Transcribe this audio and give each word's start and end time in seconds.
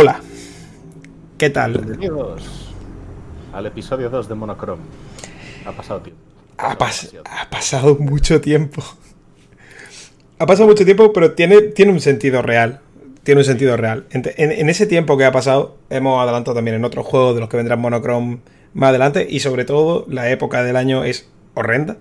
Hola. 0.00 0.20
¿Qué 1.38 1.50
tal? 1.50 1.72
Bienvenidos 1.72 2.72
al 3.52 3.66
episodio 3.66 4.08
2 4.08 4.28
de 4.28 4.34
Monochrome. 4.36 4.84
Ha 5.66 5.72
pasado 5.72 6.02
tiempo. 6.02 6.22
Ha, 6.56 6.70
ha 6.70 7.50
pasado 7.50 7.96
mucho 7.96 8.40
tiempo. 8.40 8.80
Ha 10.38 10.46
pasado 10.46 10.68
mucho 10.68 10.84
tiempo, 10.84 11.12
pero 11.12 11.32
tiene, 11.32 11.62
tiene 11.62 11.90
un 11.90 12.00
sentido 12.00 12.42
real. 12.42 12.78
Tiene 13.24 13.40
un 13.40 13.44
sentido 13.44 13.76
real. 13.76 14.06
En, 14.10 14.22
en, 14.36 14.68
ese 14.68 14.86
tiempo 14.86 15.18
que 15.18 15.24
ha 15.24 15.32
pasado, 15.32 15.76
hemos 15.90 16.22
adelantado 16.22 16.54
también 16.54 16.76
en 16.76 16.84
otros 16.84 17.04
juegos 17.04 17.34
de 17.34 17.40
los 17.40 17.48
que 17.48 17.56
vendrán 17.56 17.80
Monochrome 17.80 18.38
más 18.74 18.90
adelante. 18.90 19.26
Y 19.28 19.40
sobre 19.40 19.64
todo, 19.64 20.06
la 20.08 20.30
época 20.30 20.62
del 20.62 20.76
año 20.76 21.02
es 21.02 21.28
horrenda. 21.54 21.96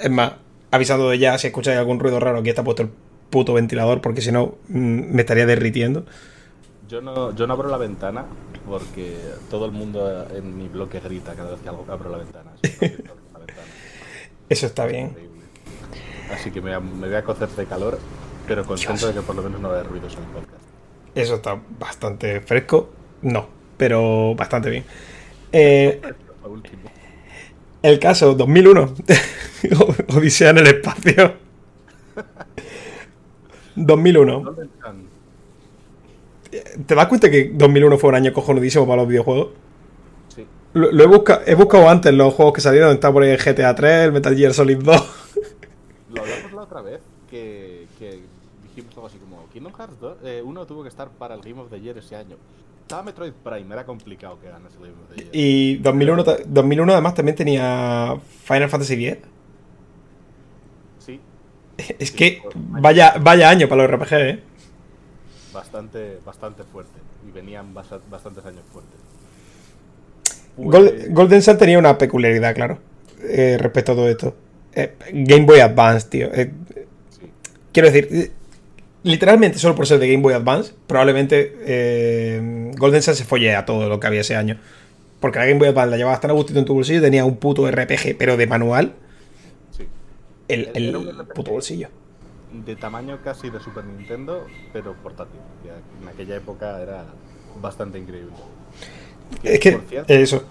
Es 0.00 0.10
más, 0.10 0.32
avisando 0.70 1.10
de 1.10 1.18
ya, 1.18 1.36
si 1.36 1.48
escucháis 1.48 1.76
algún 1.76 2.00
ruido 2.00 2.20
raro, 2.20 2.38
aquí 2.38 2.48
está 2.48 2.64
puesto 2.64 2.84
el 2.84 2.88
puto 3.28 3.52
ventilador, 3.52 4.00
porque 4.00 4.22
si 4.22 4.32
no, 4.32 4.54
mm, 4.68 5.14
me 5.14 5.20
estaría 5.20 5.44
derritiendo. 5.44 6.06
Yo 6.88 7.00
no, 7.00 7.34
yo 7.34 7.46
no 7.46 7.54
abro 7.54 7.68
la 7.68 7.78
ventana 7.78 8.26
porque 8.66 9.16
todo 9.50 9.66
el 9.66 9.72
mundo 9.72 10.26
en 10.34 10.56
mi 10.56 10.68
bloque 10.68 11.00
grita 11.00 11.34
cada 11.34 11.52
vez 11.52 11.60
que 11.60 11.68
abro 11.68 12.10
la 12.10 12.18
ventana. 12.18 12.52
Eso 14.48 14.66
está 14.66 14.86
bien. 14.86 15.16
Así 16.32 16.50
que 16.50 16.60
me, 16.60 16.76
voy 16.76 17.14
a 17.14 17.22
cocer 17.22 17.48
de 17.48 17.66
calor, 17.66 17.98
pero 18.46 18.64
contento 18.64 19.06
de 19.06 19.14
que 19.14 19.20
por 19.20 19.34
lo 19.34 19.42
menos 19.42 19.60
no 19.60 19.70
haya 19.70 19.82
ruidos 19.82 20.14
en 20.14 20.24
el 20.24 20.28
podcast. 20.30 20.62
Eso 21.14 21.34
está 21.36 21.60
bastante 21.78 22.40
fresco. 22.40 22.90
No, 23.22 23.46
pero 23.76 24.34
bastante 24.34 24.70
bien. 24.70 24.84
Eh, 25.52 26.00
el 27.82 27.98
caso 27.98 28.34
2001. 28.34 28.94
Odisea 30.16 30.50
en 30.50 30.58
el 30.58 30.66
espacio. 30.66 31.34
2001. 33.76 34.56
¿Te 36.86 36.94
das 36.94 37.06
cuenta 37.06 37.30
que 37.30 37.50
2001 37.52 37.98
fue 37.98 38.10
un 38.10 38.16
año 38.16 38.32
cojonudísimo 38.32 38.86
para 38.86 39.02
los 39.02 39.08
videojuegos? 39.08 39.48
Sí. 40.34 40.46
Lo, 40.72 41.02
he, 41.02 41.06
buscado, 41.06 41.42
he 41.46 41.54
buscado 41.54 41.88
antes 41.88 42.12
los 42.12 42.32
juegos 42.34 42.54
que 42.54 42.60
salieron. 42.60 42.92
Está 42.92 43.12
por 43.12 43.22
ahí 43.22 43.30
el 43.30 43.38
GTA 43.38 43.74
3, 43.74 44.06
el 44.06 44.12
Metal 44.12 44.36
Gear 44.36 44.52
Solid 44.52 44.78
2. 44.78 44.86
Lo 46.14 46.22
hablamos 46.22 46.52
la 46.52 46.62
otra 46.62 46.82
vez, 46.82 47.00
que, 47.28 47.86
dijimos 48.62 48.94
algo 48.94 49.06
así 49.06 49.18
como 49.18 49.48
Kingdom 49.52 49.72
Hearts 49.72 50.00
2, 50.00 50.16
eh, 50.24 50.42
uno 50.44 50.64
tuvo 50.66 50.82
que 50.82 50.88
estar 50.88 51.08
para 51.10 51.34
el 51.34 51.40
Game 51.40 51.60
of 51.60 51.70
the 51.70 51.80
Year 51.80 51.98
ese 51.98 52.14
año. 52.16 52.36
Estaba 52.82 53.02
Metroid 53.02 53.32
Prime, 53.32 53.72
era 53.72 53.84
complicado 53.84 54.38
que 54.40 54.48
ganase 54.48 54.76
el 54.76 54.90
Game 54.90 55.02
of 55.02 55.08
the 55.10 55.22
Year. 55.22 55.30
Y 55.32 55.76
2001, 55.78 56.24
2001 56.46 56.92
además 56.92 57.14
también 57.14 57.34
tenía 57.34 58.16
Final 58.44 58.68
Fantasy 58.68 59.06
X. 59.06 59.18
Sí. 60.98 61.20
Es 61.98 62.12
que 62.12 62.42
vaya, 62.54 63.14
vaya 63.20 63.48
año 63.48 63.68
para 63.68 63.86
los 63.86 63.98
RPG, 63.98 64.12
¿eh? 64.14 64.42
Bastante, 65.54 66.18
bastante 66.26 66.64
fuerte. 66.64 66.98
Y 67.26 67.30
venían 67.30 67.72
bastantes 67.72 68.44
años 68.44 68.64
fuertes. 68.72 68.98
Golden 70.56 71.42
Sun 71.42 71.58
tenía 71.58 71.78
una 71.78 71.96
peculiaridad, 71.98 72.54
claro, 72.54 72.78
eh, 73.22 73.56
respecto 73.58 73.92
a 73.92 73.94
todo 73.94 74.08
esto. 74.08 74.34
Eh, 74.72 74.94
Game 75.12 75.46
Boy 75.46 75.60
Advance, 75.60 76.08
tío. 76.08 76.28
Eh, 76.32 76.52
quiero 77.72 77.90
decir, 77.90 78.32
literalmente 79.02 79.58
solo 79.58 79.74
por 79.74 79.86
ser 79.86 79.98
de 79.98 80.08
Game 80.08 80.22
Boy 80.22 80.34
Advance, 80.34 80.72
probablemente 80.86 82.72
Golden 82.76 83.02
Sun 83.02 83.14
se 83.14 83.24
folle 83.24 83.54
a 83.54 83.64
todo 83.64 83.88
lo 83.88 83.98
que 84.00 84.06
había 84.06 84.20
ese 84.20 84.36
año. 84.36 84.58
Porque 85.20 85.38
la 85.38 85.46
Game 85.46 85.58
Boy 85.58 85.68
Advance 85.68 85.90
la 85.90 85.96
llevabas 85.96 86.20
tan 86.20 86.30
a 86.30 86.34
gustito 86.34 86.58
en 86.58 86.64
tu 86.64 86.74
bolsillo 86.74 86.98
y 86.98 87.02
tenía 87.02 87.24
un 87.24 87.36
puto 87.36 87.68
RPG, 87.70 88.16
pero 88.18 88.36
de 88.36 88.46
manual. 88.46 88.94
Sí. 89.76 89.86
El, 90.48 90.70
el 90.74 90.92
puto 91.34 91.52
bolsillo. 91.52 91.88
De 92.64 92.76
tamaño 92.76 93.18
casi 93.22 93.50
de 93.50 93.60
Super 93.60 93.84
Nintendo, 93.84 94.46
pero 94.72 94.94
portátil. 94.94 95.40
En 96.00 96.08
aquella 96.08 96.36
época 96.36 96.80
era 96.80 97.04
bastante 97.60 97.98
increíble. 97.98 98.32
es 99.42 99.60
que, 99.60 100.04
eso 100.08 100.44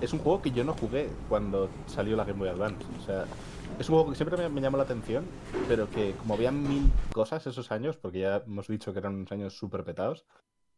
es 0.00 0.12
un 0.12 0.20
juego 0.20 0.42
que 0.42 0.50
yo 0.50 0.64
no 0.64 0.74
jugué 0.74 1.08
cuando 1.28 1.68
salió 1.86 2.16
la 2.16 2.24
Game 2.24 2.38
Boy 2.38 2.48
Advance. 2.48 2.84
O 3.00 3.04
sea, 3.04 3.24
es 3.78 3.88
un 3.88 3.96
juego 3.96 4.10
que 4.10 4.16
siempre 4.16 4.48
me, 4.48 4.60
llamó 4.60 4.76
la 4.76 4.84
atención, 4.84 5.24
pero 5.66 5.90
que 5.90 6.12
como 6.12 6.34
había 6.34 6.50
mil 6.50 6.90
cosas 7.12 7.46
esos 7.46 7.70
años, 7.72 7.96
porque 7.96 8.20
ya 8.20 8.42
hemos 8.46 8.68
dicho 8.68 8.92
que 8.92 8.98
eran 8.98 9.14
unos 9.14 9.32
años 9.32 9.56
súper 9.56 9.84
petados, 9.84 10.24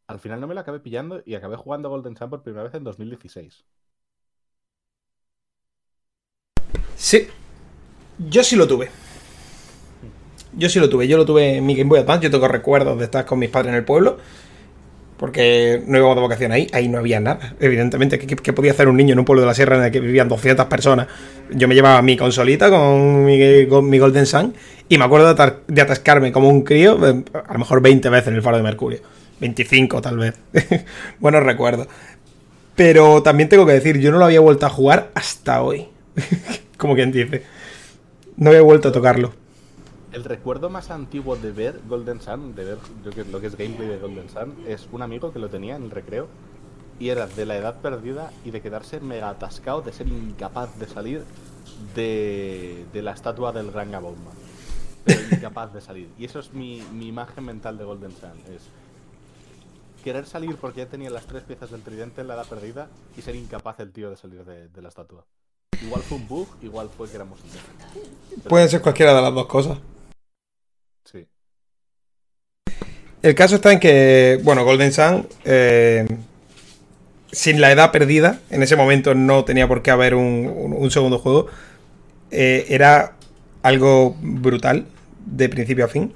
al 0.06 0.18
final 0.18 0.40
no 0.40 0.46
me 0.46 0.54
lo 0.54 0.60
acabé 0.60 0.80
pillando 0.80 1.22
y 1.24 1.34
acabé 1.34 1.56
jugando 1.56 1.88
Golden 1.88 2.16
Sun 2.16 2.30
por 2.30 2.42
primera 2.42 2.64
vez 2.64 2.74
en 2.74 2.84
2016. 2.84 3.64
Sí, 6.96 7.28
yo 8.18 8.42
sí 8.42 8.56
lo 8.56 8.66
tuve. 8.66 8.90
Yo 10.52 10.68
sí 10.68 10.80
lo 10.80 10.88
tuve, 10.88 11.06
yo 11.06 11.16
lo 11.16 11.24
tuve 11.24 11.56
en 11.56 11.66
mi 11.66 11.74
Game 11.74 11.88
Boy 11.88 12.00
Advance, 12.00 12.24
yo 12.24 12.30
tengo 12.30 12.48
recuerdos 12.48 12.98
de 12.98 13.04
estar 13.04 13.24
con 13.24 13.38
mis 13.38 13.50
padres 13.50 13.70
en 13.70 13.76
el 13.76 13.84
pueblo 13.84 14.18
porque 15.20 15.82
no 15.86 15.98
íbamos 15.98 16.16
de 16.16 16.22
vacaciones 16.22 16.56
ahí, 16.56 16.66
ahí 16.72 16.88
no 16.88 16.98
había 16.98 17.20
nada, 17.20 17.54
evidentemente. 17.60 18.18
¿Qué, 18.18 18.52
podía 18.54 18.72
hacer 18.72 18.88
un 18.88 18.96
niño 18.96 19.12
en 19.12 19.18
un 19.18 19.26
pueblo 19.26 19.42
de 19.42 19.48
la 19.48 19.52
sierra 19.52 19.76
en 19.76 19.84
el 19.84 19.90
que 19.90 20.00
vivían 20.00 20.30
200 20.30 20.64
personas? 20.64 21.08
Yo 21.50 21.68
me 21.68 21.74
llevaba 21.74 22.00
mi 22.00 22.16
consolita 22.16 22.70
con 22.70 23.26
mi, 23.26 23.98
Golden 23.98 24.24
Sun 24.24 24.54
y 24.88 24.96
me 24.96 25.04
acuerdo 25.04 25.34
de, 25.34 25.82
atascarme 25.82 26.32
como 26.32 26.48
un 26.48 26.62
crío, 26.62 27.06
eh, 27.06 27.22
a 27.34 27.52
lo 27.52 27.58
mejor 27.58 27.82
20 27.82 28.08
veces 28.08 28.28
en 28.28 28.34
el 28.36 28.40
faro 28.40 28.56
de 28.56 28.62
Mercurio. 28.62 29.00
25 29.40 30.00
tal 30.00 30.16
vez. 30.16 30.36
Buenos 31.18 31.42
recuerdos. 31.42 31.86
Pero 32.74 33.22
también 33.22 33.50
tengo 33.50 33.66
que 33.66 33.72
decir, 33.72 33.98
yo 33.98 34.10
no 34.10 34.16
lo 34.16 34.24
había 34.24 34.40
vuelto 34.40 34.64
a 34.64 34.70
jugar 34.70 35.10
hasta 35.12 35.60
hoy. 35.60 35.88
como 36.78 36.94
quien 36.94 37.12
dice. 37.12 37.42
No 38.38 38.48
había 38.48 38.62
vuelto 38.62 38.88
a 38.88 38.92
tocarlo 38.92 39.34
el 40.12 40.24
recuerdo 40.24 40.70
más 40.70 40.90
antiguo 40.90 41.36
de 41.36 41.52
ver 41.52 41.80
Golden 41.88 42.20
Sun, 42.20 42.54
de 42.54 42.64
ver 42.64 42.78
lo 43.30 43.40
que 43.40 43.46
es 43.46 43.56
gameplay 43.56 43.88
de 43.88 43.98
Golden 43.98 44.28
Sun, 44.28 44.54
es 44.66 44.88
un 44.92 45.02
amigo 45.02 45.32
que 45.32 45.38
lo 45.38 45.48
tenía 45.48 45.76
en 45.76 45.84
el 45.84 45.90
recreo 45.90 46.28
y 46.98 47.08
era 47.08 47.26
de 47.26 47.46
la 47.46 47.56
edad 47.56 47.80
perdida 47.80 48.30
y 48.44 48.50
de 48.50 48.60
quedarse 48.60 49.00
mega 49.00 49.30
atascado, 49.30 49.80
de 49.80 49.92
ser 49.92 50.08
incapaz 50.08 50.78
de 50.78 50.86
salir 50.86 51.24
de, 51.94 52.84
la 52.92 53.12
estatua 53.12 53.52
del 53.52 53.70
Gran 53.70 53.90
Bomba. 53.90 54.32
Pero 55.04 55.20
incapaz 55.32 55.72
de 55.72 55.80
salir. 55.80 56.10
Y 56.18 56.26
eso 56.26 56.38
es 56.40 56.52
mi, 56.52 56.78
imagen 57.00 57.44
mental 57.44 57.78
de 57.78 57.84
Golden 57.84 58.10
Sun. 58.10 58.38
Es 58.54 58.68
querer 60.04 60.26
salir 60.26 60.56
porque 60.56 60.80
ya 60.80 60.86
tenía 60.86 61.08
las 61.08 61.26
tres 61.26 61.42
piezas 61.42 61.70
del 61.70 61.82
tridente 61.82 62.20
en 62.20 62.28
la 62.28 62.34
edad 62.34 62.46
perdida 62.46 62.88
y 63.16 63.22
ser 63.22 63.34
incapaz 63.34 63.80
el 63.80 63.92
tío 63.92 64.10
de 64.10 64.16
salir 64.16 64.44
de, 64.44 64.82
la 64.82 64.88
estatua. 64.88 65.24
Igual 65.82 66.02
fue 66.02 66.18
un 66.18 66.28
bug, 66.28 66.48
igual 66.60 66.90
fue 66.94 67.08
que 67.08 67.16
éramos 67.16 67.38
Puede 68.46 68.68
ser 68.68 68.82
cualquiera 68.82 69.14
de 69.14 69.22
las 69.22 69.32
dos 69.32 69.46
cosas. 69.46 69.78
El 73.22 73.34
caso 73.34 73.56
está 73.56 73.72
en 73.72 73.80
que, 73.80 74.40
bueno, 74.42 74.64
Golden 74.64 74.92
Sun, 74.92 75.28
eh, 75.44 76.06
sin 77.32 77.60
la 77.60 77.70
edad 77.70 77.92
perdida, 77.92 78.40
en 78.50 78.62
ese 78.62 78.76
momento 78.76 79.14
no 79.14 79.44
tenía 79.44 79.68
por 79.68 79.82
qué 79.82 79.90
haber 79.90 80.14
un, 80.14 80.90
segundo 80.90 81.18
juego, 81.18 81.46
eh, 82.30 82.66
era 82.70 83.12
algo 83.62 84.16
brutal 84.22 84.86
de 85.26 85.48
principio 85.50 85.84
a 85.84 85.88
fin. 85.88 86.14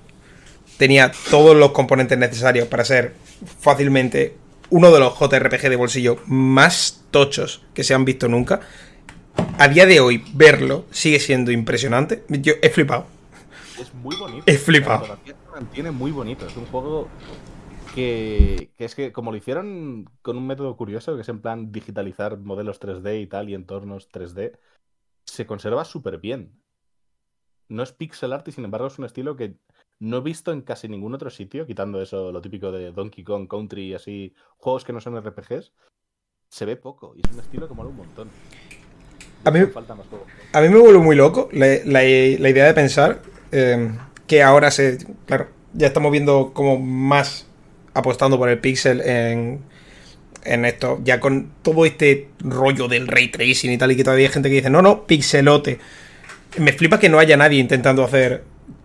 Tenía 0.78 1.12
todos 1.30 1.54
los 1.54 1.72
componentes 1.72 2.16
necesarios 2.16 2.68
para 2.68 2.84
ser 2.84 3.12
fácilmente 3.60 4.36
uno 4.70 4.90
de 4.90 4.98
los 4.98 5.18
JRPG 5.18 5.68
de 5.68 5.76
bolsillo 5.76 6.18
más 6.26 7.02
tochos 7.10 7.62
que 7.74 7.84
se 7.84 7.92
han 7.92 8.06
visto 8.06 8.28
nunca. 8.28 8.60
A 9.58 9.68
día 9.68 9.84
de 9.84 10.00
hoy, 10.00 10.24
verlo 10.32 10.86
sigue 10.90 11.20
siendo 11.20 11.52
impresionante. 11.52 12.24
Yo 12.28 12.54
he 12.62 12.70
flipado. 12.70 13.06
Es 13.78 13.92
muy 13.92 14.16
bonito. 14.16 14.42
He 14.46 14.56
flipado 14.56 15.18
mantiene 15.54 15.90
muy 15.90 16.10
bonito. 16.10 16.46
Es 16.46 16.56
un 16.56 16.66
juego 16.66 17.08
que, 17.94 18.70
es 18.76 18.94
que, 18.94 19.12
como 19.12 19.30
lo 19.30 19.36
hicieron 19.36 20.10
con 20.22 20.36
un 20.36 20.46
método 20.46 20.76
curioso, 20.76 21.14
que 21.14 21.22
es 21.22 21.28
en 21.28 21.40
plan 21.40 21.70
digitalizar 21.70 22.38
modelos 22.38 22.80
3D 22.80 23.22
y 23.22 23.26
tal, 23.26 23.48
y 23.48 23.54
entornos 23.54 24.10
3D, 24.10 24.58
se 25.24 25.46
conserva 25.46 25.84
súper 25.84 26.18
bien. 26.18 26.60
No 27.68 27.82
es 27.82 27.92
pixel 27.92 28.32
art 28.32 28.46
y 28.48 28.52
sin 28.52 28.64
embargo 28.64 28.88
es 28.88 28.98
un 28.98 29.04
estilo 29.04 29.36
que 29.36 29.56
no 30.00 30.18
he 30.18 30.20
visto 30.20 30.52
en 30.52 30.62
casi 30.62 30.88
ningún 30.88 31.14
otro 31.14 31.30
sitio, 31.30 31.66
quitando 31.66 32.02
eso, 32.02 32.30
lo 32.32 32.42
típico 32.42 32.72
de 32.72 32.92
Donkey 32.92 33.24
Kong 33.24 33.48
Country 33.48 33.86
y 33.86 33.94
así, 33.94 34.34
juegos 34.58 34.84
que 34.84 34.92
no 34.92 35.00
son 35.00 35.16
RPGs. 35.16 35.72
Se 36.50 36.66
ve 36.66 36.76
poco 36.76 37.14
y 37.16 37.20
es 37.24 37.32
un 37.32 37.40
estilo 37.40 37.66
que 37.66 37.74
mola 37.74 37.88
un 37.88 37.96
montón. 37.96 38.28
A 39.44 39.50
mí, 39.50 39.60
a 39.60 40.60
mí, 40.60 40.68
me 40.70 40.78
vuelve 40.78 40.98
muy 40.98 41.16
loco 41.16 41.48
la, 41.52 42.02
idea 42.04 42.66
de 42.66 42.74
pensar 42.74 43.20
eh, 43.52 43.94
que 44.26 44.42
ahora 44.42 44.70
se. 44.70 44.98
Claro, 45.26 45.48
ya 45.72 45.86
estamos 45.86 46.12
viendo 46.12 46.52
como 46.54 46.78
más 46.78 47.46
apostando 47.94 48.38
por 48.38 48.48
el 48.48 48.58
pixel 48.58 49.00
en, 49.02 49.60
en 50.44 50.64
esto, 50.64 51.00
ya 51.04 51.20
con 51.20 51.52
todo 51.62 51.86
este 51.86 52.28
rollo 52.40 52.88
del 52.88 53.06
ray 53.06 53.28
tracing 53.28 53.70
y 53.70 53.78
tal, 53.78 53.92
y 53.92 53.96
que 53.96 54.04
todavía 54.04 54.26
hay 54.26 54.32
gente 54.32 54.48
que 54.48 54.56
dice, 54.56 54.70
no, 54.70 54.82
no, 54.82 55.06
pixelote. 55.06 55.78
Me 56.58 56.72
flipa 56.72 57.00
que 57.00 57.08
no 57.08 57.18
haya 57.18 57.36
nadie 57.36 57.58
intentando 57.58 58.04
hacer 58.04 58.44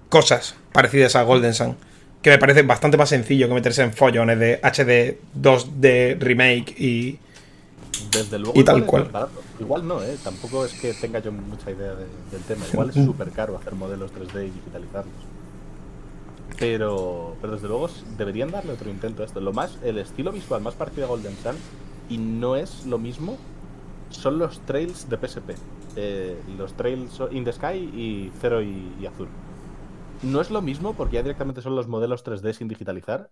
cosas 0.09 0.56
parecidas 0.71 1.15
a 1.15 1.24
Golden 1.24 1.53
Sun. 1.53 1.77
Que 2.21 2.31
me 2.31 2.38
parece 2.38 2.63
bastante 2.63 2.97
más 2.97 3.09
sencillo 3.09 3.47
que 3.47 3.53
meterse 3.53 3.81
en 3.81 3.94
follones 3.94 4.39
de 4.39 4.59
HD 4.62 5.18
2D 5.39 6.19
remake 6.19 6.75
y. 6.77 7.19
Desde 8.11 8.39
luego. 8.39 8.59
Y 8.59 8.63
tal 8.63 8.85
cual. 8.85 9.09
Igual 9.59 9.87
no, 9.87 10.03
¿eh? 10.03 10.17
Tampoco 10.23 10.65
es 10.65 10.73
que 10.73 10.93
tenga 10.93 11.19
yo 11.19 11.31
mucha 11.31 11.71
idea 11.71 11.93
del 11.95 12.41
tema. 12.47 12.65
Igual 12.71 12.89
es 12.89 12.95
súper 12.95 13.31
caro 13.31 13.57
hacer 13.57 13.75
modelos 13.75 14.11
3D 14.11 14.47
y 14.47 14.51
digitalizarlos. 14.51 15.13
Pero, 16.57 17.37
pero 17.39 17.53
desde 17.53 17.67
luego 17.67 17.89
deberían 18.17 18.51
darle 18.51 18.73
otro 18.73 18.89
intento 18.89 19.23
a 19.23 19.25
esto. 19.25 19.39
Lo 19.39 19.53
más, 19.53 19.77
el 19.83 19.97
estilo 19.97 20.31
visual 20.31 20.61
más 20.61 20.73
parecido 20.73 21.05
a 21.05 21.09
Golden 21.09 21.35
Sun 21.37 21.55
y 22.09 22.17
no 22.17 22.55
es 22.55 22.85
lo 22.85 22.97
mismo 22.97 23.37
son 24.09 24.39
los 24.39 24.59
trails 24.61 25.07
de 25.09 25.17
PSP. 25.17 25.51
Eh, 25.95 26.41
los 26.57 26.73
trails 26.73 27.21
in 27.31 27.43
the 27.43 27.53
sky 27.53 27.77
y 27.77 28.31
cero 28.39 28.61
y, 28.61 29.05
azul. 29.05 29.27
No 30.21 30.41
es 30.41 30.51
lo 30.51 30.61
mismo 30.61 30.95
porque 30.95 31.15
ya 31.15 31.23
directamente 31.23 31.61
son 31.61 31.75
los 31.75 31.87
modelos 31.87 32.25
3D 32.25 32.53
sin 32.53 32.67
digitalizar, 32.67 33.31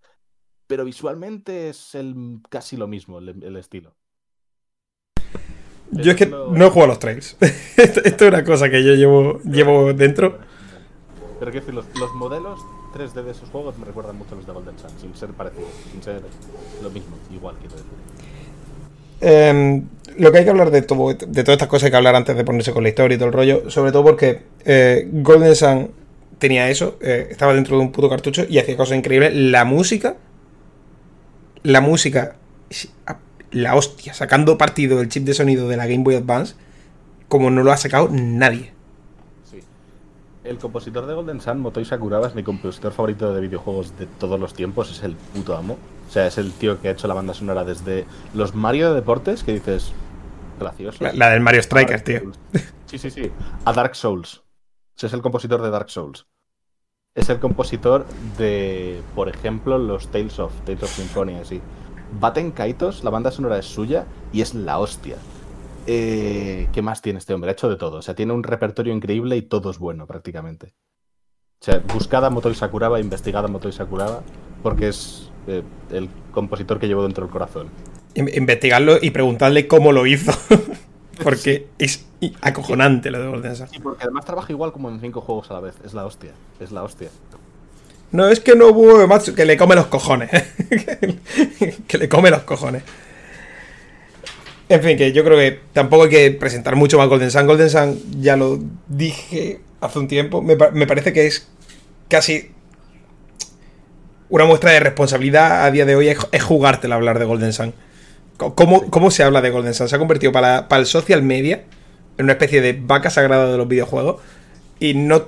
pero 0.67 0.85
visualmente 0.85 1.69
es 1.69 1.95
el, 1.95 2.39
casi 2.49 2.77
lo 2.77 2.87
mismo 2.87 3.19
el, 3.19 3.57
estilo. 3.57 3.95
Yo 5.91 6.11
es 6.11 6.17
que 6.17 6.25
no 6.25 6.65
he 6.65 6.69
jugado 6.69 6.83
a 6.83 6.87
los 6.87 6.99
trails. 6.99 7.37
Esto 7.77 8.01
es 8.03 8.21
una 8.21 8.43
cosa 8.43 8.69
que 8.69 8.83
yo 8.83 8.93
llevo, 8.93 9.39
llevo 9.43 9.93
dentro. 9.93 10.37
Pero 11.39 11.51
quiero 11.51 11.65
decir, 11.65 11.73
los, 11.73 11.85
los, 11.99 12.13
modelos 12.15 12.59
3D 12.93 13.23
de 13.23 13.31
esos 13.31 13.49
juegos 13.49 13.77
me 13.77 13.85
recuerdan 13.85 14.17
mucho 14.17 14.33
a 14.33 14.37
los 14.37 14.47
de 14.47 14.53
Golden 14.53 14.77
Sun, 14.79 14.89
sin 14.99 15.15
ser 15.15 15.29
parecidos, 15.29 15.69
sin 15.91 16.01
ser 16.01 16.21
lo 16.81 16.89
mismo, 16.89 17.15
igual 17.31 17.55
quiero 17.59 17.75
decir. 17.75 17.91
Em, 19.19 19.87
lo 20.17 20.31
que 20.31 20.39
hay 20.39 20.43
que 20.43 20.49
hablar 20.49 20.71
de, 20.71 20.81
todo, 20.81 21.13
de 21.13 21.43
todas 21.43 21.49
estas 21.49 21.67
cosas 21.67 21.85
hay 21.85 21.91
que 21.91 21.97
hablar 21.97 22.15
antes 22.15 22.35
de 22.35 22.43
ponerse 22.43 22.71
con 22.71 22.83
la 22.83 22.89
historia 22.89 23.15
y 23.15 23.17
todo 23.17 23.27
el 23.27 23.33
rollo, 23.33 23.69
sobre 23.69 23.91
todo 23.91 24.03
porque 24.03 24.43
eh, 24.65 25.07
Golden 25.11 25.55
Sun 25.55 25.91
tenía 26.39 26.69
eso, 26.69 26.97
eh, 27.01 27.27
estaba 27.29 27.53
dentro 27.53 27.77
de 27.77 27.83
un 27.83 27.91
puto 27.91 28.09
cartucho 28.09 28.45
y 28.47 28.59
hacía 28.59 28.77
cosas 28.77 28.97
increíbles. 28.97 29.33
La 29.33 29.65
música, 29.65 30.17
la 31.63 31.81
música, 31.81 32.35
la 33.51 33.75
hostia, 33.75 34.13
sacando 34.13 34.57
partido 34.57 34.97
del 34.97 35.09
chip 35.09 35.23
de 35.23 35.33
sonido 35.33 35.67
de 35.67 35.77
la 35.77 35.87
Game 35.87 36.03
Boy 36.03 36.15
Advance, 36.15 36.55
como 37.27 37.49
no 37.49 37.63
lo 37.63 37.71
ha 37.71 37.77
sacado 37.77 38.09
nadie. 38.11 38.73
Sí. 39.49 39.61
El 40.43 40.57
compositor 40.57 41.05
de 41.05 41.13
Golden 41.13 41.41
Sun, 41.41 41.59
Motoi 41.59 41.85
Sakuraba, 41.85 42.27
es 42.27 42.35
mi 42.35 42.43
compositor 42.43 42.91
favorito 42.91 43.33
de 43.33 43.41
videojuegos 43.41 43.97
de 43.97 44.05
todos 44.05 44.39
los 44.39 44.53
tiempos, 44.53 44.91
es 44.91 45.03
el 45.03 45.15
puto 45.15 45.55
amo. 45.55 45.77
O 46.07 46.11
sea, 46.11 46.27
es 46.27 46.37
el 46.37 46.53
tío 46.53 46.81
que 46.81 46.87
ha 46.87 46.91
hecho 46.91 47.07
la 47.07 47.13
banda 47.13 47.33
sonora 47.33 47.65
desde 47.65 48.05
los 48.33 48.55
Mario 48.55 48.89
de 48.89 48.95
deportes, 48.95 49.43
que 49.43 49.53
dices, 49.53 49.91
gracioso. 50.59 51.03
La, 51.13 51.29
del 51.29 51.41
Mario 51.41 51.61
Strikers, 51.61 52.03
tío. 52.03 52.31
Sí, 52.85 52.97
sí, 52.97 53.11
sí. 53.11 53.29
A 53.65 53.73
Dark 53.73 53.95
Souls. 53.95 54.43
es 55.01 55.11
el 55.11 55.21
compositor 55.21 55.61
de 55.61 55.69
Dark 55.69 55.89
Souls. 55.89 56.25
Es 57.13 57.29
el 57.29 57.39
compositor 57.39 58.05
de, 58.37 59.01
por 59.15 59.27
ejemplo, 59.27 59.77
los 59.77 60.07
Tales 60.09 60.39
of, 60.39 60.53
Tales 60.65 60.83
of 60.83 60.95
Symphonia, 60.95 61.43
sí. 61.43 61.61
Baten 62.19 62.51
Kaitos, 62.51 63.03
la 63.03 63.09
banda 63.09 63.31
sonora 63.31 63.57
es 63.57 63.65
suya 63.65 64.05
y 64.31 64.41
es 64.41 64.53
la 64.53 64.79
hostia. 64.79 65.17
Eh, 65.85 66.67
¿Qué 66.73 66.81
más 66.81 67.01
tiene 67.01 67.19
este 67.19 67.33
hombre? 67.33 67.49
Ha 67.49 67.53
hecho 67.53 67.69
de 67.69 67.77
todo. 67.77 67.97
O 67.97 68.01
sea, 68.01 68.15
tiene 68.15 68.33
un 68.33 68.43
repertorio 68.43 68.93
increíble 68.93 69.37
y 69.37 69.41
todo 69.41 69.71
es 69.71 69.79
bueno 69.79 70.05
prácticamente. 70.05 70.73
O 71.59 71.65
sea, 71.65 71.81
buscada 71.93 72.29
Motoi 72.29 72.53
Sakuraba, 72.53 72.99
investigada 72.99 73.47
Motoi 73.47 73.71
Sakuraba, 73.71 74.21
porque 74.61 74.89
es 74.89 75.31
eh, 75.47 75.63
el 75.91 76.09
compositor 76.31 76.79
que 76.79 76.87
llevo 76.87 77.03
dentro 77.03 77.23
del 77.23 77.31
corazón. 77.31 77.69
Investigarlo 78.15 78.97
y 79.01 79.11
preguntarle 79.11 79.67
cómo 79.67 79.91
lo 79.91 80.05
hizo. 80.05 80.31
porque 81.23 81.67
es 81.77 82.05
acojonante 82.41 83.11
lo 83.11 83.19
de 83.19 83.27
Golden 83.27 83.55
Sun. 83.55 83.67
Y 83.71 83.79
porque 83.79 84.03
además 84.03 84.25
trabaja 84.25 84.51
igual 84.51 84.71
como 84.71 84.89
en 84.89 84.99
cinco 84.99 85.21
juegos 85.21 85.49
a 85.51 85.55
la 85.55 85.61
vez. 85.61 85.75
Es 85.83 85.93
la 85.93 86.05
hostia. 86.05 86.31
Es 86.59 86.71
la 86.71 86.83
hostia. 86.83 87.09
No, 88.11 88.29
es 88.29 88.39
que 88.39 88.55
no 88.55 88.67
hubo 88.67 89.05
Matsu, 89.07 89.35
que 89.35 89.45
le 89.45 89.57
come 89.57 89.75
los 89.75 89.87
cojones. 89.87 90.29
que 91.87 91.97
le 91.97 92.07
come 92.07 92.29
los 92.29 92.43
cojones. 92.43 92.83
En 94.69 94.81
fin, 94.81 94.97
que 94.97 95.11
yo 95.11 95.23
creo 95.23 95.37
que 95.37 95.59
tampoco 95.73 96.03
hay 96.03 96.09
que 96.09 96.31
presentar 96.31 96.75
mucho 96.75 96.97
más 96.97 97.07
Golden 97.07 97.31
Sun. 97.31 97.47
Golden 97.47 97.69
Sun, 97.69 98.21
ya 98.21 98.35
lo 98.35 98.59
dije 98.87 99.59
hace 99.79 99.99
un 99.99 100.07
tiempo, 100.07 100.41
me, 100.41 100.55
me 100.73 100.87
parece 100.87 101.13
que 101.13 101.27
es 101.27 101.47
casi 102.07 102.51
una 104.29 104.45
muestra 104.45 104.71
de 104.71 104.79
responsabilidad 104.79 105.65
a 105.65 105.71
día 105.71 105.85
de 105.85 105.95
hoy 105.95 106.09
es, 106.09 106.43
jugártela 106.43 106.95
hablar 106.95 107.19
de 107.19 107.25
Golden 107.25 107.53
Sun. 107.53 107.73
¿Cómo, 108.37 108.89
¿Cómo, 108.91 109.09
se 109.09 109.23
habla 109.23 109.41
de 109.41 109.49
Golden 109.49 109.73
Sun? 109.73 109.89
Se 109.89 109.95
ha 109.95 109.99
convertido 109.99 110.31
para, 110.31 110.67
para, 110.67 110.79
el 110.79 110.85
social 110.85 111.23
media 111.23 111.63
en 112.17 112.25
una 112.25 112.33
especie 112.33 112.61
de 112.61 112.73
vaca 112.73 113.09
sagrada 113.09 113.51
de 113.51 113.57
los 113.57 113.67
videojuegos. 113.67 114.21
Y 114.79 114.93
no 114.93 115.25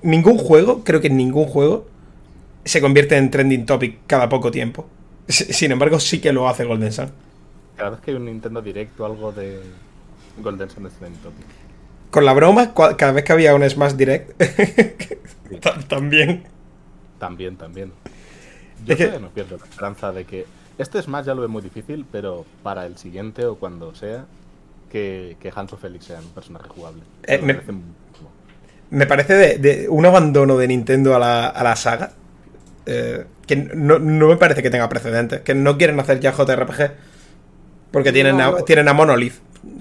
ningún 0.00 0.38
juego, 0.38 0.82
creo 0.82 1.02
que 1.02 1.10
ningún 1.10 1.44
juego, 1.46 1.86
se 2.66 2.80
convierte 2.80 3.16
en 3.16 3.30
trending 3.30 3.64
topic 3.64 4.00
cada 4.06 4.28
poco 4.28 4.50
tiempo. 4.50 4.86
Sin 5.28 5.72
embargo, 5.72 5.98
sí 5.98 6.20
que 6.20 6.32
lo 6.32 6.48
hace 6.48 6.64
Golden 6.64 6.92
Sun. 6.92 7.10
Cada 7.76 7.90
vez 7.90 8.00
que 8.00 8.10
hay 8.10 8.16
un 8.16 8.26
Nintendo 8.26 8.60
Direct 8.60 8.98
o 9.00 9.06
algo 9.06 9.32
de 9.32 9.60
Golden 10.42 10.68
Sun 10.68 10.86
es 10.86 10.92
trending 10.94 11.22
topic. 11.22 11.46
Con 12.10 12.24
la 12.24 12.32
broma, 12.32 12.72
cada 12.74 13.12
vez 13.12 13.24
que 13.24 13.32
había 13.32 13.54
un 13.54 13.68
Smash 13.68 13.92
Direct, 13.92 14.42
también. 15.88 16.44
También, 17.18 17.56
también. 17.56 17.92
Yo 18.84 19.20
no 19.20 19.30
pierdo 19.30 19.58
la 19.58 19.64
esperanza 19.64 20.12
de 20.12 20.24
que. 20.24 20.46
Este 20.78 20.98
es 20.98 21.08
más, 21.08 21.24
ya 21.24 21.34
lo 21.34 21.40
veo 21.40 21.48
muy 21.48 21.62
difícil, 21.62 22.04
pero 22.10 22.44
para 22.62 22.86
el 22.86 22.98
siguiente 22.98 23.46
o 23.46 23.56
cuando 23.56 23.94
sea, 23.94 24.26
que, 24.90 25.36
que 25.40 25.52
Hanso 25.54 25.76
Félix 25.78 26.06
sea 26.06 26.18
un 26.18 26.28
personaje 26.30 26.68
jugable. 26.68 27.02
Eh, 27.24 27.38
me, 28.90 29.06
parece, 29.06 29.58
de, 29.58 29.88
un 29.88 30.04
abandono 30.04 30.56
de 30.58 30.68
Nintendo 30.68 31.16
a 31.16 31.18
la, 31.18 31.48
a 31.48 31.64
la 31.64 31.76
saga. 31.76 32.12
Eh, 32.86 33.24
que 33.46 33.56
no, 33.56 33.98
me 33.98 34.36
parece 34.36 34.62
que 34.62 34.70
tenga 34.70 34.88
precedentes. 34.88 35.40
Que 35.40 35.54
no 35.54 35.76
quieren 35.76 35.98
hacer 36.00 36.20
ya 36.20 36.32
JRPG. 36.32 36.92
Porque 37.90 38.12
tienen, 38.12 38.40
a, 38.40 38.62
tienen 38.62 38.88
a 38.88 38.92
Monolith 38.92 39.34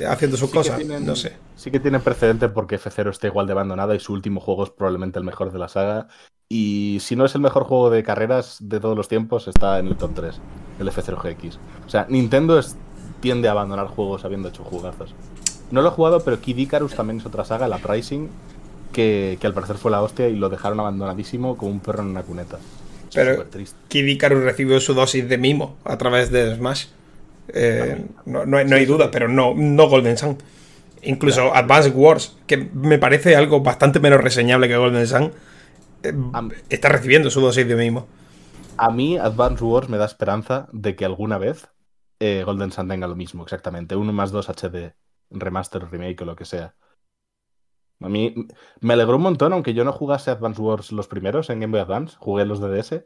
haciendo 0.08 0.38
sus 0.38 0.50
cosas. 0.50 0.84
no 0.86 1.16
sé. 1.16 1.34
Sí 1.56 1.72
que 1.72 1.80
tienen 1.80 2.02
precedentes 2.02 2.50
porque 2.52 2.80
F0 2.80 3.10
está 3.10 3.28
igual 3.28 3.48
de 3.48 3.54
abandonada 3.54 3.96
y 3.96 4.00
su 4.00 4.14
último 4.14 4.40
juego 4.40 4.64
es 4.64 4.70
probablemente 4.70 5.20
el 5.20 5.26
mejor 5.26 5.52
de 5.52 5.60
la 5.60 5.68
saga. 5.68 6.08
Y 6.50 7.00
si 7.02 7.16
no 7.16 7.26
es 7.26 7.34
el 7.36 7.42
mejor 7.42 7.64
juego 7.64 7.90
de 7.90 8.04
carreras 8.04 8.58
de 8.62 8.80
todos 8.80 8.96
los 8.96 9.08
tiempos, 9.08 9.48
está 9.48 9.80
en 9.80 9.88
el 9.88 9.96
top 9.96 10.12
3, 10.16 10.40
el 10.80 10.88
F0GX. 10.88 11.58
O 11.86 11.90
sea, 11.90 12.06
Nintendo 12.10 12.62
tiende 13.20 13.48
a 13.48 13.52
abandonar 13.52 13.88
juegos 13.88 14.26
habiendo 14.26 14.50
hecho 14.50 14.64
jugazos. 14.64 15.16
No 15.72 15.82
lo 15.82 15.90
he 15.90 15.92
jugado, 15.92 16.20
pero 16.24 16.40
Kid 16.40 16.58
Icarus 16.58 16.94
también 16.94 17.20
es 17.20 17.26
otra 17.26 17.46
saga, 17.46 17.68
la 17.68 17.80
Pricing, 17.80 18.30
que, 18.94 19.40
al 19.42 19.54
parecer 19.54 19.78
fue 19.78 19.90
la 19.90 20.02
hostia 20.02 20.28
y 20.28 20.36
lo 20.36 20.50
dejaron 20.50 20.80
abandonadísimo 20.80 21.58
como 21.58 21.72
un 21.72 21.80
perro 21.80 22.04
en 22.04 22.10
una 22.10 22.22
cuneta. 22.22 22.60
Pero 23.16 23.46
Kid 23.88 24.06
Icarus 24.06 24.44
recibió 24.44 24.80
su 24.80 24.94
dosis 24.94 25.28
de 25.28 25.38
mimo 25.38 25.78
a 25.84 25.98
través 25.98 26.30
de 26.30 26.56
Smash. 26.56 26.88
Eh, 27.48 28.06
no, 28.26 28.58
hay 28.58 28.86
duda, 28.86 29.10
pero 29.10 29.28
no, 29.28 29.54
no 29.56 29.90
Golden 29.90 30.18
Sun. 30.18 30.38
Incluso 31.02 31.56
Advanced 31.56 31.94
Wars, 31.96 32.38
que 32.46 32.58
me 32.58 32.98
parece 32.98 33.36
algo 33.36 33.62
bastante 33.62 34.00
menos 34.00 34.22
reseñable 34.22 34.68
que 34.68 34.78
Golden 34.78 35.08
Sun 35.08 35.32
está 36.70 36.90
recibiendo 36.90 37.30
su 37.30 37.42
dosis 37.42 37.68
de 37.68 37.76
mismo. 37.76 38.08
A 38.78 38.92
mí, 38.92 39.18
Advance 39.18 39.64
Wars 39.64 39.90
me 39.90 39.98
da 39.98 40.06
esperanza 40.06 40.68
de 40.72 40.96
que 40.96 41.06
alguna 41.06 41.38
vez 41.38 41.70
eh, 42.20 42.44
Golden 42.46 42.72
Sun 42.72 42.88
tenga 42.88 43.08
lo 43.08 43.16
mismo, 43.16 43.44
exactamente. 43.44 43.96
1 43.96 44.12
más 44.12 44.32
2 44.32 44.50
HD, 44.50 44.96
remaster, 45.30 45.90
remake 45.90 46.22
o 46.22 46.26
lo 46.26 46.36
que 46.36 46.46
sea. 46.46 46.76
A 48.02 48.10
mí 48.10 48.36
me 48.82 48.94
alegró 48.94 49.16
un 49.16 49.24
montón, 49.24 49.54
aunque 49.54 49.74
yo 49.74 49.84
no 49.84 49.92
jugase 49.92 50.32
Advance 50.32 50.62
Wars 50.62 50.92
los 50.92 51.08
primeros 51.08 51.50
en 51.50 51.60
Game 51.60 51.72
Boy 51.72 51.82
Advance, 51.82 52.18
jugué 52.20 52.46
los 52.46 52.60
de 52.60 52.70
DS, 52.70 53.06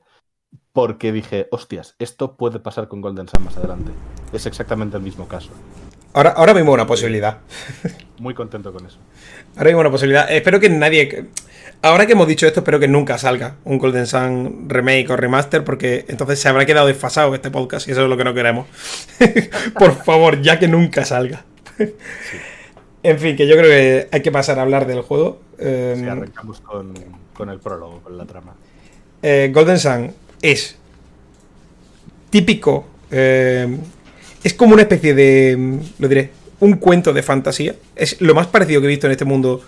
porque 0.74 1.12
dije, 1.12 1.48
hostias, 1.52 1.96
esto 2.00 2.36
puede 2.36 2.60
pasar 2.60 2.88
con 2.88 3.02
Golden 3.02 3.28
Sun 3.28 3.44
más 3.44 3.58
adelante. 3.58 3.92
Es 4.34 4.46
exactamente 4.46 4.98
el 4.98 5.04
mismo 5.04 5.28
caso. 5.28 5.52
Ahora, 6.14 6.32
ahora 6.32 6.54
mismo 6.54 6.72
una 6.72 6.88
posibilidad. 6.88 7.38
Muy 8.20 8.34
contento 8.34 8.74
con 8.74 8.86
eso. 8.86 8.98
Ahora 9.56 9.66
mismo 9.66 9.82
una 9.82 9.92
posibilidad. 9.92 10.32
Espero 10.32 10.60
que 10.60 10.70
nadie. 10.70 11.28
Ahora 11.82 12.06
que 12.06 12.14
hemos 12.14 12.28
dicho 12.28 12.48
esto, 12.48 12.62
espero 12.62 12.80
que 12.80 12.88
nunca 12.88 13.18
salga 13.18 13.56
un 13.64 13.78
Golden 13.78 14.08
Sun 14.08 14.66
remake 14.68 15.10
o 15.12 15.16
remaster, 15.16 15.64
porque 15.64 16.06
entonces 16.08 16.40
se 16.40 16.50
habrá 16.50 16.66
quedado 16.66 16.88
desfasado 16.88 17.34
este 17.36 17.52
podcast 17.52 17.88
y 17.88 17.92
eso 17.92 18.04
es 18.04 18.10
lo 18.10 18.18
que 18.18 18.24
no 18.24 18.34
queremos. 18.34 18.68
Por 19.78 19.94
favor, 20.04 20.42
ya 20.42 20.60
que 20.60 20.68
nunca 20.68 21.06
salga. 21.06 21.46
En 23.02 23.18
fin, 23.20 23.36
que 23.36 23.48
yo 23.48 23.56
creo 23.56 23.70
que 23.70 24.08
hay 24.12 24.22
que 24.22 24.32
pasar 24.32 24.60
a 24.60 24.64
hablar 24.64 24.86
del 24.86 25.02
juego. 25.02 25.40
Em, 25.58 26.08
arrancamos 26.08 26.60
con, 26.62 27.50
el 27.50 27.60
prólogo, 27.60 28.02
con 28.02 28.18
la 28.18 28.26
trama. 28.26 28.56
Eh, 29.22 29.52
Golden 29.54 29.80
Sun 29.80 30.14
es 30.42 30.76
típico. 32.30 32.86
Em, 33.10 33.78
es 34.44 34.54
como 34.54 34.74
una 34.74 34.82
especie 34.82 35.14
de. 35.14 35.80
Lo 35.98 36.08
diré. 36.08 36.32
Un 36.60 36.74
cuento 36.74 37.14
de 37.14 37.24
fantasía. 37.24 37.76
Es 37.96 38.20
lo 38.20 38.36
más 38.36 38.48
parecido 38.48 38.82
que 38.82 38.88
he 38.88 38.90
visto 38.90 39.08
en 39.08 39.12
este 39.12 39.26
mundo 39.26 39.62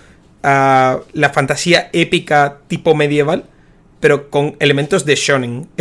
a 0.44 1.00
la 1.14 1.30
fantasía 1.30 1.90
épica 1.94 2.60
tipo 2.68 2.96
medieval, 2.96 3.46
pero 4.02 4.30
con 4.30 4.58
elementos 4.60 5.06
de 5.06 5.16
shonen. 5.16 5.70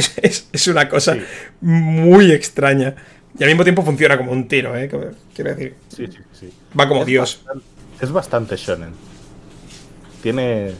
Es, 0.53 0.69
una 0.69 0.89
cosa 0.89 1.17
muy 1.61 2.31
extraña. 2.31 2.95
Y 3.37 3.43
al 3.43 3.49
mismo 3.49 3.65
tiempo 3.65 3.83
funciona 3.83 4.17
como 4.17 4.31
un 4.31 4.47
tiro, 4.47 4.77
¿eh? 4.77 4.89
Quiero 5.35 5.51
decir. 5.51 5.75
Sí, 5.89 6.07
sí, 6.07 6.19
sí. 6.41 6.53
Va 6.79 6.89
como 6.89 7.05
Dios. 7.05 7.45
es 8.01 8.13
bastante 8.13 8.57
shonen. 8.57 8.93
Tiene 10.23 10.75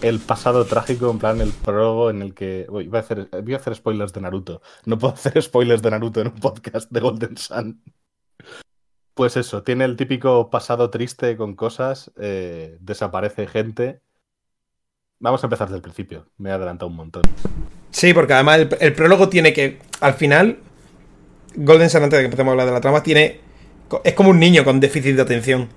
el 0.00 0.18
pasado 0.18 0.64
trágico, 0.64 1.10
en 1.10 1.18
plan 1.18 1.40
el 1.40 1.52
prólogo 1.52 2.10
en 2.10 2.22
el 2.22 2.34
que. 2.34 2.66
voy, 2.68 2.88
a 2.92 2.98
hacer, 2.98 3.28
voy 3.42 3.54
a 3.54 3.56
hacer 3.56 3.74
spoilers 3.74 4.12
de 4.12 4.20
Naruto. 4.20 4.62
No 4.84 4.98
puedo 4.98 5.14
hacer 5.14 5.40
spoilers 5.42 5.82
de 5.82 5.90
Naruto 5.90 6.20
en 6.20 6.28
un 6.28 6.34
podcast 6.40 6.90
de 6.90 7.00
Golden 7.00 7.36
Sun. 7.36 7.82
Pues 9.14 9.36
eso, 9.36 9.62
tiene 9.62 9.84
el 9.84 9.96
típico 9.96 10.48
pasado 10.48 10.88
triste 10.88 11.36
con 11.36 11.54
cosas, 11.54 12.10
eh, 12.16 12.78
desaparece 12.80 13.46
gente 13.46 14.00
Vamos 15.22 15.40
a 15.44 15.46
empezar 15.46 15.68
desde 15.68 15.76
el 15.76 15.82
principio. 15.82 16.26
Me 16.38 16.50
he 16.50 16.52
adelantado 16.52 16.90
un 16.90 16.96
montón. 16.96 17.22
Sí, 17.92 18.12
porque 18.12 18.32
además 18.32 18.58
el, 18.58 18.76
el 18.80 18.92
prólogo 18.92 19.28
tiene 19.28 19.52
que. 19.52 19.78
Al 20.00 20.14
final. 20.14 20.58
Golden 21.54 21.88
Sun, 21.88 22.02
antes 22.02 22.16
de 22.16 22.22
que 22.22 22.24
empecemos 22.24 22.50
a 22.50 22.52
hablar 22.52 22.66
de 22.66 22.72
la 22.72 22.80
trama, 22.80 23.04
tiene. 23.04 23.40
Es 24.04 24.14
como 24.14 24.30
un 24.30 24.38
niño 24.40 24.64
con 24.64 24.80
déficit 24.80 25.16
de 25.16 25.22
atención. 25.22 25.68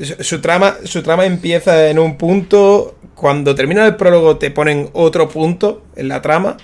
Su, 0.00 0.22
su 0.24 0.40
trama, 0.40 0.76
su 0.84 1.02
trama 1.02 1.24
empieza 1.24 1.88
en 1.88 1.98
un 1.98 2.16
punto. 2.18 2.96
Cuando 3.14 3.54
termina 3.54 3.86
el 3.86 3.96
prólogo, 3.96 4.36
te 4.38 4.50
ponen 4.50 4.90
otro 4.92 5.28
punto 5.28 5.84
en 5.96 6.08
la 6.08 6.20
trama. 6.20 6.56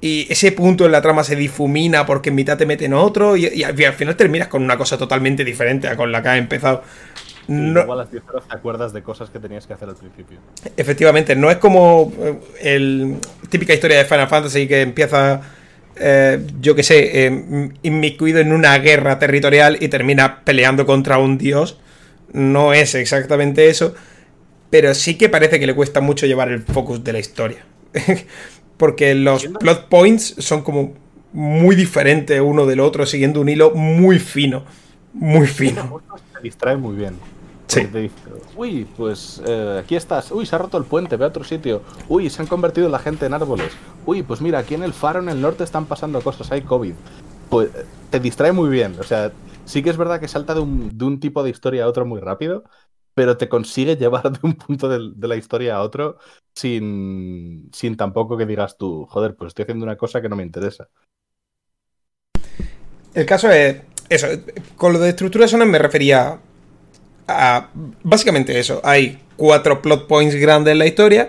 Y 0.00 0.26
ese 0.30 0.52
punto 0.52 0.84
en 0.84 0.92
la 0.92 1.00
trama 1.00 1.24
se 1.24 1.34
difumina 1.34 2.04
porque 2.04 2.28
en 2.28 2.34
mitad 2.34 2.58
te 2.58 2.66
meten 2.66 2.92
otro. 2.92 3.36
Y, 3.36 3.46
y 3.46 3.62
al 3.64 3.82
al 3.82 3.94
final 3.94 4.16
terminas 4.16 4.48
con 4.48 4.62
una 4.62 4.76
cosa 4.76 4.98
totalmente 4.98 5.44
diferente 5.44 5.88
a 5.88 5.96
con 5.96 6.12
la 6.12 6.22
que 6.22 6.28
has 6.28 6.38
empezado. 6.38 6.82
No- 7.46 7.72
luego 7.74 7.92
a 7.94 7.96
las 7.96 8.10
10 8.10 8.22
horas 8.28 8.44
te 8.48 8.54
acuerdas 8.56 8.92
de 8.92 9.02
cosas 9.02 9.30
que 9.30 9.38
tenías 9.38 9.66
que 9.66 9.72
hacer 9.74 9.88
al 9.88 9.96
principio. 9.96 10.38
Efectivamente, 10.76 11.36
no 11.36 11.50
es 11.50 11.56
como 11.58 12.12
eh, 12.20 12.38
el 12.62 13.16
típica 13.50 13.72
historia 13.74 13.98
de 13.98 14.04
Final 14.04 14.28
Fantasy 14.28 14.66
que 14.66 14.80
empieza, 14.82 15.40
eh, 15.96 16.44
yo 16.60 16.74
que 16.74 16.82
sé, 16.82 17.26
eh, 17.26 17.70
inmiscuido 17.82 18.40
en 18.40 18.52
una 18.52 18.76
guerra 18.78 19.18
territorial 19.18 19.78
y 19.80 19.88
termina 19.88 20.44
peleando 20.44 20.86
contra 20.86 21.18
un 21.18 21.38
dios. 21.38 21.78
No 22.32 22.72
es 22.72 22.94
exactamente 22.94 23.68
eso, 23.68 23.94
pero 24.70 24.94
sí 24.94 25.16
que 25.16 25.28
parece 25.28 25.60
que 25.60 25.66
le 25.66 25.74
cuesta 25.74 26.00
mucho 26.00 26.26
llevar 26.26 26.50
el 26.50 26.62
focus 26.62 27.04
de 27.04 27.12
la 27.12 27.18
historia. 27.18 27.64
Porque 28.76 29.14
los 29.14 29.46
plot 29.46 29.88
points 29.88 30.34
son 30.38 30.62
como 30.62 30.94
muy 31.32 31.76
diferentes 31.76 32.40
uno 32.40 32.66
del 32.66 32.80
otro, 32.80 33.06
siguiendo 33.06 33.40
un 33.40 33.48
hilo 33.48 33.72
muy 33.74 34.18
fino. 34.18 34.64
Muy 35.12 35.46
fino. 35.46 36.02
Te 36.32 36.40
distrae 36.42 36.76
muy 36.76 36.96
bien. 36.96 37.14
Sí. 37.66 37.80
Porque 37.80 37.92
te 37.92 37.98
dice, 38.00 38.14
uy, 38.56 38.86
pues 38.96 39.42
eh, 39.46 39.80
aquí 39.82 39.96
estás. 39.96 40.30
Uy, 40.30 40.46
se 40.46 40.54
ha 40.54 40.58
roto 40.58 40.76
el 40.78 40.84
puente, 40.84 41.16
ve 41.16 41.24
a 41.24 41.28
otro 41.28 41.44
sitio. 41.44 41.82
Uy, 42.08 42.28
se 42.30 42.42
han 42.42 42.48
convertido 42.48 42.88
la 42.88 42.98
gente 42.98 43.26
en 43.26 43.34
árboles. 43.34 43.72
Uy, 44.06 44.22
pues 44.22 44.40
mira, 44.40 44.58
aquí 44.58 44.74
en 44.74 44.82
el 44.82 44.92
faro 44.92 45.20
en 45.20 45.28
el 45.28 45.40
norte 45.40 45.64
están 45.64 45.86
pasando 45.86 46.20
cosas, 46.20 46.50
hay 46.52 46.62
COVID. 46.62 46.94
Pues 47.48 47.74
eh, 47.74 47.84
te 48.10 48.20
distrae 48.20 48.52
muy 48.52 48.68
bien. 48.68 48.96
O 49.00 49.02
sea, 49.02 49.32
sí 49.64 49.82
que 49.82 49.90
es 49.90 49.96
verdad 49.96 50.20
que 50.20 50.28
salta 50.28 50.54
de 50.54 50.60
un, 50.60 50.96
de 50.96 51.04
un 51.04 51.20
tipo 51.20 51.42
de 51.42 51.50
historia 51.50 51.84
a 51.84 51.88
otro 51.88 52.04
muy 52.04 52.20
rápido, 52.20 52.64
pero 53.14 53.36
te 53.36 53.48
consigue 53.48 53.96
llevar 53.98 54.30
de 54.30 54.38
un 54.42 54.54
punto 54.54 54.88
de, 54.88 55.26
la 55.26 55.36
historia 55.36 55.76
a 55.76 55.82
otro 55.82 56.18
sin, 56.54 57.70
sin 57.72 57.96
tampoco 57.96 58.36
que 58.36 58.46
digas 58.46 58.76
tú, 58.76 59.06
joder, 59.06 59.34
pues 59.36 59.48
estoy 59.48 59.64
haciendo 59.64 59.84
una 59.84 59.96
cosa 59.96 60.20
que 60.20 60.28
no 60.28 60.36
me 60.36 60.42
interesa. 60.42 60.88
El 63.14 63.26
caso 63.26 63.48
es 63.50 63.82
eso. 64.08 64.26
Con 64.76 64.92
lo 64.92 64.98
de 64.98 65.10
estructuras 65.10 65.50
sonas 65.50 65.68
me 65.68 65.78
refería 65.78 66.40
a 67.28 67.68
básicamente 68.02 68.58
eso. 68.58 68.80
Hay 68.84 69.18
cuatro 69.36 69.82
plot 69.82 70.06
points 70.06 70.34
grandes 70.34 70.72
en 70.72 70.78
la 70.78 70.86
historia 70.86 71.28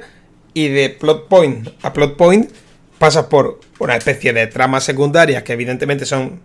y 0.53 0.69
de 0.69 0.89
plot 0.89 1.27
point 1.27 1.69
a 1.81 1.93
plot 1.93 2.15
point 2.17 2.51
pasas 2.97 3.25
por 3.25 3.59
una 3.79 3.95
especie 3.95 4.33
de 4.33 4.47
tramas 4.47 4.83
secundarias 4.83 5.43
que 5.43 5.53
evidentemente 5.53 6.05
son 6.05 6.39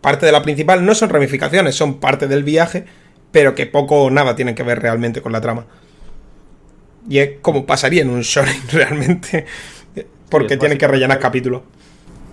parte 0.00 0.26
de 0.26 0.32
la 0.32 0.42
principal. 0.42 0.84
No 0.84 0.94
son 0.94 1.08
ramificaciones, 1.08 1.74
son 1.74 2.00
parte 2.00 2.28
del 2.28 2.44
viaje, 2.44 2.84
pero 3.30 3.54
que 3.54 3.66
poco 3.66 4.04
o 4.04 4.10
nada 4.10 4.36
tienen 4.36 4.54
que 4.54 4.62
ver 4.62 4.80
realmente 4.80 5.22
con 5.22 5.32
la 5.32 5.40
trama. 5.40 5.66
Y 7.08 7.18
es 7.18 7.30
como 7.40 7.66
pasaría 7.66 8.02
en 8.02 8.10
un 8.10 8.22
shonen 8.22 8.62
realmente. 8.72 9.46
Porque 10.28 10.54
es 10.54 10.60
tienen 10.60 10.78
que 10.78 10.88
rellenar 10.88 11.18
capítulos. 11.18 11.62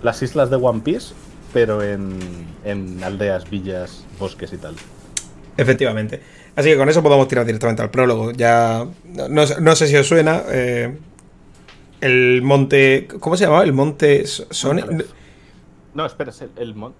Las 0.01 0.21
islas 0.21 0.49
de 0.49 0.55
One 0.55 0.81
Piece, 0.81 1.13
pero 1.53 1.83
en, 1.83 2.17
en 2.63 3.03
aldeas, 3.03 3.49
villas, 3.49 4.05
bosques 4.17 4.53
y 4.53 4.57
tal. 4.57 4.75
Efectivamente. 5.57 6.21
Así 6.59 6.69
que 6.71 6.77
con 6.77 6.89
eso 6.89 7.01
podemos 7.01 7.27
tirar 7.29 7.45
directamente 7.45 7.81
al 7.81 7.89
prólogo. 7.89 8.31
Ya. 8.31 8.85
No, 9.05 9.27
no 9.29 9.75
sé- 9.75 9.87
si 9.87 9.95
os 9.95 10.05
suena. 10.07 10.43
eh, 10.49 10.93
el 12.01 12.41
monte. 12.43 13.07
¿Cómo 13.21 13.37
se 13.37 13.45
llamaba? 13.45 13.63
El 13.63 13.71
monte 13.73 14.25
Sone. 14.27 14.83
No, 15.93 16.05
espera, 16.05 16.31
es 16.31 16.41
el, 16.41 16.49
el, 16.57 16.75
mon- 16.75 16.93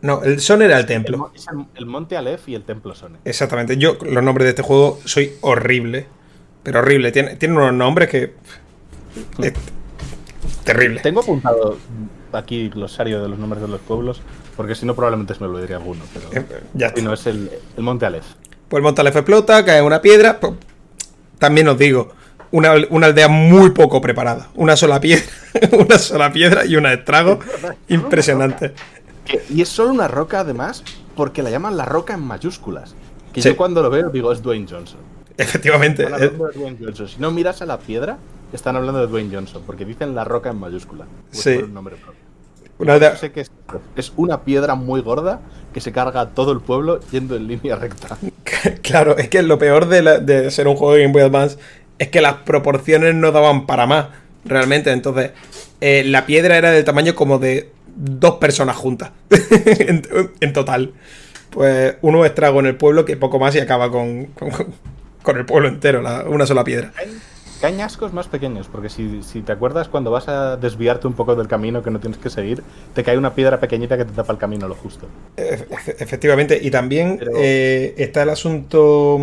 No, 0.00 0.22
el 0.22 0.40
Son 0.40 0.62
era 0.62 0.76
el 0.76 0.80
el 0.80 0.86
templo. 0.86 1.30
es 1.34 1.46
el- 1.48 1.66
el 1.74 1.84
monte 1.86 2.16
Aleph 2.16 2.48
y 2.48 2.54
el 2.54 2.62
templo 2.62 2.94
Sone. 2.94 3.18
Exactamente. 3.26 3.76
Yo, 3.76 3.98
los 4.02 4.22
nombres 4.22 4.44
de 4.46 4.50
este 4.50 4.62
juego, 4.62 4.98
soy 5.04 5.32
horrible. 5.42 6.06
Pero 6.62 6.78
horrible. 6.78 7.12
Tiene, 7.12 7.36
tiene 7.36 7.56
unos 7.56 7.74
nombres 7.74 8.08
que. 8.08 8.32
es 9.42 9.52
terrible. 10.64 11.00
Tengo 11.00 11.20
apuntado 11.20 11.76
aquí 12.32 12.70
glosario 12.70 13.22
de 13.22 13.28
los 13.28 13.38
nombres 13.38 13.60
de 13.60 13.68
los 13.68 13.80
pueblos, 13.82 14.22
porque 14.56 14.74
si 14.74 14.86
no 14.86 14.94
probablemente 14.94 15.34
se 15.34 15.40
me 15.40 15.46
olvidaría 15.46 15.76
alguno. 15.76 16.00
Pero 16.14 16.46
Eh, 16.46 16.60
Ya 16.72 16.90
si 16.94 17.02
no, 17.02 17.12
es 17.12 17.26
el, 17.26 17.50
el 17.76 17.82
monte 17.82 18.06
Aleph. 18.06 18.24
Pues 18.74 18.80
el 18.80 18.82
monte 18.86 19.02
explota, 19.02 19.64
cae 19.64 19.80
una 19.82 20.00
piedra. 20.02 20.40
pues, 20.40 20.54
también 21.38 21.68
os 21.68 21.78
digo, 21.78 22.08
una, 22.50 22.72
una 22.90 23.06
aldea 23.06 23.28
muy 23.28 23.70
poco 23.70 24.00
preparada. 24.00 24.48
Una 24.56 24.74
sola 24.74 24.98
piedra, 24.98 25.22
una 25.78 25.96
sola 25.96 26.32
piedra 26.32 26.64
y 26.66 26.74
un 26.74 26.84
estrago 26.86 27.38
impresionante. 27.86 28.74
Y 29.48 29.62
es 29.62 29.68
solo 29.68 29.92
una 29.92 30.08
roca, 30.08 30.40
además, 30.40 30.82
porque 31.14 31.40
la 31.44 31.50
llaman 31.50 31.76
la 31.76 31.84
roca 31.84 32.14
en 32.14 32.22
mayúsculas. 32.22 32.96
Que 33.32 33.42
Sí. 33.42 33.50
yo 33.50 33.56
cuando 33.56 33.80
lo 33.80 33.90
veo 33.90 34.10
digo, 34.10 34.32
es 34.32 34.42
Dwayne 34.42 34.66
Johnson. 34.68 34.98
Efectivamente. 35.38 36.02
Eh, 36.18 36.30
Dwayne 36.36 36.76
Johnson. 36.82 37.06
Si 37.06 37.20
no 37.20 37.30
miras 37.30 37.62
a 37.62 37.66
la 37.66 37.78
piedra, 37.78 38.18
están 38.52 38.74
hablando 38.74 38.98
de 39.02 39.06
Dwayne 39.06 39.32
Johnson, 39.32 39.62
porque 39.64 39.84
dicen 39.84 40.16
la 40.16 40.24
roca 40.24 40.50
en 40.50 40.58
mayúscula. 40.58 41.04
Sí. 41.30 41.42
fuera 41.42 41.64
un 41.66 41.74
nombre 41.74 41.94
propio. 41.94 42.20
una 42.80 42.94
aldea- 42.94 43.14
sé 43.14 43.30
que 43.30 43.42
es, 43.42 43.52
es 43.94 44.12
una 44.16 44.40
piedra 44.42 44.74
muy 44.74 45.00
gorda 45.00 45.38
que 45.72 45.80
se 45.80 45.92
carga 45.92 46.22
a 46.22 46.28
todo 46.30 46.50
el 46.50 46.58
pueblo 46.60 46.98
yendo 47.12 47.36
en 47.36 47.46
línea 47.46 47.76
recta. 47.76 48.18
Claro, 48.82 49.16
es 49.18 49.28
que 49.28 49.42
lo 49.42 49.58
peor 49.58 49.88
de, 49.88 50.02
la- 50.02 50.18
de 50.18 50.50
ser 50.50 50.68
un 50.68 50.76
juego 50.76 50.94
de 50.94 51.02
Game 51.02 51.12
Boy 51.12 51.22
Advance 51.22 51.58
es 51.98 52.08
que 52.08 52.20
las 52.20 52.34
proporciones 52.38 53.14
no 53.14 53.30
daban 53.32 53.66
para 53.66 53.86
más, 53.86 54.06
realmente. 54.44 54.90
Entonces, 54.92 55.30
eh, 55.80 56.02
la 56.04 56.26
piedra 56.26 56.56
era 56.56 56.70
del 56.70 56.84
tamaño 56.84 57.14
como 57.14 57.38
de 57.38 57.70
dos 57.96 58.36
personas 58.36 58.76
juntas, 58.76 59.10
en, 60.40 60.52
total. 60.52 60.92
Pues 61.50 61.96
uno 62.02 62.24
estrago 62.24 62.58
en 62.60 62.66
el 62.66 62.74
pueblo 62.76 63.04
que 63.04 63.16
poco 63.16 63.38
más 63.38 63.54
y 63.54 63.60
acaba 63.60 63.90
con, 63.90 64.26
con, 64.26 64.50
con 65.22 65.36
el 65.36 65.44
pueblo 65.46 65.68
entero, 65.68 66.02
la- 66.02 66.24
una 66.24 66.46
sola 66.46 66.64
piedra. 66.64 66.92
Caen 67.64 67.80
ascos 67.80 68.12
más 68.12 68.28
pequeños, 68.28 68.68
porque 68.70 68.90
si, 68.90 69.22
si 69.22 69.40
te 69.40 69.50
acuerdas, 69.52 69.88
cuando 69.88 70.10
vas 70.10 70.28
a 70.28 70.58
desviarte 70.58 71.06
un 71.06 71.14
poco 71.14 71.34
del 71.34 71.48
camino 71.48 71.82
que 71.82 71.90
no 71.90 71.98
tienes 71.98 72.18
que 72.18 72.28
seguir, 72.28 72.62
te 72.92 73.02
cae 73.02 73.16
una 73.16 73.34
piedra 73.34 73.58
pequeñita 73.58 73.96
que 73.96 74.04
te 74.04 74.12
tapa 74.12 74.34
el 74.34 74.38
camino 74.38 74.68
lo 74.68 74.74
justo. 74.74 75.06
Efe- 75.38 75.66
efe- 75.70 75.96
Efectivamente, 75.98 76.58
y 76.62 76.70
también 76.70 77.16
Pero- 77.18 77.30
eh, 77.36 77.94
está 77.96 78.24
el 78.24 78.28
asunto 78.28 79.18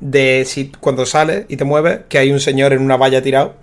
de 0.00 0.44
si 0.46 0.72
cuando 0.80 1.04
sales 1.04 1.44
y 1.48 1.58
te 1.58 1.64
mueves, 1.64 2.00
que 2.08 2.16
hay 2.16 2.32
un 2.32 2.40
señor 2.40 2.72
en 2.72 2.80
una 2.80 2.96
valla 2.96 3.20
tirado. 3.22 3.56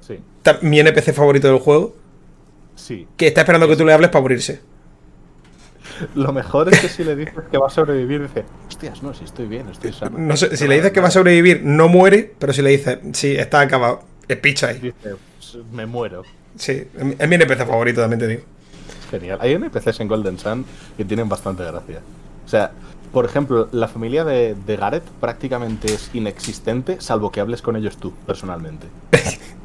Sí, 0.00 0.18
Mi 0.62 0.80
NPC 0.80 1.12
favorito 1.12 1.48
del 1.48 1.58
juego, 1.58 1.94
sí. 2.76 3.06
que 3.18 3.26
está 3.26 3.42
esperando 3.42 3.68
que 3.68 3.76
tú 3.76 3.84
le 3.84 3.92
hables 3.92 4.08
para 4.08 4.22
morirse. 4.22 4.60
Lo 6.14 6.32
mejor 6.32 6.72
es 6.72 6.80
que 6.80 6.88
si 6.88 7.04
le 7.04 7.16
dices 7.16 7.34
que 7.50 7.58
va 7.58 7.66
a 7.68 7.70
sobrevivir, 7.70 8.22
dice, 8.22 8.44
hostias, 8.68 9.02
no, 9.02 9.14
si 9.14 9.24
estoy 9.24 9.46
bien, 9.46 9.68
estoy 9.68 9.92
sano. 9.92 10.18
No 10.18 10.36
sé, 10.36 10.56
si 10.56 10.66
le 10.68 10.76
dices 10.76 10.92
que 10.92 11.00
va 11.00 11.08
a 11.08 11.12
sobrevivir, 11.12 11.62
no 11.64 11.88
muere, 11.88 12.34
pero 12.38 12.52
si 12.52 12.62
le 12.62 12.70
dices, 12.70 12.98
sí, 13.12 13.34
está 13.36 13.60
acabado, 13.60 14.02
es 14.28 14.36
picha 14.38 14.68
ahí. 14.68 14.78
Dice, 14.78 14.94
"Pues, 15.02 15.58
me 15.72 15.86
muero. 15.86 16.22
Sí, 16.56 16.84
es 16.94 17.28
mi 17.28 17.34
NPC 17.34 17.66
favorito, 17.66 18.00
también 18.00 18.20
te 18.20 18.26
digo. 18.28 18.42
Genial. 19.10 19.38
Hay 19.40 19.52
NPCs 19.52 20.00
en 20.00 20.08
Golden 20.08 20.38
Sun 20.38 20.64
que 20.96 21.04
tienen 21.04 21.28
bastante 21.28 21.64
gracia. 21.64 22.00
O 22.44 22.48
sea, 22.48 22.72
por 23.12 23.24
ejemplo, 23.24 23.68
la 23.72 23.86
familia 23.88 24.24
de, 24.24 24.56
de 24.66 24.76
Gareth 24.76 25.04
prácticamente 25.20 25.92
es 25.92 26.10
inexistente, 26.14 26.96
salvo 27.00 27.30
que 27.30 27.40
hables 27.40 27.62
con 27.62 27.76
ellos 27.76 27.96
tú, 27.96 28.12
personalmente. 28.26 28.86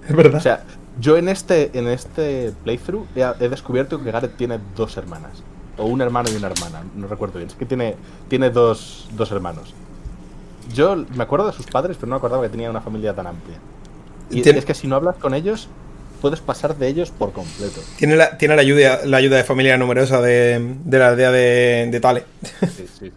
Es 0.10 0.16
verdad. 0.16 0.40
O 0.40 0.42
sea, 0.42 0.64
yo 1.00 1.18
en 1.18 1.30
este, 1.30 1.70
en 1.78 1.88
este 1.88 2.52
playthrough 2.64 3.06
he, 3.16 3.22
he 3.46 3.48
descubierto 3.48 4.04
que 4.04 4.10
Gareth 4.12 4.36
tiene 4.38 4.58
dos 4.76 4.98
hermanas. 4.98 5.44
O 5.80 5.86
un 5.86 6.02
hermano 6.02 6.30
y 6.32 6.36
una 6.36 6.48
hermana, 6.48 6.84
no 6.96 7.08
recuerdo 7.08 7.40
bien. 7.40 7.48
Es 7.50 7.56
que 7.56 7.66
tiene, 7.66 7.96
tiene 8.28 8.50
dos, 8.50 9.08
dos 9.14 9.32
hermanos. 9.32 9.74
Yo 10.74 10.96
me 11.16 11.24
acuerdo 11.24 11.48
de 11.48 11.54
sus 11.54 11.66
padres, 11.66 11.98
pero 11.98 12.08
no 12.10 12.16
me 12.16 12.18
acordaba 12.18 12.44
que 12.44 12.50
tenía 12.50 12.70
una 12.70 12.82
familia 12.82 13.14
tan 13.16 13.28
amplia. 13.28 13.58
Y 14.30 14.42
Tiene- 14.42 14.60
es 14.60 14.66
que 14.66 14.76
si 14.76 14.86
no 14.88 14.96
hablas 14.96 15.16
con 15.16 15.34
ellos, 15.34 15.68
puedes 16.22 16.42
pasar 16.42 16.76
de 16.78 16.88
ellos 16.90 17.12
por 17.12 17.32
completo. 17.32 17.82
Tiene, 17.98 18.16
la, 18.18 18.38
tiene 18.38 18.56
la, 18.56 18.62
ayuda, 18.62 19.00
la 19.06 19.18
ayuda 19.18 19.38
de 19.38 19.44
familia 19.44 19.78
numerosa 19.78 20.22
de, 20.22 20.76
de 20.84 21.00
la 21.00 21.08
aldea 21.10 21.32
de, 21.32 21.88
de 21.90 22.00
Tale. 22.00 22.26
Sí, 22.44 22.68
sí, 22.78 22.86
sí. 23.00 23.12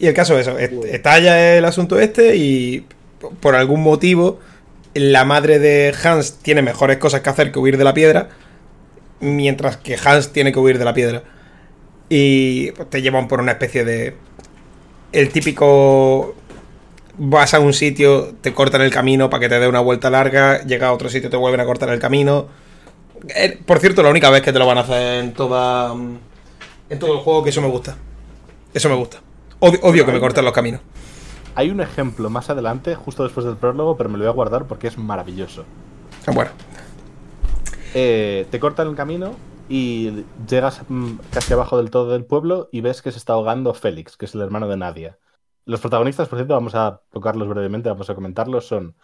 Y 0.00 0.06
el 0.06 0.14
caso 0.14 0.38
es 0.38 0.46
eso, 0.46 0.58
est- 0.58 0.84
estalla 0.86 1.56
el 1.56 1.64
asunto 1.64 1.98
este 1.98 2.36
y 2.36 2.86
por 3.40 3.54
algún 3.56 3.82
motivo 3.82 4.38
la 4.94 5.24
madre 5.24 5.58
de 5.58 5.92
Hans 6.02 6.34
tiene 6.34 6.62
mejores 6.62 6.98
cosas 6.98 7.20
que 7.20 7.30
hacer 7.30 7.52
que 7.52 7.58
huir 7.58 7.76
de 7.76 7.84
la 7.84 7.94
piedra, 7.94 8.28
mientras 9.20 9.76
que 9.76 9.96
Hans 10.02 10.32
tiene 10.32 10.52
que 10.52 10.58
huir 10.58 10.78
de 10.78 10.84
la 10.84 10.94
piedra. 10.94 11.22
Y 12.08 12.72
te 12.90 13.02
llevan 13.02 13.28
por 13.28 13.40
una 13.40 13.52
especie 13.52 13.84
de... 13.84 14.16
El 15.12 15.30
típico... 15.30 16.34
Vas 17.20 17.52
a 17.52 17.58
un 17.58 17.72
sitio, 17.72 18.34
te 18.40 18.54
cortan 18.54 18.80
el 18.80 18.92
camino 18.92 19.28
para 19.28 19.40
que 19.40 19.48
te 19.48 19.58
dé 19.58 19.66
una 19.66 19.80
vuelta 19.80 20.08
larga, 20.08 20.62
llega 20.62 20.86
a 20.86 20.92
otro 20.92 21.08
sitio, 21.08 21.28
te 21.28 21.36
vuelven 21.36 21.60
a 21.60 21.64
cortar 21.64 21.88
el 21.88 21.98
camino. 21.98 22.46
Eh, 23.34 23.58
Por 23.66 23.80
cierto, 23.80 24.04
la 24.04 24.10
única 24.10 24.30
vez 24.30 24.42
que 24.42 24.52
te 24.52 24.58
lo 24.60 24.66
van 24.66 24.78
a 24.78 24.82
hacer 24.82 25.24
en 25.24 25.34
toda... 25.34 25.94
En 26.90 26.98
todo 26.98 27.14
el 27.14 27.18
juego, 27.18 27.42
que 27.42 27.50
eso 27.50 27.60
me 27.60 27.66
gusta. 27.68 27.96
Eso 28.72 28.88
me 28.88 28.94
gusta. 28.94 29.18
Odio 29.58 30.06
que 30.06 30.12
me 30.12 30.20
corten 30.20 30.44
los 30.44 30.54
caminos. 30.54 30.80
Hay 31.56 31.70
un 31.70 31.80
ejemplo 31.80 32.30
más 32.30 32.48
adelante, 32.50 32.94
justo 32.94 33.24
después 33.24 33.44
del 33.44 33.56
prólogo, 33.56 33.96
pero 33.96 34.08
me 34.08 34.16
lo 34.16 34.22
voy 34.22 34.30
a 34.30 34.34
guardar 34.34 34.66
porque 34.66 34.86
es 34.86 34.96
maravilloso. 34.96 35.64
Bueno. 36.32 36.52
Eh, 37.94 38.46
te 38.50 38.60
cortan 38.60 38.88
el 38.88 38.96
camino 38.96 39.34
y 39.68 40.24
llegas 40.48 40.82
mm, 40.88 41.14
casi 41.32 41.52
abajo 41.52 41.76
del 41.76 41.90
todo 41.90 42.12
del 42.12 42.24
pueblo 42.24 42.68
y 42.72 42.80
ves 42.80 43.02
que 43.02 43.12
se 43.12 43.18
está 43.18 43.34
ahogando 43.34 43.74
Félix, 43.74 44.16
que 44.16 44.26
es 44.26 44.34
el 44.34 44.42
hermano 44.42 44.68
de 44.68 44.76
Nadia. 44.76 45.18
Los 45.64 45.80
protagonistas, 45.80 46.28
por 46.28 46.38
cierto, 46.38 46.54
vamos 46.54 46.74
a 46.74 47.02
tocarlos 47.10 47.48
brevemente, 47.48 47.88
vamos 47.88 48.08
a 48.08 48.14
comentarlos, 48.14 48.66
son 48.66 48.96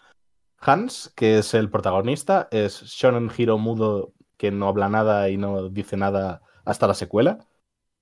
Hans, 0.58 1.12
que 1.14 1.38
es 1.38 1.54
el 1.54 1.70
protagonista, 1.70 2.48
es 2.50 2.82
Shonen 2.84 3.30
Hiro 3.36 3.58
mudo 3.58 4.12
que 4.36 4.50
no 4.50 4.68
habla 4.68 4.88
nada 4.88 5.28
y 5.28 5.36
no 5.36 5.68
dice 5.68 5.96
nada 5.96 6.42
hasta 6.64 6.86
la 6.86 6.94
secuela, 6.94 7.38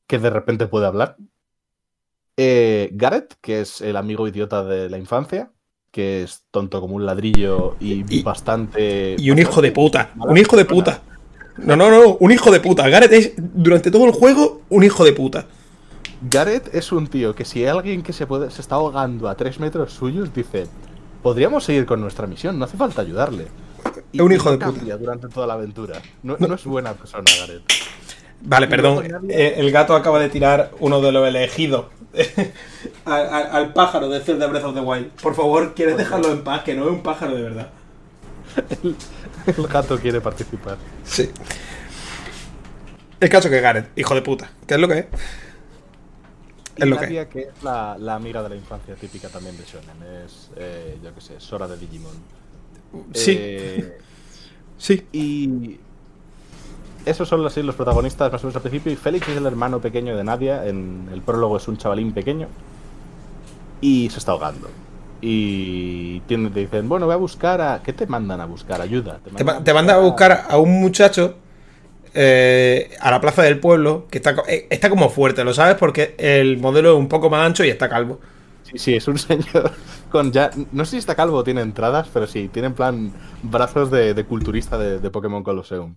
que 0.07 0.19
de 0.19 0.31
repente 0.31 0.67
puede 0.67 0.87
hablar. 0.87 1.17
Eh, 2.37 2.91
Gareth, 2.93 3.35
que 3.41 3.61
es 3.61 3.81
el 3.81 3.97
amigo 3.97 4.27
idiota 4.29 4.65
de 4.65 4.89
la 4.89 4.99
infancia, 4.99 5.53
que 5.93 6.23
es 6.25 6.43
tonto 6.51 6.81
como 6.81 6.97
un 6.97 7.07
ladrillo 7.07 7.77
y, 7.79 8.03
Y- 8.19 8.23
bastante... 8.23 9.15
Y 9.19 9.31
un 9.31 9.39
hijo 9.39 9.61
de 9.63 9.71
puta. 9.71 10.11
Un 10.19 10.37
hijo 10.39 10.57
de 10.57 10.65
puta. 10.65 11.03
No, 11.59 11.77
no, 11.77 11.91
no. 11.91 12.17
Un 12.19 12.33
hijo 12.33 12.51
de 12.51 12.61
puta. 12.61 12.89
Gareth 12.89 13.13
es, 13.13 13.33
durante 13.37 13.91
todo 13.91 14.07
el 14.07 14.13
juego, 14.13 14.63
un 14.71 14.83
hijo 14.83 15.05
de 15.05 15.13
puta. 15.13 15.47
Gareth 16.23 16.75
es 16.75 16.93
un 16.93 17.07
tío 17.09 17.35
que 17.35 17.45
si 17.45 17.61
hay 17.61 17.67
alguien 17.69 18.03
que 18.03 18.13
se, 18.13 18.27
puede, 18.27 18.51
se 18.51 18.63
está 18.63 18.77
ahogando 18.77 19.29
a 19.29 19.35
tres 19.37 19.61
metros 19.61 19.93
suyos, 19.93 20.33
dice, 20.33 20.67
podríamos 21.23 21.65
seguir 21.65 21.85
con 21.85 22.01
nuestra 22.01 22.27
misión, 22.27 22.59
no 22.59 22.65
hace 22.65 22.77
falta 22.77 23.03
ayudarle. 23.03 23.49
Un 24.19 24.33
hijo 24.33 24.51
de 24.51 24.59
puta. 24.65 24.97
durante 24.97 25.29
toda 25.29 25.47
la 25.47 25.55
aventura. 25.55 26.01
No, 26.23 26.37
no 26.39 26.55
es 26.55 26.65
buena 26.65 26.95
persona, 26.95 27.25
Gareth. 27.41 27.63
Vale, 28.45 28.67
perdón. 28.67 29.05
eh, 29.29 29.55
el 29.57 29.71
gato 29.71 29.95
acaba 29.95 30.19
de 30.19 30.29
tirar 30.29 30.73
uno 30.81 31.01
de 31.01 31.13
los 31.13 31.27
elegidos 31.29 31.87
al, 33.05 33.27
al- 33.35 33.51
al 33.53 33.73
pájaro 33.73 34.09
de 34.09 34.21
Zelda 34.21 34.47
Breath 34.49 34.65
of 34.65 34.75
the 34.75 34.81
Wild. 34.81 35.09
Por 35.23 35.35
favor, 35.35 35.75
¿quieres 35.75 35.97
dejarlo 35.97 36.31
en 36.33 36.43
paz? 36.45 36.63
Que 36.65 36.75
no 36.75 36.85
es 36.87 36.91
un 36.91 37.03
pájaro 37.03 37.35
de 37.37 37.43
verdad. 37.43 37.71
El 39.57 39.67
gato 39.67 39.99
quiere 39.99 40.21
participar. 40.21 40.77
Sí. 41.05 41.31
El 43.21 43.29
caso 43.29 43.49
que 43.49 43.61
Gareth, 43.61 43.91
hijo 43.97 44.15
de 44.15 44.23
puta. 44.23 44.51
¿Qué 44.67 44.75
es 44.75 44.81
lo 44.81 44.89
que 44.89 44.99
es? 45.01 45.07
Es 46.77 46.87
lo 46.87 46.97
que 46.97 47.07
Nadia, 47.07 47.29
que 47.29 47.41
es 47.43 47.63
la, 47.63 47.97
la 47.99 48.15
amiga 48.15 48.43
de 48.43 48.49
la 48.51 48.57
infancia 48.57 48.95
típica 48.95 49.29
también 49.29 49.57
de 49.57 49.65
Shonen. 49.65 50.25
Es, 50.25 50.51
eh, 50.57 50.99
yo 51.03 51.15
qué 51.15 51.21
sé, 51.21 51.35
Sora 51.41 51.69
de 51.69 51.77
Digimon. 51.77 52.13
Sí, 53.15 53.37
Eh, 53.39 53.99
sí. 54.79 55.07
y 55.13 55.79
esos 57.07 57.29
son 57.29 57.45
así 57.47 57.63
los 57.63 57.75
protagonistas 57.77 58.31
más 58.33 58.43
o 58.45 58.47
menos 58.47 58.57
al 58.57 58.63
principio. 58.63 58.93
Y 58.93 58.97
Félix 58.97 59.29
es 59.29 59.37
el 59.37 59.47
hermano 59.47 59.81
pequeño 59.81 60.17
de 60.17 60.25
Nadia. 60.25 60.67
En 60.67 61.09
el 61.13 61.23
prólogo 61.23 61.57
es 61.57 61.69
un 61.69 61.77
chavalín 61.79 62.13
pequeño. 62.13 62.49
Y 63.81 64.11
se 64.11 64.19
está 64.19 64.33
ahogando. 64.33 64.69
Y 65.21 66.21
tiene- 66.23 66.51
te 66.51 66.61
dicen, 66.61 66.89
bueno, 66.89 67.07
voy 67.07 67.15
a 67.15 67.19
buscar 67.19 67.61
a... 67.61 67.83
¿Qué 67.83 67.93
te 67.93 68.07
mandan 68.07 68.41
a 68.41 68.47
buscar? 68.47 68.81
Ayuda. 68.81 69.21
Te, 69.35 69.45
ma- 69.45 69.63
te 69.63 69.73
manda 69.75 69.95
a 69.95 69.99
buscar 69.99 70.47
a 70.49 70.59
un 70.59 70.81
muchacho 70.81 71.37
eh, 72.15 72.97
a 73.01 73.11
la 73.11 73.21
plaza 73.21 73.43
del 73.43 73.61
pueblo 73.61 74.09
que 74.11 74.19
está, 74.19 74.35
eh, 74.49 74.67
está 74.71 74.91
como 74.91 75.11
fuerte, 75.11 75.45
¿lo 75.45 75.55
sabes? 75.55 75.77
Porque 75.77 76.15
el 76.19 76.59
modelo 76.59 76.93
es 76.93 76.99
un 76.99 77.09
poco 77.09 77.31
más 77.31 77.47
ancho 77.47 77.65
y 77.65 77.71
está 77.71 77.89
calvo. 77.89 78.21
Sí, 78.63 78.79
sí, 78.79 78.95
es 78.97 79.09
un 79.09 79.19
señor 79.19 79.73
con 80.09 80.33
ya... 80.33 80.51
No 80.73 80.85
sé 80.85 80.93
si 80.93 80.97
está 80.99 81.15
calvo 81.17 81.39
o 81.39 81.45
tiene 81.45 81.63
entradas, 81.63 82.09
pero 82.13 82.27
sí, 82.27 82.49
tiene 82.49 82.69
en 82.69 82.75
plan 82.75 83.13
brazos 83.43 83.91
de, 83.91 84.15
de 84.15 84.25
culturista 84.27 84.79
de, 84.79 84.99
de 85.01 85.11
Pokémon 85.11 85.43
Colosseum. 85.43 85.97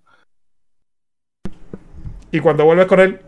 Y 2.36 2.42
cuando 2.42 2.65
vuelves 2.65 2.88
con 2.88 3.00
él, 3.00 3.22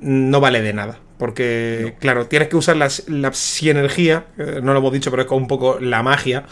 no 0.00 0.40
vale 0.40 0.60
de 0.60 0.72
nada. 0.74 0.98
Porque, 1.16 1.96
claro, 1.98 2.26
tienes 2.26 2.48
que 2.48 2.56
usar 2.56 2.76
la, 2.76 2.88
la 3.08 3.32
psienergía, 3.32 4.26
eh, 4.36 4.60
no 4.62 4.72
lo 4.72 4.80
hemos 4.80 4.92
dicho, 4.92 5.10
pero 5.10 5.22
es 5.22 5.28
como 5.28 5.40
un 5.40 5.48
poco 5.48 5.80
la 5.80 6.02
magia. 6.02 6.44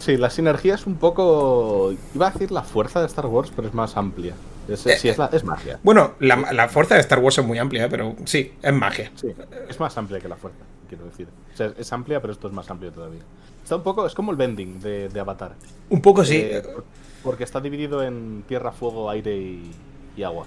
Sí, 0.00 0.16
la 0.16 0.30
sinergia 0.30 0.74
es 0.74 0.86
un 0.86 0.96
poco... 0.96 1.92
Iba 2.14 2.26
a 2.28 2.30
decir 2.32 2.50
la 2.50 2.62
fuerza 2.62 3.00
de 3.00 3.06
Star 3.06 3.26
Wars, 3.26 3.52
pero 3.54 3.68
es 3.68 3.74
más 3.74 3.96
amplia. 3.96 4.34
Es, 4.68 4.80
sí, 4.80 5.08
es, 5.08 5.16
la- 5.16 5.30
es 5.32 5.44
magia. 5.44 5.78
Bueno, 5.82 6.14
la, 6.18 6.52
la 6.52 6.68
fuerza 6.68 6.94
de 6.96 7.00
Star 7.02 7.20
Wars 7.20 7.38
es 7.38 7.44
muy 7.44 7.58
amplia, 7.58 7.84
¿eh? 7.84 7.88
pero 7.88 8.16
sí, 8.24 8.52
es 8.60 8.72
magia. 8.72 9.12
Sí, 9.14 9.28
es 9.68 9.78
más 9.78 9.96
amplia 9.96 10.18
que 10.20 10.28
la 10.28 10.36
fuerza, 10.36 10.58
quiero 10.88 11.04
decir. 11.04 11.28
O 11.54 11.56
sea, 11.56 11.72
es 11.78 11.92
amplia, 11.92 12.20
pero 12.20 12.32
esto 12.32 12.48
es 12.48 12.52
más 12.52 12.68
amplio 12.70 12.90
todavía. 12.92 13.22
Está 13.62 13.76
un 13.76 13.82
poco... 13.82 14.06
Es 14.06 14.14
como 14.14 14.32
el 14.32 14.36
bending 14.36 14.80
de, 14.80 15.08
de 15.08 15.20
Avatar. 15.20 15.52
Un 15.88 16.02
poco 16.02 16.24
sí. 16.24 16.36
Eh, 16.36 16.62
porque 17.22 17.44
está 17.44 17.60
dividido 17.60 18.02
en 18.02 18.42
tierra, 18.48 18.72
fuego, 18.72 19.08
aire 19.10 19.36
y, 19.36 19.70
y 20.16 20.22
agua. 20.22 20.46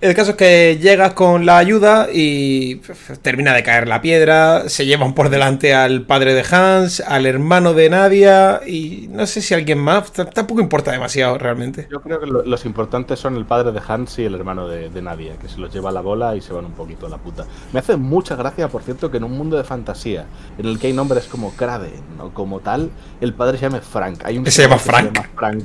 El 0.00 0.14
caso 0.14 0.30
es 0.30 0.36
que 0.38 0.78
llegas 0.80 1.12
con 1.12 1.44
la 1.44 1.58
ayuda 1.58 2.08
y 2.10 2.76
termina 3.20 3.52
de 3.52 3.62
caer 3.62 3.86
la 3.86 4.00
piedra, 4.00 4.66
se 4.70 4.86
llevan 4.86 5.12
por 5.14 5.28
delante 5.28 5.74
al 5.74 6.02
padre 6.06 6.32
de 6.32 6.42
Hans, 6.50 7.00
al 7.00 7.26
hermano 7.26 7.74
de 7.74 7.90
Nadia 7.90 8.62
y 8.66 9.08
no 9.10 9.26
sé 9.26 9.42
si 9.42 9.52
alguien 9.52 9.78
más, 9.78 10.10
t- 10.10 10.24
tampoco 10.24 10.62
importa 10.62 10.90
demasiado 10.90 11.36
realmente. 11.36 11.86
Yo 11.92 12.00
creo 12.00 12.18
que 12.18 12.26
lo- 12.26 12.42
los 12.42 12.64
importantes 12.64 13.18
son 13.18 13.36
el 13.36 13.44
padre 13.44 13.72
de 13.72 13.80
Hans 13.86 14.18
y 14.18 14.24
el 14.24 14.34
hermano 14.34 14.68
de, 14.68 14.88
de 14.88 15.02
Nadia, 15.02 15.34
que 15.36 15.50
se 15.50 15.58
los 15.58 15.70
lleva 15.70 15.90
a 15.90 15.92
la 15.92 16.00
bola 16.00 16.34
y 16.34 16.40
se 16.40 16.54
van 16.54 16.64
un 16.64 16.72
poquito 16.72 17.06
a 17.06 17.10
la 17.10 17.18
puta. 17.18 17.44
Me 17.74 17.80
hace 17.80 17.98
mucha 17.98 18.36
gracia, 18.36 18.68
por 18.68 18.82
cierto, 18.82 19.10
que 19.10 19.18
en 19.18 19.24
un 19.24 19.36
mundo 19.36 19.58
de 19.58 19.64
fantasía, 19.64 20.24
en 20.56 20.64
el 20.64 20.78
que 20.78 20.86
hay 20.86 20.92
nombres 20.94 21.26
como 21.26 21.50
Kraden 21.52 21.92
o 22.20 22.30
como 22.30 22.60
tal, 22.60 22.90
el 23.20 23.34
padre 23.34 23.58
se 23.58 23.64
llame 23.66 23.82
Frank. 23.82 24.22
Hay 24.24 24.38
un 24.38 24.46
Se 24.46 24.62
llama 24.62 24.76
que 24.76 24.82
Frank. 24.82 25.18
Frank 25.36 25.64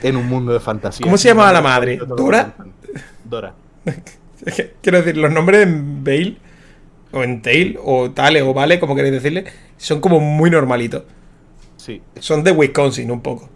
en 0.00 0.16
un 0.16 0.26
mundo 0.26 0.54
de 0.54 0.60
fantasía. 0.60 1.04
¿Cómo 1.04 1.18
se 1.18 1.28
llamaba 1.28 1.52
la 1.52 1.60
madre? 1.60 1.98
¿Dora? 2.16 2.54
Dora. 3.28 3.54
Quiero 4.82 4.98
decir, 4.98 5.16
los 5.16 5.32
nombres 5.32 5.62
en 5.66 6.04
Bale 6.04 6.36
o 7.12 7.22
en 7.24 7.42
Tail 7.42 7.78
o 7.82 8.10
Tale 8.10 8.42
o 8.42 8.54
Vale, 8.54 8.78
como 8.78 8.94
queréis 8.94 9.14
decirle, 9.14 9.44
son 9.76 10.00
como 10.00 10.20
muy 10.20 10.50
normalitos. 10.50 11.02
Sí, 11.76 12.02
Son 12.20 12.44
de 12.44 12.52
Wisconsin 12.52 13.10
un 13.10 13.20
poco, 13.22 13.48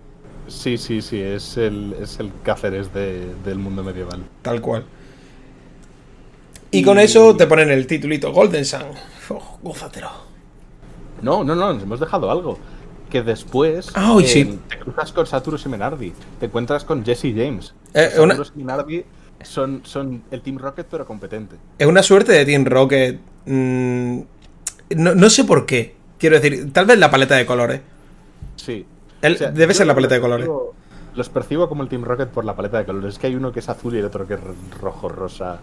sí, 0.48 0.78
sí, 0.78 1.02
sí, 1.02 1.20
es 1.20 1.56
el, 1.58 1.94
es 2.00 2.18
el 2.18 2.30
Cáceres 2.42 2.92
de- 2.94 3.34
del 3.44 3.58
mundo 3.58 3.82
medieval. 3.84 4.22
tal 4.42 4.60
cual. 4.60 4.84
Y 6.70 6.82
con 6.82 6.98
eso 6.98 7.36
te 7.36 7.46
ponen 7.46 7.70
el 7.70 7.86
titulito 7.86 8.32
Golden 8.32 8.64
Sun. 8.64 8.82
Oh, 9.28 9.58
gózatelo. 9.62 10.10
No, 11.20 11.44
no, 11.44 11.54
no, 11.54 11.74
nos 11.74 11.82
hemos 11.82 12.00
dejado 12.00 12.30
algo. 12.30 12.58
Que 13.10 13.22
después 13.22 13.90
Ah, 13.94 14.14
uy, 14.14 14.26
sí. 14.26 14.58
te 14.68 14.78
cruzas 14.78 15.12
con 15.12 15.26
Saturus 15.26 15.66
y 15.66 15.68
Menardi. 15.68 16.12
Te 16.40 16.46
encuentras 16.46 16.84
con 16.84 17.04
Jesse 17.04 17.34
James. 17.36 17.74
Eh, 17.92 18.08
Saturus 18.10 18.50
una- 18.50 18.60
y 18.62 18.64
Menardi 18.64 19.04
son, 19.44 19.80
son 19.84 20.22
el 20.30 20.40
Team 20.42 20.58
Rocket, 20.58 20.86
pero 20.90 21.06
competente. 21.06 21.56
Es 21.78 21.86
una 21.86 22.02
suerte 22.02 22.32
de 22.32 22.44
Team 22.44 22.64
Rocket. 22.64 23.18
mm, 23.46 24.20
no, 24.96 25.14
no 25.14 25.30
sé 25.30 25.44
por 25.44 25.66
qué. 25.66 25.94
Quiero 26.18 26.38
decir, 26.40 26.72
tal 26.72 26.86
vez 26.86 26.98
la 26.98 27.10
paleta 27.10 27.34
de 27.36 27.46
colores. 27.46 27.80
Sí. 28.56 28.86
El- 29.22 29.38
debe 29.54 29.74
ser 29.74 29.86
la 29.86 29.94
paleta 29.94 30.14
de 30.14 30.20
colores. 30.20 30.46
percibo- 30.46 30.72
Los 31.14 31.28
percibo 31.28 31.68
como 31.68 31.82
el 31.82 31.88
Team 31.88 32.04
Rocket 32.04 32.28
por 32.28 32.44
la 32.44 32.54
paleta 32.56 32.78
de 32.78 32.84
colores. 32.86 33.14
Es 33.14 33.18
que 33.18 33.26
hay 33.26 33.34
uno 33.34 33.52
que 33.52 33.60
es 33.60 33.68
azul 33.68 33.94
y 33.94 33.98
el 33.98 34.04
otro 34.04 34.26
que 34.26 34.34
es 34.34 34.40
rojo, 34.80 35.08
rosa, 35.08 35.60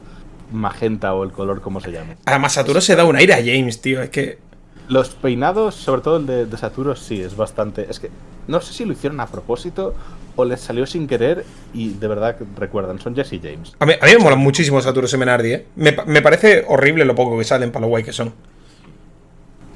magenta 0.51 1.13
o 1.13 1.23
el 1.23 1.31
color 1.31 1.61
como 1.61 1.79
se 1.79 1.91
llame. 1.91 2.17
Además, 2.25 2.53
Saturo 2.53 2.81
se 2.81 2.95
da 2.95 3.05
un 3.05 3.15
aire 3.15 3.33
a 3.33 3.37
James, 3.37 3.81
tío. 3.81 4.01
Es 4.01 4.09
que. 4.09 4.39
Los 4.87 5.09
peinados, 5.09 5.75
sobre 5.75 6.01
todo 6.01 6.17
el 6.17 6.25
de, 6.25 6.45
de 6.47 6.57
Saturus, 6.57 6.99
sí, 6.99 7.21
es 7.21 7.35
bastante. 7.35 7.85
Es 7.89 7.99
que 7.99 8.09
no 8.47 8.59
sé 8.61 8.73
si 8.73 8.85
lo 8.85 8.93
hicieron 8.93 9.19
a 9.19 9.27
propósito 9.27 9.93
o 10.39 10.45
les 10.45 10.59
salió 10.59 10.85
sin 10.85 11.07
querer 11.07 11.45
y 11.73 11.89
de 11.93 12.07
verdad 12.07 12.35
recuerdan, 12.57 12.99
son 12.99 13.15
Jesse 13.15 13.39
James. 13.41 13.75
A 13.79 13.85
mí, 13.85 13.93
a 13.99 14.05
mí 14.05 14.11
me 14.13 14.23
molan 14.23 14.39
muchísimo 14.39 14.81
Saturo 14.81 15.07
y 15.11 15.17
Menardi, 15.17 15.53
¿eh? 15.53 15.65
Me, 15.75 15.95
me 16.05 16.21
parece 16.21 16.65
horrible 16.67 17.05
lo 17.05 17.15
poco 17.15 17.37
que 17.37 17.43
salen 17.43 17.71
para 17.71 17.81
lo 17.81 17.87
guay 17.87 18.03
que 18.03 18.13
son. 18.13 18.33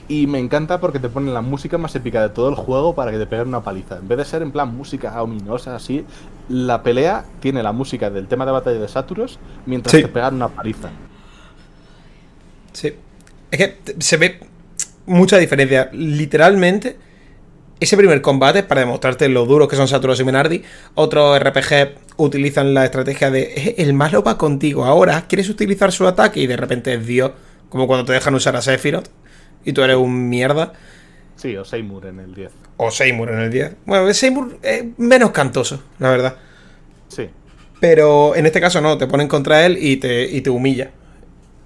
Y 0.10 0.28
me 0.28 0.38
encanta 0.38 0.80
porque 0.82 0.99
te 0.99 1.08
ponen 1.08 1.34
la 1.34 1.41
música 1.41 1.78
más 1.78 1.95
épica 1.95 2.21
de 2.21 2.30
todo 2.30 2.49
el 2.49 2.56
juego 2.56 2.93
para 2.93 3.12
que 3.12 3.17
te 3.17 3.26
peguen 3.26 3.47
una 3.47 3.62
paliza. 3.63 3.97
En 3.97 4.08
vez 4.08 4.17
de 4.17 4.26
ser 4.26 4.41
en 4.41 4.52
plan 4.52 4.76
música 4.76 5.21
ominosa 5.23 5.76
así, 5.76 6.06
la 6.49 6.84
pelea 6.84 7.23
tiene 7.39 7.63
la 7.63 7.71
música 7.71 8.10
del 8.10 8.28
tema 8.28 8.45
de 8.45 8.52
batalla 8.52 8.80
de 8.80 8.88
Saturus 8.89 9.39
mientras 9.65 9.91
Sí. 9.95 10.02
te 10.02 10.10
pegan 10.10 10.36
una 10.36 10.49
paliza. 10.49 10.89
Sí. 12.73 12.93
Es 13.49 13.58
que 13.58 13.78
se 13.99 14.17
ve 14.17 14.39
mucha 15.06 15.38
diferencia. 15.38 15.89
Literalmente, 15.93 16.97
ese 17.83 17.97
primer 17.97 18.21
combate 18.21 18.59
es 18.59 18.65
para 18.65 18.81
demostrarte 18.81 19.29
lo 19.29 19.45
duros 19.45 19.67
que 19.67 19.75
son 19.75 19.87
Saturos 19.87 20.19
y 20.19 20.23
Menardi. 20.23 20.63
Otros 20.95 21.37
RPG 21.39 21.95
utilizan 22.17 22.73
la 22.73 22.85
estrategia 22.85 23.29
de 23.31 23.53
"Eh, 23.55 23.75
el 23.79 23.93
malo 23.93 24.23
va 24.23 24.37
contigo 24.37 24.85
ahora, 24.85 25.25
quieres 25.27 25.49
utilizar 25.49 25.91
su 25.91 26.07
ataque 26.07 26.39
y 26.41 26.47
de 26.47 26.57
repente 26.57 26.93
es 26.93 27.05
Dios. 27.05 27.31
Como 27.69 27.87
cuando 27.87 28.05
te 28.05 28.13
dejan 28.13 28.35
usar 28.35 28.55
a 28.55 28.61
Sephiroth 28.61 29.09
y 29.65 29.73
tú 29.73 29.81
eres 29.83 29.95
un 29.97 30.29
mierda. 30.29 30.73
Sí, 31.35 31.55
o 31.57 31.65
Seymour 31.65 32.05
en 32.07 32.19
el 32.19 32.33
10. 32.35 32.51
O 32.77 32.91
Seymour 32.91 33.31
en 33.31 33.39
el 33.39 33.49
10. 33.51 33.75
Bueno, 33.85 34.13
Seymour 34.13 34.59
es 34.61 34.85
menos 34.97 35.31
cantoso, 35.31 35.83
la 35.99 36.09
verdad. 36.11 36.35
Sí, 37.07 37.29
Pero 37.79 38.35
en 38.35 38.45
este 38.45 38.61
caso 38.61 38.79
no, 38.81 38.97
te 38.97 39.07
ponen 39.07 39.27
contra 39.27 39.65
él 39.65 39.77
y 39.79 39.97
te, 39.97 40.23
y 40.23 40.41
te 40.41 40.49
humilla. 40.49 40.91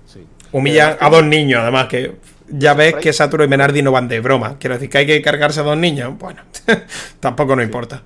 sí. 0.05 0.25
Humilla 0.51 0.91
Eh, 0.93 0.97
a 0.99 1.09
dos 1.09 1.23
niños, 1.25 1.61
además, 1.61 1.87
que 1.87 2.15
ya 2.49 2.73
ves 2.73 2.95
que 2.95 3.13
Saturo 3.13 3.43
y 3.43 3.47
Menardi 3.47 3.81
no 3.81 3.91
van 3.91 4.07
de 4.07 4.19
broma. 4.19 4.57
Quiero 4.59 4.75
decir 4.75 4.89
que 4.89 4.99
hay 4.99 5.07
que 5.07 5.21
cargarse 5.21 5.59
a 5.59 5.63
dos 5.63 5.77
niños. 5.77 6.17
Bueno, 6.17 6.41
tampoco 7.19 7.55
nos 7.55 7.65
importa. 7.65 8.03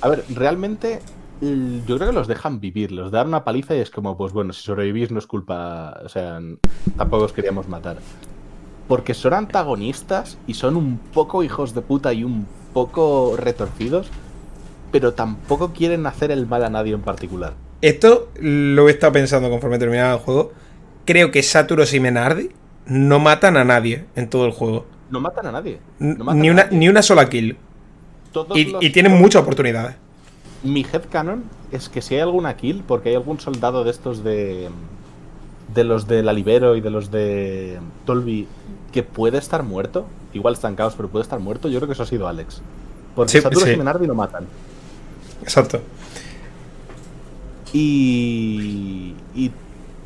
A 0.00 0.08
ver, 0.08 0.24
realmente 0.28 1.00
yo 1.40 1.96
creo 1.96 2.08
que 2.08 2.14
los 2.14 2.28
dejan 2.28 2.60
vivir, 2.60 2.92
los 2.92 3.10
dan 3.10 3.28
una 3.28 3.44
paliza 3.44 3.74
y 3.76 3.80
es 3.80 3.90
como, 3.90 4.16
pues 4.16 4.32
bueno, 4.32 4.52
si 4.52 4.62
sobrevivís 4.62 5.10
no 5.10 5.18
es 5.18 5.26
culpa, 5.26 6.00
o 6.04 6.08
sea, 6.08 6.40
tampoco 6.96 7.24
os 7.24 7.32
queríamos 7.32 7.68
matar. 7.68 7.98
porque 8.88 9.14
son 9.14 9.34
antagonistas 9.34 10.38
y 10.46 10.54
son 10.54 10.76
un 10.76 10.98
poco 10.98 11.42
hijos 11.42 11.74
de 11.74 11.82
puta 11.82 12.12
y 12.12 12.22
un 12.22 12.46
poco 12.72 13.34
retorcidos, 13.36 14.08
pero 14.92 15.12
tampoco 15.14 15.72
quieren 15.72 16.06
hacer 16.06 16.30
el 16.30 16.46
mal 16.46 16.64
a 16.64 16.70
nadie 16.70 16.94
en 16.94 17.02
particular. 17.02 17.54
Esto 17.82 18.28
lo 18.40 18.88
he 18.88 18.92
estado 18.92 19.12
pensando 19.12 19.50
conforme 19.50 19.78
terminaba 19.78 20.14
el 20.14 20.20
juego. 20.20 20.52
Creo 21.04 21.32
que 21.32 21.42
Saturos 21.42 21.92
y 21.94 22.00
Menardi 22.00 22.50
no 22.86 23.18
matan 23.18 23.56
a 23.56 23.64
nadie 23.64 24.04
en 24.16 24.28
todo 24.28 24.46
el 24.46 24.52
juego. 24.52 24.86
No 25.10 25.20
matan 25.20 25.46
a 25.46 25.52
nadie. 25.52 25.78
N- 26.00 26.14
no 26.16 26.24
matan 26.24 26.40
ni, 26.40 26.48
a 26.48 26.52
una, 26.52 26.64
nadie. 26.64 26.78
ni 26.78 26.88
una 26.88 27.02
sola 27.02 27.28
kill. 27.28 27.56
Todos 28.32 28.56
Y, 28.56 28.64
los- 28.66 28.82
y 28.82 28.90
tienen 28.90 29.12
muchas 29.18 29.42
oportunidades. 29.42 29.96
Mi 30.62 30.84
headcanon 30.90 31.44
es 31.70 31.88
que 31.88 32.02
si 32.02 32.14
hay 32.14 32.20
alguna 32.22 32.56
kill, 32.56 32.82
porque 32.86 33.10
hay 33.10 33.14
algún 33.14 33.38
soldado 33.40 33.84
de 33.84 33.90
estos 33.90 34.24
de. 34.24 34.68
de 35.74 35.84
los 35.84 36.06
de 36.08 36.22
la 36.22 36.32
Libero 36.32 36.76
y 36.76 36.80
de 36.80 36.90
los 36.90 37.10
de 37.10 37.78
Dolby 38.06 38.46
que 38.92 39.02
puede 39.02 39.38
estar 39.38 39.62
muerto, 39.62 40.06
igual 40.32 40.54
están 40.54 40.74
caos, 40.74 40.94
pero 40.96 41.08
puede 41.08 41.22
estar 41.22 41.38
muerto, 41.38 41.68
yo 41.68 41.78
creo 41.78 41.86
que 41.88 41.92
eso 41.92 42.02
ha 42.02 42.06
sido 42.06 42.26
Alex. 42.28 42.62
Porque 43.14 43.32
Sí, 43.32 43.40
Saturos 43.40 43.64
sí. 43.64 43.72
y 43.72 43.76
Menardi 43.76 44.06
lo 44.06 44.14
matan. 44.14 44.46
Exacto. 45.42 45.80
Y, 47.72 49.14
y 49.34 49.50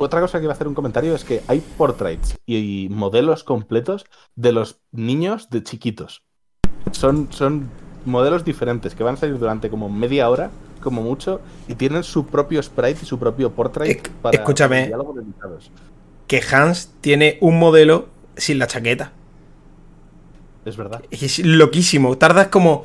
otra 0.01 0.21
cosa 0.21 0.39
que 0.39 0.45
iba 0.45 0.53
a 0.53 0.55
hacer 0.55 0.67
un 0.67 0.75
comentario 0.75 1.15
es 1.15 1.25
que 1.25 1.43
hay 1.47 1.61
portraits 1.61 2.39
y, 2.47 2.89
modelos 2.91 3.45
completos 3.45 4.07
de 4.35 4.53
los 4.53 4.81
niños 4.93 5.51
de 5.51 5.63
chiquitos. 5.63 6.23
Son, 6.93 7.29
son 7.31 7.69
modelos 8.07 8.45
diferentes 8.45 8.95
que 8.95 9.05
van 9.05 9.15
a 9.15 9.17
salir 9.19 9.39
durante 9.39 9.69
como 9.69 9.91
media 9.91 10.31
hora, 10.31 10.51
como 10.83 11.03
mucho, 11.03 11.43
y 11.69 11.75
tienen 11.75 12.03
su 12.03 12.27
propio 12.27 12.63
sprite 12.63 13.01
y 13.03 13.07
su 13.07 13.19
propio 13.19 13.53
portrait 13.53 13.99
Ec- 13.99 14.11
para 14.23 14.39
escúchame. 14.39 14.87
diálogos. 14.87 15.71
Que 16.27 16.43
Hans 16.51 16.95
tiene 17.03 17.37
un 17.43 17.59
modelo 17.59 18.09
sin 18.37 18.59
la 18.59 18.67
chaqueta. 18.67 19.13
Es 20.65 20.77
verdad. 20.79 21.03
Es 21.11 21.39
loquísimo. 21.41 22.17
Tardas 22.17 22.49
como. 22.49 22.85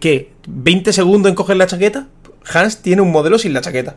¿Qué? 0.00 0.32
¿20 0.46 0.92
segundos 0.92 1.28
en 1.28 1.34
coger 1.34 1.56
la 1.56 1.66
chaqueta? 1.66 2.08
Hans 2.52 2.80
tiene 2.80 3.02
un 3.02 3.10
modelo 3.10 3.38
sin 3.38 3.52
la 3.52 3.60
chaqueta. 3.60 3.96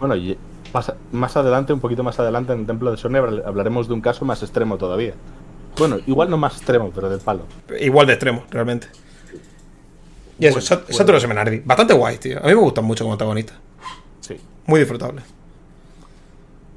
Bueno, 0.00 0.16
y 0.16 0.36
pasa- 0.76 0.96
más 1.12 1.34
adelante, 1.36 1.72
un 1.72 1.80
poquito 1.80 2.02
más 2.02 2.18
adelante, 2.20 2.52
en 2.52 2.60
el 2.60 2.66
templo 2.66 2.90
de 2.90 2.98
Sonia 2.98 3.22
habl- 3.22 3.42
hablaremos 3.46 3.88
de 3.88 3.94
un 3.94 4.02
caso 4.02 4.24
más 4.26 4.42
extremo 4.42 4.76
todavía. 4.76 5.14
Bueno, 5.78 5.96
igual 6.06 6.28
no 6.28 6.36
más 6.36 6.56
extremo, 6.56 6.90
pero 6.94 7.08
del 7.08 7.20
palo. 7.20 7.44
Igual 7.80 8.06
de 8.06 8.12
extremo, 8.12 8.44
realmente. 8.50 8.88
Y 10.38 10.46
eso, 10.46 10.56
Bueno, 10.56 10.66
Sat- 10.66 10.84
bueno. 10.84 10.96
Bastante 11.64 11.94
guay, 11.94 12.18
tío. 12.18 12.38
A 12.38 12.42
mí 12.42 12.54
me 12.54 12.60
gustan 12.60 12.84
mucho 12.84 13.04
como 13.04 13.14
antagonista. 13.14 13.54
Sí. 14.20 14.36
Muy 14.66 14.80
disfrutable. 14.80 15.22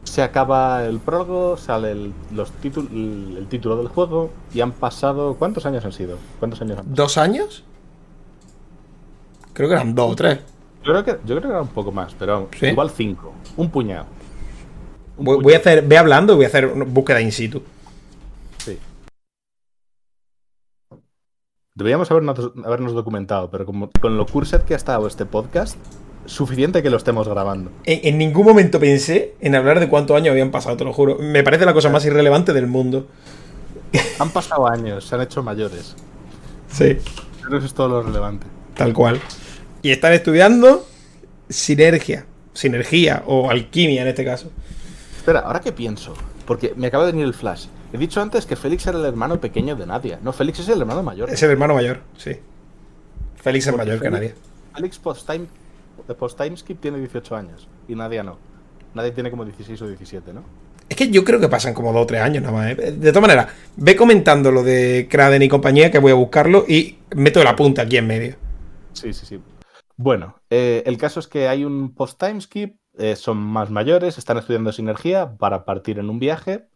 Se 0.06 0.24
acaba 0.24 0.86
el 0.86 1.00
prólogo, 1.00 1.58
sale 1.58 1.92
el, 1.92 2.14
los 2.34 2.52
títul- 2.64 2.90
el, 2.92 3.36
el 3.38 3.48
título 3.48 3.76
del 3.78 3.90
juego 3.90 4.32
y 4.54 4.62
han 4.62 4.72
pasado. 4.72 5.36
¿Cuántos 5.36 5.66
años 5.66 5.84
han 5.84 5.92
sido? 5.92 6.18
¿Cuántos 6.40 6.62
años 6.62 6.78
han 6.80 6.86
pasado? 6.86 6.96
¿Dos 7.04 7.18
años? 7.18 7.64
Creo 9.54 9.68
que 9.68 9.76
eran 9.76 9.94
dos 9.94 10.12
o 10.14 10.16
tres. 10.16 10.40
Yo 10.84 10.92
creo 10.94 11.04
que, 11.04 11.12
yo 11.26 11.36
creo 11.36 11.42
que 11.42 11.48
era 11.48 11.62
un 11.62 11.68
poco 11.70 11.92
más, 11.92 12.16
pero 12.18 12.50
igual 12.62 12.90
cinco. 12.90 13.34
Un 13.58 13.70
puñado. 13.70 14.06
Un 15.18 15.26
Voy, 15.26 15.36
puñado, 15.38 15.44
voy 15.44 15.54
a 15.54 15.58
hacer. 15.58 15.84
Ve 15.86 15.98
hablando 15.98 16.34
y 16.34 16.36
voy 16.38 16.46
a 16.46 16.48
hacer 16.48 16.68
una 16.68 16.86
búsqueda 16.86 17.22
in 17.22 17.32
situ. 17.32 17.62
sí. 18.58 18.78
Deberíamos 21.76 22.12
habernos, 22.12 22.52
habernos 22.66 22.94
documentado, 22.94 23.50
pero 23.50 23.66
como, 23.66 23.90
con 24.02 24.18
lo 24.18 24.26
cursed 24.26 24.62
que 24.64 24.74
ha 24.74 24.78
estado 24.78 25.08
este 25.08 25.26
podcast, 25.26 25.78
suficiente 26.26 26.84
que 26.84 26.90
lo 26.90 26.98
estemos 26.98 27.28
grabando. 27.30 27.72
En, 27.86 28.02
en 28.04 28.18
ningún 28.18 28.46
momento 28.46 28.80
pensé 28.82 29.36
en 29.40 29.56
hablar 29.56 29.80
de 29.80 29.88
cuántos 29.88 30.18
años 30.18 30.32
habían 30.32 30.52
pasado, 30.52 30.76
te 30.76 30.84
lo 30.84 30.92
juro. 30.92 31.18
Me 31.20 31.42
parece 31.42 31.66
la 31.66 31.74
cosa 31.74 31.90
más 31.90 32.06
irrelevante 32.06 32.52
del 32.52 32.68
mundo. 32.68 33.08
Han 34.20 34.30
pasado 34.32 34.68
años, 34.68 35.06
se 35.06 35.16
han 35.16 35.22
hecho 35.22 35.42
mayores. 35.42 35.96
Sí. 36.70 36.98
Pero 37.42 37.58
eso 37.58 37.66
es 37.66 37.74
todo 37.74 37.88
lo 37.88 38.04
relevante. 38.04 38.46
Tal 38.76 38.94
cual. 38.94 39.22
Y 39.82 39.92
están 39.92 40.14
estudiando 40.14 40.86
sinergia. 41.50 42.26
Sinergia 42.54 43.24
o 43.26 43.50
alquimia 43.50 44.02
en 44.02 44.08
este 44.08 44.26
caso. 44.26 44.52
Espera, 45.16 45.40
ahora 45.40 45.62
que 45.62 45.72
pienso, 45.72 46.14
porque 46.46 46.74
me 46.76 46.88
acaba 46.88 47.06
de 47.06 47.12
venir 47.12 47.26
el 47.26 47.34
flash. 47.34 47.68
He 47.94 47.98
dicho 47.98 48.22
antes 48.22 48.46
que 48.46 48.56
Félix 48.56 48.86
era 48.88 48.98
el 49.00 49.06
hermano 49.06 49.40
pequeño 49.40 49.76
de 49.76 49.86
Nadia. 49.86 50.20
No, 50.22 50.34
Félix 50.34 50.60
es 50.60 50.70
el 50.70 50.82
hermano 50.82 51.04
mayor. 51.04 51.30
Es 51.30 51.42
el 51.44 51.52
hermano 51.52 51.74
mayor, 51.74 52.02
sí. 52.18 52.32
Félix 53.38 53.68
es 53.68 53.76
mayor 53.76 54.00
que 54.00 54.10
nadie. 54.10 54.36
Félix 54.76 55.00
post-timeskip 55.00 56.80
tiene 56.80 57.00
18 57.00 57.36
años 57.36 57.68
y 57.88 57.96
Nadia 57.96 58.24
no. 58.24 58.38
Nadia 58.94 59.14
tiene 59.14 59.32
como 59.32 59.46
16 59.46 59.82
o 59.82 59.88
17, 59.88 60.34
¿no? 60.34 60.44
Es 60.90 60.98
que 60.98 61.10
yo 61.10 61.24
creo 61.24 61.40
que 61.40 61.48
pasan 61.48 61.74
como 61.74 61.94
dos 61.94 62.04
o 62.04 62.06
tres 62.08 62.22
años 62.22 62.44
nada 62.44 62.56
más. 62.56 62.72
¿eh? 62.72 62.76
De 62.76 63.12
todas 63.12 63.22
maneras, 63.22 63.48
ve 63.76 63.96
comentando 63.96 64.52
lo 64.52 64.64
de 64.64 65.08
Kraden 65.10 65.44
y 65.44 65.48
compañía, 65.48 65.92
que 65.92 66.00
voy 66.00 66.12
a 66.12 66.16
buscarlo 66.16 66.66
y 66.68 66.98
meto 67.16 67.44
la 67.44 67.56
punta 67.56 67.84
aquí 67.84 67.98
en 67.98 68.08
medio. 68.08 68.36
Sí, 68.94 69.14
sí, 69.14 69.26
sí. 69.26 69.40
Bueno, 70.02 70.42
eh, 70.50 70.82
el 70.86 70.98
caso 70.98 71.20
es 71.20 71.28
que 71.28 71.50
hay 71.50 71.66
un 71.66 71.94
post-timeskip, 71.94 72.80
eh, 72.98 73.18
son 73.18 73.38
más 73.38 73.70
mayores, 73.70 74.18
están 74.18 74.38
estudiando 74.38 74.72
sinergia 74.72 75.36
para 75.38 75.66
partir 75.66 76.00
en 76.00 76.10
un 76.10 76.20
viaje 76.20 76.70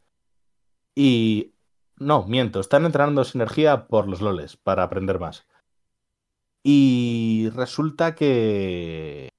y... 0.93 1.53
No, 1.95 2.25
miento, 2.27 2.59
están 2.59 2.83
entrenando 2.86 3.23
sinergia 3.23 3.88
por 3.88 4.09
los 4.09 4.19
loles 4.21 4.57
para 4.57 4.83
aprender 4.83 5.19
más. 5.21 5.47
Y 6.63 7.49
resulta 7.55 8.13
que... 8.13 9.29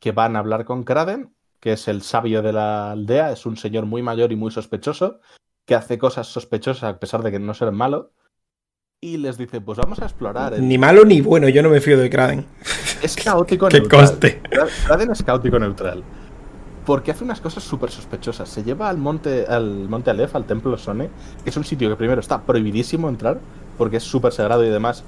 que 0.00 0.10
van 0.10 0.34
a 0.34 0.40
hablar 0.40 0.64
con 0.64 0.82
Kraden, 0.82 1.32
que 1.60 1.74
es 1.74 1.86
el 1.86 2.02
sabio 2.02 2.42
de 2.42 2.52
la 2.52 2.90
aldea, 2.90 3.30
es 3.30 3.46
un 3.46 3.56
señor 3.56 3.86
muy 3.86 4.02
mayor 4.02 4.32
y 4.32 4.36
muy 4.36 4.50
sospechoso, 4.50 5.20
que 5.64 5.76
hace 5.76 5.96
cosas 5.96 6.26
sospechosas 6.26 6.82
a 6.82 6.98
pesar 6.98 7.22
de 7.22 7.30
que 7.30 7.38
no 7.38 7.54
ser 7.54 7.70
malo. 7.70 8.10
Y 9.00 9.16
les 9.16 9.38
dice, 9.38 9.60
pues 9.60 9.78
vamos 9.78 10.00
a 10.00 10.06
explorar. 10.06 10.54
el- 10.54 10.66
Ni 10.66 10.76
malo 10.76 11.04
ni 11.04 11.20
bueno, 11.20 11.48
yo 11.48 11.62
no 11.62 11.68
me 11.68 11.80
fío 11.80 11.96
de 11.96 12.10
Kraden. 12.10 12.44
es 13.02 13.14
caótico 13.14 13.68
Que 13.68 13.78
neutral. 13.78 14.06
conste. 14.06 14.42
Kraden 14.86 15.12
es 15.12 15.22
caótico 15.22 15.58
neutral. 15.60 16.02
Porque 16.84 17.12
hace 17.12 17.22
unas 17.22 17.40
cosas 17.40 17.62
súper 17.62 17.90
sospechosas. 17.92 18.48
Se 18.48 18.64
lleva 18.64 18.88
al 18.88 18.98
monte, 18.98 19.44
al 19.46 19.88
monte 19.88 20.10
Aleph, 20.10 20.34
al 20.34 20.46
templo 20.46 20.76
Sone, 20.78 21.10
que 21.44 21.50
es 21.50 21.56
un 21.56 21.62
sitio 21.64 21.88
que 21.90 21.94
primero 21.96 22.20
está 22.20 22.42
prohibidísimo 22.42 23.08
entrar, 23.08 23.38
porque 23.76 23.98
es 23.98 24.02
súper 24.02 24.32
sagrado 24.32 24.64
y 24.64 24.68
demás. 24.70 25.04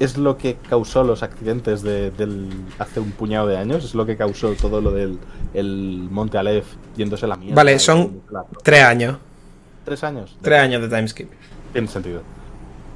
Es 0.00 0.16
lo 0.16 0.38
que 0.38 0.56
causó 0.70 1.04
los 1.04 1.22
accidentes 1.22 1.82
de, 1.82 2.10
del, 2.12 2.48
hace 2.78 2.98
un 3.00 3.10
puñado 3.10 3.46
de 3.46 3.58
años. 3.58 3.84
Es 3.84 3.94
lo 3.94 4.06
que 4.06 4.16
causó 4.16 4.52
todo 4.54 4.80
lo 4.80 4.90
del 4.90 5.18
el 5.52 6.08
monte 6.10 6.38
Aleph 6.38 6.66
yéndose 6.96 7.26
a 7.26 7.28
la 7.28 7.36
mierda. 7.36 7.56
Vale, 7.56 7.78
son 7.78 8.22
Tres 8.62 8.84
años. 8.84 9.18
tres 9.84 10.02
años. 10.02 10.38
Tres 10.40 10.60
años 10.60 10.80
de 10.82 10.88
timeskip. 10.88 11.30
Tiene 11.72 11.88
sentido. 11.88 12.22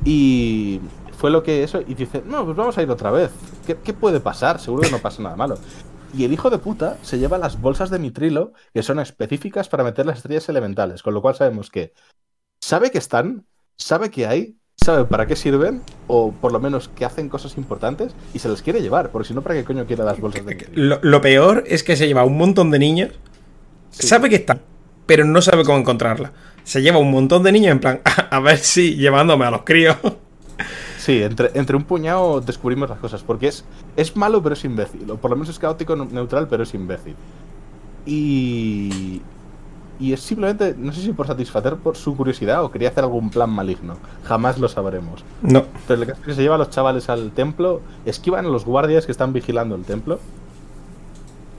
Y 0.05 0.81
fue 1.17 1.31
lo 1.31 1.43
que 1.43 1.63
eso. 1.63 1.81
Y 1.87 1.95
dice, 1.95 2.23
no, 2.25 2.45
pues 2.45 2.57
vamos 2.57 2.79
a 2.79 2.83
ir 2.83 2.91
otra 2.91 3.11
vez. 3.11 3.31
¿Qué, 3.67 3.77
qué 3.77 3.93
puede 3.93 4.21
pasar? 4.21 4.61
Seguro 4.61 4.83
que 4.83 4.91
no 4.91 4.99
pasa 4.99 5.23
nada 5.23 5.37
malo. 5.37 5.59
Y 6.15 6.25
el 6.25 6.33
hijo 6.33 6.49
de 6.49 6.59
puta 6.59 6.97
se 7.03 7.19
lleva 7.19 7.39
las 7.39 7.61
bolsas 7.61 7.91
de 7.91 7.99
mitrilo 7.99 8.53
que 8.73 8.83
son 8.83 8.99
específicas 8.99 9.69
para 9.69 9.85
meter 9.85 10.07
las 10.07 10.19
estrellas 10.19 10.49
elementales. 10.49 11.03
Con 11.03 11.15
lo 11.15 11.21
cual 11.21 11.35
sabemos 11.35 11.71
que 11.71 11.93
sabe 12.61 12.91
que 12.91 12.99
están, 12.99 13.45
sabe 13.77 14.11
que 14.11 14.27
hay, 14.27 14.57
sabe 14.77 15.05
para 15.05 15.27
qué 15.27 15.37
sirven, 15.37 15.83
o 16.07 16.33
por 16.33 16.53
lo 16.53 16.61
menos 16.61 16.89
que 16.89 17.05
hacen 17.05 17.29
cosas 17.29 17.59
importantes, 17.59 18.15
y 18.33 18.39
se 18.39 18.49
las 18.49 18.63
quiere 18.63 18.81
llevar. 18.81 19.11
Porque 19.11 19.29
si 19.29 19.35
no, 19.35 19.43
¿para 19.43 19.57
qué 19.57 19.65
coño 19.65 19.87
quiere 19.87 20.05
las 20.05 20.21
bolsas 20.21 20.47
de 20.47 20.55
mitrilo? 20.55 20.83
Lo, 20.83 21.01
lo 21.03 21.21
peor 21.21 21.65
es 21.67 21.83
que 21.83 21.97
se 21.97 22.07
lleva 22.07 22.25
un 22.25 22.39
montón 22.39 22.71
de 22.71 22.79
niños. 22.79 23.11
Sí. 23.91 24.07
Sabe 24.07 24.31
que 24.31 24.37
están, 24.37 24.63
pero 25.05 25.25
no 25.25 25.43
sabe 25.43 25.65
cómo 25.65 25.79
encontrarla. 25.79 26.33
Se 26.69 26.83
lleva 26.83 26.99
un 26.99 27.11
montón 27.11 27.43
de 27.45 27.51
niños 27.51 27.73
en 27.73 27.81
plan, 27.81 28.01
a 28.31 28.41
ver 28.41 28.59
si 28.59 28.95
llevándome 28.95 29.47
a 29.47 29.51
los 29.51 29.63
críos. 29.63 29.97
Sí, 30.99 31.23
entre, 31.23 31.51
entre 31.55 31.75
un 31.75 31.85
puñado 31.85 32.43
descubrimos 32.43 32.91
las 32.91 32.99
cosas, 32.99 33.23
porque 33.23 33.49
es, 33.49 33.65
es 33.97 34.15
malo 34.17 34.43
pero 34.43 34.53
es 34.53 34.63
imbécil, 34.67 35.11
o 35.11 35.17
por 35.17 35.31
lo 35.31 35.37
menos 35.39 35.49
es 35.49 35.59
caótico 35.59 35.97
ne- 35.97 36.05
neutral 36.13 36.47
pero 36.47 36.65
es 36.65 36.75
imbécil. 36.75 37.15
Y, 38.05 39.23
y 39.99 40.13
es 40.13 40.21
simplemente, 40.21 40.75
no 40.77 40.93
sé 40.93 41.01
si 41.01 41.13
por 41.15 41.27
satisfacer 41.27 41.77
por 41.77 41.97
su 41.97 42.15
curiosidad 42.15 42.63
o 42.63 42.71
quería 42.71 42.91
hacer 42.91 43.03
algún 43.05 43.31
plan 43.31 43.49
maligno, 43.49 43.95
jamás 44.25 44.59
lo 44.59 44.69
sabremos. 44.69 45.25
No. 45.41 45.65
Pero 45.87 46.03
el 46.03 46.07
caso 46.07 46.21
es 46.21 46.27
que 46.27 46.35
se 46.35 46.43
lleva 46.43 46.57
a 46.57 46.59
los 46.59 46.69
chavales 46.69 47.09
al 47.09 47.31
templo, 47.31 47.81
esquivan 48.05 48.45
a 48.45 48.49
los 48.51 48.67
guardias 48.67 49.07
que 49.07 49.13
están 49.13 49.33
vigilando 49.33 49.75
el 49.75 49.85
templo. 49.85 50.21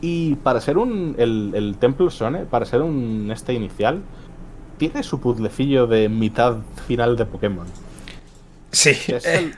Y 0.01 0.35
para 0.35 0.61
ser 0.61 0.77
un. 0.77 1.15
El, 1.17 1.51
el 1.55 1.77
templo 1.79 2.11
Sone, 2.11 2.45
para 2.45 2.65
ser 2.65 2.83
un 2.83 3.31
este 3.33 3.53
inicial, 3.53 4.01
tiene 4.79 5.03
su 5.03 5.19
puzzlecillo 5.19 5.85
de 5.85 6.09
mitad 6.09 6.57
final 6.87 7.15
de 7.15 7.25
Pokémon. 7.25 7.67
Sí. 8.71 8.91
Eh, 9.07 9.51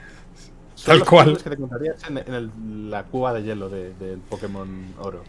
son 0.74 0.84
tal 0.86 0.98
los 0.98 1.08
cual. 1.08 1.38
que 1.38 1.50
te 1.50 1.56
en, 1.56 2.18
en 2.18 2.34
el- 2.34 2.90
la 2.90 3.04
cueva 3.04 3.32
de 3.32 3.42
hielo 3.44 3.70
de- 3.70 3.94
del 3.94 4.18
Pokémon 4.18 4.68
Oro. 4.98 5.22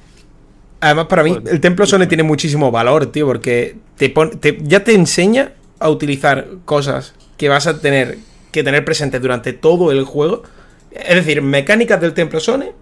Además, 0.81 1.05
para 1.05 1.23
mí, 1.23 1.37
el 1.45 1.61
templo 1.61 1.85
Sone 1.85 2.05
sí. 2.05 2.09
tiene 2.09 2.23
muchísimo 2.23 2.71
valor, 2.71 3.05
tío, 3.05 3.25
porque 3.27 3.77
te 3.95 4.09
pon- 4.09 4.37
te- 4.39 4.57
ya 4.63 4.83
te 4.83 4.93
enseña 4.95 5.53
a 5.79 5.89
utilizar 5.89 6.47
cosas 6.65 7.13
que 7.37 7.47
vas 7.47 7.67
a 7.67 7.79
tener 7.79 8.17
que 8.51 8.63
tener 8.63 8.83
presentes 8.83 9.21
durante 9.21 9.53
todo 9.53 9.91
el 9.91 10.03
juego. 10.03 10.43
Es 10.91 11.15
decir, 11.15 11.41
mecánicas 11.41 12.01
del 12.01 12.13
templo 12.13 12.39
Sone 12.39 12.73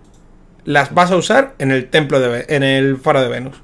las 0.66 0.94
vas 0.94 1.12
a 1.12 1.16
usar 1.18 1.56
en 1.60 1.72
el 1.72 1.90
templo 1.90 2.20
de 2.20 2.46
en 2.50 2.64
el 2.64 2.98
faro 2.98 3.22
de 3.22 3.28
Venus. 3.30 3.58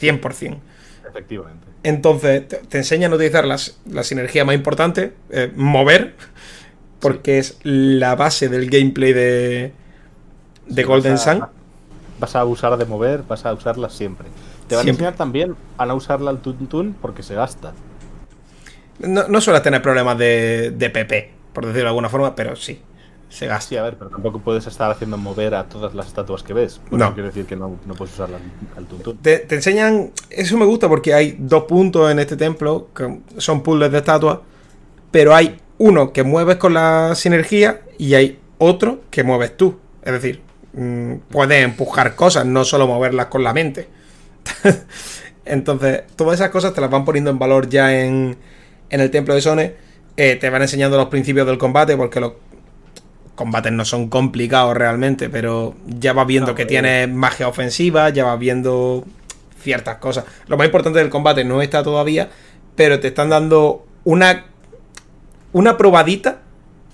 100%. 0.00 0.58
Efectivamente. 1.08 1.66
Entonces, 1.84 2.46
te, 2.48 2.56
te 2.58 2.78
enseñan 2.78 3.12
a 3.12 3.16
utilizar 3.16 3.44
las, 3.44 3.78
la 3.90 4.02
sinergia 4.04 4.44
más 4.44 4.54
importante, 4.54 5.14
eh, 5.30 5.52
mover, 5.56 6.14
porque 7.00 7.38
es 7.38 7.58
la 7.64 8.14
base 8.14 8.48
del 8.48 8.70
gameplay 8.70 9.12
de, 9.12 9.72
de 10.66 10.82
Sí, 10.82 10.86
Golden 10.86 11.12
vas 11.14 11.26
a- 11.26 11.32
Sun. 11.32 11.44
Vas 12.20 12.36
a 12.36 12.40
abusar 12.40 12.76
de 12.76 12.84
mover, 12.84 13.24
vas 13.26 13.44
a 13.44 13.52
usarla 13.52 13.90
siempre. 13.90 14.28
Te 14.68 14.76
van 14.76 14.84
Siempre. 14.84 15.06
a 15.06 15.08
enseñar 15.08 15.14
también 15.18 15.56
a 15.76 15.86
no 15.86 15.96
usarla 15.96 16.30
al 16.30 16.38
tuntún 16.40 16.94
porque 17.02 17.24
se 17.24 17.34
gasta. 17.34 17.72
No, 19.00 19.26
no 19.26 19.40
sueles 19.40 19.62
tener 19.62 19.82
problemas 19.82 20.16
de, 20.18 20.70
de 20.70 20.90
PP, 20.90 21.32
por 21.52 21.64
decirlo 21.66 21.84
de 21.84 21.88
alguna 21.88 22.08
forma, 22.08 22.36
pero 22.36 22.54
sí, 22.54 22.80
se 23.32 23.46
gasta. 23.46 23.68
Sí, 23.70 23.76
a 23.76 23.82
ver, 23.82 23.96
pero 23.96 24.10
tampoco 24.10 24.40
puedes 24.40 24.66
estar 24.66 24.90
haciendo 24.90 25.16
mover 25.16 25.54
a 25.54 25.64
todas 25.64 25.94
las 25.94 26.06
estatuas 26.06 26.42
que 26.42 26.52
ves. 26.52 26.80
Pues 26.90 27.00
No. 27.00 27.14
quiere 27.14 27.28
decir 27.28 27.46
que 27.46 27.56
no, 27.56 27.78
no 27.86 27.94
puedes 27.94 28.12
usarla 28.14 28.38
al, 28.76 28.84
tuntún. 28.86 29.16
Te, 29.18 29.38
te 29.38 29.54
enseñan, 29.54 30.10
eso 30.28 30.58
me 30.58 30.66
gusta 30.66 30.88
porque 30.88 31.14
hay 31.14 31.36
dos 31.38 31.64
puntos 31.64 32.10
en 32.10 32.18
este 32.18 32.36
templo, 32.36 32.88
que 32.94 33.20
son 33.38 33.62
puzzles 33.62 33.90
de 33.90 33.98
estatuas, 33.98 34.38
pero 35.10 35.34
hay 35.34 35.58
uno 35.78 36.12
que 36.12 36.22
mueves 36.24 36.56
con 36.56 36.74
la 36.74 37.14
sinergia 37.14 37.80
y 37.98 38.14
hay 38.14 38.38
otro 38.58 39.00
que 39.10 39.24
mueves 39.24 39.56
tú. 39.56 39.78
Es 40.02 40.12
decir, 40.12 40.42
mm, 40.74 41.14
puedes 41.30 41.64
empujar 41.64 42.14
cosas, 42.14 42.44
no 42.44 42.64
solo 42.64 42.86
moverlas 42.86 43.26
con 43.26 43.42
la 43.42 43.52
mente. 43.54 43.88
Entonces, 45.44 46.02
todas 46.16 46.34
esas 46.34 46.50
cosas 46.50 46.74
te 46.74 46.80
las 46.80 46.90
van 46.90 47.04
poniendo 47.04 47.30
en 47.30 47.38
valor 47.38 47.68
ya 47.68 47.98
en, 48.00 48.36
en 48.90 49.00
el 49.00 49.10
templo 49.10 49.34
de 49.34 49.40
Sone. 49.40 49.74
Eh, 50.16 50.36
te 50.36 50.50
van 50.50 50.62
enseñando 50.62 50.96
los 50.96 51.08
principios 51.08 51.46
del 51.46 51.58
combate 51.58 51.96
porque 51.96 52.20
los 52.20 52.32
combates 53.34 53.72
no 53.72 53.84
son 53.84 54.08
complicados 54.08 54.76
realmente, 54.76 55.28
pero 55.30 55.74
ya 55.86 56.12
vas 56.12 56.26
viendo 56.26 56.50
No, 56.50 56.54
que 56.54 56.62
pero- 56.66 56.68
tienes 56.82 57.08
magia 57.08 57.48
ofensiva, 57.48 58.08
ya 58.10 58.24
vas 58.24 58.38
viendo 58.38 59.04
ciertas 59.62 59.96
cosas. 59.98 60.24
Lo 60.48 60.56
más 60.56 60.66
importante 60.66 60.98
del 60.98 61.08
combate 61.08 61.44
no 61.44 61.62
está 61.62 61.82
todavía, 61.82 62.28
pero 62.76 63.00
te 63.00 63.08
están 63.08 63.30
dando 63.30 63.86
una 64.04 64.46
una 65.52 65.76
probadita 65.76 66.40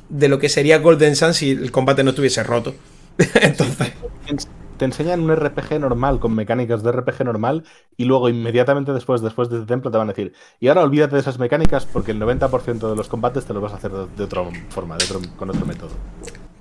de 0.08 0.28
lo 0.28 0.38
que 0.38 0.48
sería 0.48 0.78
Golden 0.78 1.14
Sun 1.16 1.32
si 1.34 1.50
el 1.52 1.70
combate 1.70 2.02
no 2.02 2.10
estuviese 2.10 2.42
roto. 2.42 2.74
Entonces, 3.40 3.92
Te 4.78 4.84
enseñan 4.84 5.20
un 5.20 5.34
RPG 5.34 5.78
normal 5.80 6.20
con 6.20 6.34
mecánicas 6.34 6.82
de 6.82 6.92
RPG 6.92 7.24
normal 7.24 7.64
y 7.96 8.04
luego 8.04 8.28
inmediatamente 8.28 8.92
después, 8.92 9.20
después 9.20 9.50
de 9.50 9.56
este 9.56 9.66
templo 9.66 9.90
te 9.90 9.98
van 9.98 10.08
a 10.08 10.12
decir 10.12 10.32
y 10.60 10.68
ahora 10.68 10.82
olvídate 10.82 11.16
de 11.16 11.20
esas 11.20 11.38
mecánicas 11.38 11.84
porque 11.84 12.12
el 12.12 12.20
90% 12.20 12.88
de 12.88 12.96
los 12.96 13.08
combates 13.08 13.44
te 13.44 13.52
los 13.52 13.62
vas 13.62 13.72
a 13.72 13.76
hacer 13.76 13.90
de, 13.90 14.06
de 14.16 14.24
otra 14.24 14.42
forma, 14.70 14.96
de 14.96 15.04
otro, 15.04 15.20
con 15.36 15.50
otro 15.50 15.66
método. 15.66 15.90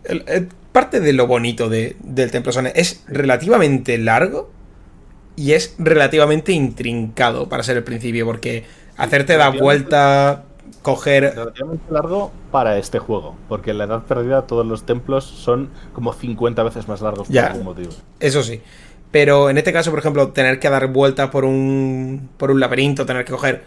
el- 0.04 0.24
el- 0.28 0.50
parte 0.72 1.00
de 1.00 1.14
lo 1.14 1.28
bonito 1.28 1.70
de- 1.70 1.96
del 2.04 2.32
Templo 2.32 2.52
Sone 2.52 2.72
es 2.76 3.04
relativamente 3.08 3.98
largo 3.98 4.50
y 5.36 5.52
es 5.54 5.76
relativamente 5.78 6.52
intrincado 6.52 7.48
para 7.50 7.62
ser 7.64 7.78
el 7.78 7.84
principio, 7.84 8.26
porque 8.26 8.64
hacerte 8.98 9.34
Relativamente- 9.34 9.64
vuelta, 9.64 10.44
coger 10.88 11.34
Relativamente 11.36 11.92
largo 11.92 12.32
para 12.52 12.78
este 12.78 13.00
juego, 13.00 13.36
porque 13.50 13.72
en 13.72 13.78
la 13.80 13.84
edad 13.84 14.04
perdida 14.04 14.44
todos 14.48 14.66
los 14.66 14.84
templos 14.86 15.26
son 15.26 15.70
como 15.94 16.14
50 16.14 16.64
veces 16.64 16.88
más 16.88 17.02
largos 17.02 17.28
por 17.28 17.34
Ya. 17.36 17.48
algún 17.48 17.66
motivo. 17.66 17.90
Eso 18.22 18.42
sí. 18.42 18.62
Pero 19.12 19.50
en 19.50 19.58
este 19.58 19.74
caso, 19.74 19.90
por 19.90 20.00
ejemplo, 20.00 20.30
tener 20.30 20.60
que 20.60 20.70
dar 20.70 20.88
vueltas 20.88 21.30
por 21.30 21.44
un, 21.46 22.30
por 22.38 22.52
un 22.52 22.60
laberinto, 22.60 23.06
tener 23.06 23.26
que 23.26 23.32
coger 23.34 23.64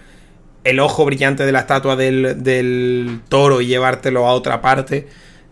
el 0.65 0.81
ojo 0.81 1.05
brillante 1.05 1.45
de 1.45 1.53
la 1.53 1.61
estatua 1.61 1.97
del, 1.97 2.43
del 2.43 3.21
toro 3.29 3.61
y 3.61 3.67
llevártelo 3.67 4.27
a 4.27 4.33
otra 4.33 4.61
parte, 4.63 5.09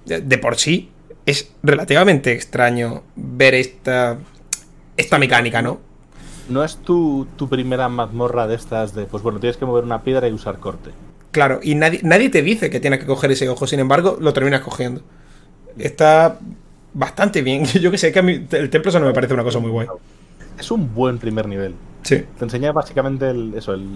de, 0.07 0.21
de 0.23 0.39
por 0.39 0.57
sí 0.57 0.91
es 1.27 1.53
relativamente 1.63 2.33
extraño 2.33 3.03
ver 3.15 3.55
esta, 3.55 4.17
esta 4.97 5.19
mecánica, 5.19 5.61
¿no? 5.61 5.81
No 6.49 6.65
es 6.65 6.77
tu, 6.79 7.27
tu 7.37 7.47
primera 7.51 7.91
mazmorra 7.91 8.47
de 8.47 8.55
estas 8.55 8.95
de, 8.95 9.05
pues 9.05 9.23
bueno, 9.23 9.39
tienes 9.39 9.59
que 9.59 9.67
mover 9.67 9.85
una 9.85 10.03
piedra 10.03 10.29
y 10.29 10.33
usar 10.33 10.59
corte. 10.59 10.91
Claro, 11.39 11.61
y 11.63 11.77
nadie, 11.77 12.01
nadie 12.03 12.31
te 12.31 12.43
dice 12.43 12.69
que 12.69 12.81
tienes 12.81 12.99
que 12.99 13.07
coger 13.07 13.31
ese 13.31 13.49
ojo, 13.49 13.65
sin 13.65 13.79
embargo, 13.79 14.17
lo 14.21 14.33
terminas 14.33 14.61
cogiendo. 14.61 15.03
Está 15.79 16.37
bastante 16.93 17.43
bien. 17.43 17.65
Yo 17.81 17.93
que 17.93 17.97
sé, 17.97 18.11
que 18.11 18.19
a 18.19 18.23
mí 18.23 18.45
el 18.51 18.71
templo 18.71 18.89
eso 18.89 18.99
no 18.99 19.07
me 19.07 19.13
parece 19.13 19.35
una 19.35 19.45
cosa 19.45 19.61
muy 19.61 19.71
guay. 19.71 19.87
Es 20.59 20.73
un 20.73 20.93
buen 20.93 21.19
primer 21.19 21.47
nivel. 21.47 21.77
Sí. 22.03 22.25
Te 22.37 22.45
enseña 22.45 22.73
básicamente 22.73 23.31
el, 23.31 23.55
eso, 23.55 23.73
el 23.73 23.87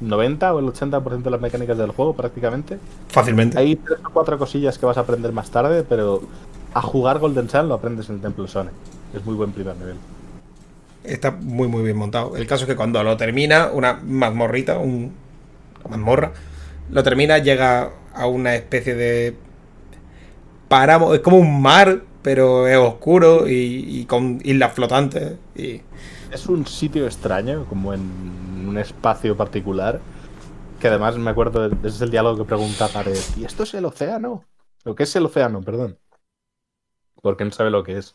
90 0.00 0.54
o 0.54 0.60
el 0.60 0.64
80% 0.64 1.20
de 1.24 1.30
las 1.30 1.42
mecánicas 1.42 1.76
del 1.76 1.90
juego 1.90 2.14
prácticamente. 2.16 2.78
Fácilmente. 3.08 3.58
Hay 3.58 3.76
tres 3.76 3.98
o 4.02 4.08
cuatro 4.08 4.38
cosillas 4.38 4.78
que 4.78 4.86
vas 4.86 4.96
a 4.96 5.00
aprender 5.00 5.30
más 5.32 5.50
tarde, 5.50 5.84
pero 5.86 6.22
a 6.72 6.80
jugar 6.80 7.18
Golden 7.18 7.50
Sun 7.50 7.68
lo 7.68 7.74
aprendes 7.74 8.08
en 8.08 8.14
el 8.14 8.22
Templo 8.22 8.48
Sone. 8.48 8.70
Es 9.12 9.22
muy 9.26 9.34
buen 9.34 9.52
primer 9.52 9.76
nivel. 9.76 9.96
Está 11.04 11.32
muy, 11.32 11.68
muy 11.68 11.82
bien 11.82 11.98
montado. 11.98 12.34
El 12.34 12.46
caso 12.46 12.64
es 12.64 12.68
que 12.70 12.76
cuando 12.76 13.04
lo 13.04 13.14
termina, 13.18 13.72
una 13.74 14.00
mazmorrita, 14.02 14.78
un 14.78 15.12
una 15.84 15.96
mazmorra, 15.96 16.32
lo 16.90 17.02
termina, 17.02 17.38
llega 17.38 17.90
a 18.14 18.26
una 18.26 18.54
especie 18.54 18.94
de 18.94 19.36
páramo. 20.68 21.14
Es 21.14 21.20
como 21.20 21.38
un 21.38 21.60
mar, 21.62 22.02
pero 22.22 22.66
es 22.66 22.76
oscuro 22.76 23.48
y, 23.48 23.84
y 24.00 24.04
con 24.06 24.40
islas 24.44 24.72
flotantes. 24.72 25.34
Y 25.54 25.82
Es 26.32 26.46
un 26.46 26.66
sitio 26.66 27.06
extraño, 27.06 27.64
como 27.68 27.94
en 27.94 28.00
un 28.68 28.78
espacio 28.78 29.36
particular, 29.36 30.00
que 30.80 30.88
además 30.88 31.16
me 31.16 31.30
acuerdo, 31.30 31.66
ese 31.66 31.86
es 31.86 32.00
el 32.02 32.10
diálogo 32.10 32.36
que 32.38 32.44
pregunta 32.44 32.88
Gareth, 32.92 33.36
¿y 33.36 33.44
esto 33.44 33.62
es 33.62 33.74
el 33.74 33.84
océano? 33.84 34.44
¿O 34.84 34.94
qué 34.94 35.04
es 35.04 35.16
el 35.16 35.24
océano? 35.26 35.60
Perdón. 35.62 35.98
Porque 37.22 37.44
no 37.44 37.50
sabe 37.50 37.70
lo 37.70 37.82
que 37.82 37.98
es. 37.98 38.14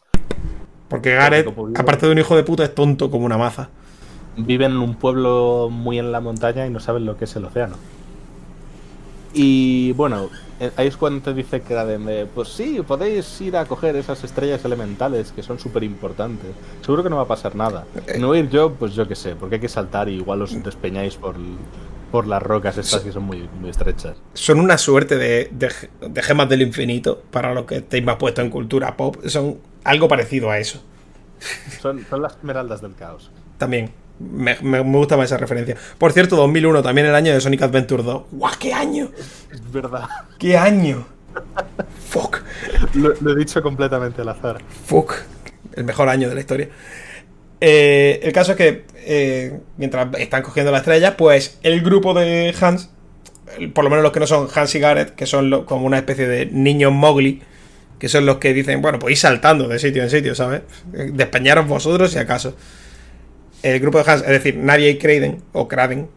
porque 0.88 1.14
Gareth, 1.16 1.48
aparte 1.76 2.06
de 2.06 2.12
un 2.12 2.20
hijo 2.20 2.36
de 2.36 2.44
puta, 2.44 2.64
es 2.64 2.74
tonto 2.74 3.12
como 3.12 3.26
una 3.26 3.38
maza. 3.38 3.70
Viven 4.38 4.72
en 4.72 4.78
un 4.78 4.96
pueblo 4.96 5.70
muy 5.72 6.00
en 6.00 6.12
la 6.12 6.22
montaña 6.22 6.66
y 6.66 6.70
no 6.70 6.80
saben 6.80 7.06
lo 7.06 7.18
que 7.18 7.26
es 7.26 7.36
el 7.36 7.46
océano. 7.46 7.76
Y 9.34 9.92
bueno, 9.94 10.30
eh, 10.60 10.72
ahí 10.78 10.88
es 10.88 10.96
cuando 10.96 11.22
te 11.22 11.34
dice 11.34 11.62
que 11.62 11.74
de, 11.74 12.28
pues 12.28 12.50
sí, 12.50 12.82
podéis 12.88 13.42
ir 13.42 13.58
a 13.58 13.66
coger 13.66 13.96
esas 13.96 14.24
estrellas 14.24 14.64
elementales 14.64 15.32
que 15.32 15.42
son 15.42 15.58
súper 15.58 15.84
importantes. 15.84 16.52
Seguro 16.82 17.04
que 17.04 17.10
no 17.10 17.18
va 17.18 17.24
a 17.24 17.28
pasar 17.28 17.56
nada. 17.56 17.86
No 18.20 18.28
voy 18.28 18.38
a 18.38 18.42
ir 18.42 18.50
yo, 18.50 18.74
pues 18.74 18.94
yo 18.94 19.08
qué 19.08 19.16
sé, 19.16 19.36
porque 19.36 19.56
hay 19.56 19.62
que 19.62 19.70
saltar 19.70 20.08
y 20.08 20.14
igual 20.14 20.44
os 20.44 20.64
despeñáis 20.64 21.16
por, 21.16 21.36
por 22.12 22.28
las 22.28 22.44
rocas 22.44 22.78
estas 22.78 23.02
que 23.02 23.12
son 23.12 23.24
muy, 23.24 23.50
muy 23.60 23.72
estrechas. 23.72 24.18
Son 24.36 24.60
una 24.60 24.78
suerte 24.78 25.18
de, 25.18 25.50
de, 25.52 25.72
de 26.08 26.22
gemas 26.22 26.48
del 26.48 26.62
infinito 26.62 27.24
para 27.32 27.56
los 27.56 27.66
que 27.66 27.78
estéis 27.78 28.04
más 28.04 28.18
puestos 28.18 28.46
en 28.46 28.52
cultura 28.52 28.96
pop. 28.96 29.18
Son 29.26 29.58
algo 29.84 30.08
parecido 30.08 30.52
a 30.52 30.60
eso. 30.60 30.80
Son, 31.82 32.06
son 32.08 32.22
las 32.22 32.34
esmeraldas 32.38 32.82
del 32.82 32.94
caos. 32.94 33.32
También. 33.58 33.92
Me, 34.32 34.58
me- 34.62 34.84
me 34.84 34.98
gusta 34.98 35.18
más 35.18 35.26
esa 35.26 35.38
referencia. 35.38 35.76
Por 35.98 36.12
cierto, 36.14 36.36
2001, 36.36 36.82
también 36.84 37.08
el 37.08 37.16
año 37.16 37.34
de 37.34 37.42
Sonic 37.42 37.62
Adventure 37.64 38.04
2. 38.04 38.24
¡Guau, 38.32 38.54
qué 38.60 38.74
año! 38.74 39.10
Es 39.52 39.72
verdad. 39.72 40.06
¡Qué 40.40 40.58
año! 40.58 41.06
Fuck. 42.10 42.42
Lo, 42.94 43.14
lo 43.20 43.32
he 43.32 43.36
dicho 43.36 43.62
completamente 43.62 44.22
al 44.22 44.30
azar. 44.30 44.62
Fuck. 44.86 45.14
El 45.76 45.84
mejor 45.84 46.10
año 46.10 46.30
de 46.30 46.36
la 46.36 46.42
historia. 46.42 46.70
Eh, 47.62 48.20
el 48.24 48.34
caso 48.34 48.52
es 48.52 48.58
que 48.58 48.86
eh, 49.06 49.60
mientras 49.78 50.08
están 50.20 50.44
cogiendo 50.44 50.72
la 50.72 50.80
estrella, 50.80 51.16
pues 51.18 51.58
el 51.64 51.82
grupo 51.82 52.14
de 52.14 52.54
Hans, 52.60 52.90
por 53.74 53.84
lo 53.84 53.90
menos 53.90 54.04
los 54.04 54.12
que 54.12 54.20
no 54.20 54.28
son 54.28 54.48
Hans 54.54 54.76
y 54.76 54.80
Gareth, 54.80 55.16
que 55.16 55.26
son 55.26 55.50
lo- 55.50 55.66
como 55.66 55.86
una 55.86 55.98
especie 55.98 56.28
de 56.28 56.46
niños 56.48 56.92
Mowgli, 56.92 57.42
que 58.00 58.10
son 58.10 58.26
los 58.26 58.38
que 58.38 58.54
dicen, 58.54 58.82
bueno, 58.82 59.00
pues 59.00 59.14
ir 59.14 59.18
saltando 59.18 59.68
de 59.68 59.80
sitio 59.80 60.04
en 60.04 60.10
sitio, 60.10 60.36
¿sabes? 60.36 60.62
Eh, 60.94 61.12
Despeñaros 61.14 61.68
vosotros 61.68 62.12
si 62.12 62.20
acaso. 62.20 62.56
El 63.64 63.80
grupo 63.80 63.98
de 64.04 64.12
Hans, 64.12 64.22
es 64.22 64.28
decir, 64.30 64.58
Nadia 64.58 64.90
y 64.90 64.98
Kraden, 65.00 65.42
o 65.54 65.68
Kraden. 65.68 66.10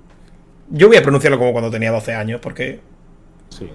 Yo 0.69 0.89
voy 0.89 0.97
a 0.97 1.03
pronunciarlo 1.03 1.39
como 1.39 1.53
cuando 1.53 1.71
tenía 1.71 1.91
12 1.93 2.13
años, 2.15 2.41
porque 2.43 2.81
Sí. 3.51 3.71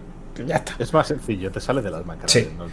ya 0.45 0.57
está. 0.57 0.75
Es 0.77 0.93
más 0.93 1.07
sencillo, 1.07 1.51
te 1.51 1.59
sale 1.59 1.81
del 1.81 1.95
alma. 1.95 2.17
Sí. 2.25 2.43
caray, 2.43 2.57
¿no? 2.57 2.65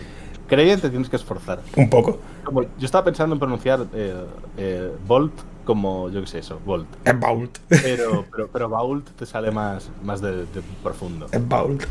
Creía 0.48 0.76
te 0.78 0.88
tienes 0.90 1.08
que 1.08 1.16
esforzar. 1.16 1.60
Un 1.76 1.88
poco. 1.90 2.18
Como- 2.42 2.62
yo 2.62 2.68
estaba 2.86 3.04
pensando 3.04 3.34
en 3.34 3.38
pronunciar 3.38 3.86
eh, 3.94 4.14
eh, 4.56 4.92
Bolt 5.06 5.32
como, 5.64 6.08
yo 6.10 6.22
qué 6.22 6.26
sé, 6.26 6.38
eso, 6.38 6.58
Bolt. 6.64 6.88
Es 7.04 7.20
Bault. 7.20 7.58
Pero, 7.68 8.24
pero, 8.32 8.48
pero 8.52 8.68
Bolt 8.70 9.10
te 9.10 9.26
sale 9.26 9.50
más, 9.50 9.90
más 10.02 10.20
de, 10.22 10.32
de 10.46 10.62
profundo. 10.82 11.26
Es 11.30 11.46
Bault. 11.46 11.84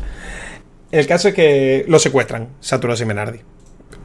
El 0.90 1.06
caso 1.06 1.28
es 1.28 1.34
que 1.34 1.84
lo 1.88 1.98
secuestran, 2.00 2.48
Saturos 2.60 3.00
y 3.00 3.04
Menardi. 3.04 3.40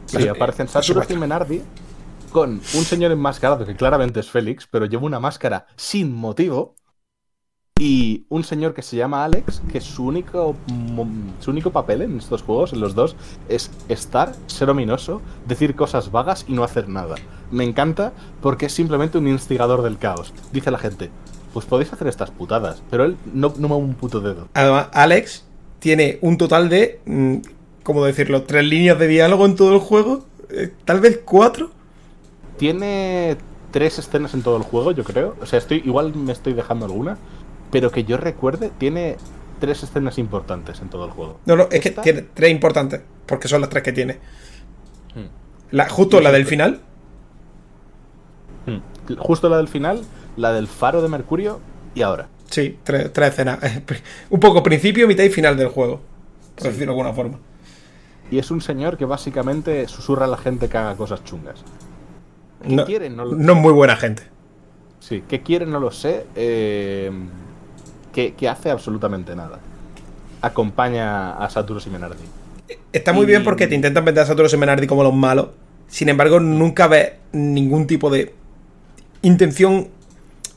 Sí, 0.06 0.28
aparecen 0.28 0.68
Saturos 0.68 1.10
y. 1.10 1.16
Menardi 1.18 1.62
con 2.34 2.52
un 2.56 2.84
señor 2.84 3.13
enmascarado 3.13 3.65
que 3.65 3.76
claramente 3.78 4.19
es 4.19 4.30
Félix, 4.30 4.67
pero 4.69 4.86
lleva 4.88 5.04
una 5.06 5.22
máscara 5.22 5.67
sin 5.78 6.13
motivo. 6.13 6.76
Y 7.80 8.26
un 8.30 8.43
señor 8.43 8.74
que 8.76 8.84
se 8.84 8.96
llama 8.98 9.26
Alex, 9.26 9.62
que 9.72 9.82
su 9.82 10.06
único, 10.06 10.56
su 11.39 11.50
único 11.52 11.72
papel 11.72 12.04
en 12.04 12.17
estos 12.17 12.43
juegos, 12.43 12.72
en 12.72 12.80
los 12.80 12.93
dos, 12.93 13.15
es 13.50 13.72
estar, 13.89 14.34
ser 14.46 14.69
ominoso, 14.69 15.22
decir 15.48 15.76
cosas 15.76 16.12
vagas 16.12 16.46
y 16.48 16.54
no 16.54 16.63
hacer 16.63 16.88
nada. 16.88 17.15
Me 17.52 17.63
encanta 17.63 18.13
porque 18.41 18.67
es 18.67 18.74
simplemente 18.74 19.17
un 19.17 19.28
instigador 19.28 19.82
del 19.82 19.98
caos. 19.98 20.34
Dice 20.52 20.69
la 20.72 20.78
gente, 20.78 21.10
pues 21.52 21.65
podéis 21.65 21.91
hacer 21.91 22.08
estas 22.08 22.30
putadas, 22.32 22.84
pero 22.91 23.06
él 23.06 23.17
no, 23.34 23.54
no 23.58 23.67
mueve 23.67 23.84
un 23.84 23.96
puto 23.96 24.19
dedo. 24.22 24.48
Además, 24.54 24.89
Alex 24.93 25.46
tiene 25.80 26.19
un 26.22 26.38
total 26.38 26.69
de, 26.69 27.02
mm, 27.06 27.38
¿cómo 27.84 28.06
decirlo? 28.06 28.43
Tres 28.43 28.65
líneas 28.65 29.00
de 29.00 29.08
diálogo 29.08 29.46
en 29.46 29.56
todo 29.56 29.74
el 29.74 29.80
juego. 29.80 30.26
eh, 30.50 30.72
Tal 30.86 31.00
vez 31.00 31.22
cuatro. 31.26 31.72
Tiene 32.58 33.38
tres 33.72 34.00
escenas 34.00 34.34
en 34.34 34.44
todo 34.44 34.58
el 34.58 34.63
juego, 34.63 34.92
yo 34.92 35.04
creo. 35.04 35.36
O 35.42 35.46
sea, 35.46 35.60
estoy 35.60 35.82
igual 35.86 36.16
me 36.16 36.32
estoy 36.32 36.54
dejando 36.54 36.86
alguna, 36.86 37.18
pero 37.72 37.92
que 37.92 38.04
yo 38.04 38.18
recuerde, 38.18 38.72
tiene 38.78 39.18
tres 39.60 39.84
escenas 39.84 40.18
importantes 40.18 40.82
en 40.82 40.89
todo 40.89 41.06
el 41.06 41.12
juego. 41.12 41.39
No, 41.46 41.56
no, 41.56 41.68
es 41.72 41.82
que 41.82 41.92
tiene 41.92 42.24
tres 42.34 42.52
importantes, 42.52 43.02
porque 43.26 43.48
son 43.48 43.62
las 43.62 43.70
tres 43.70 43.84
que 43.84 43.94
tiene. 43.94 44.13
Hmm. 45.16 45.28
La, 45.72 45.89
justo 45.89 46.22
la 46.22 46.32
del 46.32 46.46
final. 46.46 46.82
Hmm. 48.66 49.16
Justo 49.18 49.50
la 49.50 49.58
del 49.58 49.68
final, 49.68 50.02
la 50.38 50.54
del 50.54 50.68
faro 50.68 51.02
de 51.02 51.10
Mercurio 51.10 51.60
y 51.96 52.02
ahora. 52.02 52.30
Sí, 52.50 52.78
tres, 52.84 53.12
escenas. 53.16 53.60
Un 54.30 54.39
poco 54.39 54.62
principio, 54.62 55.08
mitad 55.08 55.24
y 55.24 55.30
final 55.30 55.58
del 55.58 55.70
juego, 55.70 56.02
por 56.56 56.68
decirlo 56.68 56.94
de 56.94 57.00
alguna 57.00 57.13
forma. 57.13 57.39
Y 58.30 58.38
es 58.38 58.52
un 58.52 58.62
señor 58.62 58.98
que 58.98 59.06
básicamente 59.06 59.88
susurra 59.88 60.26
a 60.26 60.28
la 60.28 60.38
gente 60.38 60.70
que 60.70 60.78
haga 60.78 60.96
cosas 60.96 61.24
chungas. 61.24 61.63
¿Qué 62.67 62.76
no, 62.76 62.86
quieren? 62.86 63.15
No, 63.15 63.26
no 63.26 63.56
muy 63.56 63.73
buena 63.73 63.95
gente. 63.95 64.23
Sí, 64.99 65.23
¿qué 65.28 65.41
quieren? 65.41 65.69
No 65.71 65.80
lo 65.80 65.91
sé. 65.91 66.26
Eh, 66.36 67.12
que, 68.13 68.47
hace 68.47 68.69
absolutamente 68.69 69.36
nada. 69.36 69.60
Acompaña 70.41 71.34
a 71.34 71.49
Satoru 71.49 71.80
Simenardi. 71.80 72.23
Está 72.91 73.12
muy 73.12 73.26
bien 73.26 73.43
porque 73.43 73.67
te 73.67 73.76
intentan 73.76 74.06
vender 74.06 74.23
a 74.23 74.28
Satoru 74.28 74.47
Simenardi 74.47 74.88
como 74.88 75.04
los 75.04 75.13
malos. 75.13 75.49
Sin 75.88 76.10
embargo, 76.10 76.39
nunca 76.39 76.88
ves 76.88 77.13
ningún 77.34 77.88
tipo 77.88 78.10
de 78.10 78.34
intención 79.21 79.89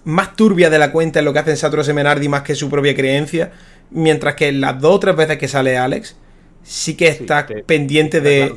más 0.05 0.37
turbia 0.37 0.71
de 0.71 0.79
la 0.79 0.93
cuenta 0.93 1.19
en 1.19 1.25
lo 1.25 1.33
que 1.33 1.41
hace 1.41 1.57
Satoru 1.57 1.83
Semenardi 1.83 2.29
más 2.29 2.43
que 2.43 2.55
su 2.55 2.69
propia 2.71 2.95
creencia. 2.95 3.53
Mientras 3.91 4.35
que 4.35 4.53
las 4.53 4.81
dos 4.81 4.97
o 4.97 5.01
tres 5.01 5.17
veces 5.17 5.39
que 5.39 5.49
sale 5.49 5.77
Alex, 5.77 6.17
sí 6.67 6.95
que 6.95 7.09
está 7.09 7.47
pendiente 7.67 8.21
de. 8.21 8.53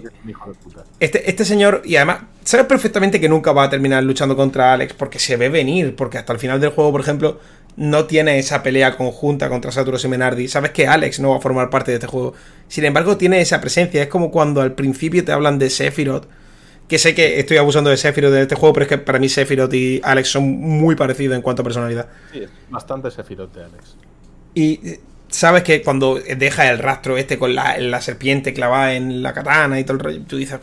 este, 0.99 1.29
este 1.29 1.45
señor, 1.45 1.81
y 1.85 1.95
además, 1.95 2.23
sabes 2.43 2.65
perfectamente 2.65 3.19
que 3.19 3.29
nunca 3.29 3.51
va 3.51 3.63
a 3.63 3.69
terminar 3.69 4.03
luchando 4.03 4.35
contra 4.35 4.73
Alex, 4.73 4.93
porque 4.93 5.19
se 5.19 5.37
ve 5.37 5.49
venir, 5.49 5.95
porque 5.95 6.17
hasta 6.17 6.33
el 6.33 6.39
final 6.39 6.59
del 6.59 6.71
juego, 6.71 6.91
por 6.91 7.01
ejemplo, 7.01 7.39
no 7.77 8.05
tiene 8.05 8.39
esa 8.39 8.63
pelea 8.63 8.97
conjunta 8.97 9.47
contra 9.47 9.71
Satoru 9.71 9.97
Semenardi. 9.97 10.47
Sabes 10.47 10.71
que 10.71 10.87
Alex 10.87 11.19
no 11.19 11.31
va 11.31 11.37
a 11.37 11.39
formar 11.39 11.69
parte 11.69 11.91
de 11.91 11.95
este 11.95 12.07
juego. 12.07 12.33
Sin 12.67 12.83
embargo, 12.83 13.15
tiene 13.15 13.39
esa 13.41 13.61
presencia. 13.61 14.01
Es 14.01 14.09
como 14.09 14.31
cuando 14.31 14.61
al 14.61 14.73
principio 14.73 15.23
te 15.23 15.31
hablan 15.31 15.59
de 15.59 15.69
Sephiroth. 15.69 16.25
Que 16.87 16.97
sé 16.97 17.13
que 17.13 17.39
estoy 17.39 17.57
abusando 17.57 17.91
de 17.91 17.97
Sephiroth 17.97 18.31
de 18.31 18.41
este 18.41 18.55
juego, 18.55 18.73
pero 18.73 18.83
es 18.83 18.89
que 18.89 18.97
para 18.97 19.19
mí 19.19 19.29
Sephiroth 19.29 19.73
y 19.75 20.01
Alex 20.03 20.29
son 20.29 20.43
muy 20.43 20.95
parecidos 20.95 21.35
en 21.35 21.43
cuanto 21.43 21.61
a 21.61 21.63
personalidad. 21.63 22.09
Sí, 22.33 22.41
bastante 22.69 23.11
Sephiroth 23.11 23.53
de 23.53 23.63
Alex. 23.63 23.95
Y 24.55 24.99
sabes 25.29 25.63
que 25.63 25.81
cuando 25.83 26.15
deja 26.15 26.69
el 26.69 26.79
rastro 26.79 27.17
este 27.17 27.37
con 27.37 27.55
la, 27.55 28.01
serpiente 28.01 28.53
clavada 28.53 28.93
en 28.93 29.21
la 29.21 29.33
katana 29.33 29.79
y 29.79 29.83
todo 29.83 29.97
el 29.97 30.03
rollo, 30.03 30.21
tú 30.27 30.37
dices, 30.37 30.59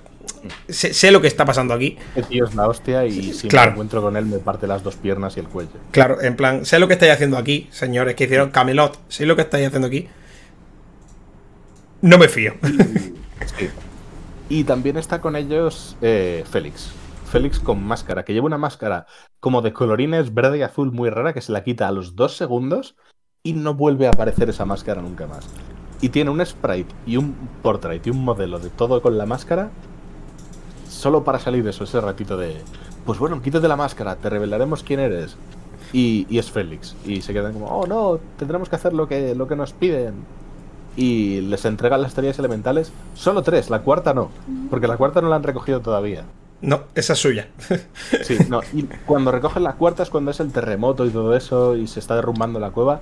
sé, 0.68 1.10
lo 1.10 1.20
que 1.20 1.28
está 1.28 1.44
pasando 1.44 1.74
aquí. 1.74 1.96
El 2.14 2.26
tío 2.26 2.44
es 2.44 2.54
la 2.54 2.68
hostia 2.68 3.04
y 3.06 3.32
si 3.32 3.48
me 3.48 3.62
encuentro 3.62 4.02
con 4.02 4.16
él 4.16 4.26
me 4.26 4.38
parte 4.38 4.66
las 4.66 4.82
dos 4.82 4.96
piernas 4.96 5.36
y 5.36 5.40
el 5.40 5.48
cuello. 5.48 5.70
Claro, 5.90 6.20
en 6.20 6.36
plan, 6.36 6.64
sé 6.64 6.78
lo 6.78 6.88
que 6.88 6.94
estáis 6.94 7.12
haciendo 7.12 7.38
aquí, 7.38 7.68
señores 7.70 8.14
que 8.14 8.24
hicieron 8.24 8.50
Camelot, 8.50 8.98
sé 9.08 9.26
lo 9.26 9.36
que 9.36 9.42
estáis 9.42 9.66
haciendo 9.66 9.88
aquí. 9.88 10.08
No 12.02 12.18
me 12.18 12.28
fío. 12.28 12.54
Y, 14.48 14.62
también 14.62 14.96
está 14.96 15.20
con 15.20 15.34
ellos 15.34 15.96
eh, 16.00 16.44
Félix. 16.48 16.92
Félix 17.28 17.58
con 17.58 17.82
máscara, 17.82 18.24
que 18.24 18.32
lleva 18.32 18.46
una 18.46 18.58
máscara 18.58 19.06
como 19.40 19.60
de 19.60 19.72
colorines 19.72 20.32
verde 20.32 20.58
y 20.58 20.62
azul 20.62 20.92
muy 20.92 21.10
rara 21.10 21.32
que 21.32 21.40
se 21.40 21.50
la 21.50 21.64
quita 21.64 21.88
a 21.88 21.92
los 21.92 22.14
dos 22.14 22.36
segundos 22.36 22.94
y 23.46 23.52
no 23.52 23.74
vuelve 23.74 24.08
a 24.08 24.10
aparecer 24.10 24.50
esa 24.50 24.64
máscara 24.64 25.00
nunca 25.00 25.28
más. 25.28 25.46
Y 26.00 26.08
tiene 26.08 26.30
un 26.30 26.44
sprite 26.44 26.92
y 27.06 27.16
un 27.16 27.34
portrait 27.62 28.04
y 28.04 28.10
un 28.10 28.24
modelo 28.24 28.58
de 28.58 28.70
todo 28.70 29.00
con 29.00 29.16
la 29.16 29.24
máscara 29.24 29.70
solo 30.88 31.22
para 31.22 31.38
salir 31.38 31.62
de 31.62 31.70
eso, 31.70 31.84
ese 31.84 32.00
ratito 32.00 32.36
de... 32.36 32.56
Pues 33.04 33.20
bueno, 33.20 33.40
quítate 33.40 33.68
la 33.68 33.76
máscara, 33.76 34.16
te 34.16 34.28
revelaremos 34.28 34.82
quién 34.82 34.98
eres. 34.98 35.36
Y, 35.92 36.26
es 36.36 36.50
Félix. 36.50 36.96
Y 37.06 37.20
se 37.20 37.32
quedan 37.32 37.52
como, 37.52 37.66
oh 37.68 37.86
no, 37.86 38.18
tendremos 38.36 38.68
que 38.68 38.74
hacer 38.74 38.92
lo 38.92 39.06
que, 39.06 39.36
lo 39.36 39.46
que 39.46 39.54
nos 39.54 39.72
piden. 39.72 40.14
Y 40.96 41.42
les 41.42 41.64
entregan 41.64 42.02
las 42.02 42.14
teorías 42.14 42.38
elementales. 42.40 42.90
Solo 43.14 43.42
tres, 43.42 43.70
la 43.70 43.82
cuarta 43.82 44.12
no. 44.12 44.30
Porque 44.70 44.88
la 44.88 44.96
cuarta 44.96 45.20
no 45.20 45.28
la 45.28 45.36
han 45.36 45.44
recogido 45.44 45.80
todavía. 45.80 46.24
No, 46.62 46.80
esa 46.94 47.12
es 47.12 47.18
suya. 47.20 47.48
sí, 48.22 48.38
no. 48.48 48.60
Y 48.72 48.84
cuando 49.06 49.30
recogen 49.30 49.62
la 49.62 49.74
cuarta 49.74 50.02
es 50.02 50.10
cuando 50.10 50.30
es 50.32 50.40
el 50.40 50.50
terremoto 50.50 51.06
y 51.06 51.10
todo 51.10 51.36
eso 51.36 51.76
y 51.76 51.86
se 51.86 52.00
está 52.00 52.16
derrumbando 52.16 52.58
la 52.58 52.70
cueva. 52.70 53.00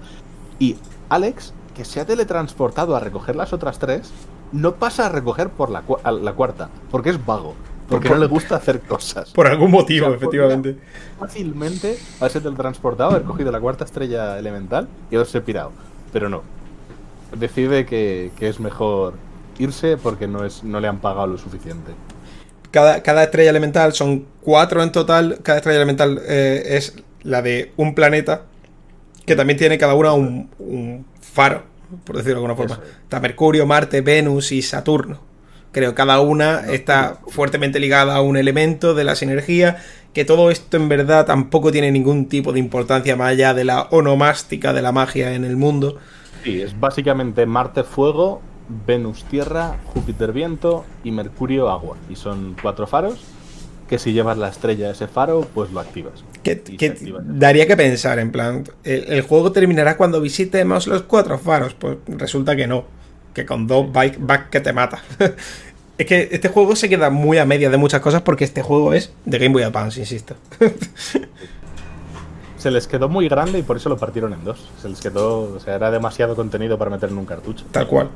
Y 0.58 0.76
Alex, 1.08 1.52
que 1.74 1.84
se 1.84 2.00
ha 2.00 2.06
teletransportado 2.06 2.96
a 2.96 3.00
recoger 3.00 3.36
las 3.36 3.52
otras 3.52 3.78
tres, 3.78 4.10
no 4.52 4.76
pasa 4.76 5.06
a 5.06 5.08
recoger 5.08 5.50
por 5.50 5.70
la, 5.70 5.82
la 6.10 6.32
cuarta, 6.32 6.70
porque 6.90 7.10
es 7.10 7.24
vago. 7.24 7.54
Porque 7.88 8.08
no 8.08 8.16
le 8.16 8.26
gusta 8.26 8.56
hacer 8.56 8.80
cosas. 8.80 9.30
Por 9.30 9.46
algún 9.46 9.70
motivo, 9.70 10.08
efectivamente. 10.08 10.78
Fácilmente 11.18 11.98
haberse 12.18 12.40
teletransportado, 12.40 13.10
haber 13.10 13.24
cogido 13.24 13.52
la 13.52 13.60
cuarta 13.60 13.84
estrella 13.84 14.38
elemental 14.38 14.88
y 15.10 15.16
haberse 15.16 15.40
pirado. 15.42 15.72
Pero 16.12 16.28
no. 16.28 16.42
Decide 17.38 17.84
que, 17.84 18.30
es 18.40 18.60
mejor 18.60 19.14
irse 19.58 19.96
porque 19.96 20.26
no, 20.26 20.44
es, 20.44 20.64
no 20.64 20.80
le 20.80 20.88
han 20.88 20.98
pagado 20.98 21.26
lo 21.26 21.38
suficiente. 21.38 21.92
Cada, 22.70 23.02
cada 23.02 23.24
estrella 23.24 23.50
elemental 23.50 23.92
son 23.92 24.24
cuatro 24.40 24.82
en 24.82 24.90
total. 24.90 25.40
Cada 25.42 25.58
estrella 25.58 25.76
elemental 25.76 26.20
eh, 26.26 26.62
es 26.76 26.94
la 27.22 27.42
de 27.42 27.72
un 27.76 27.94
planeta 27.94 28.42
que 29.26 29.36
también 29.36 29.58
tiene 29.58 29.78
cada 29.78 29.94
una 29.94 30.12
un, 30.12 31.06
faro, 31.20 31.62
por 32.04 32.16
decirlo 32.16 32.40
de 32.40 32.46
alguna 32.46 32.56
forma. 32.56 32.80
Está 33.02 33.20
Mercurio, 33.20 33.66
Marte, 33.66 34.00
Venus 34.00 34.52
y 34.52 34.62
Saturno. 34.62 35.20
Creo 35.72 35.94
cada 35.94 36.20
una 36.20 36.72
está 36.72 37.18
fuertemente 37.26 37.80
ligada 37.80 38.14
a 38.14 38.20
un 38.20 38.36
elemento 38.36 38.94
de 38.94 39.02
la 39.02 39.16
sinergia, 39.16 39.78
que 40.12 40.24
todo 40.24 40.50
esto 40.50 40.76
en 40.76 40.88
verdad 40.88 41.26
tampoco 41.26 41.72
tiene 41.72 41.90
ningún 41.90 42.28
tipo 42.28 42.52
de 42.52 42.60
importancia 42.60 43.16
más 43.16 43.30
allá 43.30 43.54
de 43.54 43.64
la 43.64 43.82
onomástica 43.90 44.72
de 44.72 44.82
la 44.82 44.92
magia 44.92 45.34
en 45.34 45.44
el 45.44 45.56
mundo. 45.56 45.98
Sí, 46.44 46.62
es 46.62 46.78
básicamente 46.78 47.44
Marte 47.46 47.82
fuego, 47.82 48.40
Venus 48.86 49.24
tierra, 49.24 49.78
Júpiter 49.86 50.32
viento 50.32 50.84
y 51.02 51.10
Mercurio 51.10 51.68
agua. 51.70 51.96
Y 52.08 52.14
son 52.14 52.54
cuatro 52.62 52.86
faros 52.86 53.33
que 53.88 53.98
si 53.98 54.12
llevas 54.12 54.38
la 54.38 54.48
estrella 54.48 54.88
a 54.88 54.90
ese 54.92 55.06
faro, 55.06 55.46
pues 55.54 55.70
lo 55.70 55.80
activas. 55.80 56.24
Que, 56.42 56.62
daría 57.24 57.66
que 57.66 57.76
pensar, 57.76 58.18
en 58.18 58.32
plan, 58.32 58.64
el, 58.84 59.22
juego 59.22 59.52
terminará 59.52 59.96
cuando 59.96 60.20
visitemos 60.20 60.86
los 60.86 61.02
cuatro 61.02 61.38
faros. 61.38 61.74
Pues 61.74 61.98
resulta 62.08 62.56
que 62.56 62.66
no, 62.66 62.84
que 63.34 63.44
con 63.44 63.66
dos 63.66 63.92
bike 63.92 64.18
back 64.20 64.50
que 64.50 64.60
te 64.60 64.72
mata. 64.72 65.02
es 65.98 66.06
que 66.06 66.28
este 66.32 66.48
juego 66.48 66.76
se 66.76 66.88
queda 66.88 67.10
muy 67.10 67.38
a 67.38 67.44
media 67.44 67.70
de 67.70 67.76
muchas 67.76 68.00
cosas 68.00 68.22
porque 68.22 68.44
este 68.44 68.62
juego 68.62 68.94
es 68.94 69.12
de 69.24 69.38
Game 69.38 69.52
Boy 69.52 69.62
Advance, 69.62 70.00
insisto. 70.00 70.34
se 72.58 72.70
les 72.70 72.86
quedó 72.86 73.10
muy 73.10 73.28
grande 73.28 73.58
y 73.58 73.62
por 73.62 73.76
eso 73.76 73.88
lo 73.90 73.98
partieron 73.98 74.32
en 74.32 74.44
dos. 74.44 74.70
Se 74.80 74.88
les 74.88 75.00
quedó, 75.00 75.54
o 75.54 75.60
sea, 75.60 75.74
era 75.74 75.90
demasiado 75.90 76.34
contenido 76.34 76.78
para 76.78 76.90
meter 76.90 77.10
en 77.10 77.18
un 77.18 77.26
cartucho. 77.26 77.64
Tal 77.70 77.86
cual. 77.86 78.08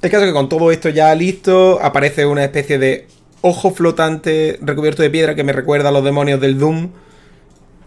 El 0.00 0.10
caso 0.10 0.22
es 0.22 0.30
que 0.30 0.34
con 0.34 0.48
todo 0.48 0.70
esto 0.70 0.90
ya 0.90 1.12
listo, 1.16 1.80
aparece 1.82 2.24
una 2.24 2.44
especie 2.44 2.78
de 2.78 3.08
ojo 3.40 3.72
flotante 3.72 4.58
recubierto 4.62 5.02
de 5.02 5.10
piedra 5.10 5.34
que 5.34 5.44
me 5.44 5.52
recuerda 5.52 5.88
a 5.88 5.92
los 5.92 6.04
demonios 6.04 6.40
del 6.40 6.58
Doom. 6.58 6.90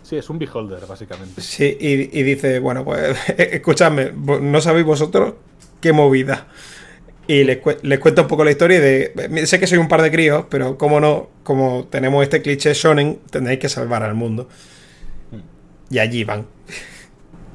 Sí, 0.04 0.18
es 0.18 0.30
un 0.30 0.40
beholder, 0.40 0.86
básicamente. 0.88 1.42
Sí, 1.42 1.78
y, 1.80 2.24
dice, 2.24 2.60
bueno, 2.60 2.84
pues 2.84 3.18
escuchadme, 3.38 4.12
no 4.12 4.62
sabéis 4.62 4.86
vosotros 4.86 5.36
qué 5.80 5.94
movida. 5.94 6.48
Y 7.28 7.44
les, 7.44 7.60
cuento 7.60 8.24
un 8.24 8.28
poco 8.28 8.44
la 8.44 8.52
historia 8.52 8.82
de... 8.82 9.46
Sé 9.46 9.60
que 9.60 9.68
soy 9.68 9.78
un 9.78 9.88
par 9.88 10.02
de 10.02 10.12
críos, 10.12 10.46
pero 10.50 10.78
como 10.78 11.00
no, 11.00 11.30
como 11.44 11.88
tenemos 11.90 12.24
este 12.24 12.42
cliché 12.42 12.74
shonen, 12.74 13.20
tendréis 13.30 13.60
que 13.60 13.70
salvar 13.70 14.04
al 14.04 14.16
mundo. 14.16 14.50
Hmm. 15.32 15.94
Y 15.94 16.00
allí 16.00 16.24
van. 16.24 16.46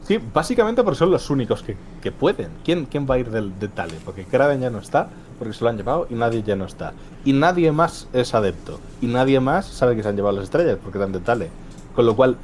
Sí, 0.07 0.21
básicamente 0.33 0.85
porque 0.85 0.99
son 0.99 1.11
los 1.11 1.29
únicos 1.31 1.65
que, 1.65 2.13
pueden. 2.13 2.49
¿Quién, 2.65 2.87
¿Quién 2.87 3.07
va 3.11 3.17
a 3.17 3.19
ir 3.19 3.31
del, 3.31 3.59
de 3.59 3.69
Tale? 3.69 3.95
Porque 4.05 4.25
Kraven 4.25 4.61
ya 4.61 4.71
no 4.71 4.79
está, 4.79 5.11
porque 5.39 5.55
se 5.55 5.65
lo 5.65 5.71
han 5.71 5.77
llevado 5.77 6.07
y 6.11 6.15
nadie 6.15 6.43
ya 6.43 6.57
no 6.57 6.65
está. 6.65 6.93
Y 7.25 7.33
nadie 7.33 7.73
más 7.73 8.09
es 8.13 8.35
adepto. 8.35 8.81
Y 9.01 9.07
nadie 9.07 9.41
más 9.41 9.67
sabe 9.67 9.97
que 9.97 10.03
se 10.03 10.09
han 10.09 10.17
llevado 10.17 10.37
las 10.37 10.45
estrellas 10.45 10.79
porque 10.83 10.99
eran 10.99 11.13
de 11.13 11.21
Tale. 11.21 11.49
Con 11.95 12.07
lo 12.07 12.17
cual, 12.17 12.37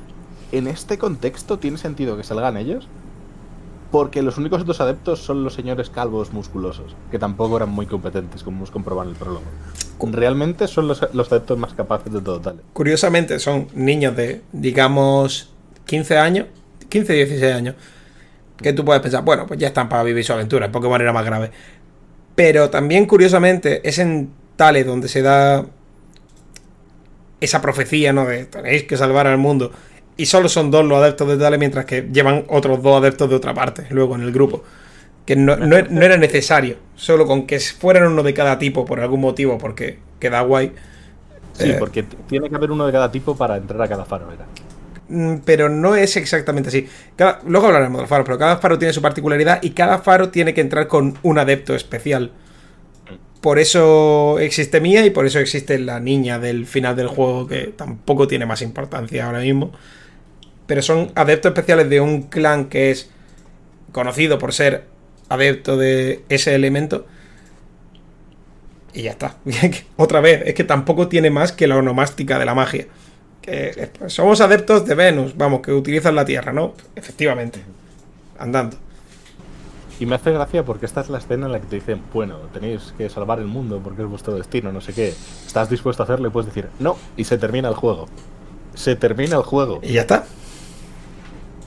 en 0.53 0.67
este 0.67 0.99
contexto 0.99 1.59
tiene 1.59 1.79
sentido 1.79 2.17
que 2.17 2.25
salgan 2.25 2.57
ellos. 2.57 2.89
Porque 3.91 4.23
los 4.23 4.39
únicos 4.39 4.63
otros 4.63 4.81
adeptos 4.81 5.21
son 5.21 5.45
los 5.45 5.53
señores 5.53 5.91
calvos 5.91 6.33
musculosos, 6.33 6.97
que 7.11 7.19
tampoco 7.19 7.59
eran 7.59 7.69
muy 7.69 7.85
competentes, 7.85 8.43
como 8.43 8.57
hemos 8.57 8.71
comprobado 8.71 9.11
en 9.11 9.15
el 9.15 9.21
prólogo. 9.21 9.45
Realmente 10.01 10.67
son 10.67 10.89
los, 10.89 11.07
los 11.13 11.31
adeptos 11.31 11.59
más 11.59 11.75
capaces 11.75 12.11
de 12.11 12.23
todo 12.23 12.41
Tale. 12.41 12.61
Curiosamente, 12.73 13.39
son 13.39 13.69
niños 13.75 14.17
de, 14.17 14.41
digamos, 14.53 15.51
15 15.85 16.17
años 16.17 16.47
15, 16.93 17.15
16 17.15 17.55
años, 17.55 17.75
que 18.59 18.75
tú 18.75 18.85
puedes 18.85 19.01
pensar, 19.01 19.25
bueno, 19.25 19.47
pues 19.47 19.59
ya 19.59 19.69
están 19.69 19.89
para 19.89 20.03
vivir 20.03 20.23
su 20.25 20.35
aventura, 20.35 20.67
en 20.67 20.73
Pokémon 20.73 21.01
era 21.01 21.13
más 21.13 21.25
grave. 21.25 21.51
Pero 22.35 22.71
también, 22.71 23.07
curiosamente, 23.07 23.87
es 23.89 23.99
en 23.99 24.31
Tales 24.57 24.87
donde 24.87 25.09
se 25.09 25.23
da 25.23 25.67
esa 27.41 27.61
profecía, 27.61 28.13
¿no? 28.13 28.27
De 28.27 28.45
tenéis 28.47 28.85
que 28.85 28.97
salvar 28.97 29.27
al 29.27 29.39
mundo. 29.39 29.73
Y 30.17 30.27
solo 30.27 30.49
son 30.49 30.71
dos 30.71 30.85
los 30.85 30.99
adeptos 30.99 31.29
de 31.29 31.37
Tales, 31.39 31.59
mientras 31.59 31.85
que 31.85 32.09
llevan 32.13 32.45
otros 32.49 32.83
dos 32.83 33.01
adeptos 33.01 33.29
de 33.31 33.37
otra 33.37 33.55
parte, 33.55 33.87
luego 33.91 34.15
en 34.15 34.23
el 34.23 34.33
grupo. 34.33 34.63
Que 35.27 35.37
no, 35.37 35.57
no, 35.57 35.77
era 35.77 36.17
necesario, 36.17 36.79
solo 36.97 37.27
con 37.27 37.47
que 37.47 37.61
fueran 37.61 38.05
uno 38.13 38.23
de 38.23 38.35
cada 38.35 38.59
tipo 38.59 38.85
por 38.85 39.01
algún 39.01 39.21
motivo, 39.21 39.59
porque 39.59 39.99
queda 40.19 40.41
guay, 40.43 40.73
Sí, 41.53 41.71
Eh, 41.71 41.77
porque 41.79 42.03
tiene 42.29 42.49
que 42.49 42.57
haber 42.57 42.71
uno 42.71 42.87
de 42.87 42.93
cada 42.93 43.11
tipo 43.11 43.37
para 43.37 43.57
entrar 43.57 43.81
a 43.83 43.89
cada 43.89 44.05
faro, 44.05 44.33
era. 44.33 44.47
Mm, 45.13 45.39
pero 45.45 45.69
no 45.69 45.95
es 45.95 46.17
exactamente 46.17 46.69
así. 46.71 46.89
Cada- 47.17 47.41
luego 47.47 47.67
hablaremos 47.67 47.99
de 47.99 48.03
los 48.05 48.09
faros, 48.09 48.25
pero 48.25 48.39
cada 48.39 48.57
faro 48.57 48.79
tiene 48.79 48.95
su 48.95 49.03
particularidad 49.03 49.63
y 49.63 49.71
cada 49.71 49.99
faro 49.99 50.31
tiene 50.31 50.55
que 50.55 50.63
entrar 50.63 50.89
con 50.89 51.19
un 51.23 51.39
adepto 51.39 51.75
especial. 51.75 52.33
Por 53.43 53.59
eso 53.59 54.39
existe 54.39 54.81
Mía 54.81 55.05
y 55.05 55.11
por 55.11 55.27
eso 55.27 55.39
existe 55.41 55.79
la 55.79 56.01
niña 56.01 56.39
del 56.39 56.65
final 56.67 56.97
del 56.97 57.09
juego, 57.09 57.47
que 57.47 57.73
tampoco 57.77 58.27
tiene 58.29 58.47
más 58.47 58.63
importancia 58.63 59.27
ahora 59.27 59.41
mismo. 59.41 59.73
Pero 60.67 60.81
son 60.81 61.11
adeptos 61.15 61.51
especiales 61.51 61.91
de 61.91 62.01
un 62.01 62.23
clan 62.23 62.67
que 62.67 62.91
es 62.91 63.11
conocido 63.93 64.39
por 64.39 64.53
ser 64.55 64.87
adepto 65.29 65.77
de 65.77 66.23
ese 66.29 66.55
elemento. 66.55 67.07
Y 68.95 69.03
ya 69.03 69.11
está. 69.13 69.37
Otra 69.97 70.21
vez, 70.21 70.43
es 70.47 70.55
que 70.55 70.65
tampoco 70.65 71.09
tiene 71.09 71.31
más 71.31 71.53
que 71.53 71.67
la 71.67 71.77
onomástica 71.77 72.39
de 72.39 72.45
la 72.45 72.55
magia. 72.55 72.87
Que 73.43 73.91
pues, 73.99 74.15
somos 74.15 74.41
adeptos 74.41 74.87
de 74.87 74.95
Venus, 74.95 75.37
vamos, 75.37 75.61
que 75.61 75.73
utilizan 75.73 76.15
la 76.15 76.25
Tierra, 76.25 76.53
¿no? 76.53 76.75
Efectivamente. 76.95 77.61
Andando. 78.39 78.77
Y 79.99 80.07
me 80.07 80.15
hace 80.15 80.33
gracia 80.33 80.65
porque 80.65 80.87
esta 80.87 81.01
es 81.01 81.11
la 81.11 81.19
escena 81.19 81.47
en 81.47 81.53
la 81.53 81.61
que 81.61 81.67
te 81.67 81.77
dicen, 81.77 82.03
bueno, 82.13 82.37
tenéis 82.53 82.95
que 82.97 83.09
salvar 83.09 83.39
el 83.39 83.47
mundo 83.47 83.81
porque 83.83 84.03
es 84.03 84.09
vuestro 84.09 84.35
destino, 84.35 84.73
no 84.73 84.81
sé 84.81 84.93
qué. 84.93 85.15
¿Estás 85.47 85.69
dispuesto 85.71 86.03
a 86.03 86.05
hacerlo? 86.05 86.29
Y 86.29 86.31
puedes 86.31 86.53
decir, 86.53 86.69
no, 86.79 86.97
y 87.17 87.25
se 87.25 87.39
termina 87.39 87.69
el 87.69 87.75
juego. 87.75 88.09
Se 88.75 88.97
termina 88.97 89.37
el 89.37 89.43
juego. 89.43 89.81
Y 89.83 89.93
ya 89.93 90.01
está. 90.03 90.25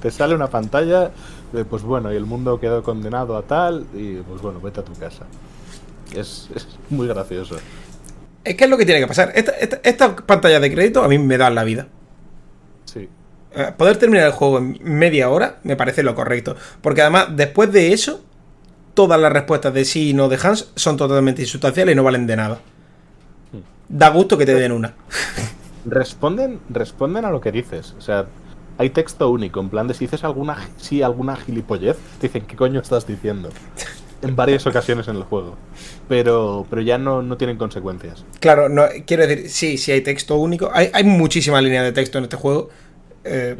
Te 0.01 0.11
sale 0.11 0.36
una 0.36 0.49
pantalla 0.49 1.11
de, 1.53 1.65
pues 1.65 1.84
bueno, 1.84 2.11
y 2.11 2.15
el 2.15 2.26
mundo 2.26 2.59
quedó 2.59 2.84
condenado 2.84 3.38
a 3.38 3.43
tal, 3.43 3.86
y 3.93 4.15
pues 4.17 4.41
bueno, 4.41 4.59
vete 4.59 4.82
a 4.82 4.84
tu 4.84 4.93
casa. 4.93 5.26
Es, 6.13 6.49
es 6.53 6.67
muy 6.89 7.07
gracioso. 7.07 7.55
Es 8.45 8.55
que 8.55 8.63
es 8.65 8.69
lo 8.69 8.77
que 8.77 8.85
tiene 8.85 9.01
que 9.01 9.07
pasar. 9.07 9.31
Esta, 9.35 9.51
esta, 9.53 9.79
esta 9.83 10.15
pantalla 10.15 10.59
de 10.59 10.71
crédito 10.71 11.03
a 11.03 11.07
mí 11.07 11.17
me 11.17 11.37
da 11.37 11.49
la 11.49 11.63
vida. 11.63 11.87
Sí. 12.85 13.09
Eh, 13.55 13.71
Poder 13.75 13.97
terminar 13.97 14.27
el 14.27 14.33
juego 14.33 14.59
en 14.59 14.77
media 14.81 15.29
hora 15.29 15.57
me 15.63 15.75
parece 15.75 16.03
lo 16.03 16.13
correcto. 16.13 16.55
Porque 16.81 17.01
además, 17.01 17.29
después 17.31 17.71
de 17.71 17.91
eso, 17.91 18.23
todas 18.93 19.19
las 19.19 19.33
respuestas 19.33 19.73
de 19.73 19.83
sí 19.83 20.11
y 20.11 20.13
no 20.13 20.29
de 20.29 20.37
Hans 20.41 20.71
son 20.75 20.95
totalmente 20.95 21.41
insustanciales 21.41 21.93
y 21.93 21.95
no 21.95 22.03
valen 22.03 22.27
de 22.27 22.35
nada. 22.35 22.59
Da 23.89 24.09
gusto 24.09 24.37
que 24.37 24.45
te 24.45 24.53
den 24.53 24.71
una. 24.71 24.93
Responden, 25.85 26.59
responden 26.69 27.25
a 27.25 27.31
lo 27.31 27.41
que 27.41 27.51
dices. 27.51 27.95
O 27.97 28.01
sea, 28.01 28.25
hay 28.77 28.91
texto 28.91 29.29
único. 29.29 29.59
En 29.59 29.69
plan 29.69 29.87
de 29.87 29.95
si 29.95 30.05
dices 30.05 30.23
alguna, 30.23 30.57
sí, 30.77 31.01
alguna 31.01 31.35
gilipollez, 31.35 31.97
te 32.19 32.27
dicen, 32.27 32.45
¿qué 32.45 32.55
coño 32.55 32.79
estás 32.79 33.07
diciendo? 33.07 33.49
En 34.26 34.36
varias 34.36 34.65
ocasiones 34.67 35.07
en 35.07 35.15
el 35.17 35.23
juego. 35.23 35.55
Pero, 36.09 36.65
pero 36.69 36.82
ya 36.82 36.97
no, 36.97 37.21
no 37.21 37.38
tienen 37.38 37.57
consecuencias. 37.57 38.26
Claro, 38.39 38.69
no, 38.69 38.86
quiero 39.05 39.26
decir, 39.28 39.49
sí, 39.49 39.78
sí 39.78 39.91
hay 39.91 40.01
texto 40.01 40.36
único. 40.36 40.69
Hay, 40.73 40.89
hay 40.93 41.03
muchísima 41.03 41.61
línea 41.61 41.84
de 41.84 41.91
texto 41.91 42.17
en 42.17 42.26
este 42.26 42.36
juego. 42.38 42.69
eh, 43.23 43.55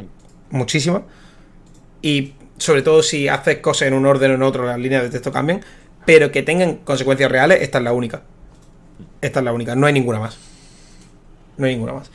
muchísima. 0.50 1.02
Y 2.02 2.34
sobre 2.58 2.82
todo 2.82 3.02
si 3.02 3.28
haces 3.28 3.58
cosas 3.58 3.88
en 3.88 3.94
un 3.94 4.06
orden 4.06 4.30
o 4.30 4.34
en 4.34 4.42
otro, 4.42 4.64
las 4.64 4.78
líneas 4.78 5.02
de 5.02 5.10
texto 5.10 5.32
cambian. 5.32 5.60
Pero 6.04 6.30
que 6.30 6.42
tengan 6.42 6.76
consecuencias 6.76 7.30
reales, 7.30 7.60
esta 7.62 7.78
es 7.78 7.84
la 7.84 7.92
única. 7.92 8.22
Esta 9.20 9.40
es 9.40 9.44
la 9.44 9.52
única, 9.52 9.74
no 9.74 9.86
hay 9.86 9.92
ninguna 9.92 10.20
más. 10.20 10.38
No 11.56 11.66
hay 11.66 11.74
ninguna 11.74 11.94
más. 11.94 12.10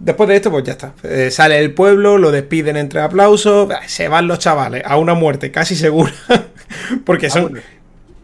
Después 0.00 0.28
de 0.28 0.36
esto, 0.36 0.50
pues 0.50 0.64
ya 0.64 0.72
está. 0.72 0.94
Eh, 1.02 1.30
sale 1.30 1.58
el 1.58 1.74
pueblo, 1.74 2.18
lo 2.18 2.30
despiden 2.30 2.76
entre 2.76 3.00
aplausos. 3.00 3.68
Se 3.86 4.08
van 4.08 4.28
los 4.28 4.38
chavales 4.38 4.82
a 4.84 4.96
una 4.96 5.14
muerte 5.14 5.50
casi 5.50 5.74
segura. 5.74 6.12
Porque 7.04 7.30
son. 7.30 7.58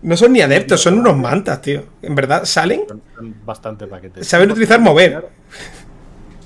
No 0.03 0.17
son 0.19 0.33
ni 0.35 0.43
adeptos, 0.43 0.83
son 0.83 0.99
unos 0.99 1.17
mantas, 1.17 1.63
tío. 1.63 1.85
En 2.03 2.15
verdad, 2.15 2.45
salen 2.45 2.83
bastante 3.45 3.87
paquetes. 3.87 4.27
Saben 4.29 4.51
utilizar 4.51 4.79
mover. 4.79 5.29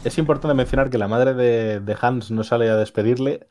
Es 0.04 0.16
importante 0.16 0.54
mencionar 0.54 0.90
que 0.90 0.96
la 0.98 1.08
madre 1.08 1.34
de, 1.34 1.80
de 1.80 1.96
Hans 2.00 2.30
no 2.30 2.44
sale 2.44 2.70
a 2.70 2.76
despedirle 2.76 3.48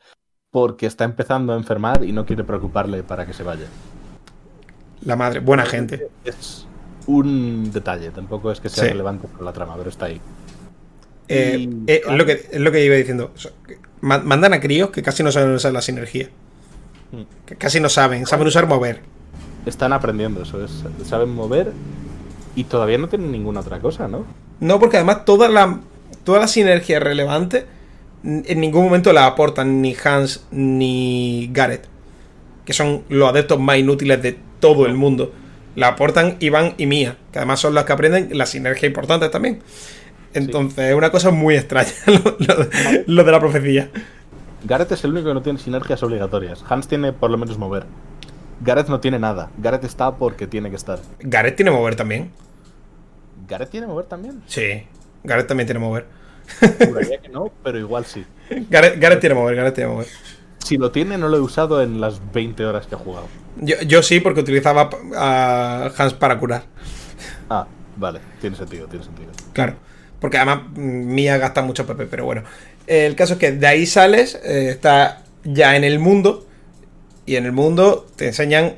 porque 0.50 0.86
está 0.86 1.04
empezando 1.04 1.52
a 1.52 1.56
enfermar 1.56 2.02
y 2.04 2.12
no 2.12 2.24
quiere 2.24 2.42
preocuparle 2.42 3.02
para 3.02 3.26
que 3.26 3.34
se 3.34 3.42
vaya. 3.42 3.66
La 5.04 5.14
madre, 5.14 5.40
buena 5.40 5.66
gente. 5.66 6.08
Es 6.24 6.66
un 7.06 7.70
detalle, 7.70 8.10
tampoco 8.10 8.50
es 8.50 8.60
que 8.60 8.70
sea 8.70 8.84
Sí. 8.84 8.90
relevante 8.90 9.28
para 9.28 9.44
la 9.44 9.52
trama, 9.52 9.74
pero 9.76 9.90
está 9.90 10.06
ahí. 10.06 10.20
Eh, 11.28 11.56
Y- 11.58 11.90
eh, 11.90 12.02
es, 12.06 12.12
lo 12.12 12.24
que, 12.26 12.32
es 12.50 12.60
lo 12.60 12.72
que 12.72 12.84
iba 12.84 12.94
diciendo. 12.94 13.32
Mandan 14.00 14.52
a 14.52 14.60
críos 14.60 14.90
que 14.90 15.02
casi 15.02 15.22
no 15.22 15.32
saben 15.32 15.52
usar 15.52 15.72
la 15.72 15.82
sinergia. 15.82 16.30
Mm. 17.12 17.22
Que 17.46 17.56
casi 17.56 17.80
no 17.80 17.88
saben. 17.88 18.26
Saben 18.26 18.46
usar 18.46 18.66
mover. 18.66 19.00
Están 19.66 19.92
aprendiendo 19.92 20.42
eso, 20.42 20.64
es, 20.64 20.84
saben 21.04 21.30
mover 21.30 21.72
y 22.56 22.64
todavía 22.64 22.96
no 22.96 23.08
tienen 23.08 23.30
ninguna 23.32 23.60
otra 23.60 23.80
cosa, 23.80 24.08
¿no? 24.08 24.24
No, 24.60 24.78
porque 24.78 24.96
además 24.96 25.24
toda 25.24 25.48
la, 25.48 25.80
toda 26.24 26.38
la 26.40 26.48
sinergia 26.48 27.00
relevante 27.00 27.66
en 28.24 28.60
ningún 28.60 28.84
momento 28.84 29.12
la 29.12 29.26
aportan 29.26 29.82
ni 29.82 29.94
Hans 30.02 30.44
ni 30.50 31.50
Gareth. 31.52 31.84
Que 32.64 32.72
son 32.72 33.02
los 33.08 33.28
adeptos 33.28 33.60
más 33.60 33.78
inútiles 33.78 34.22
de 34.22 34.38
todo 34.60 34.86
el 34.86 34.94
mundo. 34.94 35.32
La 35.76 35.88
aportan 35.88 36.36
Iván 36.40 36.74
y 36.78 36.86
Mía. 36.86 37.16
Que 37.32 37.38
además 37.38 37.60
son 37.60 37.74
las 37.74 37.84
que 37.84 37.92
aprenden 37.92 38.30
la 38.36 38.46
sinergia 38.46 38.86
importante 38.86 39.28
también. 39.28 39.60
Entonces 40.38 40.90
es 40.90 40.94
una 40.94 41.10
cosa 41.10 41.30
muy 41.30 41.56
extraña 41.56 41.90
lo- 42.06 42.36
lo- 42.38 42.68
lo 43.06 43.24
de 43.24 43.32
la 43.32 43.40
profecía. 43.40 43.90
Gareth 44.64 44.92
es 44.92 45.04
el 45.04 45.12
único 45.12 45.28
que 45.28 45.34
no 45.34 45.42
tiene 45.42 45.58
sinergias 45.58 46.02
obligatorias. 46.02 46.64
Hans 46.68 46.88
tiene 46.88 47.12
por 47.12 47.30
lo 47.30 47.38
menos 47.38 47.58
mover. 47.58 47.84
Gareth 48.60 48.88
no 48.88 48.98
tiene 49.00 49.18
nada. 49.18 49.50
Gareth 49.58 49.84
está 49.84 50.16
porque 50.16 50.46
tiene 50.48 50.68
que 50.70 50.76
estar. 50.76 50.98
Gareth 51.20 51.54
tiene 51.56 51.70
mover 51.70 51.94
también. 51.94 52.32
¿Gareth 53.46 53.70
tiene 53.70 53.86
mover 53.86 54.06
también? 54.06 54.42
Sí, 54.46 54.82
Gareth 55.24 55.46
también 55.46 55.66
tiene 55.66 55.78
mover. 55.80 56.06
Juraría 56.86 57.18
que 57.20 57.28
no, 57.28 57.52
pero 57.62 57.78
igual 57.78 58.04
sí. 58.04 58.24
Gareth, 58.70 58.98
Gareth 59.00 59.20
tiene 59.20 59.34
mover, 59.34 59.54
Gareth 59.54 59.74
tiene 59.74 59.90
mover. 59.92 60.06
Si 60.58 60.76
lo 60.76 60.90
tiene, 60.90 61.16
no 61.18 61.28
lo 61.28 61.36
he 61.36 61.40
usado 61.40 61.80
en 61.82 62.00
las 62.00 62.20
20 62.32 62.64
horas 62.66 62.86
que 62.86 62.94
he 62.94 62.98
jugado. 62.98 63.26
Yo, 63.60 63.76
yo 63.82 64.02
sí, 64.02 64.20
porque 64.20 64.40
utilizaba 64.40 64.90
a 65.16 65.90
Hans 65.96 66.14
para 66.14 66.38
curar. 66.38 66.64
Ah, 67.48 67.66
vale, 67.96 68.20
tiene 68.40 68.56
sentido, 68.56 68.86
tiene 68.88 69.04
sentido. 69.04 69.30
Claro. 69.52 69.76
Porque 70.20 70.36
además 70.38 70.62
mm, 70.74 71.14
Mía 71.14 71.36
gasta 71.38 71.62
mucho 71.62 71.86
PP, 71.86 72.06
pero 72.06 72.24
bueno. 72.24 72.42
Eh, 72.86 73.06
El 73.06 73.14
caso 73.16 73.34
es 73.34 73.38
que 73.38 73.52
de 73.52 73.66
ahí 73.66 73.86
sales, 73.86 74.38
eh, 74.44 74.68
está 74.70 75.24
ya 75.44 75.76
en 75.76 75.84
el 75.84 75.98
mundo. 75.98 76.46
Y 77.26 77.36
en 77.36 77.44
el 77.44 77.52
mundo 77.52 78.06
te 78.16 78.26
enseñan 78.28 78.74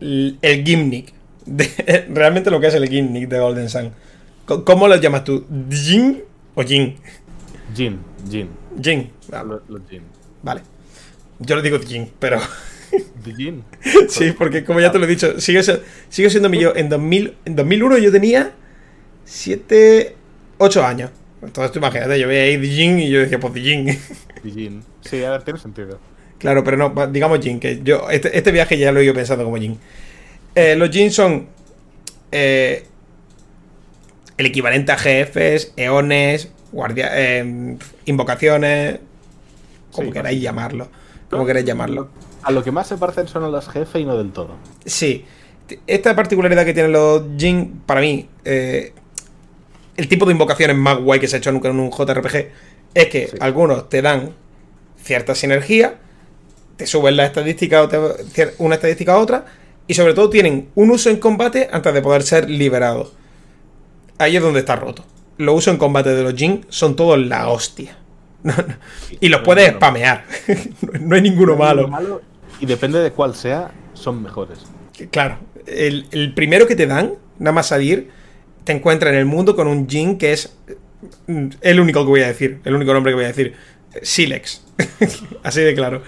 el 0.00 0.38
gimmick. 0.64 1.12
de- 1.46 2.06
realmente 2.10 2.50
lo 2.50 2.60
que 2.60 2.68
es 2.68 2.74
el 2.74 2.88
gimmick 2.88 3.28
de 3.28 3.38
Golden 3.38 3.68
Sun. 3.68 3.92
¿Cómo 4.46 4.88
lo 4.88 4.96
llamas 4.96 5.24
tú? 5.24 5.46
¿Jin 5.70 6.22
o 6.54 6.62
Jin? 6.62 6.96
Jin, 7.74 7.98
Jin. 8.30 8.48
Jin. 8.80 9.10
Ah, 9.32 9.44
Los, 9.44 9.60
Jin. 9.88 10.02
vale. 10.42 10.62
Yo 11.38 11.56
le 11.56 11.62
digo 11.62 11.78
Jin, 11.78 12.10
pero. 12.18 12.40
¿De 13.24 13.34
Jin? 13.34 13.64
Sí, 14.08 14.32
porque 14.36 14.64
como 14.64 14.80
ya 14.80 14.90
te 14.92 14.98
lo 14.98 15.04
he 15.04 15.08
dicho, 15.08 15.40
sigue, 15.40 15.62
se- 15.62 15.80
sigue 16.08 16.28
siendo 16.30 16.48
mi 16.48 16.58
yo. 16.60 16.74
En, 16.74 16.88
2000, 16.88 17.36
en 17.44 17.56
2001 17.56 17.98
yo 17.98 18.10
tenía 18.12 18.52
7, 19.24 20.16
8 20.62 20.84
años. 20.84 21.10
Entonces 21.42 21.72
tú 21.72 21.80
imagínate, 21.80 22.18
yo 22.20 22.28
veía 22.28 22.42
ahí 22.42 22.70
Jin 22.70 23.00
y 23.00 23.10
yo 23.10 23.20
decía, 23.20 23.40
pues 23.40 23.52
Jin. 23.54 23.86
De 24.42 24.50
Jin. 24.50 24.82
Sí, 25.00 25.24
a 25.24 25.30
ver, 25.30 25.42
tiene 25.42 25.58
sentido. 25.58 25.98
claro, 26.38 26.62
pero 26.62 26.76
no, 26.76 27.06
digamos 27.08 27.40
Jin, 27.40 27.58
que 27.58 27.80
yo 27.82 28.08
este, 28.10 28.36
este 28.36 28.52
viaje 28.52 28.78
ya 28.78 28.92
lo 28.92 29.00
he 29.00 29.04
ido 29.04 29.14
pensando 29.14 29.44
como 29.44 29.56
Jin. 29.56 29.78
Eh, 30.54 30.76
los 30.76 30.90
Jin 30.90 31.10
son 31.10 31.48
eh, 32.30 32.86
el 34.38 34.46
equivalente 34.46 34.92
a 34.92 34.96
jefes, 34.96 35.72
eones, 35.76 36.50
guardia, 36.70 37.10
eh, 37.12 37.76
invocaciones, 38.06 39.00
como 39.90 40.08
Sí, 40.08 40.12
queráis 40.12 40.40
llamarlo. 40.40 40.88
Como 41.30 41.44
queráis 41.44 41.66
llamarlo. 41.66 42.08
A 42.42 42.50
lo 42.50 42.62
que 42.62 42.70
más 42.70 42.86
se 42.86 42.96
parecen 42.96 43.28
son 43.28 43.44
a 43.44 43.48
los 43.48 43.68
jefes 43.68 44.00
y 44.00 44.04
no 44.04 44.16
del 44.16 44.32
todo. 44.32 44.56
Sí. 44.84 45.24
Esta 45.86 46.14
particularidad 46.14 46.64
que 46.64 46.74
tienen 46.74 46.92
los 46.92 47.22
Jin, 47.36 47.82
para 47.86 48.00
mí, 48.00 48.28
eh, 48.44 48.92
el 49.96 50.08
tipo 50.08 50.24
de 50.26 50.32
invocaciones 50.32 50.76
más 50.76 50.98
guay 50.98 51.20
que 51.20 51.28
se 51.28 51.36
ha 51.36 51.38
hecho 51.38 51.52
nunca 51.52 51.68
en 51.68 51.78
un 51.80 51.90
JRPG 51.90 52.48
es 52.94 53.06
que 53.08 53.28
Sí. 53.28 53.36
algunos 53.40 53.88
te 53.88 54.02
dan 54.02 54.30
cierta 55.02 55.34
sinergia, 55.34 55.96
te 56.76 56.86
suben 56.86 57.16
la 57.16 57.26
estadística 57.26 57.82
o 57.82 57.88
te- 57.88 58.54
una 58.58 58.76
estadística 58.76 59.14
a 59.14 59.18
otra, 59.18 59.44
y 59.86 59.94
sobre 59.94 60.14
todo 60.14 60.30
tienen 60.30 60.68
un 60.74 60.90
uso 60.90 61.10
en 61.10 61.16
combate 61.18 61.68
antes 61.72 61.92
de 61.92 62.00
poder 62.02 62.22
ser 62.22 62.48
liberados. 62.48 63.12
Ahí 64.18 64.36
es 64.36 64.42
donde 64.42 64.60
está 64.60 64.76
roto. 64.76 65.04
Los 65.38 65.56
usos 65.56 65.72
en 65.72 65.78
combate 65.78 66.10
de 66.10 66.22
los 66.22 66.34
Jin 66.34 66.64
son 66.68 66.94
todos 66.96 67.18
la 67.18 67.48
hostia. 67.48 67.96
No, 68.44 68.52
no. 68.56 68.74
Y 69.20 69.28
los 69.28 69.42
puedes 69.42 69.70
spamear. 69.72 70.24
no 71.00 71.14
hay 71.14 71.22
ninguno 71.22 71.54
malo. 71.56 72.20
Y 72.58 72.66
depende 72.66 72.98
de 72.98 73.12
cuál 73.12 73.36
sea, 73.36 73.70
son 73.94 74.20
mejores. 74.20 74.58
Claro, 75.12 75.38
el, 75.66 76.06
el 76.10 76.34
primero 76.34 76.66
que 76.66 76.74
te 76.74 76.88
dan, 76.88 77.12
nada 77.38 77.52
más 77.52 77.68
salir, 77.68 78.10
te 78.64 78.72
encuentra 78.72 79.10
en 79.10 79.16
el 79.16 79.26
mundo 79.26 79.56
con 79.56 79.66
un 79.66 79.88
Jin 79.88 80.18
que 80.18 80.32
es 80.32 80.56
mm, 81.26 81.48
el 81.60 81.80
único 81.80 82.00
que 82.04 82.08
voy 82.08 82.22
a 82.22 82.28
decir, 82.28 82.60
el 82.64 82.74
único 82.74 82.92
nombre 82.92 83.12
que 83.12 83.16
voy 83.16 83.24
a 83.24 83.28
decir, 83.28 83.54
Silex. 84.02 84.64
Así 85.42 85.60
de 85.60 85.74
claro. 85.74 86.02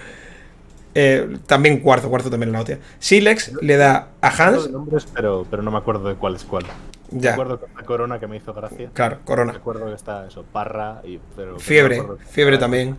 Eh, 0.97 1.37
también 1.45 1.81
cuarzo, 1.81 2.09
cuarzo 2.09 2.29
también 2.29 2.49
es 2.49 2.53
la 2.53 2.59
hostia. 2.59 2.79
Silex 2.99 3.51
le 3.61 3.75
da 3.75 4.11
a 4.21 4.29
Hans, 4.29 4.69
nombres, 4.71 5.05
pero, 5.13 5.45
pero 5.49 5.61
no 5.61 5.71
me 5.71 5.77
acuerdo 5.77 6.07
de 6.07 6.15
cuál 6.15 6.35
es 6.35 6.45
cuál. 6.45 6.65
Ya. 7.11 7.31
Recuerdo 7.31 7.59
que 7.59 7.65
está 7.65 7.83
Corona 7.83 8.19
que 8.19 8.27
me 8.27 8.37
hizo 8.37 8.53
gracia. 8.53 8.89
Claro, 8.93 9.19
Corona. 9.25 9.51
Recuerdo 9.51 9.85
que 9.87 9.93
está 9.93 10.25
eso, 10.25 10.43
Parra 10.43 11.01
y. 11.03 11.19
Pero, 11.35 11.59
Fiebre, 11.59 11.97
no 11.97 12.17
fiebre 12.29 12.57
también. 12.57 12.97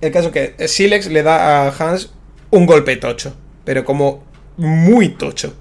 El 0.00 0.12
caso 0.12 0.30
que 0.30 0.54
Silex 0.68 1.08
le 1.08 1.22
da 1.22 1.66
a 1.66 1.68
Hans 1.70 2.12
un 2.50 2.66
golpe 2.66 2.96
tocho, 2.96 3.34
pero 3.64 3.84
como 3.84 4.22
muy 4.56 5.08
tocho. 5.10 5.54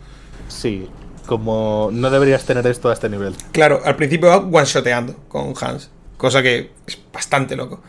Sí, 0.48 0.90
como 1.30 1.90
no 1.94 2.10
deberías 2.10 2.44
tener 2.44 2.66
esto 2.66 2.90
a 2.90 2.94
este 2.94 3.08
nivel. 3.08 3.36
Claro, 3.52 3.82
al 3.86 3.96
principio 3.96 4.30
va 4.30 4.38
one-shoteando 4.38 5.16
con 5.28 5.54
Hans, 5.62 5.92
cosa 6.18 6.42
que 6.42 6.72
es 6.88 6.98
bastante 7.14 7.56
loco. 7.56 7.84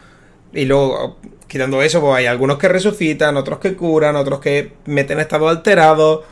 Y 0.53 0.67
luego, 0.67 1.17
quitando 1.49 1.81
eso, 1.81 2.03
pues 2.03 2.17
hay 2.17 2.27
algunos 2.27 2.59
que 2.59 2.69
resucitan, 2.69 3.39
otros 3.39 3.59
que 3.59 3.75
curan, 3.77 4.15
otros 4.17 4.41
que 4.41 4.75
meten 4.85 5.21
estado 5.21 5.49
alterado, 5.49 6.23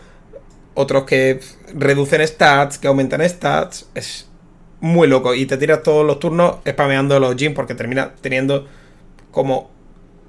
otros 0.74 1.04
que 1.04 1.40
reducen 1.72 2.28
stats, 2.28 2.76
que 2.76 2.88
aumentan 2.88 3.26
stats. 3.26 3.88
Es 3.94 4.28
muy 4.80 5.08
loco. 5.08 5.34
Y 5.34 5.46
te 5.46 5.56
tiras 5.56 5.82
todos 5.82 6.04
los 6.04 6.18
turnos 6.18 6.56
spameando 6.68 7.18
los 7.18 7.36
Jin 7.36 7.54
porque 7.54 7.74
termina 7.74 8.12
teniendo 8.20 8.66
como 9.30 9.70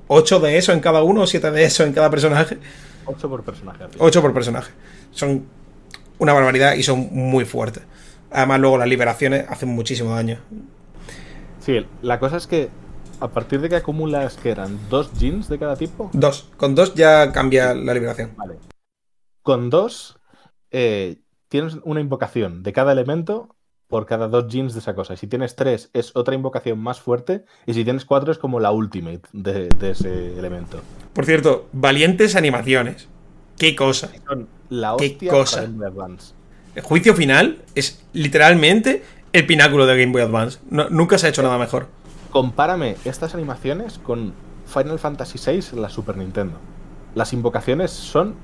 8 0.08 0.40
de 0.40 0.58
eso 0.58 0.72
en 0.72 0.80
cada 0.80 1.04
uno 1.04 1.24
o 1.24 1.28
7 1.28 1.52
de 1.52 1.66
eso 1.66 1.84
en 1.84 1.92
cada 1.92 2.10
personaje. 2.10 2.58
8 3.04 3.30
por 3.30 3.44
personaje. 3.44 3.84
así. 3.84 3.98
8 4.00 4.22
por 4.22 4.34
personaje. 4.34 4.72
Son 5.12 5.59
una 6.20 6.34
barbaridad 6.34 6.76
y 6.76 6.84
son 6.84 7.10
muy 7.12 7.46
fuertes. 7.46 7.84
Además, 8.32 8.60
luego 8.60 8.78
las 8.78 8.88
liberaciones 8.88 9.46
hacen 9.50 9.70
muchísimo 9.70 10.14
daño. 10.14 10.40
Sí, 11.60 11.86
la 12.02 12.20
cosa 12.20 12.38
es 12.38 12.46
que 12.48 12.70
a 13.20 13.30
partir 13.30 13.60
de 13.62 13.70
que 13.70 13.76
acumulas, 13.76 14.38
que 14.38 14.50
eran 14.52 14.80
dos 14.90 15.12
jeans 15.20 15.50
de 15.50 15.60
cada 15.60 15.76
tipo, 15.76 16.10
Dos. 16.14 16.50
Con 16.58 16.76
dos 16.76 16.94
ya 16.96 17.32
cambia 17.32 17.74
la 17.74 17.94
liberación. 17.94 18.32
vale. 18.36 18.56
Con 19.42 19.70
dos 19.70 20.20
eh, 20.72 21.22
tienes 21.48 21.78
una 21.84 22.00
invocación 22.02 22.62
de 22.64 22.72
cada 22.74 22.92
elemento 22.92 23.56
por 23.88 24.06
cada 24.06 24.28
dos 24.28 24.48
jeans 24.48 24.74
de 24.74 24.80
esa 24.80 24.94
cosa. 24.94 25.16
Y 25.16 25.18
si 25.18 25.28
tienes 25.28 25.56
tres 25.56 25.90
es 25.94 26.16
otra 26.16 26.36
invocación 26.36 26.78
más 26.80 27.02
fuerte 27.02 27.46
y 27.66 27.74
si 27.74 27.84
tienes 27.84 28.06
cuatro 28.06 28.32
es 28.32 28.38
como 28.38 28.60
la 28.60 28.72
ultimate 28.72 29.24
de, 29.34 29.70
de 29.70 29.92
ese 29.92 30.38
elemento. 30.38 30.80
Por 31.14 31.26
cierto, 31.26 31.68
valientes 31.74 32.36
animaciones. 32.36 33.10
Qué 33.60 33.76
cosa. 33.76 34.10
La 34.70 34.96
Qué 34.98 35.06
hostia 35.08 35.32
cosa. 35.32 35.58
para 35.58 35.68
Game 35.68 35.78
Boy 35.78 35.88
Advance. 35.88 36.34
El 36.76 36.82
juicio 36.84 37.14
final 37.14 37.62
es 37.76 38.02
literalmente 38.14 39.04
el 39.34 39.46
pináculo 39.46 39.86
de 39.86 40.00
Game 40.00 40.12
Boy 40.12 40.22
Advance. 40.24 40.60
No- 40.72 40.90
nunca 40.90 41.18
se 41.20 41.28
ha 41.28 41.30
hecho 41.30 41.44
nada 41.44 41.58
mejor. 41.60 41.88
Compárame 42.32 42.96
estas 43.06 43.34
animaciones 43.36 44.00
con 44.00 44.34
Final 44.66 44.98
Fantasy 45.00 45.40
VI 45.44 45.66
en 45.74 45.82
la 45.82 45.90
Super 45.90 46.16
Nintendo. 46.18 46.58
Las 47.16 47.34
invocaciones 47.34 47.92
son 47.92 48.36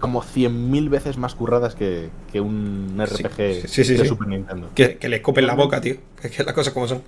como 0.00 0.22
100.000 0.22 0.88
veces 0.90 1.18
más 1.18 1.34
curradas 1.34 1.74
que, 1.74 2.10
que 2.32 2.40
un 2.40 2.94
RPG 2.98 3.62
sí, 3.62 3.68
sí, 3.68 3.84
sí, 3.84 3.94
de. 3.94 4.06
Super 4.08 4.28
Nintendo. 4.28 4.68
Que, 4.74 4.96
que 4.98 5.08
le 5.08 5.16
escupen 5.16 5.46
la 5.46 5.54
boca, 5.54 5.80
tío. 5.80 5.96
Que, 6.20 6.30
que 6.30 6.42
las 6.42 6.54
cosas 6.54 6.72
como 6.72 6.88
son. 6.88 7.02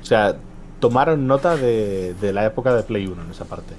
O 0.00 0.04
sea, 0.04 0.36
tomaron 0.80 1.26
nota 1.26 1.56
de, 1.56 2.14
de 2.14 2.32
la 2.32 2.46
época 2.46 2.74
de 2.74 2.82
Play 2.84 3.06
1 3.06 3.22
en 3.22 3.30
esa 3.30 3.44
parte. 3.44 3.74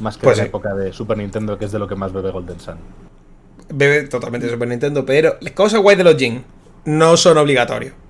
Más 0.00 0.16
que 0.18 0.24
Pues 0.24 0.38
la 0.38 0.44
sí. 0.44 0.48
época 0.48 0.74
de 0.74 0.92
Super 0.92 1.18
Nintendo, 1.18 1.58
que 1.58 1.64
es 1.66 1.72
de 1.72 1.78
lo 1.78 1.88
que 1.88 1.94
más 1.96 2.12
bebe 2.12 2.30
Golden 2.30 2.60
Sun. 2.60 2.76
Bebe 3.68 4.04
totalmente 4.08 4.48
Super 4.48 4.68
Nintendo, 4.68 5.04
pero 5.04 5.36
las 5.40 5.52
cosas 5.52 5.80
guay 5.80 5.96
de 5.96 6.04
los 6.04 6.16
Jin 6.16 6.44
no 6.84 7.16
son 7.16 7.38
obligatorios. 7.38 7.94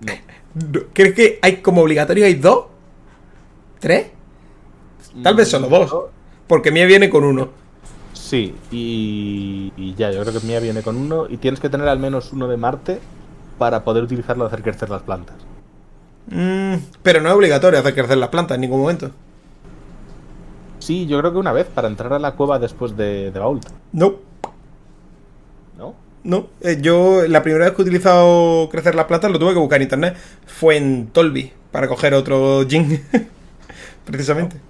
No. 0.00 0.80
¿Crees 0.92 1.14
que 1.14 1.38
hay 1.42 1.56
como 1.56 1.82
obligatorio 1.82 2.26
hay 2.26 2.34
dos? 2.34 2.66
¿Tres? 3.80 4.08
Tal 5.22 5.34
vez 5.34 5.48
solo 5.48 5.68
dos. 5.68 5.92
Porque 6.46 6.70
mía 6.70 6.86
viene 6.86 7.10
con 7.10 7.24
uno. 7.24 7.50
Sí, 8.12 8.54
y, 8.70 9.72
y 9.76 9.94
ya, 9.94 10.12
yo 10.12 10.20
creo 10.22 10.32
que 10.32 10.46
Mía 10.46 10.60
viene 10.60 10.82
con 10.82 10.96
uno 10.96 11.26
y 11.28 11.38
tienes 11.38 11.58
que 11.60 11.68
tener 11.68 11.88
al 11.88 11.98
menos 11.98 12.32
uno 12.32 12.46
de 12.48 12.56
Marte 12.56 13.00
para 13.58 13.82
poder 13.84 14.04
utilizarlo 14.04 14.44
a 14.44 14.46
hacer 14.48 14.62
crecer 14.62 14.88
las 14.90 15.02
plantas. 15.02 15.36
Mm, 16.26 16.76
pero 17.02 17.20
no 17.20 17.28
es 17.28 17.34
obligatorio 17.34 17.78
hacer 17.80 17.94
crecer 17.94 18.16
las 18.18 18.28
plantas 18.30 18.54
en 18.54 18.62
ningún 18.62 18.80
momento. 18.80 19.10
Sí, 20.84 21.06
yo 21.06 21.18
creo 21.18 21.32
que 21.32 21.38
una 21.38 21.52
vez 21.52 21.66
para 21.66 21.88
entrar 21.88 22.12
a 22.12 22.18
la 22.18 22.32
cueva 22.32 22.58
después 22.58 22.94
de, 22.94 23.30
de 23.30 23.38
Vault, 23.40 23.66
No, 23.92 24.16
¿no? 25.78 25.94
no. 26.24 26.48
Eh, 26.60 26.76
yo 26.82 27.26
la 27.26 27.42
primera 27.42 27.64
vez 27.64 27.74
que 27.74 27.80
he 27.80 27.84
utilizado 27.86 28.68
crecer 28.70 28.94
las 28.94 29.06
plantas 29.06 29.30
lo 29.30 29.38
tuve 29.38 29.54
que 29.54 29.58
buscar 29.60 29.76
en 29.78 29.84
internet. 29.84 30.14
Fue 30.46 30.76
en 30.76 31.06
Tolby 31.06 31.50
para 31.72 31.88
coger 31.88 32.12
otro 32.12 32.66
Jin. 32.68 33.02
Precisamente. 34.04 34.60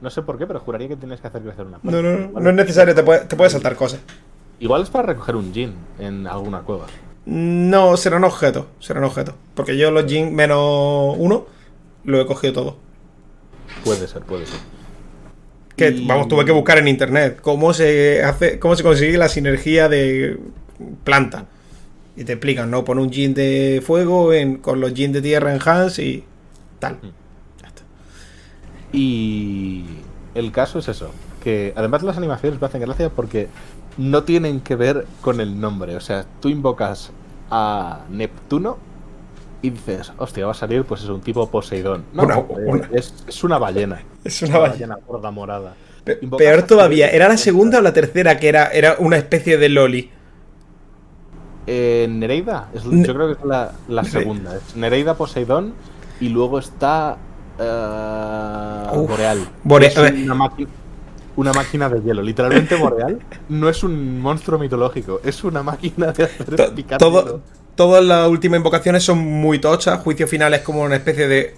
No 0.00 0.08
sé 0.08 0.22
por 0.22 0.38
qué, 0.38 0.46
pero 0.46 0.60
juraría 0.60 0.88
que 0.88 0.96
tienes 0.96 1.20
que 1.20 1.26
hacer 1.26 1.42
crecer 1.42 1.66
una 1.66 1.78
planta. 1.78 2.00
No, 2.00 2.10
no, 2.10 2.28
no. 2.32 2.40
No 2.40 2.48
es 2.48 2.56
necesario, 2.56 2.94
te 2.94 3.02
puede, 3.02 3.26
te 3.26 3.36
puede 3.36 3.50
saltar 3.50 3.76
cosas. 3.76 4.00
Igual 4.60 4.80
es 4.80 4.88
para 4.88 5.08
recoger 5.08 5.36
un 5.36 5.52
Jin 5.52 5.74
en 5.98 6.26
alguna 6.26 6.60
cueva. 6.60 6.86
No, 7.26 7.98
serán 7.98 8.24
objetos. 8.24 8.64
Serán 8.80 9.04
objetos. 9.04 9.34
Porque 9.54 9.76
yo 9.76 9.90
los 9.90 10.06
Jin 10.06 10.34
menos 10.34 11.16
uno 11.18 11.44
lo 12.04 12.18
he 12.18 12.24
cogido 12.24 12.54
todo. 12.54 12.76
Puede 13.84 14.08
ser, 14.08 14.22
puede 14.22 14.46
ser. 14.46 14.58
Que 15.76 15.88
Y- 15.88 16.06
vamos, 16.06 16.28
tuve 16.28 16.44
que 16.44 16.52
buscar 16.52 16.78
en 16.78 16.88
internet 16.88 17.38
cómo 17.40 17.72
se 17.74 18.22
hace, 18.22 18.58
cómo 18.58 18.76
se 18.76 18.82
consigue 18.82 19.18
la 19.18 19.28
sinergia 19.28 19.88
de 19.88 20.38
planta. 21.02 21.46
Y 22.16 22.24
te 22.24 22.32
explican, 22.34 22.70
¿no? 22.70 22.84
Pon 22.84 22.98
un 23.00 23.10
Jin 23.10 23.34
de 23.34 23.82
fuego 23.84 24.32
en- 24.32 24.58
con 24.58 24.80
los 24.80 24.92
Jin 24.94 25.12
de 25.12 25.20
tierra 25.20 25.52
en 25.52 25.60
Hans 25.64 25.98
y 25.98 26.22
tal. 26.78 26.98
Ya 27.60 27.66
está. 27.68 27.82
Y 28.92 29.84
el 30.34 30.52
caso 30.52 30.78
es 30.78 30.88
eso, 30.88 31.10
que 31.42 31.72
además 31.76 32.02
las 32.02 32.16
animaciones 32.16 32.60
me 32.60 32.66
hacen 32.66 32.80
gracia 32.80 33.10
porque 33.10 33.48
no 33.98 34.22
tienen 34.22 34.60
que 34.60 34.76
ver 34.76 35.06
con 35.20 35.40
el 35.40 35.60
nombre. 35.60 35.96
O 35.96 36.00
sea, 36.00 36.24
tú 36.40 36.48
invocas 36.48 37.10
a 37.50 38.04
Neptuno 38.10 38.78
y 39.66 39.70
dices, 39.70 40.12
hostia, 40.18 40.44
va 40.46 40.52
a 40.52 40.54
salir 40.54 40.84
pues 40.84 41.02
es 41.02 41.08
un 41.08 41.20
tipo 41.20 41.48
Poseidón. 41.50 42.04
No, 42.12 42.24
Una- 42.24 42.38
eh, 42.38 42.44
una- 42.66 42.88
Es, 42.92 43.14
es 43.26 43.44
una 43.44 43.58
ballena. 43.58 44.02
Es 44.24 44.42
una 44.42 44.58
ballena. 44.58 44.98
gorda 45.06 45.30
morada. 45.30 45.74
Pe- 46.04 46.16
Peor 46.16 46.58
a 46.60 46.66
todavía, 46.66 47.08
¿era 47.10 47.28
la 47.28 47.36
segunda 47.38 47.78
o 47.78 47.80
la 47.80 47.92
tercera 47.94 48.38
que 48.38 48.48
era, 48.48 48.68
era 48.68 48.96
una 48.98 49.16
especie 49.16 49.56
de 49.56 49.68
Loli? 49.70 50.10
Eh, 51.66 52.06
Nereida, 52.10 52.68
es- 52.74 52.84
Ne- 52.84 53.06
yo 53.06 53.14
creo 53.14 53.26
que 53.28 53.32
es 53.40 53.44
la, 53.88 54.04
segunda. 54.04 54.56
Es 54.56 54.76
Nereida 54.76 55.14
Poseidón 55.14 55.72
y 56.20 56.28
luego 56.28 56.58
está 56.58 57.16
Uf, 58.92 59.08
Boreal. 59.08 59.48
Bore- 59.62 59.86
Es 59.86 59.96
una, 59.96 60.34
máquina, 60.34 60.68
una 61.36 61.52
máquina 61.54 61.88
de 61.88 62.02
hielo. 62.02 62.20
Literalmente 62.22 62.74
Boreal 62.76 63.18
no 63.48 63.68
es 63.70 63.82
un 63.82 64.20
monstruo 64.20 64.58
mitológico, 64.58 65.20
es 65.24 65.42
una 65.44 65.62
máquina 65.62 66.12
de 66.12 66.24
hacer 66.24 66.56
To- 66.56 66.74
picar 66.74 66.98
todo- 66.98 67.22
hielo. 67.24 67.40
Todas 67.76 68.04
las 68.04 68.28
últimas 68.28 68.58
invocaciones 68.58 69.02
son 69.02 69.18
muy 69.18 69.58
tochas. 69.58 70.00
Juicio 70.00 70.26
final 70.28 70.54
es 70.54 70.60
como 70.62 70.82
una 70.82 70.96
especie 70.96 71.26
de 71.28 71.54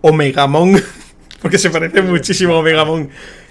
Omegamon. 0.00 0.80
Porque 1.42 1.58
se 1.58 1.70
parece 1.70 2.02
muchísimo 2.02 2.54
a 2.54 2.58
Omegamon. 2.60 3.10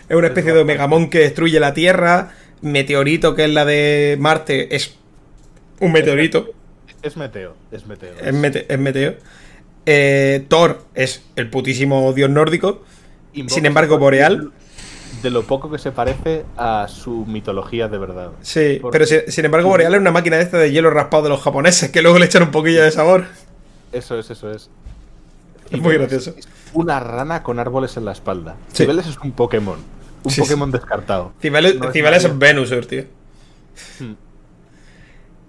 Es 0.09 0.15
una 0.15 0.27
especie 0.27 0.53
de 0.53 0.61
Omegamon 0.61 1.09
que 1.09 1.19
destruye 1.19 1.59
la 1.59 1.73
Tierra. 1.73 2.31
Meteorito, 2.61 3.35
que 3.35 3.45
es 3.45 3.49
la 3.49 3.65
de 3.65 4.17
Marte, 4.19 4.75
es 4.75 4.95
un 5.79 5.91
meteorito. 5.91 6.51
Es 7.01 7.17
meteo, 7.17 7.55
es 7.71 7.87
meteo. 7.87 8.13
Es, 8.23 8.33
mete- 8.33 8.65
es 8.71 8.77
meteo. 8.79 9.15
Eh, 9.87 10.45
Thor 10.47 10.83
es 10.93 11.23
el 11.35 11.49
putísimo 11.49 12.13
dios 12.13 12.29
nórdico. 12.29 12.83
Invoca 13.33 13.55
sin 13.55 13.65
embargo, 13.65 13.97
Boreal- 13.97 14.51
De 15.21 15.29
lo 15.29 15.43
poco 15.43 15.69
que 15.69 15.77
se 15.77 15.91
parece 15.91 16.45
a 16.57 16.87
su 16.87 17.25
mitología 17.25 17.87
de 17.87 17.97
verdad. 17.97 18.31
Sí, 18.41 18.81
pero 18.91 19.05
sin, 19.05 19.21
sin 19.27 19.45
embargo, 19.45 19.69
Boreal 19.69 19.93
es 19.93 19.99
una 19.99 20.11
máquina 20.11 20.37
de 20.37 20.43
esta 20.43 20.57
de 20.57 20.71
hielo 20.71 20.89
raspado 20.89 21.23
de 21.23 21.29
los 21.29 21.41
japoneses 21.41 21.91
que 21.91 22.01
luego 22.01 22.17
le 22.19 22.25
echan 22.25 22.43
un 22.43 22.51
poquillo 22.51 22.83
de 22.83 22.91
sabor. 22.91 23.25
Eso 23.91 24.17
es, 24.17 24.29
eso 24.29 24.49
es. 24.51 24.69
Muy 25.71 25.95
gracioso. 25.97 26.33
es 26.37 26.47
Una 26.73 26.99
rana 26.99 27.43
con 27.43 27.59
árboles 27.59 27.95
en 27.97 28.05
la 28.05 28.11
espalda. 28.11 28.55
Sí. 28.73 28.83
Cibeles 28.83 29.07
es 29.07 29.17
un 29.19 29.31
Pokémon. 29.31 29.77
Un 30.23 30.31
Sí, 30.31 30.35
sí. 30.35 30.41
Pokémon 30.41 30.71
descartado. 30.71 31.33
Cibeles, 31.41 31.77
No 31.77 31.87
es 31.87 31.93
Cibeles 31.93 32.23
es 32.25 32.37
Venusaur, 32.37 32.85
tío. 32.85 33.05
Hmm. 33.99 34.13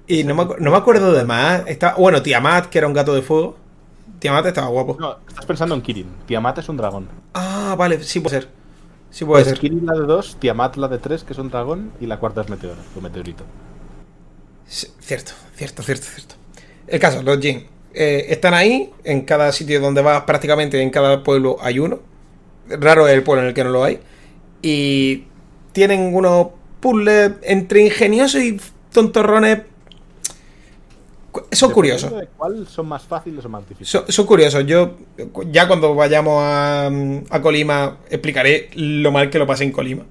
Y 0.06 0.24
no 0.24 0.34
me, 0.34 0.44
no 0.58 0.70
me 0.70 0.76
acuerdo 0.76 1.12
de 1.12 1.24
más. 1.24 1.62
Está, 1.66 1.94
bueno, 1.94 2.22
Tiamat, 2.22 2.66
que 2.66 2.78
era 2.78 2.86
un 2.86 2.92
gato 2.92 3.14
de 3.14 3.22
fuego. 3.22 3.56
Tiamat 4.18 4.46
estaba 4.46 4.68
guapo. 4.68 4.96
No, 5.00 5.18
estás 5.26 5.46
pensando 5.46 5.74
en 5.74 5.82
Kirin. 5.82 6.06
Tiamat 6.26 6.58
es 6.58 6.68
un 6.68 6.76
dragón. 6.76 7.08
Ah, 7.34 7.74
vale, 7.78 8.02
sí 8.02 8.20
puede 8.20 8.40
ser. 8.40 8.48
Sí 9.12 9.24
puede 9.26 9.44
ser. 9.44 9.58
Kirin 9.60 9.86
la 9.86 9.94
de 9.94 10.06
dos, 10.06 10.36
Tiamat 10.40 10.76
la 10.76 10.88
de 10.88 10.98
tres, 10.98 11.22
que 11.22 11.34
es 11.34 11.38
un 11.38 11.50
dragón, 11.50 11.92
y 12.00 12.06
la 12.06 12.18
cuarta 12.18 12.40
es 12.40 12.48
meteoro, 12.48 12.80
o 12.96 13.00
meteorito. 13.00 13.44
Sí, 14.66 14.88
cierto, 15.00 15.32
cierto, 15.54 15.82
cierto, 15.82 16.06
cierto. 16.06 16.34
El 16.86 16.98
caso, 16.98 17.22
los 17.22 17.38
Jin. 17.38 17.66
eh, 17.94 18.26
están 18.30 18.54
ahí, 18.54 18.90
en 19.04 19.22
cada 19.22 19.52
sitio 19.52 19.80
donde 19.80 20.02
vas, 20.02 20.22
prácticamente 20.22 20.80
en 20.80 20.90
cada 20.90 21.22
pueblo 21.22 21.58
hay 21.60 21.78
uno. 21.78 22.00
Raro 22.68 23.06
es 23.06 23.14
el 23.14 23.22
pueblo 23.22 23.42
en 23.42 23.48
el 23.48 23.54
que 23.54 23.64
no 23.64 23.70
lo 23.70 23.84
hay. 23.84 24.00
Y 24.62 25.24
tienen 25.72 26.14
unos 26.14 26.48
puzzles 26.80 27.32
entre 27.42 27.82
ingeniosos 27.82 28.42
y 28.42 28.60
tontorrones. 28.92 29.62
Son 31.50 31.70
curiosos. 31.70 32.10
De 32.10 32.28
¿Cuál 32.36 32.66
son 32.66 32.88
más 32.88 33.02
fáciles 33.04 33.44
o 33.44 33.48
más 33.48 33.62
difíciles? 33.68 33.88
Son, 33.88 34.04
son 34.10 34.26
curiosos. 34.26 34.66
Yo, 34.66 34.96
ya 35.50 35.66
cuando 35.66 35.94
vayamos 35.94 36.42
a, 36.42 36.90
a 37.30 37.42
Colima, 37.42 37.98
explicaré 38.10 38.70
lo 38.74 39.10
mal 39.12 39.30
que 39.30 39.38
lo 39.38 39.46
pasé 39.46 39.64
en 39.64 39.72
Colima. 39.72 40.04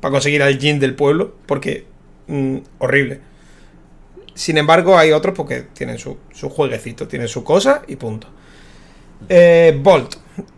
Para 0.00 0.12
conseguir 0.12 0.42
al 0.42 0.58
Jin 0.58 0.78
del 0.78 0.94
pueblo. 0.94 1.34
Porque. 1.46 1.86
mm, 2.28 2.58
horrible. 2.78 3.20
Sin 4.34 4.56
embargo, 4.56 4.96
hay 4.96 5.12
otros 5.12 5.34
porque 5.34 5.62
tienen 5.74 5.98
su, 5.98 6.16
su 6.32 6.48
jueguecito, 6.48 7.06
tienen 7.06 7.28
su 7.28 7.44
cosa 7.44 7.82
y 7.86 7.96
punto. 7.96 8.28
Eh, 9.28 9.78
Bolt 9.82 10.16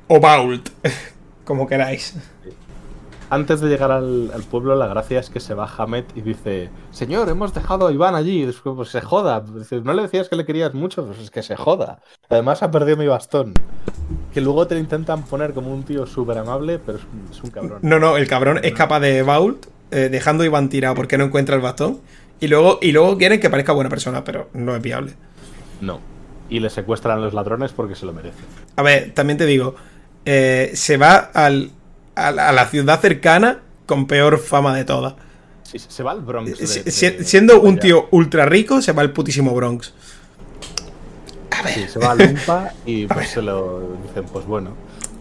o 0.08 0.20
Vault, 0.20 0.68
como 1.44 1.66
queráis. 1.66 2.14
Antes 3.32 3.62
de 3.62 3.68
llegar 3.70 3.90
al, 3.90 4.30
al 4.34 4.42
pueblo, 4.42 4.74
la 4.76 4.86
gracia 4.88 5.18
es 5.18 5.30
que 5.30 5.40
se 5.40 5.54
va 5.54 5.66
Hamed 5.78 6.04
y 6.14 6.20
dice: 6.20 6.68
Señor, 6.90 7.30
hemos 7.30 7.54
dejado 7.54 7.86
a 7.86 7.92
Iván 7.92 8.14
allí. 8.14 8.42
Y 8.42 8.44
después, 8.46 8.76
pues 8.76 8.90
se 8.90 9.00
joda. 9.00 9.40
Dice, 9.40 9.80
no 9.80 9.94
le 9.94 10.02
decías 10.02 10.28
que 10.28 10.36
le 10.36 10.44
querías 10.44 10.74
mucho, 10.74 11.06
pues 11.06 11.18
es 11.18 11.30
que 11.30 11.42
se 11.42 11.56
joda. 11.56 12.00
Además, 12.28 12.62
ha 12.62 12.70
perdido 12.70 12.98
mi 12.98 13.06
bastón. 13.06 13.54
Que 14.34 14.42
luego 14.42 14.66
te 14.66 14.74
lo 14.74 14.80
intentan 14.82 15.22
poner 15.22 15.54
como 15.54 15.72
un 15.72 15.82
tío 15.82 16.04
súper 16.06 16.36
amable, 16.36 16.78
pero 16.78 16.98
es, 16.98 17.04
un- 17.04 17.28
es 17.30 17.42
un 17.42 17.50
cabrón. 17.50 17.78
No, 17.80 17.98
no, 17.98 18.18
el 18.18 18.28
cabrón 18.28 18.60
es 18.62 18.74
capaz 18.74 19.00
de 19.00 19.22
Vault, 19.22 19.64
eh, 19.90 20.10
dejando 20.10 20.42
a 20.42 20.46
Iván 20.46 20.68
tirado 20.68 20.94
porque 20.94 21.16
no 21.16 21.24
encuentra 21.24 21.56
el 21.56 21.62
bastón. 21.62 22.00
Y 22.38 22.48
luego, 22.48 22.80
y 22.82 22.92
luego 22.92 23.16
quieren 23.16 23.40
que 23.40 23.48
parezca 23.48 23.72
buena 23.72 23.88
persona, 23.88 24.24
pero 24.24 24.50
no 24.52 24.76
es 24.76 24.82
viable. 24.82 25.14
No. 25.80 26.00
Y 26.50 26.60
le 26.60 26.68
secuestran 26.68 27.16
a 27.18 27.20
los 27.22 27.32
ladrones 27.32 27.72
porque 27.72 27.94
se 27.94 28.04
lo 28.04 28.12
merecen. 28.12 28.44
A 28.76 28.82
ver, 28.82 29.12
también 29.14 29.38
te 29.38 29.46
digo, 29.46 29.74
eh, 30.26 30.72
se 30.74 30.98
va 30.98 31.16
al, 31.16 31.70
a, 32.14 32.30
la, 32.30 32.48
a 32.48 32.52
la 32.52 32.66
ciudad 32.66 33.00
cercana 33.00 33.60
con 33.86 34.06
peor 34.06 34.38
fama 34.38 34.74
de 34.76 34.84
todas. 34.84 35.14
Sí, 35.62 35.78
se 35.78 36.02
va 36.02 36.12
al 36.12 36.20
Bronx. 36.22 36.58
de- 36.58 36.66
Si- 36.66 36.80
de- 36.82 36.90
si- 36.90 37.24
siendo 37.24 37.60
un 37.60 37.78
tío 37.78 38.08
ultra 38.10 38.46
rico, 38.46 38.82
se 38.82 38.92
va 38.92 39.02
al 39.02 39.12
putísimo 39.12 39.54
Bronx. 39.54 39.94
Sí, 41.74 41.86
se 41.88 41.98
va 41.98 42.10
a 42.12 42.14
Lumpa 42.14 42.72
y 42.84 43.06
pues 43.08 43.30
se 43.30 43.40
lo 43.42 43.96
dicen, 44.06 44.24
pues 44.32 44.44
bueno. 44.46 44.70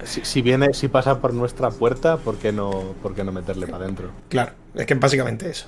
Si, 0.04 0.22
si 0.26 0.42
viene, 0.42 0.74
si 0.74 0.88
pasa 0.88 1.20
por 1.22 1.34
nuestra 1.34 1.70
puerta, 1.70 2.18
¿por 2.18 2.38
qué 2.38 2.52
no, 2.52 2.96
por 3.04 3.14
qué 3.14 3.24
no 3.24 3.32
meterle 3.32 3.68
para 3.68 3.84
adentro? 3.84 4.10
Claro, 4.30 4.54
es 4.74 4.86
que 4.88 4.96
básicamente 4.96 5.50
eso. 5.50 5.68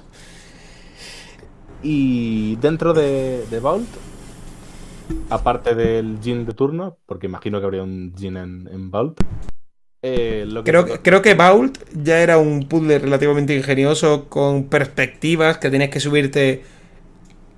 Y 1.84 2.56
dentro 2.56 2.94
de, 2.94 3.46
de 3.52 3.60
Vault, 3.60 3.88
aparte 5.30 5.76
del 5.76 6.18
Jin 6.24 6.46
de 6.46 6.54
turno, 6.54 6.98
porque 7.06 7.28
imagino 7.28 7.60
que 7.60 7.66
habría 7.66 7.84
un 7.84 8.14
en, 8.20 8.68
en 8.72 8.90
Vault, 8.90 9.20
eh, 10.04 10.46
lo 10.48 10.64
que 10.64 10.70
Creo, 10.72 10.86
que- 10.86 11.00
creo 11.00 11.22
que 11.22 11.34
Vault 11.34 11.78
ya 11.94 12.20
era 12.22 12.38
un 12.38 12.68
puzzle 12.68 13.00
relativamente 13.00 13.56
ingenioso 13.56 14.26
con 14.30 14.66
perspectivas 14.66 15.58
que 15.58 15.70
tienes 15.70 15.90
que 15.90 16.00
subirte 16.00 16.62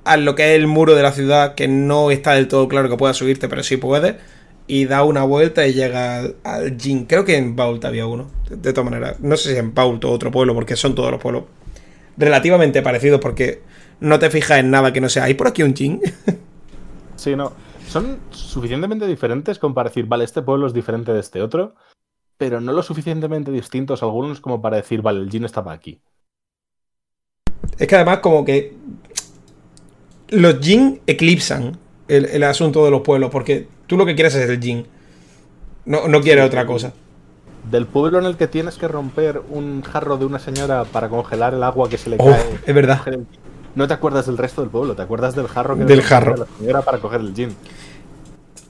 a 0.04 0.18
lo 0.18 0.36
que 0.36 0.52
es 0.54 0.60
el 0.60 0.68
muro 0.68 0.96
de 0.96 1.02
la 1.02 1.12
ciudad, 1.12 1.56
que 1.56 1.68
no 1.68 2.12
está 2.12 2.34
del 2.34 2.48
todo 2.48 2.68
claro 2.68 2.88
que 2.90 2.96
puedas 2.98 3.18
subirte, 3.18 3.50
pero 3.50 3.64
sí 3.64 3.78
puedes. 3.78 4.16
Y 4.68 4.86
da 4.86 5.04
una 5.04 5.24
vuelta 5.24 5.68
y 5.68 5.74
llega 5.74 6.22
al, 6.44 6.78
Jin. 6.80 7.06
Creo 7.06 7.26
que 7.26 7.36
en 7.38 7.56
Vault 7.56 7.84
había 7.86 8.06
uno. 8.06 8.30
De, 8.50 8.56
de 8.56 8.74
todas 8.74 8.90
maneras, 8.90 9.20
no 9.20 9.36
sé 9.38 9.52
si 9.54 9.58
en 9.58 9.74
Vault 9.74 10.04
o 10.06 10.12
otro 10.12 10.32
pueblo, 10.32 10.54
porque 10.54 10.76
son 10.76 10.94
todos 10.96 11.12
los 11.12 11.22
pueblos 11.22 11.44
relativamente 12.18 12.82
parecidos, 12.82 13.20
porque 13.20 13.62
no 14.00 14.20
te 14.20 14.30
fijas 14.30 14.60
en 14.60 14.70
nada 14.72 14.94
que 14.94 15.02
no 15.02 15.10
sea. 15.10 15.24
¿Hay 15.26 15.34
por 15.34 15.48
aquí 15.48 15.64
un 15.64 15.76
Jin? 15.76 16.00
Sí, 17.16 17.36
no. 17.36 17.54
Son 17.88 18.18
suficientemente 18.32 19.08
diferentes 19.08 19.58
como 19.60 19.74
para 19.76 19.90
decir, 19.90 20.06
vale, 20.06 20.24
este 20.24 20.42
pueblo 20.42 20.68
es 20.68 20.74
diferente 20.74 21.14
de 21.14 21.20
este 21.20 21.42
otro, 21.42 21.76
pero 22.38 22.60
no 22.62 22.72
lo 22.74 22.84
suficientemente 22.84 23.52
distintos 23.52 24.04
algunos 24.04 24.42
como 24.42 24.62
para 24.62 24.78
decir, 24.78 25.02
vale, 25.02 25.22
el 25.22 25.30
Jin 25.30 25.46
estaba 25.46 25.72
aquí. 25.74 26.00
Es 27.78 27.88
que 27.88 27.96
además 27.96 28.20
como 28.20 28.46
que 28.46 28.74
los 30.30 30.60
Jin 30.60 31.02
eclipsan 31.08 31.78
el, 32.08 32.26
el 32.26 32.44
asunto 32.44 32.84
de 32.86 32.92
los 32.92 33.02
pueblos, 33.02 33.30
porque 33.32 33.68
tú 33.88 33.98
lo 33.98 34.06
que 34.06 34.16
quieres 34.16 34.36
es 34.36 34.50
el 34.50 34.60
Jin. 34.62 34.86
No, 35.86 36.08
no 36.08 36.22
quieres 36.22 36.46
otra 36.46 36.66
cosa. 36.66 36.94
Del 37.70 37.86
pueblo 37.88 38.20
en 38.20 38.26
el 38.26 38.38
que 38.38 38.48
tienes 38.48 38.78
que 38.78 38.88
romper 38.88 39.42
un 39.50 39.82
jarro 39.82 40.18
de 40.18 40.26
una 40.26 40.40
señora 40.40 40.84
para 40.86 41.10
congelar 41.10 41.54
el 41.54 41.64
agua 41.64 41.90
que 41.90 41.98
se 41.98 42.10
le 42.10 42.18
Oh, 42.20 42.26
cae. 42.26 42.60
es 42.66 42.76
verdad. 42.76 43.02
No 43.76 43.88
te 43.88 43.94
acuerdas 43.94 44.26
del 44.28 44.38
resto 44.38 44.62
del 44.62 44.70
pueblo, 44.70 44.96
te 44.96 45.02
acuerdas 45.02 45.36
del 45.36 45.48
jarro 45.48 45.76
que 45.78 45.84
Del 45.86 46.02
jarro. 46.02 46.36
la 46.38 46.46
señora 46.58 46.82
para 46.82 47.00
coger 47.00 47.22
el 47.22 47.34
gin. 47.34 47.56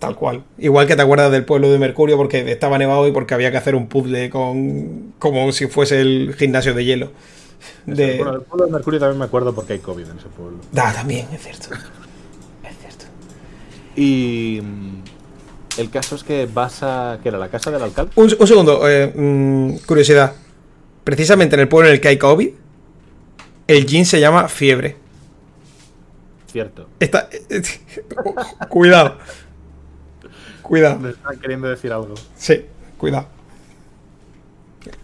Tal 0.06 0.16
cual. 0.16 0.43
Igual 0.60 0.86
que 0.86 0.95
te 0.95 1.01
acuerdas 1.01 1.32
del 1.32 1.45
pueblo 1.45 1.72
de 1.72 1.80
Mercurio 1.80 2.16
porque 2.16 2.51
estaba 2.51 2.78
nevado 2.78 3.08
y 3.08 3.12
porque 3.12 3.34
había 3.34 3.49
que 3.49 3.58
hacer 3.58 3.74
un 3.74 3.88
puzzle 3.88 4.30
con 4.30 5.14
como 5.18 5.51
si 5.51 5.66
fuese 5.66 5.99
el 5.99 6.36
gimnasio 6.38 6.76
de 6.76 6.86
hielo. 6.86 7.12
De... 7.88 8.18
Bueno, 8.18 8.34
del 8.34 8.41
pueblo 8.41 8.66
de 8.68 8.72
Mercurio 8.72 8.99
también 8.99 9.18
me 9.18 9.26
acuerdo 9.26 9.56
porque 9.56 9.74
hay 9.74 9.80
COVID 9.80 10.08
en 10.08 10.18
ese 10.20 10.28
pueblo. 10.28 10.60
Ah, 10.76 10.93
también, 10.93 11.28
es 11.34 11.41
cierto. 11.41 11.70
Es 12.64 12.78
cierto. 12.80 13.06
Y 13.95 14.62
mm, 14.62 15.80
el 15.80 15.89
caso 15.89 16.16
es 16.16 16.24
que 16.24 16.47
vas 16.53 16.84
a. 16.84 17.18
que 17.24 17.30
era 17.30 17.39
la 17.39 17.49
casa 17.49 17.72
del 17.72 17.82
alcalde? 17.82 18.12
Un, 18.16 18.32
un 18.38 18.47
segundo, 18.47 18.88
eh, 18.88 19.12
mm, 19.16 19.78
curiosidad. 19.88 20.34
Precisamente 21.03 21.56
en 21.56 21.62
el 21.62 21.68
pueblo 21.68 21.89
en 21.89 21.95
el 21.95 22.01
que 22.01 22.10
hay 22.10 22.18
COVID, 22.20 22.49
el 23.68 23.86
Jin 23.88 24.06
se 24.06 24.20
llama 24.20 24.47
fiebre. 24.49 24.97
Cierto. 26.51 26.89
Está... 26.99 27.28
cuidado. 28.70 29.18
Cuidado. 30.68 30.99
Me 30.99 31.09
están 31.11 31.39
queriendo 31.39 31.68
decir 31.70 31.91
algo. 31.91 32.16
Sí, 32.36 32.66
cuidado. 32.97 33.28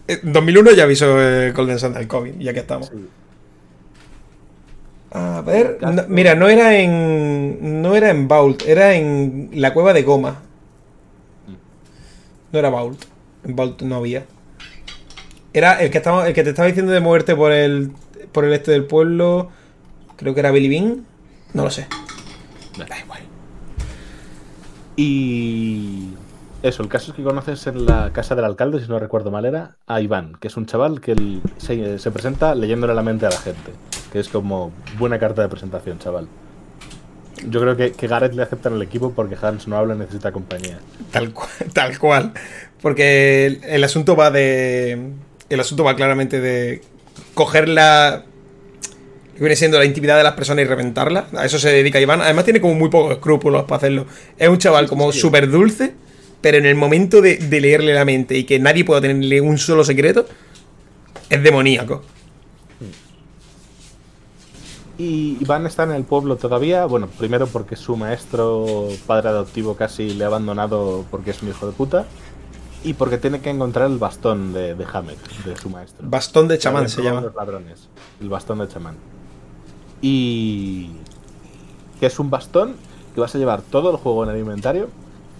En 0.08 0.32
2001 0.32 0.72
ya 0.72 0.84
avisó 0.84 1.20
eh, 1.20 1.52
Golden 1.52 1.78
Sun 1.78 1.94
del 1.94 2.08
COVID, 2.08 2.34
ya 2.38 2.52
que 2.52 2.60
estamos. 2.60 2.88
Sí. 2.88 3.08
A 5.12 5.42
ver, 5.42 5.78
no- 5.82 6.04
mira, 6.08 6.34
no 6.34 6.48
era 6.48 6.74
en. 6.78 7.82
No 7.82 7.94
era 7.94 8.10
en 8.10 8.28
Vault, 8.28 8.62
era 8.66 8.94
en 8.94 9.50
la 9.52 9.72
cueva 9.74 9.92
de 9.92 10.02
Goma. 10.02 10.40
No 12.52 12.58
era 12.58 12.68
Vault. 12.70 13.02
En 13.44 13.54
Vault 13.56 13.82
no 13.82 13.96
había. 13.96 14.24
Era 15.52 15.82
el 15.82 15.90
que 15.90 15.98
estaba, 15.98 16.26
el 16.26 16.34
que 16.34 16.42
te 16.44 16.50
estaba 16.50 16.66
diciendo 16.68 16.92
de 16.92 17.00
moverte 17.00 17.36
por 17.36 17.52
el. 17.52 17.92
por 18.32 18.44
el 18.44 18.52
este 18.52 18.70
del 18.72 18.84
pueblo. 18.86 19.50
Creo 20.16 20.34
que 20.34 20.40
era 20.40 20.50
Billy 20.50 20.68
Bean. 20.68 21.04
No 21.54 21.64
lo 21.64 21.70
sé. 21.70 21.86
Da 22.78 22.98
igual. 22.98 23.20
Y. 24.96 26.10
Eso, 26.62 26.84
el 26.84 26.88
caso 26.88 27.10
es 27.10 27.16
que 27.16 27.24
conoces 27.24 27.66
en 27.66 27.86
la 27.86 28.12
casa 28.12 28.36
del 28.36 28.44
alcalde, 28.44 28.80
si 28.80 28.88
no 28.88 29.00
recuerdo 29.00 29.32
mal, 29.32 29.44
era 29.44 29.74
a 29.88 30.00
Iván, 30.00 30.34
que 30.40 30.46
es 30.46 30.56
un 30.56 30.66
chaval 30.66 31.00
que 31.00 31.40
se, 31.56 31.98
se 31.98 32.10
presenta 32.12 32.54
leyéndole 32.54 32.94
la 32.94 33.02
mente 33.02 33.26
a 33.26 33.30
la 33.30 33.38
gente. 33.38 33.72
Que 34.12 34.20
es 34.20 34.28
como 34.28 34.70
buena 34.96 35.18
carta 35.18 35.42
de 35.42 35.48
presentación, 35.48 35.98
chaval. 35.98 36.28
Yo 37.48 37.60
creo 37.60 37.76
que, 37.76 37.92
que 37.92 38.06
Gareth 38.06 38.34
le 38.34 38.42
acepta 38.42 38.68
en 38.68 38.76
el 38.76 38.82
equipo 38.82 39.12
porque 39.12 39.36
Hans 39.40 39.66
no 39.66 39.76
habla 39.76 39.96
necesita 39.96 40.30
compañía. 40.30 40.78
Tal 41.10 41.32
cual, 41.32 41.50
tal 41.72 41.98
cual. 41.98 42.32
Porque 42.80 43.46
el, 43.46 43.64
el 43.64 43.84
asunto 43.84 44.14
va 44.14 44.30
de. 44.30 45.12
El 45.48 45.60
asunto 45.60 45.84
va 45.84 45.96
claramente 45.96 46.40
de 46.40 46.82
coger 47.34 47.68
la. 47.68 48.24
Que 49.34 49.40
viene 49.40 49.56
siendo 49.56 49.78
la 49.78 49.84
intimidad 49.84 50.16
de 50.16 50.24
las 50.24 50.34
personas 50.34 50.64
y 50.64 50.68
reventarla. 50.68 51.26
A 51.36 51.44
eso 51.44 51.58
se 51.58 51.70
dedica 51.70 52.00
Iván. 52.00 52.20
Además, 52.20 52.44
tiene 52.44 52.60
como 52.60 52.74
muy 52.74 52.88
pocos 52.88 53.12
escrúpulos 53.12 53.64
para 53.64 53.78
hacerlo. 53.78 54.06
Es 54.38 54.48
un 54.48 54.58
chaval 54.58 54.88
como 54.88 55.12
súper 55.12 55.50
dulce, 55.50 55.94
pero 56.40 56.58
en 56.58 56.66
el 56.66 56.74
momento 56.74 57.20
de, 57.20 57.36
de 57.36 57.60
leerle 57.60 57.94
la 57.94 58.04
mente 58.04 58.36
y 58.36 58.44
que 58.44 58.58
nadie 58.58 58.84
pueda 58.84 59.00
tenerle 59.00 59.40
un 59.40 59.58
solo 59.58 59.84
secreto, 59.84 60.26
es 61.30 61.42
demoníaco. 61.42 62.02
Y 64.98 65.38
Iván 65.40 65.66
está 65.66 65.84
en 65.84 65.92
el 65.92 66.04
pueblo 66.04 66.36
todavía, 66.36 66.84
bueno, 66.84 67.08
primero 67.08 67.46
porque 67.46 67.76
su 67.76 67.96
maestro, 67.96 68.88
padre 69.06 69.30
adoptivo, 69.30 69.74
casi 69.74 70.14
le 70.14 70.24
ha 70.24 70.26
abandonado 70.26 71.04
porque 71.10 71.30
es 71.30 71.42
un 71.42 71.48
hijo 71.48 71.66
de 71.66 71.72
puta. 71.72 72.06
Y 72.84 72.94
porque 72.94 73.16
tiene 73.16 73.40
que 73.40 73.48
encontrar 73.48 73.90
el 73.90 73.98
bastón 73.98 74.52
de, 74.52 74.74
de 74.74 74.86
Hamed, 74.92 75.16
de 75.44 75.56
su 75.56 75.70
maestro. 75.70 76.06
Bastón 76.08 76.48
de 76.48 76.58
chamán 76.58 76.88
se 76.88 77.02
llama. 77.02 77.20
los 77.20 77.34
ladrones. 77.34 77.88
El 78.20 78.28
bastón 78.28 78.58
de 78.58 78.68
chamán. 78.68 78.96
Y. 80.02 80.90
que 82.00 82.06
es 82.06 82.18
un 82.18 82.28
bastón 82.30 82.74
que 83.14 83.20
vas 83.20 83.34
a 83.34 83.38
llevar 83.38 83.62
todo 83.62 83.90
el 83.90 83.96
juego 83.96 84.24
en 84.24 84.30
el 84.30 84.38
inventario 84.38 84.88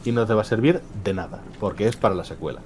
y 0.05 0.13
no 0.13 0.27
te 0.27 0.35
va 0.35 0.43
a 0.43 0.45
servir 0.45 0.81
de 1.05 1.13
nada, 1.15 1.41
porque 1.61 1.87
es 1.89 1.97
para 1.97 2.15
la 2.15 2.25
secuela. 2.25 2.61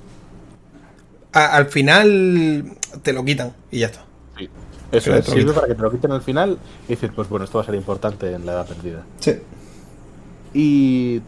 A- 1.33 1.57
al 1.57 1.67
final 1.67 2.73
te 3.03 3.13
lo 3.13 3.25
quitan 3.25 3.53
y 3.71 3.81
ya 3.81 3.87
está. 3.87 4.05
Sí. 4.39 4.49
Eso 4.93 5.15
es, 5.15 5.25
sirve 5.27 5.53
para 5.53 5.67
que 5.67 5.75
te 5.75 5.83
lo 5.83 5.91
quiten 5.91 6.13
al 6.13 6.23
final 6.23 6.59
y 6.87 6.93
dices, 6.93 7.11
pues 7.15 7.29
bueno, 7.29 7.45
esto 7.45 7.59
va 7.59 7.63
a 7.63 7.67
ser 7.67 7.75
importante 7.75 8.33
en 8.33 8.47
la 8.47 8.53
edad 8.53 8.67
perdida. 8.67 9.03
Sí. 9.21 9.33
Y 10.55 11.21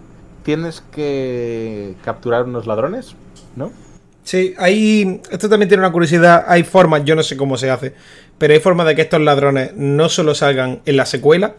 tienes 0.44 0.82
que 0.92 1.96
capturar 2.04 2.44
unos 2.44 2.66
ladrones, 2.66 3.14
¿no? 3.56 3.70
Sí, 4.24 4.54
hay. 4.58 5.20
Esto 5.30 5.48
también 5.48 5.68
tiene 5.68 5.82
una 5.82 5.92
curiosidad. 5.92 6.44
Hay 6.48 6.62
formas, 6.64 7.04
yo 7.04 7.14
no 7.14 7.22
sé 7.22 7.36
cómo 7.36 7.56
se 7.56 7.70
hace, 7.70 7.94
pero 8.36 8.52
hay 8.52 8.60
formas 8.60 8.86
de 8.86 8.94
que 8.94 9.02
estos 9.02 9.20
ladrones 9.20 9.72
no 9.74 10.08
solo 10.08 10.34
salgan 10.34 10.80
en 10.84 10.96
la 10.96 11.06
secuela, 11.06 11.54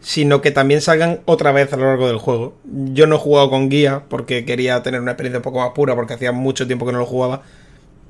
sino 0.00 0.40
que 0.40 0.50
también 0.50 0.80
salgan 0.80 1.20
otra 1.24 1.52
vez 1.52 1.72
a 1.72 1.76
lo 1.76 1.84
largo 1.84 2.08
del 2.08 2.18
juego. 2.18 2.54
Yo 2.64 3.06
no 3.06 3.16
he 3.16 3.18
jugado 3.18 3.50
con 3.50 3.68
guía 3.68 4.02
porque 4.08 4.44
quería 4.44 4.82
tener 4.82 5.00
una 5.00 5.12
experiencia 5.12 5.38
un 5.38 5.44
poco 5.44 5.60
más 5.60 5.70
pura, 5.70 5.94
porque 5.94 6.14
hacía 6.14 6.32
mucho 6.32 6.66
tiempo 6.66 6.86
que 6.86 6.92
no 6.92 6.98
lo 6.98 7.06
jugaba. 7.06 7.42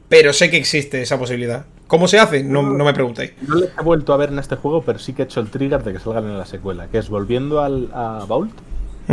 Pero 0.08 0.32
sé 0.32 0.50
que 0.50 0.56
existe 0.56 1.00
esa 1.02 1.18
posibilidad. 1.18 1.66
¿Cómo 1.86 2.08
se 2.08 2.18
hace? 2.18 2.42
No, 2.42 2.62
no 2.62 2.84
me 2.84 2.92
preguntéis. 2.92 3.32
No 3.46 3.56
les 3.56 3.70
he 3.78 3.82
vuelto 3.82 4.12
a 4.12 4.16
ver 4.16 4.30
en 4.30 4.40
este 4.40 4.56
juego, 4.56 4.82
pero 4.82 4.98
sí 4.98 5.12
que 5.12 5.22
he 5.22 5.24
hecho 5.24 5.38
el 5.40 5.50
trigger 5.50 5.84
de 5.84 5.92
que 5.92 5.98
salgan 6.00 6.24
en 6.24 6.38
la 6.38 6.46
secuela, 6.46 6.88
que 6.88 6.98
es 6.98 7.08
volviendo 7.08 7.60
al, 7.60 7.90
a 7.92 8.24
Vault, 8.26 8.52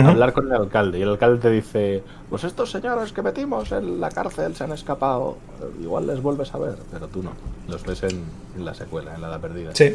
Hablar 0.06 0.34
con 0.34 0.48
el 0.48 0.54
alcalde. 0.54 1.00
Y 1.00 1.02
el 1.02 1.10
alcalde 1.10 1.39
te 1.39 1.50
dice, 1.52 2.04
pues 2.30 2.43
estos 2.43 2.72
señores 2.72 3.12
que 3.14 3.22
metimos 3.22 3.72
en 3.72 4.00
la 4.00 4.10
cárcel 4.10 4.56
se 4.56 4.64
han 4.64 4.72
escapado. 4.72 5.38
Igual 5.82 6.08
les 6.08 6.22
vuelves 6.22 6.54
a 6.54 6.58
ver, 6.58 6.76
pero 6.91 7.08
tú 7.08 7.24
no. 7.24 7.32
Los 7.68 7.84
ves 7.84 8.04
en, 8.04 8.24
en 8.56 8.66
la 8.66 8.74
secuela, 8.74 9.16
en 9.16 9.22
la 9.22 9.28
edad 9.30 9.39
perdida. 9.41 9.72
Sí. 9.74 9.86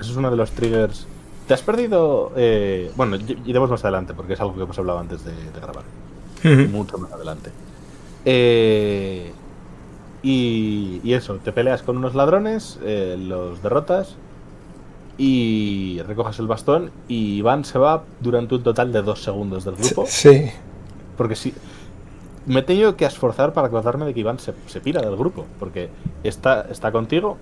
Eso 0.00 0.10
es 0.10 0.16
uno 0.16 0.30
de 0.30 0.36
los 0.36 0.50
triggers 0.52 1.06
Te 1.46 1.54
has 1.54 1.62
perdido. 1.62 2.32
eh, 2.36 2.90
bueno, 2.96 3.16
iremos 3.44 3.70
más 3.70 3.84
adelante 3.84 4.14
porque 4.14 4.32
es 4.34 4.40
algo 4.40 4.54
que 4.54 4.62
hemos 4.62 4.78
hablado 4.78 4.98
antes 4.98 5.24
de, 5.24 5.32
de 5.32 5.60
grabar. 5.60 5.84
Mucho 6.70 6.98
más 6.98 7.12
adelante. 7.12 7.50
Eh, 8.24 9.32
y, 10.22 11.00
y 11.02 11.14
eso, 11.14 11.34
te 11.36 11.52
peleas 11.52 11.82
con 11.82 11.96
unos 11.96 12.14
ladrones, 12.14 12.78
eh, 12.82 13.16
los 13.18 13.62
derrotas 13.62 14.16
y 15.18 16.00
recoges 16.06 16.38
el 16.38 16.46
bastón. 16.46 16.90
Y 17.08 17.36
Iván 17.38 17.64
se 17.64 17.78
va 17.78 18.04
durante 18.20 18.54
un 18.54 18.62
total 18.62 18.92
de 18.92 19.02
dos 19.02 19.22
segundos 19.22 19.64
del 19.64 19.76
grupo. 19.76 20.04
Sí. 20.06 20.50
Porque 21.16 21.36
si. 21.36 21.54
Me 22.44 22.60
he 22.60 22.62
tenido 22.62 22.96
que 22.96 23.04
esforzar 23.04 23.52
para 23.52 23.68
acordarme 23.68 24.04
de 24.04 24.14
que 24.14 24.20
Iván 24.20 24.38
se, 24.40 24.52
se 24.66 24.80
pira 24.80 25.00
del 25.00 25.16
grupo. 25.16 25.46
Porque 25.60 25.90
está, 26.24 26.66
está 26.70 26.90
contigo, 26.90 27.38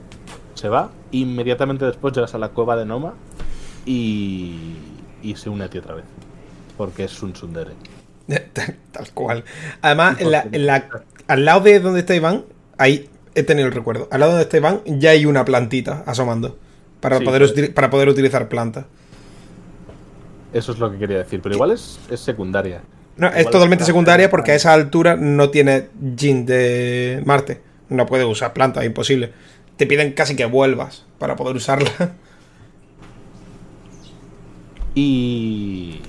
se 0.54 0.68
va, 0.68 0.90
inmediatamente 1.10 1.86
después 1.86 2.12
llegas 2.14 2.34
a 2.34 2.38
la 2.38 2.50
cueva 2.50 2.76
de 2.76 2.84
Noma 2.84 3.14
y, 3.86 4.76
y 5.22 5.36
se 5.36 5.48
une 5.48 5.64
a 5.64 5.70
ti 5.70 5.78
otra 5.78 5.94
vez. 5.94 6.04
Porque 6.76 7.04
es 7.04 7.22
un 7.22 7.34
Sundere. 7.34 7.72
Tal, 8.52 8.76
tal 8.92 9.10
cual. 9.12 9.44
Además, 9.82 10.20
en 10.20 10.30
la- 10.30 10.46
en 10.50 10.66
la- 10.66 10.88
al 11.28 11.44
lado 11.44 11.60
de 11.62 11.80
donde 11.80 12.00
está 12.00 12.14
Iván, 12.14 12.44
ahí 12.76 13.08
he 13.34 13.42
tenido 13.42 13.68
el 13.68 13.74
recuerdo. 13.74 14.08
Al 14.10 14.20
lado 14.20 14.32
de 14.32 14.38
donde 14.38 14.44
está 14.44 14.56
Iván 14.58 14.80
ya 15.00 15.10
hay 15.10 15.24
una 15.26 15.44
plantita 15.44 16.02
asomando. 16.06 16.58
Para, 17.00 17.18
Sí, 17.18 17.24
poder, 17.24 17.74
para 17.74 17.90
poder 17.90 18.08
utilizar 18.08 18.48
plantas. 18.48 18.86
Eso 20.52 20.72
es 20.72 20.78
lo 20.78 20.90
que 20.90 20.98
quería 20.98 21.18
decir. 21.18 21.40
Pero 21.42 21.54
igual 21.54 21.70
es, 21.72 22.04
es 22.08 22.20
secundaria. 22.20 22.88
No, 23.16 23.28
es 23.28 23.50
totalmente 23.50 23.84
secundaria 23.84 24.30
porque 24.30 24.52
a 24.52 24.54
esa 24.54 24.72
altura 24.72 25.16
no 25.16 25.50
tiene 25.50 25.90
Jin 26.16 26.46
de 26.46 27.22
Marte. 27.26 27.62
No 27.88 28.06
puede 28.06 28.24
usar 28.24 28.52
plantas, 28.52 28.84
imposible. 28.84 29.32
Te 29.76 29.86
piden 29.86 30.12
casi 30.14 30.36
que 30.36 30.46
vuelvas 30.46 31.06
para 31.18 31.36
poder 31.36 31.56
usarla. 31.56 32.16
Y. 34.94 36.00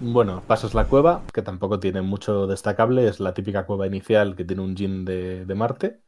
Bueno, 0.00 0.42
pasas 0.46 0.74
la 0.74 0.86
cueva, 0.86 1.22
que 1.32 1.42
tampoco 1.42 1.80
tiene 1.80 2.02
mucho 2.02 2.46
destacable. 2.46 3.08
Es 3.08 3.20
la 3.20 3.34
típica 3.34 3.66
cueva 3.66 3.86
inicial 3.86 4.36
que 4.36 4.44
tiene 4.44 4.62
un 4.62 4.76
Jin 4.76 5.04
de, 5.04 5.44
de 5.46 5.54
Marte. 5.54 6.00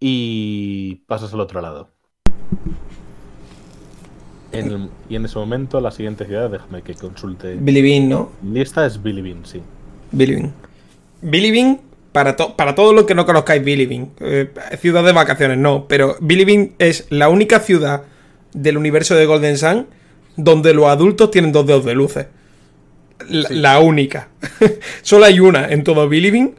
Y 0.00 0.96
pasas 1.06 1.32
al 1.32 1.40
otro 1.40 1.60
lado. 1.60 1.90
En 4.52 4.66
el- 4.66 4.90
y 5.08 5.16
en 5.16 5.24
ese 5.24 5.38
momento, 5.38 5.80
la 5.80 5.90
siguiente 5.90 6.26
ciudad, 6.26 6.50
déjame 6.50 6.82
que 6.82 6.94
consulte. 6.94 7.56
Billy 7.58 7.80
Bean, 7.80 8.08
¿no? 8.08 8.30
Lista 8.44 8.84
es 8.84 9.02
Billy 9.02 9.22
Bean, 9.22 9.44
sí. 9.46 9.62
Billy 11.22 11.50
Bean, 11.50 11.80
para, 12.12 12.36
to- 12.36 12.54
para 12.56 12.74
todos 12.74 12.94
los 12.94 13.04
que 13.04 13.14
no 13.14 13.24
conozcáis 13.24 13.64
Billy 13.64 13.86
Bean, 13.86 14.10
eh, 14.20 14.50
ciudad 14.78 15.02
de 15.04 15.12
vacaciones, 15.12 15.56
no, 15.56 15.86
pero 15.88 16.16
Billy 16.20 16.44
Bean 16.44 16.72
es 16.78 17.06
la 17.08 17.30
única 17.30 17.60
ciudad 17.60 18.02
del 18.52 18.76
universo 18.76 19.14
de 19.14 19.24
Golden 19.24 19.56
Sun 19.56 19.86
donde 20.36 20.74
los 20.74 20.86
adultos 20.86 21.30
tienen 21.30 21.52
dos 21.52 21.66
dedos 21.66 21.84
de 21.86 21.94
luces. 21.94 22.26
La, 23.28 23.48
Sí. 23.48 23.54
la 23.54 23.78
única. 23.80 24.28
Solo 25.02 25.24
hay 25.26 25.40
una 25.40 25.68
en 25.68 25.84
todo 25.84 26.06
Billy 26.08 26.30
Bean, 26.30 26.52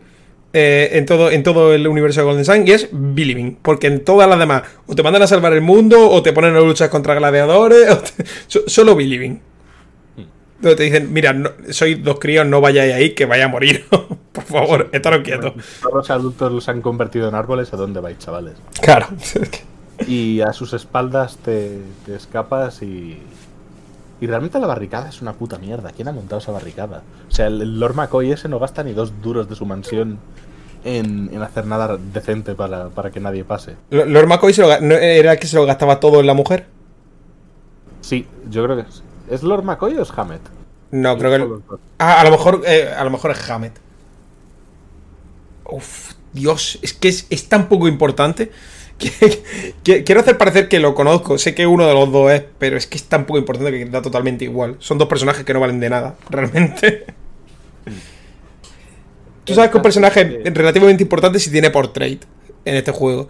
eh, 0.53 0.89
en, 0.93 1.05
todo, 1.05 1.31
en 1.31 1.43
todo 1.43 1.73
el 1.73 1.87
universo 1.87 2.21
de 2.21 2.25
Golden 2.25 2.45
Sun, 2.45 2.67
y 2.67 2.71
es 2.71 2.87
Bean. 2.91 3.57
Porque 3.61 3.87
en 3.87 4.03
todas 4.05 4.29
las 4.29 4.37
demás, 4.39 4.63
o 4.87 4.95
te 4.95 5.03
mandan 5.03 5.23
a 5.23 5.27
salvar 5.27 5.53
el 5.53 5.61
mundo, 5.61 6.09
o 6.09 6.21
te 6.23 6.31
ponen 6.33 6.55
a 6.55 6.59
luchar 6.59 6.89
contra 6.89 7.15
gladiadores, 7.15 7.89
o 7.91 7.97
te- 7.97 8.25
so- 8.47 8.61
solo 8.67 8.95
Billy 8.95 9.17
Bean. 9.17 9.41
Donde 10.61 10.77
te 10.77 10.83
dicen, 10.83 11.11
mira, 11.11 11.33
no, 11.33 11.49
sois 11.71 12.01
dos 12.01 12.19
críos, 12.19 12.45
no 12.47 12.61
vayáis 12.61 12.93
ahí, 12.93 13.09
que 13.15 13.25
vaya 13.25 13.45
a 13.45 13.47
morir. 13.49 13.85
Por 14.31 14.43
favor, 14.45 14.89
estaros 14.93 15.21
quietos. 15.21 15.53
Todos 15.81 15.93
los 15.95 16.09
adultos 16.09 16.51
los 16.53 16.69
han 16.69 16.81
convertido 16.81 17.27
en 17.27 17.35
árboles. 17.35 17.73
¿A 17.73 17.77
dónde 17.77 17.99
vais, 17.99 18.17
chavales? 18.17 18.53
Claro. 18.81 19.07
Y 20.07 20.39
a 20.41 20.53
sus 20.53 20.73
espaldas 20.73 21.37
te, 21.43 21.79
te 22.05 22.15
escapas 22.15 22.81
y. 22.81 23.17
Y 24.23 24.25
realmente 24.25 24.57
la 24.57 24.67
barricada 24.67 25.09
es 25.09 25.21
una 25.21 25.33
puta 25.33 25.57
mierda. 25.57 25.91
¿Quién 25.91 26.07
ha 26.07 26.13
montado 26.13 26.39
esa 26.39 26.53
barricada? 26.53 27.03
O 27.27 27.31
sea, 27.31 27.47
el, 27.47 27.61
el 27.61 27.77
Lord 27.77 27.95
McCoy 27.95 28.31
ese 28.31 28.47
no 28.47 28.57
gasta 28.57 28.81
ni 28.81 28.93
dos 28.93 29.21
duros 29.21 29.49
de 29.49 29.55
su 29.55 29.65
mansión 29.65 30.17
en, 30.85 31.29
en 31.33 31.41
hacer 31.41 31.65
nada 31.65 31.97
decente 31.97 32.55
para, 32.55 32.87
para 32.87 33.11
que 33.11 33.19
nadie 33.19 33.43
pase. 33.43 33.75
Lord 33.89 34.27
McCoy 34.27 34.53
se 34.53 34.61
lo 34.61 34.79
¿no 34.79 34.95
era 34.95 35.33
el 35.33 35.39
que 35.39 35.47
se 35.47 35.57
lo 35.57 35.65
gastaba 35.65 35.99
todo 35.99 36.21
en 36.21 36.27
la 36.27 36.33
mujer. 36.33 36.67
Sí, 37.99 38.25
yo 38.49 38.63
creo 38.63 38.77
que 38.77 38.83
es. 38.83 39.03
¿Es 39.29 39.43
Lord 39.43 39.65
McCoy 39.65 39.97
o 39.97 40.01
es 40.01 40.11
Hammett? 40.17 40.41
No, 40.91 41.17
creo 41.17 41.31
que. 41.31 41.39
Dos. 41.39 41.81
Ah, 41.97 42.21
a 42.21 42.23
lo 42.23 42.31
mejor, 42.31 42.61
eh, 42.65 42.93
a 42.97 43.03
lo 43.03 43.09
mejor 43.09 43.31
es 43.31 43.49
Hammett. 43.49 43.77
Uf, 45.69 46.13
Dios, 46.31 46.79
es 46.81 46.93
que 46.93 47.09
es, 47.09 47.27
es 47.29 47.49
tan 47.49 47.67
poco 47.67 47.89
importante. 47.89 48.53
Quiero 49.83 50.19
hacer 50.19 50.37
parecer 50.37 50.67
que 50.67 50.79
lo 50.79 50.95
conozco. 50.95 51.37
Sé 51.37 51.55
que 51.55 51.67
uno 51.67 51.87
de 51.87 51.93
los 51.93 52.11
dos 52.11 52.31
es, 52.31 52.43
pero 52.59 52.77
es 52.77 52.87
que 52.87 52.97
es 52.97 53.03
tan 53.03 53.25
poco 53.25 53.39
importante 53.39 53.71
que 53.71 53.85
da 53.85 54.01
totalmente 54.01 54.45
igual. 54.45 54.75
Son 54.79 54.97
dos 54.97 55.07
personajes 55.07 55.43
que 55.43 55.53
no 55.53 55.59
valen 55.59 55.79
de 55.79 55.89
nada, 55.89 56.15
realmente. 56.29 57.05
Tú 59.43 59.53
sabes 59.53 59.71
que 59.71 59.77
un 59.77 59.83
personaje 59.83 60.41
relativamente 60.45 61.03
importante 61.03 61.39
si 61.39 61.51
tiene 61.51 61.69
portrait 61.69 62.23
en 62.65 62.75
este 62.75 62.91
juego. 62.91 63.27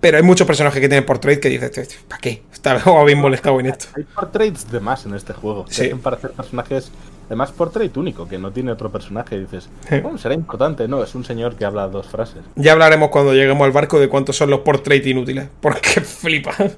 Pero 0.00 0.18
hay 0.18 0.22
muchos 0.22 0.46
personajes 0.46 0.80
que 0.82 0.88
tienen 0.88 1.06
portrait 1.06 1.40
que 1.40 1.48
dices, 1.48 1.98
¿para 2.06 2.20
qué? 2.20 2.42
Estaba 2.52 2.80
habéis 3.00 3.16
molestado 3.18 3.58
en 3.58 3.66
esto. 3.66 3.86
Hay 3.96 4.04
portraits 4.04 4.70
de 4.70 4.78
más 4.78 5.06
en 5.06 5.14
este 5.14 5.32
juego. 5.32 5.64
Sí. 5.68 5.86
Hacen 5.86 6.00
parecer 6.00 6.32
personajes. 6.32 6.90
Además, 7.26 7.52
portrait 7.52 7.96
único, 7.96 8.28
que 8.28 8.38
no 8.38 8.52
tiene 8.52 8.70
otro 8.72 8.90
personaje. 8.92 9.36
Y 9.36 9.40
dices, 9.40 9.68
Sí. 9.88 10.00
bueno, 10.00 10.18
será 10.18 10.34
importante. 10.34 10.86
No, 10.88 11.02
es 11.02 11.14
un 11.14 11.24
señor 11.24 11.56
que 11.56 11.64
habla 11.64 11.88
dos 11.88 12.06
frases. 12.06 12.44
Ya 12.56 12.72
hablaremos 12.72 13.08
cuando 13.10 13.32
lleguemos 13.32 13.64
al 13.64 13.72
barco 13.72 13.98
de 13.98 14.08
cuántos 14.08 14.36
son 14.36 14.50
los 14.50 14.60
portrait 14.60 15.04
inútiles. 15.06 15.48
Porque 15.60 16.00
flipa. 16.00 16.50
Es 16.58 16.76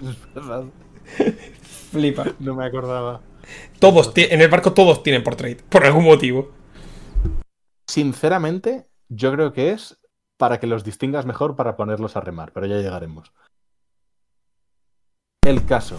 verdad. 0.34 0.64
Flipa. 1.90 2.24
No 2.38 2.54
me 2.54 2.64
acordaba. 2.64 3.20
Todos, 3.78 4.12
en 4.16 4.40
el 4.40 4.48
barco 4.48 4.72
todos 4.72 5.02
tienen 5.02 5.22
portrait. 5.24 5.62
Por 5.62 5.84
algún 5.84 6.04
motivo. 6.04 6.50
Sinceramente, 7.86 8.86
yo 9.08 9.32
creo 9.32 9.52
que 9.52 9.70
es 9.72 9.98
para 10.36 10.60
que 10.60 10.66
los 10.66 10.84
distingas 10.84 11.26
mejor 11.26 11.56
para 11.56 11.76
ponerlos 11.76 12.16
a 12.16 12.20
remar, 12.20 12.52
pero 12.52 12.66
ya 12.66 12.76
llegaremos. 12.76 13.32
El 15.44 15.64
caso 15.64 15.96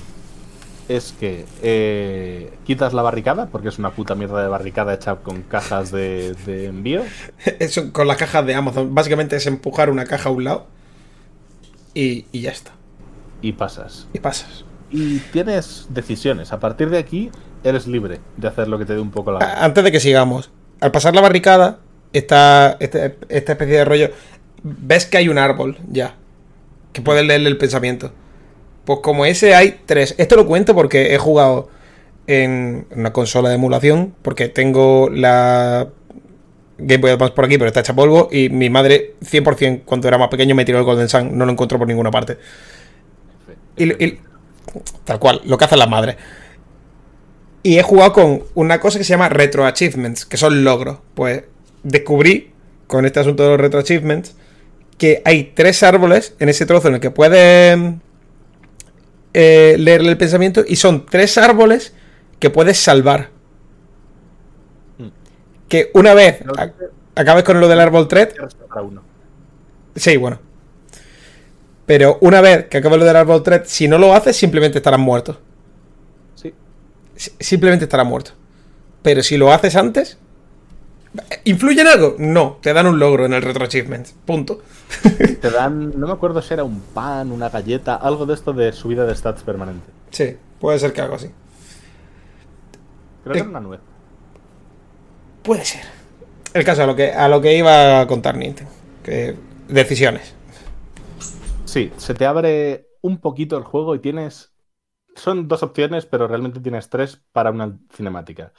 es 0.89 1.13
que 1.17 1.45
eh, 1.61 2.51
quitas 2.65 2.93
la 2.93 3.01
barricada, 3.01 3.45
porque 3.45 3.69
es 3.69 3.79
una 3.79 3.91
puta 3.91 4.15
mierda 4.15 4.41
de 4.41 4.49
barricada 4.49 4.93
hecha 4.93 5.15
con 5.17 5.43
cajas 5.43 5.91
de, 5.91 6.33
de 6.45 6.65
envío. 6.65 7.03
Con 7.93 8.07
las 8.07 8.17
cajas 8.17 8.45
de 8.45 8.55
Amazon. 8.55 8.93
Básicamente 8.93 9.35
es 9.37 9.47
empujar 9.47 9.89
una 9.89 10.05
caja 10.05 10.29
a 10.29 10.31
un 10.31 10.43
lado. 10.43 10.67
Y, 11.93 12.25
y 12.31 12.41
ya 12.41 12.51
está. 12.51 12.71
y 13.41 13.53
pasas. 13.53 14.07
Y 14.13 14.19
pasas. 14.19 14.65
Y 14.91 15.19
tienes 15.31 15.85
decisiones. 15.89 16.51
A 16.51 16.59
partir 16.59 16.89
de 16.89 16.97
aquí, 16.97 17.29
eres 17.63 17.85
libre 17.87 18.19
de 18.37 18.47
hacer 18.47 18.67
lo 18.67 18.77
que 18.79 18.85
te 18.85 18.93
dé 18.95 18.99
un 18.99 19.11
poco 19.11 19.31
la 19.31 19.39
gana. 19.39 19.63
Antes 19.63 19.83
de 19.83 19.91
que 19.91 19.99
sigamos. 19.99 20.49
Al 20.81 20.91
pasar 20.91 21.13
la 21.15 21.21
barricada, 21.21 21.79
está 22.13 22.77
este- 22.79 23.17
esta 23.29 23.51
especie 23.53 23.77
de 23.77 23.85
rollo. 23.85 24.09
Ves 24.63 25.05
que 25.05 25.17
hay 25.17 25.29
un 25.29 25.37
árbol 25.37 25.77
ya. 25.89 26.15
Que 26.93 27.01
puedes 27.01 27.23
leerle 27.25 27.49
el 27.49 27.57
pensamiento. 27.57 28.11
Pues 28.85 28.99
como 29.01 29.25
ese 29.25 29.55
hay 29.55 29.81
tres. 29.85 30.15
Esto 30.17 30.35
lo 30.35 30.47
cuento 30.47 30.75
porque 30.75 31.13
he 31.13 31.17
jugado 31.17 31.69
en 32.27 32.87
una 32.95 33.13
consola 33.13 33.49
de 33.49 33.55
emulación. 33.55 34.15
Porque 34.21 34.47
tengo 34.47 35.09
la 35.09 35.89
Game 36.77 36.97
Boy 36.97 37.11
Advance 37.11 37.35
por 37.35 37.45
aquí, 37.45 37.57
pero 37.57 37.67
está 37.67 37.81
hecha 37.81 37.95
polvo. 37.95 38.29
Y 38.31 38.49
mi 38.49 38.69
madre, 38.69 39.15
100%, 39.21 39.83
cuando 39.85 40.07
era 40.07 40.17
más 40.17 40.29
pequeño, 40.29 40.55
me 40.55 40.65
tiró 40.65 40.79
el 40.79 40.85
Golden 40.85 41.09
Sun. 41.09 41.37
No 41.37 41.45
lo 41.45 41.51
encontró 41.51 41.77
por 41.77 41.87
ninguna 41.87 42.11
parte. 42.11 42.37
Y, 43.77 44.19
tal 45.05 45.19
cual, 45.19 45.41
lo 45.45 45.57
que 45.57 45.65
hacen 45.65 45.79
las 45.79 45.89
madres. 45.89 46.17
Y 47.63 47.77
he 47.77 47.83
jugado 47.83 48.13
con 48.13 48.43
una 48.55 48.79
cosa 48.79 48.97
que 48.97 49.03
se 49.03 49.11
llama 49.11 49.29
Retro 49.29 49.65
Achievements, 49.65 50.25
que 50.25 50.37
son 50.37 50.63
logros. 50.63 50.99
Pues 51.13 51.43
descubrí, 51.83 52.51
con 52.87 53.05
este 53.05 53.19
asunto 53.19 53.43
de 53.43 53.49
los 53.49 53.59
Retro 53.59 53.79
Achievements, 53.79 54.35
que 54.97 55.21
hay 55.25 55.51
tres 55.55 55.83
árboles 55.83 56.35
en 56.39 56.49
ese 56.49 56.65
trozo 56.65 56.89
en 56.89 56.95
el 56.95 56.99
que 56.99 57.11
puedes 57.11 57.77
eh, 59.33 59.75
leerle 59.79 60.09
el 60.09 60.17
pensamiento, 60.17 60.63
y 60.67 60.75
son 60.75 61.05
tres 61.05 61.37
árboles 61.37 61.93
que 62.39 62.49
puedes 62.49 62.79
salvar. 62.79 63.29
Mm. 64.97 65.07
Que 65.67 65.91
una 65.93 66.13
vez 66.13 66.41
a- 66.57 66.71
acabes 67.15 67.43
con 67.43 67.59
lo 67.59 67.67
del 67.67 67.79
árbol 67.79 68.07
3, 68.07 68.29
para 68.69 68.81
uno. 68.81 69.03
Sí, 69.95 70.17
bueno. 70.17 70.39
Pero 71.85 72.17
una 72.21 72.39
vez 72.41 72.65
que 72.67 72.77
acabes 72.77 72.99
lo 72.99 73.05
del 73.05 73.15
árbol 73.15 73.41
3, 73.43 73.61
si 73.65 73.87
no 73.87 73.97
lo 73.97 74.13
haces, 74.13 74.35
simplemente 74.37 74.77
estarás 74.77 74.99
muerto. 74.99 75.39
Sí. 76.35 76.53
Si- 77.15 77.31
Simplemente 77.39 77.85
estarás 77.85 78.05
muerto. 78.05 78.31
Pero 79.01 79.23
si 79.23 79.37
lo 79.37 79.51
haces 79.51 79.75
antes. 79.75 80.17
¿Influye 81.45 81.81
en 81.81 81.87
algo? 81.87 82.15
No, 82.19 82.59
te 82.61 82.73
dan 82.73 82.85
un 82.87 82.99
logro 82.99 83.25
en 83.25 83.33
el 83.33 83.41
Retro 83.41 83.65
Achievements. 83.65 84.13
Punto. 84.25 84.61
Te 85.41 85.49
dan, 85.49 85.99
no 85.99 86.07
me 86.07 86.13
acuerdo 86.13 86.41
si 86.41 86.53
era 86.53 86.63
un 86.63 86.79
pan, 86.81 87.31
una 87.31 87.49
galleta, 87.49 87.95
algo 87.95 88.25
de 88.25 88.33
esto 88.35 88.53
de 88.53 88.71
subida 88.71 89.05
de 89.05 89.15
stats 89.15 89.43
permanente. 89.43 89.91
Sí, 90.11 90.37
puede 90.59 90.77
ser 90.79 90.93
que 90.93 91.01
algo 91.01 91.15
así. 91.15 91.31
Creo 93.23 93.33
que 93.33 93.39
Eh. 93.39 93.41
era 93.41 93.49
una 93.49 93.59
nuez. 93.59 93.79
Puede 95.43 95.65
ser. 95.65 95.81
El 96.53 96.63
caso 96.63 96.83
a 96.83 96.85
lo 96.87 96.95
que, 96.95 97.11
a 97.11 97.27
lo 97.27 97.41
que 97.41 97.57
iba 97.57 98.01
a 98.01 98.07
contar 98.07 98.37
Nintendo. 98.37 98.71
Que 99.03 99.35
decisiones. 99.67 100.35
Sí, 101.65 101.91
se 101.97 102.13
te 102.13 102.25
abre 102.25 102.87
un 103.01 103.19
poquito 103.19 103.57
el 103.57 103.63
juego 103.63 103.95
y 103.95 103.99
tienes 103.99 104.51
son 105.15 105.47
dos 105.47 105.63
opciones, 105.63 106.05
pero 106.05 106.27
realmente 106.27 106.59
tienes 106.61 106.89
tres 106.89 107.21
para 107.33 107.51
una 107.51 107.77
cinemática. 107.93 108.53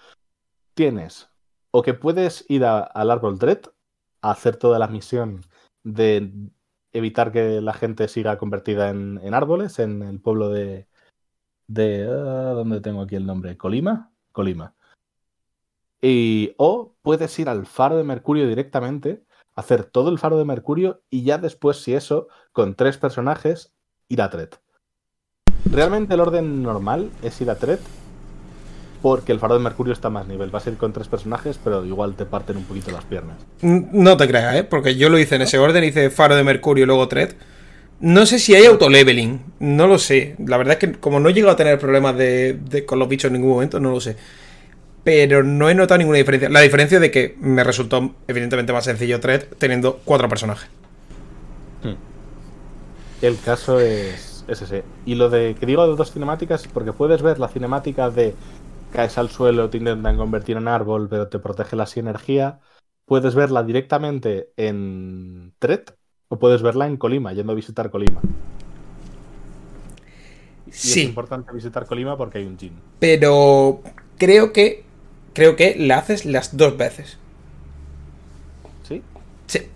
Tienes 0.75 1.30
o 1.71 1.83
que 1.83 1.95
puedes 1.95 2.45
ir 2.49 2.65
al 2.65 3.11
árbol 3.11 3.39
Dread 3.39 3.63
a 4.23 4.33
hacer 4.33 4.57
toda 4.57 4.79
la 4.79 4.89
misión 4.89 5.43
de 5.83 6.33
evitar 6.93 7.33
que 7.33 7.61
la 7.61 7.73
gente 7.73 8.09
siga 8.09 8.39
convertida 8.39 8.91
en, 8.91 9.35
árboles 9.35 9.79
en 9.79 10.03
el 10.03 10.21
pueblo 10.21 10.49
de... 10.49 10.87
de 11.69 12.05
ah, 12.05 12.53
¿Dónde 12.55 12.81
tengo 12.81 13.03
aquí 13.03 13.17
el 13.17 13.27
nombre? 13.27 13.57
¿Colima? 13.57 14.11
Colima. 14.33 14.75
Y, 16.03 16.55
o 16.57 16.95
puedes 17.03 17.39
ir 17.39 17.49
al 17.49 17.67
faro 17.67 17.97
de 17.97 18.05
Mercurio 18.05 18.49
directamente, 18.49 19.23
hacer 19.55 19.85
todo 19.85 20.11
el 20.11 20.19
faro 20.19 20.39
de 20.39 20.45
Mercurio 20.45 21.03
y 21.11 21.23
ya 21.23 21.39
después, 21.39 21.83
si 21.83 21.95
eso, 21.95 22.29
con 22.53 22.75
tres 22.75 22.99
personajes, 22.99 23.73
ir 24.09 24.23
a 24.23 24.31
Tret. 24.31 24.61
Realmente 25.71 26.15
el 26.15 26.21
orden 26.21 26.63
normal 26.63 27.11
es 27.23 27.41
ir 27.41 27.51
a 27.51 27.57
Tret 27.57 27.81
porque 29.03 29.33
el 29.33 29.39
faro 29.39 29.55
de 29.55 29.61
Mercurio 29.61 29.93
está 29.93 30.11
más 30.11 30.27
nivel. 30.27 30.51
Vas 30.51 30.67
a 30.67 30.71
ir 30.71 30.77
con 30.77 30.93
tres 30.93 31.09
personajes, 31.09 31.59
pero 31.63 31.85
igual 31.85 32.15
te 32.15 32.27
parten 32.27 32.57
un 32.57 32.65
poquito 32.65 32.91
las 32.91 33.05
piernas. 33.05 33.37
No 33.63 34.17
te 34.17 34.29
creas, 34.29 34.57
¿eh? 34.57 34.65
Porque 34.65 34.97
yo 34.97 35.09
lo 35.09 35.19
hice 35.19 35.37
en 35.37 35.43
ese 35.43 35.59
orden, 35.59 35.85
hice 35.85 36.11
Faro 36.11 36.37
de 36.37 36.45
Mercurio 36.45 36.85
y 36.85 36.87
luego 36.87 37.09
Thread. 37.09 37.31
No 38.01 38.25
sé 38.27 38.39
si 38.39 38.55
hay 38.55 38.65
autoleveling, 38.65 39.41
no 39.59 39.87
lo 39.87 39.99
sé. 39.99 40.35
La 40.47 40.57
verdad 40.57 40.75
es 40.75 40.79
que 40.79 40.99
como 40.99 41.21
no 41.21 41.29
he 41.29 41.35
llegado 41.35 41.53
a 41.53 41.57
tener 41.57 41.79
problemas 41.79 42.17
de, 42.17 42.55
de- 42.55 42.85
con 42.87 42.99
los 42.99 43.09
bichos 43.09 43.29
en 43.29 43.35
ningún 43.35 43.51
momento, 43.51 43.79
no 43.81 43.91
lo 43.91 44.01
sé. 44.01 44.17
Pero 45.05 45.43
no 45.43 45.69
he 45.71 45.75
notado 45.75 45.99
ninguna 45.99 46.19
diferencia. 46.19 46.49
La 46.49 46.61
diferencia 46.61 47.01
de 47.01 47.11
que 47.11 47.37
me 47.41 47.63
resultó 47.65 48.15
evidentemente 48.29 48.73
más 48.73 48.85
sencillo 48.85 49.21
Thread 49.21 49.45
teniendo 49.59 50.01
cuatro 50.05 50.29
personajes. 50.29 50.69
El 53.23 53.39
caso 53.39 53.81
es, 53.81 54.45
es 54.49 54.63
ese. 54.63 54.83
Y 55.05 55.15
lo 55.15 55.29
de 55.29 55.55
que 55.59 55.67
digo 55.67 55.87
de 55.87 55.95
dos 55.95 56.13
cinemáticas, 56.13 56.67
porque 56.73 56.93
puedes 56.93 57.21
ver 57.23 57.39
la 57.39 57.49
cinemática 57.49 58.09
de 58.11 58.35
caes 58.91 59.19
al 59.19 59.31
suelo, 59.31 59.71
te 59.71 59.79
intentan 59.79 60.17
convertir 60.17 60.57
en 60.57 60.69
árbol, 60.69 61.09
pero 61.09 61.29
te 61.29 61.39
protege 61.39 61.77
la 61.77 61.89
energía. 61.97 62.61
Puedes 63.07 63.35
verla 63.35 63.63
directamente 63.65 64.53
en 64.57 65.55
Tret 65.59 65.97
o 66.29 66.39
puedes 66.39 66.63
verla 66.63 66.87
en 66.87 66.97
Colima, 66.97 67.33
yendo 67.33 67.53
a 67.53 67.57
visitar 67.57 67.91
Colima. 67.91 68.29
Y 70.83 70.93
es 70.93 71.05
Sí, 71.05 71.05
importante 71.05 71.53
visitar 71.53 71.87
Colima 71.87 72.17
porque 72.17 72.39
hay 72.39 72.47
un 72.47 72.59
Jin. 72.59 72.83
pero 72.99 73.83
creo 74.19 74.53
que 74.53 74.85
creo 75.33 75.57
que 75.57 75.75
la 75.79 75.99
haces 75.99 76.25
las 76.25 76.57
dos 76.57 76.77
veces. 76.77 77.19
¿Sí? 78.83 79.05
Sí. 79.47 79.71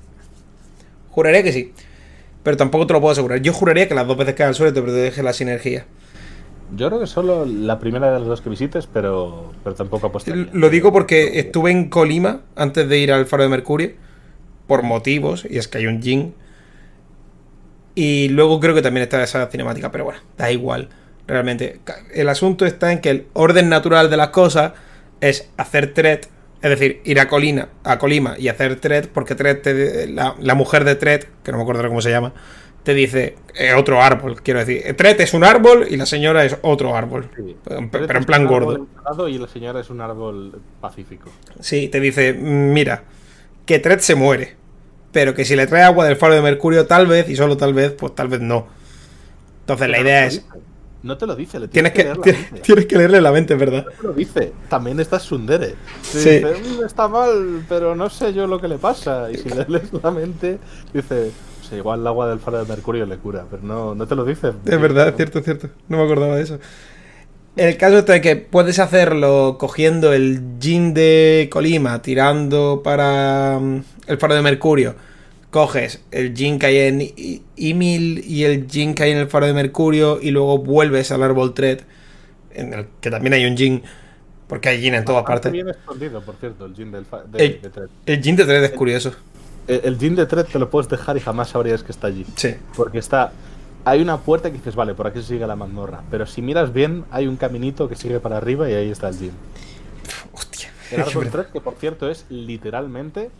Juraría 1.09 1.43
que 1.43 1.53
sí. 1.53 1.73
Pero 2.43 2.57
tampoco 2.57 2.87
te 2.87 2.95
lo 2.95 3.01
puedo 3.01 3.13
asegurar. 3.13 3.41
Yo 3.43 3.53
juraría 3.53 3.89
que 3.89 3.95
las 3.95 4.07
dos 4.07 4.17
veces 4.17 4.35
que 4.35 4.45
al 4.45 4.55
suelo 4.55 4.73
te 4.75 4.83
protege 4.83 5.23
la 5.23 5.33
sinergia. 5.33 5.87
Yo 6.77 6.89
creo 6.89 7.01
que 7.01 7.07
solo 7.07 7.45
la 7.47 7.79
primera 7.79 8.13
de 8.13 8.19
las 8.19 8.29
dos 8.29 8.41
que 8.41 8.51
visites, 8.51 8.87
pero, 8.87 9.53
pero 9.63 9.77
tampoco 9.77 10.07
apostaría. 10.09 10.49
Lo 10.53 10.71
digo 10.71 10.93
porque 10.93 11.39
estuve 11.39 11.71
en 11.71 11.89
Colima 11.89 12.41
antes 12.57 12.89
de 12.89 12.99
ir 12.99 13.13
al 13.13 13.27
Faro 13.27 13.43
de 13.43 13.49
Mercurio. 13.49 13.93
Por 14.67 14.83
motivos. 14.83 15.47
Y 15.49 15.59
es 15.59 15.69
que 15.69 15.79
hay 15.79 15.87
un 15.87 16.03
Jin. 16.03 16.35
Y 17.95 18.29
luego 18.31 18.61
creo 18.61 18.75
que 18.75 18.83
también 18.83 19.03
está 19.05 19.23
esa 19.23 19.47
cinemática. 19.49 19.91
Pero 19.91 20.05
bueno, 20.05 20.21
da 20.37 20.51
igual. 20.51 20.89
Realmente. 21.27 21.81
El 22.13 22.29
asunto 22.29 22.67
está 22.67 22.93
en 22.93 23.01
que 23.01 23.11
el 23.11 23.27
orden 23.35 23.69
natural 23.69 24.11
de 24.11 24.17
las 24.17 24.29
cosas 24.29 24.73
es 25.21 25.51
hacer 25.57 25.95
thread. 25.95 26.21
Es 26.63 26.71
decir, 26.71 27.03
ir 27.05 27.21
a 27.21 27.29
Colina, 27.29 27.69
a 27.85 27.99
Colima 27.99 28.37
y 28.39 28.49
hacer 28.49 28.77
thread. 28.81 29.09
Porque 29.13 29.35
thread 29.35 29.59
te- 29.59 30.07
la, 30.09 30.35
la 30.41 30.55
mujer 30.55 30.85
de 30.85 30.95
thread, 30.97 31.25
que 31.43 31.53
no 31.53 31.59
me 31.59 31.63
acuerdo 31.63 31.87
cómo 31.87 32.01
se 32.01 32.11
llama, 32.11 32.33
te 32.85 32.95
dice 32.95 33.37
eh, 33.55 33.73
otro 33.73 34.01
árbol. 34.01 34.41
Quiero 34.43 34.61
decir, 34.61 34.95
thread 34.97 35.21
es 35.21 35.35
un 35.35 35.43
árbol 35.43 35.87
y 35.91 35.97
la 35.97 36.07
señora 36.07 36.45
es 36.45 36.57
otro 36.63 36.95
árbol. 36.95 37.29
Sí. 37.35 37.57
Pero 37.65 37.89
Tret 37.91 38.11
en 38.11 38.25
plan 38.25 38.47
gordo. 38.47 38.87
Y 39.27 39.39
la 39.39 39.49
señora 39.49 39.81
es 39.81 39.91
un 39.91 40.01
árbol 40.03 40.61
pacífico. 40.81 41.31
Sí, 41.61 41.89
te 41.89 41.99
dice, 41.99 42.35
"Mm, 42.35 42.73
mira, 42.73 43.03
que 43.65 43.79
Tred 43.79 44.01
se 44.01 44.15
muere, 44.15 44.55
pero 45.13 45.35
que 45.35 45.47
si 45.47 45.57
le 45.57 45.67
trae 45.67 45.83
agua 45.83 46.05
del 46.07 46.17
faro 46.17 46.35
de 46.35 46.43
Mercurio, 46.43 46.87
tal 46.87 47.07
vez, 47.07 47.29
y 47.31 47.37
solo 47.37 47.57
tal 47.57 47.73
vez, 47.73 47.93
pues 47.93 48.15
tal 48.15 48.29
vez 48.29 48.41
no. 48.41 48.67
Entonces 49.61 49.89
la 49.89 50.01
idea 50.01 50.21
no 50.21 50.27
es, 50.27 50.35
dice. 50.35 50.47
No 51.05 51.19
te 51.19 51.27
lo 51.27 51.37
dice, 51.37 51.61
le 51.61 51.69
tienes 51.69 51.93
tienes, 51.93 52.17
que, 52.19 52.23
que, 52.23 52.33
leer 52.33 52.53
la 52.53 52.59
tienes 52.63 52.87
que 52.87 52.97
leerle 52.97 53.21
la 53.23 53.33
mente, 53.33 53.55
¿verdad? 53.55 53.85
No 53.87 53.91
te 53.93 54.07
lo 54.09 54.13
dice. 54.13 54.53
También 54.69 55.01
está 55.01 55.19
Sundere. 55.19 55.75
Sí. 56.03 56.19
Dice, 56.19 56.55
"Mm, 56.63 56.85
está 56.85 57.09
mal, 57.09 57.65
pero 57.67 57.95
no 57.95 58.11
sé 58.11 58.35
yo 58.35 58.47
lo 58.47 58.61
que 58.61 58.69
le 58.69 58.77
pasa. 58.77 59.31
Y 59.31 59.37
si 59.39 59.49
le 59.49 59.65
lees 59.69 59.91
la 60.03 60.11
mente, 60.11 60.59
dice, 60.93 61.31
igual 61.77 62.01
el 62.01 62.07
agua 62.07 62.29
del 62.29 62.39
faro 62.41 62.59
de 62.59 62.67
Mercurio 62.67 63.07
le 63.07 63.19
cura, 63.19 63.47
pero 63.51 63.63
no, 63.63 63.95
no 63.95 64.07
te 64.07 64.15
lo 64.15 64.25
dice. 64.25 64.53
Es 64.65 64.81
verdad, 64.81 65.09
es 65.09 65.17
cierto, 65.17 65.39
es 65.41 65.45
cierto. 65.45 65.69
No 65.89 65.99
me 65.99 66.05
acordaba 66.05 66.37
de 66.37 66.43
eso. 66.43 66.59
El 67.57 67.77
caso 67.77 67.99
está 67.99 68.15
de 68.15 68.21
que 68.21 68.37
puedes 68.37 68.79
hacerlo 68.81 69.57
cogiendo 69.59 70.13
el 70.13 70.41
Jin 70.61 70.93
de 70.93 71.49
Colima, 71.53 72.03
tirando 72.03 72.81
para 72.83 73.59
mm, 73.61 73.83
el 74.09 74.19
faro 74.19 74.35
de 74.35 74.43
Mercurio. 74.43 74.97
Coges 75.51 76.03
el 76.11 76.35
Jin 76.37 76.59
que 76.59 76.67
hay 76.67 76.79
en 76.79 77.01
Ymil 77.57 78.25
y 78.27 78.45
el 78.45 78.67
Jin 78.69 78.95
que 78.95 79.05
hay 79.05 79.13
en 79.13 79.19
el 79.19 79.29
faro 79.29 79.47
de 79.47 79.55
Mercurio 79.55 80.19
y 80.21 80.31
luego 80.33 80.59
vuelves 80.59 81.13
al 81.13 81.23
árbol 81.23 81.55
Thread, 81.55 81.81
en 82.55 82.75
el 82.75 82.87
que 83.01 83.11
también 83.11 83.35
hay 83.35 83.47
un 83.47 83.57
Jin, 83.57 83.83
porque 84.49 84.71
hay 84.71 84.81
Jin 84.83 84.95
en 84.95 85.05
todas 85.05 85.25
partes. 85.25 85.53
bien 85.53 85.69
escondido, 85.69 86.23
por 86.25 86.37
cierto, 86.37 86.67
el 86.67 86.75
Jin 86.75 86.91
del 86.91 87.07
de, 87.29 87.39
El- 87.45 87.61
de. 87.63 87.89
El 88.07 88.23
Jin 88.23 88.37
de 88.37 88.45
Thread 88.45 88.65
es 88.65 88.73
curioso. 88.73 89.15
El, 89.67 89.81
el 89.85 89.99
Jin 89.99 90.17
de 90.17 90.27
Tret 90.27 90.49
te 90.51 90.59
lo 90.59 90.71
puedes 90.71 90.89
dejar 90.89 91.17
y 91.17 91.21
jamás 91.21 91.51
sabrías 91.51 91.83
que 91.83 91.93
está 91.93 92.09
allí. 92.09 92.27
Sí. 92.37 92.55
Porque 92.77 92.99
está. 92.99 93.33
Hay 93.85 94.01
una 94.01 94.19
puerta 94.19 94.51
que 94.51 94.57
dices, 94.57 94.75
vale, 94.75 94.95
por 94.95 95.07
aquí 95.07 95.23
sigue 95.23 95.47
la 95.47 95.57
mazmorra. 95.57 96.03
Pero 96.11 96.27
si 96.27 96.41
miras 96.41 96.73
bien, 96.73 97.05
hay 97.11 97.27
un 97.27 97.37
caminito 97.37 97.89
que 97.89 97.97
sigue 97.97 98.19
para 98.21 98.39
arriba 98.39 98.69
y 98.71 98.75
ahí 98.75 98.91
está 98.91 99.09
el 99.09 99.19
Jin. 99.19 99.33
Hostia. 100.33 100.71
El 100.91 101.01
árbol 101.03 101.29
3, 101.31 101.47
que 101.49 101.61
por 101.61 101.75
cierto 101.75 102.09
es 102.09 102.25
literalmente 102.31 103.31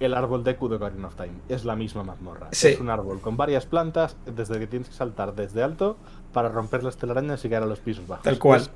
el 0.00 0.14
árbol 0.14 0.44
Deku 0.44 0.68
de 0.68 0.76
Ocarina 0.76 1.08
of 1.08 1.14
Time. 1.16 1.32
Es 1.48 1.64
la 1.64 1.76
misma 1.76 2.02
mazmorra. 2.02 2.48
Sí. 2.52 2.68
Es 2.68 2.80
un 2.80 2.90
árbol 2.90 3.20
con 3.20 3.36
varias 3.36 3.66
plantas, 3.66 4.16
desde 4.26 4.58
que 4.58 4.66
tienes 4.66 4.88
que 4.88 4.94
saltar 4.94 5.34
desde 5.34 5.62
alto 5.62 5.96
para 6.32 6.48
romper 6.48 6.82
las 6.82 6.96
telarañas 6.96 7.44
y 7.44 7.48
caer 7.48 7.62
a 7.62 7.66
los 7.66 7.80
pisos 7.80 8.06
bajos. 8.06 8.24
Tal 8.24 8.38
cual. 8.38 8.60
Es 8.60 8.70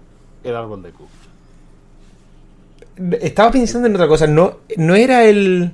el 0.44 0.56
árbol 0.56 0.82
Deku. 0.82 1.04
Estaba 3.20 3.50
pensando 3.50 3.86
en 3.88 3.94
otra 3.94 4.08
cosa. 4.08 4.26
No, 4.26 4.58
no 4.76 4.94
era 4.94 5.24
el. 5.24 5.72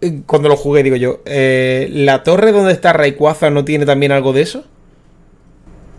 Eh, 0.00 0.22
Cuando 0.26 0.48
lo 0.48 0.56
jugué, 0.56 0.82
digo 0.82 0.96
yo. 0.96 1.20
eh, 1.24 1.88
¿La 1.90 2.22
torre 2.22 2.52
donde 2.52 2.72
está 2.72 2.92
Rayquaza 2.92 3.50
no 3.50 3.64
tiene 3.64 3.86
también 3.86 4.12
algo 4.12 4.32
de 4.32 4.42
eso? 4.42 4.64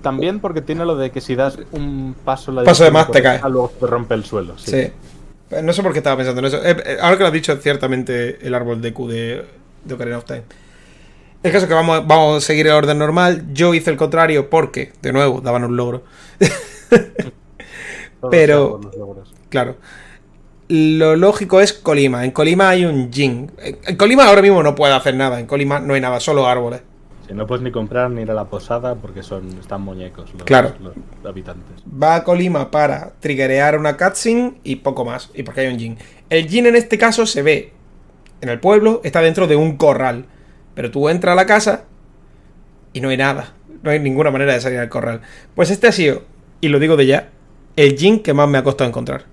También 0.02 0.40
porque 0.40 0.62
tiene 0.62 0.86
lo 0.86 0.96
de 0.96 1.12
que 1.12 1.22
si 1.22 1.36
das 1.36 1.58
un 1.72 2.16
paso 2.24 2.52
la 2.52 2.64
Paso 2.64 2.84
de 2.84 2.92
más 2.92 3.12
te 3.12 3.22
cae. 3.22 3.40
Luego 3.50 3.72
te 3.80 3.88
rompe 3.88 4.14
el 4.14 4.24
suelo. 4.24 4.58
Sí. 4.58 4.72
Sí. 4.72 4.78
Eh, 4.78 5.62
No 5.64 5.74
sé 5.74 5.82
por 5.84 5.92
qué 5.92 6.00
estaba 6.00 6.18
pensando 6.18 6.40
en 6.40 6.46
eso. 6.46 6.62
Eh, 6.64 6.98
ahora 7.02 7.18
que 7.18 7.24
lo 7.24 7.28
has 7.28 7.34
dicho, 7.34 7.56
ciertamente 7.58 8.46
el 8.46 8.54
árbol 8.54 8.82
de 8.82 8.94
Q 8.94 9.08
de, 9.08 9.46
de 9.84 9.94
Ocarina 9.94 10.18
of 10.18 10.26
Time. 10.26 10.44
El 11.44 11.52
caso 11.52 11.66
es 11.66 11.70
que 11.70 11.74
vamos, 11.76 12.06
vamos 12.08 12.44
a 12.44 12.46
seguir 12.46 12.68
el 12.68 12.74
orden 12.74 12.98
normal. 12.98 13.46
Yo 13.54 13.74
hice 13.74 13.90
el 13.92 13.98
contrario 13.98 14.50
porque, 14.50 14.94
de 15.02 15.14
nuevo, 15.14 15.42
daban 15.42 15.64
un 15.64 15.76
logro. 15.78 16.04
Pero-. 18.30 18.80
Claro. 19.50 19.78
Lo 20.70 21.16
lógico 21.16 21.62
es 21.62 21.72
Colima. 21.74 22.26
En 22.26 22.32
Colima 22.32 22.70
hay 22.70 22.86
un 22.86 23.12
Jin. 23.12 23.52
En 23.86 23.96
Colima 23.96 24.26
ahora 24.26 24.42
mismo 24.42 24.62
no 24.64 24.76
puede 24.76 24.94
hacer 24.94 25.16
nada. 25.16 25.40
En 25.40 25.46
Colima 25.46 25.80
no 25.80 25.94
hay 25.94 26.02
nada, 26.02 26.20
solo 26.20 26.46
árboles. 26.46 26.82
Sí, 27.26 27.34
no 27.34 27.48
puedes 27.48 27.64
ni 27.64 27.72
comprar 27.72 28.10
ni 28.10 28.22
ir 28.22 28.32
a 28.32 28.34
la 28.34 28.46
posada 28.46 28.96
porque 28.96 29.24
son 29.24 29.48
están 29.60 29.82
muñecos 29.82 30.34
los, 30.34 30.44
Claro. 30.44 30.74
los 30.82 30.94
habitantes. 31.26 31.84
va 32.02 32.16
a 32.16 32.24
Colima 32.24 32.70
para 32.72 33.14
triggerear 33.20 33.78
una 33.78 33.96
cutscene 33.98 34.56
y 34.64 34.78
poco 34.78 35.06
más. 35.06 35.30
Y 35.34 35.44
porque 35.44 35.62
hay 35.62 35.68
un 35.74 35.80
Jin. 35.80 35.98
El 36.30 36.48
Jin 36.50 36.66
en 36.68 36.76
este 36.76 36.98
caso 36.98 37.26
se 37.26 37.42
ve 37.42 37.74
en 38.42 38.50
el 38.50 38.60
pueblo, 38.60 39.02
está 39.04 39.22
dentro 39.22 39.48
de 39.48 39.56
un 39.56 39.78
corral. 39.78 40.26
Pero 40.76 40.92
tú 40.92 41.10
entras 41.10 41.34
a 41.34 41.36
la 41.36 41.46
casa 41.46 41.86
y 42.94 43.00
no 43.02 43.10
hay 43.10 43.18
nada. 43.18 43.54
No 43.84 43.92
hay 43.92 44.00
ninguna 44.00 44.32
manera 44.32 44.54
de 44.54 44.60
salir 44.62 44.80
al 44.80 44.90
corral. 44.90 45.22
Pues 45.56 45.70
este 45.72 45.88
ha 45.88 45.92
sido, 45.92 46.24
y 46.62 46.68
lo 46.68 46.80
digo 46.80 46.98
de 46.98 47.06
ya, 47.06 47.30
el 47.78 47.98
Jin 47.98 48.20
que 48.22 48.34
más 48.34 48.48
me 48.50 48.58
ha 48.58 48.64
costado 48.64 48.90
encontrar. 48.90 49.26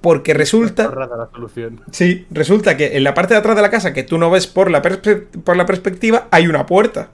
Porque 0.00 0.34
resulta. 0.34 0.88
La 0.94 1.28
solución. 1.32 1.80
Sí, 1.90 2.26
resulta 2.30 2.76
que 2.76 2.96
en 2.96 3.04
la 3.04 3.14
parte 3.14 3.34
de 3.34 3.40
atrás 3.40 3.56
de 3.56 3.62
la 3.62 3.70
casa 3.70 3.92
que 3.92 4.02
tú 4.02 4.18
no 4.18 4.30
ves 4.30 4.46
por 4.46 4.70
la, 4.70 4.82
perspe- 4.82 5.26
por 5.42 5.56
la 5.56 5.66
perspectiva 5.66 6.28
hay 6.30 6.46
una 6.46 6.66
puerta. 6.66 7.08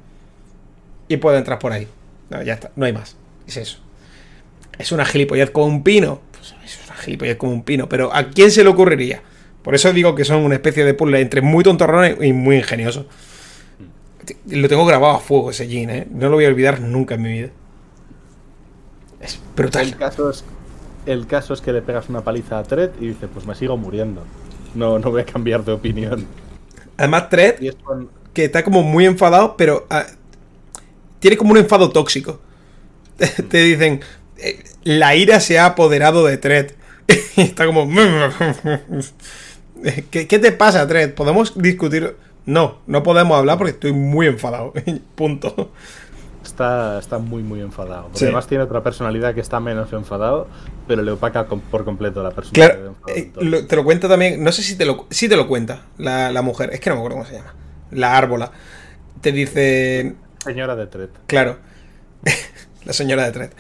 Y 1.09 1.16
puedo 1.18 1.37
entrar 1.37 1.59
por 1.59 1.72
ahí. 1.72 1.89
No, 2.30 2.43
ya 2.43 2.55
está, 2.55 2.70
no 2.76 2.85
hay 2.87 2.93
más. 2.93 3.16
Es 3.47 3.57
eso. 3.57 3.78
Es 4.78 4.93
una 4.93 5.05
gilipollez 5.05 5.51
como 5.51 5.66
un 5.66 5.83
pino. 5.83 6.20
Pues 6.33 6.55
es 6.64 6.80
una 6.87 6.97
gilipollez 6.97 7.37
como 7.37 7.53
un 7.53 7.62
pino. 7.62 7.89
Pero 7.89 8.14
¿a 8.14 8.24
quién 8.30 8.51
se 8.51 8.62
le 8.64 8.70
ocurriría? 8.70 9.22
Por 9.62 9.74
eso 9.74 9.93
digo 9.93 10.14
que 10.14 10.24
son 10.24 10.43
una 10.43 10.55
especie 10.57 10.85
de 10.85 10.93
puzzle 10.95 11.20
entre 11.20 11.41
muy 11.41 11.62
tontorrones 11.64 12.16
y 12.20 12.33
muy 12.33 12.57
ingenioso. 12.57 13.07
Lo 14.49 14.68
tengo 14.68 14.85
grabado 14.87 15.14
a 15.14 15.20
fuego 15.20 15.51
ese 15.51 15.66
Jin, 15.66 15.91
¿eh? 15.91 16.07
No 16.11 16.28
lo 16.28 16.37
voy 16.37 16.45
a 16.47 16.49
olvidar 16.49 16.80
nunca 16.80 17.14
en 17.14 17.22
mi 17.22 17.33
vida. 17.33 17.49
Es 19.20 19.39
brutal. 19.57 19.87
El 19.87 19.97
caso 19.97 20.30
es 20.30 20.45
el 21.07 21.27
caso 21.27 21.55
es 21.55 21.61
que 21.61 21.73
le 21.73 21.83
pegas 21.83 22.09
una 22.09 22.23
paliza 22.23 22.59
a 22.59 22.63
Tred 22.63 22.91
y 23.01 23.09
dice, 23.09 23.29
pues 23.29 23.47
me 23.47 23.55
sigo 23.55 23.77
muriendo. 23.77 24.23
No, 24.75 24.99
no 24.99 25.11
voy 25.11 25.23
a 25.23 25.27
cambiar 25.27 25.65
de 25.65 25.73
opinión. 25.73 26.27
Además, 26.97 27.25
con... 27.83 28.09
que 28.33 28.45
está 28.45 28.65
como 28.65 28.83
muy 28.83 29.07
enfadado, 29.07 29.57
pero 29.57 29.87
ah, 29.91 30.07
tiene 31.21 31.37
como 31.37 31.53
un 31.53 31.59
enfado 31.59 31.91
tóxico. 31.91 32.41
te, 33.17 33.27
te 33.43 33.63
dicen, 33.63 34.01
eh, 34.39 34.63
la 34.85 35.15
ira 35.17 35.41
se 35.41 35.59
ha 35.59 35.67
apoderado 35.67 36.25
de 36.27 36.39
Tred. 36.39 36.73
Y 37.37 37.43
está 37.43 37.67
como... 37.67 37.89
¿Qué, 40.11 40.29
¿Qué 40.29 40.39
te 40.39 40.53
pasa, 40.53 40.87
Tred? 40.87 41.15
¿Podemos 41.15 41.61
discutir? 41.61 42.15
No, 42.47 42.79
no 42.87 43.03
podemos 43.03 43.37
hablar 43.39 43.59
porque 43.59 43.73
estoy 43.73 43.93
muy 43.93 44.27
enfadado. 44.27 44.73
Punto. 45.15 45.73
Está, 46.53 46.99
está 46.99 47.17
muy, 47.19 47.43
muy 47.43 47.63
enfadado. 47.63 48.05
Porque 48.05 48.19
Sí. 48.19 48.25
además 48.27 48.47
tiene 48.47 48.63
otra 48.65 48.83
personalidad 48.83 49.35
que 49.35 49.41
está 49.41 49.59
menos 49.59 49.91
enfadado, 49.95 50.49
pero 50.87 51.01
le 51.01 51.11
opaca 51.13 51.47
por 51.47 51.85
completo 51.87 52.23
la 52.23 52.31
personalidad. 52.31 52.77
Claro, 52.77 52.97
eh, 53.17 53.33
lo- 53.41 53.67
te 53.67 53.75
lo 53.75 53.85
cuenta 53.85 54.07
también, 54.07 54.45
no 54.45 54.53
sé 54.53 54.63
si 54.63 54.77
te 54.77 54.85
lo, 54.85 55.07
sí 55.09 55.31
te 55.31 55.37
lo 55.37 55.49
cuenta 55.49 55.87
la, 55.97 56.31
la 56.31 56.43
mujer, 56.43 56.69
es 56.75 56.81
que 56.81 56.91
no 56.91 56.97
me 56.97 57.01
acuerdo 57.01 57.17
cómo 57.17 57.27
se 57.29 57.37
llama, 57.37 57.55
la 57.91 58.19
árbola. 58.19 58.53
Te 59.23 59.33
dice, 59.33 60.15
Señora 60.45 60.77
de 60.77 60.87
Tret. 60.89 61.11
claro, 61.27 61.57
la 62.85 62.93
señora 62.93 63.25
de 63.25 63.33
Tred, 63.33 63.51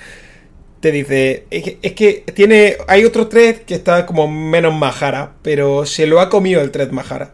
te 0.80 0.92
dice, 0.92 1.46
es 1.50 1.62
que, 1.64 1.78
es 1.80 1.92
que 1.94 2.24
tiene, 2.34 2.76
hay 2.88 3.06
otro 3.06 3.26
Tred 3.28 3.62
que 3.62 3.74
está 3.74 4.04
como 4.04 4.28
menos 4.28 4.74
majara, 4.74 5.32
pero 5.40 5.86
se 5.86 6.06
lo 6.06 6.20
ha 6.20 6.28
comido 6.28 6.60
el 6.60 6.70
Tred 6.70 6.90
majara. 6.90 7.32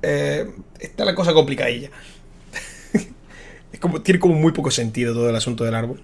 Eh, 0.00 0.46
está 0.80 1.04
la 1.04 1.14
cosa 1.14 1.34
complicadilla. 1.34 1.90
Es 3.74 3.80
como, 3.80 4.02
tiene 4.02 4.20
como 4.20 4.34
muy 4.34 4.52
poco 4.52 4.70
sentido 4.70 5.14
todo 5.14 5.28
el 5.30 5.36
asunto 5.36 5.64
del 5.64 5.74
árbol. 5.74 6.00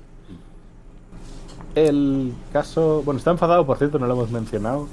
El 1.74 2.38
caso. 2.52 3.02
Bueno, 3.04 3.18
está 3.18 3.30
enfadado, 3.30 3.66
por 3.66 3.78
cierto, 3.78 3.98
no 3.98 4.06
lo 4.06 4.14
hemos 4.14 4.30
mencionado. 4.30 4.88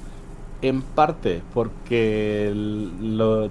En 0.62 0.82
parte 0.82 1.44
porque 1.54 2.52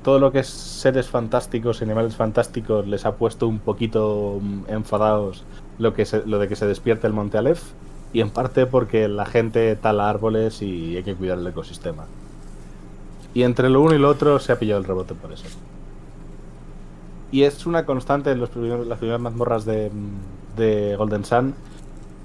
todo 0.03 0.18
lo 0.18 0.33
que 0.33 0.41
es 0.41 0.49
seres 0.49 1.09
fantásticos, 1.09 1.83
animales 1.83 2.16
fantásticos, 2.16 2.87
les 2.89 3.07
ha 3.07 3.16
puesto 3.16 3.47
un 3.49 3.61
poquito 3.61 4.41
mm, 4.43 4.64
enfadados 4.68 5.47
lo, 5.79 5.95
que 5.95 6.05
se- 6.07 6.27
lo 6.27 6.39
de 6.41 6.49
que 6.49 6.57
se 6.57 6.66
despierte 6.66 7.07
el 7.07 7.12
Monte 7.12 7.39
Aleph. 7.39 7.74
Y 8.12 8.20
en 8.20 8.31
parte 8.33 8.66
porque 8.66 9.09
la 9.09 9.27
gente 9.27 9.77
tala 9.77 10.09
árboles 10.11 10.62
y 10.62 10.97
hay 10.97 11.05
que 11.05 11.16
cuidar 11.16 11.39
el 11.39 11.47
ecosistema. 11.47 12.11
Y 13.35 13.43
entre 13.45 13.70
lo 13.70 13.83
uno 13.83 13.95
y 13.95 13.99
lo 13.99 14.09
otro 14.09 14.39
se 14.41 14.53
ha 14.53 14.59
pillado 14.59 14.81
el 14.81 14.87
rebote 14.87 15.14
por 15.14 15.33
eso. 15.33 15.51
Y 17.33 17.43
es 17.43 17.66
una 17.66 17.85
constante 17.87 18.31
en 18.31 18.41
los 18.41 18.51
primeros- 18.51 18.87
las 18.87 18.99
primeras 18.99 19.20
mazmorras 19.20 19.64
de, 19.64 19.91
de 20.57 20.95
Golden 20.97 21.24
Sun 21.24 21.55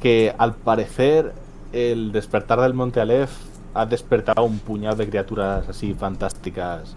que 0.01 0.33
al 0.37 0.55
parecer 0.55 1.33
el 1.73 2.11
despertar 2.11 2.59
del 2.61 2.73
Monte 2.73 2.99
Aleph 3.01 3.31
ha 3.73 3.85
despertado 3.85 4.43
un 4.43 4.59
puñado 4.59 4.97
de 4.97 5.07
criaturas 5.07 5.69
así 5.69 5.93
fantásticas 5.93 6.95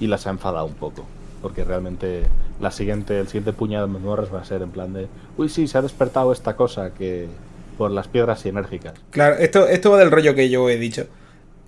y 0.00 0.06
las 0.06 0.26
ha 0.26 0.30
enfadado 0.30 0.66
un 0.66 0.74
poco. 0.74 1.04
Porque 1.42 1.64
realmente 1.64 2.24
la 2.60 2.70
siguiente, 2.70 3.18
el 3.18 3.26
siguiente 3.26 3.52
puñado 3.52 3.86
de 3.86 3.92
mazmorras 3.92 4.32
va 4.32 4.40
a 4.40 4.44
ser 4.44 4.62
en 4.62 4.70
plan 4.70 4.92
de 4.92 5.08
uy 5.36 5.48
sí, 5.48 5.66
se 5.68 5.78
ha 5.78 5.82
despertado 5.82 6.32
esta 6.32 6.56
cosa 6.56 6.94
que 6.94 7.28
por 7.76 7.90
las 7.90 8.08
piedras 8.08 8.40
sinérgicas. 8.40 8.94
Claro, 9.10 9.36
esto, 9.36 9.68
esto 9.68 9.90
va 9.90 9.98
del 9.98 10.10
rollo 10.10 10.34
que 10.34 10.48
yo 10.48 10.68
he 10.70 10.78
dicho. 10.78 11.06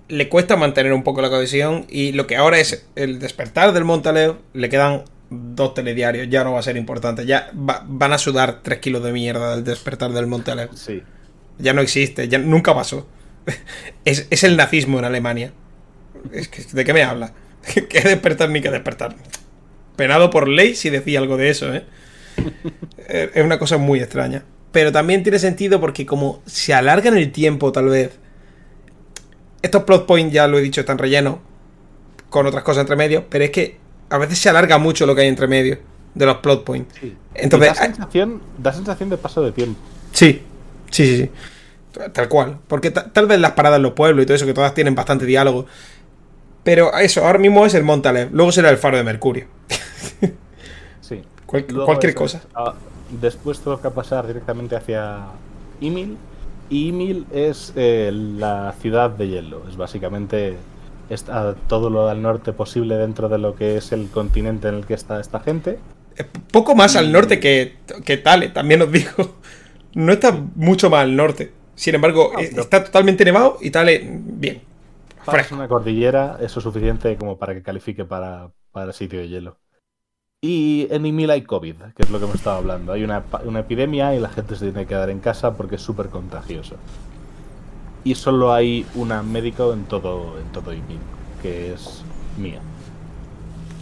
Le 0.07 0.27
cuesta 0.27 0.55
mantener 0.55 0.93
un 0.93 1.03
poco 1.03 1.21
la 1.21 1.29
cohesión 1.29 1.85
y 1.87 2.13
lo 2.13 2.25
que 2.25 2.35
ahora 2.35 2.57
es 2.59 2.87
el 2.95 3.19
despertar 3.19 3.73
del 3.73 3.85
Montaleo, 3.85 4.37
le 4.53 4.69
quedan 4.69 5.03
dos 5.29 5.73
telediarios, 5.73 6.27
ya 6.29 6.43
no 6.43 6.53
va 6.53 6.59
a 6.59 6.63
ser 6.63 6.77
importante. 6.77 7.25
Ya 7.25 7.51
va- 7.55 7.83
van 7.87 8.13
a 8.13 8.17
sudar 8.17 8.61
tres 8.63 8.79
kilos 8.79 9.03
de 9.03 9.11
mierda 9.11 9.55
del 9.55 9.63
despertar 9.63 10.11
del 10.11 10.27
Montaleo. 10.27 10.69
Sí. 10.75 11.03
Ya 11.57 11.73
no 11.73 11.81
existe, 11.81 12.27
ya 12.27 12.37
nunca 12.39 12.73
pasó. 12.73 13.07
Es, 14.05 14.27
es 14.29 14.43
el 14.43 14.57
nazismo 14.57 14.99
en 14.99 15.05
Alemania. 15.05 15.53
Es 16.31 16.47
que, 16.47 16.63
¿De 16.63 16.83
qué 16.85 16.93
me 16.93 17.03
habla? 17.03 17.33
¿Qué 17.89 18.01
despertar 18.01 18.49
ni 18.49 18.61
qué 18.61 18.71
despertar? 18.71 19.15
Penado 19.95 20.29
por 20.29 20.47
ley 20.47 20.75
si 20.75 20.89
decía 20.89 21.19
algo 21.19 21.37
de 21.37 21.49
eso, 21.49 21.73
¿eh? 21.73 21.85
Eh, 23.07 23.31
Es 23.33 23.43
una 23.43 23.57
cosa 23.59 23.77
muy 23.77 23.99
extraña. 23.99 24.43
Pero 24.71 24.91
también 24.91 25.23
tiene 25.23 25.39
sentido 25.39 25.79
porque 25.81 26.05
como 26.05 26.41
se 26.45 26.73
alargan 26.75 27.17
el 27.17 27.31
tiempo, 27.31 27.71
tal 27.71 27.85
vez. 27.89 28.11
Estos 29.61 29.83
plot 29.83 30.05
points, 30.05 30.33
ya 30.33 30.47
lo 30.47 30.57
he 30.59 30.61
dicho, 30.61 30.81
están 30.81 30.97
rellenos. 30.99 31.37
Con 32.29 32.45
otras 32.45 32.63
cosas 32.63 32.81
entre 32.81 32.95
medio. 32.95 33.25
Pero 33.29 33.43
es 33.45 33.49
que 33.49 33.77
a 34.09 34.17
veces 34.17 34.39
se 34.39 34.49
alarga 34.49 34.77
mucho 34.77 35.05
lo 35.05 35.15
que 35.15 35.21
hay 35.21 35.27
entre 35.27 35.47
medio 35.47 35.77
de 36.15 36.25
los 36.25 36.37
plot 36.37 36.63
points. 36.63 36.93
sí. 36.99 37.15
Entonces, 37.35 37.69
da 37.75 37.75
sensación, 37.85 38.41
da 38.57 38.73
sensación 38.73 39.09
de 39.09 39.17
paso 39.17 39.41
de 39.41 39.51
tiempo. 39.51 39.79
Sí, 40.11 40.41
sí, 40.91 41.05
sí, 41.05 41.17
sí. 41.17 41.29
Tal 42.13 42.27
cual. 42.29 42.57
Porque 42.67 42.91
ta- 42.91 43.11
tal 43.11 43.27
vez 43.27 43.39
las 43.39 43.51
paradas 43.53 43.77
en 43.77 43.83
los 43.83 43.93
pueblos 43.93 44.23
y 44.23 44.25
todo 44.25 44.35
eso, 44.35 44.45
que 44.45 44.53
todas 44.53 44.73
tienen 44.73 44.95
bastante 44.95 45.25
diálogo. 45.25 45.65
Pero 46.63 46.95
eso, 46.97 47.25
ahora 47.25 47.39
mismo 47.39 47.65
es 47.65 47.73
el 47.73 47.83
Montalev. 47.83 48.29
Luego 48.33 48.51
será 48.51 48.69
el 48.69 48.77
faro 48.77 48.97
de 48.97 49.03
Mercurio. 49.03 49.45
Sí. 51.01 51.21
Cual- 51.45 51.65
Luego 51.69 51.85
cualquier 51.85 52.11
eso, 52.11 52.19
cosa. 52.19 52.41
ah, 52.55 52.73
después 53.21 53.59
toca 53.59 53.89
pasar 53.91 54.27
directamente 54.27 54.75
hacia 54.75 55.19
Ymil. 55.81 56.17
Y 56.69 56.89
Ymil 56.89 57.25
es 57.33 57.73
eh, 57.75 58.11
la 58.13 58.73
ciudad 58.79 59.09
de 59.09 59.27
hielo. 59.27 59.63
Es 59.67 59.75
básicamente 59.75 60.57
está 61.09 61.55
todo 61.55 61.89
lo 61.89 62.07
al 62.07 62.21
norte 62.21 62.53
posible 62.53 62.95
dentro 62.95 63.29
de 63.29 63.37
lo 63.37 63.55
que 63.55 63.77
es 63.77 63.91
el 63.91 64.09
continente 64.09 64.67
en 64.67 64.75
el 64.75 64.85
que 64.85 64.93
está 64.93 65.19
esta 65.19 65.39
gente. 65.39 65.79
Es 66.15 66.25
poco 66.51 66.75
más 66.75 66.95
al 66.95 67.11
norte 67.11 67.39
que, 67.39 67.77
que 68.05 68.17
Tale, 68.17 68.49
también 68.49 68.81
os 68.81 68.91
digo. 68.91 69.37
No 69.93 70.11
está 70.11 70.31
mucho 70.55 70.89
más 70.89 71.03
al 71.03 71.15
norte. 71.15 71.51
Sin 71.75 71.95
embargo, 71.95 72.31
No, 72.33 72.39
eh, 72.39 72.51
está 72.55 72.83
totalmente 72.83 73.25
nevado 73.25 73.57
y 73.61 73.71
Tale, 73.71 74.07
bien. 74.07 74.61
Fresco. 75.25 75.55
una 75.55 75.67
cordillera, 75.67 76.37
eso 76.41 76.59
es 76.59 76.63
suficiente 76.63 77.15
como 77.17 77.37
para 77.37 77.53
que 77.53 77.61
califique 77.61 78.05
para, 78.05 78.51
para 78.71 78.93
sitio 78.93 79.19
de 79.19 79.27
hielo. 79.27 79.57
Y 80.41 80.87
en 80.89 81.05
Ymil 81.05 81.31
hay 81.31 81.41
COVID, 81.41 81.75
que 81.95 82.03
es 82.03 82.09
lo 82.09 82.17
que 82.17 82.25
hemos 82.25 82.37
estado 82.37 82.57
hablando. 82.57 82.93
Hay 82.93 83.03
una, 83.03 83.23
una 83.43 83.59
epidemia 83.59 84.15
y 84.15 84.19
la 84.19 84.29
gente 84.29 84.55
se 84.55 84.65
tiene 84.65 84.81
que 84.81 84.89
quedar 84.89 85.09
en 85.09 85.19
casa 85.19 85.55
porque 85.55 85.75
es 85.75 85.81
súper 85.81 86.07
contagioso. 86.07 86.77
Y 88.03 88.15
solo 88.15 88.53
hay 88.53 88.85
una 88.95 89.21
médico 89.23 89.73
en 89.73 89.83
todo, 89.85 90.39
en 90.39 90.45
todo 90.51 90.71
Ymil, 90.73 90.99
que 91.41 91.73
es 91.73 92.03
Mía. 92.37 92.59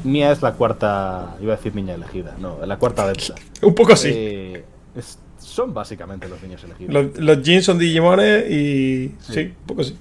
Mía 0.03 0.31
es 0.31 0.41
la 0.41 0.53
cuarta, 0.53 1.35
iba 1.41 1.53
a 1.53 1.57
decir 1.57 1.75
niña 1.75 1.93
elegida, 1.95 2.35
no, 2.39 2.57
la 2.65 2.77
cuarta 2.77 3.03
adepta. 3.03 3.35
Un 3.61 3.75
poco 3.75 3.93
así. 3.93 4.09
Eh, 4.13 4.65
es- 4.95 5.19
son 5.39 5.73
básicamente 5.73 6.27
los 6.27 6.41
niños 6.41 6.63
elegidos. 6.63 6.93
Los, 6.93 7.17
los 7.19 7.41
jeans 7.43 7.65
son 7.65 7.77
Digimones 7.77 8.49
y. 8.49 9.15
Sí, 9.19 9.33
Sí. 9.33 9.39
un 9.61 9.67
poco 9.67 9.81
así. 9.81 9.95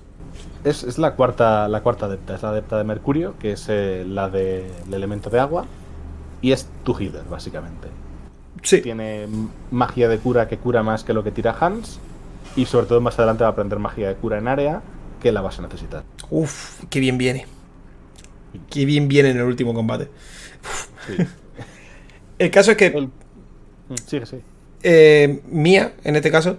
Es, 0.65 0.83
es 0.83 0.99
la 0.99 1.15
cuarta 1.15 1.69
la 1.69 1.83
cuarta 1.83 2.07
adepta, 2.07 2.35
es 2.35 2.43
la 2.43 2.49
adepta 2.51 2.77
de 2.79 2.85
Mercurio, 2.85 3.35
que 3.39 3.53
es 3.53 3.67
eh, 3.69 4.05
la 4.09 4.29
del 4.31 4.65
elemento 4.93 5.31
de 5.31 5.39
agua, 5.39 5.67
y 6.43 6.53
es 6.53 6.69
tu 6.85 6.97
healer, 6.99 7.23
básicamente. 7.31 7.89
Sí. 8.63 8.81
Tiene 8.81 9.27
magia 9.71 10.09
de 10.09 10.19
cura 10.19 10.49
que 10.49 10.59
cura 10.59 10.83
más 10.83 11.05
que 11.05 11.13
lo 11.13 11.23
que 11.23 11.31
tira 11.31 11.57
Hans, 11.61 12.01
y 12.57 12.67
sobre 12.67 12.87
todo 12.87 13.01
más 13.01 13.19
adelante 13.19 13.43
va 13.45 13.49
a 13.51 13.53
aprender 13.53 13.79
magia 13.79 14.09
de 14.09 14.15
cura 14.17 14.39
en 14.39 14.49
área, 14.49 14.83
que 15.23 15.31
la 15.33 15.41
vas 15.43 15.59
a 15.59 15.63
necesitar. 15.63 16.05
Uf, 16.31 16.83
qué 16.91 17.01
bien 17.01 17.19
viene. 17.19 17.47
Qué 18.71 18.85
bien 18.85 19.09
viene 19.09 19.31
en 19.31 19.37
el 19.39 19.45
último 19.45 19.75
combate. 19.75 20.09
Sí. 21.07 21.15
El 22.39 22.51
caso 22.51 22.71
es 22.73 22.77
que 22.77 22.87
El- 22.87 23.11
sí. 24.07 24.21
eh, 24.83 25.41
Mía, 25.49 25.95
en 26.05 26.17
este 26.17 26.31
caso, 26.31 26.59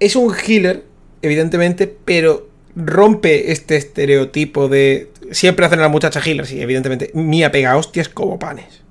es 0.00 0.16
un 0.16 0.34
healer, 0.34 0.84
evidentemente, 1.22 1.86
pero 2.04 2.48
rompe 2.74 3.52
este 3.52 3.76
estereotipo 3.76 4.68
de. 4.68 5.10
Siempre 5.30 5.66
hacen 5.66 5.78
a 5.80 5.82
la 5.82 5.88
muchacha 5.88 6.20
healer, 6.24 6.46
sí, 6.46 6.60
evidentemente. 6.60 7.10
Mía 7.14 7.52
pega 7.52 7.76
hostias 7.76 8.08
como 8.08 8.38
panes. 8.38 8.82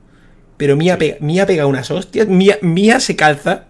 Pero 0.58 0.76
Mía, 0.76 0.98
pega, 0.98 1.18
Mía 1.20 1.46
pega 1.46 1.66
unas 1.66 1.90
hostias. 1.92 2.28
Mía, 2.28 2.58
Mía 2.62 3.00
se 3.00 3.16
calza. 3.16 3.66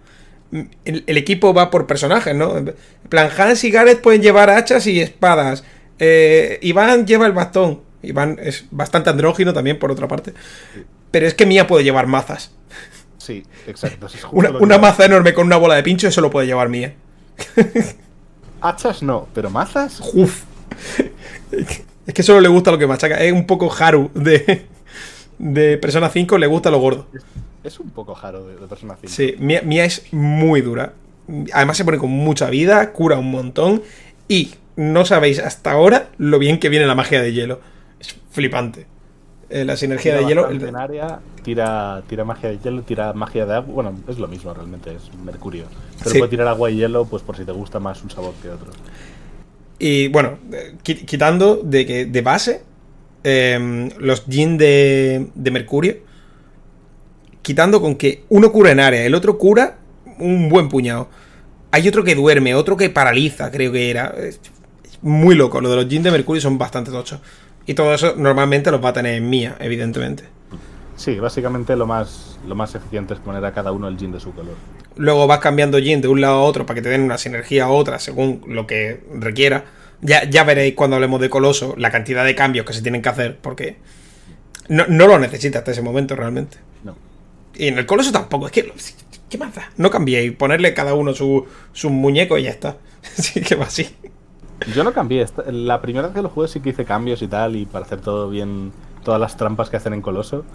El, 0.51 1.03
el 1.05 1.17
equipo 1.17 1.53
va 1.53 1.69
por 1.69 1.87
personajes, 1.87 2.35
¿no? 2.35 2.57
En 2.57 2.73
plan, 3.09 3.29
Hans 3.37 3.63
y 3.63 3.71
Gareth 3.71 4.01
pueden 4.01 4.21
llevar 4.21 4.49
hachas 4.49 4.87
y 4.87 4.99
espadas. 4.99 5.63
Eh, 5.99 6.59
Iván 6.61 7.05
lleva 7.05 7.25
el 7.25 7.33
bastón. 7.33 7.81
Iván 8.01 8.37
es 8.41 8.65
bastante 8.71 9.09
andrógino 9.09 9.53
también, 9.53 9.79
por 9.79 9.91
otra 9.91 10.07
parte. 10.07 10.33
Pero 11.11 11.27
es 11.27 11.33
que 11.33 11.45
Mía 11.45 11.67
puede 11.67 11.83
llevar 11.83 12.07
mazas. 12.07 12.51
Sí, 13.17 13.43
exacto. 13.67 14.07
es 14.07 14.25
Una, 14.31 14.77
maza 14.77 15.05
enorme 15.05 15.33
con 15.33 15.47
una 15.47 15.57
bola 15.57 15.75
de 15.75 15.83
pincho, 15.83 16.07
eso 16.07 16.21
lo 16.21 16.29
puede 16.29 16.47
llevar 16.47 16.69
Mía. 16.69 16.95
Hachas 18.61 19.03
no, 19.03 19.27
pero 19.33 19.49
mazas. 19.49 20.01
Uf. 20.13 20.43
Es 21.51 22.13
que 22.13 22.23
solo 22.23 22.39
le 22.39 22.47
gusta 22.47 22.71
lo 22.71 22.77
que 22.77 22.87
machaca. 22.87 23.17
Es 23.17 23.33
un 23.33 23.45
poco 23.45 23.73
Haru 23.77 24.09
de, 24.13 24.65
de 25.39 25.77
Persona 25.77 26.09
5, 26.09 26.37
le 26.37 26.47
gusta 26.47 26.71
lo 26.71 26.79
gordo. 26.79 27.07
Es 27.67 27.79
un 27.81 27.89
poco 27.89 28.15
jaro 28.15 28.47
de, 28.47 28.55
de 28.55 28.65
Persona 28.67 28.95
5. 28.99 29.13
Sí, 29.13 29.35
Mía, 29.39 29.61
Mía 29.63 29.83
es 29.83 30.11
muy 30.13 30.61
dura. 30.61 30.93
Además 31.53 31.75
se 31.75 31.83
pone 31.83 31.97
con 31.97 32.09
mucha 32.09 32.49
vida, 32.49 32.93
cura 32.93 33.17
un 33.17 33.29
montón. 33.29 33.81
Y 34.29 34.51
no 34.77 35.03
sabéis 35.05 35.39
hasta 35.39 35.71
ahora 35.71 36.09
lo 36.17 36.39
bien 36.39 36.59
que 36.59 36.69
viene 36.69 36.85
la 36.85 36.95
magia 36.95 37.21
de 37.21 37.33
hielo. 37.33 37.59
Es 37.99 38.15
flipante. 38.31 38.85
Eh, 39.49 39.65
la 39.65 39.75
sinergia 39.75 40.13
Tira 40.13 40.21
de 40.21 40.27
hielo. 40.29 40.49
el- 40.49 40.61
en 40.63 40.75
área, 40.77 41.19
tira, 41.43 42.03
tira 42.07 42.23
magia 42.23 42.49
de 42.49 42.57
hielo, 42.59 42.81
tira 42.83 43.11
magia 43.13 43.45
de 43.45 43.55
agua. 43.55 43.73
Bueno, 43.73 43.99
es 44.07 44.17
lo 44.17 44.27
mismo 44.29 44.53
realmente, 44.53 44.93
es 44.95 45.13
mercurio. 45.23 45.65
Pero 45.99 46.09
Sí. 46.11 46.17
puede 46.19 46.29
tirar 46.29 46.47
agua 46.47 46.69
y 46.71 46.77
hielo, 46.77 47.05
pues 47.05 47.21
por 47.23 47.35
si 47.35 47.43
te 47.45 47.51
gusta 47.51 47.79
más 47.81 48.01
un 48.03 48.09
sabor 48.11 48.33
que 48.41 48.49
otro. 48.49 48.67
Y 49.79 50.07
bueno, 50.07 50.37
eh, 50.53 50.75
qui- 50.83 51.05
quitando 51.05 51.57
de 51.63 51.85
que 51.85 52.05
de 52.05 52.21
base 52.21 52.61
em, 53.23 53.89
los 53.99 54.23
Jin 54.25 54.57
de, 54.57 55.27
de 55.35 55.51
Mercurio, 55.51 55.97
quitando 57.47 57.79
con 57.79 57.95
que 57.95 58.25
uno 58.27 58.51
cura 58.51 58.71
en 58.71 58.81
área, 58.81 59.05
el 59.05 59.15
otro 59.15 59.37
cura 59.37 59.77
un 60.19 60.49
buen 60.49 60.67
puñado. 60.67 61.07
Hay 61.71 61.87
otro 61.87 62.03
que 62.03 62.13
duerme, 62.13 62.53
otro 62.55 62.75
que 62.75 62.89
paraliza, 62.89 63.49
creo 63.51 63.71
que 63.71 63.89
era. 63.89 64.13
Es 64.17 64.41
muy 65.01 65.33
loco. 65.33 65.61
Lo 65.61 65.69
de 65.69 65.77
los 65.77 65.87
jeans 65.87 66.03
de 66.03 66.11
Mercurio 66.11 66.41
son 66.41 66.57
bastante 66.57 66.91
tochos. 66.91 67.21
Y 67.65 67.73
todo 67.73 67.93
eso 67.93 68.15
normalmente 68.17 68.69
los 68.69 68.83
va 68.83 68.89
a 68.89 68.93
tener 68.93 69.13
en 69.13 69.29
mía, 69.29 69.55
evidentemente. 69.61 70.25
Sí, 70.97 71.21
básicamente 71.21 71.77
lo 71.77 71.87
más, 71.87 72.37
lo 72.45 72.53
más 72.53 72.75
eficiente 72.75 73.13
es 73.13 73.21
poner 73.21 73.45
a 73.45 73.53
cada 73.53 73.71
uno 73.71 73.87
el 73.87 73.95
jean 73.95 74.11
de 74.11 74.19
su 74.19 74.33
color. 74.33 74.55
Luego 74.97 75.25
vas 75.25 75.39
cambiando 75.39 75.79
jean 75.79 76.01
de 76.01 76.09
un 76.09 76.19
lado 76.19 76.39
a 76.39 76.41
otro 76.41 76.65
para 76.65 76.75
que 76.75 76.81
te 76.81 76.89
den 76.89 77.03
una 77.03 77.17
sinergia 77.17 77.63
a 77.63 77.69
otra 77.69 77.97
según 77.99 78.41
lo 78.45 78.67
que 78.67 79.05
requiera. 79.13 79.63
Ya, 80.01 80.29
ya 80.29 80.43
veréis 80.43 80.75
cuando 80.75 80.97
hablemos 80.97 81.21
de 81.21 81.29
Coloso 81.29 81.75
la 81.77 81.91
cantidad 81.91 82.25
de 82.25 82.35
cambios 82.35 82.65
que 82.65 82.73
se 82.73 82.81
tienen 82.81 83.01
que 83.01 83.07
hacer, 83.07 83.37
porque 83.37 83.77
no, 84.67 84.85
no 84.89 85.07
lo 85.07 85.17
necesita 85.17 85.59
hasta 85.59 85.71
ese 85.71 85.81
momento 85.81 86.13
realmente. 86.13 86.57
Y 87.57 87.67
en 87.67 87.77
el 87.77 87.85
Coloso 87.85 88.11
tampoco, 88.11 88.47
es 88.47 88.51
que. 88.51 88.73
¿Qué 89.29 89.37
más 89.37 89.53
da? 89.53 89.69
No 89.75 89.89
cambiéis, 89.89 90.31
ponerle 90.31 90.73
cada 90.73 90.93
uno 90.93 91.13
su, 91.13 91.45
su 91.73 91.89
muñeco 91.89 92.37
y 92.37 92.43
ya 92.43 92.49
está. 92.49 92.77
Así 93.17 93.41
que 93.41 93.55
va 93.55 93.65
así. 93.65 93.89
Yo 94.73 94.83
no 94.83 94.93
cambié. 94.93 95.25
La 95.47 95.81
primera 95.81 96.07
vez 96.07 96.15
que 96.15 96.21
lo 96.21 96.29
jugué 96.29 96.47
sí 96.47 96.61
que 96.61 96.69
hice 96.69 96.85
cambios 96.85 97.21
y 97.21 97.27
tal, 97.27 97.55
y 97.55 97.65
para 97.65 97.85
hacer 97.85 97.99
todo 97.99 98.29
bien, 98.29 98.71
todas 99.03 99.19
las 99.19 99.37
trampas 99.37 99.69
que 99.69 99.77
hacen 99.77 99.93
en 99.93 100.01
Coloso. 100.01 100.45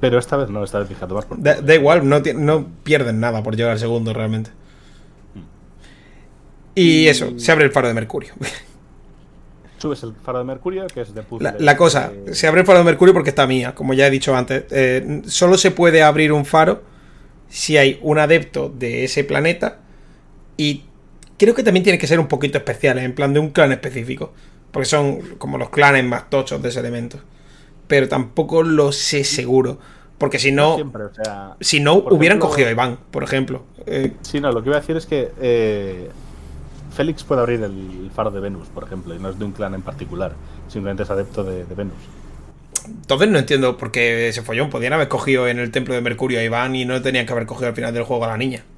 Pero 0.00 0.18
esta 0.18 0.36
vez 0.36 0.50
no, 0.50 0.64
esta 0.64 0.78
vez 0.78 0.90
a 1.00 1.06
tomar 1.06 1.26
por 1.26 1.40
Da, 1.40 1.60
da 1.60 1.74
igual, 1.74 2.08
no, 2.08 2.20
no 2.34 2.66
pierden 2.82 3.20
nada 3.20 3.42
por 3.42 3.54
llegar 3.54 3.72
al 3.72 3.78
segundo 3.78 4.12
realmente. 4.12 4.50
Y 6.74 7.06
eso, 7.06 7.38
se 7.38 7.52
abre 7.52 7.66
el 7.66 7.70
faro 7.70 7.88
de 7.88 7.94
Mercurio. 7.94 8.32
Subes 9.82 10.02
el 10.04 10.14
faro 10.14 10.38
de 10.38 10.44
Mercurio, 10.44 10.86
que 10.86 11.00
es 11.00 11.12
de 11.12 11.22
puzzle. 11.22 11.50
La, 11.52 11.56
la 11.58 11.76
cosa, 11.76 12.12
eh, 12.26 12.34
se 12.34 12.46
abre 12.46 12.60
el 12.60 12.66
faro 12.66 12.78
de 12.78 12.84
Mercurio 12.84 13.12
porque 13.12 13.30
está 13.30 13.46
mía, 13.48 13.74
como 13.74 13.94
ya 13.94 14.06
he 14.06 14.10
dicho 14.10 14.34
antes. 14.36 14.64
Eh, 14.70 15.22
solo 15.26 15.58
se 15.58 15.72
puede 15.72 16.02
abrir 16.04 16.32
un 16.32 16.44
faro 16.44 16.82
si 17.48 17.76
hay 17.76 17.98
un 18.02 18.18
adepto 18.18 18.68
de 18.68 19.02
ese 19.04 19.24
planeta 19.24 19.80
y 20.56 20.84
creo 21.36 21.54
que 21.54 21.62
también 21.64 21.82
tiene 21.82 21.98
que 21.98 22.06
ser 22.06 22.20
un 22.20 22.28
poquito 22.28 22.58
especial, 22.58 22.98
en 22.98 23.12
plan 23.14 23.34
de 23.34 23.40
un 23.40 23.50
clan 23.50 23.72
específico, 23.72 24.32
porque 24.70 24.86
son 24.86 25.20
como 25.38 25.58
los 25.58 25.70
clanes 25.70 26.04
más 26.04 26.30
tochos 26.30 26.62
de 26.62 26.68
ese 26.68 26.78
elemento. 26.80 27.18
Pero 27.88 28.08
tampoco 28.08 28.62
lo 28.62 28.92
sé 28.92 29.24
seguro, 29.24 29.78
porque 30.16 30.38
si 30.38 30.52
no, 30.52 30.76
siempre, 30.76 31.02
o 31.02 31.12
sea, 31.12 31.56
si 31.60 31.80
no 31.80 31.94
hubieran 31.94 32.38
ejemplo- 32.38 32.48
cogido 32.50 32.68
a 32.68 32.70
Iván, 32.70 32.98
por 33.10 33.24
ejemplo. 33.24 33.64
Eh, 33.86 34.12
Sí, 34.22 34.38
no, 34.40 34.52
lo 34.52 34.62
que 34.62 34.68
iba 34.68 34.76
a 34.76 34.80
decir 34.80 34.96
es 34.96 35.06
que 35.06 35.32
eh, 35.40 36.08
Félix 36.92 37.24
puede 37.24 37.40
abrir 37.40 37.62
el 37.62 38.10
faro 38.14 38.30
de 38.30 38.40
Venus, 38.40 38.68
por 38.68 38.84
ejemplo, 38.84 39.14
y 39.14 39.18
no 39.18 39.30
es 39.30 39.38
de 39.38 39.44
un 39.44 39.52
clan 39.52 39.74
en 39.74 39.82
particular, 39.82 40.34
simplemente 40.68 41.02
es 41.02 41.10
adepto 41.10 41.42
de, 41.42 41.64
de 41.64 41.74
Venus. 41.74 41.96
entonces 42.86 43.28
no 43.28 43.38
entiendo 43.38 43.76
por 43.76 43.90
qué 43.90 44.28
ese 44.28 44.42
follón. 44.42 44.70
Podían 44.70 44.92
haber 44.92 45.08
cogido 45.08 45.48
en 45.48 45.58
el 45.58 45.70
templo 45.70 45.94
de 45.94 46.00
Mercurio 46.00 46.38
a 46.38 46.42
Iván 46.42 46.76
y 46.76 46.84
no 46.84 47.00
tenían 47.02 47.26
que 47.26 47.32
haber 47.32 47.46
cogido 47.46 47.68
al 47.68 47.74
final 47.74 47.94
del 47.94 48.04
juego 48.04 48.24
a 48.24 48.28
la 48.28 48.36
niña. 48.36 48.64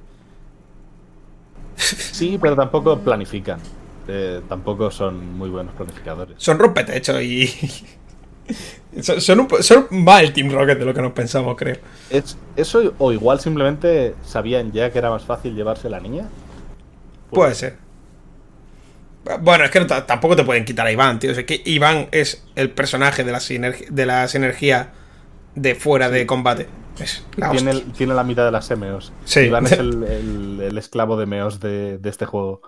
Sí, 1.77 2.37
pero 2.41 2.55
tampoco 2.55 2.97
planifican. 2.99 3.59
Eh, 4.07 4.41
tampoco 4.47 4.91
son 4.91 5.37
muy 5.37 5.49
buenos 5.49 5.73
planificadores. 5.73 6.35
Son 6.37 6.57
rompetechos 6.57 7.21
y. 7.21 7.47
son, 9.01 9.19
son, 9.19 9.39
un 9.41 9.47
son 9.63 9.87
más 9.91 10.23
el 10.23 10.31
Team 10.31 10.51
Rocket 10.51 10.77
de 10.77 10.85
lo 10.85 10.93
que 10.93 11.01
nos 11.01 11.11
pensamos, 11.11 11.55
creo. 11.57 11.77
Es, 12.09 12.37
eso 12.55 12.93
o 12.97 13.11
igual 13.11 13.39
simplemente 13.39 14.15
sabían 14.23 14.71
ya 14.71 14.91
que 14.91 14.99
era 14.99 15.09
más 15.09 15.23
fácil 15.23 15.55
llevarse 15.55 15.89
la 15.89 15.99
niña. 15.99 16.29
Puede 17.31 17.55
ser. 17.55 17.84
Bueno, 19.41 19.65
es 19.65 19.71
que 19.71 19.79
no 19.79 19.87
tampoco 19.87 20.35
te 20.35 20.43
pueden 20.43 20.65
quitar 20.65 20.85
a 20.85 20.91
Iván, 20.91 21.19
tío. 21.19 21.31
Es 21.31 21.43
que 21.45 21.61
Iván 21.65 22.07
es 22.11 22.43
el 22.55 22.69
personaje 22.71 23.23
de 23.23 23.31
las, 23.31 23.47
de 23.49 24.05
las 24.05 24.35
energías 24.35 24.87
de 25.55 25.75
fuera 25.75 26.09
de 26.09 26.25
combate. 26.27 26.67
La 27.35 27.49
Tiene, 27.51 27.71
el- 27.71 27.91
tiene 27.91 28.13
la 28.13 28.23
mitad 28.23 28.45
de 28.45 28.51
las 28.51 28.69
Meos. 28.77 29.11
Sí. 29.25 29.41
Iván 29.41 29.65
es 29.65 29.71
el, 29.79 30.03
el- 30.03 30.61
el 30.61 30.77
esclavo 30.77 31.17
de 31.17 31.25
Meos 31.25 31.59
de, 31.59 31.97
de 31.97 32.09
este 32.09 32.25
juego. 32.25 32.61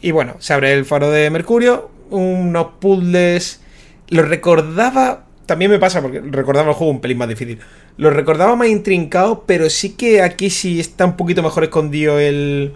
Y 0.00 0.10
bueno, 0.10 0.34
se 0.40 0.52
abre 0.52 0.72
el 0.74 0.84
faro 0.84 1.10
de 1.10 1.30
Mercurio. 1.30 1.90
Unos 2.10 2.66
puzzles. 2.80 3.60
Los 4.08 4.28
recordaba. 4.28 5.26
También 5.46 5.70
me 5.70 5.78
pasa 5.78 6.02
porque 6.02 6.20
recordaba 6.20 6.68
el 6.70 6.74
juego 6.74 6.90
un 6.92 7.00
pelín 7.00 7.18
más 7.18 7.28
difícil. 7.28 7.60
Los 7.96 8.12
recordaba 8.14 8.56
más 8.56 8.68
intrincados, 8.68 9.40
pero 9.46 9.70
sí 9.70 9.94
que 9.96 10.22
aquí 10.22 10.50
sí 10.50 10.80
está 10.80 11.04
un 11.04 11.16
poquito 11.16 11.42
mejor 11.42 11.64
escondido 11.64 12.18
el. 12.18 12.74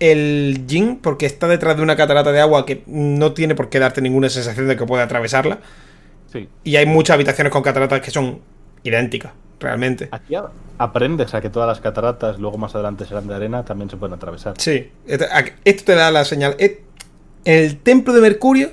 El 0.00 0.64
Jin, 0.68 0.96
porque 0.96 1.26
está 1.26 1.48
detrás 1.48 1.76
de 1.76 1.82
una 1.82 1.96
catarata 1.96 2.32
de 2.32 2.40
agua 2.40 2.66
que 2.66 2.82
no 2.86 3.32
tiene 3.32 3.54
por 3.54 3.68
qué 3.68 3.78
darte 3.78 4.00
ninguna 4.00 4.28
sensación 4.28 4.68
de 4.68 4.76
que 4.76 4.86
puede 4.86 5.02
atravesarla. 5.02 5.58
Sí. 6.32 6.48
Y 6.64 6.76
hay 6.76 6.86
muchas 6.86 7.14
habitaciones 7.14 7.52
con 7.52 7.62
cataratas 7.62 8.00
que 8.00 8.10
son 8.10 8.40
idénticas, 8.82 9.32
realmente. 9.58 10.08
Aquí 10.12 10.34
aprendes 10.78 11.34
a 11.34 11.40
que 11.40 11.50
todas 11.50 11.66
las 11.66 11.80
cataratas, 11.80 12.38
luego 12.38 12.58
más 12.58 12.74
adelante 12.74 13.04
serán 13.04 13.26
de 13.26 13.34
arena, 13.34 13.64
también 13.64 13.90
se 13.90 13.96
pueden 13.96 14.14
atravesar. 14.14 14.54
Sí, 14.58 14.90
esto 15.06 15.84
te 15.84 15.94
da 15.94 16.10
la 16.10 16.24
señal. 16.24 16.54
En 16.58 16.78
el 17.44 17.78
templo 17.78 18.12
de 18.12 18.20
Mercurio 18.20 18.70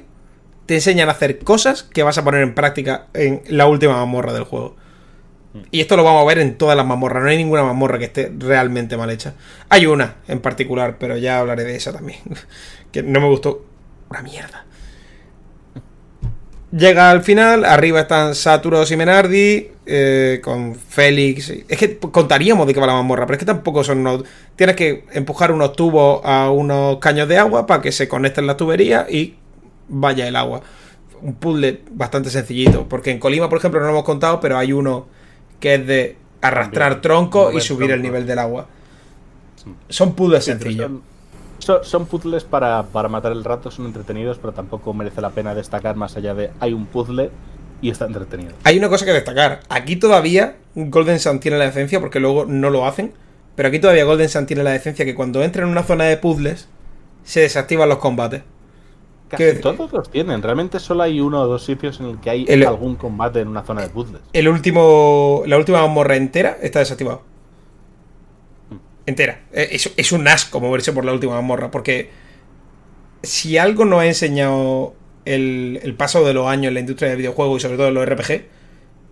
te 0.65 0.76
enseñan 0.76 1.09
a 1.09 1.13
hacer 1.13 1.39
cosas 1.39 1.84
que 1.84 2.03
vas 2.03 2.17
a 2.17 2.23
poner 2.23 2.41
en 2.41 2.53
práctica 2.53 3.07
en 3.13 3.41
la 3.47 3.67
última 3.67 3.93
mazmorra 3.93 4.34
del 4.34 4.43
juego. 4.43 4.76
Y 5.71 5.81
esto 5.81 5.95
lo 5.95 6.03
vamos 6.03 6.21
a 6.21 6.25
ver 6.25 6.39
en 6.39 6.57
todas 6.57 6.75
las 6.75 6.85
mazmorras. 6.85 7.23
No 7.23 7.29
hay 7.29 7.37
ninguna 7.37 7.63
mazmorra 7.63 7.97
que 7.97 8.05
esté 8.05 8.31
realmente 8.37 8.97
mal 8.97 9.09
hecha. 9.09 9.35
Hay 9.69 9.85
una 9.85 10.15
en 10.27 10.39
particular, 10.39 10.97
pero 10.99 11.17
ya 11.17 11.39
hablaré 11.39 11.63
de 11.63 11.75
esa 11.75 11.93
también. 11.93 12.19
Que 12.91 13.03
no 13.03 13.19
me 13.19 13.27
gustó 13.27 13.65
una 14.09 14.21
mierda. 14.21 14.65
Llega 16.71 17.09
al 17.09 17.23
final, 17.23 17.65
arriba 17.65 18.01
están 18.01 18.35
Saturos 18.35 18.89
y 18.91 18.97
Menardi, 18.97 19.71
eh, 19.85 20.39
con 20.43 20.75
Félix. 20.75 21.49
Es 21.67 21.77
que 21.77 21.97
contaríamos 21.97 22.67
de 22.67 22.73
qué 22.73 22.79
va 22.79 22.87
la 22.87 22.93
mazmorra, 22.93 23.25
pero 23.25 23.35
es 23.35 23.39
que 23.39 23.45
tampoco 23.45 23.83
son 23.83 23.99
unos... 23.99 24.23
Tienes 24.55 24.75
que 24.75 25.05
empujar 25.11 25.51
unos 25.51 25.73
tubos 25.73 26.21
a 26.23 26.49
unos 26.49 26.97
caños 26.99 27.27
de 27.27 27.37
agua 27.37 27.65
para 27.65 27.81
que 27.81 27.91
se 27.91 28.07
conecten 28.07 28.47
las 28.47 28.57
tuberías 28.57 29.09
y 29.09 29.35
vaya 29.87 30.27
el 30.27 30.35
agua. 30.35 30.61
Un 31.21 31.35
puzzle 31.35 31.81
bastante 31.91 32.29
sencillito, 32.29 32.87
porque 32.89 33.11
en 33.11 33.19
Colima, 33.19 33.49
por 33.49 33.59
ejemplo, 33.59 33.79
no 33.79 33.87
lo 33.87 33.91
hemos 33.91 34.03
contado, 34.03 34.39
pero 34.39 34.57
hay 34.57 34.73
uno 34.73 35.07
que 35.59 35.75
es 35.75 35.87
de 35.87 36.17
arrastrar 36.41 37.01
troncos 37.01 37.53
y 37.53 37.61
subir 37.61 37.91
el 37.91 38.01
nivel 38.01 38.25
del 38.27 38.39
agua. 38.39 38.67
Son 39.89 40.13
puzzles 40.13 40.43
Sí, 40.45 40.51
sencillos. 40.51 40.87
Son, 40.87 41.01
son- 41.59 41.83
son 41.83 42.05
puzzles 42.05 42.43
para, 42.43 42.83
para 42.83 43.09
matar 43.09 43.31
el 43.31 43.43
rato, 43.43 43.71
son 43.71 43.85
entretenidos, 43.87 44.37
pero 44.37 44.53
tampoco 44.53 44.93
merece 44.93 45.21
la 45.21 45.29
pena 45.31 45.55
destacar 45.55 45.95
más 45.95 46.15
allá 46.17 46.33
de 46.33 46.51
hay 46.59 46.73
un 46.73 46.85
puzzle 46.85 47.31
y 47.81 47.89
está 47.89 48.05
entretenido. 48.05 48.51
Hay 48.63 48.77
una 48.77 48.89
cosa 48.89 49.05
que 49.05 49.13
destacar. 49.13 49.61
Aquí 49.69 49.95
todavía 49.95 50.55
Golden 50.75 51.19
Sun 51.19 51.39
tiene 51.39 51.57
la 51.57 51.65
decencia, 51.65 51.99
porque 51.99 52.19
luego 52.19 52.45
no 52.45 52.69
lo 52.69 52.85
hacen. 52.85 53.13
Pero 53.55 53.69
aquí 53.69 53.79
todavía 53.79 54.03
Golden 54.03 54.27
Sun 54.29 54.45
tiene 54.45 54.63
la 54.63 54.71
decencia 54.71 55.05
que 55.05 55.15
cuando 55.15 55.41
entra 55.43 55.63
en 55.63 55.69
una 55.69 55.83
zona 55.83 56.03
de 56.05 56.17
puzzles, 56.17 56.67
se 57.23 57.39
desactivan 57.39 57.87
los 57.89 57.99
combates. 57.99 58.43
Casi 59.28 59.43
¿Qué- 59.43 59.53
todos 59.53 59.91
los 59.91 60.09
tienen. 60.11 60.41
Realmente 60.43 60.80
solo 60.80 61.03
hay 61.03 61.19
uno 61.19 61.41
o 61.41 61.47
dos 61.47 61.63
sitios 61.65 61.99
en 61.99 62.05
el 62.07 62.19
que 62.19 62.30
hay 62.30 62.45
El- 62.47 62.66
algún 62.66 62.95
combate 62.95 63.39
en 63.41 63.47
una 63.47 63.63
zona 63.63 63.82
de 63.82 63.89
puzzles. 63.89 64.21
El 64.33 64.47
último. 64.47 65.43
La 65.47 65.58
última 65.58 65.82
mazmorra 65.82 66.16
entera 66.16 66.58
está 66.62 66.79
desactivado. 66.79 67.24
Entera. 69.05 69.41
Eh, 69.51 69.70
Es, 69.71 69.91
es 69.97 70.12
un 70.12 70.28
asco 70.28 70.59
moverse 70.59 70.91
por 70.93 71.05
la 71.05 71.13
última 71.13 71.33
mazmorra. 71.36 71.71
Porque 71.71 72.09
si 73.24 73.58
algo 73.58 73.86
nos 73.86 74.01
ha 74.01 74.05
enseñado 74.08 74.93
el, 75.25 75.79
el 75.83 75.93
paso 75.95 76.24
de 76.25 76.33
los 76.33 76.47
años 76.47 76.67
en 76.70 76.74
la 76.75 76.79
industria 76.82 77.09
del 77.09 77.17
videojuego 77.17 77.58
y 77.58 77.59
sobre 77.59 77.78
todo 77.78 77.87
en 77.87 77.93
los 77.95 78.05
RPG, 78.08 78.45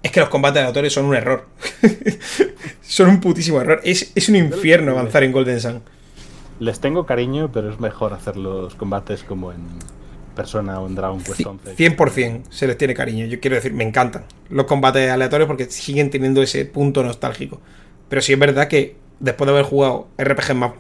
es 0.03 0.11
que 0.11 0.19
los 0.19 0.29
combates 0.29 0.59
aleatorios 0.61 0.93
son 0.93 1.05
un 1.05 1.15
error. 1.15 1.47
son 2.81 3.09
un 3.09 3.19
putísimo 3.19 3.61
error. 3.61 3.81
Es, 3.83 4.11
es 4.15 4.29
un 4.29 4.35
infierno 4.35 4.91
avanzar 4.91 5.23
en 5.23 5.31
Golden 5.31 5.59
Sun. 5.59 5.81
Les 6.59 6.79
tengo 6.79 7.05
cariño, 7.05 7.51
pero 7.51 7.71
es 7.71 7.79
mejor 7.79 8.13
hacer 8.13 8.37
los 8.37 8.75
combates 8.75 9.23
como 9.23 9.51
en 9.51 9.59
Persona 10.33 10.79
o 10.79 10.87
en 10.87 10.95
Dragon 10.95 11.21
Quest 11.21 11.39
Ci- 11.41 11.45
11. 11.47 11.75
100% 11.75 12.43
se 12.49 12.67
les 12.67 12.77
tiene 12.77 12.93
cariño. 12.93 13.25
Yo 13.25 13.39
quiero 13.39 13.55
decir, 13.55 13.73
me 13.73 13.83
encantan 13.83 14.25
los 14.49 14.65
combates 14.65 15.09
aleatorios 15.09 15.47
porque 15.47 15.65
siguen 15.65 16.09
teniendo 16.09 16.41
ese 16.41 16.65
punto 16.65 17.03
nostálgico. 17.03 17.59
Pero 18.09 18.21
sí 18.21 18.33
es 18.33 18.39
verdad 18.39 18.67
que 18.67 18.95
después 19.19 19.47
de 19.47 19.51
haber 19.53 19.65
jugado 19.65 20.07
RPG 20.17 20.53
más 20.55 20.71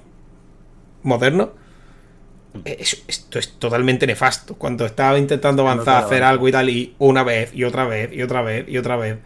modernos, 1.03 1.49
eh, 2.65 2.77
es- 2.79 3.03
esto 3.07 3.39
es 3.39 3.53
totalmente 3.53 4.05
nefasto. 4.05 4.55
Cuando 4.55 4.85
estaba 4.85 5.17
intentando 5.17 5.63
avanzar, 5.63 5.85
claro, 5.85 6.05
hacer 6.07 6.23
algo 6.23 6.47
y 6.47 6.51
tal, 6.51 6.69
y 6.69 6.95
una 6.99 7.23
vez, 7.23 7.53
y 7.53 7.63
otra 7.63 7.85
vez, 7.85 8.13
y 8.13 8.21
otra 8.21 8.41
vez, 8.41 8.67
y 8.69 8.77
otra 8.77 8.95
vez. 8.97 9.17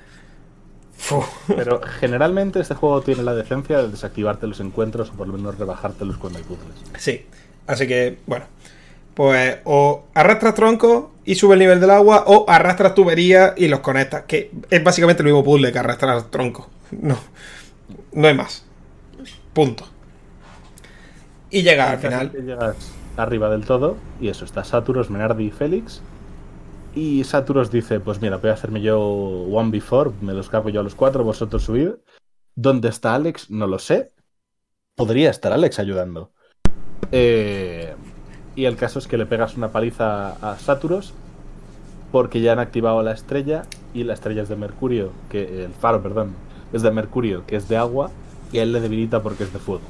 Pero 1.48 1.80
generalmente 2.00 2.60
este 2.60 2.74
juego 2.74 3.02
tiene 3.02 3.22
la 3.24 3.36
decencia 3.36 3.78
de 3.80 3.90
desactivarte 3.90 4.48
los 4.48 4.60
encuentros 4.60 5.10
o 5.10 5.14
por 5.14 5.28
lo 5.28 5.34
menos 5.38 5.58
rebajártelos 5.58 6.18
cuando 6.18 6.40
hay 6.40 6.46
puzzles. 6.46 6.74
Sí. 6.98 7.26
Así 7.68 7.86
que, 7.88 8.18
bueno. 8.26 8.46
Pues 9.18 9.58
o 9.64 10.06
arrastras 10.14 10.54
tronco 10.54 11.16
y 11.26 11.34
sube 11.34 11.56
el 11.56 11.60
nivel 11.60 11.80
del 11.80 11.90
agua, 11.90 12.26
o 12.28 12.46
arrastras 12.48 12.94
tuberías 12.94 13.56
y 13.58 13.68
los 13.68 13.80
conectas. 13.80 14.26
Que 14.28 14.52
es 14.70 14.84
básicamente 14.84 15.24
el 15.24 15.26
mismo 15.26 15.44
puzzle 15.44 15.72
que 15.72 15.80
arrastrar 15.80 16.22
tronco. 16.30 16.70
No. 16.92 17.18
No 18.14 18.28
hay 18.28 18.36
más. 18.36 18.64
Punto. 19.54 19.86
Y 21.50 21.64
llega 21.64 21.90
al 21.90 21.98
final. 21.98 22.32
Llegas 22.32 22.92
arriba 23.16 23.50
del 23.50 23.66
todo 23.66 23.98
y 24.22 24.28
eso, 24.28 24.46
está 24.46 24.64
Saturos, 24.64 25.10
Menardi 25.10 25.46
y 25.46 25.52
Félix. 25.52 26.04
Y 26.94 27.24
Saturos 27.24 27.72
dice, 27.72 28.00
pues 28.00 28.22
mira, 28.22 28.38
voy 28.38 28.52
a 28.52 28.54
hacerme 28.54 28.82
yo 28.82 29.02
One 29.02 29.72
Before, 29.72 30.12
me 30.22 30.34
los 30.34 30.48
cargo 30.48 30.70
yo 30.70 30.82
a 30.82 30.84
los 30.84 30.94
cuatro, 30.94 31.24
vosotros 31.24 31.64
subid. 31.64 31.94
¿Dónde 32.54 32.90
está 32.90 33.16
Alex? 33.16 33.50
No 33.50 33.66
lo 33.66 33.80
sé, 33.80 34.12
podría 34.94 35.32
estar 35.32 35.54
Alex 35.54 35.80
ayudando. 35.80 36.34
Eh, 37.12 37.96
y 38.58 38.66
el 38.66 38.76
caso 38.76 38.98
es 38.98 39.08
que 39.08 39.18
le 39.18 39.28
pegas 39.28 39.56
una 39.56 39.72
paliza 39.72 40.30
a 40.42 40.58
Saturos 40.58 41.14
porque 42.12 42.42
ya 42.42 42.54
han 42.54 42.60
activado 42.60 43.04
la 43.04 43.12
estrella 43.12 43.64
y 43.94 44.04
la 44.04 44.16
estrella 44.16 44.42
es 44.42 44.50
de 44.50 44.56
Mercurio, 44.56 45.12
que 45.30 45.66
el 45.66 45.74
faro, 45.80 46.02
perdón, 46.02 46.34
es 46.74 46.82
de 46.82 46.90
Mercurio, 46.90 47.46
que 47.46 47.56
es 47.56 47.70
de 47.70 47.78
agua, 47.78 48.10
y 48.52 48.58
a 48.58 48.64
él 48.64 48.74
le 48.74 48.82
debilita 48.82 49.22
porque 49.22 49.44
es 49.44 49.54
de 49.54 49.60
fuego. 49.60 49.84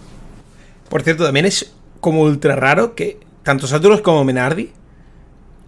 Por 0.89 1.01
cierto, 1.01 1.23
también 1.23 1.45
es 1.45 1.73
como 2.01 2.23
ultra 2.23 2.57
raro 2.57 2.93
que 2.93 3.19
tanto 3.43 3.67
Saturos 3.67 4.01
como 4.01 4.25
Menardi 4.25 4.71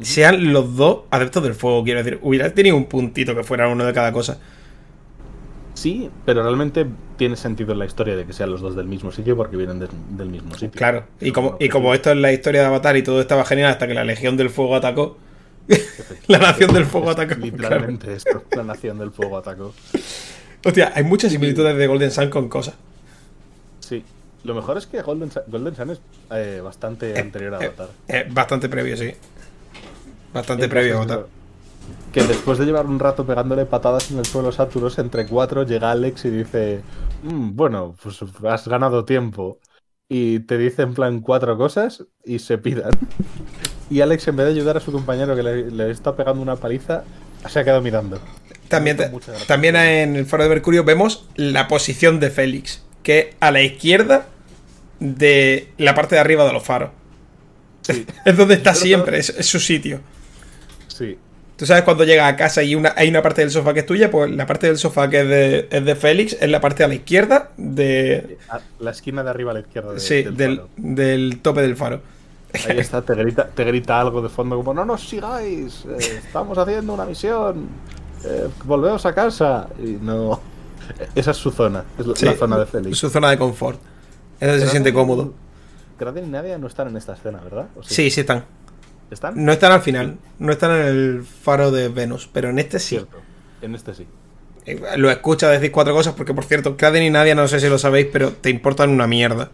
sean 0.01 0.51
los 0.51 0.75
dos 0.75 1.03
adeptos 1.09 1.41
del 1.43 1.53
fuego. 1.53 1.85
Quiero 1.85 2.03
decir, 2.03 2.19
hubiera 2.21 2.53
tenido 2.53 2.75
un 2.75 2.87
puntito 2.87 3.33
que 3.33 3.43
fuera 3.43 3.69
uno 3.69 3.85
de 3.85 3.93
cada 3.93 4.11
cosa. 4.11 4.39
Sí, 5.79 6.09
pero 6.25 6.43
realmente 6.43 6.85
tiene 7.15 7.37
sentido 7.37 7.71
en 7.71 7.79
la 7.79 7.85
historia 7.85 8.15
de 8.17 8.25
que 8.25 8.33
sean 8.33 8.51
los 8.51 8.59
dos 8.59 8.75
del 8.75 8.85
mismo 8.87 9.11
sitio 9.13 9.37
porque 9.37 9.55
vienen 9.55 9.79
de- 9.79 9.87
del 10.11 10.29
mismo 10.29 10.51
sitio. 10.55 10.71
Claro, 10.77 11.05
y 11.21 11.31
como, 11.31 11.55
y 11.57 11.69
como 11.69 11.93
esto 11.93 12.11
es 12.11 12.17
la 12.17 12.33
historia 12.33 12.61
de 12.61 12.67
Avatar 12.67 12.97
y 12.97 13.03
todo 13.03 13.21
estaba 13.21 13.45
genial 13.45 13.69
hasta 13.71 13.87
que 13.87 13.93
la 13.93 14.03
Legión 14.03 14.35
del 14.35 14.49
Fuego 14.49 14.75
atacó, 14.75 15.17
la 16.27 16.39
Nación 16.39 16.73
del 16.73 16.85
Fuego 16.85 17.11
atacó. 17.11 17.35
Literalmente 17.35 18.13
esto, 18.13 18.43
la 18.55 18.63
nación 18.63 18.97
del 18.97 19.11
fuego 19.11 19.37
atacó. 19.37 19.73
Hostia, 20.65 20.91
hay 20.93 21.03
muchas 21.05 21.31
similitudes 21.31 21.77
de 21.77 21.87
Golden 21.87 22.11
Sun 22.11 22.29
con 22.29 22.49
cosas. 22.49 22.73
Sí. 23.79 24.03
Lo 24.43 24.53
mejor 24.55 24.77
es 24.77 24.85
que 24.87 25.01
Golden, 25.01 25.31
Sun- 25.31 25.43
Golden 25.47 25.75
Sun 25.75 25.89
es 25.91 26.01
eh, 26.31 26.59
bastante 26.63 27.17
anterior 27.19 27.55
a 27.55 27.59
Eh, 27.61 27.65
Avatar. 27.67 27.87
eh, 28.09 28.27
bastante 28.29 28.67
previo, 28.67 28.97
sí. 28.97 29.13
Bastante 30.33 30.67
previo 30.67 30.95
a 30.95 30.97
Avatar. 30.97 31.25
Que 32.13 32.23
después 32.23 32.57
de 32.57 32.65
llevar 32.65 32.85
un 32.87 32.99
rato 32.99 33.25
pegándole 33.25 33.65
patadas 33.65 34.09
en 34.11 34.19
el 34.19 34.25
suelo 34.25 34.49
a 34.49 34.51
Saturos, 34.51 34.97
entre 34.99 35.27
cuatro 35.27 35.63
llega 35.63 35.91
Alex 35.91 36.25
y 36.25 36.29
dice: 36.29 36.81
"Mm, 37.23 37.55
Bueno, 37.55 37.95
pues 38.01 38.19
has 38.47 38.67
ganado 38.67 39.05
tiempo. 39.05 39.59
Y 40.11 40.39
te 40.39 40.57
dice 40.57 40.81
en 40.81 40.95
plan 40.95 41.19
cuatro 41.21 41.55
cosas 41.57 42.03
y 42.25 42.39
se 42.39 42.57
pidan. 42.57 42.91
Y 43.91 44.01
Alex, 44.01 44.27
en 44.27 44.37
vez 44.37 44.47
de 44.47 44.53
ayudar 44.53 44.77
a 44.77 44.79
su 44.79 44.91
compañero 44.91 45.35
que 45.35 45.43
le, 45.43 45.69
le 45.69 45.91
está 45.91 46.15
pegando 46.15 46.41
una 46.41 46.55
paliza, 46.55 47.03
se 47.47 47.59
ha 47.59 47.63
quedado 47.63 47.81
mirando. 47.81 48.19
También, 48.69 48.97
te- 48.97 49.11
también 49.47 49.75
en 49.75 50.15
el 50.15 50.25
Faro 50.25 50.43
de 50.43 50.49
Mercurio 50.49 50.83
vemos 50.83 51.27
la 51.35 51.67
posición 51.67 52.19
de 52.19 52.29
Félix, 52.31 52.83
que 53.03 53.35
a 53.39 53.51
la 53.51 53.61
izquierda 53.61 54.27
de 54.99 55.71
la 55.77 55.93
parte 55.95 56.15
de 56.15 56.21
arriba 56.21 56.45
de 56.45 56.53
los 56.53 56.63
faros. 56.63 56.89
Sí, 57.81 58.05
Es 58.25 58.35
donde 58.37 58.55
está 58.55 58.73
siempre, 58.73 59.19
es 59.19 59.27
su 59.45 59.59
sitio. 59.59 60.01
sí. 60.87 61.17
Tú 61.59 61.65
sabes 61.65 61.83
cuando 61.83 62.05
llegas 62.05 62.31
a 62.31 62.37
casa 62.37 62.63
y 62.63 62.73
una, 62.73 62.93
hay 62.95 63.09
una 63.09 63.21
parte 63.21 63.41
del 63.41 63.51
sofá 63.51 63.73
que 63.73 63.81
es 63.81 63.85
tuya, 63.85 64.09
pues 64.09 64.31
la 64.31 64.45
parte 64.47 64.67
del 64.67 64.77
sofá 64.77 65.09
que 65.09 65.19
es 65.19 65.27
de, 65.27 65.67
es 65.69 65.83
de 65.83 65.95
Félix 65.95 66.37
es 66.39 66.49
la 66.49 66.61
parte 66.61 66.85
a 66.85 66.87
la 66.87 66.95
izquierda 66.95 67.49
de, 67.57 68.37
A 68.49 68.61
la 68.79 68.91
esquina 68.91 69.23
de 69.25 69.29
arriba 69.29 69.51
a 69.51 69.55
la 69.55 69.59
izquierda 69.59 69.91
de- 69.91 69.99
sí, 69.99 70.23
del 70.23 70.37
del, 70.37 70.55
faro. 70.57 70.69
del 70.77 71.39
tope 71.41 71.61
del 71.61 71.75
faro. 71.75 72.01
Ahí 72.67 72.79
está, 72.79 73.01
te 73.01 73.13
grita, 73.13 73.47
te 73.47 73.63
grita 73.65 73.99
algo 73.99 74.21
de 74.21 74.29
fondo 74.29 74.55
como 74.55 74.73
no 74.73 74.85
nos 74.85 75.07
sigáis, 75.07 75.83
eh, 75.85 75.97
estamos 76.25 76.57
haciendo 76.57 76.93
una 76.93 77.03
misión, 77.05 77.67
eh, 78.23 78.47
volveos 78.63 79.05
a 79.05 79.13
casa. 79.13 79.67
Y 79.83 79.97
no... 80.01 80.39
Esa 81.13 81.31
es 81.31 81.37
su 81.37 81.51
zona, 81.51 81.83
es 81.99 82.07
la, 82.07 82.15
Sí, 82.15 82.25
la 82.25 82.33
zona 82.35 82.57
de 82.57 82.65
Félix. 82.67 82.97
Su 82.97 83.09
zona 83.09 83.29
de 83.29 83.37
confort. 83.37 83.79
Es 84.39 84.47
donde 84.47 84.63
se 84.65 84.71
siente 84.71 84.93
cómodo. 84.93 85.33
Kraden 85.99 86.25
y 86.25 86.29
Nadia 86.29 86.57
no 86.57 86.67
están 86.67 86.87
en 86.87 86.95
esta 86.95 87.13
escena, 87.13 87.39
¿verdad? 87.43 87.67
¿O 87.75 87.83
Sí, 87.83 88.09
sí 88.09 88.21
están. 88.21 88.45
¿Están? 89.11 89.43
No 89.43 89.51
están 89.51 89.71
al 89.71 89.81
final. 89.81 90.17
No 90.37 90.51
están 90.51 90.71
en 90.71 90.85
el 90.87 91.23
faro 91.23 91.71
de 91.71 91.89
Venus. 91.89 92.29
Pero 92.31 92.49
en 92.49 92.59
este 92.59 92.79
sí. 92.79 92.95
Cierto. 92.97 93.17
En 93.61 93.75
este 93.75 93.93
sí. 93.93 94.07
Eh, 94.65 94.79
Lo 94.97 95.09
escucha 95.09 95.49
decir 95.49 95.71
cuatro 95.71 95.93
cosas 95.93 96.13
porque, 96.13 96.33
por 96.33 96.43
cierto, 96.45 96.77
Kraden 96.77 97.03
y 97.03 97.09
Nadia, 97.09 97.33
no 97.35 97.47
sé 97.47 97.59
si 97.59 97.67
lo 97.69 97.77
sabéis, 97.77 98.07
pero 98.11 98.31
te 98.33 98.49
importan 98.49 98.89
una 98.89 99.07
mierda. 99.07 99.51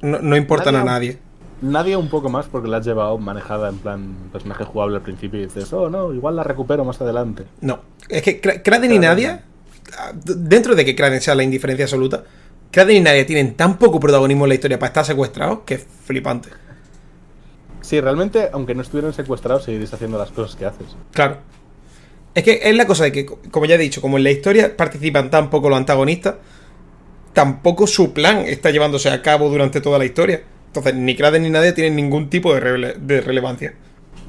No, 0.00 0.18
no 0.20 0.36
importan 0.36 0.76
a 0.76 0.84
nadie. 0.84 1.18
Nadia 1.60 1.96
un 1.96 2.08
poco 2.08 2.28
más 2.28 2.46
porque 2.46 2.66
la 2.68 2.78
has 2.78 2.84
llevado 2.84 3.16
manejada 3.18 3.68
en 3.68 3.78
plan 3.78 4.14
personaje 4.32 4.64
jugable 4.64 4.96
al 4.96 5.02
principio 5.02 5.40
y 5.40 5.44
dices, 5.44 5.72
oh 5.72 5.88
no, 5.88 6.12
igual 6.12 6.34
la 6.34 6.42
recupero 6.42 6.84
más 6.84 7.00
adelante. 7.00 7.44
No. 7.60 7.80
Es 8.08 8.22
que 8.22 8.42
Kra- 8.42 8.62
Kraden 8.64 8.92
y 8.92 8.98
Nadia, 8.98 9.44
ah, 9.96 10.12
dentro 10.14 10.74
de 10.74 10.84
que 10.84 10.96
Kraden 10.96 11.20
sea 11.20 11.36
la 11.36 11.44
indiferencia 11.44 11.84
absoluta, 11.84 12.24
Kraden 12.72 12.96
y 12.96 13.00
Nadia 13.00 13.24
tienen 13.26 13.54
tan 13.54 13.78
poco 13.78 14.00
protagonismo 14.00 14.44
en 14.44 14.48
la 14.48 14.54
historia 14.56 14.76
para 14.80 14.88
estar 14.88 15.04
secuestrados 15.04 15.60
que 15.64 15.74
es 15.74 15.86
flipante. 16.04 16.48
Sí, 17.82 18.00
realmente, 18.00 18.48
aunque 18.52 18.74
no 18.74 18.80
estuvieran 18.82 19.12
secuestrados, 19.12 19.64
seguiréis 19.64 19.92
haciendo 19.92 20.16
las 20.18 20.30
cosas 20.30 20.56
que 20.56 20.64
haces. 20.64 20.86
Claro. 21.12 21.36
Es 22.34 22.42
que 22.44 22.60
es 22.62 22.74
la 22.74 22.86
cosa 22.86 23.04
de 23.04 23.12
que, 23.12 23.26
como 23.26 23.66
ya 23.66 23.74
he 23.74 23.78
dicho, 23.78 24.00
como 24.00 24.16
en 24.16 24.24
la 24.24 24.30
historia 24.30 24.74
participan 24.76 25.28
tan 25.30 25.50
poco 25.50 25.68
los 25.68 25.76
antagonistas, 25.76 26.36
tampoco 27.32 27.86
su 27.86 28.12
plan 28.12 28.38
está 28.46 28.70
llevándose 28.70 29.10
a 29.10 29.20
cabo 29.22 29.48
durante 29.50 29.80
toda 29.80 29.98
la 29.98 30.04
historia. 30.04 30.42
Entonces, 30.68 30.94
ni 30.94 31.14
Kraden 31.16 31.42
ni 31.42 31.50
Nadia 31.50 31.74
tienen 31.74 31.96
ningún 31.96 32.30
tipo 32.30 32.54
de, 32.54 32.60
rele- 32.60 32.94
de 32.96 33.20
relevancia. 33.20 33.74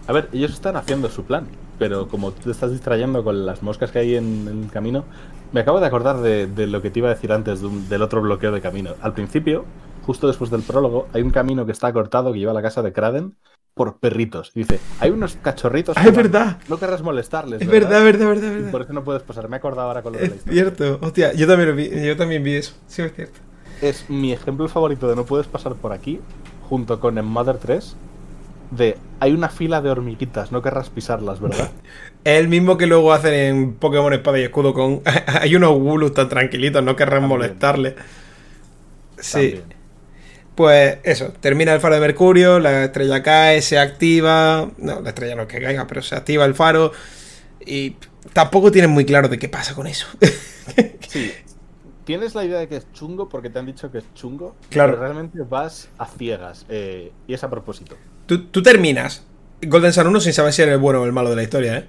A 0.07 0.11
ver, 0.13 0.27
ellos 0.33 0.51
están 0.51 0.75
haciendo 0.75 1.09
su 1.09 1.23
plan, 1.23 1.47
pero 1.79 2.07
como 2.09 2.31
tú 2.31 2.41
te 2.43 2.51
estás 2.51 2.71
distrayendo 2.71 3.23
con 3.23 3.45
las 3.45 3.63
moscas 3.63 3.91
que 3.91 3.99
hay 3.99 4.15
en, 4.15 4.47
en 4.49 4.63
el 4.63 4.69
camino, 4.71 5.05
me 5.53 5.61
acabo 5.61 5.79
de 5.79 5.85
acordar 5.87 6.17
de, 6.19 6.47
de 6.47 6.67
lo 6.67 6.81
que 6.81 6.89
te 6.89 6.99
iba 6.99 7.09
a 7.09 7.13
decir 7.13 7.31
antes 7.31 7.61
de 7.61 7.67
un- 7.67 7.87
del 7.87 8.01
otro 8.01 8.21
bloqueo 8.21 8.51
de 8.51 8.59
camino. 8.59 8.95
Al 9.01 9.13
principio, 9.13 9.63
justo 10.05 10.27
después 10.27 10.49
del 10.51 10.61
prólogo, 10.63 11.07
hay 11.13 11.21
un 11.21 11.31
camino 11.31 11.65
que 11.65 11.71
está 11.71 11.91
cortado 11.93 12.33
que 12.33 12.39
lleva 12.39 12.51
a 12.51 12.55
la 12.55 12.61
casa 12.61 12.81
de 12.81 12.93
Kraden 12.93 13.35
por 13.73 13.99
perritos. 13.99 14.51
Y 14.55 14.59
dice, 14.61 14.79
hay 14.99 15.09
unos 15.11 15.35
cachorritos. 15.37 15.97
Ah, 15.97 16.07
es 16.07 16.15
verdad. 16.15 16.59
No 16.67 16.77
querrás 16.79 17.01
molestarles. 17.01 17.61
Es 17.61 17.67
verdad, 17.67 18.03
verdad, 18.03 18.27
verdad, 18.27 18.51
Y 18.51 18.55
verdad. 18.55 18.71
por 18.71 18.81
eso 18.83 18.93
no 18.93 19.03
puedes 19.03 19.23
pasar. 19.23 19.49
Me 19.49 19.55
he 19.57 19.59
acordado 19.59 19.87
ahora 19.87 20.03
con 20.03 20.13
lo 20.13 20.19
de 20.19 20.27
la 20.27 20.35
Es 20.35 20.37
historia. 20.37 20.63
cierto. 20.63 20.99
Hostia, 21.01 21.33
yo 21.33 21.47
también, 21.47 21.69
lo 21.69 21.75
vi, 21.75 21.89
yo 22.05 22.15
también 22.17 22.43
vi 22.43 22.55
eso. 22.55 22.73
Sí, 22.87 23.01
es 23.01 23.13
cierto. 23.15 23.39
Es 23.81 24.09
mi 24.09 24.31
ejemplo 24.33 24.67
favorito 24.67 25.07
de 25.07 25.15
no 25.15 25.25
puedes 25.25 25.47
pasar 25.47 25.75
por 25.75 25.91
aquí, 25.93 26.25
junto 26.59 26.99
con 26.99 27.17
en 27.17 27.25
Mother 27.25 27.57
3, 27.59 27.97
de 28.69 28.97
hay 29.19 29.33
una 29.33 29.49
fila 29.49 29.81
de 29.81 29.89
hormiguitas, 29.91 30.51
no 30.51 30.61
querrás 30.61 30.89
pisarlas, 30.89 31.39
¿verdad? 31.41 31.71
Es 32.23 32.39
el 32.39 32.47
mismo 32.47 32.77
que 32.77 32.87
luego 32.87 33.13
hacen 33.13 33.33
en 33.33 33.75
Pokémon 33.79 34.13
Espada 34.13 34.39
y 34.39 34.43
Escudo 34.43 34.73
con... 34.73 35.01
Hay 35.41 35.55
unos 35.55 35.71
Wulus 35.77 36.13
tan 36.13 36.29
tranquilitos, 36.29 36.83
no 36.83 36.95
querrán 36.95 37.27
También. 37.27 37.27
molestarle. 37.27 37.95
Sí. 39.17 39.59
También. 39.59 39.73
Pues 40.55 40.97
eso, 41.03 41.33
termina 41.39 41.73
el 41.73 41.79
faro 41.79 41.95
de 41.95 42.01
Mercurio, 42.01 42.59
la 42.59 42.85
estrella 42.85 43.23
cae, 43.23 43.61
se 43.61 43.79
activa. 43.79 44.69
No, 44.77 45.01
la 45.01 45.09
estrella 45.09 45.35
no 45.35 45.43
es 45.43 45.47
que 45.47 45.59
caiga, 45.61 45.87
pero 45.87 46.01
se 46.01 46.15
activa 46.15 46.45
el 46.45 46.53
faro. 46.53 46.91
Y 47.65 47.95
tampoco 48.33 48.71
tienen 48.71 48.91
muy 48.91 49.05
claro 49.05 49.29
de 49.29 49.39
qué 49.39 49.49
pasa 49.49 49.73
con 49.73 49.87
eso. 49.87 50.07
Sí. 51.09 51.31
Tienes 52.05 52.33
la 52.35 52.43
idea 52.43 52.59
de 52.59 52.67
que 52.67 52.75
es 52.77 52.91
chungo 52.93 53.29
porque 53.29 53.49
te 53.49 53.59
han 53.59 53.65
dicho 53.65 53.91
que 53.91 53.99
es 53.99 54.13
chungo, 54.15 54.55
Claro. 54.69 54.93
pero 54.93 55.03
realmente 55.03 55.39
vas 55.47 55.89
a 55.97 56.05
ciegas 56.05 56.65
eh, 56.69 57.11
y 57.27 57.33
es 57.33 57.43
a 57.43 57.49
propósito. 57.49 57.95
tú, 58.25 58.45
tú 58.47 58.61
terminas 58.63 59.23
Golden 59.61 59.93
Sun 59.93 60.07
1 60.07 60.19
sin 60.21 60.33
saber 60.33 60.51
si 60.53 60.61
eres 60.63 60.73
el 60.73 60.79
bueno 60.81 61.01
o 61.01 61.05
el 61.05 61.11
malo 61.13 61.29
de 61.29 61.35
la 61.37 61.43
historia, 61.43 61.77
¿eh? 61.77 61.85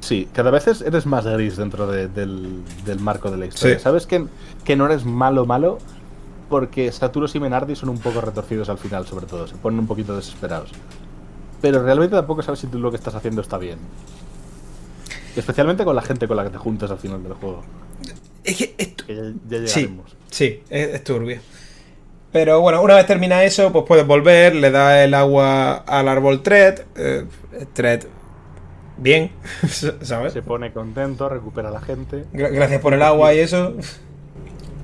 Sí, 0.00 0.28
cada 0.32 0.50
vez 0.50 0.66
es- 0.68 0.80
eres 0.82 1.04
más 1.04 1.26
gris 1.26 1.56
dentro 1.58 1.86
de- 1.88 2.08
del, 2.08 2.62
del 2.86 3.00
marco 3.00 3.30
de 3.30 3.36
la 3.38 3.46
historia. 3.46 3.76
Sí. 3.76 3.82
Sabes 3.82 4.06
que, 4.06 4.24
que 4.64 4.76
no 4.76 4.86
eres 4.86 5.04
malo, 5.04 5.44
malo, 5.44 5.78
porque 6.50 6.92
Saturos 6.92 7.34
y 7.34 7.40
Menardi 7.40 7.74
son 7.76 7.88
un 7.88 7.98
poco 7.98 8.20
retorcidos 8.20 8.68
al 8.68 8.76
final, 8.76 9.06
sobre 9.06 9.24
todo. 9.24 9.46
Se 9.48 9.54
ponen 9.54 9.78
un 9.80 9.86
poquito 9.86 10.14
desesperados. 10.14 10.70
Pero 11.62 11.82
realmente 11.82 12.14
tampoco 12.16 12.42
sabes 12.42 12.60
si 12.60 12.66
tú 12.66 12.78
lo 12.78 12.90
que 12.90 12.96
estás 12.98 13.14
haciendo 13.14 13.40
está 13.40 13.56
bien. 13.56 13.78
Especialmente 15.36 15.84
con 15.84 15.94
la 15.94 16.02
gente 16.02 16.26
con 16.26 16.36
la 16.36 16.44
que 16.44 16.50
te 16.50 16.58
juntas 16.58 16.90
al 16.90 16.98
final 16.98 17.22
del 17.22 17.34
juego. 17.34 17.62
Es 18.44 18.56
que 18.56 18.74
esto, 18.78 19.06
Que 19.06 19.14
ya, 19.14 19.22
ya 19.22 19.66
Sí, 19.68 19.80
llegaremos. 19.80 20.16
sí, 20.30 20.62
es, 20.70 20.88
es 20.94 21.04
turbio. 21.04 21.38
Pero 22.32 22.60
bueno, 22.60 22.80
una 22.82 22.94
vez 22.94 23.06
termina 23.06 23.42
eso, 23.44 23.72
pues 23.72 23.84
puedes 23.86 24.06
volver, 24.06 24.54
le 24.54 24.70
das 24.70 24.98
el 25.04 25.14
agua 25.14 25.74
al 25.86 26.08
árbol 26.08 26.42
Thread. 26.42 26.80
Eh, 26.96 27.26
Thread, 27.72 28.02
bien, 28.96 29.32
¿sabes? 30.02 30.32
Se 30.32 30.42
pone 30.42 30.72
contento, 30.72 31.28
recupera 31.28 31.68
a 31.68 31.72
la 31.72 31.80
gente. 31.80 32.24
Gra- 32.32 32.50
Gracias 32.52 32.80
por 32.80 32.94
el 32.94 33.02
agua 33.02 33.34
y 33.34 33.38
eso. 33.40 33.74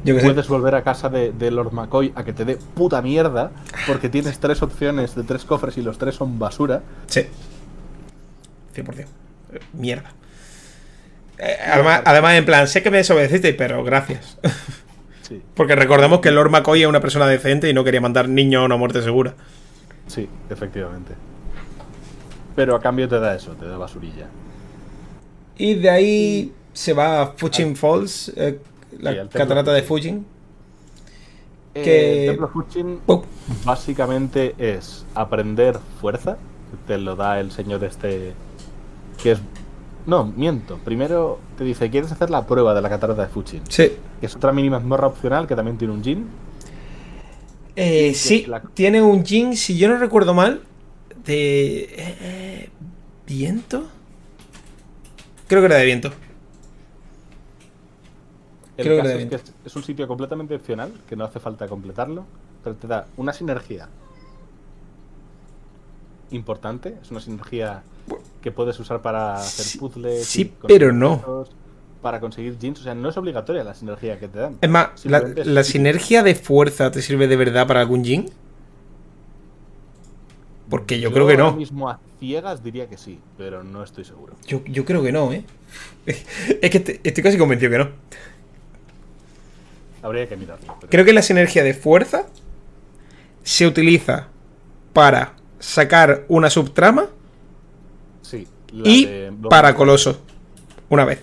Yo 0.06 0.14
qué 0.14 0.20
sé. 0.20 0.26
Puedes 0.26 0.48
volver 0.48 0.74
a 0.74 0.82
casa 0.82 1.08
de, 1.08 1.32
de 1.32 1.50
Lord 1.50 1.72
McCoy 1.72 2.12
a 2.14 2.24
que 2.24 2.32
te 2.32 2.44
dé 2.44 2.56
puta 2.74 3.02
mierda, 3.02 3.50
porque 3.86 4.08
tienes 4.08 4.38
tres 4.38 4.62
opciones 4.62 5.14
de 5.14 5.22
tres 5.24 5.44
cofres 5.44 5.76
y 5.76 5.82
los 5.82 5.98
tres 5.98 6.14
son 6.14 6.38
basura. 6.38 6.82
Sí. 7.06 7.26
100%. 8.74 9.00
Eh, 9.00 9.06
Mierda. 9.72 10.12
Eh, 11.38 11.56
además, 11.70 12.02
además, 12.04 12.34
en 12.34 12.44
plan, 12.44 12.68
sé 12.68 12.82
que 12.82 12.90
me 12.90 12.98
desobedeciste, 12.98 13.52
pero 13.54 13.82
gracias. 13.84 14.38
Sí, 15.22 15.42
Porque 15.54 15.74
recordemos 15.74 16.20
que 16.20 16.30
Lord 16.30 16.50
McCoy 16.50 16.82
es 16.82 16.88
una 16.88 17.00
persona 17.00 17.26
decente 17.26 17.68
y 17.68 17.74
no 17.74 17.84
quería 17.84 18.00
mandar 18.00 18.28
niños 18.28 18.62
a 18.62 18.64
una 18.64 18.76
muerte 18.76 19.02
segura. 19.02 19.34
sí, 20.06 20.28
efectivamente. 20.50 21.14
Pero 22.54 22.74
a 22.74 22.80
cambio 22.80 23.06
te 23.06 23.20
da 23.20 23.34
eso, 23.34 23.52
te 23.52 23.66
da 23.66 23.76
basurilla. 23.76 24.28
Y 25.58 25.74
de 25.74 25.90
ahí 25.90 26.52
se 26.72 26.94
va 26.94 27.20
a 27.22 27.26
Fujin 27.36 27.76
Falls, 27.76 28.32
eh, 28.34 28.58
la 29.00 29.12
Sí, 29.12 29.28
catarata 29.32 29.72
de 29.72 29.82
Fujin. 29.82 30.14
Fujin. 30.14 30.26
Que- 31.74 32.24
Eh, 32.24 32.28
Templo 32.28 32.48
Fujin 32.48 32.98
Pum. 33.04 33.22
básicamente 33.64 34.54
es 34.58 35.04
aprender 35.14 35.78
fuerza, 36.00 36.38
que 36.70 36.76
te 36.86 36.98
lo 36.98 37.16
da 37.16 37.38
el 37.40 37.50
señor 37.52 37.84
este, 37.84 38.32
que 39.22 39.32
es 39.32 39.38
No, 40.06 40.24
miento. 40.24 40.78
Primero 40.84 41.40
te 41.58 41.64
dice, 41.64 41.90
¿quieres 41.90 42.12
hacer 42.12 42.30
la 42.30 42.46
prueba 42.46 42.74
de 42.74 42.80
la 42.80 42.88
catarata 42.88 43.22
de 43.22 43.28
Fuchin? 43.28 43.60
Sí. 43.68 43.90
Que 44.20 44.26
es 44.26 44.36
otra 44.36 44.52
mini 44.52 44.70
mazmorra 44.70 45.08
opcional 45.08 45.48
que 45.48 45.56
también 45.56 45.76
tiene 45.78 45.92
un 45.94 46.04
Jin. 46.04 46.26
Eh, 47.74 48.14
sí, 48.14 48.46
la- 48.46 48.60
tiene 48.62 49.02
un 49.02 49.24
Jin, 49.24 49.56
si 49.56 49.76
yo 49.76 49.88
no 49.88 49.96
recuerdo 49.98 50.32
mal, 50.32 50.62
de... 51.24 51.88
eh, 51.98 52.70
¿Viento? 53.26 53.84
Creo 55.48 55.60
que 55.60 55.66
era 55.66 55.76
de 55.76 55.84
viento. 55.84 56.12
El 58.76 58.84
Creo 58.84 59.02
caso 59.02 59.16
es 59.18 59.26
que 59.26 59.34
es, 59.36 59.42
es 59.64 59.76
un 59.76 59.82
sitio 59.82 60.06
completamente 60.06 60.54
opcional, 60.54 60.92
que 61.08 61.16
no 61.16 61.24
hace 61.24 61.40
falta 61.40 61.66
completarlo, 61.66 62.24
pero 62.62 62.76
te 62.76 62.86
da 62.86 63.06
una 63.16 63.32
sinergia 63.32 63.88
importante. 66.30 66.96
Es 67.02 67.10
una 67.10 67.20
sinergia 67.20 67.82
que 68.42 68.52
puedes 68.52 68.78
usar 68.78 69.02
para 69.02 69.36
hacer 69.36 69.64
Sí- 69.64 69.78
puzzles. 69.78 70.24
sí, 70.26 70.52
pero 70.66 70.92
no. 70.92 71.46
Para 72.02 72.20
conseguir 72.20 72.58
jeans. 72.58 72.80
O 72.80 72.82
sea, 72.82 72.94
no 72.94 73.08
es 73.08 73.16
obligatoria 73.16 73.64
la 73.64 73.74
sinergia 73.74 74.18
que 74.18 74.28
te 74.28 74.38
dan. 74.38 74.58
Es 74.60 74.70
más, 74.70 75.04
la, 75.06 75.18
es 75.18 75.66
sinergia 75.66 76.22
de 76.22 76.34
fuerza 76.34 76.90
te 76.90 77.02
sirve 77.02 77.26
de 77.26 77.36
verdad 77.36 77.66
para 77.66 77.80
algún 77.80 78.04
Jin? 78.04 78.30
Porque 80.68 80.98
yo, 81.00 81.12
creo 81.12 81.26
que 81.26 81.34
ahora 81.34 81.44
no. 81.50 81.56
mismo 81.56 81.88
a 81.88 82.00
ciegas 82.18 82.62
diría 82.62 82.88
que 82.88 82.96
sí, 82.96 83.20
pero 83.38 83.62
no 83.62 83.84
estoy 83.84 84.04
seguro. 84.04 84.34
Yo, 84.46 84.62
yo 84.66 84.84
creo 84.84 85.02
que 85.02 85.12
no, 85.12 85.32
¿eh? 85.32 85.44
Es 86.06 86.70
que 86.70 87.00
estoy 87.04 87.22
casi 87.22 87.38
convencido 87.38 87.70
que 87.70 87.78
no. 87.78 87.88
Habría 90.02 90.28
que 90.28 90.36
mirarlo. 90.36 90.76
pero- 90.80 90.90
Creo 90.90 91.04
que 91.04 91.12
la 91.12 91.22
sinergia 91.22 91.62
de 91.64 91.74
fuerza 91.74 92.26
se 93.42 93.66
utiliza 93.66 94.28
para 94.92 95.34
sacar 95.58 96.24
una 96.28 96.50
subtrama 96.50 97.08
Sí. 98.22 98.46
la 98.72 98.88
y 98.88 99.04
de- 99.06 99.32
para 99.48 99.74
Coloso. 99.74 100.22
Una 100.88 101.04
vez. 101.04 101.22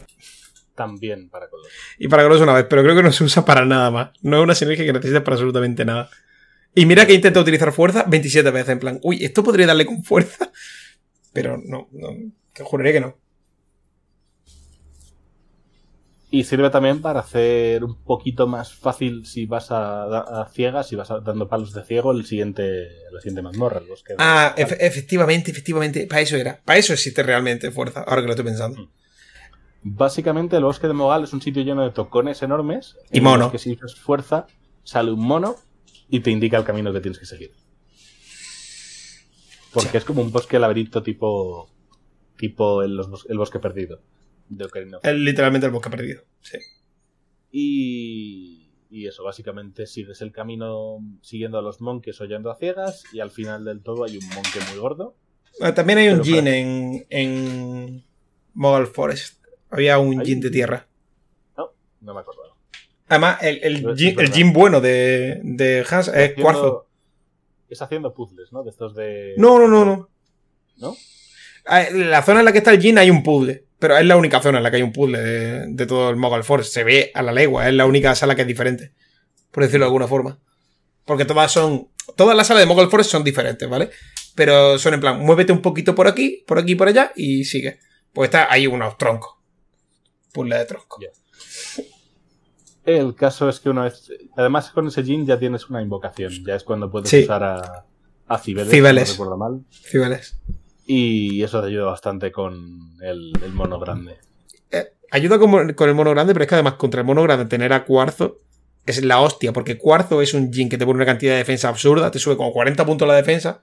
También 0.76 1.30
para 1.30 1.48
Coloso. 1.50 1.70
Y 2.00 2.08
para 2.08 2.24
Coloso 2.24 2.44
una 2.44 2.54
vez, 2.54 2.66
pero 2.70 2.84
creo 2.84 2.96
que 2.96 3.04
no 3.04 3.12
se 3.12 3.24
usa 3.24 3.46
para 3.46 3.66
nada 3.66 3.92
más. 3.92 4.10
No 4.22 4.38
es 4.38 4.44
una 4.44 4.56
sinergia 4.56 4.86
que 4.86 4.94
necesites 4.94 5.22
para 5.22 5.36
absolutamente 5.36 5.86
nada. 5.86 6.10
Y 6.76 6.86
mira 6.88 7.06
que 7.06 7.14
intenta 7.14 7.40
utilizar 7.40 7.72
fuerza 7.72 8.04
27 8.08 8.50
veces, 8.52 8.70
en 8.70 8.80
plan, 8.80 9.00
uy, 9.04 9.24
esto 9.24 9.44
podría 9.44 9.68
darle 9.68 9.86
con 9.86 10.04
fuerza. 10.04 10.52
Pero 11.32 11.58
no, 11.64 11.88
no, 11.92 12.10
que 12.54 12.64
juraría 12.64 12.94
que 12.94 13.00
no. 13.02 13.18
Y 16.36 16.46
sirve 16.46 16.72
también 16.72 17.00
para 17.00 17.20
hacer 17.20 17.84
un 17.84 17.94
poquito 18.04 18.48
más 18.48 18.74
fácil 18.74 19.24
si 19.28 19.46
vas 19.46 19.70
a, 19.70 20.42
a 20.42 20.50
ciegas, 20.50 20.88
si 20.88 20.96
vas 20.96 21.12
a- 21.12 21.20
dando 21.20 21.48
palos 21.48 21.74
de 21.74 21.84
ciego, 21.84 22.12
el 22.12 22.26
siguiente, 22.26 22.88
la 23.12 23.20
siguiente 23.20 23.44
mazmorra. 23.44 23.78
el 23.78 23.86
bosque 23.88 24.14
de- 24.14 24.18
Ah, 24.18 24.56
efe- 24.58 24.78
efectivamente, 24.80 25.52
efectivamente. 25.52 26.08
Para 26.08 26.22
eso 26.22 26.36
era. 26.36 26.60
Para 26.66 26.80
eso 26.80 26.92
existe 26.94 27.22
realmente 27.22 27.70
fuerza, 27.70 28.00
ahora 28.02 28.22
que 28.22 28.26
lo 28.28 28.34
estoy 28.34 28.46
pensando. 28.46 28.90
Básicamente 29.84 30.56
el 30.58 30.64
bosque 30.64 30.88
de 30.88 30.94
Mogal 30.94 31.24
es 31.24 31.34
un 31.34 31.42
sitio 31.44 31.62
lleno 31.62 31.84
de 31.84 31.92
tocones 31.92 32.42
enormes. 32.42 32.96
Y 33.12 33.20
en 33.20 33.24
los 33.26 33.32
mono. 33.34 33.52
Que 33.52 33.60
si 33.60 33.74
usas 33.74 33.94
fuerza, 33.94 34.48
sale 34.84 35.12
un 35.12 35.20
mono 35.24 35.56
y 36.10 36.22
te 36.22 36.32
indica 36.32 36.58
el 36.58 36.64
camino 36.64 36.92
que 36.92 37.00
tienes 37.02 37.20
que 37.20 37.28
seguir. 37.28 37.52
Porque 39.72 40.00
es 40.00 40.04
como 40.06 40.24
un 40.24 40.32
bosque 40.32 40.58
laberinto 40.58 41.04
tipo. 41.04 41.70
tipo 42.38 42.82
el, 42.82 42.96
los 42.96 43.26
el 43.30 43.38
bosque 43.38 43.60
perdido. 43.60 44.00
De 44.58 44.66
Ocarina 44.66 44.98
of 44.98 45.06
Es 45.06 45.14
literalmente 45.16 45.66
el 45.68 45.72
bosque 45.74 45.90
perdido. 45.90 46.24
Sí. 46.42 46.58
Y, 47.52 48.72
y 48.90 49.08
eso, 49.08 49.24
básicamente 49.24 49.86
sigues 49.86 50.22
el 50.22 50.32
camino 50.32 50.98
siguiendo 51.22 51.58
a 51.58 51.62
los 51.62 51.82
monjes 51.82 52.20
o 52.22 52.26
yendo 52.26 52.50
a 52.52 52.56
ciegas 52.58 53.04
y 53.14 53.20
al 53.20 53.32
final 53.32 53.64
del 53.66 53.82
todo 53.82 54.04
hay 54.04 54.18
un 54.18 54.28
monje 54.30 54.60
muy 54.70 54.80
gordo. 54.80 55.16
Ah, 55.62 55.74
También 55.74 56.00
hay 56.00 56.08
un 56.10 56.24
Jin 56.24 56.38
para- 56.46 56.56
en, 56.58 57.06
en 57.10 58.04
Mogal 58.56 58.88
Forest. 58.88 59.44
Había 59.70 60.00
un 60.00 60.20
¿Hay 60.20 60.26
Jin 60.26 60.40
de 60.42 60.50
tierra. 60.50 60.88
No, 61.58 61.72
no 62.02 62.14
me 62.14 62.22
acuerdo. 62.22 62.42
Además, 63.08 63.38
el, 63.44 63.96
Jin, 63.96 64.20
el 64.20 64.52
bueno 64.54 64.82
de, 64.82 65.40
de 65.44 65.86
Hans 65.90 66.08
es 66.08 66.14
Haciendo- 66.16 66.42
cuarzo. 66.42 66.88
Es 67.70 67.82
haciendo 67.82 68.14
puzzles, 68.14 68.52
¿no? 68.52 68.64
De 68.64 68.70
estos 68.70 68.96
de... 68.96 69.34
No, 69.38 69.58
no, 69.60 69.68
no, 69.68 69.86
no. 69.86 70.10
¿No? 70.78 70.96
Ah, 71.66 71.84
la 71.92 72.22
zona 72.24 72.40
en 72.40 72.46
la 72.46 72.52
que 72.52 72.58
está 72.60 72.72
el 72.72 72.82
Jin 72.82 72.98
hay 72.98 73.10
un 73.10 73.24
puzzle. 73.24 73.66
Pero 73.84 73.98
es 73.98 74.06
la 74.06 74.16
única 74.16 74.40
zona 74.40 74.60
en 74.60 74.64
la 74.64 74.72
que 74.72 74.78
hay 74.78 74.82
un 74.82 74.94
puzzle 74.94 75.20
de, 75.20 75.66
de 75.68 75.86
todo 75.86 76.10
el 76.10 76.16
Mogal 76.16 76.46
Forest. 76.46 76.74
Se 76.74 76.86
ve 76.86 77.12
a 77.14 77.22
la 77.22 77.34
legua. 77.34 77.68
Es 77.68 77.74
la 77.74 77.86
única 77.86 78.16
sala 78.16 78.34
que 78.34 78.44
es 78.44 78.48
diferente. 78.48 78.94
Por 79.52 79.62
decirlo 79.64 79.84
de 79.84 79.88
alguna 79.88 80.08
forma. 80.08 80.40
Porque 81.04 81.26
todas 81.26 81.52
son. 81.52 81.90
Todas 82.16 82.34
las 82.38 82.48
salas 82.48 82.62
de 82.64 82.68
Mogal 82.68 82.90
Forest 82.90 83.12
son 83.12 83.26
diferentes, 83.26 83.68
¿vale? 83.68 83.90
Pero 84.36 84.80
son 84.80 84.94
en 84.94 85.02
plan, 85.02 85.20
muévete 85.20 85.52
un 85.52 85.62
poquito 85.62 85.94
por 85.96 86.08
aquí, 86.08 86.46
por 86.48 86.60
aquí 86.60 86.76
por 86.76 86.88
allá 86.88 87.12
y 87.18 87.44
sigue. 87.44 87.80
Pues 88.14 88.28
está 88.30 88.50
ahí 88.50 88.68
unos 88.68 88.98
troncos. 88.98 89.34
Puzzle 90.32 90.60
de 90.60 90.66
troncos. 90.66 91.04
El 92.86 93.16
caso 93.16 93.50
es 93.50 93.60
que 93.60 93.70
una 93.70 93.84
vez... 93.84 94.10
Además 94.38 94.70
con 94.70 94.88
ese 94.88 95.04
Jin 95.04 95.26
ya 95.26 95.38
tienes 95.38 95.70
una 95.70 95.82
invocación. 95.82 96.32
Ya 96.46 96.56
es 96.56 96.64
cuando 96.64 96.90
puedes 96.90 97.10
Sí. 97.10 97.24
usar 97.24 97.44
a, 97.44 97.86
a 98.28 98.38
Cibeles, 98.40 98.72
Cibeles. 98.72 99.10
si 99.10 99.18
no 99.18 99.26
recuerdo 99.26 99.38
mal. 99.38 99.62
Cibeles. 99.72 100.38
Y 100.86 101.42
eso 101.44 101.62
te 101.62 101.68
ayuda 101.68 101.86
bastante 101.86 102.32
con 102.32 102.98
el, 103.02 103.32
el 103.42 103.54
mono 103.54 103.80
grande. 103.80 104.18
Eh, 104.72 104.94
ayuda 105.12 105.40
con, 105.40 105.74
con 105.74 105.90
el 105.90 105.96
mono 105.96 106.12
grande, 106.12 106.34
pero 106.34 106.44
es 106.44 106.50
que 106.50 106.56
además 106.56 106.74
contra 106.74 107.02
el 107.02 107.08
mono 107.08 107.24
grande 107.24 107.46
tener 107.46 107.72
a 107.72 107.86
Cuarzo 107.86 108.40
es 108.86 109.04
la 109.04 109.22
hostia, 109.22 109.54
porque 109.54 109.78
Cuarzo 109.78 110.22
es 110.22 110.34
un 110.34 110.52
Jin 110.52 110.70
que 110.70 110.78
te 110.78 110.86
pone 110.86 110.98
una 110.98 111.06
cantidad 111.06 111.34
de 111.34 111.38
defensa 111.38 111.70
absurda, 111.70 112.12
te 112.12 112.20
sube 112.20 112.36
como 112.36 112.52
40 112.52 112.86
puntos 112.86 113.08
la 113.08 113.16
defensa, 113.16 113.62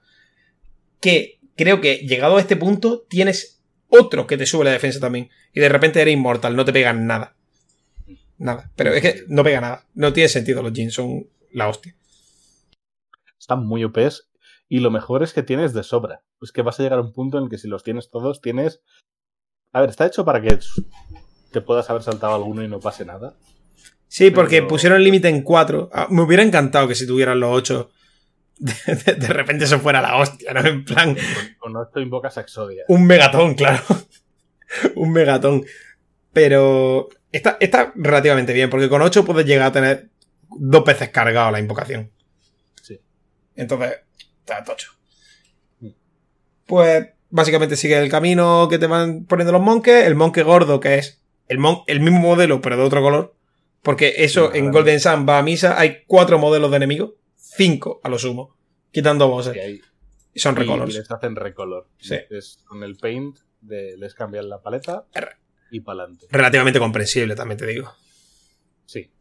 que 0.99 1.39
creo 1.55 1.79
que 1.79 1.97
llegado 1.97 2.37
a 2.37 2.41
este 2.41 2.55
punto 2.55 3.05
tienes 3.07 3.61
otro 3.87 4.25
que 4.25 4.37
te 4.37 4.45
sube 4.45 4.65
la 4.65 4.71
defensa 4.71 4.99
también, 4.99 5.29
y 5.53 5.59
de 5.59 5.69
repente 5.69 6.01
eres 6.01 6.13
inmortal, 6.13 6.55
no 6.55 6.65
te 6.65 6.73
pegan 6.73 7.05
nada. 7.05 7.35
Nada, 8.37 8.71
pero 8.75 8.91
es 8.93 9.03
que 9.03 9.23
no 9.27 9.43
pega 9.43 9.61
nada, 9.61 9.85
no 9.93 10.11
tiene 10.13 10.27
sentido 10.27 10.63
los 10.63 10.73
Jins, 10.73 10.95
son 10.95 11.27
la 11.51 11.67
hostia. 11.67 11.95
Están 13.37 13.67
muy 13.67 13.83
OPs 13.83 14.30
y 14.73 14.79
lo 14.79 14.89
mejor 14.89 15.21
es 15.21 15.33
que 15.33 15.43
tienes 15.43 15.73
de 15.73 15.83
sobra. 15.83 16.23
Es 16.41 16.53
que 16.53 16.61
vas 16.61 16.79
a 16.79 16.83
llegar 16.83 16.99
a 16.99 17.01
un 17.01 17.11
punto 17.11 17.37
en 17.37 17.43
el 17.43 17.49
que 17.49 17.57
si 17.57 17.67
los 17.67 17.83
tienes 17.83 18.09
todos, 18.09 18.39
tienes... 18.39 18.81
A 19.73 19.81
ver, 19.81 19.89
está 19.89 20.05
hecho 20.05 20.23
para 20.23 20.41
que 20.41 20.59
te 21.51 21.59
puedas 21.59 21.89
haber 21.89 22.03
saltado 22.03 22.35
alguno 22.35 22.63
y 22.63 22.69
no 22.69 22.79
pase 22.79 23.03
nada. 23.03 23.33
Sí, 24.07 24.31
porque 24.31 24.57
Pero- 24.57 24.67
pusieron 24.69 24.97
el 24.99 25.03
límite 25.03 25.27
en 25.27 25.41
4. 25.43 25.89
me 26.11 26.21
hubiera 26.21 26.41
encantado 26.41 26.87
que 26.87 26.95
si 26.95 27.05
tuvieran 27.05 27.41
los 27.41 27.49
8, 27.53 27.89
de, 28.59 28.73
de- 28.95 29.15
de 29.15 29.27
repente 29.27 29.65
eso 29.65 29.77
fuera 29.79 30.01
la 30.01 30.15
hostia, 30.17 30.53
¿no? 30.53 30.61
En 30.61 30.85
plan, 30.85 31.15
Con, 31.59 31.73
con 31.73 31.83
esto 31.83 31.99
invocas 31.99 32.37
a 32.37 32.41
Exodia. 32.41 32.85
Un 32.87 33.05
megatón, 33.05 33.55
claro. 33.55 33.83
un 34.95 35.11
megatón. 35.11 35.65
Pero 36.31 37.09
está, 37.31 37.57
está 37.59 37.91
relativamente 37.95 38.53
bien, 38.53 38.69
porque 38.69 38.87
con 38.87 39.01
8 39.01 39.25
puedes 39.25 39.45
llegar 39.45 39.67
a 39.67 39.71
tener 39.73 40.09
dos 40.49 40.85
veces 40.85 41.09
cargado 41.09 41.51
la 41.51 41.59
invocación. 41.59 42.11
Sí. 42.81 43.01
Entonces, 43.55 43.97
está 44.51 44.63
tocho. 44.63 44.91
Pues 46.65 47.09
básicamente 47.29 47.75
sigue 47.75 47.97
el 47.97 48.09
camino 48.09 48.67
que 48.69 48.79
te 48.79 48.87
van 48.87 49.25
poniendo 49.25 49.51
los 49.51 49.61
monjes. 49.61 50.05
El 50.05 50.15
monje 50.15 50.43
gordo, 50.43 50.79
que 50.79 50.95
es 50.95 51.21
el, 51.47 51.57
mon- 51.57 51.81
el 51.87 51.99
mismo 51.99 52.19
modelo, 52.19 52.61
pero 52.61 52.77
de 52.77 52.83
otro 52.83 53.01
color. 53.01 53.35
Porque 53.81 54.13
eso 54.17 54.53
en. 54.53 54.71
Golden 54.71 54.99
Sun 54.99 55.25
va 55.27 55.39
a 55.39 55.43
misa. 55.43 55.79
Hay 55.79 56.03
cuatro 56.07 56.39
modelos 56.39 56.69
de 56.71 56.77
enemigos. 56.77 57.11
Cinco 57.35 57.99
a 58.03 58.09
lo 58.09 58.17
sumo. 58.19 58.55
Quitando 58.91 59.27
bosses. 59.27 59.55
Y 60.33 60.39
son 60.39 60.55
recolors. 60.55 60.93
Y 60.93 60.97
les 60.99 61.11
hacen 61.11 61.35
recolor. 61.35 61.89
Sí. 61.99 62.15
Es 62.29 62.59
con 62.65 62.83
el 62.83 62.95
paint, 62.95 63.37
de- 63.59 63.97
les 63.97 64.13
cambian 64.13 64.47
la 64.47 64.61
paleta 64.61 65.05
R- 65.13 65.31
y 65.71 65.81
para 65.81 66.03
adelante. 66.03 66.27
Relativamente 66.29 66.79
comprensible, 66.79 67.35
también 67.35 67.57
te 67.57 67.65
digo. 67.67 67.91
Sí. 68.85 69.11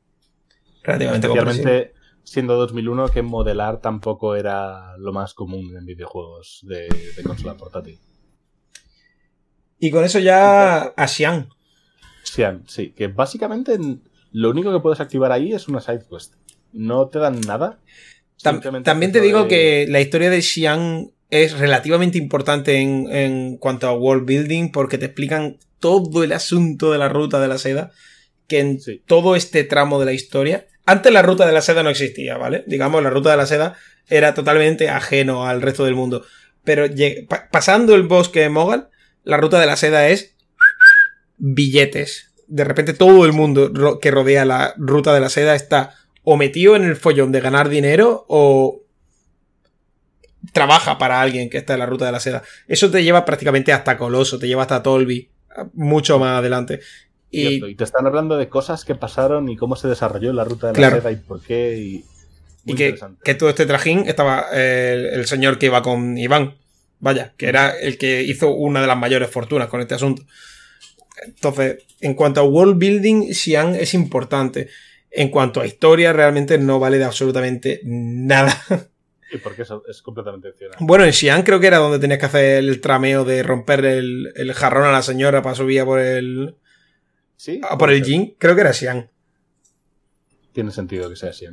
Relativamente 0.84 1.26
comprensible. 1.28 1.94
Siendo 2.24 2.54
2001 2.56 3.08
que 3.08 3.22
modelar 3.22 3.80
tampoco 3.80 4.36
era 4.36 4.96
lo 4.98 5.12
más 5.12 5.34
común 5.34 5.76
en 5.76 5.84
videojuegos 5.84 6.60
de, 6.62 6.88
de 7.16 7.22
consola 7.24 7.56
portátil. 7.56 7.98
Y 9.78 9.90
con 9.90 10.04
eso 10.04 10.18
ya 10.18 10.82
a 10.96 11.08
Xian. 11.08 11.48
Xian, 12.24 12.64
sí, 12.68 12.90
que 12.90 13.08
básicamente 13.08 13.78
lo 14.32 14.50
único 14.50 14.72
que 14.72 14.80
puedes 14.80 15.00
activar 15.00 15.32
ahí 15.32 15.52
es 15.52 15.68
una 15.68 15.80
side 15.80 16.04
quest. 16.08 16.34
No 16.72 17.08
te 17.08 17.18
dan 17.18 17.40
nada. 17.40 17.80
Tam- 18.42 18.82
también 18.84 19.12
te 19.12 19.20
digo 19.20 19.42
de- 19.44 19.48
que 19.48 19.86
la 19.88 20.00
historia 20.00 20.30
de 20.30 20.42
Xian 20.42 21.10
es 21.30 21.58
relativamente 21.58 22.18
importante 22.18 22.76
en, 22.80 23.10
en 23.10 23.56
cuanto 23.56 23.88
a 23.88 23.92
world 23.94 24.26
building 24.26 24.70
porque 24.70 24.98
te 24.98 25.06
explican 25.06 25.58
todo 25.78 26.22
el 26.22 26.32
asunto 26.32 26.92
de 26.92 26.98
la 26.98 27.08
ruta 27.08 27.40
de 27.40 27.48
la 27.48 27.58
seda. 27.58 27.90
Que 28.46 28.60
en 28.60 28.80
Sí. 28.80 29.02
todo 29.06 29.34
este 29.36 29.64
tramo 29.64 29.98
de 29.98 30.06
la 30.06 30.12
historia. 30.12 30.66
Antes 30.86 31.12
la 31.12 31.22
ruta 31.22 31.46
de 31.46 31.52
la 31.52 31.62
seda 31.62 31.82
no 31.82 31.90
existía, 31.90 32.36
¿vale? 32.36 32.64
Digamos, 32.66 33.02
la 33.02 33.10
ruta 33.10 33.30
de 33.30 33.36
la 33.36 33.46
seda 33.46 33.76
era 34.08 34.34
totalmente 34.34 34.88
ajeno 34.88 35.46
al 35.46 35.62
resto 35.62 35.84
del 35.84 35.94
mundo. 35.94 36.24
Pero 36.64 36.86
pasando 37.50 37.94
el 37.94 38.02
bosque 38.02 38.40
de 38.40 38.48
Mogal, 38.48 38.88
la 39.24 39.36
ruta 39.36 39.60
de 39.60 39.66
la 39.66 39.76
seda 39.76 40.08
es 40.08 40.34
billetes. 41.38 42.32
De 42.46 42.64
repente 42.64 42.92
todo 42.92 43.24
el 43.24 43.32
mundo 43.32 43.98
que 44.00 44.10
rodea 44.10 44.44
la 44.44 44.74
ruta 44.76 45.14
de 45.14 45.20
la 45.20 45.28
seda 45.28 45.54
está 45.54 45.94
o 46.22 46.36
metido 46.36 46.76
en 46.76 46.84
el 46.84 46.96
follón 46.96 47.32
de 47.32 47.40
ganar 47.40 47.68
dinero 47.68 48.24
o 48.28 48.82
trabaja 50.52 50.98
para 50.98 51.20
alguien 51.20 51.48
que 51.48 51.58
está 51.58 51.74
en 51.74 51.80
la 51.80 51.86
ruta 51.86 52.06
de 52.06 52.12
la 52.12 52.20
seda. 52.20 52.42
Eso 52.66 52.90
te 52.90 53.02
lleva 53.02 53.24
prácticamente 53.24 53.72
hasta 53.72 53.96
Coloso, 53.96 54.38
te 54.38 54.48
lleva 54.48 54.62
hasta 54.62 54.82
Tolby, 54.82 55.30
mucho 55.74 56.18
más 56.18 56.38
adelante. 56.38 56.80
Y, 57.30 57.64
Y, 57.64 57.74
te 57.74 57.84
están 57.84 58.06
hablando 58.06 58.36
de 58.36 58.48
cosas 58.48 58.84
que 58.84 58.94
pasaron 58.94 59.48
y 59.48 59.56
cómo 59.56 59.76
se 59.76 59.88
desarrolló 59.88 60.32
la 60.32 60.44
ruta 60.44 60.68
de 60.68 60.72
la 60.72 60.76
Claro. 60.76 60.96
seda 60.96 61.12
y 61.12 61.16
por 61.16 61.40
qué. 61.40 61.76
Y, 61.78 62.04
que, 62.74 63.34
todo 63.34 63.48
este 63.48 63.66
trajín 63.66 64.04
estaba 64.06 64.46
el, 64.52 65.26
señor 65.26 65.58
que 65.58 65.66
iba 65.66 65.82
con 65.82 66.18
Iván. 66.18 66.56
Vaya, 66.98 67.32
que 67.38 67.46
era 67.46 67.70
el 67.70 67.96
que 67.96 68.22
hizo 68.22 68.50
una 68.50 68.82
de 68.82 68.86
las 68.86 68.96
mayores 68.96 69.30
fortunas 69.30 69.68
con 69.68 69.80
este 69.80 69.94
asunto. 69.94 70.22
Entonces, 71.24 71.84
en 72.00 72.14
cuanto 72.14 72.40
a 72.40 72.44
world 72.44 72.78
building, 72.78 73.32
Xi'an 73.32 73.74
es 73.74 73.94
importante. 73.94 74.68
En 75.10 75.30
cuanto 75.30 75.60
a 75.60 75.66
historia, 75.66 76.12
realmente 76.12 76.58
no 76.58 76.78
vale 76.78 76.98
de 76.98 77.04
absolutamente 77.04 77.80
nada. 77.84 78.54
Y 79.32 79.38
porque 79.38 79.62
eso 79.62 79.82
es 79.88 80.02
completamente 80.02 80.50
opcional. 80.50 80.76
Bueno, 80.80 81.04
en 81.04 81.12
Xi'an 81.12 81.42
creo 81.42 81.60
que 81.60 81.68
era 81.68 81.78
donde 81.78 81.98
tenías 81.98 82.18
que 82.18 82.26
hacer 82.26 82.58
el 82.58 82.80
trameo 82.80 83.24
de 83.24 83.42
romper 83.42 83.84
el, 83.84 84.32
el 84.34 84.52
jarrón 84.52 84.84
a 84.84 84.92
la 84.92 85.02
señora 85.02 85.40
para 85.40 85.54
subir 85.54 85.84
por 85.84 86.00
el, 86.00 86.56
Sí, 87.40 87.58
a 87.66 87.78
por 87.78 87.90
el 87.90 88.04
Jin. 88.04 88.36
Creo 88.36 88.54
que 88.54 88.60
era 88.60 88.74
Xi'an. 88.74 89.10
tiene 90.52 90.70
sentido 90.72 91.08
que 91.08 91.16
sea 91.16 91.30
así. 91.30 91.46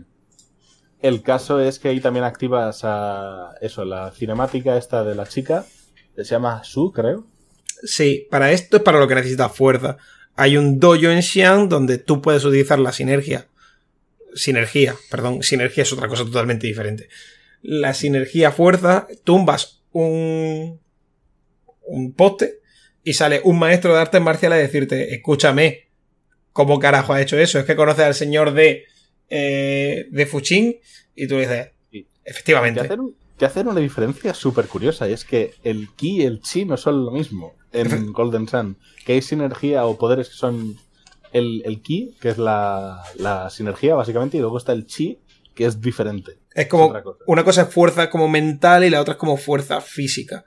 El 0.99 1.21
caso 1.23 1.61
es 1.61 1.79
que 1.79 1.87
ahí 1.87 2.01
también 2.01 2.25
activas 2.25 2.81
a 2.83 3.55
eso, 3.61 3.85
la 3.85 4.11
cinemática 4.11 4.75
esta 4.75 5.05
de 5.05 5.15
la 5.15 5.25
chica, 5.25 5.65
que 6.13 6.25
se 6.25 6.31
llama 6.31 6.61
Su, 6.65 6.91
creo. 6.91 7.25
Sí, 7.83 8.27
para 8.29 8.51
esto 8.51 8.75
es 8.75 8.83
para 8.83 8.99
lo 8.99 9.07
que 9.07 9.15
necesitas 9.15 9.55
fuerza. 9.55 9.95
Hay 10.35 10.57
un 10.57 10.77
dojo 10.77 11.09
en 11.09 11.23
Xi'an 11.23 11.69
donde 11.69 11.99
tú 11.99 12.21
puedes 12.21 12.43
utilizar 12.43 12.79
la 12.79 12.91
sinergia. 12.91 13.47
Sinergia, 14.33 14.93
perdón, 15.09 15.41
sinergia 15.41 15.83
es 15.83 15.93
otra 15.93 16.09
cosa 16.09 16.25
totalmente 16.25 16.67
diferente. 16.67 17.07
La 17.61 17.93
sinergia 17.93 18.51
fuerza, 18.51 19.07
tumbas 19.23 19.83
un, 19.93 20.81
un 21.83 22.11
poste 22.11 22.59
y 23.07 23.13
sale 23.13 23.39
un 23.45 23.57
maestro 23.57 23.93
de 23.93 24.01
artes 24.01 24.21
marciales 24.21 24.57
a 24.57 24.61
decirte, 24.61 25.15
escúchame, 25.15 25.87
¿cómo 26.51 26.77
carajo 26.77 27.13
ha 27.13 27.21
hecho 27.21 27.39
eso? 27.39 27.57
Es 27.57 27.63
que 27.63 27.77
conoces 27.77 28.03
al 28.03 28.15
señor 28.15 28.51
de, 28.51 28.83
eh, 29.29 30.07
de 30.11 30.81
y 31.15 31.27
tú 31.27 31.35
le 31.35 31.39
dices, 31.39 31.69
Sí. 31.89 32.03
Que 32.03 32.29
efectivamente. 32.29 32.89
que 33.37 33.45
hacen 33.45 33.69
una 33.69 33.79
diferencia 33.79 34.33
súper 34.33 34.67
curiosa, 34.67 35.07
y 35.07 35.13
es 35.13 35.23
que 35.23 35.53
el 35.63 35.87
ki 35.95 36.17
y 36.17 36.25
el 36.25 36.41
chi 36.41 36.65
no 36.65 36.75
son 36.75 37.05
lo 37.05 37.11
mismo 37.11 37.55
en 37.71 38.11
Golden 38.11 38.45
Sun. 38.45 38.77
Que 39.05 39.13
hay 39.13 39.21
sinergia 39.21 39.85
o 39.85 39.97
poderes 39.97 40.27
que 40.27 40.35
son 40.35 40.75
el, 41.31 41.61
el 41.63 41.81
ki, 41.81 42.17
que 42.19 42.27
es 42.27 42.37
la, 42.37 43.03
la 43.15 43.49
sinergia 43.49 43.95
básicamente, 43.95 44.35
y 44.35 44.41
luego 44.41 44.57
está 44.57 44.73
el 44.73 44.85
chi, 44.85 45.17
que 45.55 45.63
es 45.63 45.79
diferente. 45.79 46.39
Es 46.53 46.67
como 46.67 46.93
una 47.25 47.45
cosa 47.45 47.61
es 47.61 47.73
fuerza 47.73 48.09
como 48.09 48.27
mental 48.27 48.83
y 48.83 48.89
la 48.89 48.99
otra 48.99 49.13
es 49.13 49.17
como 49.17 49.37
fuerza 49.37 49.79
física. 49.79 50.43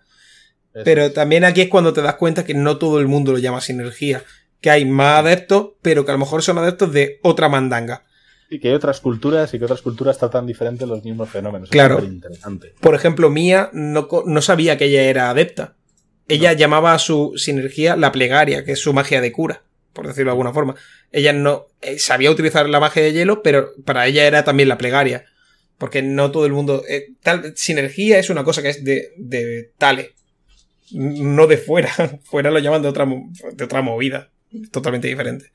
Pero 0.85 1.13
también 1.13 1.45
aquí 1.45 1.63
es 1.63 1.69
cuando 1.69 1.93
te 1.93 2.03
das 2.03 2.15
cuenta 2.17 2.45
que 2.45 2.55
no 2.55 2.79
todo 2.79 3.01
el 3.01 3.07
mundo 3.09 3.33
lo 3.33 3.39
llama 3.39 3.61
sinergia. 3.61 4.23
Que 4.61 4.71
hay 4.71 4.85
más 4.85 5.21
adeptos, 5.21 5.71
pero 5.83 6.05
que 6.05 6.11
a 6.11 6.15
lo 6.15 6.19
mejor 6.21 6.43
son 6.43 6.59
adeptos 6.59 6.93
de 6.93 7.19
otra 7.23 7.49
mandanga. 7.49 8.05
Y 8.51 8.59
que 8.59 8.69
hay 8.69 8.75
otras 8.75 9.01
culturas 9.01 9.55
y 9.55 9.59
que 9.59 9.65
otras 9.65 9.81
culturas 9.81 10.19
tratan 10.19 10.47
diferente 10.47 10.85
los 10.87 11.05
mismos 11.05 11.31
fenómenos. 11.31 11.69
Es 11.69 11.73
Claro. 11.73 11.97
superinteresante. 11.97 12.75
Por 12.81 12.95
ejemplo, 12.95 13.31
Mía 13.31 13.71
no, 13.73 14.09
no 14.27 14.43
sabía 14.43 14.77
que 14.77 14.87
ella 14.87 15.03
era 15.05 15.31
adepta. 15.31 15.77
Ella 16.29 16.53
llamaba 16.53 16.93
a 16.95 16.99
su 16.99 17.33
sinergia 17.37 17.97
la 17.97 18.13
plegaria, 18.13 18.65
que 18.65 18.73
es 18.73 18.79
su 18.81 18.93
magia 18.93 19.21
de 19.21 19.33
cura, 19.33 19.63
por 19.93 20.07
decirlo 20.07 20.31
de 20.31 20.33
alguna 20.33 20.53
forma. 20.53 20.75
Ella 21.11 21.33
no 21.33 21.67
eh, 21.81 21.99
sabía 21.99 22.31
utilizar 22.31 22.69
la 22.69 22.79
magia 22.81 23.03
de 23.03 23.13
hielo, 23.13 23.43
pero 23.43 23.71
para 23.85 24.07
ella 24.07 24.25
era 24.27 24.45
también 24.45 24.69
la 24.69 24.79
plegaria. 24.79 25.25
Porque 25.79 26.03
no 26.03 26.31
todo 26.31 26.45
el 26.47 26.53
mundo. 26.53 26.83
eh, 26.89 27.07
tal, 27.23 27.55
sinergia 27.57 28.19
es 28.19 28.31
una 28.31 28.45
cosa 28.45 28.63
que 28.63 28.69
es 28.69 28.85
de, 28.85 29.13
de 29.17 29.71
Tale, 29.79 30.13
no 30.93 31.47
de 31.47 31.57
fuera. 31.57 31.91
fuera 32.25 32.51
lo 32.51 32.59
llaman 32.59 32.83
de 32.83 32.89
otra, 32.89 33.07
de 33.53 33.65
otra 33.65 33.83
movida, 33.83 34.31
totalmente 34.73 35.09
diferente. 35.09 35.53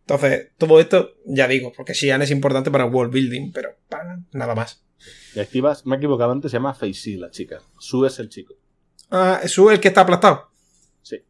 Entonces, 0.00 0.50
todo 0.56 0.78
esto, 0.78 1.14
ya 1.24 1.48
digo, 1.48 1.72
porque 1.76 1.92
Xi'an 1.94 2.22
es 2.22 2.30
importante 2.30 2.70
para 2.70 2.84
world 2.86 3.12
building, 3.12 3.50
pero 3.52 3.70
para 3.88 4.20
nada 4.32 4.54
más. 4.54 4.84
Y 5.34 5.40
activas, 5.40 5.84
me 5.84 5.96
he 5.96 5.98
equivocado 5.98 6.30
antes, 6.32 6.50
se 6.52 6.56
llama 6.58 6.74
Feisy 6.74 7.16
la 7.16 7.30
chica. 7.30 7.60
Su 7.78 8.06
es 8.06 8.18
el 8.20 8.28
chico. 8.28 8.54
Ah, 9.10 9.40
¿Su 9.46 9.70
el 9.70 9.80
que 9.80 9.88
está 9.88 10.02
aplastado? 10.02 10.50
Sí. 11.02 11.22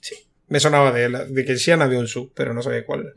Sí. 0.00 0.14
Me 0.48 0.60
sonaba 0.60 0.92
de, 0.92 1.08
la- 1.10 1.24
de 1.26 1.44
que 1.44 1.56
Xi'an 1.56 1.82
había 1.82 1.98
un 1.98 2.08
Su, 2.08 2.32
pero 2.34 2.54
no 2.54 2.62
sabía 2.62 2.86
cuál 2.86 3.00
era. 3.00 3.12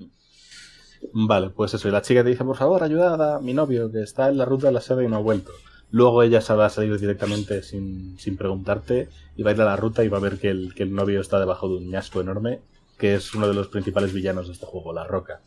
Vale, 1.13 1.49
pues 1.49 1.73
eso. 1.73 1.87
Y 1.87 1.91
la 1.91 2.01
chica 2.01 2.23
te 2.23 2.29
dice, 2.29 2.43
por 2.43 2.57
favor, 2.57 2.83
ayuda 2.83 3.35
a 3.35 3.39
mi 3.39 3.53
novio 3.53 3.91
que 3.91 4.01
está 4.03 4.27
en 4.29 4.37
la 4.37 4.45
ruta 4.45 4.67
de 4.67 4.73
la 4.73 4.81
seda 4.81 5.03
y 5.03 5.07
no 5.07 5.15
ha 5.15 5.21
vuelto. 5.21 5.51
Luego 5.91 6.23
ella 6.23 6.39
se 6.41 6.53
va 6.53 6.67
a 6.67 6.69
salir 6.69 6.97
directamente 6.99 7.63
sin, 7.63 8.17
sin 8.17 8.37
preguntarte 8.37 9.09
y 9.35 9.43
va 9.43 9.51
a 9.51 9.53
ir 9.53 9.61
a 9.61 9.65
la 9.65 9.75
ruta 9.75 10.03
y 10.03 10.07
va 10.07 10.17
a 10.17 10.21
ver 10.21 10.37
que 10.39 10.49
el, 10.49 10.73
que 10.73 10.83
el 10.83 10.93
novio 10.93 11.19
está 11.21 11.39
debajo 11.39 11.67
de 11.67 11.75
un 11.75 11.89
ñasco 11.89 12.21
enorme, 12.21 12.61
que 12.97 13.15
es 13.15 13.33
uno 13.33 13.47
de 13.47 13.53
los 13.53 13.67
principales 13.67 14.13
villanos 14.13 14.47
de 14.47 14.53
este 14.53 14.65
juego, 14.65 14.93
la 14.93 15.03
roca. 15.05 15.41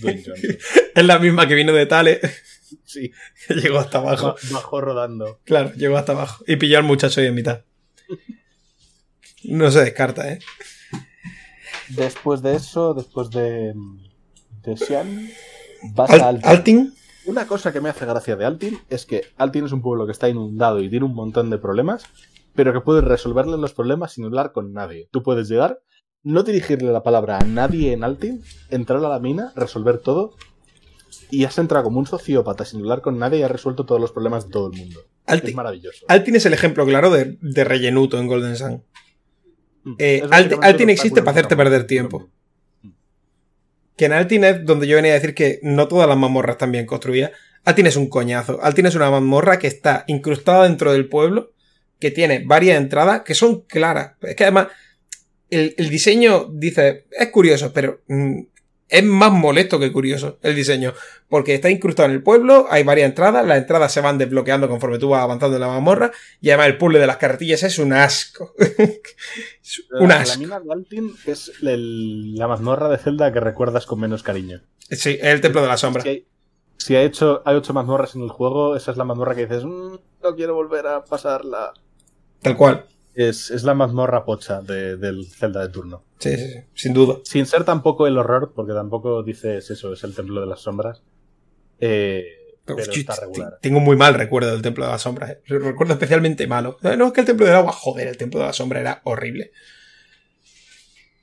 Es 0.94 1.04
la 1.04 1.18
misma 1.18 1.46
que 1.48 1.54
vino 1.54 1.72
de 1.72 1.86
Tale, 1.86 2.20
Sí, 2.84 3.10
que 3.46 3.54
llegó 3.60 3.78
hasta 3.78 3.98
abajo. 3.98 4.26
ba- 4.28 4.36
bajó 4.52 4.80
rodando. 4.80 5.40
Claro, 5.44 5.72
llegó 5.74 5.96
hasta 5.96 6.12
abajo. 6.12 6.44
Y 6.46 6.56
pilló 6.56 6.78
al 6.78 6.84
muchacho 6.84 7.20
ahí 7.20 7.26
en 7.26 7.34
mitad. 7.34 7.62
No 9.44 9.70
se 9.70 9.80
descarta, 9.80 10.30
¿eh? 10.32 10.38
Después 11.88 12.42
de 12.42 12.56
eso, 12.56 12.92
después 12.94 13.30
de, 13.30 13.72
de 14.62 14.76
Xian, 14.76 15.30
vas 15.94 16.10
Al- 16.10 16.20
a 16.20 16.28
Altin. 16.28 16.44
Altin, 16.50 16.94
Una 17.28 17.46
cosa 17.46 17.72
que 17.72 17.80
me 17.80 17.90
hace 17.90 18.06
gracia 18.06 18.36
de 18.36 18.44
Altin 18.46 18.78
es 18.88 19.04
que 19.04 19.22
Altin 19.36 19.66
es 19.66 19.72
un 19.72 19.82
pueblo 19.82 20.06
que 20.06 20.12
está 20.12 20.28
inundado 20.28 20.80
y 20.80 20.88
tiene 20.88 21.04
un 21.04 21.14
montón 21.14 21.50
de 21.50 21.58
problemas, 21.58 22.04
pero 22.54 22.72
que 22.72 22.80
puedes 22.80 23.04
resolverle 23.04 23.58
los 23.58 23.74
problemas 23.74 24.12
sin 24.12 24.24
hablar 24.24 24.52
con 24.52 24.72
nadie. 24.72 25.08
Tú 25.10 25.22
puedes 25.22 25.48
llegar, 25.48 25.80
no 26.22 26.42
dirigirle 26.42 26.90
la 26.90 27.02
palabra 27.02 27.38
a 27.38 27.44
nadie 27.44 27.92
en 27.92 28.02
Altin, 28.02 28.42
entrar 28.70 29.04
a 29.04 29.08
la 29.08 29.18
mina, 29.20 29.52
resolver 29.56 29.98
todo, 29.98 30.32
y 31.30 31.44
has 31.44 31.58
entrado 31.58 31.84
como 31.84 31.98
un 31.98 32.06
sociópata 32.06 32.64
sin 32.64 32.80
hablar 32.80 33.02
con 33.02 33.18
nadie 33.18 33.40
y 33.40 33.42
has 33.42 33.50
resuelto 33.50 33.84
todos 33.84 34.00
los 34.00 34.12
problemas 34.12 34.46
de 34.46 34.50
todo 34.50 34.70
el 34.72 34.78
mundo. 34.78 35.00
Es 35.26 35.32
Altin, 35.34 35.54
maravilloso. 35.54 36.06
Altin 36.08 36.36
es 36.36 36.46
el 36.46 36.54
ejemplo 36.54 36.86
claro 36.86 37.10
de, 37.10 37.36
de 37.42 37.64
rellenuto 37.64 38.18
en 38.18 38.26
Golden 38.26 38.56
Sun. 38.56 38.82
Mm. 39.84 39.92
eh, 39.98 40.22
Es 40.24 40.30
Altin- 40.30 40.88
existe 40.90 41.20
para 41.20 41.32
hacerte 41.32 41.56
perder 41.56 41.86
tiempo. 41.86 42.30
Que 43.98 44.06
en 44.06 44.12
Altin 44.12 44.44
es 44.44 44.64
donde 44.64 44.86
yo 44.86 44.96
venía 44.96 45.12
a 45.12 45.16
decir 45.16 45.34
que 45.34 45.58
no 45.62 45.88
todas 45.88 46.08
las 46.08 46.16
mazmorras 46.16 46.54
están 46.54 46.72
bien 46.72 46.86
construidas. 46.86 47.32
Altin 47.64 47.86
es 47.86 47.96
un 47.96 48.08
coñazo. 48.08 48.60
Altin 48.62 48.86
es 48.86 48.94
una 48.94 49.10
mazmorra 49.10 49.58
que 49.58 49.66
está 49.66 50.04
incrustada 50.06 50.64
dentro 50.64 50.92
del 50.92 51.08
pueblo, 51.08 51.52
que 52.00 52.10
tiene 52.10 52.44
varias 52.46 52.78
entradas 52.78 53.22
que 53.22 53.34
son 53.34 53.62
claras. 53.62 54.12
Es 54.22 54.36
que 54.36 54.44
además 54.44 54.68
el, 55.50 55.74
el 55.76 55.90
diseño, 55.90 56.48
dice, 56.50 57.04
es 57.10 57.28
curioso, 57.28 57.72
pero 57.72 58.00
mm, 58.08 58.40
es 58.88 59.04
más 59.04 59.30
molesto 59.32 59.78
que 59.78 59.92
curioso 59.92 60.38
el 60.42 60.54
diseño. 60.54 60.94
Porque 61.28 61.54
está 61.54 61.68
incrustado 61.70 62.08
en 62.08 62.14
el 62.14 62.22
pueblo, 62.22 62.66
hay 62.70 62.84
varias 62.84 63.08
entradas, 63.08 63.46
las 63.46 63.58
entradas 63.58 63.92
se 63.92 64.00
van 64.00 64.16
desbloqueando 64.18 64.68
conforme 64.68 64.98
tú 64.98 65.10
vas 65.10 65.22
avanzando 65.22 65.56
en 65.56 65.60
la 65.60 65.68
mazmorra, 65.68 66.10
y 66.40 66.48
además 66.50 66.68
el 66.68 66.78
puzzle 66.78 66.98
de 66.98 67.06
las 67.06 67.18
carretillas 67.18 67.62
es 67.62 67.78
un 67.78 67.92
asco. 67.92 68.54
Es 69.62 69.82
un 69.90 70.08
La, 70.08 70.16
la 70.16 70.20
asco. 70.22 70.38
mina 70.40 70.60
de 70.60 70.72
Altin 70.72 71.14
es 71.26 71.52
el- 71.62 72.34
la 72.36 72.48
mazmorra 72.48 72.88
de 72.88 72.96
Zelda 72.98 73.32
que 73.32 73.40
recuerdas 73.40 73.84
con 73.84 74.00
menos 74.00 74.22
cariño. 74.22 74.62
Sí, 74.90 75.18
es 75.20 75.24
el 75.26 75.40
templo 75.42 75.60
de 75.60 75.68
la 75.68 75.76
sombra. 75.76 76.02
Si 76.02 76.08
hay, 76.08 76.26
si 76.78 76.96
hecho, 76.96 77.42
hay 77.44 77.56
ocho 77.56 77.74
mazmorras 77.74 78.14
en 78.14 78.22
el 78.22 78.30
juego, 78.30 78.76
esa 78.76 78.90
es 78.92 78.96
la 78.96 79.04
mazmorra 79.04 79.34
que 79.34 79.42
dices, 79.46 79.64
"Mm, 79.64 79.96
no 80.22 80.34
quiero 80.36 80.54
volver 80.54 80.86
a 80.86 81.04
pasarla. 81.04 81.74
Tal 82.40 82.56
cual. 82.56 82.86
Es, 83.20 83.50
es 83.50 83.64
la 83.64 83.74
mazmorra 83.74 84.24
pocha 84.24 84.60
de- 84.60 84.96
del 84.96 85.26
Zelda 85.26 85.60
de 85.66 85.72
turno. 85.72 86.04
Sí, 86.18 86.36
sí, 86.36 86.46
sí, 86.52 86.58
sin 86.74 86.92
duda. 86.94 87.16
Sin 87.24 87.46
ser 87.46 87.64
tampoco 87.64 88.06
el 88.06 88.16
horror, 88.16 88.52
porque 88.54 88.72
tampoco 88.74 89.24
dices 89.24 89.68
eso, 89.70 89.92
es 89.92 90.04
el 90.04 90.14
templo 90.14 90.40
de 90.40 90.46
las 90.46 90.60
sombras. 90.60 91.02
Eh, 91.80 92.24
pero 92.64 92.78
está 92.78 93.16
regular. 93.16 93.58
Tengo 93.60 93.80
muy 93.80 93.96
mal 93.96 94.14
recuerdo 94.14 94.52
del 94.52 94.62
Templo 94.62 94.84
de 94.84 94.92
la 94.92 94.98
Sombra. 94.98 95.30
eh. 95.32 95.40
Recuerdo 95.46 95.94
especialmente 95.94 96.46
malo. 96.46 96.76
No, 96.82 97.06
es 97.06 97.12
que 97.12 97.20
el 97.20 97.26
Templo 97.26 97.46
del 97.46 97.54
Agua, 97.56 97.72
joder, 97.72 98.06
el 98.08 98.16
Templo 98.18 98.38
de 98.40 98.46
la 98.46 98.52
Sombra 98.52 98.80
era 98.80 99.00
horrible. 99.04 99.50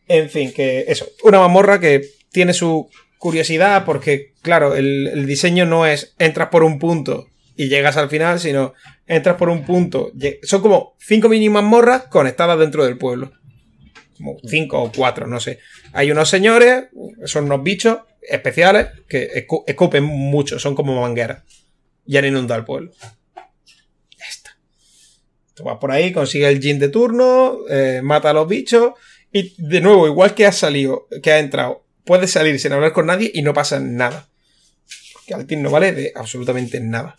En 0.07 0.30
fin, 0.30 0.51
que 0.53 0.85
eso. 0.88 1.05
Una 1.23 1.39
mamorra 1.39 1.80
que 1.80 2.01
tiene 2.31 2.53
su 2.53 2.89
curiosidad 3.19 3.85
porque, 3.85 4.34
claro, 4.41 4.76
el, 4.76 5.07
el 5.07 5.26
diseño 5.26 5.65
no 5.65 5.85
es 5.85 6.13
entras 6.19 6.49
por 6.49 6.63
un 6.63 6.77
punto 6.80 7.27
y 7.55 7.69
llegas 7.69 7.95
al 7.97 8.09
final, 8.09 8.39
sino 8.39 8.73
entras 9.07 9.36
por 9.38 9.49
un 9.49 9.64
punto. 9.65 10.11
Son 10.44 10.61
como 10.61 10.95
cinco 10.99 11.30
mini 11.30 11.49
mazmorras 11.49 12.03
conectadas 12.03 12.60
dentro 12.60 12.86
del 12.86 12.98
pueblo. 12.98 13.32
Como 14.18 14.38
cinco 14.48 14.82
o 14.82 14.91
cuatro, 14.91 15.27
no 15.27 15.40
sé. 15.40 15.60
Hay 15.94 16.11
unos 16.11 16.30
señores, 16.30 16.86
son 17.26 17.45
unos 17.45 17.64
bichos 17.64 17.99
especiales 18.22 18.88
que 19.07 19.45
escu- 19.48 19.64
escupen 19.68 20.03
mucho, 20.03 20.57
son 20.57 20.73
como 20.76 20.99
mangueras. 21.02 21.44
Y 22.07 22.18
han 22.18 22.26
inundado 22.26 22.60
el 22.60 22.65
pueblo. 22.65 22.91
Ya 23.36 24.26
está. 24.30 24.52
Tú 25.53 25.64
vas 25.64 25.77
por 25.80 25.91
ahí, 25.91 26.11
consigues 26.14 26.49
el 26.49 26.61
gin 26.61 26.80
de 26.80 26.90
turno, 26.90 27.57
eh, 27.69 28.02
mata 28.03 28.30
a 28.30 28.34
los 28.34 28.48
bichos. 28.48 28.94
Y 29.32 29.53
de 29.57 29.82
nuevo, 29.82 30.07
igual 30.07 30.34
que 30.34 30.45
has 30.45 30.56
salido, 30.57 31.07
que 31.22 31.34
has 31.34 31.41
entrado, 31.41 31.86
puedes 32.06 32.32
salir 32.32 32.57
sin 32.60 32.72
hablar 32.72 32.94
con 32.94 33.07
nadie 33.07 33.32
y 33.34 33.41
no 33.41 33.53
pasa 33.53 33.80
nada. 33.82 34.30
Porque 35.14 35.34
Altin 35.34 35.61
no 35.61 35.72
vale 35.72 35.91
de 35.91 36.14
absolutamente 36.15 36.80
nada. 36.80 37.18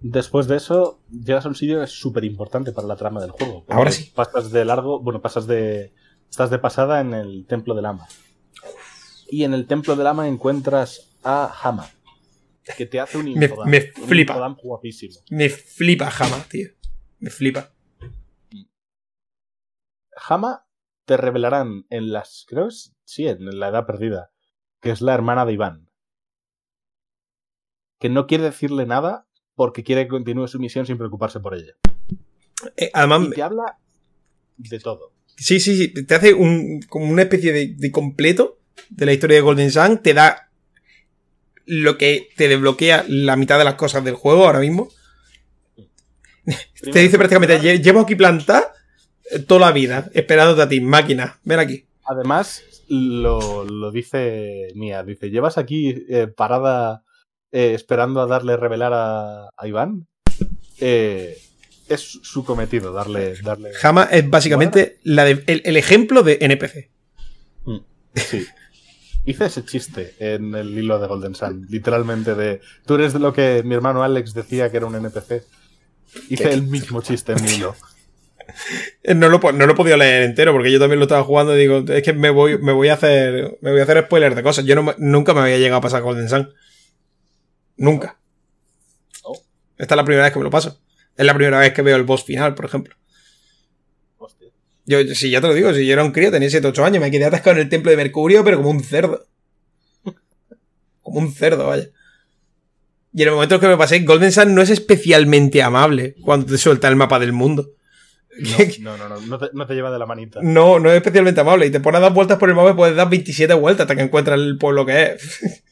Después 0.00 0.46
de 0.46 0.56
eso, 0.56 1.00
llegas 1.10 1.46
a 1.46 1.48
un 1.48 1.54
sitio 1.54 1.78
que 1.78 1.84
es 1.84 1.90
súper 1.90 2.24
importante 2.24 2.72
para 2.72 2.86
la 2.86 2.96
trama 2.96 3.20
del 3.20 3.30
juego. 3.30 3.64
Ahora 3.68 3.90
sí. 3.90 4.12
Pasas 4.14 4.50
de 4.50 4.64
largo, 4.64 5.00
bueno, 5.00 5.20
pasas 5.22 5.46
de, 5.46 5.92
Estás 6.30 6.50
de 6.50 6.58
pasada 6.58 7.00
en 7.00 7.14
el 7.14 7.46
Templo 7.46 7.74
del 7.74 7.86
Ama. 7.86 8.06
Y 9.28 9.44
en 9.44 9.54
el 9.54 9.66
Templo 9.66 9.96
del 9.96 10.06
Ama 10.06 10.28
encuentras 10.28 11.16
a 11.24 11.50
Hama, 11.62 11.88
que 12.76 12.84
te 12.86 13.00
hace 13.00 13.18
un 13.18 13.28
infodam. 13.28 13.68
me 13.68 13.78
un 13.96 14.08
flipa. 14.08 14.32
infodam 14.34 14.56
guapísimo. 14.62 15.14
Me 15.30 15.48
flipa 15.48 16.10
jamás, 16.10 16.48
tío. 16.48 16.68
Me 17.18 17.30
flipa. 17.30 17.72
Hama 20.28 20.66
te 21.04 21.16
revelarán 21.16 21.86
en 21.90 22.12
las. 22.12 22.44
Creo 22.48 22.64
que 22.64 22.68
es- 22.74 22.94
sí, 23.04 23.26
en 23.26 23.58
la 23.58 23.68
Edad 23.68 23.86
Perdida. 23.86 24.30
Que 24.80 24.90
es 24.90 25.00
la 25.00 25.14
hermana 25.14 25.44
de 25.46 25.52
Iván. 25.54 25.90
Que 27.98 28.08
no 28.08 28.26
quiere 28.26 28.44
decirle 28.44 28.86
nada 28.86 29.25
porque 29.56 29.82
quiere 29.82 30.04
que 30.04 30.08
continúe 30.10 30.46
su 30.46 30.60
misión 30.60 30.86
sin 30.86 30.96
preocuparse 30.98 31.40
por 31.40 31.54
ella. 31.56 31.72
Eh, 32.76 32.90
además, 32.94 33.22
Y 33.26 33.30
te 33.30 33.42
habla 33.42 33.76
de 34.58 34.78
todo. 34.78 35.12
Sí, 35.36 35.58
sí, 35.60 35.76
sí. 35.76 36.04
Te 36.04 36.14
hace 36.14 36.32
un, 36.34 36.80
como 36.88 37.06
una 37.06 37.22
especie 37.22 37.52
de, 37.52 37.74
de 37.76 37.90
completo 37.90 38.58
de 38.90 39.06
la 39.06 39.12
historia 39.12 39.36
de 39.36 39.40
Golden 39.42 39.70
Sun. 39.70 39.98
Te 39.98 40.14
da 40.14 40.50
lo 41.66 41.98
que 41.98 42.28
te 42.36 42.48
desbloquea 42.48 43.04
la 43.08 43.36
mitad 43.36 43.58
de 43.58 43.64
las 43.64 43.74
cosas 43.74 44.04
del 44.04 44.14
juego 44.14 44.46
ahora 44.46 44.60
mismo. 44.60 44.88
te 46.92 47.00
dice 47.00 47.18
prácticamente, 47.18 47.58
"Lle- 47.60 47.82
llevo 47.82 48.00
aquí 48.00 48.14
plantada 48.14 48.72
eh, 49.30 49.40
toda 49.40 49.60
la 49.62 49.72
vida, 49.72 50.08
esperándote 50.14 50.62
a 50.62 50.68
ti, 50.68 50.80
máquina. 50.80 51.38
Ven 51.44 51.58
aquí. 51.58 51.84
Además, 52.04 52.62
lo, 52.88 53.64
lo 53.64 53.90
dice 53.90 54.68
Mía. 54.76 55.02
Dice, 55.02 55.30
¿llevas 55.30 55.58
aquí 55.58 56.04
eh, 56.08 56.28
parada 56.28 57.02
eh, 57.52 57.72
esperando 57.74 58.20
a 58.20 58.26
darle 58.26 58.56
revelar 58.56 58.92
a, 58.94 59.46
a 59.56 59.66
Iván? 59.68 60.06
Eh, 60.80 61.38
es 61.88 62.00
su 62.22 62.44
cometido, 62.44 62.92
darle... 62.92 63.34
darle... 63.42 63.70
Hama 63.82 64.04
es 64.10 64.28
básicamente 64.28 64.98
la 65.04 65.24
de- 65.24 65.44
el, 65.46 65.62
el 65.64 65.76
ejemplo 65.76 66.22
de 66.22 66.38
NPC. 66.40 66.90
Mm, 67.64 67.78
Sí. 68.14 68.46
Hice 69.24 69.46
ese 69.46 69.64
chiste 69.64 70.14
en 70.20 70.54
el 70.54 70.78
hilo 70.78 71.00
de 71.00 71.08
Golden 71.08 71.34
Sun, 71.34 71.66
literalmente 71.68 72.36
de 72.36 72.60
tú 72.86 72.94
eres 72.94 73.12
de 73.12 73.18
lo 73.18 73.32
que 73.32 73.62
mi 73.64 73.74
hermano 73.74 74.04
Alex 74.04 74.34
decía 74.34 74.70
que 74.70 74.76
era 74.76 74.86
un 74.86 74.94
NPC. 74.94 75.42
Hice 76.28 76.52
el 76.52 76.62
mismo 76.62 77.02
chiste 77.02 77.32
en 77.32 77.42
mi 77.42 77.50
hilo. 77.50 77.74
No 79.14 79.28
lo, 79.28 79.40
no 79.52 79.66
lo 79.66 79.72
he 79.72 79.76
podido 79.76 79.96
leer 79.96 80.22
entero 80.22 80.52
porque 80.52 80.70
yo 80.70 80.78
también 80.78 81.00
lo 81.00 81.04
estaba 81.06 81.24
jugando 81.24 81.56
y 81.56 81.60
digo, 81.60 81.82
es 81.88 82.02
que 82.04 82.12
me 82.12 82.30
voy, 82.30 82.58
me 82.58 82.72
voy 82.72 82.88
a 82.88 82.94
hacer 82.94 83.58
me 83.60 83.72
voy 83.72 83.80
a 83.80 83.82
hacer 83.82 84.04
spoilers 84.04 84.36
de 84.36 84.44
cosas. 84.44 84.64
Yo 84.64 84.76
no 84.76 84.94
nunca 84.98 85.34
me 85.34 85.40
había 85.40 85.58
llegado 85.58 85.78
a 85.78 85.80
pasar 85.80 86.02
Golden 86.02 86.28
Sun. 86.28 86.52
Nunca. 87.76 88.18
Oh. 89.22 89.40
Esta 89.76 89.94
es 89.94 89.96
la 89.96 90.04
primera 90.04 90.24
vez 90.24 90.32
que 90.32 90.38
me 90.38 90.44
lo 90.44 90.50
paso. 90.50 90.80
Es 91.16 91.24
la 91.24 91.34
primera 91.34 91.58
vez 91.58 91.72
que 91.72 91.82
veo 91.82 91.96
el 91.96 92.04
boss 92.04 92.24
final, 92.24 92.54
por 92.54 92.66
ejemplo. 92.66 92.94
Hostia. 94.18 94.48
Yo, 94.84 95.02
si 95.14 95.30
ya 95.30 95.40
te 95.40 95.48
lo 95.48 95.54
digo, 95.54 95.72
si 95.72 95.86
yo 95.86 95.92
era 95.92 96.04
un 96.04 96.12
crío, 96.12 96.30
tenía 96.30 96.50
7 96.50 96.66
8 96.66 96.84
años, 96.84 97.00
me 97.00 97.10
quedé 97.10 97.24
atascado 97.24 97.56
en 97.56 97.62
el 97.62 97.68
templo 97.68 97.90
de 97.90 97.96
Mercurio, 97.96 98.44
pero 98.44 98.58
como 98.58 98.70
un 98.70 98.82
cerdo. 98.82 99.26
Como 101.02 101.20
un 101.20 101.32
cerdo, 101.32 101.68
vaya. 101.68 101.88
Y 103.12 103.22
en 103.22 103.28
el 103.28 103.34
momento 103.34 103.58
que 103.58 103.68
me 103.68 103.78
pasé, 103.78 104.00
Golden 104.00 104.30
Sun 104.30 104.54
no 104.54 104.60
es 104.60 104.68
especialmente 104.68 105.62
amable 105.62 106.16
cuando 106.22 106.46
te 106.46 106.58
suelta 106.58 106.88
el 106.88 106.96
mapa 106.96 107.18
del 107.18 107.32
mundo. 107.32 107.70
No, 108.38 108.56
no, 108.80 108.96
no, 108.98 109.08
no, 109.08 109.20
no 109.20 109.38
te, 109.38 109.46
no 109.52 109.66
te 109.66 109.74
lleva 109.74 109.90
de 109.90 109.98
la 109.98 110.04
manita. 110.04 110.40
No, 110.42 110.78
no 110.78 110.90
es 110.90 110.96
especialmente 110.96 111.40
amable. 111.40 111.66
Y 111.66 111.70
te 111.70 111.80
pones 111.80 111.98
a 111.98 112.02
dar 112.02 112.12
vueltas 112.12 112.38
por 112.38 112.50
el 112.50 112.54
mapa 112.54 112.70
y 112.70 112.74
puedes 112.74 112.94
dar 112.96 113.08
27 113.08 113.54
vueltas 113.54 113.84
hasta 113.84 113.96
que 113.96 114.02
encuentras 114.02 114.38
el 114.38 114.58
pueblo 114.58 114.84
que 114.84 115.12
es. 115.12 115.62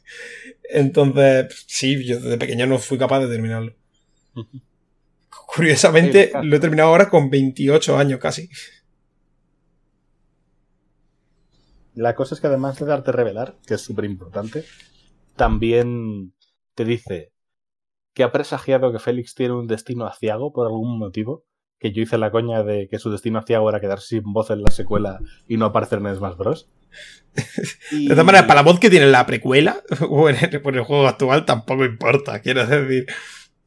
Entonces, 0.74 1.64
sí, 1.68 2.04
yo 2.04 2.18
desde 2.18 2.36
pequeño 2.36 2.66
no 2.66 2.78
fui 2.78 2.98
capaz 2.98 3.20
de 3.20 3.28
terminarlo. 3.28 3.74
Curiosamente, 5.54 6.32
Sí, 6.32 6.38
lo 6.42 6.56
he 6.56 6.60
terminado 6.60 6.88
ahora 6.88 7.08
con 7.08 7.30
28 7.30 7.96
años 7.96 8.18
casi. 8.18 8.48
La 11.94 12.16
cosa 12.16 12.34
es 12.34 12.40
que 12.40 12.48
además 12.48 12.76
de 12.78 12.86
darte 12.86 13.12
revelar, 13.12 13.56
que 13.66 13.74
es 13.74 13.80
súper 13.82 14.04
importante, 14.04 14.64
también 15.36 16.34
te 16.74 16.84
dice 16.84 17.32
que 18.14 18.24
ha 18.24 18.32
presagiado 18.32 18.90
que 18.90 18.98
Félix 18.98 19.36
tiene 19.36 19.54
un 19.54 19.68
destino 19.68 20.06
aciago 20.06 20.52
por 20.52 20.66
algún 20.66 20.98
motivo. 20.98 21.44
Que 21.78 21.92
yo 21.92 22.02
hice 22.02 22.18
la 22.18 22.32
coña 22.32 22.64
de 22.64 22.88
que 22.88 22.98
su 22.98 23.10
destino 23.10 23.38
aciago 23.38 23.68
era 23.68 23.80
quedarse 23.80 24.20
sin 24.20 24.32
voz 24.32 24.50
en 24.50 24.62
la 24.62 24.70
secuela 24.70 25.20
y 25.46 25.56
no 25.56 25.66
aparecer 25.66 25.98
en 25.98 26.16
Smash 26.16 26.36
Bros. 26.36 26.68
Y- 27.90 28.04
De 28.08 28.10
todas 28.14 28.24
maneras, 28.26 28.46
para 28.46 28.62
la 28.62 28.70
voz 28.70 28.78
que 28.78 28.90
tiene 28.90 29.06
en 29.06 29.12
la 29.12 29.26
precuela 29.26 29.82
o 30.08 30.28
en 30.28 30.36
el, 30.36 30.62
por 30.62 30.76
el 30.76 30.84
juego 30.84 31.06
actual 31.08 31.44
tampoco 31.44 31.84
importa, 31.84 32.40
quiero 32.40 32.66
decir. 32.66 33.06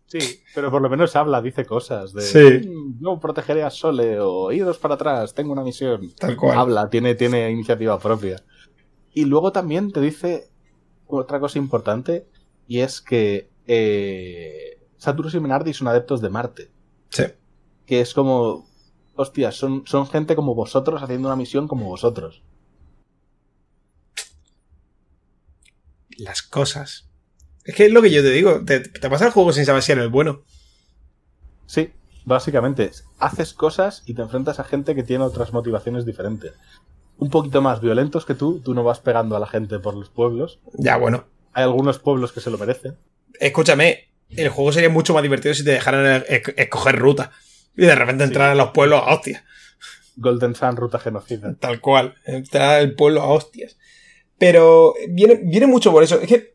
Sí, 0.06 0.42
pero 0.56 0.72
por 0.72 0.82
lo 0.82 0.90
menos 0.90 1.18
habla, 1.18 1.42
dice 1.42 1.66
cosas 1.66 2.14
de 2.14 2.22
Sí. 2.22 2.68
"Mm, 2.70 3.04
yo 3.04 3.20
protegeré 3.20 3.64
a 3.64 3.70
Sole 3.70 4.18
o 4.22 4.52
iros 4.54 4.78
para 4.78 4.96
atrás, 4.96 5.34
tengo 5.34 5.52
una 5.52 5.64
misión. 5.64 6.14
Tal 6.18 6.38
cual. 6.38 6.58
Habla, 6.58 6.90
tiene, 6.90 7.14
tiene 7.16 7.52
iniciativa 7.52 8.00
propia. 8.00 8.42
Y 9.14 9.26
luego 9.26 9.52
también 9.52 9.92
te 9.92 10.00
dice 10.00 10.48
otra 11.08 11.40
cosa 11.42 11.58
importante 11.60 12.26
y 12.68 12.80
es 12.80 13.02
que 13.02 13.50
eh, 13.68 14.80
Saturus 14.98 15.34
y 15.36 15.40
Menardi 15.42 15.74
son 15.74 15.90
adeptos 15.90 16.22
de 16.22 16.30
Marte. 16.30 16.72
Sí. 17.10 17.24
Que 17.86 18.00
es 18.00 18.14
como, 18.14 18.66
hostia, 19.16 19.52
son, 19.52 19.84
son 19.86 20.08
gente 20.08 20.36
como 20.38 20.56
vosotros 20.56 21.04
haciendo 21.04 21.28
una 21.28 21.36
misión 21.36 21.68
como 21.68 21.86
vosotros. 21.88 22.44
Las 26.18 26.42
cosas. 26.42 27.08
Es 27.64 27.76
que 27.76 27.86
es 27.88 27.92
lo 27.92 28.02
que 28.02 28.12
yo 28.12 28.22
te 28.22 28.32
digo. 28.32 28.64
Te, 28.66 28.80
te 28.80 29.10
pasa 29.10 29.26
el 29.28 29.32
juego 29.32 29.52
sin 29.54 29.66
saber 29.66 29.82
si 29.84 29.92
eres 29.92 30.10
bueno. 30.10 30.44
Sí, 31.66 31.92
básicamente, 32.26 32.92
haces 33.20 33.54
cosas 33.54 34.04
y 34.06 34.14
te 34.14 34.22
enfrentas 34.22 34.60
a 34.60 34.64
gente 34.64 34.96
que 34.96 35.04
tiene 35.04 35.24
otras 35.24 35.54
motivaciones 35.54 36.06
diferentes. 36.06 36.54
Un 37.18 37.30
poquito 37.30 37.62
más 37.62 37.82
violentos 37.82 38.26
que 38.26 38.36
tú, 38.36 38.62
tú 38.64 38.74
no 38.74 38.84
vas 38.84 39.00
pegando 39.00 39.36
a 39.36 39.40
la 39.40 39.48
gente 39.48 39.80
por 39.80 39.96
los 39.96 40.10
pueblos. 40.10 40.60
Ya, 40.74 40.98
bueno. 40.98 41.26
Hay 41.54 41.64
algunos 41.64 42.00
pueblos 42.00 42.32
que 42.32 42.40
se 42.42 42.52
lo 42.52 42.58
merecen. 42.58 42.96
Escúchame, 43.40 44.10
el 44.30 44.50
juego 44.50 44.72
sería 44.72 44.90
mucho 44.90 45.14
más 45.14 45.24
divertido 45.24 45.54
si 45.56 45.64
te 45.64 45.72
dejaran 45.72 46.24
es- 46.30 46.44
escoger 46.56 46.98
ruta. 46.98 47.32
Y 47.76 47.82
de 47.86 47.96
repente 47.96 48.24
entrar 48.24 48.50
a 48.52 48.56
los 48.56 48.70
pueblos 48.72 49.02
a 49.04 49.14
hostias. 49.14 49.44
Golden 50.16 50.56
Sun, 50.56 50.78
ruta 50.78 51.00
genocida. 51.00 51.56
Tal 51.60 51.80
cual. 51.82 52.16
Entrar 52.26 52.80
al 52.80 52.94
pueblo 52.94 53.22
a 53.22 53.28
hostias. 53.28 53.78
Pero 54.38 54.94
viene, 55.10 55.40
viene 55.44 55.68
mucho 55.68 55.92
por 55.92 56.04
eso. 56.04 56.20
Es 56.22 56.28
que 56.28 56.54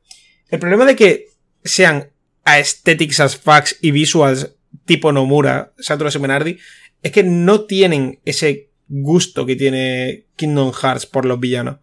el 0.50 0.58
problema 0.58 0.84
de 0.84 0.96
que 0.96 1.26
sean 1.64 2.10
aesthetics 2.44 3.20
as 3.20 3.36
facts 3.36 3.76
y 3.80 3.90
visuals 3.90 4.54
tipo 4.84 5.12
Nomura, 5.12 5.72
Satoru 5.78 6.10
Semenardi, 6.10 6.58
es 7.02 7.12
que 7.12 7.22
no 7.22 7.62
tienen 7.64 8.20
ese 8.24 8.70
gusto 8.88 9.46
que 9.46 9.56
tiene 9.56 10.26
Kingdom 10.36 10.72
Hearts 10.72 11.06
por 11.06 11.24
los 11.24 11.40
villanos. 11.40 11.76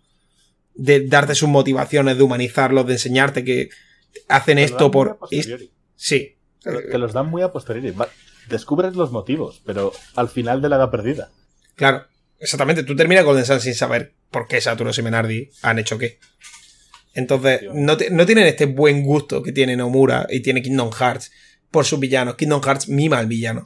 De 0.74 1.06
darte 1.06 1.36
sus 1.36 1.50
motivaciones, 1.50 2.18
de 2.18 2.24
humanizarlos, 2.24 2.86
de 2.88 2.94
enseñarte 2.94 3.44
que 3.44 3.70
hacen 4.28 4.58
Te 4.58 4.64
esto 4.64 4.92
por... 4.92 5.20
Sí. 5.96 6.36
Te 6.64 6.72
lo- 6.72 6.82
te 6.82 6.98
los 6.98 7.14
dan 7.14 7.28
muy 7.30 7.42
a 7.42 7.52
posteriori. 7.52 7.94
Descubres 8.50 8.96
los 8.96 9.12
motivos, 9.12 9.62
pero 9.66 9.92
al 10.16 10.30
final 10.30 10.62
de 10.62 10.70
la 10.70 10.78
edad 10.78 10.90
perdida. 10.90 11.30
Claro, 11.76 12.06
exactamente. 12.40 12.84
Tú 12.84 12.96
terminas 12.96 13.26
Golden 13.26 13.46
Sun 13.46 13.60
sin 13.60 13.76
saber 13.76 14.14
por 14.32 14.48
qué 14.48 14.62
Saturno 14.62 14.92
y 14.98 15.02
Menardi 15.02 15.50
han 15.62 15.80
hecho 15.80 15.98
qué. 15.98 16.20
Entonces, 17.14 17.62
no, 17.74 17.98
te- 17.98 18.12
no 18.12 18.26
tienen 18.26 18.46
este 18.48 18.66
buen 18.66 19.04
gusto 19.04 19.42
que 19.42 19.52
tiene 19.52 19.76
Nomura 19.76 20.28
y 20.30 20.42
tiene 20.42 20.62
Kingdom 20.62 20.92
Hearts 20.92 21.32
por 21.72 21.86
sus 21.86 22.00
villanos. 22.00 22.36
Kingdom 22.36 22.62
Hearts 22.62 22.88
mima 22.90 23.18
al 23.18 23.28
villano. 23.28 23.64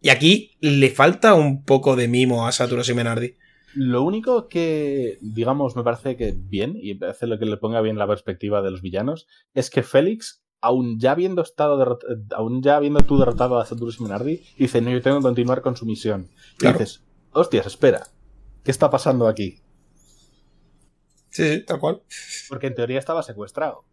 Y 0.00 0.10
aquí 0.10 0.56
le 0.60 0.90
falta 0.90 1.34
un 1.34 1.64
poco 1.64 1.96
de 1.96 2.06
mimo 2.08 2.46
a 2.46 2.52
Saturno 2.52 2.84
y 2.86 2.94
Menardi. 2.94 3.34
Lo 3.74 4.02
único 4.04 4.48
que, 4.48 5.18
digamos, 5.20 5.76
me 5.76 5.82
parece 5.82 6.16
que 6.16 6.34
bien, 6.36 6.74
y 6.80 6.94
me 6.94 7.00
parece 7.00 7.26
lo 7.26 7.38
que 7.38 7.44
le 7.46 7.56
ponga 7.56 7.80
bien 7.80 7.98
la 7.98 8.06
perspectiva 8.06 8.62
de 8.62 8.70
los 8.70 8.80
villanos, 8.82 9.26
es 9.54 9.68
que 9.68 9.82
Félix, 9.82 10.42
aún 10.60 10.98
ya 10.98 11.12
habiendo 11.12 11.42
estado 11.42 11.98
eh, 12.08 12.14
aún 12.34 12.62
ya 12.62 12.76
habiendo 12.76 13.00
tú 13.00 13.18
derrotado 13.18 13.58
a 13.58 13.66
Saturus 13.66 13.98
y 13.98 14.02
Menardi, 14.04 14.42
dice, 14.58 14.80
no, 14.80 14.90
yo 14.90 15.02
tengo 15.02 15.18
que 15.18 15.24
continuar 15.24 15.60
con 15.62 15.76
su 15.76 15.84
misión. 15.84 16.28
Y 16.54 16.58
Claro. 16.58 16.78
dices, 16.78 17.02
hostias, 17.32 17.66
espera, 17.66 18.06
¿qué 18.66 18.70
está 18.70 18.90
pasando 18.90 19.26
aquí? 19.28 19.60
Sí, 21.30 21.48
sí, 21.54 21.64
tal 21.64 21.78
cual. 21.80 22.02
Porque 22.50 22.66
en 22.66 22.74
teoría 22.74 22.98
estaba 22.98 23.22
secuestrado. 23.22 23.84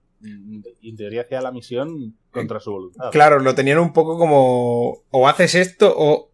Y 0.81 0.89
en 0.89 0.95
teoría 0.97 1.21
hacía 1.21 1.41
la 1.41 1.51
misión 1.51 2.17
contra 2.31 2.59
su 2.59 2.71
voluntad. 2.71 3.11
Claro, 3.11 3.39
lo 3.39 3.55
tenían 3.55 3.79
un 3.79 3.93
poco 3.93 4.17
como. 4.17 5.03
O 5.11 5.27
haces 5.27 5.55
esto 5.55 5.93
o. 5.95 6.31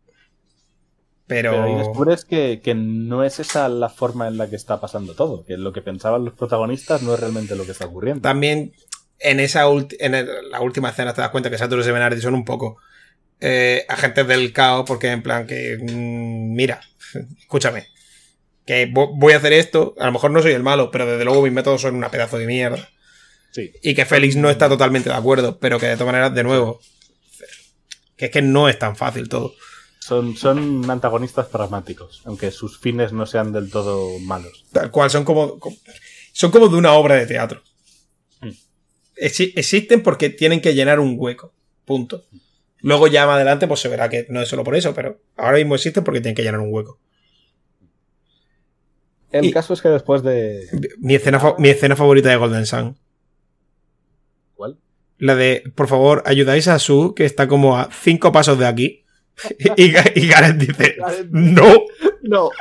Pero. 1.27 1.51
Pero 1.51 1.63
ahí 1.63 1.75
descubres 1.75 2.25
que, 2.25 2.61
que 2.63 2.75
no 2.75 3.23
es 3.23 3.39
esa 3.39 3.67
la 3.69 3.89
forma 3.89 4.27
en 4.27 4.37
la 4.37 4.49
que 4.49 4.55
está 4.55 4.79
pasando 4.79 5.15
todo. 5.15 5.43
Que 5.45 5.57
lo 5.57 5.73
que 5.73 5.81
pensaban 5.81 6.25
los 6.25 6.33
protagonistas 6.35 7.01
no 7.03 7.13
es 7.15 7.19
realmente 7.19 7.55
lo 7.55 7.65
que 7.65 7.71
está 7.71 7.85
ocurriendo. 7.87 8.21
también 8.21 8.73
en 9.19 9.39
esa 9.41 9.63
en 9.99 10.15
el- 10.15 10.49
la 10.49 10.61
última 10.61 10.89
escena 10.89 11.13
te 11.13 11.21
das 11.21 11.29
cuenta 11.31 11.49
que 11.49 11.57
Satoru 11.57 11.81
y 11.83 11.91
Menardi 11.91 12.21
son 12.21 12.35
un 12.35 12.45
poco 12.45 12.77
eh, 13.41 13.85
agentes 13.89 14.25
del 14.27 14.53
caos 14.53 14.85
porque 14.87 15.11
en 15.11 15.21
plan 15.23 15.45
que 15.45 15.77
mm, 15.77 16.53
mira 16.55 16.79
escúchame 17.39 17.87
que 18.69 18.87
vo- 18.93 19.11
voy 19.15 19.33
a 19.33 19.37
hacer 19.37 19.53
esto 19.53 19.95
a 19.99 20.05
lo 20.05 20.11
mejor 20.11 20.29
no 20.29 20.41
soy 20.43 20.51
el 20.51 20.61
malo 20.61 20.91
pero 20.91 21.07
desde 21.07 21.25
luego 21.25 21.41
mis 21.41 21.51
métodos 21.51 21.81
son 21.81 21.95
una 21.95 22.11
pedazo 22.11 22.37
de 22.37 22.45
mierda 22.45 22.87
Sí. 23.51 23.71
y 23.81 23.95
que 23.95 24.05
Félix 24.05 24.35
no 24.35 24.49
está 24.51 24.69
totalmente 24.69 25.09
de 25.09 25.15
acuerdo 25.15 25.57
pero 25.59 25.79
que 25.79 25.87
de 25.87 25.95
todas 25.95 26.05
maneras 26.13 26.35
de 26.35 26.43
nuevo 26.43 26.79
que 28.15 28.25
es 28.25 28.31
que 28.31 28.41
no 28.43 28.69
es 28.69 28.77
tan 28.77 28.95
fácil 28.95 29.27
todo 29.27 29.53
Son, 29.99 30.35
son 30.37 30.89
antagonistas 30.89 31.47
pragmáticos, 31.47 32.21
aunque 32.25 32.51
sus 32.51 32.79
fines 32.79 33.11
no 33.13 33.25
sean 33.25 33.51
del 33.53 33.69
todo 33.71 34.17
malos. 34.19 34.65
Tal 34.71 34.89
cual, 34.91 35.09
son 35.09 35.23
como, 35.23 35.59
como- 35.59 35.75
son 36.31 36.49
como 36.51 36.67
de 36.67 36.75
una 36.77 36.93
obra 36.93 37.15
de 37.15 37.25
teatro. 37.27 37.61
Mm. 38.41 38.49
Exi- 39.21 39.53
existen 39.55 40.01
porque 40.01 40.29
tienen 40.29 40.61
que 40.61 40.73
llenar 40.73 40.99
un 40.99 41.15
hueco. 41.17 41.53
Punto. 41.85 42.23
Luego 42.81 43.07
ya 43.07 43.25
más 43.27 43.35
adelante 43.35 43.67
pues 43.67 43.79
se 43.81 43.87
verá 43.89 44.09
que 44.09 44.25
no 44.29 44.41
es 44.41 44.47
solo 44.49 44.63
por 44.63 44.75
eso, 44.75 44.93
pero 44.95 45.19
ahora 45.37 45.57
mismo 45.57 45.75
existen 45.75 46.03
porque 46.03 46.21
tienen 46.21 46.35
que 46.35 46.43
llenar 46.43 46.59
un 46.61 46.73
hueco. 46.73 46.99
El 49.31 49.45
Y- 49.45 49.51
caso 49.53 49.73
es 49.73 49.81
que 49.81 49.89
después 49.89 50.23
de. 50.23 50.67
Mi 50.99 51.15
escena, 51.15 51.39
mi 51.57 51.69
escena 51.69 51.95
favorita 51.95 52.29
de 52.29 52.35
Golden 52.37 52.65
Sun. 52.65 52.97
¿Cuál? 54.55 54.77
La 55.17 55.35
de, 55.35 55.63
por 55.75 55.87
favor, 55.87 56.23
ayudáis 56.25 56.67
a 56.67 56.79
Su, 56.79 57.13
que 57.15 57.25
está 57.25 57.47
como 57.47 57.77
a 57.77 57.89
cinco 57.91 58.31
pasos 58.31 58.57
de 58.59 58.65
aquí. 58.67 59.05
Y, 59.77 59.91
Ga- 59.93 60.11
y 60.15 60.27
Gareth 60.27 60.57
dice, 60.57 60.97
no. 61.31 61.85
No. 62.23 62.49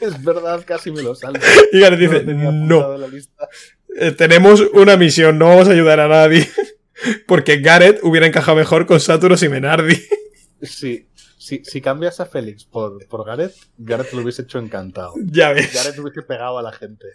Es 0.00 0.22
verdad, 0.22 0.62
casi 0.64 0.92
me 0.92 1.02
lo 1.02 1.14
salto. 1.16 1.40
Y 1.72 1.80
Gareth 1.80 1.98
dice, 1.98 2.22
no. 2.24 2.96
Eh, 4.00 4.12
tenemos 4.12 4.60
una 4.74 4.96
misión, 4.96 5.38
no 5.38 5.48
vamos 5.48 5.66
a 5.68 5.72
ayudar 5.72 5.98
a 5.98 6.06
nadie. 6.08 6.48
Porque 7.26 7.56
Gareth 7.58 7.98
hubiera 8.04 8.26
encajado 8.26 8.56
mejor 8.58 8.86
con 8.86 9.00
Saturos 9.00 9.42
y 9.42 9.48
Menardi. 9.48 9.96
Sí. 10.62 11.06
Si, 11.38 11.62
si 11.64 11.80
cambias 11.80 12.20
a 12.20 12.26
Félix 12.26 12.64
por, 12.64 13.06
por 13.06 13.24
Gareth, 13.24 13.54
Gareth 13.78 14.12
lo 14.12 14.22
hubiese 14.22 14.42
hecho 14.42 14.58
encantado. 14.58 15.14
ya 15.24 15.52
ves. 15.52 15.72
Gareth 15.72 15.98
hubiese 15.98 16.22
pegado 16.22 16.58
a 16.58 16.62
la 16.62 16.72
gente. 16.72 17.06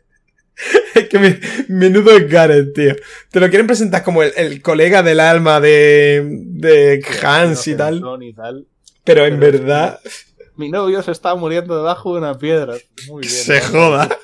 Es 0.95 1.09
que 1.09 1.17
me- 1.17 1.39
menudo 1.67 2.11
es 2.15 2.29
Gareth, 2.29 2.73
tío. 2.73 2.95
Te 3.31 3.39
lo 3.39 3.49
quieren 3.49 3.65
presentar 3.65 4.03
como 4.03 4.21
el, 4.21 4.31
el 4.37 4.61
colega 4.61 5.01
del 5.01 5.19
alma 5.19 5.59
de, 5.59 6.21
de 6.23 7.03
Hans 7.23 7.67
y 7.67 7.75
tal. 7.75 7.95
Inocentón 7.97 8.21
y 8.23 8.33
tal. 8.33 8.67
Pero 9.03 9.25
en 9.25 9.39
verdad, 9.39 9.99
Mi 10.55 10.69
novio 10.69 11.01
se 11.01 11.11
está 11.11 11.33
muriendo 11.33 11.75
debajo 11.75 12.13
de 12.13 12.19
una 12.19 12.37
piedra. 12.37 12.75
Muy 13.07 13.21
bien. 13.21 13.33
se 13.33 13.59
¿no? 13.61 13.65
joda. 13.69 14.17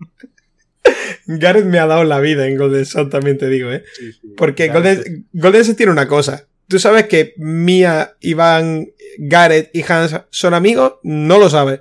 Gareth 1.26 1.64
me 1.64 1.78
ha 1.78 1.86
dado 1.86 2.04
la 2.04 2.20
vida 2.20 2.46
en 2.46 2.56
Golden 2.56 2.84
Sun, 2.86 3.08
también 3.10 3.38
te 3.38 3.48
digo, 3.48 3.70
¿eh? 3.70 3.84
Sí, 3.94 4.12
sí. 4.12 4.34
Porque 4.36 4.68
Golden, 4.68 5.28
Golden 5.32 5.76
tiene 5.76 5.92
una 5.92 6.06
cosa. 6.08 6.46
Tú 6.68 6.78
sabes 6.78 7.06
que 7.06 7.34
Mia, 7.36 8.16
Iván, 8.20 8.88
Gareth 9.18 9.70
y 9.72 9.84
Hans 9.90 10.20
son 10.30 10.54
amigos, 10.54 10.94
no 11.02 11.38
lo 11.38 11.48
sabes. 11.48 11.80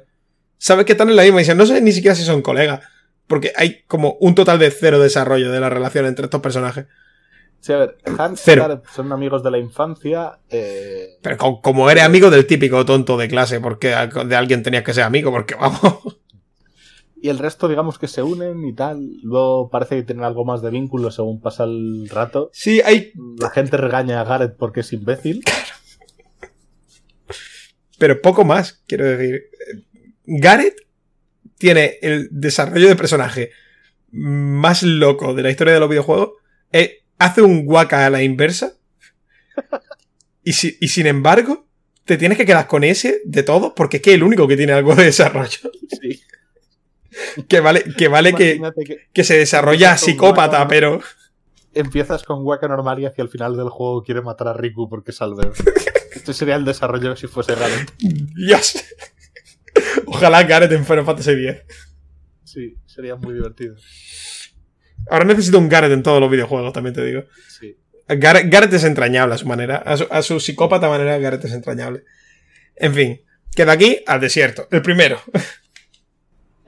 Sabes 0.58 0.86
que 0.86 0.92
están 0.94 1.10
en 1.10 1.16
la 1.16 1.24
misma 1.24 1.42
y 1.42 1.48
no 1.56 1.66
sé 1.66 1.82
ni 1.82 1.92
siquiera 1.92 2.16
si 2.16 2.24
son 2.24 2.42
colegas. 2.42 2.82
Porque 3.28 3.52
hay 3.56 3.84
como 3.88 4.18
un 4.20 4.36
total 4.36 4.60
de 4.60 4.70
cero 4.70 5.00
desarrollo 5.00 5.52
de 5.52 5.60
la 5.60 5.70
relación 5.70 6.06
entre 6.06 6.26
estos 6.26 6.42
personajes. 6.42 6.86
Sí, 7.60 7.74
a 7.74 7.78
ver, 7.78 7.98
Hans 8.20 8.40
Cero. 8.44 8.62
y 8.64 8.68
Gareth 8.70 8.86
son 8.96 9.12
amigos 9.12 9.42
de 9.42 9.50
la 9.50 9.58
infancia. 9.58 10.38
eh, 10.52 11.18
Pero 11.24 11.38
co- 11.38 11.62
como 11.62 11.90
eres 11.90 12.04
amigo 12.04 12.30
del 12.30 12.46
típico 12.46 12.86
tonto 12.86 13.18
de 13.18 13.28
clase, 13.28 13.60
porque 13.60 13.88
de 13.88 14.36
alguien 14.36 14.62
tenías 14.62 14.84
que 14.84 14.94
ser 14.94 15.04
amigo, 15.04 15.32
porque 15.32 15.56
vamos. 15.56 16.20
Y 17.26 17.30
el 17.30 17.40
resto, 17.40 17.68
digamos 17.68 17.98
que 17.98 18.08
se 18.08 18.22
unen 18.22 18.64
y 18.66 18.74
tal. 18.74 19.00
Luego 19.24 19.70
parece 19.72 19.96
que 19.96 20.04
tienen 20.04 20.24
algo 20.24 20.46
más 20.46 20.62
de 20.62 20.70
vínculo 20.70 21.10
según 21.10 21.42
pasa 21.42 21.64
el 21.64 22.08
rato. 22.10 22.50
Sí, 22.54 22.82
hay. 22.86 23.14
La 23.40 23.50
gente 23.50 23.78
regaña 23.78 24.22
a 24.22 24.24
Gareth 24.24 24.56
porque 24.58 24.82
es 24.82 24.94
imbécil. 24.94 25.44
Pero 27.98 28.22
poco 28.22 28.44
más, 28.44 28.84
quiero 28.88 29.06
decir. 29.06 29.44
Gareth 30.26 30.76
tiene 31.58 31.98
el 32.02 32.28
desarrollo 32.32 32.88
de 32.88 32.96
personaje 32.96 33.52
más 34.12 34.84
loco 34.84 35.34
de 35.34 35.44
la 35.44 35.50
historia 35.52 35.74
de 35.74 35.80
los 35.80 35.90
videojuegos. 35.90 36.32
Eh, 36.72 37.04
hace 37.18 37.42
un 37.42 37.66
guaca 37.66 38.06
a 38.06 38.10
la 38.10 38.22
inversa. 38.24 38.74
Y, 40.44 40.54
si- 40.54 40.78
y 40.80 40.90
sin 40.90 41.08
embargo, 41.08 41.68
te 42.04 42.18
tienes 42.18 42.38
que 42.38 42.46
quedar 42.46 42.68
con 42.68 42.84
ese 42.84 43.22
de 43.26 43.42
todos, 43.44 43.74
porque 43.76 43.98
es 43.98 44.04
que 44.04 44.12
es 44.12 44.16
el 44.18 44.24
único 44.24 44.48
que 44.48 44.58
tiene 44.58 44.74
algo 44.74 44.94
de 44.96 45.06
desarrollo. 45.06 45.72
Sí. 46.02 46.22
Que 47.48 47.60
vale, 47.60 47.84
que 47.98 48.08
vale 48.08 48.34
que, 48.34 48.62
que 48.86 49.08
que 49.14 49.24
se 49.24 49.38
desarrolla 49.38 49.98
psicópata, 49.98 50.68
pero. 50.68 51.00
empiezas 51.74 52.24
con 52.24 52.46
Waka 52.46 52.68
normal 52.68 53.00
y 53.00 53.06
hacia 53.06 53.22
el 53.22 53.30
final 53.30 53.56
del 53.58 53.70
juego 53.70 54.04
quiere 54.04 54.22
matar 54.22 54.48
a 54.48 54.54
Riku 54.54 54.90
porque 54.90 55.12
salve. 55.12 55.52
Este 56.16 56.34
sería 56.34 56.56
el 56.56 56.64
desarrollo 56.64 57.16
si 57.18 57.28
fuese 57.28 57.56
Gareth. 57.56 57.94
Dios. 58.00 58.84
Ojalá 60.08 60.44
Gareth 60.44 60.72
en 60.72 60.86
Final 60.86 61.06
Fantasy 61.06 61.32
X. 61.32 61.62
Sí, 62.44 62.78
sería 62.86 63.18
muy 63.18 63.34
divertido. 63.34 63.76
Ahora 65.10 65.26
necesito 65.26 65.60
un 65.60 65.68
Gareth 65.68 65.92
en 65.92 66.04
todos 66.04 66.22
los 66.22 66.32
videojuegos, 66.32 66.72
también 66.72 66.96
te 66.96 67.04
digo. 67.04 67.26
Sí. 67.50 67.78
Gareth, 68.08 68.50
Gareth 68.50 68.74
es 68.74 68.86
entrañable 68.86 69.36
a 69.36 69.38
su 69.38 69.46
manera. 69.46 69.76
A 69.78 69.98
su, 69.98 70.08
a 70.10 70.22
su 70.22 70.40
psicópata 70.40 70.88
manera, 70.88 71.18
Gareth 71.18 71.46
es 71.46 71.52
entrañable. 71.52 72.06
En 72.78 72.94
fin, 72.94 73.22
queda 73.54 73.74
aquí 73.74 74.00
al 74.08 74.22
desierto. 74.22 74.68
El 74.72 74.82
primero. 74.82 75.20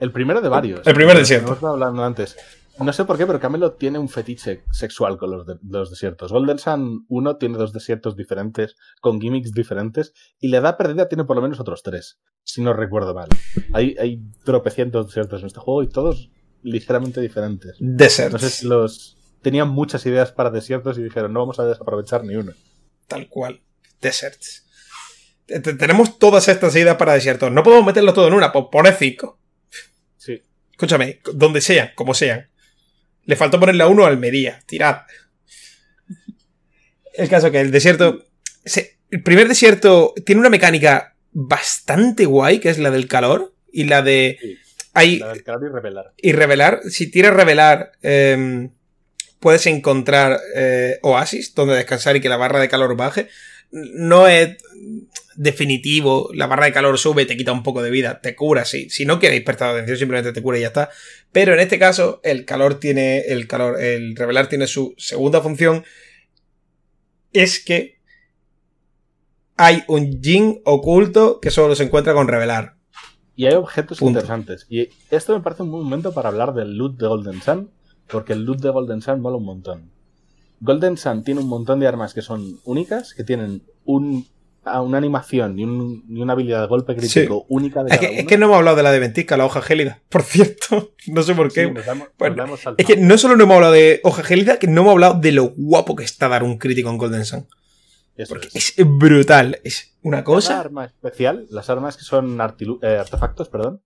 El 0.00 0.12
primero 0.12 0.40
de 0.40 0.48
varios. 0.48 0.86
El 0.86 0.94
primer 0.94 1.16
desierto. 1.16 1.52
hemos 1.52 1.64
hablando 1.64 2.04
antes. 2.04 2.36
No 2.80 2.92
sé 2.92 3.04
por 3.04 3.18
qué, 3.18 3.26
pero 3.26 3.40
Camelot 3.40 3.76
tiene 3.76 3.98
un 3.98 4.08
fetiche 4.08 4.62
sexual 4.70 5.18
con 5.18 5.32
los, 5.32 5.44
de- 5.46 5.56
los 5.68 5.90
desiertos. 5.90 6.30
Golden 6.30 6.60
Sun 6.60 7.06
1 7.08 7.36
tiene 7.36 7.58
dos 7.58 7.72
desiertos 7.72 8.14
diferentes, 8.16 8.76
con 9.00 9.20
gimmicks 9.20 9.50
diferentes, 9.52 10.12
y 10.38 10.46
la 10.48 10.58
edad 10.58 10.76
perdida 10.76 11.08
tiene 11.08 11.24
por 11.24 11.34
lo 11.34 11.42
menos 11.42 11.58
otros 11.58 11.82
tres, 11.82 12.20
si 12.44 12.62
no 12.62 12.72
recuerdo 12.74 13.14
mal. 13.14 13.28
Hay, 13.72 13.96
hay 13.98 14.22
tropecientos 14.44 15.06
desiertos 15.08 15.40
en 15.40 15.48
este 15.48 15.58
juego 15.58 15.82
y 15.82 15.88
todos 15.88 16.30
ligeramente 16.62 17.20
diferentes. 17.20 17.74
Desert. 17.80 18.32
No 18.32 18.38
sé 18.38 18.50
si 18.50 18.66
los... 18.68 19.16
Tenían 19.42 19.68
muchas 19.68 20.04
ideas 20.06 20.30
para 20.32 20.50
desiertos 20.50 20.98
y 20.98 21.02
dijeron, 21.02 21.32
no 21.32 21.40
vamos 21.40 21.58
a 21.60 21.64
desaprovechar 21.64 22.22
ni 22.24 22.36
uno. 22.36 22.52
Tal 23.08 23.28
cual. 23.28 23.60
Deserts. 24.00 24.66
Te- 25.46 25.60
te- 25.60 25.74
Tenemos 25.74 26.18
todas 26.18 26.46
estas 26.48 26.74
ideas 26.76 26.96
para 26.96 27.14
desiertos. 27.14 27.50
No 27.52 27.62
podemos 27.64 27.86
meterlo 27.86 28.12
todo 28.12 28.28
en 28.28 28.34
una, 28.34 28.52
pues 28.52 28.66
pone 28.70 28.92
cinco. 28.92 29.40
Escúchame, 30.78 31.18
donde 31.34 31.60
sean, 31.60 31.90
como 31.96 32.14
sean. 32.14 32.46
Le 33.24 33.34
faltó 33.34 33.58
ponerle 33.58 33.82
a 33.82 33.88
uno 33.88 34.04
a 34.04 34.08
Almería. 34.08 34.60
Tirad. 34.64 35.00
El 37.14 37.28
caso 37.28 37.50
que 37.50 37.58
el 37.58 37.72
desierto. 37.72 38.24
el 39.10 39.22
primer 39.24 39.48
desierto 39.48 40.14
tiene 40.24 40.40
una 40.40 40.50
mecánica 40.50 41.16
bastante 41.32 42.26
guay, 42.26 42.60
que 42.60 42.68
es 42.68 42.78
la 42.78 42.92
del 42.92 43.08
calor. 43.08 43.52
Y 43.72 43.84
la 43.84 44.02
de. 44.02 44.38
Sí. 44.40 44.58
Hay, 44.94 45.18
La 45.18 45.30
del 45.32 45.42
calor 45.42 45.64
y 45.68 45.72
revelar. 45.74 46.12
y 46.16 46.32
revelar. 46.32 46.80
Si 46.88 47.10
tiras 47.10 47.34
revelar, 47.34 47.90
eh, 48.02 48.68
puedes 49.40 49.66
encontrar 49.66 50.38
eh, 50.54 51.00
oasis 51.02 51.56
donde 51.56 51.74
descansar 51.74 52.14
y 52.14 52.20
que 52.20 52.28
la 52.28 52.36
barra 52.36 52.60
de 52.60 52.68
calor 52.68 52.96
baje. 52.96 53.28
No 53.72 54.28
es 54.28 54.56
definitivo, 55.38 56.30
la 56.34 56.48
barra 56.48 56.66
de 56.66 56.72
calor 56.72 56.98
sube, 56.98 57.24
te 57.24 57.36
quita 57.36 57.52
un 57.52 57.62
poco 57.62 57.80
de 57.80 57.90
vida, 57.90 58.20
te 58.20 58.34
cura, 58.34 58.64
sí. 58.64 58.90
Si 58.90 59.06
no 59.06 59.20
queréis 59.20 59.44
prestar 59.44 59.70
atención, 59.70 59.96
simplemente 59.96 60.32
te 60.32 60.42
cura 60.42 60.58
y 60.58 60.62
ya 60.62 60.66
está. 60.66 60.90
Pero 61.30 61.54
en 61.54 61.60
este 61.60 61.78
caso, 61.78 62.20
el 62.24 62.44
calor 62.44 62.80
tiene. 62.80 63.20
El 63.20 63.46
calor. 63.46 63.80
El 63.80 64.16
revelar 64.16 64.48
tiene 64.48 64.66
su 64.66 64.94
segunda 64.98 65.40
función. 65.40 65.84
Es 67.32 67.64
que 67.64 68.00
hay 69.56 69.84
un 69.86 70.20
Jin 70.20 70.60
oculto 70.64 71.38
que 71.40 71.52
solo 71.52 71.76
se 71.76 71.84
encuentra 71.84 72.14
con 72.14 72.26
revelar. 72.26 72.74
Y 73.36 73.46
hay 73.46 73.54
objetos 73.54 73.98
Punto. 73.98 74.18
interesantes. 74.18 74.66
Y 74.68 74.88
esto 75.10 75.36
me 75.36 75.42
parece 75.42 75.62
un 75.62 75.70
buen 75.70 75.84
momento 75.84 76.12
para 76.12 76.30
hablar 76.30 76.52
del 76.52 76.76
loot 76.76 76.98
de 76.98 77.06
Golden 77.06 77.40
Sun, 77.40 77.70
porque 78.08 78.32
el 78.32 78.42
loot 78.42 78.60
de 78.60 78.70
Golden 78.70 79.02
Sun 79.02 79.20
mola 79.20 79.36
un 79.36 79.44
montón. 79.44 79.92
Golden 80.60 80.96
Sun 80.96 81.22
tiene 81.22 81.40
un 81.40 81.48
montón 81.48 81.78
de 81.78 81.86
armas 81.86 82.12
que 82.12 82.22
son 82.22 82.58
únicas, 82.64 83.14
que 83.14 83.22
tienen 83.22 83.62
un, 83.84 84.26
a- 84.72 84.82
una 84.82 84.98
animación 84.98 85.58
y, 85.58 85.64
un- 85.64 86.04
y 86.08 86.20
una 86.20 86.32
habilidad 86.34 86.60
de 86.62 86.66
golpe 86.68 86.94
crítico 86.96 87.46
única 87.48 87.82
de 87.84 87.90
Es 87.92 87.98
cada 87.98 88.08
que, 88.08 88.14
es 88.16 88.20
uno. 88.22 88.28
que 88.28 88.38
no 88.38 88.46
hemos 88.46 88.56
hablado 88.58 88.76
de 88.76 88.82
la 88.82 88.92
de 88.92 88.98
ventisca, 89.00 89.36
la 89.36 89.44
hoja 89.46 89.60
gélida. 89.62 90.02
Por 90.08 90.22
cierto, 90.22 90.94
no 91.08 91.22
sé 91.22 91.34
por 91.34 91.50
Sí, 91.50 91.60
qué. 91.60 91.70
nos 91.72 91.86
nos 91.86 92.74
Es 92.78 92.86
que 92.86 92.96
no 92.96 93.18
solo 93.18 93.36
no 93.36 93.44
hemos 93.44 93.56
hablado 93.56 93.72
de 93.74 94.00
hoja 94.04 94.22
gélida, 94.22 94.58
que 94.58 94.66
no 94.66 94.80
hemos 94.82 94.92
hablado 94.92 95.20
de 95.20 95.32
lo 95.32 95.50
guapo 95.56 95.96
que 95.96 96.04
está 96.04 96.28
dar 96.28 96.42
un 96.44 96.58
crítico 96.58 96.90
en 96.90 96.98
Golden 96.98 97.24
Sun. 97.24 97.46
Eso 98.16 98.28
Porque 98.34 98.48
es. 98.52 98.76
es 98.78 98.86
brutal. 98.86 99.60
Es 99.64 99.96
una 100.02 100.18
Cada 100.18 100.24
cosa. 100.24 100.60
arma 100.60 100.84
especial, 100.86 101.46
las 101.50 101.70
armas 101.70 101.96
que 101.96 102.02
son 102.04 102.36
eh, 102.82 102.86
artefactos, 102.98 103.48
perdón, 103.48 103.80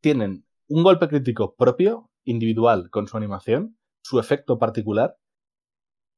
tienen 0.00 0.44
un 0.68 0.82
golpe 0.82 1.08
crítico 1.08 1.54
propio, 1.56 2.10
individual, 2.24 2.90
con 2.90 3.08
su 3.08 3.16
animación, 3.16 3.78
su 4.02 4.18
efecto 4.20 4.58
particular. 4.58 5.16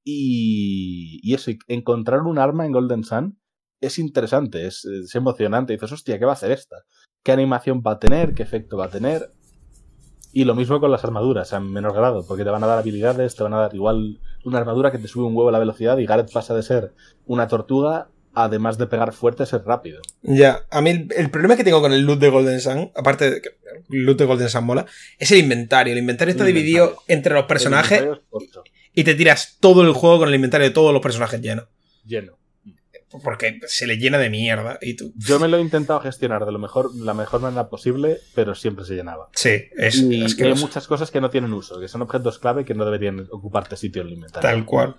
Y, 0.04 1.18
y 1.22 1.34
eso, 1.34 1.50
y 1.50 1.58
encontrar 1.68 2.20
un 2.22 2.38
arma 2.38 2.64
en 2.66 2.72
Golden 2.72 3.02
Sun 3.04 3.38
es 3.80 3.98
interesante, 3.98 4.66
es, 4.66 4.84
es 4.84 5.14
emocionante. 5.14 5.72
Dices, 5.72 5.92
hostia, 5.92 6.18
¿qué 6.18 6.24
va 6.24 6.32
a 6.32 6.34
hacer 6.34 6.50
esta? 6.50 6.76
¿Qué 7.22 7.32
animación 7.32 7.82
va 7.86 7.92
a 7.92 7.98
tener? 7.98 8.34
¿Qué 8.34 8.42
efecto 8.42 8.76
va 8.76 8.86
a 8.86 8.90
tener? 8.90 9.32
Y 10.32 10.44
lo 10.44 10.54
mismo 10.54 10.80
con 10.80 10.90
las 10.90 11.02
armaduras, 11.04 11.52
a 11.52 11.60
menor 11.60 11.94
grado, 11.94 12.24
porque 12.26 12.44
te 12.44 12.50
van 12.50 12.62
a 12.62 12.66
dar 12.66 12.78
habilidades, 12.78 13.34
te 13.36 13.42
van 13.42 13.54
a 13.54 13.58
dar 13.60 13.74
igual 13.74 14.20
una 14.44 14.58
armadura 14.58 14.92
que 14.92 14.98
te 14.98 15.08
sube 15.08 15.24
un 15.24 15.34
huevo 15.36 15.50
la 15.50 15.58
velocidad 15.58 15.96
y 15.98 16.04
Gareth 16.06 16.30
pasa 16.30 16.54
de 16.54 16.62
ser 16.62 16.92
una 17.24 17.48
tortuga, 17.48 18.10
además 18.34 18.76
de 18.76 18.86
pegar 18.86 19.12
fuerte, 19.14 19.44
a 19.44 19.46
ser 19.46 19.62
rápido. 19.64 20.02
Ya, 20.22 20.66
a 20.70 20.82
mí 20.82 20.90
el, 20.90 21.08
el 21.16 21.30
problema 21.30 21.56
que 21.56 21.64
tengo 21.64 21.80
con 21.80 21.92
el 21.94 22.02
loot 22.02 22.18
de 22.20 22.28
Golden 22.28 22.60
Sun, 22.60 22.90
aparte 22.94 23.30
de 23.30 23.40
que 23.40 23.48
el 23.90 24.04
loot 24.04 24.18
de 24.18 24.24
Golden 24.26 24.50
Sun 24.50 24.64
mola, 24.64 24.84
es 25.18 25.30
el 25.32 25.38
inventario. 25.38 25.94
El 25.94 26.00
inventario 26.00 26.32
está 26.32 26.44
El 26.46 26.52
dividido 26.54 26.84
inventario. 26.84 27.14
entre 27.16 27.34
los 27.34 27.44
personajes 27.46 28.04
y 28.92 29.04
te 29.04 29.14
tiras 29.14 29.56
todo 29.58 29.82
el 29.82 29.92
juego 29.92 30.18
con 30.18 30.28
el 30.28 30.34
inventario 30.34 30.66
de 30.68 30.74
todos 30.74 30.92
los 30.92 31.00
personajes 31.02 31.40
llenos. 31.40 31.66
lleno. 32.04 32.36
Porque 33.22 33.60
se 33.66 33.86
le 33.86 33.98
llena 33.98 34.18
de 34.18 34.30
mierda. 34.30 34.78
Y 34.80 34.94
tú. 34.94 35.12
Yo 35.16 35.38
me 35.38 35.48
lo 35.48 35.58
he 35.58 35.60
intentado 35.60 36.00
gestionar 36.00 36.44
de 36.44 36.52
lo 36.52 36.58
mejor, 36.58 36.94
la 36.94 37.14
mejor 37.14 37.40
manera 37.40 37.68
posible, 37.68 38.18
pero 38.34 38.54
siempre 38.54 38.84
se 38.84 38.94
llenaba. 38.94 39.28
Sí, 39.34 39.64
es, 39.76 39.96
Y 39.96 40.24
es 40.24 40.34
que 40.34 40.44
hay 40.44 40.54
muchas 40.54 40.86
cosas 40.86 41.10
que 41.10 41.20
no 41.20 41.30
tienen 41.30 41.52
uso, 41.52 41.80
que 41.80 41.88
son 41.88 42.02
objetos 42.02 42.38
clave 42.38 42.64
que 42.64 42.74
no 42.74 42.84
deberían 42.84 43.26
ocuparte 43.30 43.76
sitio 43.76 44.02
en 44.02 44.08
el 44.08 44.14
inventario. 44.14 44.48
Tal 44.48 44.64
cual. 44.64 44.96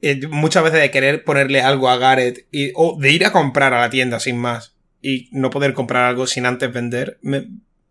Eh, 0.00 0.26
muchas 0.28 0.64
veces 0.64 0.80
de 0.80 0.90
querer 0.90 1.22
ponerle 1.22 1.62
algo 1.62 1.88
a 1.88 1.96
Gareth 1.96 2.48
y, 2.50 2.72
o 2.74 2.98
de 3.00 3.12
ir 3.12 3.24
a 3.24 3.30
comprar 3.30 3.72
a 3.72 3.80
la 3.80 3.90
tienda 3.90 4.18
sin 4.18 4.36
más 4.36 4.76
y 5.00 5.28
no 5.30 5.50
poder 5.50 5.74
comprar 5.74 6.06
algo 6.06 6.26
sin 6.26 6.44
antes 6.44 6.72
vender, 6.72 7.18
me, 7.22 7.48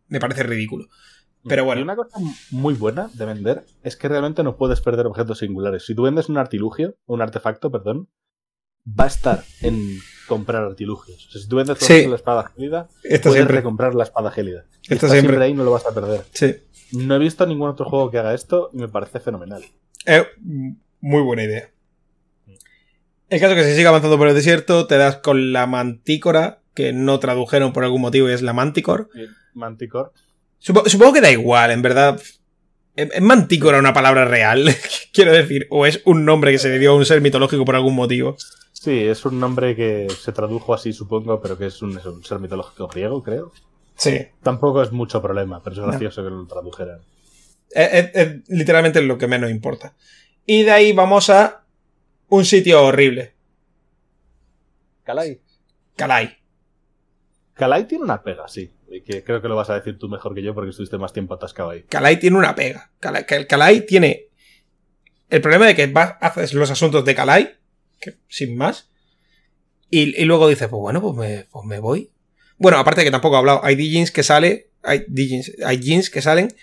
me 0.07 0.19
parece 0.19 0.43
ridículo. 0.43 0.87
Pero 1.47 1.65
bueno. 1.65 1.81
Y 1.81 1.83
una 1.83 1.95
cosa 1.95 2.17
muy 2.51 2.73
buena 2.73 3.09
de 3.13 3.25
vender 3.25 3.65
es 3.83 3.95
que 3.95 4.07
realmente 4.07 4.43
no 4.43 4.57
puedes 4.57 4.81
perder 4.81 5.07
objetos 5.07 5.39
singulares. 5.39 5.85
Si 5.85 5.95
tú 5.95 6.03
vendes 6.03 6.29
un 6.29 6.37
artilugio, 6.37 6.95
un 7.05 7.21
artefacto, 7.21 7.71
perdón, 7.71 8.09
va 8.87 9.05
a 9.05 9.07
estar 9.07 9.43
en 9.61 9.99
comprar 10.27 10.63
artilugios. 10.63 11.27
O 11.27 11.31
sea, 11.31 11.41
si 11.41 11.47
tú 11.47 11.57
vendes 11.57 11.77
Sí. 11.79 12.05
la 12.07 12.15
espada 12.15 12.51
gélida, 12.55 12.87
Esto 13.03 13.29
puedes 13.29 13.39
siempre. 13.41 13.57
recomprar 13.57 13.93
la 13.95 14.03
espada 14.03 14.31
gélida. 14.31 14.65
Está 14.83 15.07
siempre. 15.07 15.19
siempre 15.19 15.43
ahí 15.45 15.53
no 15.53 15.63
lo 15.63 15.71
vas 15.71 15.85
a 15.85 15.93
perder. 15.93 16.21
Sí. 16.33 16.55
No 16.93 17.15
he 17.15 17.19
visto 17.19 17.45
ningún 17.45 17.69
otro 17.69 17.85
juego 17.85 18.09
que 18.11 18.17
haga 18.17 18.33
esto 18.33 18.69
y 18.73 18.77
me 18.77 18.87
parece 18.87 19.19
fenomenal. 19.19 19.63
Muy 20.99 21.21
buena 21.21 21.43
idea. 21.43 21.69
El 23.29 23.39
caso 23.39 23.53
es 23.53 23.63
que 23.63 23.69
si 23.69 23.75
sigue 23.75 23.87
avanzando 23.87 24.17
por 24.17 24.27
el 24.27 24.35
desierto, 24.35 24.87
te 24.87 24.97
das 24.97 25.17
con 25.17 25.53
la 25.53 25.65
mantícora, 25.67 26.61
que 26.73 26.91
no 26.91 27.19
tradujeron 27.19 27.71
por 27.73 27.83
algún 27.83 28.01
motivo 28.01 28.29
y 28.29 28.33
es 28.33 28.41
la 28.41 28.51
Manticore. 28.53 29.05
Supo- 30.59 30.87
supongo 30.89 31.13
que 31.13 31.21
da 31.21 31.31
igual, 31.31 31.71
en 31.71 31.81
verdad. 31.81 32.21
¿Es 32.95 33.09
es 33.13 33.21
mantícora 33.21 33.79
una 33.79 33.93
palabra 33.93 34.25
real? 34.25 34.65
Quiero 35.13 35.31
decir, 35.31 35.65
o 35.69 35.85
es 35.85 36.01
un 36.05 36.25
nombre 36.25 36.51
que 36.51 36.59
se 36.59 36.69
le 36.69 36.77
dio 36.79 36.91
a 36.91 36.95
un 36.95 37.05
ser 37.05 37.21
mitológico 37.21 37.63
por 37.65 37.75
algún 37.75 37.95
motivo. 37.95 38.35
Sí, 38.81 38.97
es 39.07 39.23
un 39.25 39.39
nombre 39.39 39.75
que 39.75 40.07
se 40.09 40.31
tradujo 40.31 40.73
así, 40.73 40.91
supongo, 40.91 41.39
pero 41.39 41.55
que 41.55 41.67
es 41.67 41.83
un, 41.83 41.95
es 41.99 42.05
un 42.05 42.23
ser 42.23 42.39
mitológico 42.39 42.87
griego, 42.87 43.21
creo. 43.21 43.51
Sí. 43.95 44.17
Tampoco 44.41 44.81
es 44.81 44.91
mucho 44.91 45.21
problema, 45.21 45.61
pero 45.63 45.75
es 45.75 45.81
gracioso 45.87 46.23
que 46.23 46.31
lo 46.31 46.47
tradujeran. 46.47 46.99
Es, 47.69 47.93
es- 47.93 48.09
es 48.15 48.49
literalmente 48.49 48.99
lo 49.03 49.19
que 49.19 49.27
menos 49.27 49.51
importa. 49.51 49.93
Y 50.47 50.63
de 50.63 50.71
ahí 50.71 50.93
vamos 50.93 51.29
a 51.29 51.63
un 52.29 52.43
sitio 52.43 52.83
horrible. 52.83 53.35
Kalai. 55.03 55.39
Kalai. 55.95 56.37
Kalai 57.53 57.87
tiene 57.87 58.03
una 58.05 58.23
pega, 58.23 58.47
sí. 58.47 58.71
Y 58.89 59.01
que 59.01 59.23
creo 59.23 59.43
que 59.43 59.47
lo 59.47 59.55
vas 59.55 59.69
a 59.69 59.75
decir 59.75 59.99
tú 59.99 60.09
mejor 60.09 60.33
que 60.33 60.41
yo 60.41 60.55
porque 60.55 60.71
estuviste 60.71 60.97
más 60.97 61.13
tiempo 61.13 61.35
atascado 61.35 61.69
ahí. 61.69 61.83
Kalai 61.83 62.17
tiene 62.19 62.35
una 62.37 62.55
pega. 62.55 62.89
Kalai 62.99 63.85
tiene 63.85 64.29
el 65.29 65.39
problema 65.39 65.67
de 65.67 65.75
que 65.75 65.85
vas, 65.85 66.15
haces 66.19 66.55
los 66.55 66.71
asuntos 66.71 67.05
de 67.05 67.13
Kalai, 67.13 67.60
que, 68.01 68.17
sin 68.27 68.57
más, 68.57 68.89
y, 69.89 70.19
y 70.19 70.25
luego 70.25 70.47
dices, 70.47 70.67
pues 70.69 70.79
bueno, 70.79 71.01
pues 71.01 71.15
me, 71.15 71.45
pues 71.51 71.65
me 71.65 71.79
voy. 71.79 72.11
Bueno, 72.57 72.77
aparte 72.77 73.01
de 73.01 73.05
que 73.05 73.11
tampoco 73.11 73.35
he 73.35 73.39
hablado, 73.39 73.61
hay 73.63 73.75
Dijins 73.75 74.11
que 74.11 74.23
sale, 74.23 74.69
hay 74.83 75.03
Dijins, 75.07 75.51
hay 75.65 75.81
Jins 75.81 76.09
que 76.09 76.21
salen 76.21 76.53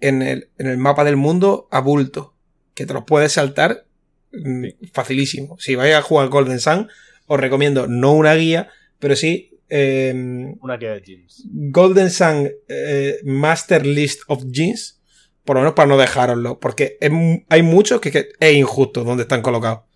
en 0.00 0.22
el, 0.22 0.50
en 0.58 0.66
el 0.68 0.78
mapa 0.78 1.04
del 1.04 1.16
mundo 1.16 1.68
a 1.70 1.80
bulto, 1.80 2.34
que 2.74 2.86
te 2.86 2.94
los 2.94 3.04
puedes 3.04 3.32
saltar 3.32 3.86
mm, 4.32 4.66
facilísimo. 4.92 5.58
Si 5.58 5.74
vais 5.74 5.94
a 5.94 6.02
jugar 6.02 6.28
Golden 6.28 6.60
Sun, 6.60 6.88
os 7.26 7.40
recomiendo 7.40 7.86
no 7.88 8.12
una 8.12 8.34
guía, 8.34 8.68
pero 8.98 9.16
sí 9.16 9.58
em, 9.68 10.56
Una 10.60 10.76
guía 10.76 10.92
de 10.92 11.02
jeans. 11.02 11.44
Golden 11.50 12.10
Sun 12.10 12.50
eh, 12.68 13.18
Master 13.24 13.86
List 13.86 14.22
of 14.28 14.44
Jeans, 14.50 15.00
por 15.44 15.56
lo 15.56 15.62
menos 15.62 15.74
para 15.74 15.88
no 15.88 15.96
dejároslo, 15.96 16.60
porque 16.60 16.96
es 17.00 17.10
hay 17.48 17.62
muchos 17.62 18.00
que, 18.00 18.12
que 18.12 18.28
es 18.38 18.54
injusto 18.54 19.02
donde 19.02 19.22
están 19.22 19.42
colocados. 19.42 19.87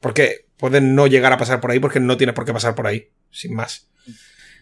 Porque 0.00 0.46
pueden 0.56 0.94
no 0.94 1.06
llegar 1.06 1.32
a 1.32 1.38
pasar 1.38 1.60
por 1.60 1.70
ahí 1.70 1.78
porque 1.78 2.00
no 2.00 2.16
tienes 2.16 2.34
por 2.34 2.44
qué 2.44 2.52
pasar 2.52 2.74
por 2.74 2.86
ahí, 2.86 3.08
sin 3.30 3.54
más. 3.54 3.88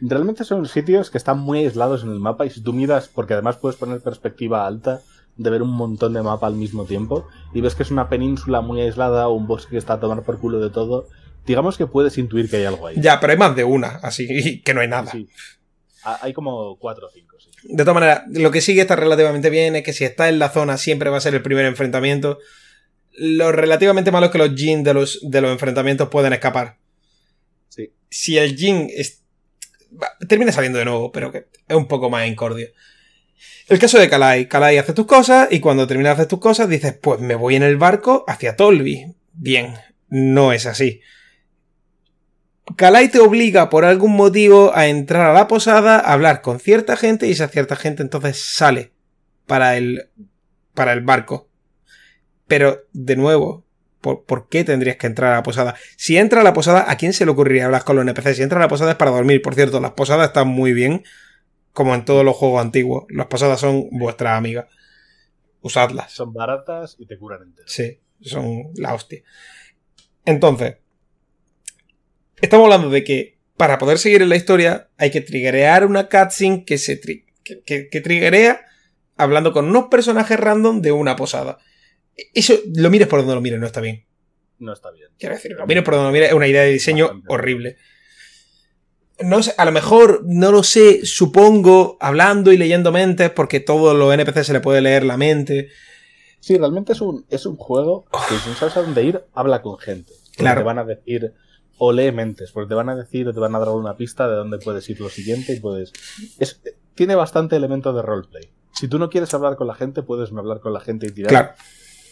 Realmente 0.01 0.45
son 0.45 0.67
sitios 0.67 1.11
que 1.11 1.19
están 1.19 1.39
muy 1.41 1.61
aislados 1.61 2.05
en 2.05 2.11
el 2.11 2.21
mapa 2.21 2.47
y 2.47 2.51
si 2.51 2.63
tú 2.63 2.73
miras, 2.73 3.09
porque 3.09 3.35
además 3.35 3.57
puedes 3.57 3.77
poner 3.77 4.01
perspectiva 4.01 4.67
alta 4.67 5.01
de 5.37 5.51
ver 5.51 5.63
un 5.63 5.71
montón 5.71 6.13
de 6.13 6.23
mapa 6.23 6.47
al 6.47 6.55
mismo 6.55 6.85
tiempo 6.85 7.27
y 7.55 7.61
ves 7.61 7.75
que 7.75 7.83
es 7.83 7.91
una 7.91 8.09
península 8.09 8.61
muy 8.61 8.81
aislada 8.81 9.29
o 9.29 9.35
un 9.35 9.47
bosque 9.47 9.71
que 9.71 9.79
está 9.79 9.95
a 9.95 10.01
tomar 10.01 10.23
por 10.23 10.39
culo 10.39 10.61
de 10.61 10.71
todo, 10.71 11.09
digamos 11.47 11.79
que 11.79 11.87
puedes 11.87 12.19
intuir 12.19 12.49
que 12.51 12.59
hay 12.59 12.65
algo 12.65 12.87
ahí. 12.87 12.97
Ya, 12.99 13.19
pero 13.19 13.33
hay 13.33 13.39
más 13.39 13.57
de 13.57 13.65
una, 13.65 14.01
así 14.03 14.61
que 14.65 14.75
no 14.75 14.81
hay 14.81 14.89
nada. 14.89 15.11
Sí. 15.11 15.29
Ah, 16.05 16.19
Hay 16.23 16.33
como 16.33 16.79
cuatro 16.79 17.09
o 17.09 17.11
cinco, 17.11 17.37
sí. 17.41 17.51
De 17.65 17.83
todas 17.83 17.95
maneras, 17.95 18.23
lo 18.31 18.51
que 18.51 18.61
sí 18.61 18.75
que 18.75 18.83
está 18.83 18.95
relativamente 18.95 19.51
bien 19.51 19.75
es 19.75 19.83
que 19.83 19.93
si 19.93 20.05
está 20.05 20.29
en 20.29 20.39
la 20.39 20.49
zona 20.49 20.77
siempre 20.77 21.11
va 21.11 21.17
a 21.17 21.21
ser 21.21 21.35
el 21.35 21.43
primer 21.43 21.67
enfrentamiento. 21.67 22.39
Lo 23.19 23.53
relativamente 23.53 24.11
malo 24.13 24.27
es 24.27 24.33
que 24.33 24.39
los 24.39 24.55
Jin 24.55 24.83
de 24.85 24.95
los, 24.95 25.19
de 25.23 25.41
los 25.41 25.51
enfrentamientos 25.51 26.09
pueden 26.09 26.33
escapar. 26.33 26.77
Sí. 27.69 27.93
Si 28.11 28.39
el 28.39 28.57
Jin 28.57 28.89
es- 28.95 29.23
va- 30.01 30.17
termina 30.29 30.53
saliendo 30.53 30.79
de 30.79 30.85
nuevo, 30.85 31.11
pero 31.13 31.33
que 31.33 31.47
es 31.67 31.77
un 31.77 31.89
poco 31.89 32.11
más 32.11 32.27
incordio. 32.29 32.69
El 33.69 33.79
caso 33.79 33.99
de 33.99 34.09
Kalai. 34.09 34.49
Kalai 34.49 34.79
hace 34.79 34.93
tus 34.95 35.07
cosas 35.07 35.49
y 35.51 35.61
cuando 35.61 35.87
terminas 35.87 36.11
de 36.17 36.23
hacer 36.23 36.29
tus 36.29 36.39
cosas 36.41 36.69
dices, 36.69 36.95
pues 37.01 37.21
me 37.21 37.35
voy 37.35 37.57
en 37.57 37.63
el 37.63 37.77
barco 37.77 38.25
hacia 38.29 38.57
Tolvi. 38.57 39.15
Bien, 39.33 39.75
no 40.09 40.53
es 40.53 40.65
así. 40.67 41.01
Kalai 42.77 43.09
te 43.11 43.19
obliga 43.21 43.71
por 43.71 43.85
algún 43.85 44.13
motivo 44.15 44.73
a 44.75 44.87
entrar 44.89 45.31
a 45.31 45.33
la 45.35 45.49
posada, 45.49 45.97
a 45.99 46.13
hablar 46.13 46.43
con 46.43 46.61
cierta 46.61 46.97
gente 46.97 47.27
y 47.27 47.33
esa 47.33 47.49
cierta 47.49 47.77
gente 47.77 48.03
entonces 48.03 48.43
sale 48.45 48.93
para 49.47 49.77
el, 49.77 50.09
para 50.75 50.93
el 50.93 51.01
barco. 51.01 51.48
Pero, 52.49 52.83
de 52.93 53.15
nuevo, 53.15 53.65
¿por, 54.01 54.25
por 54.25 54.49
qué 54.49 54.65
tendrías 54.65 54.97
que 54.97 55.07
entrar 55.07 55.33
a 55.33 55.37
la 55.37 55.43
posada? 55.45 55.77
Si 55.97 56.17
entra 56.19 56.41
a 56.41 56.45
la 56.45 56.53
posada, 56.55 56.91
¿a 56.91 56.97
quién 56.97 57.13
se 57.13 57.25
le 57.25 57.31
ocurriría 57.31 57.67
hablar 57.67 57.85
con 57.85 57.95
los 57.97 58.03
NPC? 58.03 58.35
Si 58.35 58.43
entra 58.43 58.59
a 58.59 58.63
la 58.63 58.69
posada 58.69 58.91
es 58.93 58.97
para 58.97 59.11
dormir. 59.13 59.41
Por 59.43 59.55
cierto, 59.55 59.79
las 59.81 59.93
posadas 59.93 60.29
están 60.29 60.49
muy 60.49 60.73
bien, 60.73 61.05
como 61.73 61.95
en 61.95 62.05
todos 62.05 62.25
los 62.25 62.35
juegos 62.37 62.61
antiguos. 62.61 63.05
Las 63.11 63.27
posadas 63.27 63.61
son 63.61 63.89
vuestras 63.93 64.37
amigas. 64.37 64.67
Usadlas. 65.61 66.11
Son 66.13 66.33
baratas 66.33 66.97
y 66.99 67.07
te 67.07 67.19
curan 67.19 67.43
entero. 67.43 67.69
Sí, 67.69 68.01
son 68.21 68.71
la 68.77 68.95
hostia. 68.95 69.23
Entonces, 70.25 70.77
estamos 72.41 72.65
hablando 72.65 72.91
de 72.91 73.05
que 73.05 73.39
para 73.57 73.79
poder 73.79 73.99
seguir 73.99 74.23
en 74.23 74.29
la 74.29 74.37
historia 74.37 74.89
hay 74.97 75.11
que 75.11 75.21
triggerear 75.21 75.85
una 75.85 76.09
cutscene 76.09 76.65
que 76.65 76.79
se 76.79 77.01
tri- 77.01 77.25
que, 77.43 77.61
que, 77.63 77.89
que 77.89 78.01
triggerea 78.01 78.65
hablando 79.17 79.53
con 79.53 79.67
unos 79.67 79.87
personajes 79.89 80.39
random 80.39 80.81
de 80.81 80.93
una 80.93 81.17
posada. 81.17 81.59
Eso, 82.35 82.55
lo 82.75 82.91
mires 82.91 83.09
por 83.09 83.21
donde 83.21 83.35
lo 83.35 83.41
mires, 83.41 83.61
no 83.61 83.67
está 83.67 83.81
bien. 83.81 84.05
No 84.59 84.73
está 84.73 84.91
bien. 84.91 85.09
Quiero 85.19 85.37
decir, 85.37 85.53
lo 85.53 85.67
mires 85.67 85.85
por 85.85 85.95
donde 85.95 86.09
lo 86.09 86.13
mires, 86.13 86.29
es 86.31 86.35
una 86.35 86.49
idea 86.49 86.63
de 86.63 86.73
diseño 86.73 87.07
Bastante. 87.07 87.27
horrible. 87.33 87.77
No 89.21 89.43
sé, 89.43 89.53
a 89.57 89.65
lo 89.65 89.73
mejor, 89.73 90.23
no 90.27 90.53
lo 90.53 90.63
sé, 90.63 91.05
supongo, 91.05 91.97
hablando 92.01 92.53
y 92.53 92.57
leyendo 92.57 92.93
mentes, 92.93 93.31
porque 93.31 93.59
todos 93.61 93.97
los 93.97 94.13
NPC 94.15 94.45
se 94.45 94.53
le 94.53 94.61
puede 94.61 94.81
leer 94.81 95.05
la 95.05 95.17
mente. 95.17 95.69
Sí, 96.41 96.57
realmente 96.57 96.93
es 96.93 97.01
un, 97.01 97.27
es 97.29 97.45
un 97.47 97.57
juego 97.57 98.07
que 98.29 98.37
si 98.37 98.49
no 98.49 98.55
sabes 98.55 98.77
a 98.77 98.83
dónde 98.83 99.03
ir, 99.03 99.25
habla 99.35 99.61
con 99.63 99.79
gente. 99.79 100.13
Porque 100.13 100.37
Claro. 100.37 100.61
Te 100.61 100.65
van 100.65 100.79
a 100.79 100.85
decir, 100.85 101.33
o 101.79 101.93
lee 101.93 102.13
mentes, 102.13 102.53
porque 102.53 102.69
te 102.69 102.75
van 102.75 102.89
a 102.89 102.97
decir 102.97 103.27
o 103.27 103.33
te 103.35 103.41
van 103.41 103.55
a 103.57 103.59
dar 103.59 103.71
una 103.71 103.97
pista 103.97 104.29
de 104.29 104.35
dónde 104.35 104.59
puedes 104.59 104.89
ir 104.89 105.01
lo 105.01 105.09
siguiente 105.09 105.53
y 105.53 105.61
puedes... 105.61 105.93
Es, 106.39 106.61
tiene 106.95 107.17
bastante 107.17 107.57
elemento 107.57 107.93
de 107.93 108.03
roleplay. 108.03 108.51
Si 108.73 108.87
tú 108.87 108.99
no 109.01 109.11
quieres 109.11 109.35
hablar 109.35 109.57
con 109.57 109.67
la 109.67 109.75
gente, 109.75 110.03
puedes 110.03 110.31
no 110.31 110.39
hablar 110.41 110.61
con 110.61 110.73
la 110.73 110.81
gente 110.81 111.09
y 111.09 111.11
tirar. 111.11 111.31
Claro. 111.31 111.53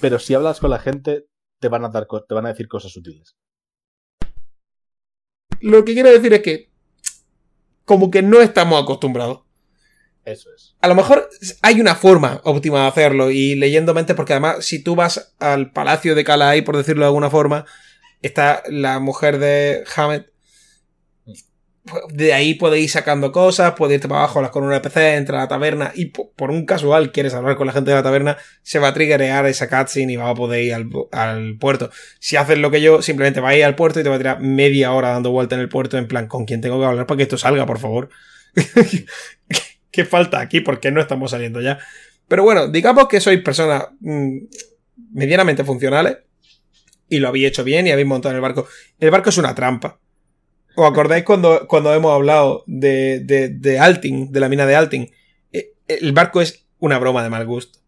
Pero 0.00 0.18
si 0.18 0.34
hablas 0.34 0.60
con 0.60 0.70
la 0.70 0.78
gente, 0.78 1.26
te 1.60 1.68
van 1.68 1.84
a, 1.84 1.88
dar, 1.88 2.06
te 2.06 2.34
van 2.34 2.46
a 2.46 2.50
decir 2.50 2.68
cosas 2.68 2.96
útiles. 2.96 3.36
Lo 5.60 5.84
que 5.84 5.94
quiero 5.94 6.10
decir 6.10 6.32
es 6.34 6.42
que, 6.42 6.70
como 7.84 8.10
que 8.10 8.22
no 8.22 8.40
estamos 8.40 8.82
acostumbrados. 8.82 9.40
Eso 10.24 10.50
es. 10.54 10.74
A 10.80 10.88
lo 10.88 10.96
mejor 10.96 11.28
hay 11.62 11.80
una 11.80 11.94
forma 11.94 12.40
óptima 12.44 12.82
de 12.82 12.88
hacerlo 12.88 13.30
y 13.30 13.54
leyendo 13.54 13.94
mentes, 13.94 14.16
porque 14.16 14.32
además, 14.32 14.64
si 14.64 14.82
tú 14.82 14.96
vas 14.96 15.34
al 15.38 15.72
palacio 15.72 16.14
de 16.14 16.24
Calais, 16.24 16.64
por 16.64 16.76
decirlo 16.76 17.02
de 17.02 17.06
alguna 17.06 17.30
forma, 17.30 17.64
está 18.22 18.62
la 18.68 18.98
mujer 18.98 19.38
de 19.38 19.84
Hammett. 19.94 20.32
De 22.10 22.32
ahí 22.32 22.54
puedes 22.54 22.80
ir 22.82 22.90
sacando 22.90 23.30
cosas, 23.30 23.74
puedes 23.76 23.94
irte 23.96 24.08
para 24.08 24.22
abajo, 24.22 24.40
hablas 24.40 24.50
con 24.50 24.64
un 24.64 24.72
NPC, 24.72 25.14
entrar 25.16 25.38
a 25.38 25.42
la 25.44 25.48
taberna 25.48 25.92
y 25.94 26.06
po- 26.06 26.32
por 26.34 26.50
un 26.50 26.66
casual 26.66 27.12
quieres 27.12 27.32
hablar 27.34 27.56
con 27.56 27.66
la 27.68 27.72
gente 27.72 27.90
de 27.90 27.96
la 27.96 28.02
taberna, 28.02 28.36
se 28.62 28.80
va 28.80 28.88
a 28.88 28.94
triggerear 28.94 29.46
esa 29.46 29.68
cutscene 29.68 30.14
y 30.14 30.16
va 30.16 30.30
a 30.30 30.34
poder 30.34 30.64
ir 30.64 30.74
al, 30.74 30.90
al 31.12 31.56
puerto. 31.58 31.90
Si 32.18 32.34
haces 32.36 32.58
lo 32.58 32.72
que 32.72 32.80
yo, 32.80 33.02
simplemente 33.02 33.38
vas 33.40 33.52
a 33.52 33.56
ir 33.56 33.64
al 33.64 33.76
puerto 33.76 34.00
y 34.00 34.02
te 34.02 34.08
va 34.08 34.16
a 34.16 34.18
tirar 34.18 34.40
media 34.40 34.92
hora 34.92 35.10
dando 35.10 35.30
vuelta 35.30 35.54
en 35.54 35.60
el 35.60 35.68
puerto 35.68 35.96
en 35.96 36.08
plan, 36.08 36.26
¿con 36.26 36.44
quién 36.44 36.60
tengo 36.60 36.80
que 36.80 36.86
hablar 36.86 37.06
para 37.06 37.18
que 37.18 37.22
esto 37.22 37.38
salga, 37.38 37.66
por 37.66 37.78
favor? 37.78 38.08
¿Qué 39.90 40.04
falta 40.04 40.40
aquí? 40.40 40.60
¿Por 40.60 40.80
qué 40.80 40.90
no 40.90 41.00
estamos 41.00 41.30
saliendo 41.30 41.60
ya? 41.60 41.78
Pero 42.28 42.42
bueno, 42.42 42.68
digamos 42.68 43.08
que 43.08 43.20
sois 43.20 43.40
personas 43.42 43.84
mm, 44.00 44.38
medianamente 45.12 45.64
funcionales 45.64 46.18
y 47.08 47.18
lo 47.18 47.28
habéis 47.28 47.48
hecho 47.48 47.64
bien 47.64 47.86
y 47.86 47.92
habéis 47.92 48.08
montado 48.08 48.32
en 48.32 48.36
el 48.36 48.42
barco. 48.42 48.66
El 48.98 49.10
barco 49.10 49.30
es 49.30 49.38
una 49.38 49.54
trampa. 49.54 49.98
¿Os 50.76 50.90
acordáis 50.90 51.24
cuando, 51.24 51.66
cuando 51.66 51.92
hemos 51.94 52.12
hablado 52.12 52.62
de, 52.66 53.20
de, 53.20 53.48
de 53.48 53.78
Alting, 53.78 54.30
de 54.30 54.40
la 54.40 54.48
mina 54.48 54.66
de 54.66 54.76
Alting? 54.76 55.10
Eh, 55.52 55.72
El 55.88 56.12
barco 56.12 56.40
es 56.40 56.66
una 56.78 56.98
broma 56.98 57.22
de 57.22 57.30
mal 57.30 57.46
gusto. 57.46 57.78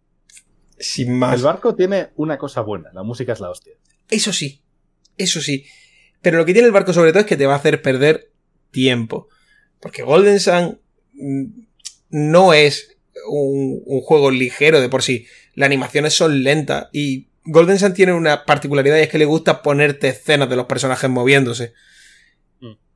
Sin 0.78 1.12
más. 1.18 1.36
El 1.36 1.44
barco 1.44 1.74
tiene 1.74 2.08
una 2.16 2.38
cosa 2.38 2.62
buena, 2.62 2.90
la 2.94 3.02
música 3.02 3.32
es 3.32 3.40
la 3.40 3.50
hostia. 3.50 3.74
Eso 4.08 4.32
sí, 4.32 4.62
eso 5.18 5.40
sí. 5.40 5.66
Pero 6.22 6.38
lo 6.38 6.46
que 6.46 6.52
tiene 6.52 6.66
el 6.66 6.72
barco 6.72 6.92
sobre 6.92 7.12
todo 7.12 7.20
es 7.20 7.26
que 7.26 7.36
te 7.36 7.46
va 7.46 7.54
a 7.54 7.58
hacer 7.58 7.82
perder 7.82 8.32
tiempo. 8.70 9.28
Porque 9.80 10.02
Golden 10.02 10.40
Sun 10.40 10.80
mm, 11.12 11.44
no 12.10 12.54
es 12.54 12.96
un, 13.28 13.82
un 13.84 14.00
juego 14.00 14.30
ligero 14.30 14.80
de 14.80 14.88
por 14.88 15.02
sí. 15.02 15.26
Las 15.54 15.66
animaciones 15.66 16.14
son 16.14 16.42
lentas 16.42 16.88
y 16.92 17.28
Golden 17.44 17.78
Sun 17.78 17.92
tiene 17.92 18.12
una 18.12 18.44
particularidad 18.44 18.96
y 18.98 19.02
es 19.02 19.08
que 19.08 19.18
le 19.18 19.24
gusta 19.24 19.62
ponerte 19.62 20.08
escenas 20.08 20.48
de 20.48 20.56
los 20.56 20.66
personajes 20.66 21.10
moviéndose. 21.10 21.74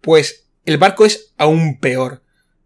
Pues 0.03 0.49
el 0.66 0.77
barco 0.77 1.07
es 1.07 1.33
aún 1.39 1.81
peor. 1.81 2.23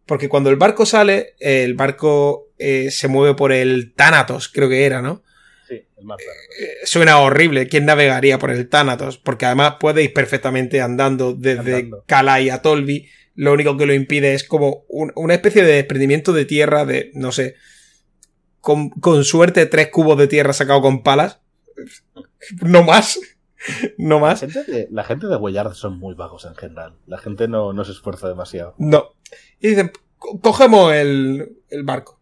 Porque 0.07 0.29
cuando 0.29 0.51
el 0.51 0.57
barco 0.57 0.87
sale, 0.87 1.35
el 1.39 1.75
barco 1.75 2.49
eh, 2.59 2.91
se 2.91 3.07
mueve 3.09 3.35
por 3.35 3.53
el 3.53 3.93
Thanatos, 3.95 4.49
creo 4.49 4.69
que 4.69 4.85
era, 4.85 5.03
¿no? 5.03 5.23
Sí, 5.69 5.83
el 5.97 6.05
más 6.05 6.19
largo. 6.19 6.41
Eh, 6.61 6.87
suena 6.87 7.19
horrible. 7.19 7.67
¿Quién 7.67 7.87
navegaría 7.87 8.39
por 8.39 8.51
el 8.53 8.69
Thanatos? 8.69 9.19
Porque 9.19 9.47
además 9.47 9.75
puede 9.81 10.03
ir 10.05 10.13
perfectamente 10.13 10.81
andando 10.81 11.33
desde. 11.35 11.91
Kalai 12.07 12.51
a 12.51 12.63
Tolvi. 12.63 13.09
Lo 13.35 13.53
único 13.53 13.77
que 13.77 13.85
lo 13.87 13.95
impide 13.95 14.33
es 14.35 14.45
como 14.45 14.85
un- 14.89 15.13
una 15.17 15.35
especie 15.35 15.63
de 15.65 15.73
desprendimiento 15.75 16.33
de 16.33 16.45
tierra 16.45 16.85
de, 16.85 17.11
no 17.15 17.33
sé, 17.33 17.57
con, 18.61 18.91
con 18.91 19.25
suerte 19.25 19.67
tres 19.67 19.89
cubos 19.89 20.17
de 20.19 20.29
tierra 20.29 20.53
sacado 20.53 20.81
con 20.83 21.03
palas. 21.03 21.41
No 22.63 22.85
más. 22.85 23.19
No 23.99 24.17
La 24.17 24.21
más. 24.21 24.41
gente, 24.41 24.65
de, 24.65 24.89
la 24.91 25.05
gente 25.05 25.27
de 25.27 25.39
son 25.75 25.99
muy 25.99 26.15
vagos 26.15 26.45
en 26.45 26.55
general. 26.55 26.95
La 27.07 27.19
gente 27.19 27.49
no, 27.49 27.73
no 27.73 27.85
se 27.85 27.93
esfuerza 27.93 28.29
demasiado. 28.29 28.75
No. 28.79 29.15
Y 29.61 29.69
dicen, 29.69 29.93
"Co- 30.19 30.41
cogemos 30.41 30.93
el, 30.95 31.57
el 31.71 31.83
barco. 31.85 32.21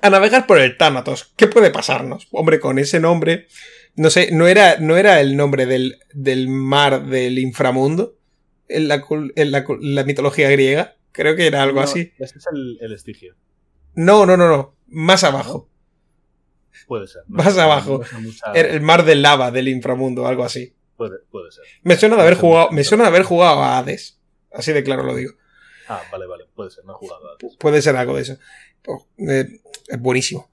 A 0.00 0.10
navegar 0.10 0.46
por 0.46 0.58
el 0.58 0.76
Thanatos. 0.76 1.32
¿Qué 1.36 1.46
puede 1.46 1.70
pasarnos? 1.70 2.26
Hombre, 2.32 2.60
con 2.60 2.78
ese 2.78 2.98
nombre. 3.00 3.46
No 3.94 4.08
sé, 4.10 4.30
¿no 4.32 4.46
era, 4.46 4.78
no 4.78 4.96
era 4.96 5.20
el 5.20 5.36
nombre 5.36 5.66
del, 5.66 5.98
del 6.14 6.48
mar 6.48 7.06
del 7.06 7.38
inframundo? 7.38 8.16
En 8.68 8.88
la, 8.88 9.04
en 9.36 9.50
la, 9.52 9.64
la 9.80 10.04
mitología 10.04 10.48
griega. 10.50 10.96
Creo 11.12 11.36
que 11.36 11.46
era 11.46 11.62
algo 11.62 11.80
No, 11.80 11.84
así. 11.84 12.12
Ese 12.18 12.38
es 12.38 12.46
el, 12.52 12.78
el 12.80 12.92
estigio. 12.94 13.34
No, 13.94 14.24
no, 14.24 14.36
no, 14.38 14.48
no. 14.48 14.74
Más 14.86 15.24
abajo. 15.24 15.68
Puede 16.92 17.06
ser. 17.08 17.22
¿no? 17.26 17.42
Más 17.42 17.56
abajo. 17.56 18.02
No 18.12 18.20
mucha- 18.20 18.52
El, 18.52 18.82
mar 18.82 19.02
del 19.06 19.22
lava 19.22 19.50
del 19.50 19.68
inframundo, 19.68 20.26
algo 20.26 20.44
así. 20.44 20.74
Puede, 20.94 21.20
puede 21.30 21.50
ser. 21.50 21.64
Me 21.82 21.96
suena 21.96 22.16
de 22.16 22.20
haber 22.22 22.34
jugado, 22.34 22.70
me 22.70 22.84
suena 22.84 23.04
de 23.04 23.08
haber 23.08 23.22
jugado 23.22 23.62
a 23.62 23.78
Hades. 23.78 24.20
Así 24.52 24.72
de 24.74 24.84
claro 24.84 25.02
lo 25.02 25.16
digo. 25.16 25.32
Ah, 25.88 26.02
vale, 26.12 26.26
vale. 26.26 26.44
Puede 26.54 26.70
ser. 26.70 26.84
No 26.84 26.92
he 26.92 26.96
jugado 26.96 27.32
antes. 27.32 27.56
Puede 27.56 27.80
ser 27.80 27.96
algo 27.96 28.14
de 28.14 28.20
eso. 28.20 28.36
Oh, 28.86 29.06
eh, 29.26 29.46
es 29.88 29.98
buenísimo. 30.00 30.50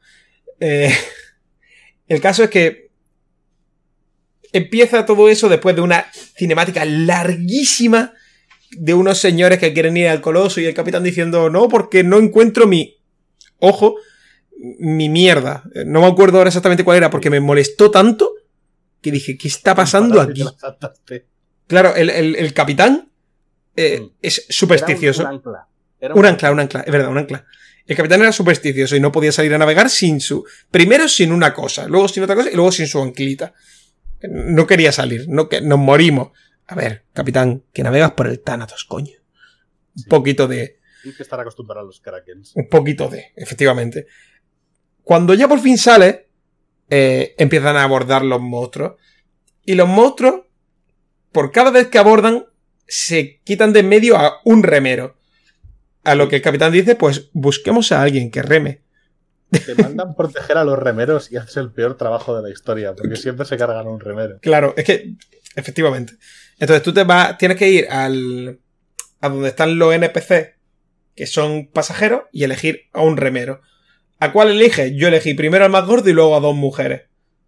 Eh, 0.61 0.93
el 2.07 2.21
caso 2.21 2.45
es 2.45 2.49
que 2.49 2.89
empieza 4.53 5.05
todo 5.05 5.27
eso 5.27 5.49
después 5.49 5.75
de 5.75 5.81
una 5.81 6.05
cinemática 6.13 6.85
larguísima 6.85 8.13
de 8.71 8.93
unos 8.93 9.17
señores 9.17 9.59
que 9.59 9.73
quieren 9.73 9.97
ir 9.97 10.07
al 10.07 10.21
coloso 10.21 10.61
y 10.61 10.65
el 10.67 10.73
capitán 10.73 11.03
diciendo 11.03 11.49
no 11.49 11.67
porque 11.67 12.05
no 12.05 12.17
encuentro 12.17 12.65
mi 12.65 12.97
ojo 13.57 13.97
mi 14.79 15.07
mierda 15.09 15.63
Eh, 15.73 15.83
no 15.85 16.01
me 16.01 16.07
acuerdo 16.07 16.37
ahora 16.37 16.49
exactamente 16.49 16.83
cuál 16.83 16.97
era 16.97 17.09
porque 17.09 17.29
me 17.29 17.39
molestó 17.39 17.89
tanto 17.91 18.33
que 19.01 19.11
dije 19.11 19.37
¿qué 19.37 19.47
está 19.47 19.73
pasando 19.75 20.19
aquí? 20.19 20.43
claro 21.67 21.95
el, 21.95 22.09
el- 22.09 22.35
el 22.35 22.53
capitán 22.53 23.11
eh, 23.75 24.01
Mm. 24.01 24.09
es 24.21 24.45
supersticioso 24.49 25.21
Era 25.21 25.29
un, 25.31 25.35
un 25.35 25.39
ancla. 25.39 25.67
Era 26.01 26.13
un 26.15 26.25
ancla, 26.25 26.51
un 26.51 26.59
ancla, 26.59 26.81
es 26.81 26.91
verdad, 26.91 27.09
un 27.09 27.17
ancla. 27.17 27.45
El 27.85 27.95
capitán 27.95 28.21
era 28.21 28.31
supersticioso 28.31 28.95
y 28.95 28.99
no 28.99 29.11
podía 29.11 29.31
salir 29.31 29.53
a 29.53 29.57
navegar 29.57 29.89
sin 29.89 30.19
su. 30.21 30.45
Primero 30.69 31.07
sin 31.07 31.31
una 31.31 31.53
cosa, 31.53 31.87
luego 31.87 32.07
sin 32.07 32.23
otra 32.23 32.35
cosa 32.35 32.49
y 32.51 32.55
luego 32.55 32.71
sin 32.71 32.87
su 32.87 33.01
anclita. 33.01 33.53
No 34.29 34.67
quería 34.67 34.91
salir, 34.91 35.25
no 35.29 35.47
que 35.49 35.61
nos 35.61 35.79
morimos. 35.79 36.29
A 36.67 36.75
ver, 36.75 37.03
capitán, 37.13 37.63
que 37.73 37.81
navegas 37.83 38.11
por 38.11 38.27
el 38.27 38.41
Thanatos, 38.41 38.83
coño. 38.85 39.13
Un 39.95 40.03
Sí. 40.03 40.09
poquito 40.09 40.47
de. 40.47 40.79
Tienes 41.01 41.17
que 41.17 41.23
estar 41.23 41.39
acostumbrado 41.39 41.81
a 41.81 41.85
los 41.85 41.99
Krakens. 42.01 42.51
Un 42.55 42.67
poquito 42.69 43.07
de, 43.07 43.31
efectivamente. 43.35 44.07
Cuando 45.09 45.33
ya 45.33 45.47
por 45.47 45.59
fin 45.59 45.79
sale, 45.79 46.27
eh, 46.87 47.33
empiezan 47.39 47.75
a 47.77 47.83
abordar 47.83 48.23
los 48.23 48.39
monstruos. 48.39 48.93
Y 49.65 49.73
los 49.73 49.87
monstruos, 49.87 50.41
por 51.31 51.51
cada 51.51 51.71
vez 51.71 51.87
que 51.87 51.97
abordan, 51.97 52.45
se 52.85 53.41
quitan 53.43 53.73
de 53.73 53.79
en 53.79 53.89
medio 53.89 54.17
a 54.19 54.39
un 54.45 54.61
remero. 54.61 55.17
A 56.03 56.13
lo 56.13 56.29
que 56.29 56.35
el 56.35 56.41
capitán 56.43 56.71
dice, 56.71 56.93
pues 56.93 57.31
busquemos 57.33 57.91
a 57.91 58.03
alguien 58.03 58.29
que 58.29 58.43
reme. 58.43 58.83
Te 59.49 59.73
mandan 59.73 60.13
proteger 60.13 60.59
a 60.59 60.63
los 60.63 60.77
remeros 60.77 61.31
y 61.31 61.37
haces 61.37 61.57
el 61.57 61.71
peor 61.71 61.97
trabajo 61.97 62.35
de 62.37 62.43
la 62.43 62.53
historia, 62.53 62.93
porque 62.93 63.15
siempre 63.15 63.47
se 63.47 63.57
cargan 63.57 63.87
a 63.87 63.89
un 63.89 63.99
remero. 63.99 64.37
Claro, 64.41 64.75
es 64.77 64.83
que, 64.83 65.15
efectivamente. 65.55 66.13
Entonces 66.59 66.83
tú 66.83 66.93
te 66.93 67.03
vas, 67.03 67.35
tienes 67.39 67.57
que 67.57 67.67
ir 67.67 67.87
al, 67.89 68.59
a 69.21 69.29
donde 69.29 69.49
están 69.49 69.79
los 69.79 69.91
NPC, 69.91 70.55
que 71.15 71.25
son 71.25 71.65
pasajeros, 71.65 72.25
y 72.31 72.43
elegir 72.43 72.81
a 72.93 73.01
un 73.01 73.17
remero. 73.17 73.61
¿A 74.19 74.31
cuál 74.31 74.49
eliges? 74.51 74.91
Yo 74.95 75.07
elegí 75.07 75.33
primero 75.33 75.65
al 75.65 75.71
más 75.71 75.85
gordo 75.85 76.09
y 76.09 76.13
luego 76.13 76.35
a 76.35 76.39
dos 76.39 76.55
mujeres. 76.55 77.03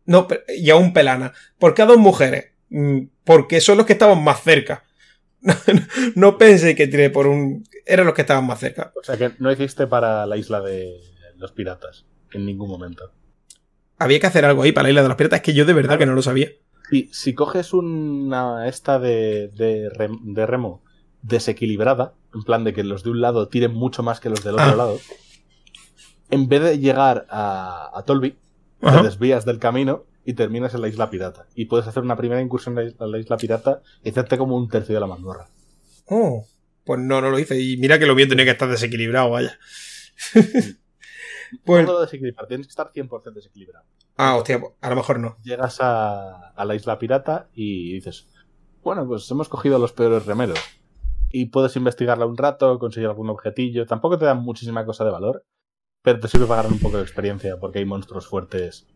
No, 0.05 0.27
y 0.57 0.69
a 0.69 0.75
un 0.75 0.93
pelana. 0.93 1.33
¿Por 1.59 1.73
qué 1.73 1.81
a 1.81 1.85
dos 1.85 1.97
mujeres? 1.97 2.51
Mm, 2.69 3.01
Porque 3.23 3.61
son 3.61 3.77
los 3.77 3.85
que 3.85 3.93
estaban 3.93 4.23
más 4.23 4.41
cerca. 4.41 4.83
no 6.15 6.37
pensé 6.37 6.75
que 6.75 6.87
tiré 6.87 7.09
por 7.09 7.27
un... 7.27 7.63
Eran 7.85 8.05
los 8.05 8.15
que 8.15 8.21
estaban 8.21 8.45
más 8.45 8.59
cerca. 8.59 8.91
O 8.99 9.03
sea 9.03 9.17
que 9.17 9.31
no 9.39 9.51
hiciste 9.51 9.87
para 9.87 10.25
la 10.25 10.37
isla 10.37 10.61
de 10.61 10.95
los 11.37 11.51
piratas, 11.51 12.05
en 12.33 12.45
ningún 12.45 12.69
momento. 12.69 13.11
Había 13.97 14.19
que 14.19 14.27
hacer 14.27 14.45
algo 14.45 14.63
ahí 14.63 14.71
para 14.71 14.83
la 14.83 14.89
isla 14.89 15.01
de 15.03 15.07
los 15.09 15.17
piratas. 15.17 15.37
Es 15.39 15.43
que 15.43 15.53
yo 15.53 15.65
de 15.65 15.73
verdad 15.73 15.97
que 15.97 16.05
no 16.05 16.13
lo 16.13 16.21
sabía. 16.21 16.49
Y 16.91 17.09
si 17.13 17.33
coges 17.33 17.73
una 17.73 18.67
esta 18.67 18.99
de, 18.99 19.47
de, 19.49 19.89
rem- 19.91 20.19
de 20.23 20.45
remo 20.45 20.83
desequilibrada, 21.21 22.13
en 22.33 22.43
plan 22.43 22.63
de 22.63 22.73
que 22.73 22.83
los 22.83 23.03
de 23.03 23.11
un 23.11 23.21
lado 23.21 23.47
tiren 23.47 23.73
mucho 23.73 24.03
más 24.03 24.19
que 24.19 24.29
los 24.29 24.43
del 24.43 24.55
otro 24.55 24.65
Ah. 24.65 24.75
lado, 24.75 24.99
en 26.31 26.47
vez 26.49 26.63
de 26.63 26.79
llegar 26.79 27.25
a, 27.29 27.91
a 27.93 28.03
Tolvi, 28.03 28.35
te 28.79 29.03
desvías 29.03 29.45
del 29.45 29.59
camino 29.59 30.05
y 30.25 30.33
terminas 30.33 30.73
en 30.73 30.81
la 30.81 30.87
isla 30.87 31.09
pirata. 31.09 31.45
Y 31.55 31.65
puedes 31.65 31.87
hacer 31.87 32.01
una 32.03 32.15
primera 32.15 32.41
incursión 32.41 32.77
en 32.77 32.83
la 32.85 32.89
isla, 32.89 33.05
en 33.05 33.11
la 33.11 33.19
isla 33.19 33.37
pirata 33.37 33.81
y 34.03 34.09
hacerte 34.09 34.37
como 34.37 34.55
un 34.57 34.69
tercio 34.69 34.95
de 34.95 35.01
la 35.01 35.07
mazmorra. 35.07 35.49
Oh, 36.07 36.45
pues 36.83 36.99
no, 36.99 37.21
no 37.21 37.29
lo 37.29 37.37
hice. 37.39 37.59
Y 37.61 37.77
mira 37.77 37.99
que 37.99 38.05
lo 38.07 38.15
mío 38.15 38.27
tenía 38.27 38.45
que 38.45 38.51
estar 38.51 38.69
desequilibrado, 38.69 39.29
vaya. 39.29 39.57
pues, 41.65 41.85
No 41.85 41.91
todo 41.91 42.01
desequilibrado, 42.01 42.47
tienes 42.47 42.67
que 42.67 42.71
estar 42.71 42.91
100% 42.91 43.33
desequilibrado. 43.33 43.85
ah, 44.17 44.35
hostia, 44.35 44.61
a 44.81 44.89
lo 44.89 44.95
mejor 44.95 45.19
no. 45.19 45.37
Llegas 45.43 45.79
a, 45.81 46.49
a 46.49 46.65
la 46.65 46.75
isla 46.75 46.97
pirata 46.99 47.49
y 47.53 47.93
dices, 47.93 48.27
bueno, 48.83 49.05
pues 49.07 49.29
hemos 49.31 49.49
cogido 49.49 49.75
a 49.75 49.79
los 49.79 49.93
peores 49.93 50.25
remeros. 50.25 50.59
Y 51.31 51.45
puedes 51.45 51.75
investigarla 51.75 52.25
un 52.25 52.37
rato, 52.37 52.77
conseguir 52.77 53.07
algún 53.07 53.29
objetillo. 53.29 53.85
Tampoco 53.85 54.17
te 54.17 54.25
dan 54.25 54.39
muchísima 54.41 54.85
cosa 54.85 55.05
de 55.05 55.11
valor, 55.11 55.45
pero 56.01 56.19
te 56.19 56.27
sirve 56.27 56.45
para 56.45 56.63
ganar 56.63 56.73
un 56.73 56.79
poco 56.79 56.97
de 56.97 57.03
experiencia 57.03 57.57
porque 57.57 57.79
hay 57.79 57.85
monstruos 57.85 58.27
fuertes 58.27 58.87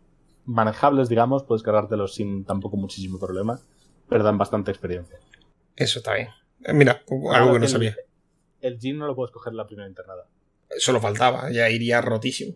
manejables, 0.46 1.10
digamos. 1.10 1.44
Puedes 1.44 1.64
cargártelos 1.64 2.16
sin 2.16 2.46
tampoco 2.46 2.78
muchísimo 2.78 3.20
problema, 3.20 3.60
pero 4.10 4.24
dan 4.24 4.38
bastante 4.38 4.72
experiencia. 4.72 5.18
Eso 5.76 6.00
está 6.00 6.14
bien. 6.16 6.30
Eh, 6.64 6.74
Mira, 6.74 7.04
algo 7.34 7.54
que 7.54 7.60
no 7.60 7.66
el- 7.66 7.72
sabía. 7.72 7.96
El 8.62 8.80
Jin 8.80 8.98
no 8.98 9.06
lo 9.06 9.16
puedes 9.16 9.32
coger 9.32 9.52
en 9.52 9.58
la 9.58 9.68
primera 9.68 9.88
internada. 9.88 10.28
Solo 10.80 11.00
faltaba, 11.00 11.52
ya 11.52 11.70
iría 11.70 12.02
rotísimo. 12.02 12.56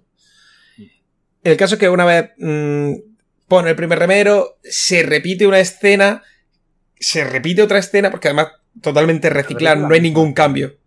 El 1.44 1.56
caso 1.56 1.76
es 1.76 1.80
que 1.80 1.88
una 1.90 2.04
vez 2.06 2.32
mm, 2.38 2.94
pone 3.48 3.70
el 3.70 3.76
primer 3.76 4.00
remero, 4.00 4.58
se 4.64 5.04
repite 5.04 5.46
una 5.46 5.60
escena, 5.60 6.24
se 7.00 7.24
repite 7.24 7.62
otra 7.62 7.78
escena, 7.78 8.10
porque 8.10 8.28
además 8.30 8.48
totalmente 8.82 9.30
reciclar, 9.30 9.78
no 9.78 9.94
hay 9.94 10.02
ningún 10.02 10.34
cambio. 10.34 10.78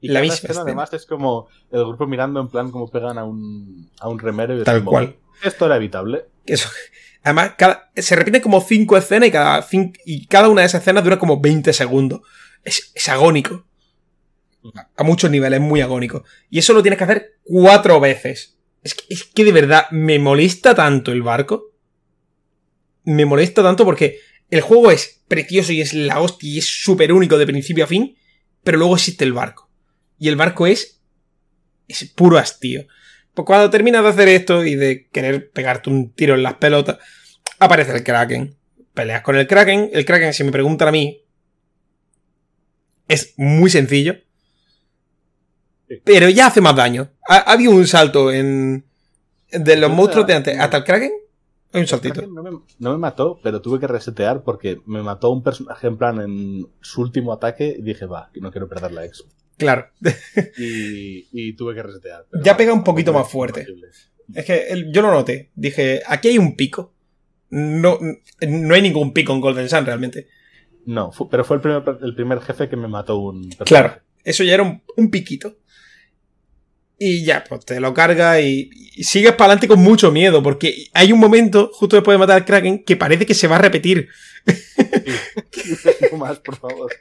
Y 0.00 0.08
La 0.08 0.14
cada 0.14 0.22
misma 0.22 0.34
escena, 0.36 0.60
además 0.62 0.92
es 0.92 1.06
como 1.06 1.48
el 1.72 1.84
grupo 1.84 2.06
mirando 2.06 2.40
en 2.40 2.48
plan 2.48 2.70
como 2.70 2.88
pegan 2.88 3.18
a 3.18 3.24
un, 3.24 3.90
a 4.00 4.08
un 4.08 4.18
remero 4.18 4.58
y 4.60 4.64
Tal 4.64 4.84
cual. 4.84 5.16
Esto 5.42 5.66
era 5.66 5.76
evitable. 5.76 6.24
Eso. 6.46 6.68
Además, 7.22 7.54
cada- 7.58 7.90
se 7.96 8.14
repiten 8.16 8.40
como 8.42 8.60
cinco 8.60 8.96
escenas 8.96 9.28
y 9.28 9.32
cada, 9.32 9.60
cin- 9.62 9.96
y 10.06 10.26
cada 10.26 10.48
una 10.48 10.62
de 10.62 10.66
esas 10.68 10.82
escenas 10.82 11.02
dura 11.04 11.18
como 11.18 11.40
20 11.40 11.72
segundos. 11.72 12.20
Es, 12.64 12.92
es 12.94 13.08
agónico. 13.08 13.64
A 14.96 15.02
muchos 15.02 15.30
niveles, 15.30 15.60
es 15.60 15.64
muy 15.66 15.80
agónico. 15.80 16.24
Y 16.50 16.58
eso 16.58 16.72
lo 16.74 16.82
tienes 16.82 16.98
que 16.98 17.04
hacer 17.04 17.38
cuatro 17.44 17.98
veces. 18.00 18.56
Es 18.82 18.94
que, 18.94 19.02
es 19.08 19.24
que 19.24 19.44
de 19.44 19.52
verdad 19.52 19.86
me 19.90 20.18
molesta 20.18 20.74
tanto 20.74 21.10
el 21.12 21.22
barco. 21.22 21.72
Me 23.04 23.24
molesta 23.24 23.62
tanto 23.62 23.84
porque 23.84 24.18
el 24.50 24.60
juego 24.60 24.90
es 24.90 25.22
precioso 25.28 25.72
y 25.72 25.80
es 25.80 25.94
la 25.94 26.20
hostia 26.20 26.48
y 26.50 26.58
es 26.58 26.66
súper 26.66 27.12
único 27.12 27.38
de 27.38 27.46
principio 27.46 27.84
a 27.84 27.88
fin. 27.88 28.16
Pero 28.62 28.78
luego 28.78 28.94
existe 28.96 29.24
el 29.24 29.32
barco. 29.32 29.67
Y 30.18 30.28
el 30.28 30.36
barco 30.36 30.66
es. 30.66 31.00
Es 31.86 32.04
puro 32.04 32.38
hastío. 32.38 32.86
Pues 33.34 33.46
cuando 33.46 33.70
terminas 33.70 34.02
de 34.02 34.08
hacer 34.08 34.28
esto 34.28 34.64
y 34.64 34.74
de 34.74 35.08
querer 35.08 35.50
pegarte 35.50 35.90
un 35.90 36.12
tiro 36.12 36.34
en 36.34 36.42
las 36.42 36.54
pelotas, 36.54 36.98
aparece 37.58 37.92
el 37.92 38.04
Kraken. 38.04 38.56
Peleas 38.94 39.22
con 39.22 39.36
el 39.36 39.46
Kraken. 39.46 39.90
El 39.92 40.04
Kraken, 40.04 40.34
si 40.34 40.44
me 40.44 40.52
preguntan 40.52 40.88
a 40.88 40.92
mí, 40.92 41.22
es 43.06 43.34
muy 43.36 43.70
sencillo. 43.70 44.16
Pero 46.04 46.28
ya 46.28 46.48
hace 46.48 46.60
más 46.60 46.76
daño. 46.76 47.10
Ha, 47.28 47.36
ha 47.36 47.52
habido 47.52 47.72
un 47.72 47.86
salto 47.86 48.32
en. 48.32 48.84
De 49.50 49.76
los 49.76 49.90
monstruos 49.90 50.26
de 50.26 50.34
antes 50.34 50.58
hasta 50.58 50.78
el 50.78 50.84
Kraken. 50.84 51.12
Hay 51.72 51.80
un 51.82 51.86
saltito. 51.86 52.26
No 52.26 52.42
me, 52.42 52.50
no 52.50 52.92
me 52.92 52.98
mató, 52.98 53.38
pero 53.42 53.60
tuve 53.60 53.78
que 53.78 53.86
resetear 53.86 54.42
porque 54.42 54.80
me 54.86 55.02
mató 55.02 55.30
un 55.30 55.42
personaje 55.42 55.86
en 55.86 55.96
plan 55.96 56.20
en 56.20 56.66
su 56.80 57.02
último 57.02 57.32
ataque 57.32 57.76
y 57.78 57.82
dije, 57.82 58.06
va, 58.06 58.30
no 58.40 58.50
quiero 58.50 58.68
perder 58.68 58.92
la 58.92 59.04
expo. 59.04 59.30
Claro. 59.58 59.88
Y, 60.58 61.28
y 61.32 61.52
tuve 61.54 61.74
que 61.74 61.82
resetear. 61.82 62.24
Ya 62.42 62.56
pega 62.56 62.72
un 62.72 62.84
poquito 62.84 63.12
más 63.12 63.28
fuerte. 63.30 63.66
Es 64.34 64.44
que 64.44 64.68
el- 64.68 64.92
yo 64.92 65.02
lo 65.02 65.10
noté. 65.10 65.50
Dije, 65.54 66.02
aquí 66.06 66.28
hay 66.28 66.38
un 66.38 66.56
pico. 66.56 66.94
No, 67.50 67.98
no 68.46 68.74
hay 68.74 68.82
ningún 68.82 69.12
pico 69.12 69.32
en 69.32 69.40
Golden 69.40 69.68
Sun 69.68 69.86
realmente. 69.86 70.28
No, 70.86 71.10
pero 71.30 71.44
fue 71.44 71.56
el 71.56 71.62
primer, 71.62 71.82
el 72.02 72.14
primer 72.14 72.40
jefe 72.40 72.68
que 72.68 72.76
me 72.76 72.88
mató 72.88 73.18
un 73.18 73.42
personaje. 73.50 73.64
Claro. 73.66 74.02
Eso 74.24 74.44
ya 74.44 74.54
era 74.54 74.62
un, 74.62 74.82
un 74.96 75.10
piquito. 75.10 75.58
Y 76.98 77.24
ya, 77.24 77.44
pues 77.48 77.64
te 77.64 77.78
lo 77.78 77.94
carga 77.94 78.40
y, 78.40 78.70
y 78.96 79.04
sigues 79.04 79.32
para 79.32 79.44
adelante 79.52 79.68
con 79.68 79.80
mucho 79.80 80.10
miedo. 80.10 80.42
Porque 80.42 80.86
hay 80.94 81.12
un 81.12 81.20
momento, 81.20 81.70
justo 81.72 81.96
después 81.96 82.14
de 82.14 82.18
matar 82.18 82.36
al 82.36 82.44
Kraken, 82.44 82.84
que 82.84 82.96
parece 82.96 83.24
que 83.26 83.34
se 83.34 83.46
va 83.48 83.56
a 83.56 83.60
repetir. 83.60 84.08
no 86.10 86.16
más, 86.18 86.38
por 86.40 86.56
favor. 86.56 86.92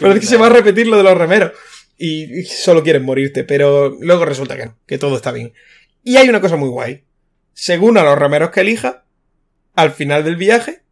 Parece 0.00 0.20
que 0.20 0.26
se 0.26 0.36
va 0.36 0.46
a 0.46 0.50
repetir 0.50 0.86
lo 0.88 0.96
de 0.96 1.04
los 1.04 1.16
remeros. 1.16 1.52
Y 2.02 2.40
y 2.40 2.44
solo 2.44 2.82
quieren 2.82 3.04
morirte. 3.04 3.44
Pero 3.44 3.90
luego 4.00 4.24
resulta 4.24 4.56
que 4.56 4.66
no, 4.66 4.78
que 4.86 4.96
todo 4.98 5.16
está 5.16 5.32
bien. 5.32 5.52
Y 6.02 6.16
hay 6.16 6.28
una 6.28 6.40
cosa 6.40 6.56
muy 6.56 6.68
guay. 6.70 7.04
Según 7.52 7.98
a 7.98 8.02
los 8.02 8.18
remeros 8.18 8.50
que 8.50 8.60
elija, 8.62 9.04
al 9.74 9.90
final 9.92 10.24
del 10.24 10.36
viaje, 10.36 10.82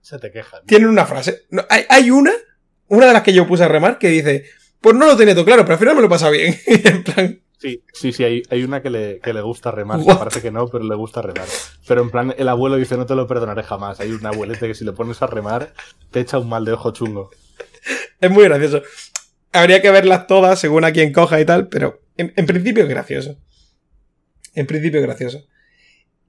Se 0.00 0.18
te 0.18 0.30
quejan. 0.30 0.60
tienen 0.66 0.88
una 0.88 1.04
frase. 1.04 1.46
No, 1.50 1.64
hay, 1.68 1.84
hay 1.88 2.10
una, 2.10 2.32
una 2.88 3.06
de 3.06 3.12
las 3.12 3.22
que 3.22 3.32
yo 3.32 3.46
puse 3.46 3.64
a 3.64 3.68
remar, 3.68 3.98
que 3.98 4.08
dice, 4.08 4.44
pues 4.80 4.94
no 4.94 5.06
lo 5.06 5.16
tenía 5.16 5.34
todo 5.34 5.44
claro, 5.44 5.62
pero 5.64 5.72
al 5.74 5.78
final 5.80 5.94
me 5.96 6.00
lo 6.02 6.06
he 6.06 6.10
pasado 6.10 6.30
bien. 6.32 6.56
en 6.66 7.02
plan, 7.02 7.40
Sí, 7.58 7.82
sí, 7.92 8.12
sí, 8.12 8.22
hay, 8.22 8.42
hay 8.50 8.62
una 8.64 8.82
que 8.82 8.90
le, 8.90 9.18
que 9.18 9.32
le 9.32 9.40
gusta 9.40 9.70
remar. 9.70 9.98
What? 9.98 10.18
Parece 10.18 10.42
que 10.42 10.50
no, 10.50 10.68
pero 10.68 10.84
le 10.84 10.94
gusta 10.94 11.22
remar. 11.22 11.46
Pero 11.88 12.02
en 12.02 12.10
plan, 12.10 12.34
el 12.36 12.48
abuelo 12.50 12.76
dice, 12.76 12.96
no 12.98 13.06
te 13.06 13.14
lo 13.14 13.26
perdonaré 13.26 13.62
jamás. 13.62 13.98
Hay 13.98 14.10
un 14.12 14.24
abuelete 14.26 14.68
que 14.68 14.74
si 14.74 14.84
le 14.84 14.92
pones 14.92 15.22
a 15.22 15.26
remar, 15.26 15.72
te 16.10 16.20
echa 16.20 16.38
un 16.38 16.48
mal 16.50 16.64
de 16.66 16.72
ojo 16.72 16.92
chungo. 16.92 17.30
es 18.20 18.30
muy 18.30 18.44
gracioso. 18.44 18.82
Habría 19.56 19.82
que 19.82 19.90
verlas 19.90 20.26
todas 20.26 20.58
según 20.58 20.84
a 20.84 20.92
quien 20.92 21.12
coja 21.12 21.40
y 21.40 21.44
tal, 21.44 21.68
pero 21.68 22.00
en, 22.16 22.32
en 22.36 22.46
principio 22.46 22.82
es 22.84 22.88
gracioso. 22.88 23.36
En 24.54 24.66
principio 24.66 25.00
es 25.00 25.06
gracioso. 25.06 25.46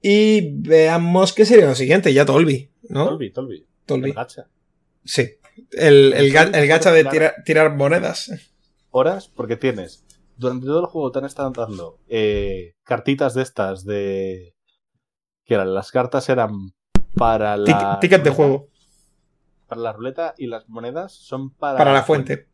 Y 0.02 0.52
veamos 0.60 1.32
qué 1.32 1.44
sería 1.44 1.66
lo 1.66 1.74
siguiente, 1.74 2.12
ya 2.14 2.24
Tolby, 2.24 2.70
¿no? 2.88 3.06
Tolby, 3.06 3.30
Tolby. 3.32 3.66
Tolby. 3.86 4.10
El 4.10 4.14
gacha. 4.14 4.46
Sí. 5.04 5.30
El, 5.72 6.12
el, 6.14 6.32
ga- 6.32 6.54
el 6.56 6.68
gacha 6.68 6.92
de 6.92 7.32
tirar, 7.44 7.74
monedas. 7.74 8.30
Horas, 8.90 9.28
porque 9.28 9.56
tienes. 9.56 10.04
Durante 10.36 10.66
todo 10.66 10.80
el 10.80 10.86
juego 10.86 11.10
te 11.10 11.18
han 11.18 11.24
estado 11.24 11.50
dando 11.50 11.98
eh, 12.08 12.74
cartitas 12.84 13.34
de 13.34 13.42
estas 13.42 13.84
de. 13.84 14.54
que 15.44 15.54
eran? 15.54 15.74
Las 15.74 15.90
cartas 15.90 16.28
eran 16.28 16.72
para 17.16 17.56
la. 17.56 17.66
Tic- 17.66 18.00
ticket 18.00 18.22
de 18.22 18.30
juego. 18.30 18.68
Para 19.66 19.80
la 19.80 19.92
ruleta 19.92 20.34
y 20.38 20.46
las 20.46 20.68
monedas 20.68 21.12
son 21.12 21.50
para. 21.50 21.76
Para 21.76 21.92
la 21.92 22.04
fuente. 22.04 22.46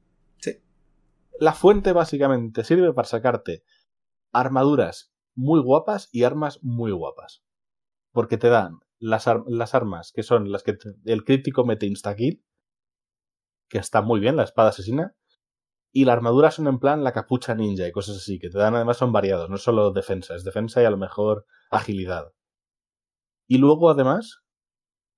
La 1.38 1.52
fuente 1.52 1.92
básicamente 1.92 2.64
sirve 2.64 2.92
para 2.92 3.08
sacarte 3.08 3.64
armaduras 4.32 5.12
muy 5.34 5.60
guapas 5.60 6.08
y 6.12 6.24
armas 6.24 6.58
muy 6.62 6.92
guapas. 6.92 7.42
Porque 8.12 8.36
te 8.38 8.48
dan 8.48 8.78
las, 8.98 9.26
ar- 9.28 9.44
las 9.46 9.74
armas 9.74 10.12
que 10.12 10.22
son 10.22 10.50
las 10.50 10.62
que 10.62 10.78
el 11.04 11.24
crítico 11.24 11.64
mete 11.64 11.86
instakill, 11.86 12.44
que 13.68 13.78
está 13.78 14.02
muy 14.02 14.20
bien, 14.20 14.36
la 14.36 14.44
espada 14.44 14.70
asesina. 14.70 15.14
Y 15.92 16.04
la 16.06 16.12
armadura 16.12 16.50
son 16.50 16.66
en 16.66 16.80
plan 16.80 17.04
la 17.04 17.12
capucha 17.12 17.54
ninja 17.54 17.86
y 17.86 17.92
cosas 17.92 18.16
así, 18.16 18.38
que 18.40 18.50
te 18.50 18.58
dan 18.58 18.74
además 18.74 18.96
son 18.96 19.12
variados, 19.12 19.48
no 19.48 19.58
solo 19.58 19.92
defensa, 19.92 20.34
es 20.34 20.42
defensa 20.44 20.82
y 20.82 20.84
a 20.84 20.90
lo 20.90 20.96
mejor 20.96 21.46
agilidad. 21.70 22.32
Y 23.46 23.58
luego 23.58 23.90
además, 23.90 24.42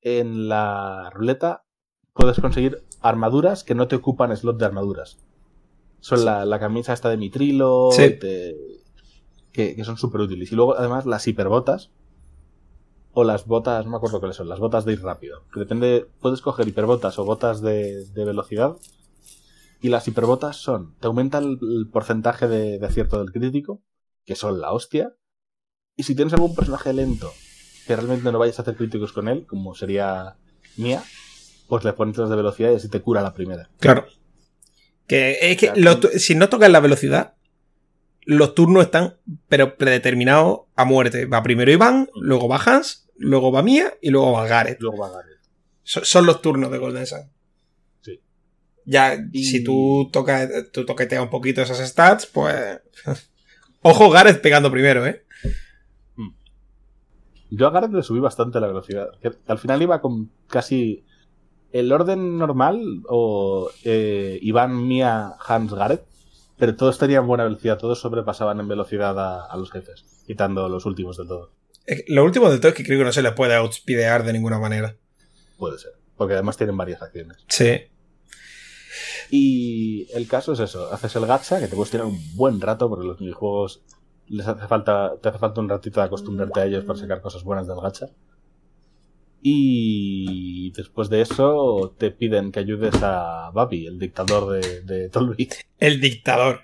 en 0.02 0.48
la 0.48 1.10
ruleta 1.10 1.64
puedes 2.12 2.40
conseguir 2.40 2.82
armaduras 3.01 3.64
que 3.64 3.74
no 3.74 3.88
te 3.88 3.97
ocupan 3.97 4.36
slot 4.36 4.59
de 4.59 4.66
armaduras. 4.66 5.26
Son 6.09 6.24
la, 6.24 6.45
la 6.45 6.59
camisa 6.61 6.93
esta 6.93 7.09
de 7.09 7.16
mitrilo, 7.16 7.89
Sí. 7.93 8.11
te- 8.19 8.57
que, 9.53 9.74
que 9.74 9.85
son 9.85 9.97
súper 9.97 10.20
útiles. 10.20 10.53
Y 10.53 10.55
luego 10.55 10.77
además 10.78 11.07
las 11.07 11.27
hiperbotas, 11.27 11.91
o 13.12 13.24
las 13.24 13.47
botas, 13.47 13.85
no 13.87 13.91
me 13.93 13.97
acuerdo 13.97 14.19
cuáles 14.20 14.37
son, 14.37 14.49
las 14.49 14.59
botas 14.61 14.85
de 14.85 14.93
ir 14.93 15.03
rápido. 15.03 15.43
Que 15.53 15.61
depende, 15.61 16.07
puedes 16.20 16.43
coger 16.43 16.69
hiperbotas 16.69 17.19
o 17.19 17.24
botas 17.24 17.61
de, 17.62 18.05
de 18.07 18.24
velocidad. 18.24 18.77
Y 19.81 19.89
las 19.89 20.07
hiperbotas 20.07 20.57
son, 20.57 20.95
te 21.01 21.07
aumenta 21.07 21.39
el, 21.39 21.59
el 21.62 21.89
porcentaje 21.91 22.47
de, 22.49 22.78
de 22.78 22.87
acierto 22.87 23.19
del 23.19 23.33
crítico, 23.33 23.81
que 24.24 24.37
son 24.37 24.61
la 24.61 24.73
hostia. 24.73 25.15
Y 25.97 26.03
si 26.03 26.15
tienes 26.15 26.35
algún 26.35 26.55
personaje 26.55 26.93
lento, 26.93 27.33
que 27.87 27.97
realmente 27.97 28.31
no 28.31 28.39
vayas 28.39 28.59
a 28.59 28.62
hacer 28.62 28.77
críticos 28.77 29.12
con 29.12 29.28
él, 29.28 29.47
como 29.47 29.74
sería 29.74 30.37
Mia, 30.77 31.03
pues 31.69 31.85
le 31.85 31.93
pones 31.95 32.16
las 32.19 32.28
de 32.31 32.37
velocidad 32.37 32.70
y 32.70 32.74
así 32.77 32.89
te 32.91 33.01
cura 33.01 33.23
la 33.23 33.33
primera. 33.33 33.70
Claro. 33.81 34.05
Que 35.07 35.39
es 35.41 35.57
que 35.57 35.66
Claro. 35.69 35.81
los 35.83 36.01
tu- 36.01 36.09
si 36.19 36.35
no 36.35 36.49
tocas 36.49 36.70
la 36.70 36.81
velocidad, 36.81 37.35
los 38.24 38.55
turnos 38.55 38.85
están 38.85 39.16
pero 39.49 39.77
predeterminados 39.77 40.61
a 40.74 40.85
muerte. 40.85 41.27
Va 41.27 41.43
primero 41.43 41.70
Iván, 41.70 42.09
luego 42.20 42.49
va 42.49 42.57
Hans, 42.65 43.09
luego 43.16 43.53
va 43.53 43.62
Mia 43.62 43.95
y 44.03 44.11
luego 44.11 44.33
va 44.33 44.47
Gareth. 44.49 44.81
Luego 44.81 44.99
va 44.99 45.11
Gareth. 45.11 45.39
So- 45.85 46.05
Son 46.05 46.27
los 46.27 46.43
turnos 46.43 46.70
de 46.73 46.78
Golden 46.78 47.07
Sun. 47.07 47.31
Sí. 48.01 48.20
Ya, 48.85 49.16
Y- 49.33 49.45
si 49.45 49.62
tú 49.62 50.11
tocas, 50.12 50.51
tú 50.73 50.85
toqueteas 50.85 51.23
un 51.23 51.31
poquito 51.31 51.62
esas 51.62 51.78
stats, 51.89 52.27
pues. 52.27 52.81
Ojo, 53.83 54.11
Gareth 54.11 54.41
pegando 54.43 54.70
primero, 54.73 55.07
¿eh? 55.07 55.23
Yo 57.51 57.69
a 57.69 57.70
Gareth 57.70 57.93
le 57.93 58.03
subí 58.03 58.19
bastante 58.19 58.59
la 58.61 58.66
velocidad. 58.66 59.09
que 59.23 59.31
al 59.47 59.59
final 59.59 59.81
iba 59.81 60.01
con 60.01 60.31
casi 60.49 61.05
el 61.72 61.93
orden 61.93 62.38
normal 62.38 63.02
o 63.09 63.70
eh, 63.84 64.38
Iván, 64.43 64.86
Mia, 64.86 65.34
Hans, 65.47 65.72
Gareth. 65.72 66.05
Pero 66.59 66.74
todos 66.74 66.97
tenían 66.98 67.26
buena 67.26 67.44
velocidad, 67.44 67.76
todos 67.76 68.01
sobrepasaban 68.01 68.59
en 68.60 68.68
velocidad 68.68 69.18
a, 69.18 69.44
a 69.44 69.56
los 69.59 69.70
jefes, 69.70 70.05
quitando 70.26 70.68
los 70.70 70.86
últimos 70.86 71.18
de 71.18 71.26
todo. 71.26 71.51
Que 71.86 72.05
Lo 72.09 72.24
último 72.24 72.48
de 72.48 72.59
todo 72.59 72.68
es 72.68 72.74
que 72.74 72.84
creo 72.84 72.98
que 72.98 73.05
no 73.05 73.12
se 73.12 73.22
les 73.22 73.32
puede 73.32 73.55
outspeedear 73.55 74.24
de 74.24 74.32
ninguna 74.32 74.59
manera. 74.59 74.97
Puede 75.59 75.78
ser, 75.78 75.93
porque 76.16 76.32
además 76.32 76.56
tienen 76.56 76.76
varias 76.76 77.02
acciones. 77.02 77.36
Sí. 77.48 77.82
Y 79.30 80.09
el 80.14 80.26
caso 80.28 80.52
es 80.52 80.60
eso, 80.60 80.93
haces 80.93 81.14
el 81.16 81.26
gacha, 81.26 81.60
que 81.60 81.68
te 81.68 81.76
puedes 81.76 81.90
tirar 81.90 82.06
un 82.06 82.18
buen 82.36 82.60
rato, 82.60 82.88
porque 82.88 83.06
los 83.06 83.20
minijuegos 83.20 83.82
les 84.28 84.47
hace 84.47 84.66
falta, 84.66 85.14
te 85.20 85.28
hace 85.28 85.38
falta 85.38 85.60
un 85.60 85.68
ratito 85.68 86.01
de 86.01 86.06
acostumbrarte 86.06 86.60
a 86.60 86.64
ellos 86.64 86.84
para 86.84 86.98
sacar 86.98 87.20
cosas 87.20 87.44
buenas 87.44 87.66
del 87.66 87.80
gacha. 87.80 88.09
Y 89.48 90.73
después 90.73 91.09
de 91.09 91.20
eso 91.20 91.94
te 91.98 92.10
piden 92.10 92.51
que 92.51 92.59
ayudes 92.59 92.94
a 93.01 93.51
Babi, 93.55 93.86
el 93.86 93.98
dictador 93.98 94.60
de, 94.60 94.81
de 94.82 95.09
Tolby. 95.09 95.48
El 95.78 96.01
dictador. 96.01 96.62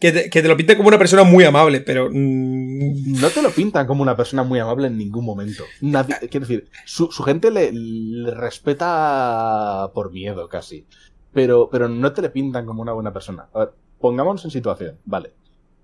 Que 0.00 0.10
te, 0.10 0.30
que 0.30 0.40
te 0.40 0.48
lo 0.48 0.56
pinta 0.56 0.74
como 0.74 0.88
una 0.88 0.96
persona 0.98 1.22
muy 1.22 1.44
amable, 1.44 1.80
pero. 1.82 2.08
mm, 2.10 3.20
No 3.20 3.28
te 3.28 3.42
lo 3.42 3.50
pintan 3.50 3.86
como 3.86 4.02
una 4.02 4.16
persona 4.16 4.42
muy 4.42 4.58
amable 4.58 4.86
en 4.86 4.96
ningún 4.96 5.24
momento. 5.24 5.64
Nadie, 5.82 6.16
quiero 6.30 6.46
decir, 6.46 6.68
su, 6.86 7.10
su 7.12 7.22
gente 7.24 7.50
le, 7.50 7.70
le 7.72 8.30
respeta 8.30 9.90
por 9.94 10.10
miedo 10.10 10.48
casi. 10.48 10.86
Pero, 11.32 11.68
pero 11.70 11.88
no 11.90 12.12
te 12.14 12.22
le 12.22 12.30
pintan 12.30 12.64
como 12.64 12.80
una 12.80 12.92
buena 12.94 13.12
persona. 13.12 13.48
A 13.52 13.58
ver, 13.60 13.72
pongámonos 14.00 14.44
en 14.46 14.50
situación, 14.50 14.98
vale. 15.04 15.34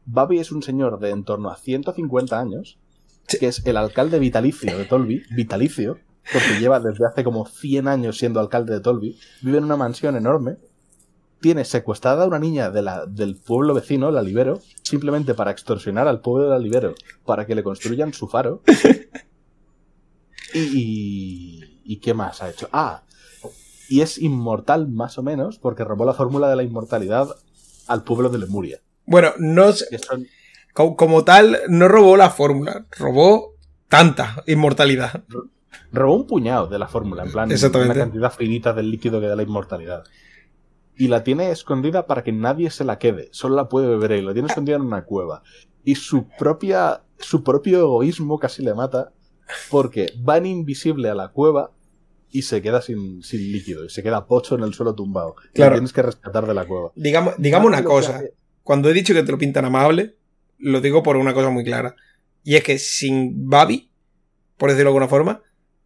Babi 0.06 0.38
es 0.38 0.52
un 0.52 0.62
señor 0.62 0.98
de 1.00 1.10
en 1.10 1.24
torno 1.24 1.50
a 1.50 1.56
150 1.56 2.38
años, 2.40 2.78
que 3.38 3.46
es 3.46 3.64
el 3.66 3.76
alcalde 3.76 4.18
vitalicio 4.18 4.76
de 4.76 4.84
Tolby, 4.86 5.22
vitalicio, 5.36 5.98
porque 6.32 6.58
lleva 6.60 6.80
desde 6.80 7.06
hace 7.06 7.24
como 7.24 7.46
100 7.46 7.88
años 7.88 8.18
siendo 8.18 8.40
alcalde 8.40 8.74
de 8.74 8.80
Tolby, 8.80 9.18
vive 9.42 9.58
en 9.58 9.64
una 9.64 9.76
mansión 9.76 10.16
enorme, 10.16 10.56
tiene 11.40 11.64
secuestrada 11.64 12.24
a 12.24 12.26
una 12.26 12.38
niña 12.38 12.70
de 12.70 12.82
la, 12.82 13.06
del 13.06 13.36
pueblo 13.36 13.72
vecino, 13.74 14.10
la 14.10 14.22
Libero, 14.22 14.60
simplemente 14.82 15.34
para 15.34 15.50
extorsionar 15.50 16.06
al 16.06 16.20
pueblo 16.20 16.44
de 16.44 16.50
la 16.50 16.58
Libero, 16.58 16.94
para 17.24 17.46
que 17.46 17.54
le 17.54 17.62
construyan 17.62 18.12
su 18.12 18.28
faro. 18.28 18.62
Y, 20.52 20.58
y, 20.60 21.80
¿y 21.84 21.96
qué 22.00 22.12
más 22.14 22.42
ha 22.42 22.50
hecho? 22.50 22.68
Ah, 22.72 23.04
y 23.88 24.00
es 24.02 24.18
inmortal 24.18 24.88
más 24.88 25.18
o 25.18 25.22
menos 25.22 25.58
porque 25.58 25.84
robó 25.84 26.04
la 26.04 26.14
fórmula 26.14 26.48
de 26.48 26.56
la 26.56 26.62
inmortalidad 26.62 27.28
al 27.86 28.02
pueblo 28.04 28.28
de 28.28 28.38
Lemuria. 28.38 28.80
Bueno, 29.06 29.32
no 29.38 29.72
sé- 29.72 29.86
son 29.98 30.26
como 30.96 31.24
tal, 31.24 31.58
no 31.68 31.88
robó 31.88 32.16
la 32.16 32.30
fórmula, 32.30 32.86
robó 32.96 33.54
tanta 33.88 34.42
inmortalidad. 34.46 35.24
Robó 35.92 36.14
un 36.16 36.26
puñado 36.26 36.66
de 36.66 36.78
la 36.78 36.88
fórmula, 36.88 37.24
en 37.24 37.32
plan 37.32 37.50
una 37.50 37.94
cantidad 37.94 38.32
finita 38.32 38.72
del 38.72 38.90
líquido 38.90 39.20
que 39.20 39.26
da 39.26 39.36
la 39.36 39.42
inmortalidad. 39.42 40.04
Y 40.96 41.08
la 41.08 41.24
tiene 41.24 41.50
escondida 41.50 42.06
para 42.06 42.22
que 42.22 42.32
nadie 42.32 42.70
se 42.70 42.84
la 42.84 42.98
quede, 42.98 43.28
solo 43.32 43.56
la 43.56 43.68
puede 43.68 43.88
beber 43.88 44.12
él, 44.12 44.26
la 44.26 44.32
tiene 44.32 44.48
escondida 44.48 44.76
en 44.76 44.82
una 44.82 45.04
cueva. 45.04 45.42
Y 45.84 45.94
su 45.94 46.26
propia 46.38 47.02
su 47.20 47.42
propio 47.44 47.80
egoísmo 47.80 48.38
casi 48.38 48.62
le 48.62 48.74
mata 48.74 49.12
porque 49.70 50.12
va 50.26 50.36
en 50.38 50.46
invisible 50.46 51.10
a 51.10 51.14
la 51.14 51.28
cueva 51.28 51.70
y 52.30 52.42
se 52.42 52.62
queda 52.62 52.80
sin, 52.80 53.22
sin 53.22 53.52
líquido 53.52 53.84
y 53.84 53.90
se 53.90 54.02
queda 54.02 54.26
pocho 54.26 54.54
en 54.54 54.62
el 54.62 54.72
suelo 54.72 54.94
tumbado. 54.94 55.34
Y 55.50 55.54
Claro. 55.54 55.72
lo 55.72 55.76
tienes 55.78 55.92
que 55.92 56.02
rescatar 56.02 56.46
de 56.46 56.54
la 56.54 56.66
cueva. 56.66 56.92
Digamos, 56.94 57.34
digamos 57.38 57.66
una 57.66 57.82
cosa. 57.84 58.22
Cuando 58.62 58.88
he 58.88 58.92
dicho 58.92 59.14
que 59.14 59.22
te 59.22 59.32
lo 59.32 59.38
pintan 59.38 59.64
amable, 59.64 60.16
lo 60.58 60.80
digo 60.80 61.02
por 61.02 61.16
una 61.16 61.34
cosa 61.34 61.50
muy 61.50 61.64
clara. 61.64 61.96
Y 62.44 62.54
es 62.56 62.62
que 62.62 62.78
sin 62.78 63.48
Babi, 63.48 63.90
por 64.56 64.70
decirlo 64.70 64.90
de 64.90 64.96
alguna 64.96 65.08
forma, 65.08 65.42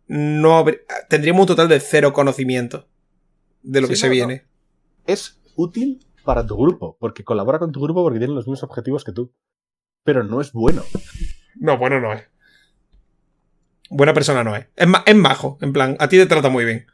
no 0.07 0.63
habr- 0.63 0.81
tendríamos 1.09 1.43
un 1.43 1.47
total 1.49 1.69
de 1.69 1.81
cero 1.81 2.13
conocimiento 2.13 2.89
de 3.63 3.81
lo 3.81 3.87
Sí, 3.87 3.93
que 3.93 3.97
se 3.97 4.07
no, 4.07 4.13
viene. 4.13 4.47
Es 5.07 5.41
útil 5.57 6.07
para 6.25 6.47
tu 6.47 6.57
grupo, 6.57 6.97
porque 7.01 7.25
colabora 7.25 7.59
con 7.59 7.73
tu 7.73 7.81
grupo 7.81 8.03
porque 8.03 8.19
tienen 8.19 8.35
los 8.37 8.47
mismos 8.47 8.63
objetivos 8.63 9.05
que 9.05 9.13
tú. 9.13 9.33
Pero 10.05 10.23
no 10.25 10.41
es 10.41 10.53
bueno. 10.53 10.83
No, 11.57 11.79
bueno, 11.79 12.01
no 12.01 12.13
es. 12.13 12.23
Buena 13.91 14.15
persona 14.15 14.43
no 14.45 14.57
es. 14.57 14.67
Es, 14.77 14.87
ma- 14.87 15.03
es 15.07 15.15
majo, 15.15 15.59
en 15.61 15.73
plan, 15.73 15.97
a 15.99 16.09
ti 16.09 16.17
te 16.19 16.27
trata 16.27 16.49
muy 16.49 16.65
bien. 16.65 16.87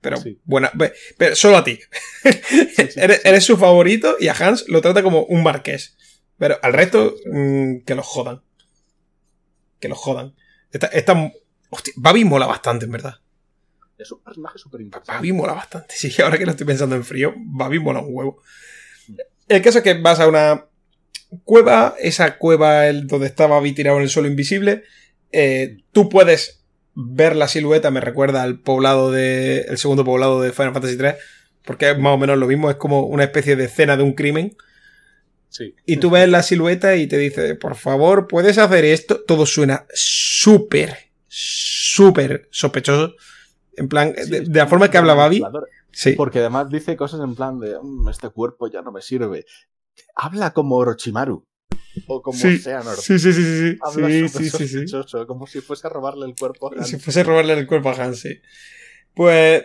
Pero 0.00 0.16
Sí. 0.18 0.40
buena. 0.44 0.70
Pero 1.16 1.34
solo 1.34 1.56
a 1.56 1.64
ti. 1.64 1.78
sí, 2.22 2.88
eres, 2.96 3.24
eres 3.24 3.44
su 3.44 3.56
favorito 3.56 4.16
y 4.20 4.28
a 4.28 4.32
Hans 4.34 4.64
lo 4.68 4.80
trata 4.80 5.02
como 5.02 5.24
un 5.24 5.42
marqués. 5.42 5.96
Pero 6.36 6.56
al 6.62 6.72
resto, 6.72 7.14
mm, 7.32 7.78
que 7.84 7.94
los 7.94 8.06
jodan. 8.06 8.42
Que 9.80 9.88
los 9.88 9.98
jodan. 9.98 10.34
Esta, 10.70 10.86
hostia, 11.70 11.92
Babi 11.96 12.24
mola 12.24 12.46
bastante, 12.46 12.86
en 12.86 12.92
verdad. 12.92 13.14
Es 13.96 14.12
un 14.12 14.22
personaje 14.22 14.58
súper 14.58 14.80
interesante. 14.80 15.12
Babi 15.12 15.32
mola 15.32 15.54
bastante. 15.54 15.94
Sí, 15.96 16.12
ahora 16.22 16.38
que 16.38 16.44
lo 16.44 16.52
estoy 16.52 16.66
pensando 16.66 16.94
en 16.96 17.04
frío, 17.04 17.34
Babi 17.36 17.78
mola 17.78 18.00
un 18.00 18.08
huevo. 18.10 18.42
El 19.48 19.62
caso 19.62 19.78
es 19.78 19.84
que 19.84 19.94
vas 19.94 20.20
a 20.20 20.28
una 20.28 20.66
cueva, 21.44 21.94
esa 21.98 22.38
cueva 22.38 22.86
el, 22.86 23.06
donde 23.06 23.26
está 23.26 23.46
Babi 23.46 23.72
tirado 23.72 23.96
en 23.96 24.04
el 24.04 24.10
suelo 24.10 24.28
invisible. 24.28 24.84
eh, 25.32 25.78
tú 25.92 26.08
puedes 26.08 26.58
ver 26.94 27.36
la 27.36 27.46
silueta, 27.46 27.90
me 27.92 28.00
recuerda 28.00 28.42
al 28.42 28.58
poblado 28.58 29.12
de. 29.12 29.60
el 29.68 29.78
segundo 29.78 30.04
poblado 30.04 30.40
de 30.40 30.52
Final 30.52 30.72
Fantasy 30.72 30.96
III. 30.98 31.12
Porque 31.64 31.90
es 31.90 31.98
más 31.98 32.14
o 32.14 32.18
menos 32.18 32.38
lo 32.38 32.46
mismo, 32.46 32.70
es 32.70 32.76
como 32.76 33.02
una 33.02 33.24
especie 33.24 33.54
de 33.54 33.66
escena 33.66 33.96
de 33.96 34.02
un 34.02 34.14
crimen. 34.14 34.56
Sí. 35.50 35.74
Y 35.86 35.98
tú 35.98 36.10
ves 36.10 36.28
la 36.28 36.42
silueta 36.42 36.96
y 36.96 37.06
te 37.06 37.18
dice, 37.18 37.54
por 37.54 37.74
favor, 37.74 38.26
¿puedes 38.26 38.58
hacer 38.58 38.84
esto? 38.84 39.20
Todo 39.20 39.46
suena 39.46 39.86
súper, 39.92 41.07
súper 41.28 42.48
sospechoso. 42.50 43.14
En 43.76 43.88
plan, 43.88 44.12
Sí, 44.16 44.30
de, 44.30 44.46
la 44.46 44.66
forma 44.66 44.90
que 44.90 44.98
habla 44.98 45.14
Babi. 45.14 45.42
Sí. 45.92 46.12
Porque 46.12 46.40
además 46.40 46.68
dice 46.68 46.96
cosas 46.96 47.20
en 47.20 47.34
plan 47.34 47.58
de 47.60 47.76
"Mm, 47.80 48.08
este 48.08 48.28
cuerpo 48.30 48.68
ya 48.70 48.82
no 48.82 48.90
me 48.92 49.00
sirve. 49.02 49.44
Habla 50.14 50.52
como 50.52 50.76
Orochimaru. 50.76 51.46
O 52.06 52.22
como 52.22 52.38
Sí. 52.38 52.58
Sí, 52.58 52.70
sí, 53.00 53.18
sí, 53.18 53.32
sí. 53.32 53.42
sí. 53.72 53.78
Habla 53.82 54.08
Sí, 54.08 54.28
sospechoso, 54.50 55.26
como 55.26 55.46
si 55.46 55.60
fuese 55.60 55.86
a 55.86 55.90
robarle 55.90 56.26
el 56.26 56.34
cuerpo. 56.36 56.72
a 56.72 56.78
Han. 56.78 56.84
Si 56.84 56.98
fuese 56.98 57.22
robarle 57.24 57.54
el 57.54 57.66
cuerpo 57.66 57.90
a 57.90 57.92
Hans, 57.94 58.20
sí. 58.20 58.40
Pues 59.14 59.64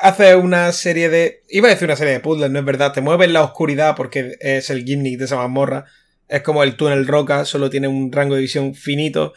hace 0.00 0.34
una 0.36 0.72
serie 0.72 1.10
de. 1.10 1.42
Iba 1.50 1.68
a 1.68 1.70
decir 1.72 1.86
una 1.86 1.96
serie 1.96 2.14
de 2.14 2.20
puzzles, 2.20 2.50
no 2.50 2.58
es 2.58 2.64
verdad. 2.64 2.92
Te 2.92 3.00
mueves 3.02 3.26
en 3.26 3.34
la 3.34 3.42
oscuridad 3.42 3.96
porque 3.96 4.36
es 4.40 4.70
el 4.70 4.84
gimmick 4.84 5.18
de 5.18 5.26
esa 5.26 5.36
mazmorra. 5.36 5.84
Es 6.28 6.42
como 6.42 6.62
el 6.62 6.76
túnel 6.76 7.06
roca, 7.06 7.44
solo 7.44 7.68
tiene 7.68 7.88
un 7.88 8.10
rango 8.10 8.34
de 8.34 8.40
visión 8.40 8.74
finito. 8.74 9.34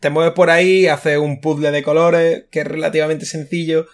Te 0.00 0.10
mueves 0.10 0.32
por 0.32 0.50
ahí, 0.50 0.86
haces 0.86 1.18
un 1.18 1.40
puzzle 1.40 1.70
de 1.70 1.82
colores 1.82 2.44
que 2.50 2.60
es 2.60 2.66
relativamente 2.66 3.26
sencillo 3.26 3.86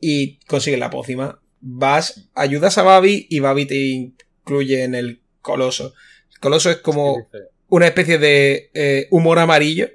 y 0.00 0.38
consigues 0.46 0.80
la 0.80 0.90
pócima. 0.90 1.40
Vas, 1.60 2.28
ayudas 2.34 2.76
a 2.78 2.82
Babi 2.82 3.26
y 3.30 3.40
Babi 3.40 3.66
te 3.66 3.76
incluye 3.76 4.82
en 4.82 4.94
el 4.94 5.22
coloso. 5.40 5.94
El 6.32 6.38
coloso 6.40 6.70
es 6.70 6.78
como 6.78 7.28
una 7.68 7.86
especie 7.86 8.18
de 8.18 8.70
eh, 8.74 9.06
humor 9.10 9.38
amarillo, 9.38 9.88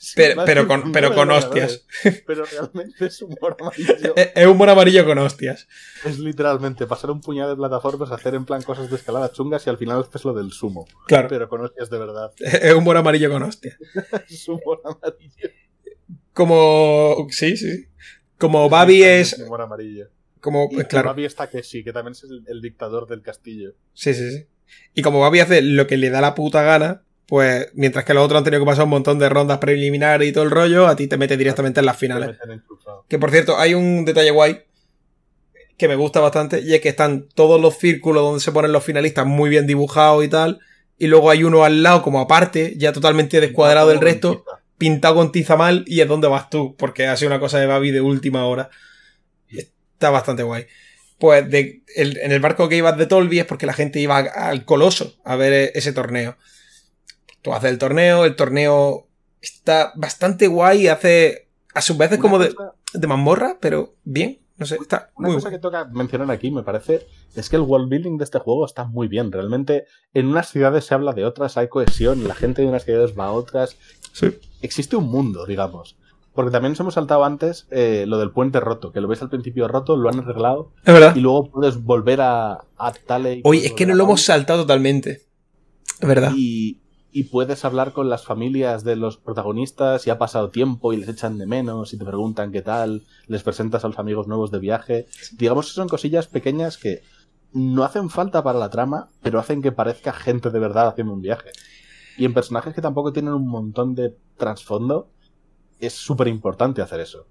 sí, 0.00 0.14
pero, 0.16 0.44
pero 0.46 0.66
con, 0.66 0.92
pero 0.92 1.14
con 1.14 1.30
hostias. 1.30 1.84
Pero 2.26 2.44
realmente 2.44 3.06
es 3.06 3.20
humor 3.20 3.56
amarillo. 3.60 4.16
Es 4.16 4.32
es 4.34 4.46
humor 4.46 4.70
amarillo 4.70 5.04
con 5.04 5.18
hostias. 5.18 5.68
es 6.04 6.18
literalmente 6.18 6.86
pasar 6.86 7.10
un 7.10 7.20
puñado 7.20 7.50
de 7.50 7.56
plataformas, 7.56 8.10
hacer 8.10 8.34
en 8.34 8.46
plan 8.46 8.62
cosas 8.62 8.88
de 8.88 8.96
escalada 8.96 9.30
chungas 9.30 9.66
y 9.66 9.70
al 9.70 9.76
final 9.76 10.00
haces 10.00 10.24
lo 10.24 10.32
del 10.32 10.52
sumo. 10.52 10.86
Claro. 11.06 11.28
Pero 11.28 11.48
con 11.48 11.60
hostias 11.60 11.90
de 11.90 11.98
verdad. 11.98 12.32
Es 12.38 12.72
humor 12.74 12.96
amarillo 12.96 13.30
con 13.30 13.42
hostias. 13.42 13.76
Es 14.28 14.48
humor 14.48 14.80
amarillo. 14.84 15.50
Como. 16.32 17.26
Sí, 17.30 17.56
sí. 17.56 17.86
Como 18.38 18.70
Babi 18.70 19.02
es. 19.02 19.38
Humor 19.38 19.60
amarillo. 19.60 20.08
Como. 20.40 20.68
Y 20.70 20.76
Pues 20.76 20.86
claro. 20.86 21.08
Babi 21.08 21.26
está 21.26 21.50
que 21.50 21.62
sí, 21.62 21.84
que 21.84 21.92
también 21.92 22.12
es 22.12 22.24
el, 22.24 22.42
el 22.48 22.62
dictador 22.62 23.06
del 23.06 23.20
castillo. 23.20 23.74
Sí, 23.92 24.14
sí, 24.14 24.30
sí. 24.30 24.46
Y 24.94 25.02
como 25.02 25.20
Babi 25.20 25.40
hace 25.40 25.62
lo 25.62 25.86
que 25.86 25.96
le 25.96 26.10
da 26.10 26.20
la 26.20 26.34
puta 26.34 26.62
gana, 26.62 27.02
pues 27.30 27.68
mientras 27.74 28.04
que 28.04 28.12
los 28.12 28.24
otros 28.24 28.38
han 28.38 28.44
tenido 28.44 28.60
que 28.62 28.66
pasar 28.66 28.84
un 28.84 28.90
montón 28.90 29.18
de 29.20 29.28
rondas 29.28 29.58
preliminares 29.58 30.28
y 30.28 30.32
todo 30.32 30.44
el 30.44 30.50
rollo, 30.50 30.86
a 30.88 30.96
ti 30.96 31.06
te 31.06 31.16
mete 31.16 31.36
directamente 31.38 31.80
en 31.80 31.86
las 31.86 31.96
finales. 31.96 32.26
Que 33.08 33.18
por 33.18 33.30
cierto, 33.30 33.56
hay 33.56 33.72
un 33.74 34.04
detalle 34.04 34.32
guay 34.32 34.62
que 35.78 35.88
me 35.88 35.94
gusta 35.96 36.20
bastante 36.20 36.60
y 36.60 36.74
es 36.74 36.80
que 36.80 36.90
están 36.90 37.26
todos 37.34 37.58
los 37.60 37.78
círculos 37.78 38.22
donde 38.22 38.40
se 38.40 38.52
ponen 38.52 38.72
los 38.72 38.84
finalistas 38.84 39.24
muy 39.26 39.48
bien 39.48 39.66
dibujados 39.66 40.22
y 40.24 40.28
tal. 40.28 40.58
Y 40.98 41.06
luego 41.06 41.30
hay 41.30 41.44
uno 41.44 41.64
al 41.64 41.82
lado, 41.82 42.02
como 42.02 42.20
aparte, 42.20 42.74
ya 42.76 42.92
totalmente 42.92 43.40
descuadrado 43.40 43.88
del 43.88 44.00
resto, 44.00 44.44
pintado 44.76 45.14
con 45.14 45.32
tiza 45.32 45.56
mal 45.56 45.84
y 45.86 46.00
es 46.00 46.08
donde 46.08 46.28
vas 46.28 46.50
tú, 46.50 46.74
porque 46.76 47.06
ha 47.06 47.16
sido 47.16 47.30
una 47.30 47.40
cosa 47.40 47.58
de 47.58 47.66
Babi 47.66 47.90
de 47.92 48.00
última 48.02 48.44
hora. 48.44 48.68
Está 49.48 50.10
bastante 50.10 50.42
guay. 50.42 50.66
Pues 51.18 51.48
de- 51.50 51.82
el- 51.96 52.18
en 52.18 52.32
el 52.32 52.40
barco 52.40 52.68
que 52.68 52.76
ibas 52.76 52.96
de 52.98 53.06
Tolby 53.06 53.38
es 53.38 53.44
porque 53.46 53.66
la 53.66 53.72
gente 53.74 54.00
iba 54.00 54.18
al 54.18 54.64
Coloso 54.64 55.16
a 55.24 55.36
ver 55.36 55.52
e- 55.52 55.72
ese 55.74 55.92
torneo. 55.92 56.36
Tú 57.42 57.52
haces 57.52 57.70
el 57.70 57.78
torneo, 57.78 58.24
el 58.24 58.36
torneo 58.36 59.06
está 59.40 59.92
bastante 59.96 60.46
guay, 60.46 60.88
hace 60.88 61.48
a 61.74 61.80
sus 61.80 61.96
veces 61.96 62.18
Una 62.18 62.22
como 62.22 62.38
de, 62.38 62.54
cosa- 62.54 62.74
de 62.92 63.06
mazmorra, 63.06 63.56
pero 63.60 63.94
bien, 64.04 64.40
no 64.58 64.66
sé, 64.66 64.76
está 64.80 65.10
Una 65.16 65.28
muy 65.28 65.36
cosa 65.36 65.48
guay. 65.48 65.58
que 65.58 65.62
toca 65.62 65.84
mencionar 65.86 66.30
aquí, 66.30 66.50
me 66.50 66.62
parece, 66.62 67.06
es 67.34 67.48
que 67.48 67.56
el 67.56 67.62
world 67.62 67.88
building 67.88 68.18
de 68.18 68.24
este 68.24 68.38
juego 68.40 68.66
está 68.66 68.84
muy 68.84 69.08
bien. 69.08 69.32
Realmente, 69.32 69.84
en 70.12 70.26
unas 70.26 70.50
ciudades 70.50 70.84
se 70.84 70.94
habla 70.94 71.12
de 71.14 71.24
otras, 71.24 71.56
hay 71.56 71.68
cohesión, 71.68 72.26
la 72.28 72.34
gente 72.34 72.60
de 72.62 72.68
unas 72.68 72.84
ciudades 72.84 73.14
va 73.18 73.26
a 73.26 73.32
otras. 73.32 73.76
Sí. 74.12 74.36
Existe 74.60 74.96
un 74.96 75.06
mundo, 75.06 75.46
digamos. 75.46 75.96
Porque 76.34 76.50
también 76.50 76.72
nos 76.72 76.80
hemos 76.80 76.94
saltado 76.94 77.24
antes 77.24 77.66
eh, 77.70 78.04
lo 78.06 78.18
del 78.18 78.30
puente 78.32 78.60
roto, 78.60 78.92
que 78.92 79.00
lo 79.00 79.08
ves 79.08 79.22
al 79.22 79.30
principio 79.30 79.66
roto, 79.66 79.96
lo 79.96 80.08
han 80.10 80.20
arreglado, 80.20 80.72
Es 80.84 80.92
verdad. 80.94 81.16
y 81.16 81.20
luego 81.20 81.50
puedes 81.50 81.82
volver 81.82 82.20
a, 82.20 82.58
a 82.76 82.92
Tale. 82.92 83.40
Oye, 83.44 83.66
es 83.66 83.72
que 83.72 83.86
no 83.86 83.94
lo 83.94 84.04
hemos 84.04 84.22
saltado 84.22 84.62
totalmente. 84.62 85.22
Es 86.00 86.08
verdad. 86.08 86.32
Y, 86.36 86.79
y 87.12 87.24
puedes 87.24 87.64
hablar 87.64 87.92
con 87.92 88.08
las 88.08 88.24
familias 88.24 88.84
de 88.84 88.96
los 88.96 89.16
protagonistas 89.16 90.06
y 90.06 90.10
ha 90.10 90.18
pasado 90.18 90.50
tiempo 90.50 90.92
y 90.92 90.96
les 90.96 91.08
echan 91.08 91.38
de 91.38 91.46
menos 91.46 91.92
y 91.92 91.98
te 91.98 92.04
preguntan 92.04 92.52
qué 92.52 92.62
tal, 92.62 93.04
les 93.26 93.42
presentas 93.42 93.84
a 93.84 93.88
los 93.88 93.98
amigos 93.98 94.28
nuevos 94.28 94.50
de 94.50 94.58
viaje. 94.58 95.06
Digamos 95.32 95.66
que 95.66 95.72
son 95.72 95.88
cosillas 95.88 96.28
pequeñas 96.28 96.78
que 96.78 97.02
no 97.52 97.82
hacen 97.84 98.10
falta 98.10 98.42
para 98.44 98.58
la 98.58 98.70
trama, 98.70 99.10
pero 99.22 99.40
hacen 99.40 99.60
que 99.60 99.72
parezca 99.72 100.12
gente 100.12 100.50
de 100.50 100.58
verdad 100.58 100.88
haciendo 100.88 101.12
un 101.12 101.20
viaje. 101.20 101.50
Y 102.16 102.24
en 102.24 102.34
personajes 102.34 102.74
que 102.74 102.82
tampoco 102.82 103.12
tienen 103.12 103.32
un 103.32 103.48
montón 103.48 103.94
de 103.94 104.14
trasfondo, 104.36 105.10
es 105.80 105.94
súper 105.94 106.28
importante 106.28 106.82
hacer 106.82 107.00
eso. 107.00 107.26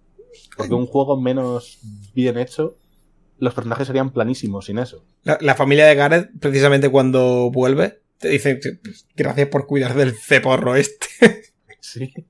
Porque 0.58 0.74
un 0.74 0.88
juego 0.88 1.20
menos 1.20 1.80
bien 2.14 2.38
hecho, 2.38 2.76
los 3.38 3.54
personajes 3.54 3.88
serían 3.88 4.12
planísimos 4.12 4.66
sin 4.66 4.80
eso. 4.80 5.04
La, 5.24 5.38
la 5.42 5.56
familia 5.56 5.86
de 5.86 5.96
Gareth, 5.96 6.32
precisamente 6.40 6.90
cuando 6.90 7.50
vuelve, 7.50 8.02
te 8.20 8.30
dice 8.30 8.60
gracias 9.16 9.48
por 9.48 9.66
cuidar 9.66 9.96
del 9.96 10.14
ceporro 10.16 10.76
este. 10.76 11.08
Sí. 11.80 12.14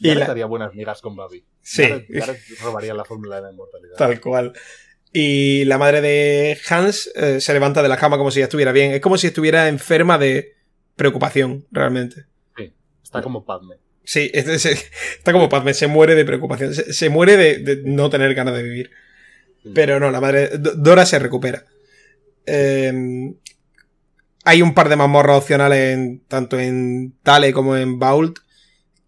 Y 0.00 0.14
la- 0.14 0.26
haría 0.26 0.46
buenas 0.46 0.74
migas 0.74 1.00
con 1.00 1.16
Babi. 1.16 1.44
Sí. 1.60 1.82
Gareth, 1.82 2.06
Gareth 2.08 2.40
robaría 2.62 2.94
la 2.94 3.04
fórmula 3.04 3.36
de 3.36 3.42
la 3.42 3.50
inmortalidad. 3.52 3.96
Tal 3.96 4.20
cual. 4.20 4.52
Y 5.12 5.64
la 5.64 5.76
madre 5.76 6.00
de 6.00 6.56
Hans 6.68 7.10
eh, 7.16 7.40
se 7.40 7.52
levanta 7.52 7.82
de 7.82 7.88
la 7.88 7.96
cama 7.96 8.16
como 8.16 8.30
si 8.30 8.38
ya 8.38 8.44
estuviera 8.44 8.70
bien. 8.70 8.92
Es 8.92 9.00
como 9.00 9.18
si 9.18 9.26
estuviera 9.26 9.66
enferma 9.68 10.16
de 10.18 10.54
preocupación, 10.94 11.66
realmente. 11.72 12.26
Está 13.02 13.22
como 13.22 13.44
Padme. 13.44 13.76
Sí, 14.04 14.30
es- 14.34 14.46
es- 14.46 14.90
está 15.16 15.32
como 15.32 15.48
Padme, 15.48 15.74
se 15.74 15.88
muere 15.88 16.14
de 16.14 16.24
preocupación. 16.24 16.74
Se, 16.74 16.92
se 16.92 17.08
muere 17.08 17.36
de, 17.36 17.58
de 17.58 17.82
no 17.84 18.08
tener 18.10 18.34
ganas 18.34 18.54
de 18.54 18.62
vivir. 18.62 18.90
Pero 19.74 19.98
no, 19.98 20.10
la 20.12 20.20
madre. 20.20 20.50
Dora 20.58 21.04
se 21.06 21.18
recupera. 21.18 21.64
Eh, 22.46 23.32
hay 24.48 24.62
un 24.62 24.72
par 24.72 24.88
de 24.88 24.96
mazmorras 24.96 25.36
opcionales 25.36 25.94
en, 25.94 26.20
tanto 26.26 26.58
en 26.58 27.12
Tale 27.22 27.52
como 27.52 27.76
en 27.76 27.98
Vault. 27.98 28.38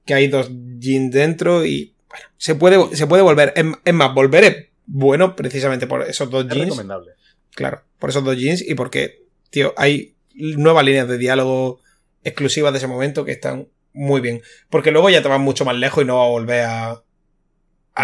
Que 0.05 0.13
hay 0.15 0.29
dos 0.29 0.51
jeans 0.79 1.13
dentro 1.13 1.65
y. 1.65 1.95
Bueno, 2.09 2.27
se 2.37 2.55
puede, 2.57 2.95
se 2.95 3.07
puede 3.07 3.23
volver. 3.23 3.53
Es, 3.57 3.65
es 3.85 3.95
más, 3.95 4.15
volver 4.15 4.45
es 4.45 4.57
bueno 4.85 5.37
precisamente 5.37 5.87
por 5.87 6.03
esos 6.03 6.29
dos 6.31 6.45
Es 6.45 6.51
jeans. 6.51 6.65
recomendable. 6.67 7.13
Claro, 7.55 7.83
por 7.99 8.11
esos 8.11 8.23
dos 8.25 8.37
jeans 8.37 8.61
y 8.61 8.75
porque, 8.75 9.23
tío, 9.51 9.73
hay 9.77 10.15
nuevas 10.35 10.85
líneas 10.85 11.09
de 11.09 11.17
diálogo 11.19 11.81
exclusivas 12.23 12.73
de 12.73 12.79
ese 12.79 12.87
momento 12.87 13.25
que 13.25 13.33
están 13.33 13.69
muy 13.95 14.21
bien. 14.21 14.43
Porque 14.69 14.91
luego 14.91 15.09
ya 15.09 15.23
te 15.23 15.29
vas 15.29 15.41
mucho 15.41 15.65
más 15.65 15.77
lejos 15.77 16.05
y 16.05 16.07
no 16.07 16.19
vas 16.19 16.27
a 16.27 16.31
volver 16.31 16.65
a. 16.65 17.03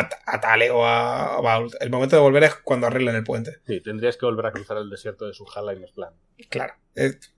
a, 0.01 0.09
a 0.27 0.41
Tale 0.41 0.71
o 0.71 0.85
a, 0.85 1.41
Vault. 1.41 1.75
El 1.81 1.91
momento 1.91 2.17
de 2.17 2.23
volver 2.23 2.45
es 2.45 2.55
cuando 2.57 2.87
arreglan 2.87 3.17
el 3.17 3.25
puente. 3.25 3.59
Sí, 3.67 3.81
tendrías 3.81 4.17
que 4.17 4.27
volver 4.27 4.47
a 4.47 4.53
cruzar 4.53 4.77
el 4.79 4.91
desierto 4.91 5.27
de 5.27 5.35
Sujala 5.35 5.75
y 5.75 5.79
plan. 5.93 6.11
Claro. 6.49 6.75
Es- 6.95 7.33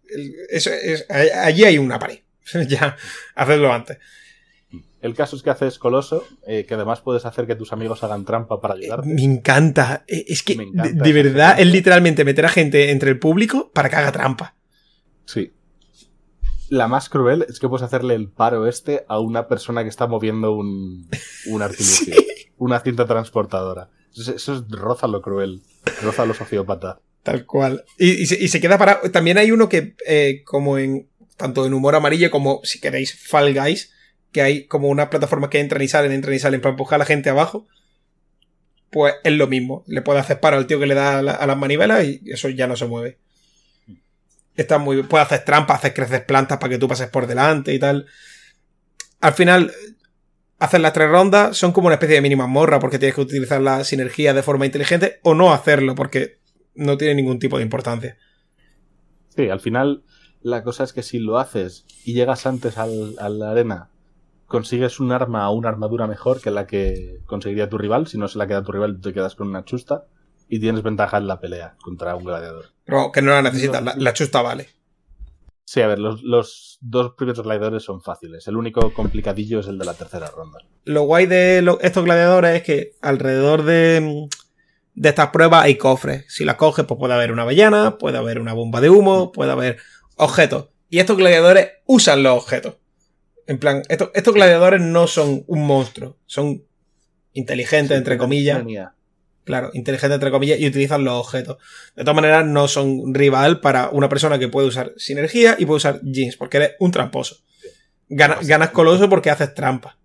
es, 0.67 1.07
allí 1.11 1.65
hay 1.65 1.79
una 1.79 1.99
pared. 1.99 2.21
ya, 2.69 2.97
hacedlo 3.35 3.73
antes. 3.73 3.99
El 5.01 5.15
caso 5.15 5.37
es 5.37 5.43
que 5.43 5.51
haces 5.51 5.79
Coloso, 5.79 6.25
eh, 6.47 6.65
que 6.67 6.75
además 6.75 7.01
puedes 7.01 7.25
hacer 7.25 7.47
que 7.47 7.55
tus 7.55 7.73
amigos 7.73 8.03
hagan 8.03 8.25
trampa 8.25 8.61
para 8.61 8.75
ayudarte. 8.75 9.09
Me 9.09 9.23
encanta. 9.23 10.05
Eh, 10.09 10.25
Es 10.29 10.43
que, 10.43 10.57
de, 10.57 11.13
verdad, 11.13 11.59
es 11.61 11.67
literalmente 11.69 12.25
meter 12.25 12.45
a 12.47 12.49
gente 12.49 12.91
entre 12.91 13.11
el 13.11 13.19
público 13.19 13.71
para 13.73 13.89
que 13.89 13.97
haga 13.97 14.11
trampa. 14.13 14.57
Sí. 15.25 15.53
La 16.69 16.89
más 16.89 17.09
cruel 17.09 17.47
es 17.49 17.61
que 17.61 17.69
puedes 17.69 17.85
hacerle 17.85 18.15
el 18.15 18.29
paro 18.29 18.67
este 18.67 19.05
a 19.09 19.21
una 19.21 19.47
persona 19.47 19.85
que 19.85 19.89
está 19.89 20.07
moviendo 20.07 20.53
un, 20.53 21.09
un 21.47 21.63
artilugio, 21.63 22.15
una 22.59 22.81
cinta 22.81 23.07
transportadora. 23.07 23.91
Eso, 24.17 24.33
es 24.35 24.69
roza 24.69 25.07
lo 25.07 25.23
cruel, 25.23 25.63
roza 26.03 26.25
lo 26.27 26.35
sociópata. 26.35 27.01
Tal 27.23 27.45
cual. 27.47 27.85
Y, 27.99 28.27
se, 28.27 28.61
queda 28.61 28.79
parado. 28.79 29.11
También 29.11 29.39
hay 29.39 29.51
uno 29.51 29.69
que, 29.69 29.95
eh, 30.07 30.43
como 30.45 30.79
en. 30.79 31.09
Tanto 31.37 31.65
en 31.67 31.73
humor 31.75 31.95
amarillo 31.95 32.33
como, 32.33 32.61
si 32.65 32.81
queréis, 32.81 33.15
Fall 33.15 33.57
que 34.33 34.43
hay 34.43 34.67
como 34.67 34.89
unas 34.89 35.09
plataformas 35.09 35.51
que 35.51 35.61
entran 35.61 35.83
y 35.83 35.89
salen, 35.89 36.11
entran 36.11 36.35
y 36.35 36.41
salen 36.41 36.61
para 36.61 36.73
empujar 36.73 36.97
a 36.97 36.99
la 36.99 37.05
gente 37.05 37.31
abajo. 37.31 37.67
Pues 38.91 39.15
es 39.23 39.33
lo 39.33 39.47
mismo. 39.47 39.85
Le 39.87 40.03
puede 40.03 40.19
hacer 40.19 40.41
paro 40.41 40.57
al 40.57 40.67
tío 40.67 40.81
que 40.81 40.87
le 40.87 40.95
da 40.95 41.19
a, 41.19 41.23
la- 41.23 41.33
a 41.33 41.47
las 41.47 41.57
manivelas 41.57 42.05
y 42.05 42.21
eso 42.27 42.49
ya 42.49 42.67
no 42.67 42.75
se 42.77 42.87
mueve. 42.87 43.19
Está 44.57 44.79
muy 44.79 44.97
bien. 44.97 45.07
Puede 45.09 45.23
hacer 45.23 45.45
trampas, 45.45 45.79
hacer 45.79 45.95
crecer 45.95 46.27
plantas 46.27 46.59
para 46.59 46.71
que 46.71 46.79
tú 46.79 46.89
pases 46.89 47.09
por 47.09 47.27
delante 47.27 47.73
y 47.73 47.79
tal. 47.79 48.07
Al 49.21 49.33
final, 49.35 49.73
hacer 50.59 50.81
las 50.81 50.93
tres 50.93 51.09
rondas 51.11 51.57
son 51.57 51.73
como 51.73 51.87
una 51.87 51.95
especie 51.95 52.17
de 52.17 52.23
mínima 52.23 52.47
morra 52.47 52.79
porque 52.81 52.99
tienes 52.99 53.15
que 53.15 53.21
utilizar 53.23 53.61
la 53.61 53.85
sinergia 53.85 54.35
de 54.35 54.43
forma 54.43 54.67
inteligente 54.67 55.21
o 55.23 55.35
no 55.35 55.53
hacerlo 55.53 55.95
porque 55.95 56.39
no 56.75 56.97
tiene 56.97 57.15
ningún 57.15 57.39
tipo 57.39 57.57
de 57.59 57.65
importancia. 57.65 58.17
Sí, 59.35 59.49
al 59.49 59.61
final 59.61 60.03
la 60.43 60.63
cosa 60.63 60.85
es 60.85 60.93
que 60.93 61.03
si 61.03 61.19
lo 61.19 61.39
haces 61.39 61.85
y 62.05 62.15
llegas 62.15 62.47
antes 62.47 62.79
al- 62.79 63.17
a 63.19 63.29
la 63.29 63.51
arena, 63.51 63.89
consigues 64.47 65.01
un 65.01 65.13
arma 65.13 65.49
o 65.51 65.55
una 65.55 65.69
armadura 65.69 66.07
mejor 66.07 66.41
que 66.41 66.51
la 66.51 66.67
que 66.67 67.21
conseguiría 67.27 67.69
tu 67.69 67.79
rival. 67.79 68.07
Si 68.07 68.19
no 68.19 68.29
se 68.29 68.39
la 68.39 68.47
queda 68.47 68.63
tu 68.63 68.73
rival, 68.73 69.01
te 69.01 69.13
quedas 69.13 69.35
con 69.35 69.49
una 69.49 69.65
chusta 69.65 70.05
y 70.49 70.61
tienes 70.61 70.83
ventaja 70.83 71.19
en 71.19 71.27
la 71.27 71.41
pelea 71.41 71.77
contra 71.83 72.17
un 72.17 72.25
gladiador. 72.25 72.67
Pero 72.85 73.13
que 73.13 73.21
no 73.23 73.31
la 73.33 73.43
necesitas, 73.43 73.83
la, 73.83 73.95
la 73.97 74.13
chusta 74.15 74.41
vale. 74.43 74.69
Sí, 75.71 75.83
a 75.83 75.87
ver, 75.87 75.99
los, 75.99 76.23
los 76.23 76.79
dos 76.81 77.13
primeros 77.15 77.45
gladiadores 77.45 77.83
son 77.83 78.01
fáciles. 78.01 78.49
El 78.49 78.57
único 78.57 78.95
complicadillo 78.95 79.61
es 79.61 79.67
el 79.67 79.77
de 79.77 79.85
la 79.85 79.93
tercera 79.93 80.31
ronda. 80.35 80.61
Lo 80.85 81.03
guay 81.03 81.27
de 81.27 81.61
lo- 81.61 81.79
estos 81.83 82.07
gladiadores 82.07 82.57
es 82.57 82.63
que 82.63 82.93
alrededor 83.03 83.65
de, 83.65 84.29
de 84.95 85.09
estas 85.11 85.29
pruebas 85.29 85.65
hay 85.65 85.77
cofres. 85.77 86.25
Si 86.27 86.47
las 86.47 86.57
coges, 86.57 86.87
pues 86.87 86.97
puede 86.99 87.13
haber 87.13 87.33
una 87.33 87.43
avellana, 87.43 87.99
puede 87.99 88.17
haber 88.17 88.39
una 88.41 88.55
bomba 88.55 88.81
de 88.81 88.89
humo, 88.89 89.31
puede 89.31 89.51
haber 89.53 89.77
objetos. 90.17 90.69
Y 90.89 91.01
estos 91.01 91.19
gladiadores 91.19 91.69
usan 91.85 92.23
los 92.23 92.43
objetos. 92.43 92.77
En 93.47 93.59
plan, 93.59 93.83
estos, 93.91 94.09
estos 94.15 94.33
gladiadores 94.33 94.81
no 94.81 95.07
son 95.07 95.45
un 95.49 95.67
monstruo, 95.67 96.17
son 96.25 96.65
inteligentes, 97.35 97.95
entre 97.99 98.17
comillas. 98.17 98.57
Claro, 99.49 99.71
inteligentes 99.73 100.15
entre 100.17 100.31
comillas 100.31 100.61
y 100.61 100.67
utilizan 100.67 101.05
los 101.05 101.15
objetos. 101.15 101.57
De 101.97 102.03
todas 102.05 102.15
maneras, 102.17 102.45
no 102.47 102.69
son 102.69 103.15
rival 103.15 103.61
para 103.61 103.89
una 103.89 104.09
persona 104.11 104.39
que 104.39 104.49
puede 104.49 104.69
usar 104.69 104.93
sinergia 104.99 105.57
y 105.59 105.65
puede 105.65 105.79
usar 105.79 106.01
jeans, 106.03 106.37
porque 106.37 106.59
eres 106.59 106.71
un 106.81 106.91
tramposo. 106.91 107.37
Gana- 108.11 108.39
ganas 108.43 108.71
coloso 108.71 109.09
porque 109.09 109.31
haces 109.31 109.55
trampa. 109.55 109.97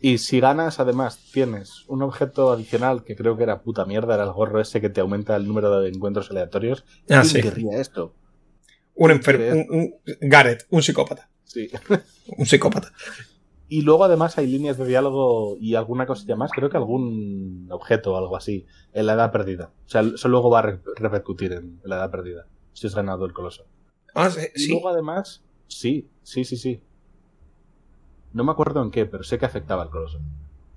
Y 0.00 0.18
si 0.18 0.38
ganas, 0.40 0.78
además, 0.78 1.18
tienes 1.32 1.84
un 1.88 2.02
objeto 2.02 2.52
adicional 2.52 3.02
que 3.04 3.16
creo 3.16 3.36
que 3.38 3.42
era 3.44 3.62
puta 3.62 3.86
mierda, 3.86 4.14
era 4.14 4.24
el 4.24 4.32
gorro 4.32 4.60
ese 4.60 4.80
que 4.82 4.90
te 4.90 5.00
aumenta 5.00 5.34
el 5.34 5.46
número 5.48 5.80
de 5.80 5.88
encuentros 5.88 6.30
aleatorios. 6.30 6.84
Ah, 7.08 7.22
¿Quién 7.22 7.24
sí. 7.24 7.40
querría 7.40 7.80
esto? 7.80 8.14
Un 8.94 9.10
enfermo, 9.12 9.64
un- 9.70 9.94
Gareth, 10.20 10.66
un 10.68 10.82
psicópata. 10.82 11.30
Sí. 11.44 11.70
Un 12.36 12.44
psicópata. 12.44 12.92
Y 13.68 13.82
luego 13.82 14.04
además 14.04 14.38
hay 14.38 14.46
líneas 14.46 14.78
de 14.78 14.86
diálogo 14.86 15.56
y 15.60 15.74
alguna 15.74 16.06
cosilla 16.06 16.36
más, 16.36 16.52
creo 16.52 16.70
que 16.70 16.76
algún 16.76 17.66
objeto 17.70 18.14
o 18.14 18.16
algo 18.16 18.36
así, 18.36 18.64
en 18.92 19.06
la 19.06 19.14
edad 19.14 19.32
perdida. 19.32 19.70
O 19.86 19.88
sea, 19.88 20.02
eso 20.02 20.28
luego 20.28 20.50
va 20.50 20.60
a 20.60 20.62
re- 20.62 20.80
repercutir 20.96 21.52
en 21.52 21.80
la 21.82 21.96
edad 21.96 22.10
perdida, 22.10 22.46
si 22.72 22.86
has 22.86 22.94
ganado 22.94 23.24
el 23.26 23.32
coloso. 23.32 23.64
Ah, 24.14 24.30
sí. 24.30 24.46
Y 24.54 24.70
luego 24.70 24.88
además, 24.90 25.42
sí, 25.66 26.08
sí, 26.22 26.44
sí, 26.44 26.56
sí. 26.56 26.80
No 28.32 28.44
me 28.44 28.52
acuerdo 28.52 28.82
en 28.82 28.90
qué, 28.90 29.06
pero 29.06 29.24
sé 29.24 29.38
que 29.38 29.46
afectaba 29.46 29.82
al 29.82 29.90
coloso. 29.90 30.20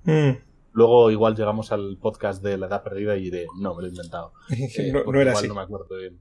Mm. 0.04 0.30
Luego 0.72 1.10
igual 1.10 1.36
llegamos 1.36 1.72
al 1.72 1.96
podcast 2.00 2.42
de 2.42 2.56
la 2.58 2.66
edad 2.66 2.82
perdida 2.82 3.16
y 3.16 3.22
diré, 3.24 3.46
no, 3.58 3.74
me 3.74 3.82
lo 3.82 3.86
he 3.88 3.90
inventado. 3.90 4.32
Eh, 4.50 4.90
no, 4.92 5.04
no 5.04 5.20
era 5.20 5.30
igual 5.30 5.36
así. 5.36 5.48
no 5.48 5.54
me 5.54 5.60
acuerdo 5.62 5.96
bien. 5.96 6.18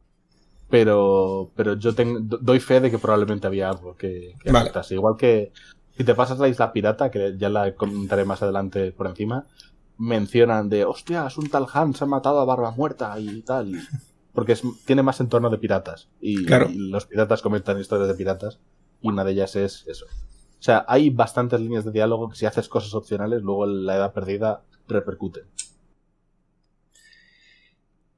Pero, 0.70 1.50
pero 1.56 1.74
yo 1.76 1.96
tengo- 1.96 2.20
do- 2.20 2.38
doy 2.40 2.60
fe 2.60 2.80
de 2.80 2.91
que 2.91 3.00
probablemente 3.00 3.48
había 3.48 3.70
algo 3.70 3.96
que, 3.96 4.34
que 4.44 4.52
Vale. 4.52 4.60
afectase. 4.66 4.94
Igual 4.96 5.16
que 5.18 5.52
si 6.00 6.06
te 6.06 6.16
pasas 6.16 6.40
la 6.40 6.48
isla 6.48 6.72
pirata, 6.72 7.12
que 7.12 7.36
ya 7.38 7.50
la 7.50 7.76
comentaré 7.76 8.24
más 8.24 8.42
adelante 8.42 8.94
por 8.94 9.06
encima, 9.08 9.46
mencionan 9.98 10.70
de, 10.70 10.86
hostias, 10.86 11.38
un 11.38 11.50
tal 11.50 11.66
Hans 11.74 12.02
ha 12.02 12.06
matado 12.06 12.40
a 12.40 12.46
Barba 12.46 12.72
Muerta 12.72 13.20
y 13.20 13.42
tal. 13.42 13.74
Porque 14.32 14.54
es- 14.54 14.64
tiene 14.86 15.04
más 15.04 15.20
entorno 15.20 15.50
de 15.50 15.58
piratas. 15.58 16.08
Y, 16.22 16.46
Claro. 16.46 16.70
y 16.70 16.78
los 16.78 17.06
piratas 17.06 17.42
comentan 17.42 17.78
historias 17.82 18.08
de 18.08 18.14
piratas. 18.16 18.60
Y 19.02 19.10
una 19.10 19.26
de 19.26 19.34
ellas 19.34 19.58
es 19.58 19.84
eso. 19.88 20.06
O 20.06 20.62
sea, 20.62 20.86
hay 20.88 21.10
bastantes 21.10 21.60
líneas 21.60 21.84
de 21.84 21.92
diálogo 21.92 22.30
que 22.30 22.38
si 22.38 22.46
haces 22.46 22.70
cosas 22.70 22.94
opcionales, 22.94 23.42
luego 23.42 23.66
la 23.66 23.98
edad 23.98 24.14
perdida 24.14 24.62
repercuten. 24.88 25.44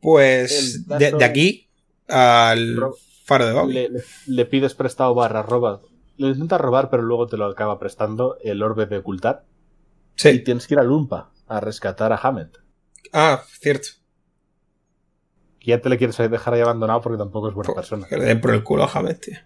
Pues 0.01 0.87
de, 0.87 1.25
aquí 1.25 1.67
al 2.07 2.75
Ro- 2.77 2.95
faro 3.25 3.65
de 3.67 3.73
le, 3.73 3.89
le- 3.89 4.03
le 4.27 4.45
pides 4.45 4.75
prestado 4.75 5.15
barra 5.15 5.41
roba. 5.41 5.81
Lo 6.17 6.27
intentas 6.27 6.61
robar, 6.61 6.89
pero 6.89 7.03
luego 7.03 7.27
te 7.27 7.37
lo 7.37 7.45
acaba 7.45 7.79
prestando 7.79 8.37
el 8.43 8.61
orbe 8.61 8.85
de 8.85 8.97
ocultar. 8.97 9.45
Y 10.17 10.21
Sí. 10.21 10.39
tienes 10.43 10.67
que 10.67 10.75
ir 10.75 10.79
a 10.79 10.83
Lumpa 10.83 11.31
a 11.47 11.59
rescatar 11.59 12.11
a 12.13 12.17
Hammett. 12.17 12.57
Ah, 13.13 13.41
cierto. 13.47 13.87
Que 15.59 15.71
ya 15.71 15.81
te 15.81 15.89
le 15.89 15.97
quieres 15.97 16.17
dejar 16.17 16.53
ahí 16.53 16.61
abandonado 16.61 17.01
porque 17.01 17.17
tampoco 17.17 17.49
es 17.49 17.53
buena 17.53 17.67
Por- 17.67 17.75
persona. 17.75 18.07
Que 18.07 18.17
le 18.17 18.25
den 18.25 18.41
por 18.41 18.53
el 18.53 18.63
culo 18.63 18.83
a 18.83 18.87
James, 18.87 19.19
tío. 19.19 19.37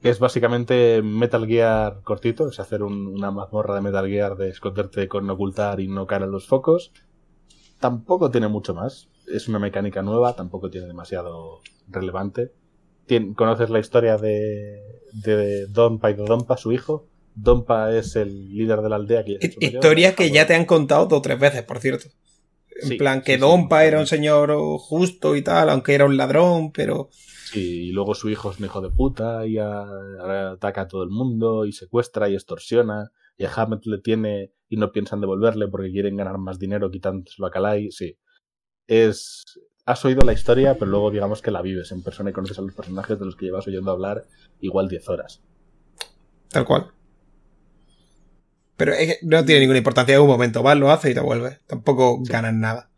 Que 0.00 0.10
es 0.10 0.18
básicamente 0.18 1.02
Metal 1.02 1.46
Gear 1.46 2.02
cortito, 2.02 2.48
es 2.48 2.60
hacer 2.60 2.82
un- 2.82 3.08
una 3.08 3.30
mazmorra 3.30 3.74
de 3.74 3.80
Metal 3.80 4.06
Gear 4.06 4.36
de 4.36 4.50
esconderte 4.50 5.08
con 5.08 5.28
ocultar 5.28 5.80
y 5.80 5.88
no 5.88 6.06
caer 6.06 6.22
en 6.22 6.30
los 6.30 6.46
focos. 6.46 6.92
Tampoco 7.80 8.30
tiene 8.30 8.48
mucho 8.48 8.74
más. 8.74 9.08
Es 9.26 9.48
una 9.48 9.58
mecánica 9.58 10.02
nueva, 10.02 10.36
tampoco 10.36 10.70
tiene 10.70 10.86
demasiado 10.86 11.60
relevante. 11.88 12.52
Tien- 13.06 13.34
¿Conoces 13.34 13.70
la 13.70 13.78
historia 13.78 14.16
de, 14.16 14.80
de 15.12 15.66
Donpa 15.68 16.10
y 16.10 16.14
de 16.14 16.24
Donpa, 16.24 16.56
su 16.56 16.72
hijo? 16.72 17.06
Donpa 17.34 17.94
es 17.94 18.16
el 18.16 18.48
líder 18.54 18.80
de 18.80 18.88
la 18.88 18.96
aldea 18.96 19.24
que 19.24 19.38
ya 19.38 19.48
Historias 19.60 20.14
que 20.14 20.24
está 20.24 20.34
ya 20.34 20.46
te 20.46 20.54
han 20.54 20.64
contado 20.64 21.06
dos 21.06 21.18
o 21.18 21.22
tres 21.22 21.38
veces, 21.38 21.62
por 21.62 21.78
cierto. 21.80 22.08
En 22.82 22.88
Sí, 22.88 22.96
plan, 22.96 23.22
que 23.22 23.32
sí, 23.32 23.38
sí. 23.38 23.40
Dompa 23.40 23.84
era 23.84 23.98
un 24.00 24.06
señor 24.06 24.54
justo 24.78 25.34
y 25.36 25.42
tal, 25.42 25.70
aunque 25.70 25.94
era 25.94 26.04
un 26.06 26.16
ladrón, 26.16 26.72
pero. 26.72 27.08
Sí, 27.12 27.88
y 27.88 27.92
luego 27.92 28.14
su 28.14 28.28
hijo 28.28 28.50
es 28.50 28.58
un 28.58 28.66
hijo 28.66 28.80
de 28.80 28.90
puta 28.90 29.46
y 29.46 29.56
a- 29.58 30.52
ataca 30.52 30.82
a 30.82 30.88
todo 30.88 31.02
el 31.04 31.10
mundo 31.10 31.64
y 31.64 31.72
secuestra 31.72 32.28
y 32.28 32.34
extorsiona. 32.34 33.10
Y 33.38 33.44
a 33.44 33.52
Hammett 33.54 33.84
le 33.86 33.98
tiene 33.98 34.52
y 34.68 34.76
no 34.76 34.90
piensan 34.92 35.20
devolverle 35.20 35.68
porque 35.68 35.90
quieren 35.92 36.16
ganar 36.16 36.38
más 36.38 36.58
dinero 36.58 36.90
quitándoselo 36.90 37.46
a 37.46 37.50
Kalai. 37.50 37.90
Sí. 37.92 38.16
Es. 38.86 39.42
Has 39.86 40.04
oído 40.04 40.22
la 40.22 40.32
historia, 40.32 40.74
pero 40.74 40.90
luego 40.90 41.12
digamos 41.12 41.40
que 41.42 41.52
la 41.52 41.62
vives 41.62 41.92
en 41.92 42.02
persona 42.02 42.30
y 42.30 42.32
conoces 42.32 42.58
a 42.58 42.62
los 42.62 42.74
personajes 42.74 43.18
de 43.20 43.24
los 43.24 43.36
que 43.36 43.46
llevas 43.46 43.66
oyendo 43.68 43.92
hablar 43.92 44.24
igual 44.60 44.88
10 44.88 45.08
horas. 45.08 45.40
Tal 46.50 46.64
cual. 46.64 46.88
Pero 48.76 48.92
es 48.92 49.06
que 49.06 49.26
no 49.26 49.44
tiene 49.44 49.60
ninguna 49.60 49.78
importancia. 49.78 50.16
En 50.16 50.22
un 50.22 50.26
momento 50.26 50.62
vas, 50.64 50.76
lo 50.76 50.90
haces 50.90 51.12
y 51.12 51.14
te 51.14 51.20
vuelves. 51.20 51.60
Tampoco 51.68 52.20
Sí. 52.24 52.32
ganas 52.32 52.52
nada. 52.54 52.90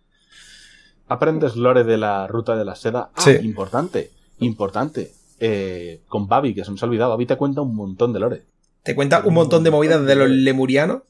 Aprendes 1.08 1.56
lore 1.56 1.84
de 1.84 1.98
la 1.98 2.26
ruta 2.26 2.56
de 2.56 2.64
la 2.64 2.74
seda. 2.74 3.10
Ah, 3.14 3.20
Sí. 3.20 3.32
importante, 3.42 4.10
importante. 4.38 5.12
Eh, 5.40 6.00
con 6.08 6.26
Babi, 6.26 6.54
que 6.54 6.64
se 6.64 6.70
nos 6.70 6.82
ha 6.82 6.86
olvidado. 6.86 7.10
Babi 7.10 7.26
te 7.26 7.36
cuenta 7.36 7.60
un 7.60 7.76
montón 7.76 8.14
de 8.14 8.20
lore. 8.20 8.42
Te 8.82 8.94
cuenta 8.94 9.22
un 9.26 9.34
montón 9.34 9.62
de 9.62 9.70
movidas 9.70 10.04
de 10.06 10.14
los 10.16 10.30
lemurianos. 10.30 11.02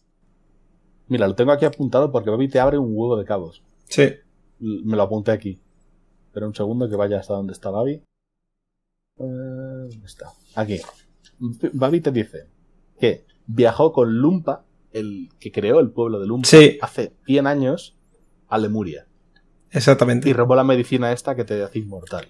Mira, 1.06 1.28
lo 1.28 1.34
tengo 1.36 1.52
aquí 1.52 1.64
apuntado 1.64 2.10
porque 2.10 2.30
Babi 2.30 2.48
te 2.48 2.58
abre 2.58 2.78
un 2.78 2.88
huevo 2.90 3.16
de 3.16 3.24
cabos. 3.24 3.62
Sí. 3.88 4.08
Me 4.58 4.96
lo 4.96 5.04
apunté 5.04 5.30
aquí. 5.30 5.60
Espera 6.38 6.46
un 6.46 6.54
segundo 6.54 6.88
que 6.88 6.94
vaya 6.94 7.18
hasta 7.18 7.34
donde 7.34 7.52
está 7.52 7.70
Babi. 7.70 7.94
Eh, 7.94 8.04
¿Dónde 9.18 10.06
está? 10.06 10.30
Aquí. 10.54 10.78
Babi 11.72 12.00
te 12.00 12.12
dice 12.12 12.46
que 13.00 13.26
viajó 13.48 13.92
con 13.92 14.18
Lumpa, 14.18 14.64
el 14.92 15.30
que 15.40 15.50
creó 15.50 15.80
el 15.80 15.90
pueblo 15.90 16.20
de 16.20 16.28
Lumpa, 16.28 16.46
Sí. 16.46 16.78
hace 16.80 17.12
100 17.26 17.48
años 17.48 17.96
a 18.46 18.56
Lemuria. 18.58 19.08
Exactamente. 19.72 20.28
Y 20.28 20.32
robó 20.32 20.54
la 20.54 20.62
medicina 20.62 21.10
esta 21.10 21.34
que 21.34 21.42
te 21.44 21.60
hace 21.60 21.80
inmortal. 21.80 22.28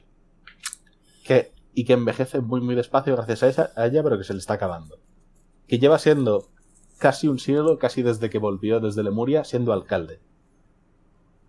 Que, 1.23 1.53
y 1.75 1.85
que 1.85 1.93
envejece 1.93 2.41
muy 2.41 2.63
muy 2.63 2.75
despacio 2.77 3.15
gracias 3.15 3.43
a 3.43 3.49
ella, 3.49 3.71
a 3.77 3.87
ella, 3.89 4.03
pero 4.03 4.17
que 4.17 4.25
se 4.25 4.33
le 4.33 4.39
está 4.39 4.55
acabando. 4.55 4.99
Que 5.67 5.79
lleva 5.79 5.99
siendo 5.99 6.49
casi 6.99 7.29
un 7.29 7.39
siglo, 7.39 7.79
casi 7.79 8.01
desde 8.03 8.31
que 8.31 8.39
volvió 8.39 8.81
desde 8.81 9.03
Lemuria, 9.03 9.45
siendo 9.45 9.75
alcalde. 9.75 10.19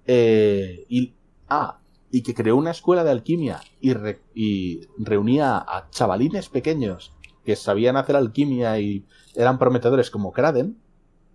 Eh, 0.08 0.86
y, 0.90 1.14
ah, 1.48 1.79
y 2.12 2.24
que 2.24 2.34
creó 2.34 2.56
una 2.56 2.72
escuela 2.72 3.04
de 3.04 3.12
alquimia 3.12 3.62
y, 3.80 3.94
re- 3.94 4.20
y 4.34 4.82
reunía 4.98 5.58
a 5.58 5.90
chavalines 5.92 6.50
pequeños 6.50 7.14
que 7.46 7.56
sabían 7.56 7.98
hacer 7.98 8.16
alquimia 8.16 8.80
y 8.80 9.06
eran 9.36 9.58
prometedores 9.60 10.10
como 10.10 10.32
Kraden, 10.32 10.78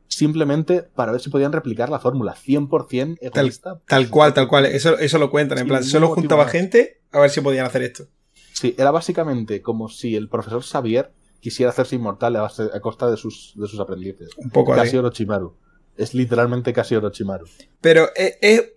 simplemente 0.09 0.83
para 0.83 1.13
ver 1.13 1.21
si 1.21 1.31
podían 1.31 1.53
replicar 1.53 1.89
la 1.89 1.99
fórmula 1.99 2.35
100% 2.35 3.19
egoísta. 3.21 3.81
Tal 3.87 4.11
cual, 4.11 4.35
tal 4.35 4.49
cual. 4.49 4.67
Eso, 4.67 4.99
eso 4.99 5.19
lo 5.19 5.31
cuentan. 5.31 5.59
En 5.59 5.67
plan, 5.69 5.83
solo 5.85 6.09
juntaba 6.09 6.47
gente 6.47 7.01
a 7.11 7.21
ver 7.21 7.31
si 7.31 7.41
podían 7.41 7.67
hacer 7.67 7.83
esto. 7.83 8.07
Sí, 8.53 8.75
era 8.79 8.91
básicamente 8.91 9.63
como 9.63 9.89
si 9.89 10.15
el 10.15 10.29
profesor 10.29 10.63
Xavier 10.63 11.11
quisiera 11.41 11.71
hacerse 11.71 11.97
inmortal 11.97 12.37
a, 12.37 12.43
base- 12.43 12.71
a 12.73 12.81
costa 12.81 13.11
de 13.11 13.17
sus, 13.17 13.53
de 13.57 13.67
sus 13.67 13.81
aprendices. 13.81 14.31
Un 14.37 14.51
poco 14.51 14.73
así. 14.73 14.83
Casi 14.83 14.97
Orochimaru. 14.97 15.57
Es 15.97 16.15
literalmente 16.15 16.73
casi 16.73 16.95
Orochimaru. 16.95 17.47
Pero 17.81 18.09
eh, 18.17 18.39
eh, 18.41 18.77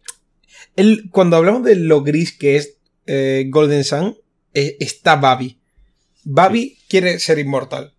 el- 0.76 1.10
cuando 1.12 1.36
hablamos 1.38 1.64
de 1.64 1.76
lo 1.76 2.04
gris 2.04 2.38
que 2.38 2.56
es 2.58 2.78
eh, 3.06 3.46
Golden 3.50 3.84
Sun, 3.84 4.18
eh, 4.54 4.76
está 4.80 5.16
Babi. 5.16 5.60
Babi 6.24 6.78
quiere 6.90 7.20
ser 7.20 7.40
inmortal. 7.40 7.94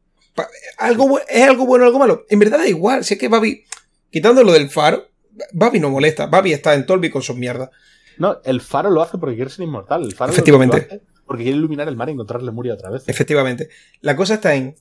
¿Algo, 0.77 1.19
¿Es 1.29 1.43
algo 1.43 1.67
bueno 1.67 1.85
o 1.85 1.87
algo 1.87 1.99
malo? 1.99 2.25
En 2.29 2.39
verdad 2.39 2.59
da 2.59 2.69
igual. 2.69 3.05
Si 3.05 3.15
es 3.15 3.21
que 3.21 3.29
Babi, 3.29 3.65
quitando 4.11 4.45
lo 4.45 4.53
del 4.53 4.71
faro, 4.71 5.09
Babi 5.53 5.81
no 5.81 5.91
molesta. 5.91 6.27
Babi 6.27 6.53
está 6.53 6.75
en 6.75 6.85
Tolby 6.87 7.11
con 7.11 7.23
sus 7.23 7.37
mierdas. 7.37 7.71
No, 8.19 8.41
el 8.45 8.61
faro 8.61 8.91
lo 8.91 9.01
hace 9.03 9.17
porque 9.19 9.37
quiere 9.37 9.51
ser 9.51 9.65
inmortal. 9.65 10.03
El 10.05 10.15
faro 10.15 10.33
Efectivamente. 10.33 10.77
lo 10.79 10.87
hace 10.97 11.03
porque 11.27 11.45
quiere 11.45 11.59
iluminar 11.59 11.89
el 11.89 11.97
mar 11.97 12.09
y 12.09 12.13
encontrar 12.13 12.43
Lemuria 12.43 12.75
otra 12.75 12.91
vez. 12.91 13.05
Efectivamente. 13.07 13.69
La 14.01 14.15
cosa 14.17 14.35
está 14.35 14.55
en. 14.55 14.75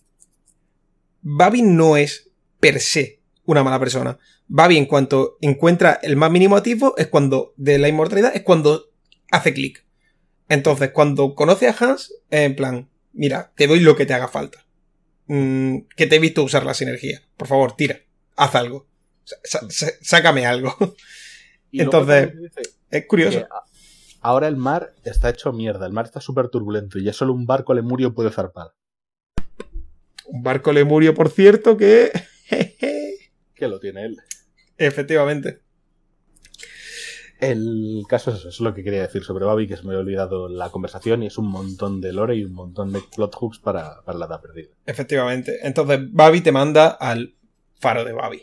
Babi 1.21 1.61
no 1.61 1.97
es 1.97 2.29
per 2.59 2.79
se 2.79 3.16
una 3.47 3.63
mala 3.63 3.79
persona. 3.79 4.19
Babi, 4.47 4.77
en 4.77 4.85
cuanto 4.85 5.37
encuentra 5.41 5.99
el 6.03 6.15
más 6.15 6.29
mínimo 6.29 6.55
atisbo, 6.55 6.95
es 6.97 7.07
cuando. 7.07 7.53
de 7.57 7.79
la 7.79 7.87
inmortalidad, 7.87 8.35
es 8.35 8.43
cuando 8.43 8.91
hace 9.31 9.53
clic. 9.53 9.83
Entonces, 10.49 10.91
cuando 10.91 11.33
conoce 11.35 11.67
a 11.67 11.75
Hans, 11.77 12.13
en 12.29 12.55
plan, 12.55 12.89
mira, 13.13 13.51
te 13.55 13.65
doy 13.67 13.79
lo 13.79 13.95
que 13.95 14.05
te 14.05 14.13
haga 14.13 14.27
falta. 14.27 14.65
Mm, 15.27 15.79
que 15.95 16.05
te 16.07 16.15
he 16.17 16.19
visto 16.19 16.43
usar 16.43 16.65
la 16.65 16.73
sinergia. 16.73 17.21
Por 17.35 17.47
favor, 17.47 17.75
tira. 17.75 17.99
Haz 18.35 18.55
algo. 18.55 18.87
Sácame 20.01 20.45
algo. 20.45 20.75
Y 21.71 21.81
Entonces- 21.81 22.31
es 22.89 23.05
curioso. 23.07 23.39
a- 23.51 23.63
ahora 24.21 24.47
el 24.47 24.55
mar 24.55 24.93
está 25.03 25.29
hecho 25.29 25.51
mierda. 25.51 25.85
El 25.85 25.91
mar 25.93 26.05
está 26.05 26.21
súper 26.21 26.47
turbulento 26.49 26.97
y 26.99 27.03
ya 27.03 27.11
solo 27.13 27.33
un 27.33 27.45
barco 27.45 27.73
lemurio 27.73 28.13
puede 28.13 28.29
zarpar. 28.31 28.73
Un 30.25 30.43
barco 30.43 30.71
lemurio, 30.73 31.13
por 31.13 31.29
cierto, 31.29 31.75
que. 31.77 32.11
Que 33.57 33.67
lo 33.67 33.79
tiene 33.79 34.05
él. 34.05 34.17
Efectivamente. 34.77 35.61
El 37.39 38.03
caso 38.09 38.31
es 38.31 38.37
eso, 38.39 38.49
es 38.49 38.59
lo 38.61 38.73
que 38.73 38.83
quería 38.83 39.01
decir 39.03 39.23
sobre 39.23 39.45
Babi, 39.45 39.67
que 39.67 39.77
se 39.77 39.83
me 39.83 39.89
había 39.89 39.99
olvidado 39.99 40.49
la 40.49 40.71
conversación 40.71 41.21
y 41.21 41.27
es 41.27 41.37
un 41.37 41.47
montón 41.49 42.01
de 42.01 42.11
lore 42.11 42.35
y 42.35 42.43
un 42.43 42.53
montón 42.53 42.91
de 42.91 42.99
plot 43.15 43.35
hooks 43.35 43.59
para, 43.59 44.01
para 44.01 44.17
la 44.17 44.25
edad 44.25 44.41
perdida. 44.41 44.69
Efectivamente. 44.87 45.59
Entonces, 45.61 45.99
Babi 46.11 46.41
te 46.41 46.51
manda 46.51 46.87
al 46.89 47.35
faro 47.79 48.03
de 48.03 48.13
Babi. 48.13 48.41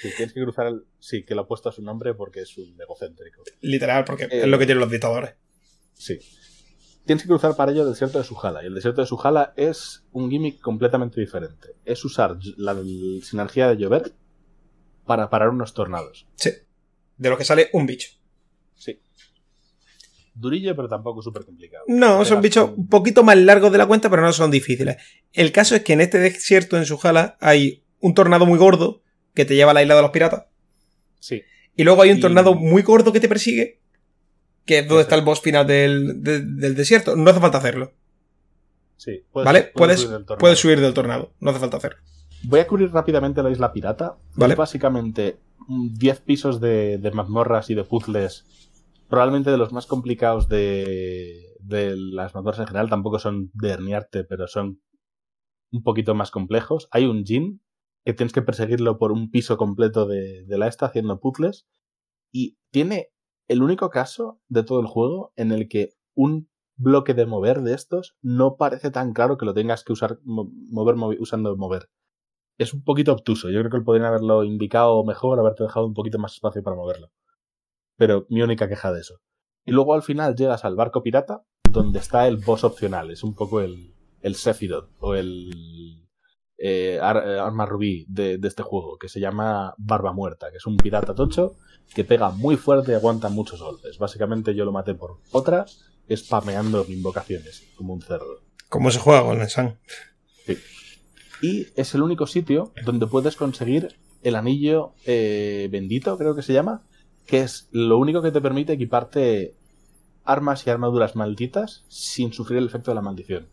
Si 0.00 0.14
tienes 0.14 0.32
que 0.34 0.40
cruzar 0.42 0.68
el... 0.68 0.84
Sí, 1.00 1.24
que 1.24 1.34
lo 1.34 1.42
ha 1.42 1.48
puesto 1.48 1.68
a 1.68 1.72
su 1.72 1.82
nombre 1.82 2.14
porque 2.14 2.42
es 2.42 2.56
un 2.58 2.76
egocéntrico. 2.80 3.42
Literal, 3.62 4.04
porque 4.04 4.24
Eh. 4.24 4.42
es 4.42 4.46
lo 4.46 4.58
que 4.58 4.66
tienen 4.66 4.80
los 4.82 4.90
dictadores. 4.90 5.34
Sí. 5.94 6.18
Tienes 7.06 7.22
que 7.22 7.28
cruzar 7.28 7.54
para 7.56 7.70
ello 7.72 7.82
el 7.84 7.90
desierto 7.90 8.18
de 8.18 8.24
Sujala. 8.24 8.62
Y 8.62 8.66
el 8.66 8.74
desierto 8.74 9.00
de 9.00 9.06
Sujala 9.06 9.52
es 9.56 10.04
un 10.12 10.28
gimmick 10.30 10.60
completamente 10.60 11.20
diferente. 11.20 11.68
Es 11.84 12.04
usar 12.04 12.36
la 12.56 12.72
l- 12.72 13.22
sinergia 13.22 13.68
de 13.68 13.76
llover 13.76 14.12
para 15.04 15.30
parar 15.30 15.50
unos 15.50 15.72
tornados. 15.72 16.26
Sí. 16.34 16.50
De 17.16 17.30
lo 17.30 17.38
que 17.38 17.44
sale 17.44 17.70
un 17.72 17.86
bicho. 17.86 18.10
Sí. 18.74 18.98
Durillo, 20.34 20.74
pero 20.76 20.88
tampoco 20.88 21.22
súper 21.22 21.44
complicado. 21.44 21.84
No, 21.88 22.24
son 22.24 22.42
bichos 22.42 22.68
un- 22.70 22.80
un 22.80 22.88
poquito 22.88 23.22
más 23.22 23.36
largos 23.38 23.72
de 23.72 23.78
la 23.78 23.86
cuenta, 23.86 24.10
pero 24.10 24.22
no 24.22 24.32
son 24.32 24.50
difíciles. 24.50 24.96
El 25.32 25.50
caso 25.52 25.74
es 25.76 25.82
que 25.82 25.94
en 25.94 26.00
este 26.02 26.18
desierto, 26.18 26.76
en 26.76 26.84
Sujala, 26.84 27.38
hay 27.40 27.84
un 28.00 28.12
tornado 28.14 28.44
muy 28.44 28.58
gordo 28.58 29.02
que 29.34 29.44
te 29.44 29.54
lleva 29.54 29.70
a 29.70 29.74
la 29.74 29.82
isla 29.82 29.94
de 29.96 30.02
los 30.02 30.10
piratas. 30.10 30.46
Sí. 31.20 31.42
Y 31.76 31.84
luego 31.84 32.02
hay 32.02 32.10
un 32.10 32.18
Y- 32.18 32.20
tornado 32.20 32.54
muy 32.54 32.82
gordo 32.82 33.12
que 33.12 33.20
te 33.20 33.28
persigue, 33.28 33.80
que 34.66 34.80
es 34.80 34.88
donde 34.88 35.02
está 35.02 35.14
el 35.14 35.24
boss 35.24 35.40
final 35.40 35.66
del, 35.66 36.22
de- 36.22 36.40
del 36.42 36.74
desierto. 36.74 37.16
No 37.16 37.30
hace 37.30 37.40
falta 37.40 37.58
hacerlo. 37.58 37.92
Sí. 38.96 39.22
Puedes, 39.30 39.44
¿Vale? 39.46 39.70
Puedes, 39.74 40.00
subir 40.00 40.12
del 40.12 40.24
tornado. 40.26 40.38
puedes 40.40 40.58
subir 40.58 40.80
del 40.80 40.94
tornado. 40.94 41.32
No 41.40 41.50
hace 41.50 41.60
falta 41.60 41.76
hacerlo. 41.76 41.98
Voy 42.44 42.60
a 42.60 42.66
cubrir 42.66 42.90
rápidamente 42.92 43.42
la 43.42 43.50
isla 43.50 43.72
pirata. 43.72 44.16
Vale. 44.34 44.54
Es 44.54 44.58
básicamente 44.58 45.38
mm, 45.68 45.94
10 45.94 46.20
pisos 46.20 46.60
de, 46.60 46.98
de 46.98 47.10
mazmorras 47.10 47.70
y 47.70 47.74
de 47.74 47.84
puzzles. 47.84 48.44
Probablemente 49.08 49.50
de 49.50 49.56
los 49.58 49.72
más 49.72 49.86
complicados 49.86 50.48
de, 50.48 51.54
de 51.60 51.96
las 51.96 52.34
mazmorras 52.34 52.60
en 52.60 52.66
general. 52.66 52.88
Tampoco 52.90 53.18
son 53.18 53.50
de 53.54 53.70
herniarte, 53.70 54.24
pero 54.24 54.48
son 54.48 54.80
un 55.72 55.82
poquito 55.82 56.14
más 56.14 56.30
complejos. 56.30 56.88
Hay 56.90 57.04
un 57.06 57.24
Jin 57.24 57.60
que 58.04 58.14
tienes 58.14 58.32
que 58.32 58.42
perseguirlo 58.42 58.98
por 58.98 59.12
un 59.12 59.30
piso 59.30 59.56
completo 59.56 60.06
de, 60.06 60.44
de 60.46 60.58
la 60.58 60.66
esta 60.68 60.86
haciendo 60.86 61.20
puzzles. 61.20 61.66
Y 62.32 62.56
tiene 62.72 63.10
el 63.48 63.62
único 63.62 63.90
caso 63.90 64.40
de 64.48 64.62
todo 64.62 64.80
el 64.80 64.86
juego 64.86 65.32
en 65.36 65.52
el 65.52 65.68
que 65.68 65.90
un 66.14 66.48
bloque 66.76 67.14
de 67.14 67.26
mover 67.26 67.62
de 67.62 67.74
estos 67.74 68.16
no 68.20 68.56
parece 68.56 68.90
tan 68.90 69.12
claro 69.12 69.38
que 69.38 69.46
lo 69.46 69.54
tengas 69.54 69.82
que 69.84 69.92
usar 69.92 70.18
mo- 70.24 70.50
mover 70.70 70.96
usando 71.18 71.56
mover 71.56 71.88
es 72.58 72.72
un 72.72 72.82
poquito 72.82 73.12
obtuso. 73.12 73.50
Yo 73.50 73.60
creo 73.60 73.70
que 73.70 73.84
podrían 73.84 74.06
haberlo 74.06 74.42
indicado 74.44 75.04
mejor, 75.04 75.38
haberte 75.38 75.64
dejado 75.64 75.86
un 75.86 75.92
poquito 75.94 76.18
más 76.18 76.32
espacio 76.34 76.62
para 76.62 76.76
moverlo. 76.76 77.10
Pero 77.98 78.26
mi 78.30 78.40
única 78.42 78.68
queja 78.68 78.92
de 78.92 79.00
eso. 79.00 79.16
Y 79.66 79.72
luego 79.72 79.94
al 79.94 80.02
final 80.02 80.34
llegas 80.36 80.64
al 80.64 80.74
barco 80.74 81.02
pirata, 81.02 81.42
donde 81.70 81.98
está 81.98 82.26
el 82.26 82.38
boss 82.38 82.64
opcional. 82.64 83.10
Es 83.10 83.22
un 83.22 83.34
poco 83.34 83.60
el, 83.60 83.94
el 84.22 84.36
o 85.00 85.14
el 85.14 86.05
eh, 86.58 86.98
Ar- 87.00 87.24
eh, 87.26 87.38
Arma 87.38 87.66
Rubí 87.66 88.06
de, 88.08 88.38
de 88.38 88.48
este 88.48 88.62
juego, 88.62 88.98
que 88.98 89.08
se 89.08 89.20
llama 89.20 89.74
Barba 89.78 90.12
Muerta, 90.12 90.50
que 90.50 90.56
es 90.58 90.66
un 90.66 90.76
pirata 90.76 91.14
tocho 91.14 91.56
que 91.94 92.04
pega 92.04 92.30
muy 92.30 92.56
fuerte 92.56 92.92
y 92.92 92.94
aguanta 92.94 93.28
muchos 93.28 93.60
golpes. 93.62 93.98
Básicamente 93.98 94.54
yo 94.54 94.64
lo 94.64 94.72
maté 94.72 94.94
por 94.94 95.18
otra, 95.32 95.66
spameando 96.14 96.84
invocaciones, 96.88 97.64
como 97.76 97.94
un 97.94 98.02
cerdo. 98.02 98.40
¿Cómo 98.68 98.90
se 98.90 98.98
juega 98.98 99.22
con 99.22 99.40
el 99.40 99.48
Sun? 99.48 99.78
Y 101.42 101.66
es 101.76 101.94
el 101.94 102.02
único 102.02 102.26
sitio 102.26 102.72
donde 102.84 103.06
puedes 103.06 103.36
conseguir 103.36 103.96
el 104.22 104.34
anillo 104.34 104.94
eh, 105.04 105.68
bendito, 105.70 106.16
creo 106.16 106.34
que 106.34 106.42
se 106.42 106.52
llama, 106.52 106.82
que 107.26 107.42
es 107.42 107.68
lo 107.70 107.98
único 107.98 108.22
que 108.22 108.32
te 108.32 108.40
permite 108.40 108.72
equiparte 108.72 109.54
armas 110.24 110.66
y 110.66 110.70
armaduras 110.70 111.14
malditas 111.14 111.84
sin 111.88 112.32
sufrir 112.32 112.58
el 112.58 112.66
efecto 112.66 112.90
de 112.90 112.94
la 112.96 113.02
maldición. 113.02 113.48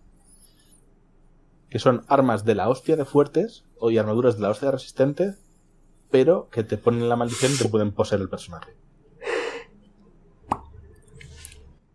Que 1.74 1.80
son 1.80 2.04
armas 2.08 2.46
de 2.46 2.54
la 2.54 2.70
hostia 2.70 2.96
de 2.96 3.04
fuertes 3.04 3.64
o 3.80 3.90
y 3.90 3.98
armaduras 3.98 4.36
de 4.36 4.44
la 4.44 4.52
hostia 4.52 4.68
de 4.68 4.74
resistentes, 4.74 5.38
pero 6.12 6.48
que 6.52 6.64
te 6.64 6.78
ponen 6.78 7.10
la 7.10 7.16
maldición 7.16 7.52
y 7.52 7.58
te 7.58 7.68
pueden 7.68 7.92
poseer 7.92 8.22
el 8.22 8.30
personaje. 8.30 8.74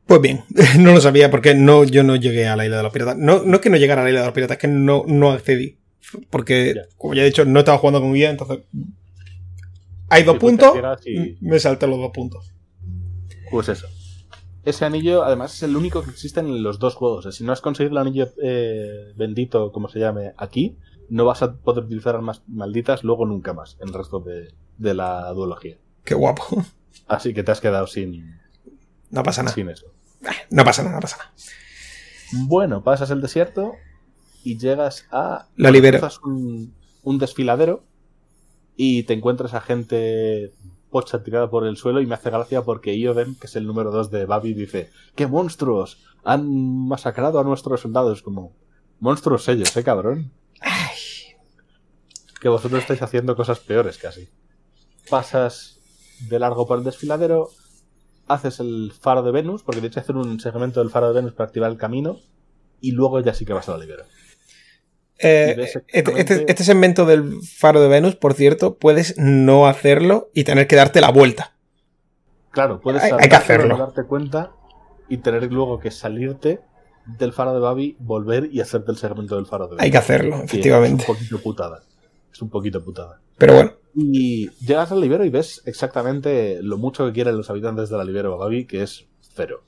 Pues 0.05 0.21
bien, 0.21 0.43
no 0.81 0.93
lo 0.95 1.01
sabía 1.01 1.31
porque 1.31 1.55
no, 1.55 1.85
yo 1.85 2.03
no 2.03 2.17
llegué 2.17 2.49
a 2.49 2.57
la 2.57 2.65
isla 2.65 2.79
de 2.79 2.83
los 2.83 2.93
piratas. 2.93 3.17
No, 3.19 3.45
no 3.45 3.55
es 3.55 3.61
que 3.61 3.71
no 3.71 3.77
llegara 3.77 4.01
a 4.01 4.05
la 4.05 4.11
isla 4.11 4.21
de 4.23 4.27
los 4.27 4.35
piratas, 4.35 4.57
es 4.57 4.61
que 4.63 4.67
no, 4.69 5.05
no 5.07 5.31
accedí. 5.31 5.79
Porque, 6.29 6.73
Ya. 6.75 6.83
como 6.97 7.15
ya 7.15 7.23
he 7.23 7.27
dicho, 7.27 7.45
no 7.45 7.61
estaba 7.61 7.79
jugando 7.79 8.01
con 8.01 8.13
guía, 8.15 8.31
entonces. 8.31 8.61
Hay 10.09 10.25
dos 10.25 10.39
pues 10.39 10.51
puntos, 10.51 10.75
llegas 10.75 11.07
y- 11.07 11.37
me 11.41 11.61
salté 11.61 11.87
los 11.87 11.99
dos 11.99 12.11
puntos. 12.13 12.53
Pues 13.51 13.69
eso. 13.69 13.87
Ese 14.69 14.85
anillo, 14.85 15.25
además, 15.25 15.55
es 15.55 15.63
el 15.63 15.77
único 15.77 16.03
que 16.03 16.11
existe 16.11 16.41
en 16.41 16.63
los 16.63 16.79
dos 16.79 16.95
juegos. 16.95 17.35
Si 17.35 17.43
no 17.43 17.53
has 17.53 17.63
conseguido 17.63 17.93
el 17.93 18.07
anillo 18.07 18.29
eh, 18.43 19.13
bendito, 19.17 19.73
como 19.73 19.89
se 19.89 19.99
llame, 19.99 20.35
aquí, 20.37 20.77
no 21.09 21.25
vas 21.25 21.43
a 21.43 21.55
poder 21.55 21.85
utilizar 21.85 22.15
armas 22.15 22.43
malditas 22.47 23.03
luego 23.03 23.25
nunca 23.25 23.55
más 23.55 23.79
en 23.81 23.89
el 23.89 23.95
resto 23.95 24.21
de, 24.21 24.53
de 24.77 24.93
la 24.93 25.31
duología. 25.33 25.79
Qué 26.05 26.15
guapo. 26.15 26.45
Así 27.07 27.33
que 27.33 27.43
te 27.43 27.51
has 27.51 27.63
quedado 27.63 27.87
sin, 27.87 28.39
No 29.11 29.23
pasa 29.23 29.43
nada. 29.43 29.55
sin 29.55 29.71
eso. 29.71 29.87
No 30.51 30.65
pasa 30.65 30.83
nada, 30.83 30.97
no 30.97 31.01
pasa 31.01 31.17
nada. 31.17 31.33
Bueno, 32.47 32.85
pasas 32.85 33.11
el 33.11 33.23
desierto 33.23 33.73
y 34.45 34.59
llegas 34.59 35.07
a. 35.11 35.49
La 35.57 35.71
libero. 35.71 36.07
Un, 36.25 36.75
un 37.05 37.19
desfiladero 37.19 37.85
y 38.77 39.05
te 39.05 39.15
encuentras 39.15 39.55
a 39.55 39.63
gente 39.63 40.53
pocha 40.91 41.23
tirada 41.23 41.51
por 41.51 41.67
el 41.67 41.77
suelo 41.77 42.01
y 42.01 42.07
me 42.07 42.15
hace 42.15 42.31
gracia 42.31 42.63
porque 42.63 42.97
Ioden, 42.97 43.35
que 43.35 43.47
es 43.47 43.57
el 43.57 43.67
número 43.67 43.91
2 43.91 44.11
de 44.11 44.27
Babi, 44.27 44.55
dice: 44.55 44.91
¡Qué 45.15 45.27
monstruos! 45.27 46.05
Han 46.25 46.89
masacrado 46.89 47.41
a 47.41 47.45
nuestros 47.45 47.81
soldados. 47.81 48.23
Como, 48.23 48.57
monstruos 49.01 49.49
ellos, 49.49 49.77
¿eh, 49.77 49.85
cabrón? 49.85 50.33
Que 52.41 52.49
vosotros 52.49 52.81
estáis 52.81 53.03
haciendo 53.03 53.37
cosas 53.37 53.61
peores 53.61 53.99
casi. 53.99 54.29
Pasas 55.11 55.81
de 56.29 56.39
largo 56.39 56.67
por 56.67 56.79
el 56.79 56.85
desfiladero, 56.85 57.49
haces 58.27 58.61
el 58.61 58.93
faro 58.93 59.23
de 59.23 59.33
Venus, 59.33 59.63
porque 59.63 59.81
tienes 59.81 59.95
que 59.95 60.01
hacer 60.01 60.17
un 60.17 60.39
segmento 60.41 60.81
del 60.81 60.91
faro 60.91 61.09
de 61.09 61.15
Venus 61.15 61.33
para 61.33 61.47
activar 61.47 61.71
el 61.71 61.79
camino, 61.79 62.19
y 62.81 62.93
luego 62.93 63.21
ya 63.21 63.35
sí 63.35 63.45
que 63.45 63.53
vas 63.53 63.69
a 63.69 63.73
la 63.73 63.79
libero. 63.79 64.05
Eh, 65.21 65.57
este, 65.93 66.21
este- 66.21 66.45
este 66.49 66.65
segmento 66.65 67.05
del 67.05 67.41
faro 67.43 67.81
de 67.81 67.89
Venus, 67.89 68.15
por 68.17 68.35
cierto, 68.35 68.77
puedes 68.77 69.17
no 69.19 69.67
hacerlo 69.67 70.31
y 70.35 70.45
tener 70.45 70.67
que 70.67 70.77
darte 70.77 71.01
la 71.01 71.11
vuelta. 71.11 71.55
Claro, 72.51 72.81
puedes 72.81 73.03
Hay- 73.03 73.13
hay 73.19 73.29
que 73.29 73.37
hacerlo. 73.37 73.77
darte 73.77 74.05
cuenta 74.05 74.53
y 75.09 75.19
tener 75.19 75.51
luego 75.53 75.79
que 75.81 75.91
salirte 75.91 76.61
del 77.07 77.33
faro 77.33 77.55
de 77.55 77.61
Babi, 77.61 77.97
volver 77.99 78.49
y 78.53 78.61
hacerte 78.61 78.91
el 78.93 78.99
segmento 78.99 79.37
del 79.37 79.47
faro 79.47 79.65
de 79.67 79.71
Venus. 79.71 79.83
Hay 79.85 79.91
que 79.91 79.99
hacerlo, 79.99 80.37
Sí, 80.39 80.45
efectivamente. 80.45 81.03
Es 81.03 81.09
un 81.09 81.15
poquito 81.15 81.39
putada. 81.41 81.83
Es 82.33 82.43
un 82.43 82.51
poquito 82.51 82.85
putada. 82.85 83.21
Pero 83.39 83.55
bueno, 83.55 83.73
Y 83.95 84.49
llegas 84.65 84.93
al 84.93 85.01
libero 85.01 85.25
y 85.25 85.31
ves 85.31 85.63
exactamente 85.65 86.59
lo 86.63 86.77
mucho 86.77 87.07
que 87.07 87.13
quieren 87.13 87.37
los 87.37 87.49
habitantes 87.51 87.89
de 87.89 87.97
la 87.97 88.05
libero 88.05 88.37
Babi, 88.37 88.65
que 88.67 88.83
es 88.83 89.07
cero. 89.35 89.63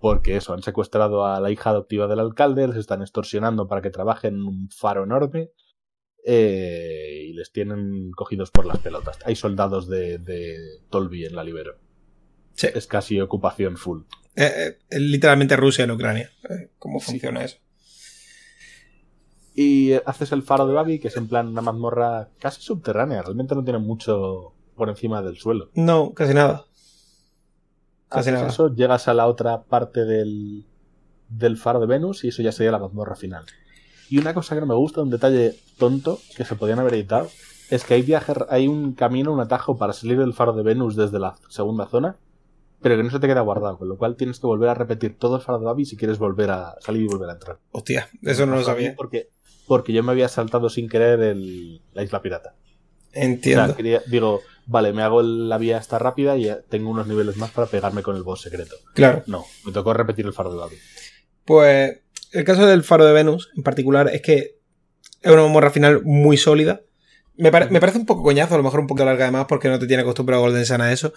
Porque 0.00 0.36
eso, 0.36 0.54
han 0.54 0.62
secuestrado 0.62 1.26
a 1.26 1.40
la 1.40 1.50
hija 1.50 1.70
adoptiva 1.70 2.06
del 2.06 2.20
alcalde, 2.20 2.66
les 2.66 2.76
están 2.76 3.02
extorsionando 3.02 3.68
para 3.68 3.82
que 3.82 3.90
trabajen 3.90 4.34
en 4.34 4.46
un 4.46 4.70
faro 4.70 5.04
enorme 5.04 5.50
eh, 6.24 7.26
y 7.28 7.32
les 7.34 7.52
tienen 7.52 8.10
cogidos 8.12 8.50
por 8.50 8.66
las 8.66 8.78
pelotas. 8.78 9.18
Hay 9.24 9.36
soldados 9.36 9.88
de, 9.88 10.18
de 10.18 10.56
Tolby 10.88 11.26
en 11.26 11.36
la 11.36 11.44
Libero. 11.44 11.76
Sí. 12.54 12.68
Es 12.74 12.86
casi 12.86 13.20
ocupación 13.20 13.76
full. 13.76 14.02
Eh, 14.36 14.78
eh, 14.90 15.00
literalmente 15.00 15.56
Rusia 15.56 15.84
en 15.84 15.90
Ucrania. 15.90 16.30
Eh, 16.48 16.70
¿Cómo 16.78 17.00
funciona 17.00 17.44
eso? 17.44 17.58
Y 19.54 19.92
haces 19.92 20.32
el 20.32 20.42
faro 20.42 20.66
de 20.66 20.74
Babi, 20.74 20.98
que 20.98 21.08
es 21.08 21.16
en 21.16 21.28
plan 21.28 21.48
una 21.48 21.60
mazmorra 21.60 22.30
casi 22.38 22.62
subterránea. 22.62 23.22
Realmente 23.22 23.54
no 23.54 23.64
tiene 23.64 23.78
mucho 23.78 24.54
por 24.76 24.88
encima 24.88 25.20
del 25.20 25.36
suelo. 25.36 25.70
No, 25.74 26.14
casi 26.14 26.32
nada. 26.32 26.64
Haces 28.10 28.32
nada. 28.34 28.48
eso, 28.48 28.74
llegas 28.74 29.08
a 29.08 29.14
la 29.14 29.26
otra 29.26 29.62
parte 29.62 30.04
del, 30.04 30.64
del 31.28 31.56
faro 31.56 31.80
de 31.80 31.86
Venus 31.86 32.24
y 32.24 32.28
eso 32.28 32.42
ya 32.42 32.52
sería 32.52 32.72
la 32.72 32.78
mazmorra 32.78 33.14
final. 33.16 33.44
Y 34.08 34.18
una 34.18 34.34
cosa 34.34 34.54
que 34.54 34.60
no 34.60 34.66
me 34.66 34.74
gusta, 34.74 35.02
un 35.02 35.10
detalle 35.10 35.54
tonto 35.78 36.18
que 36.36 36.44
se 36.44 36.56
podían 36.56 36.78
haber 36.80 36.94
editado, 36.94 37.28
es 37.70 37.84
que 37.84 37.94
hay 37.94 38.02
viaje, 38.02 38.32
hay 38.48 38.66
un 38.66 38.94
camino, 38.94 39.32
un 39.32 39.38
atajo 39.40 39.78
para 39.78 39.92
salir 39.92 40.18
del 40.18 40.34
faro 40.34 40.52
de 40.52 40.64
Venus 40.64 40.96
desde 40.96 41.20
la 41.20 41.36
segunda 41.48 41.86
zona, 41.86 42.16
pero 42.82 42.96
que 42.96 43.04
no 43.04 43.10
se 43.10 43.20
te 43.20 43.28
queda 43.28 43.42
guardado, 43.42 43.78
con 43.78 43.88
lo 43.88 43.96
cual 43.96 44.16
tienes 44.16 44.40
que 44.40 44.46
volver 44.48 44.68
a 44.70 44.74
repetir 44.74 45.16
todo 45.18 45.36
el 45.36 45.42
faro 45.42 45.58
de 45.60 45.66
Babi 45.66 45.84
si 45.84 45.96
quieres 45.96 46.18
volver 46.18 46.50
a 46.50 46.74
salir 46.80 47.02
y 47.02 47.06
volver 47.06 47.28
a 47.30 47.34
entrar. 47.34 47.58
Hostia, 47.70 48.08
eso 48.22 48.46
no 48.46 48.56
lo 48.56 48.64
sabía. 48.64 48.94
Porque, 48.96 49.28
porque 49.68 49.92
yo 49.92 50.02
me 50.02 50.10
había 50.10 50.28
saltado 50.28 50.68
sin 50.70 50.88
querer 50.88 51.20
el- 51.20 51.80
la 51.92 52.02
isla 52.02 52.20
pirata. 52.22 52.54
O 52.56 53.10
Entiendo. 53.12 53.66
sea, 53.66 53.76
quería- 53.76 54.02
digo, 54.08 54.40
vale, 54.70 54.92
me 54.92 55.02
hago 55.02 55.20
la 55.22 55.58
vía 55.58 55.78
esta 55.78 55.98
rápida 55.98 56.36
y 56.36 56.48
tengo 56.68 56.90
unos 56.90 57.06
niveles 57.08 57.36
más 57.36 57.50
para 57.50 57.66
pegarme 57.66 58.02
con 58.02 58.14
el 58.16 58.22
boss 58.22 58.42
secreto. 58.42 58.76
Claro. 58.94 59.24
No, 59.26 59.44
me 59.66 59.72
tocó 59.72 59.92
repetir 59.92 60.24
el 60.26 60.32
faro 60.32 60.52
de 60.52 60.58
Babi. 60.58 60.76
Pues 61.44 61.98
el 62.32 62.44
caso 62.44 62.66
del 62.66 62.84
faro 62.84 63.04
de 63.04 63.12
Venus 63.12 63.50
en 63.56 63.62
particular 63.64 64.08
es 64.12 64.22
que 64.22 64.56
es 65.22 65.32
una 65.32 65.46
morra 65.48 65.70
final 65.70 66.02
muy 66.04 66.36
sólida. 66.36 66.82
Me, 67.36 67.50
pare- 67.50 67.68
me 67.70 67.80
parece 67.80 67.98
un 67.98 68.06
poco 68.06 68.22
coñazo, 68.22 68.54
a 68.54 68.58
lo 68.58 68.62
mejor 68.62 68.80
un 68.80 68.86
poco 68.86 69.04
larga 69.04 69.24
además 69.24 69.46
porque 69.48 69.68
no 69.68 69.78
te 69.78 69.86
tiene 69.86 70.02
acostumbrado 70.02 70.42
Golden 70.42 70.64
Sun 70.66 70.80
a 70.82 70.92
eso. 70.92 71.12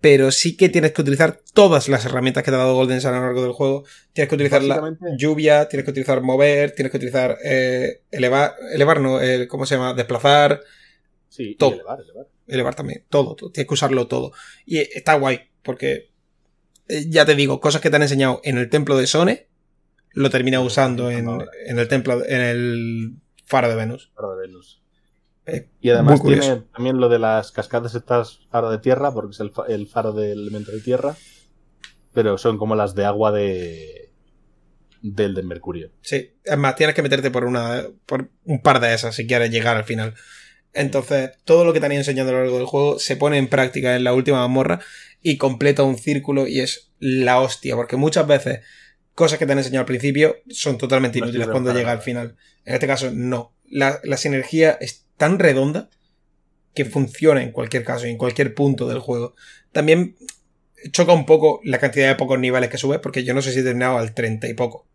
Pero 0.00 0.30
sí 0.30 0.56
que 0.56 0.68
tienes 0.68 0.92
que 0.92 1.02
utilizar 1.02 1.40
todas 1.54 1.88
las 1.88 2.04
herramientas 2.04 2.44
que 2.44 2.50
te 2.50 2.54
ha 2.54 2.60
dado 2.60 2.74
Golden 2.74 3.00
Sun 3.00 3.12
a 3.14 3.18
lo 3.18 3.24
largo 3.26 3.42
del 3.42 3.52
juego. 3.52 3.84
Tienes 4.12 4.28
que 4.28 4.34
utilizar 4.36 4.62
la 4.62 4.96
lluvia, 5.18 5.68
tienes 5.68 5.84
que 5.84 5.90
utilizar 5.90 6.20
mover, 6.22 6.72
tienes 6.72 6.90
que 6.90 6.96
utilizar 6.98 7.36
eh, 7.44 8.02
elevar, 8.10 8.54
elevar 8.72 9.00
no, 9.00 9.20
el- 9.20 9.48
¿cómo 9.48 9.66
se 9.66 9.74
llama? 9.76 9.92
Desplazar, 9.94 10.60
Sí, 11.28 11.54
Todo. 11.58 11.74
elevar, 11.74 11.98
elevar. 12.00 12.26
Elevar 12.46 12.74
también, 12.74 13.04
todo, 13.08 13.34
todo, 13.34 13.50
tienes 13.50 13.68
que 13.68 13.74
usarlo 13.74 14.06
todo. 14.06 14.32
Y 14.64 14.78
está 14.78 15.14
guay, 15.14 15.40
porque 15.62 16.10
eh, 16.88 17.06
ya 17.08 17.24
te 17.24 17.34
digo, 17.34 17.60
cosas 17.60 17.80
que 17.80 17.90
te 17.90 17.96
han 17.96 18.02
enseñado 18.02 18.40
en 18.44 18.58
el 18.58 18.68
templo 18.68 18.96
de 18.96 19.06
Sone, 19.06 19.48
lo 20.12 20.30
terminas 20.30 20.64
usando 20.64 21.10
en, 21.10 21.28
en 21.66 21.78
el 21.78 21.88
templo, 21.88 22.24
en 22.24 22.40
el 22.40 23.16
faro 23.44 23.68
de 23.68 23.74
Venus. 23.74 24.10
Faro 24.14 24.36
de 24.36 24.46
Venus. 24.46 24.82
Eh, 25.46 25.68
Y 25.80 25.90
además 25.90 26.22
tiene 26.22 26.64
también 26.74 26.98
lo 26.98 27.08
de 27.08 27.18
las 27.18 27.52
cascadas 27.52 27.94
estas 27.94 28.40
faro 28.50 28.70
de 28.70 28.78
tierra, 28.78 29.12
porque 29.12 29.32
es 29.32 29.40
el, 29.40 29.52
el 29.68 29.86
faro 29.86 30.12
del 30.12 30.40
elemento 30.40 30.72
de 30.72 30.80
tierra, 30.80 31.16
pero 32.12 32.38
son 32.38 32.58
como 32.58 32.74
las 32.74 32.94
de 32.94 33.04
agua 33.04 33.30
de 33.30 34.10
del 35.02 35.34
de 35.34 35.42
Mercurio. 35.42 35.92
Sí, 36.00 36.32
es 36.42 36.58
más, 36.58 36.74
tienes 36.74 36.96
que 36.96 37.02
meterte 37.02 37.30
por 37.30 37.44
una 37.44 37.84
por 38.06 38.30
un 38.44 38.60
par 38.60 38.80
de 38.80 38.92
esas 38.92 39.14
si 39.14 39.26
quieres 39.26 39.50
llegar 39.50 39.76
al 39.76 39.84
final. 39.84 40.14
Entonces, 40.76 41.30
todo 41.44 41.64
lo 41.64 41.72
que 41.72 41.80
te 41.80 41.86
han 41.86 41.92
ido 41.92 42.00
enseñando 42.00 42.30
a 42.30 42.34
lo 42.34 42.42
largo 42.42 42.58
del 42.58 42.66
juego 42.66 42.98
se 42.98 43.16
pone 43.16 43.38
en 43.38 43.48
práctica 43.48 43.96
en 43.96 44.04
la 44.04 44.14
última 44.14 44.38
mazmorra 44.38 44.80
y 45.22 45.38
completa 45.38 45.82
un 45.82 45.98
círculo 45.98 46.46
y 46.46 46.60
es 46.60 46.90
la 46.98 47.40
hostia, 47.40 47.74
porque 47.74 47.96
muchas 47.96 48.26
veces 48.26 48.60
cosas 49.14 49.38
que 49.38 49.46
te 49.46 49.52
han 49.52 49.58
enseñado 49.58 49.80
al 49.80 49.86
principio 49.86 50.36
son 50.48 50.78
totalmente 50.78 51.18
inútiles 51.18 51.48
cuando 51.48 51.72
llega 51.72 51.92
al 51.92 52.02
final. 52.02 52.36
En 52.64 52.74
este 52.74 52.86
caso, 52.86 53.10
no. 53.10 53.54
La, 53.68 54.00
la 54.04 54.16
sinergia 54.16 54.76
es 54.80 55.06
tan 55.16 55.38
redonda 55.38 55.88
que 56.74 56.84
funciona 56.84 57.42
en 57.42 57.52
cualquier 57.52 57.82
caso 57.82 58.06
y 58.06 58.10
en 58.10 58.18
cualquier 58.18 58.54
punto 58.54 58.86
del 58.86 58.98
juego. 58.98 59.34
También 59.72 60.16
choca 60.92 61.12
un 61.12 61.26
poco 61.26 61.60
la 61.64 61.78
cantidad 61.78 62.08
de 62.08 62.14
pocos 62.14 62.38
niveles 62.38 62.70
que 62.70 62.78
subes, 62.78 63.00
porque 63.00 63.24
yo 63.24 63.34
no 63.34 63.42
sé 63.42 63.52
si 63.52 63.60
he 63.60 63.64
terminado 63.64 63.98
al 63.98 64.14
30 64.14 64.48
y 64.48 64.54
poco. 64.54 64.86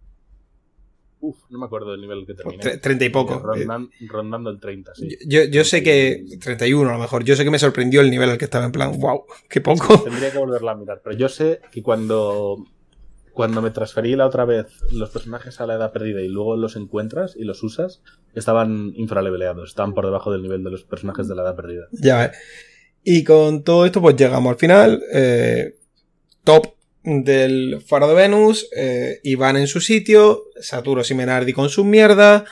Uf, 1.22 1.38
no 1.50 1.60
me 1.60 1.66
acuerdo 1.66 1.92
del 1.92 2.02
nivel 2.02 2.26
que 2.26 2.34
terminé. 2.34 2.64
Tre- 2.64 2.82
30 2.82 3.06
y 3.06 3.10
poco. 3.10 3.40
Rondan- 3.40 3.90
rondando 4.08 4.50
el 4.50 4.60
30, 4.60 4.96
sí. 4.96 5.18
Yo, 5.28 5.44
yo 5.46 5.64
sé 5.64 5.84
que 5.84 6.26
31 6.42 6.90
a 6.90 6.94
lo 6.94 7.00
mejor, 7.00 7.24
yo 7.24 7.36
sé 7.36 7.44
que 7.44 7.52
me 7.52 7.60
sorprendió 7.60 8.02
el 8.02 8.10
nivel 8.10 8.30
al 8.30 8.38
que 8.38 8.46
estaba 8.46 8.66
en 8.66 8.72
plan, 8.72 9.00
wow, 9.00 9.26
qué 9.48 9.62
poco. 9.62 10.00
Tendría 10.04 10.32
que 10.32 10.38
volverla 10.40 10.72
a 10.72 10.76
mirar, 10.76 11.02
pero 11.04 11.16
yo 11.16 11.30
sé 11.30 11.62
que 11.72 11.82
cuando 11.84 12.58
cuando 13.34 13.62
me 13.62 13.72
transferí 13.72 14.16
la 14.18 14.26
otra 14.28 14.44
vez 14.44 14.66
los 14.92 15.10
personajes 15.10 15.62
a 15.62 15.66
la 15.66 15.76
edad 15.76 15.94
perdida 15.94 16.22
y 16.22 16.28
luego 16.28 16.58
los 16.58 16.76
encuentras 16.76 17.36
y 17.38 17.46
los 17.46 17.64
usas, 17.64 18.02
estaban 18.36 18.92
infraleveleados, 18.96 19.70
estaban 19.70 19.94
por 19.94 20.04
debajo 20.06 20.34
del 20.34 20.42
nivel 20.42 20.66
de 20.66 20.72
los 20.72 20.84
personajes 20.84 21.30
de 21.30 21.36
la 21.36 21.44
edad 21.44 21.56
perdida. 21.56 21.86
Ya 21.94 22.18
ves. 22.18 22.32
Y 23.04 23.24
con 23.24 23.64
todo 23.64 23.86
esto 23.86 24.02
pues 24.02 24.18
llegamos 24.18 24.52
al 24.52 24.58
final, 24.60 25.02
eh, 25.14 25.76
top 26.44 26.74
del 27.04 27.82
faro 27.82 28.08
de 28.08 28.14
Venus, 28.16 28.68
eh, 28.76 29.20
Iván 29.24 29.58
en 29.58 29.68
su 29.68 29.82
sitio, 29.82 30.44
Saturo 30.60 31.04
Simenardi 31.04 31.54
con 31.54 31.70
su 31.70 31.84
mierda. 31.86 32.46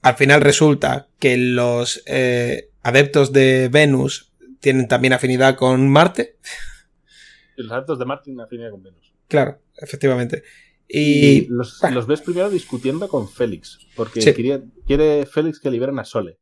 Al 0.00 0.14
final 0.16 0.40
resulta 0.40 1.08
que 1.18 1.36
los 1.36 2.02
eh, 2.06 2.70
adeptos 2.82 3.32
de 3.32 3.68
Venus 3.70 4.32
tienen 4.60 4.88
también 4.88 5.12
afinidad 5.12 5.56
con 5.56 5.88
Marte. 5.88 6.36
Los 7.56 7.70
adeptos 7.70 7.98
de 7.98 8.06
Martin 8.06 8.40
afinidad 8.40 8.70
con 8.70 8.82
Venus. 8.82 9.12
Claro, 9.28 9.60
efectivamente. 9.76 10.42
Y 10.88 11.00
Y, 11.42 11.46
los, 11.48 11.78
bueno. 11.80 11.96
los 11.96 12.06
ves 12.06 12.22
primero 12.22 12.48
discutiendo 12.50 13.08
con 13.08 13.28
Félix, 13.28 13.78
porque 13.94 14.22
Sí. 14.22 14.32
quería- 14.32 14.62
quiere 14.86 15.26
Félix 15.26 15.60
que 15.60 15.70
liberen 15.70 15.98
a 15.98 16.04
Sole. 16.04 16.38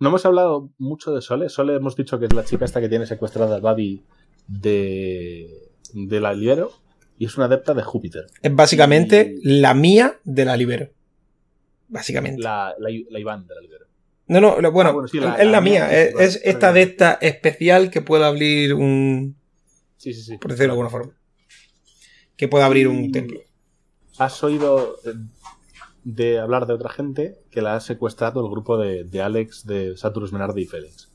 No 0.00 0.08
hemos 0.08 0.26
hablado 0.26 0.72
mucho 0.76 1.14
de 1.14 1.22
Sole. 1.22 1.48
Sole 1.48 1.76
hemos 1.76 1.94
dicho 1.96 2.18
que 2.18 2.26
es 2.26 2.32
la 2.34 2.44
chica 2.44 2.64
esta 2.64 2.80
que 2.80 2.88
tiene 2.88 3.06
secuestrada 3.06 3.54
al 3.54 3.62
Babi 3.62 4.02
de, 4.48 5.63
de 5.94 6.20
la 6.20 6.34
Libero 6.34 6.72
y 7.18 7.26
es 7.26 7.36
una 7.36 7.46
adepta 7.46 7.72
de 7.74 7.82
Júpiter. 7.82 8.26
es 8.42 8.54
básicamente 8.54 9.34
y- 9.42 9.60
la 9.60 9.72
mía 9.74 10.18
de 10.24 10.44
la 10.44 10.56
Libero. 10.56 10.90
Básicamente. 11.88 12.42
La, 12.42 12.74
la, 12.78 12.88
la 13.10 13.18
Iván 13.20 13.46
de 13.46 13.54
la 13.54 13.60
Libero. 13.60 13.86
No, 14.26 14.40
no, 14.40 14.60
lo- 14.60 14.72
bueno, 14.72 14.90
Ah, 14.90 14.92
bueno, 14.94 15.08
sí, 15.08 15.20
la- 15.20 15.34
es 15.36 15.46
la, 15.48 15.60
mía. 15.60 15.86
mía, 15.86 16.00
Es, 16.02 16.40
esta 16.44 16.76
esta 16.78 17.12
especial 17.14 17.90
que 17.90 18.00
puede 18.02 18.24
abrir 18.24 18.74
un. 18.74 19.36
Sí, 19.98 20.12
sí, 20.14 20.22
sí. 20.22 20.38
Por 20.38 20.50
decirlo 20.50 20.72
de 20.74 20.80
alguna 20.80 20.90
forma. 20.90 21.12
Que 22.36 22.48
puede 22.48 22.64
abrir 22.64 22.88
un 22.88 23.12
templo. 23.12 23.40
Has 24.18 24.42
oído 24.42 24.96
eh, 25.04 25.12
de 26.04 26.38
hablar 26.40 26.66
de 26.66 26.72
otra 26.72 26.88
gente 26.90 27.38
que 27.50 27.62
la 27.62 27.76
ha 27.76 27.80
secuestrado 27.80 28.44
el 28.44 28.50
grupo 28.50 28.76
de, 28.78 29.04
de 29.04 29.20
Alex, 29.22 29.64
de 29.66 29.96
Saturus 29.96 30.32
Menardi 30.32 30.62
y 30.62 30.66
Félix. 30.66 31.10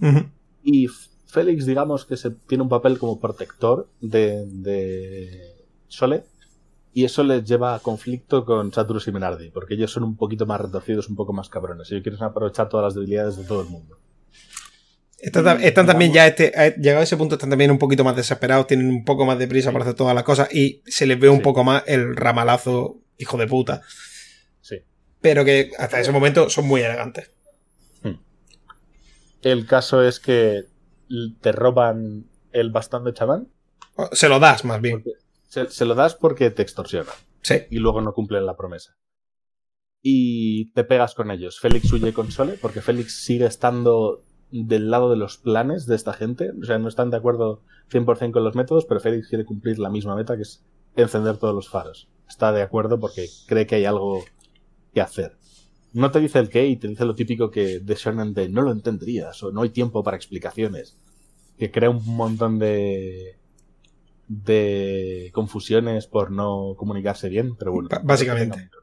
Ujú. 0.00 0.28
Y 0.62 0.88
Félix, 1.30 1.66
digamos 1.66 2.04
que 2.06 2.16
se 2.16 2.30
tiene 2.30 2.62
un 2.62 2.68
papel 2.68 2.98
como 2.98 3.18
protector 3.20 3.88
de, 4.00 4.44
de 4.46 5.54
Sole. 5.88 6.24
Y 6.92 7.04
eso 7.04 7.22
les 7.22 7.44
lleva 7.44 7.74
a 7.76 7.78
conflicto 7.78 8.44
con 8.44 8.72
Saturus 8.72 9.06
y 9.06 9.12
Menardi, 9.12 9.50
porque 9.50 9.74
ellos 9.74 9.92
son 9.92 10.02
un 10.02 10.16
poquito 10.16 10.44
más 10.44 10.60
retorcidos, 10.60 11.08
un 11.08 11.14
poco 11.14 11.32
más 11.32 11.48
cabrones. 11.48 11.88
Ellos 11.92 12.02
quieren 12.02 12.20
aprovechar 12.22 12.68
todas 12.68 12.82
las 12.84 12.94
debilidades 12.94 13.36
de 13.36 13.44
todo 13.44 13.62
el 13.62 13.68
mundo. 13.68 13.96
Están, 15.18 15.44
ta- 15.44 15.62
están 15.62 15.86
también 15.86 16.12
ya, 16.12 16.26
este, 16.26 16.50
llegado 16.78 17.00
a 17.00 17.04
ese 17.04 17.16
punto, 17.16 17.36
están 17.36 17.50
también 17.50 17.70
un 17.70 17.78
poquito 17.78 18.02
más 18.02 18.16
desesperados, 18.16 18.66
tienen 18.66 18.88
un 18.88 19.04
poco 19.04 19.24
más 19.24 19.38
de 19.38 19.46
prisa 19.46 19.70
para 19.70 19.84
hacer 19.84 19.94
todas 19.94 20.14
las 20.16 20.24
cosas 20.24 20.52
y 20.52 20.82
se 20.86 21.06
les 21.06 21.20
ve 21.20 21.28
un 21.28 21.36
Sí. 21.38 21.42
poco 21.44 21.62
más 21.62 21.84
el 21.86 22.16
ramalazo 22.16 22.96
hijo 23.18 23.36
de 23.36 23.46
puta. 23.46 23.82
Sí. 24.60 24.76
Pero 25.20 25.44
que 25.44 25.70
hasta 25.78 26.00
ese 26.00 26.10
momento 26.10 26.50
son 26.50 26.66
muy 26.66 26.80
elegantes. 26.80 27.30
El 29.42 29.66
caso 29.66 30.02
es 30.02 30.20
que 30.20 30.64
te 31.40 31.52
roban 31.52 32.26
el 32.52 32.70
bastón 32.70 33.04
de 33.04 33.12
chamán. 33.12 33.48
Se 34.12 34.28
lo 34.28 34.38
das, 34.38 34.64
más 34.64 34.80
bien. 34.80 35.04
se, 35.48 35.68
se 35.68 35.84
lo 35.84 35.94
das 35.94 36.14
porque 36.14 36.50
te 36.50 36.62
extorsionan. 36.62 37.14
Sí. 37.42 37.54
y 37.70 37.78
luego 37.78 38.00
no 38.00 38.12
cumplen 38.12 38.46
la 38.46 38.56
promesa. 38.56 38.96
Y 40.02 40.72
te 40.72 40.84
pegas 40.84 41.14
con 41.14 41.30
ellos. 41.30 41.58
Félix 41.60 41.92
huye 41.92 42.12
con 42.12 42.30
Sole 42.30 42.58
porque 42.60 42.80
Félix 42.80 43.22
sigue 43.24 43.46
estando 43.46 44.24
del 44.50 44.90
lado 44.90 45.10
de 45.10 45.16
los 45.16 45.38
planes 45.38 45.86
de 45.86 45.96
esta 45.96 46.12
gente. 46.12 46.50
O 46.60 46.64
sea, 46.64 46.78
no 46.78 46.88
están 46.88 47.10
de 47.10 47.16
acuerdo 47.16 47.62
100% 47.90 48.32
con 48.32 48.44
los 48.44 48.54
métodos, 48.54 48.86
pero 48.86 49.00
Félix 49.00 49.28
quiere 49.28 49.44
cumplir 49.44 49.78
la 49.78 49.90
misma 49.90 50.16
meta 50.16 50.36
que 50.36 50.42
es 50.42 50.64
encender 50.96 51.36
todos 51.36 51.54
los 51.54 51.68
faros. 51.68 52.08
Está 52.28 52.52
de 52.52 52.62
acuerdo 52.62 52.98
porque 52.98 53.26
cree 53.46 53.66
que 53.66 53.76
hay 53.76 53.84
algo 53.84 54.24
que 54.94 55.00
hacer. 55.00 55.36
No 55.92 56.10
te 56.10 56.20
dice 56.20 56.38
el 56.38 56.48
qué 56.48 56.66
y 56.66 56.76
te 56.76 56.88
dice 56.88 57.04
lo 57.04 57.14
típico 57.14 57.50
que 57.50 57.80
de 57.80 57.94
Shonen 57.94 58.32
de 58.32 58.48
no 58.48 58.62
lo 58.62 58.72
entenderías 58.72 59.42
o 59.42 59.50
no 59.50 59.62
hay 59.62 59.70
tiempo 59.70 60.02
para 60.02 60.16
explicaciones. 60.16 60.96
Que 61.58 61.70
crea 61.70 61.90
un 61.90 62.04
montón 62.04 62.58
de 62.58 63.36
de 64.28 65.30
confusiones 65.34 66.06
por 66.06 66.30
no 66.30 66.74
comunicarse 66.76 67.28
bien, 67.28 67.56
pero 67.56 67.72
bueno. 67.72 67.88
Básicamente. 68.04 68.58
tiempo. 68.58 68.76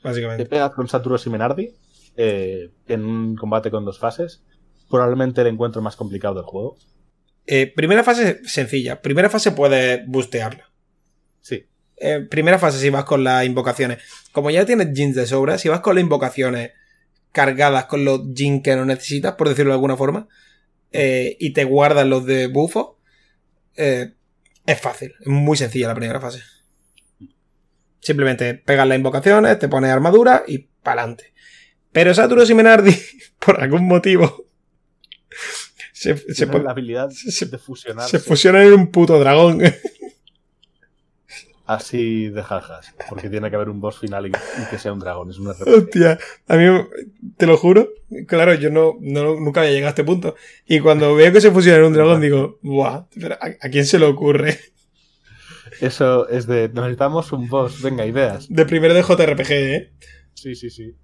Te 0.00 0.08
Básicamente. 0.08 0.46
pegas 0.46 0.70
con 0.70 0.88
Saturos 0.88 1.26
y 1.26 1.30
Menardi 1.30 1.74
eh, 2.16 2.70
en 2.86 3.04
un 3.04 3.36
combate 3.36 3.70
con 3.70 3.84
dos 3.84 3.98
fases. 3.98 4.42
Probablemente 4.88 5.42
el 5.42 5.48
encuentro 5.48 5.82
más 5.82 5.94
complicado 5.96 6.36
del 6.36 6.44
juego. 6.44 6.78
Eh, 7.46 7.70
primera 7.74 8.02
fase 8.02 8.40
sencilla. 8.44 9.02
Primera 9.02 9.28
fase 9.28 9.52
puedes 9.52 10.06
bustearla. 10.06 10.70
Sí. 11.40 11.66
Eh, 12.00 12.20
primera 12.30 12.58
fase 12.58 12.78
si 12.78 12.90
vas 12.90 13.04
con 13.04 13.24
las 13.24 13.44
invocaciones. 13.44 13.98
Como 14.32 14.50
ya 14.50 14.64
tienes 14.64 14.92
jeans 14.92 15.16
de 15.16 15.26
sobra, 15.26 15.58
si 15.58 15.68
vas 15.68 15.80
con 15.80 15.94
las 15.96 16.02
invocaciones 16.02 16.72
cargadas 17.32 17.86
con 17.86 18.04
los 18.04 18.22
jeans 18.34 18.62
que 18.62 18.74
no 18.76 18.84
necesitas, 18.84 19.34
por 19.34 19.48
decirlo 19.48 19.72
de 19.72 19.76
alguna 19.76 19.96
forma, 19.96 20.28
eh, 20.92 21.36
y 21.40 21.52
te 21.52 21.64
guardas 21.64 22.06
los 22.06 22.24
de 22.24 22.46
bufo, 22.46 22.98
eh, 23.76 24.12
es 24.66 24.80
fácil. 24.80 25.12
Es 25.20 25.26
muy 25.26 25.56
sencilla 25.56 25.88
la 25.88 25.94
primera 25.94 26.20
fase. 26.20 26.40
Simplemente 28.00 28.54
pegas 28.54 28.86
las 28.86 28.96
invocaciones, 28.96 29.58
te 29.58 29.68
pones 29.68 29.90
armadura 29.90 30.44
y 30.46 30.58
para 30.82 31.02
adelante. 31.02 31.32
Pero 31.92 32.14
Saturos 32.14 32.48
y 32.50 32.54
Menardi, 32.54 32.94
por 33.44 33.60
algún 33.60 33.86
motivo, 33.86 34.46
se, 35.92 36.16
se, 36.34 36.46
la 36.46 36.70
habilidad 36.70 37.10
se- 37.10 37.46
de 37.46 37.58
fusionarse 37.58 38.18
se 38.18 38.24
fusionan 38.24 38.62
en 38.62 38.72
un 38.74 38.90
puto 38.90 39.18
dragón. 39.18 39.60
así 41.68 42.28
de 42.28 42.42
jajas. 42.42 42.92
Porque 43.08 43.30
tiene 43.30 43.48
que 43.50 43.56
haber 43.56 43.68
un 43.68 43.80
boss 43.80 43.98
final 43.98 44.26
y, 44.26 44.30
y 44.30 44.70
que 44.70 44.78
sea 44.78 44.92
un 44.92 44.98
dragón. 44.98 45.30
Es 45.30 45.38
un 45.38 45.52
RPG. 45.52 45.68
Hostia, 45.68 46.18
a 46.48 46.56
mí 46.56 46.64
te 47.36 47.46
lo 47.46 47.56
juro. 47.56 47.88
Claro, 48.26 48.54
yo 48.54 48.70
no, 48.70 48.94
no- 49.00 49.38
nunca 49.38 49.60
había 49.60 49.72
llegado 49.72 49.88
a 49.88 49.90
este 49.90 50.04
punto. 50.04 50.34
Y 50.66 50.80
cuando 50.80 51.14
veo 51.14 51.32
que 51.32 51.40
se 51.40 51.50
fusiona 51.52 51.78
en 51.78 51.84
un 51.84 51.92
dragón, 51.92 52.20
digo, 52.20 52.58
¡buah! 52.62 53.04
pero 53.20 53.34
¿a, 53.40 53.46
a 53.60 53.68
quién 53.70 53.86
se 53.86 53.98
le 53.98 54.06
ocurre? 54.06 54.58
Eso 55.80 56.28
es 56.28 56.46
de. 56.46 56.68
Necesitamos 56.70 57.30
un 57.32 57.48
boss. 57.48 57.82
Venga, 57.82 58.04
ideas. 58.06 58.46
De 58.48 58.64
primero 58.64 58.94
de 58.94 59.02
JRPG, 59.02 59.50
¿eh? 59.52 59.92
Sí, 60.34 60.54
sí, 60.54 60.70
sí. 60.70 60.94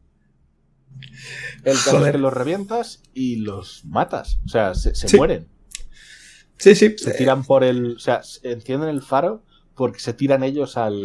El 1.65 1.75
caso 1.75 1.93
Joder. 1.93 2.07
es 2.09 2.13
que 2.13 2.19
los 2.19 2.33
revientas 2.33 3.03
y 3.13 3.37
los 3.37 3.85
matas. 3.85 4.39
O 4.45 4.49
sea, 4.49 4.75
se, 4.75 4.95
se 4.95 5.09
Sí. 5.09 5.17
mueren. 5.17 5.49
Sí, 6.57 6.75
sí. 6.75 6.95
Se 6.97 7.13
tiran 7.13 7.45
por 7.45 7.63
el. 7.65 7.97
O 7.97 7.99
sea, 7.99 8.23
se- 8.23 8.51
encienden 8.51 8.89
el 8.89 9.03
faro 9.03 9.45
porque 9.75 10.01
se 10.01 10.13
tiran 10.15 10.43
ellos 10.45 10.77
al. 10.77 11.05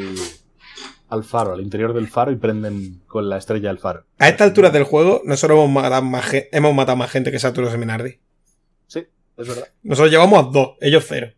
Al 1.11 1.23
faro, 1.23 1.53
al 1.53 1.61
interior 1.61 1.93
del 1.95 2.07
faro 2.07 2.31
y 2.31 2.35
prenden 2.35 3.01
con 3.07 3.27
la 3.29 3.37
estrella 3.37 3.69
del 3.69 3.79
faro. 3.79 4.05
A 4.19 4.29
esta 4.29 4.43
altura 4.43 4.69
del 4.69 4.83
juego, 4.83 5.23
nosotros 5.25 5.57
hemos 5.57 5.71
matado 5.71 6.03
más, 6.03 6.23
gen- 6.23 6.43
hemos 6.51 6.71
matado 6.75 6.97
más 6.97 7.09
gente 7.09 7.31
que 7.31 7.39
Saturos 7.39 7.73
y 7.73 7.79
Menardi. 7.79 8.19
Sí, 8.85 9.07
es 9.37 9.47
verdad. 9.47 9.69
Nosotros 9.81 10.11
llevamos 10.11 10.37
a 10.37 10.43
dos, 10.51 10.69
ellos 10.81 11.03
cero. 11.07 11.31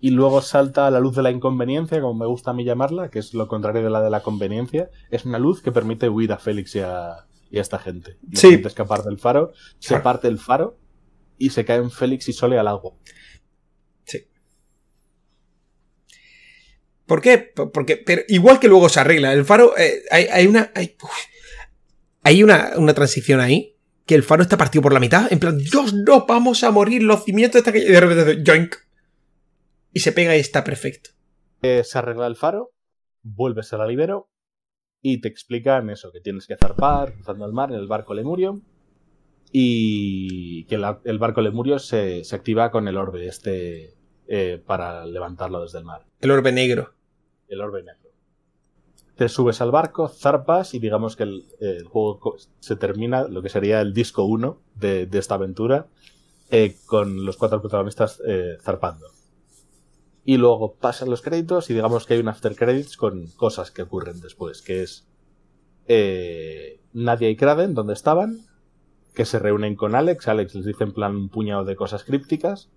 Y 0.00 0.10
luego 0.10 0.42
salta 0.42 0.88
a 0.88 0.90
la 0.90 0.98
luz 0.98 1.14
de 1.14 1.22
la 1.22 1.30
inconveniencia, 1.30 2.00
como 2.00 2.14
me 2.14 2.26
gusta 2.26 2.50
a 2.50 2.54
mí 2.54 2.64
llamarla, 2.64 3.08
que 3.08 3.20
es 3.20 3.34
lo 3.34 3.46
contrario 3.46 3.84
de 3.84 3.90
la 3.90 4.02
de 4.02 4.10
la 4.10 4.22
conveniencia. 4.24 4.90
Es 5.12 5.24
una 5.26 5.38
luz 5.38 5.62
que 5.62 5.70
permite 5.70 6.08
huir 6.08 6.32
a 6.32 6.38
Félix 6.38 6.74
y 6.74 6.80
a, 6.80 7.26
y 7.52 7.58
a 7.58 7.60
esta 7.60 7.78
gente. 7.78 8.16
No 8.22 8.36
Sí. 8.40 8.60
escapar 8.64 9.04
del 9.04 9.18
faro, 9.18 9.52
se 9.78 10.00
parte 10.00 10.26
el 10.26 10.38
faro 10.38 10.76
y 11.38 11.50
se 11.50 11.64
caen 11.64 11.88
Félix 11.92 12.28
y 12.28 12.32
Sole 12.32 12.58
al 12.58 12.66
agua. 12.66 12.94
¿Por 17.10 17.20
qué? 17.20 17.38
Porque, 17.38 17.96
pero 17.96 18.22
igual 18.28 18.60
que 18.60 18.68
luego 18.68 18.88
se 18.88 19.00
arregla. 19.00 19.32
El 19.32 19.44
faro, 19.44 19.76
eh, 19.76 20.02
hay, 20.12 20.26
hay 20.30 20.46
una. 20.46 20.70
Hay, 20.76 20.94
uf, 21.02 21.10
hay 22.22 22.44
una, 22.44 22.70
una 22.76 22.94
transición 22.94 23.40
ahí. 23.40 23.74
Que 24.06 24.14
el 24.14 24.22
faro 24.22 24.42
está 24.42 24.56
partido 24.56 24.80
por 24.82 24.92
la 24.92 25.00
mitad. 25.00 25.26
En 25.32 25.40
plan, 25.40 25.58
Dios, 25.58 25.92
no, 25.92 26.24
vamos 26.24 26.62
a 26.62 26.70
morir. 26.70 27.02
Los 27.02 27.24
cimientos 27.24 27.58
están. 27.58 27.74
Y 27.76 27.80
de 27.80 28.00
repente 28.00 28.42
joink. 28.46 28.76
Y 29.92 29.98
se 30.00 30.12
pega 30.12 30.36
y 30.36 30.38
está 30.38 30.62
perfecto. 30.62 31.10
Eh, 31.62 31.82
se 31.82 31.98
arregla 31.98 32.28
el 32.28 32.36
faro, 32.36 32.70
vuelves 33.22 33.72
a 33.72 33.76
la 33.78 33.86
libero 33.88 34.30
y 35.02 35.20
te 35.20 35.26
explican 35.26 35.90
eso, 35.90 36.12
que 36.12 36.20
tienes 36.20 36.46
que 36.46 36.56
zarpar 36.56 37.12
cruzando 37.14 37.44
el 37.44 37.52
mar 37.52 37.70
en 37.72 37.78
el 37.78 37.88
barco 37.88 38.14
Lemurio 38.14 38.62
y 39.52 40.64
que 40.66 40.78
la- 40.78 41.00
el 41.04 41.18
barco 41.18 41.40
Lemurio 41.40 41.78
se, 41.80 42.22
se 42.24 42.36
activa 42.36 42.70
con 42.70 42.86
el 42.86 42.96
orbe 42.96 43.26
este 43.26 43.94
eh, 44.28 44.62
para 44.64 45.04
levantarlo 45.06 45.60
desde 45.62 45.78
el 45.80 45.84
mar. 45.84 46.06
El 46.20 46.30
orbe 46.30 46.52
negro. 46.52 46.94
El 47.50 47.60
orbe 47.60 47.82
negro. 47.82 48.10
Te 49.16 49.28
subes 49.28 49.60
al 49.60 49.70
barco, 49.70 50.08
zarpas 50.08 50.72
y 50.72 50.78
digamos 50.78 51.14
que 51.14 51.24
el, 51.24 51.84
juego 51.84 52.36
se 52.58 52.76
termina, 52.76 53.28
lo 53.28 53.42
que 53.42 53.50
sería 53.50 53.82
el 53.82 53.92
disco 53.92 54.24
1 54.24 54.58
de, 54.76 55.06
de 55.06 55.18
esta 55.18 55.34
aventura, 55.34 55.88
eh, 56.52 56.76
con 56.86 57.24
los 57.24 57.36
cuatro 57.36 57.60
protagonistas 57.60 58.20
eh, 58.26 58.56
zarpando. 58.60 59.06
Y 60.24 60.36
luego 60.36 60.74
pasan 60.74 61.08
los 61.08 61.22
créditos 61.22 61.70
y 61.70 61.74
digamos 61.74 62.06
que 62.06 62.14
hay 62.14 62.20
un 62.20 62.28
after 62.28 62.56
credits 62.56 62.96
con 62.96 63.28
cosas 63.36 63.70
que 63.70 63.82
ocurren 63.82 64.20
después, 64.20 64.60
que 64.60 64.82
es 64.82 65.06
eh, 65.86 66.80
Nadia 66.92 67.30
y 67.30 67.36
Kraden, 67.36 67.74
donde 67.74 67.92
estaban, 67.92 68.40
que 69.14 69.24
se 69.26 69.38
reúnen 69.38 69.76
con 69.76 69.94
Alex, 69.94 70.26
Alex 70.26 70.56
les 70.56 70.64
dice 70.64 70.82
en 70.82 70.92
plan 70.92 71.14
un 71.14 71.28
puñado 71.28 71.64
de 71.64 71.76
cosas 71.76 72.02
crípticas, 72.02 72.68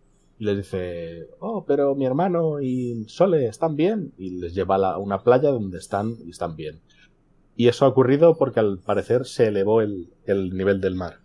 y 0.43 0.45
les 0.45 0.57
dice, 0.57 1.29
oh, 1.39 1.63
pero 1.65 1.95
mi 1.95 2.05
hermano 2.05 2.61
y 2.61 3.05
Sole 3.07 3.45
están 3.45 3.77
bien. 3.77 4.13
Y 4.17 4.41
les 4.41 4.53
lleva 4.53 4.75
a 4.75 4.97
una 4.97 5.23
playa 5.23 5.49
donde 5.51 5.77
están 5.77 6.17
y 6.25 6.31
están 6.31 6.57
bien. 6.57 6.81
Y 7.55 7.69
eso 7.69 7.85
ha 7.85 7.87
ocurrido 7.87 8.35
porque 8.37 8.59
al 8.59 8.79
parecer 8.79 9.25
se 9.25 9.47
elevó 9.47 9.79
el, 9.79 10.09
el 10.25 10.49
nivel 10.49 10.81
del 10.81 10.95
mar. 10.95 11.19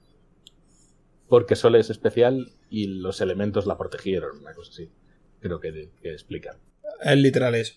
Porque 1.27 1.57
Sole 1.57 1.81
es 1.81 1.91
especial 1.91 2.53
y 2.71 2.87
los 2.87 3.21
elementos 3.21 3.67
la 3.67 3.77
protegieron, 3.77 4.39
una 4.39 4.55
cosa 4.55 4.71
así. 4.71 4.89
Creo 5.41 5.59
que, 5.59 5.91
que 6.01 6.13
explican. 6.13 6.57
Es 7.03 7.17
literal 7.17 7.57
eso. 7.57 7.75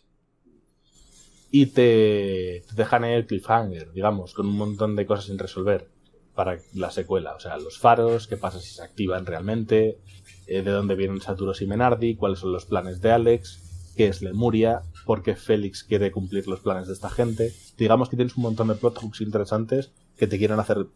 Y 1.49 1.65
te, 1.67 2.63
te 2.69 2.75
dejan 2.75 3.03
en 3.03 3.13
el 3.13 3.25
cliffhanger, 3.25 3.93
digamos, 3.93 4.35
con 4.35 4.45
un 4.45 4.57
montón 4.57 4.95
de 4.95 5.07
cosas 5.07 5.25
sin 5.25 5.39
resolver 5.39 5.87
para 6.35 6.57
la 6.73 6.91
secuela. 6.91 7.35
O 7.35 7.39
sea, 7.39 7.57
los 7.57 7.77
faros, 7.79 8.27
qué 8.27 8.37
pasa 8.37 8.59
si 8.59 8.73
se 8.73 8.81
activan 8.83 9.25
realmente, 9.25 9.99
eh, 10.47 10.61
de 10.61 10.71
dónde 10.71 10.95
vienen 10.95 11.21
Saturos 11.21 11.61
y 11.61 11.67
Menardi, 11.67 12.15
cuáles 12.15 12.39
son 12.39 12.51
los 12.51 12.65
planes 12.65 13.01
de 13.01 13.11
Alex, 13.11 13.93
qué 13.95 14.07
es 14.07 14.21
Lemuria, 14.21 14.81
por 15.05 15.21
qué 15.21 15.35
Félix 15.35 15.83
quiere 15.83 16.11
cumplir 16.11 16.47
los 16.47 16.61
planes 16.61 16.87
de 16.87 16.93
esta 16.93 17.09
gente. 17.09 17.53
Digamos 17.77 18.09
que 18.09 18.15
tienes 18.15 18.35
un 18.37 18.43
montón 18.43 18.67
de 18.69 18.75
plot 18.75 18.97
hooks 18.99 19.21
interesantes 19.21 19.91
que 20.17 20.27
te 20.27 20.37
quieren 20.37 20.59
hacer 20.59 20.87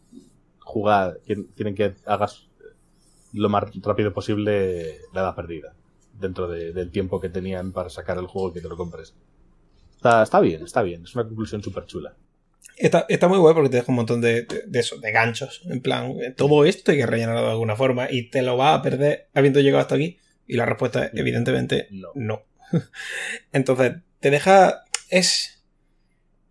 jugar, 0.60 1.20
quieren 1.54 1.74
que 1.74 1.94
hagas 2.06 2.48
lo 3.32 3.48
más 3.48 3.64
rápido 3.82 4.12
posible 4.12 4.98
la 5.12 5.20
edad 5.20 5.34
perdida, 5.34 5.74
dentro 6.18 6.48
de- 6.48 6.72
del 6.72 6.90
tiempo 6.90 7.20
que 7.20 7.28
tenían 7.28 7.72
para 7.72 7.90
sacar 7.90 8.18
el 8.18 8.26
juego 8.26 8.50
y 8.50 8.52
que 8.54 8.60
te 8.62 8.68
lo 8.68 8.76
compres. 8.76 9.14
Está, 9.96 10.22
está 10.22 10.40
bien, 10.40 10.62
está 10.62 10.82
bien. 10.82 11.04
Es 11.04 11.14
una 11.14 11.24
conclusión 11.24 11.62
súper 11.62 11.84
chula. 11.86 12.14
Está, 12.76 13.06
está 13.08 13.28
muy 13.28 13.38
guay 13.38 13.54
porque 13.54 13.70
te 13.70 13.76
deja 13.76 13.90
un 13.90 13.96
montón 13.96 14.20
de, 14.20 14.42
de, 14.42 14.64
de 14.66 14.78
eso, 14.80 14.98
de 14.98 15.10
ganchos. 15.12 15.62
En 15.70 15.80
plan, 15.80 16.12
eh, 16.22 16.30
todo 16.36 16.64
esto 16.64 16.92
hay 16.92 16.98
que 16.98 17.06
rellenarlo 17.06 17.42
de 17.42 17.50
alguna 17.50 17.76
forma 17.76 18.10
y 18.10 18.28
te 18.30 18.42
lo 18.42 18.56
vas 18.56 18.78
a 18.78 18.82
perder 18.82 19.28
habiendo 19.34 19.60
llegado 19.60 19.80
hasta 19.82 19.94
aquí. 19.94 20.18
Y 20.46 20.56
la 20.56 20.66
respuesta 20.66 21.06
es, 21.06 21.10
evidentemente, 21.14 21.88
No. 21.90 22.08
no. 22.14 22.42
Entonces, 23.52 23.94
te 24.20 24.30
deja. 24.30 24.84
Es 25.08 25.62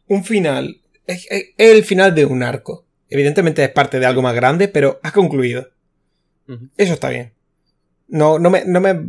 un 0.08 0.24
final. 0.24 0.82
Es, 1.08 1.28
es 1.30 1.54
el 1.58 1.84
final 1.84 2.16
de 2.16 2.26
un 2.26 2.42
arco. 2.42 2.86
Evidentemente 3.10 3.64
es 3.64 3.70
parte 3.70 4.00
de 4.00 4.06
algo 4.08 4.22
más 4.22 4.34
grande, 4.36 4.68
pero 4.68 5.00
ha 5.04 5.12
concluido. 5.12 5.70
Eso 6.78 6.94
está 6.94 7.10
bien. 7.10 7.34
No, 8.08 8.40
no 8.40 8.50
me. 8.50 8.64
No 8.66 8.82
me 8.82 9.00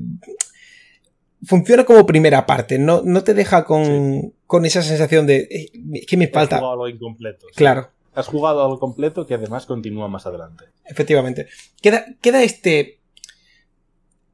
funciona 1.45 1.85
como 1.85 2.07
primera 2.07 2.47
parte. 2.47 2.78
No, 2.78 3.03
no 3.05 3.23
te 3.24 3.35
deja 3.35 3.65
con, 3.65 4.35
con 4.47 4.64
esa 4.64 4.82
sensación 4.82 5.27
de. 5.27 5.36
eh, 5.51 5.70
Es 5.94 6.06
que 6.06 6.16
me 6.16 6.27
Has 6.27 6.31
falta. 6.32 6.56
jugado 6.59 6.73
algo 6.73 6.89
incompleto. 6.89 7.47
sí. 7.48 7.55
Claro. 7.56 7.90
Has 8.14 8.28
jugado 8.28 8.62
algo 8.62 8.78
completo 8.81 9.27
que 9.27 9.35
además 9.35 9.66
continúa 9.66 10.09
más 10.09 10.24
adelante. 10.27 10.64
Efectivamente. 10.86 11.48
Queda, 11.82 12.06
queda 12.23 12.43
este. 12.43 13.01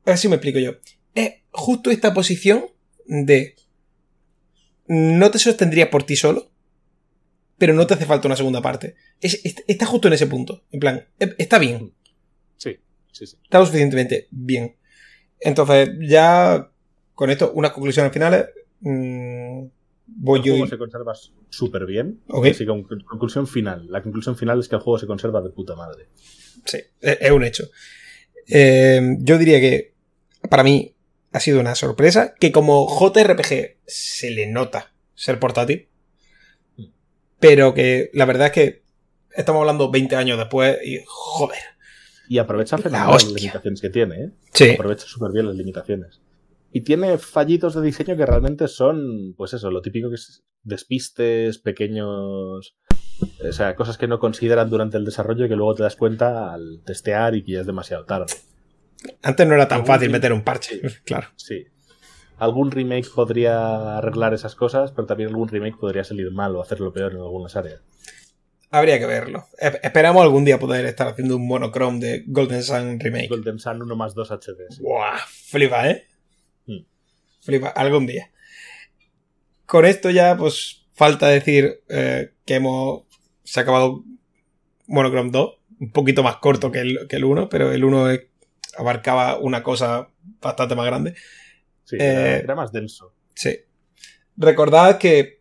A 0.04 0.10
ver 0.10 0.18
si 0.18 0.28
me 0.28 0.36
explico 0.36 0.58
yo. 0.60 0.72
Es 1.14 1.34
justo 1.50 1.90
esta 1.90 2.14
posición 2.14 2.66
de. 3.06 3.56
No 4.86 5.30
te 5.30 5.38
sostendría 5.38 5.90
por 5.90 6.02
ti 6.04 6.16
solo, 6.16 6.50
pero 7.58 7.72
no 7.74 7.86
te 7.86 7.94
hace 7.94 8.04
falta 8.06 8.28
una 8.28 8.36
segunda 8.36 8.60
parte. 8.62 8.94
Es- 9.20 9.40
es- 9.44 9.64
está 9.66 9.86
justo 9.86 10.08
en 10.08 10.14
ese 10.14 10.26
punto. 10.26 10.62
En 10.70 10.80
plan, 10.80 11.06
e- 11.18 11.34
está 11.38 11.58
bien. 11.58 11.92
Sí, 12.56 12.78
sí, 13.12 13.26
sí. 13.26 13.36
Está 13.42 13.58
lo 13.58 13.66
suficientemente 13.66 14.28
bien. 14.30 14.76
Entonces, 15.40 15.90
ya 16.02 16.70
con 17.14 17.30
esto, 17.30 17.52
unas 17.54 17.72
conclusiones 17.72 18.12
finales. 18.12 18.46
mm, 18.80 19.64
voy 20.06 20.40
El 20.40 20.44
yo. 20.44 20.52
juego 20.54 20.66
se 20.68 20.78
conserva 20.78 21.12
súper 21.50 21.86
bien. 21.86 22.20
Así 22.28 22.64
que 22.64 22.66
conclusión 22.66 23.46
final. 23.46 23.86
La 23.90 24.02
conclusión 24.02 24.36
final 24.36 24.60
es 24.60 24.68
que 24.68 24.76
el 24.76 24.82
juego 24.82 24.98
se 24.98 25.06
conserva 25.06 25.40
de 25.40 25.50
puta 25.50 25.74
madre. 25.74 26.08
Sí, 26.64 26.78
es 27.00 27.18
es 27.20 27.30
un 27.30 27.44
hecho. 27.44 27.68
Eh, 28.48 29.16
yo 29.20 29.38
diría 29.38 29.60
que 29.60 29.94
para 30.48 30.62
mí 30.62 30.94
ha 31.32 31.40
sido 31.40 31.60
una 31.60 31.74
sorpresa 31.74 32.34
que 32.38 32.52
como 32.52 32.86
JRPG 32.88 33.78
se 33.86 34.30
le 34.30 34.46
nota 34.48 34.92
ser 35.14 35.38
portátil, 35.38 35.88
pero 37.38 37.74
que 37.74 38.10
la 38.12 38.24
verdad 38.24 38.48
es 38.48 38.52
que 38.52 38.82
estamos 39.34 39.60
hablando 39.60 39.90
20 39.90 40.16
años 40.16 40.38
después 40.38 40.78
y 40.84 41.00
joder. 41.06 41.58
Y 42.28 42.38
aprovecha 42.38 42.78
las 42.78 43.24
limitaciones 43.26 43.80
que 43.80 43.90
tiene, 43.90 44.14
¿eh? 44.24 44.30
Sí, 44.52 44.70
Aprovecha 44.70 45.06
súper 45.06 45.32
bien 45.32 45.46
las 45.46 45.56
limitaciones. 45.56 46.20
Y 46.72 46.82
tiene 46.82 47.18
fallitos 47.18 47.74
de 47.74 47.82
diseño 47.82 48.16
que 48.16 48.24
realmente 48.26 48.66
son, 48.68 49.34
pues 49.36 49.52
eso, 49.52 49.70
lo 49.70 49.82
típico 49.82 50.08
que 50.08 50.14
es 50.14 50.42
despistes, 50.62 51.58
pequeños. 51.58 52.76
O 53.48 53.52
sea, 53.52 53.76
cosas 53.76 53.98
que 53.98 54.08
no 54.08 54.18
consideran 54.18 54.70
durante 54.70 54.96
el 54.96 55.04
desarrollo 55.04 55.44
y 55.44 55.48
que 55.48 55.56
luego 55.56 55.74
te 55.74 55.82
das 55.82 55.96
cuenta 55.96 56.52
al 56.54 56.82
testear 56.84 57.34
y 57.34 57.44
que 57.44 57.52
ya 57.52 57.60
es 57.60 57.66
demasiado 57.66 58.04
tarde. 58.04 58.32
antes 59.22 59.46
no 59.46 59.54
era 59.54 59.68
tan 59.68 59.84
fácil 59.84 60.10
meter 60.10 60.32
un 60.32 60.42
parche, 60.42 60.80
claro. 61.04 61.28
Sí. 61.36 61.66
algún 62.38 62.70
remake 62.70 63.08
podría 63.14 63.98
arreglar 63.98 64.32
esas 64.34 64.54
cosas, 64.54 64.92
pero 64.92 65.06
también 65.06 65.28
algún 65.28 65.48
remake 65.48 65.76
podría 65.78 66.04
salir 66.04 66.30
mal 66.32 66.56
o 66.56 66.62
hacerlo 66.62 66.92
peor 66.92 67.12
en 67.12 67.18
algunas 67.18 67.54
áreas. 67.54 67.82
Habría 68.70 68.98
que 68.98 69.06
verlo. 69.06 69.44
E- 69.60 69.80
esperamos 69.82 70.22
algún 70.22 70.44
día 70.46 70.58
poder 70.58 70.86
estar 70.86 71.06
haciendo 71.06 71.36
un 71.36 71.46
monochrome 71.46 71.98
de 72.00 72.24
Golden 72.26 72.62
Sun 72.62 72.98
Remake. 72.98 73.28
Golden 73.28 73.58
Sun 73.58 73.82
1 73.82 73.94
más 73.96 74.14
2 74.14 74.30
HD. 74.30 74.56
sí. 74.70 74.82
Buah, 74.82 75.18
flipa, 75.26 75.90
¿eh? 75.90 76.06
Flipa, 77.42 77.68
algún 77.68 78.06
día. 78.06 78.30
Con 79.66 79.84
esto 79.84 80.10
ya, 80.10 80.36
pues, 80.36 80.84
falta 80.94 81.28
decir 81.28 81.82
eh, 81.88 82.32
que 82.44 82.54
hemos. 82.54 83.04
Se 83.44 83.60
ha 83.60 83.62
acabado 83.64 84.04
Monochrome 84.86 85.30
2, 85.30 85.54
un 85.80 85.92
poquito 85.92 86.22
más 86.22 86.36
corto 86.36 86.70
que 86.70 86.80
el, 86.80 87.06
que 87.08 87.16
el 87.16 87.24
1, 87.24 87.48
pero 87.48 87.72
el 87.72 87.84
1 87.84 88.10
es- 88.10 88.22
abarcaba 88.78 89.38
una 89.38 89.62
cosa 89.62 90.08
bastante 90.40 90.74
más 90.74 90.86
grande. 90.86 91.14
Sí, 91.84 91.96
era, 91.98 92.36
Eh, 92.36 92.40
era 92.44 92.54
más 92.54 92.72
denso. 92.72 93.14
Sí. 93.34 93.58
Recordad 94.36 94.98
que 94.98 95.40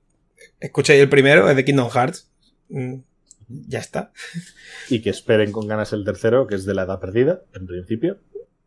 escuchéis 0.60 1.02
el 1.02 1.10
primero, 1.10 1.50
es 1.50 1.56
de 1.56 1.64
Kingdom 1.66 1.90
Hearts. 1.90 2.30
Mm, 2.70 2.96
Ya 3.68 3.80
está. 3.80 4.14
Y 4.90 5.02
que 5.02 5.10
esperen 5.10 5.52
con 5.52 5.68
ganas 5.68 5.92
el 5.92 6.06
tercero, 6.06 6.48
que 6.48 6.56
es 6.56 6.64
de 6.66 6.74
la 6.74 6.84
edad 6.84 7.00
perdida, 7.02 7.42
en 7.54 7.68
principio. 7.68 8.20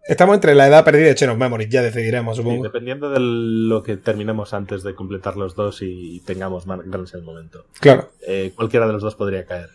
Estamos 0.07 0.35
entre 0.35 0.55
la 0.55 0.67
edad 0.67 0.85
perdida 0.85 1.11
y 1.11 1.15
Chain 1.15 1.31
of 1.31 1.39
Memories, 1.39 1.71
ya 1.71 1.83
decidiremos, 1.83 2.37
supongo. 2.37 2.63
dependiendo 2.63 3.11
de 3.11 3.21
lo 3.21 3.83
que 3.83 3.97
terminemos 3.97 4.53
antes 4.53 4.83
de 4.83 4.95
completar 4.95 5.37
los 5.37 5.55
dos 5.55 5.81
y 5.81 6.21
tengamos 6.27 6.67
más 6.67 6.81
ganas 6.85 7.15
en 7.15 7.21
el 7.21 7.25
momento. 7.25 7.65
Claro. 7.81 8.11
Eh, 8.27 8.53
cualquiera 8.55 8.87
de 8.87 8.93
los 8.93 9.03
dos 9.03 9.15
podría 9.15 9.47
caer. 9.47 9.71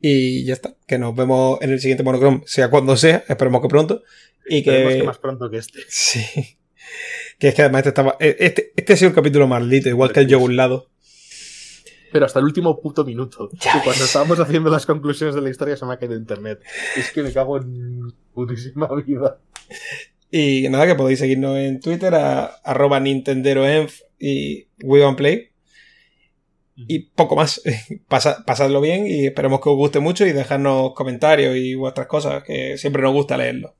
Y 0.00 0.44
ya 0.44 0.54
está. 0.54 0.74
Que 0.86 0.98
nos 0.98 1.14
vemos 1.14 1.60
en 1.60 1.70
el 1.70 1.80
siguiente 1.80 2.02
monochrome, 2.02 2.42
sea 2.46 2.70
cuando 2.70 2.96
sea, 2.96 3.24
esperemos 3.28 3.60
que 3.60 3.68
pronto. 3.68 4.02
Y 4.46 4.58
Esperemos 4.58 4.92
que. 4.92 4.98
que 5.00 5.06
más 5.06 5.18
pronto 5.18 5.50
que 5.50 5.58
este. 5.58 5.80
Sí. 5.88 6.58
Que 7.38 7.48
es 7.48 7.54
que 7.54 7.62
además 7.62 7.80
este 7.80 7.88
estaba. 7.88 8.16
Este, 8.20 8.72
este 8.76 8.92
ha 8.92 8.96
sido 8.96 9.10
un 9.10 9.14
capítulo 9.14 9.46
maldito, 9.46 9.88
igual 9.88 10.12
que 10.12 10.20
el 10.20 10.28
yo 10.28 10.38
un 10.38 10.56
lado. 10.56 10.90
Pero 12.12 12.26
hasta 12.26 12.38
el 12.38 12.44
último 12.44 12.80
puto 12.80 13.04
minuto. 13.04 13.50
Ya 13.60 13.82
cuando 13.82 14.04
estábamos 14.04 14.38
haciendo 14.38 14.70
las 14.70 14.86
conclusiones 14.86 15.34
de 15.34 15.40
la 15.40 15.50
historia 15.50 15.76
se 15.76 15.84
me 15.84 15.94
ha 15.94 15.98
caído 15.98 16.14
internet. 16.14 16.60
Es 16.96 17.10
que 17.10 17.22
me 17.22 17.32
cago 17.32 17.56
en 17.56 18.14
putísima 18.34 18.88
vida. 19.06 19.38
Y 20.30 20.68
nada, 20.68 20.86
que 20.86 20.94
podéis 20.96 21.20
seguirnos 21.20 21.56
en 21.58 21.80
Twitter 21.80 22.14
a 22.14 22.44
arroba 22.64 22.98
nintenderoenf 23.00 24.00
y 24.18 24.66
WeOnPlay. 24.82 25.50
Y 26.76 26.98
poco 27.10 27.36
más. 27.36 27.62
Pasa- 28.08 28.44
pasadlo 28.44 28.80
bien 28.80 29.06
y 29.06 29.26
esperemos 29.26 29.60
que 29.60 29.68
os 29.68 29.76
guste 29.76 30.00
mucho 30.00 30.26
y 30.26 30.32
dejadnos 30.32 30.92
comentarios 30.94 31.56
y 31.56 31.74
vuestras 31.76 32.08
cosas, 32.08 32.42
que 32.42 32.76
siempre 32.78 33.02
nos 33.02 33.12
gusta 33.12 33.36
leerlo. 33.36 33.74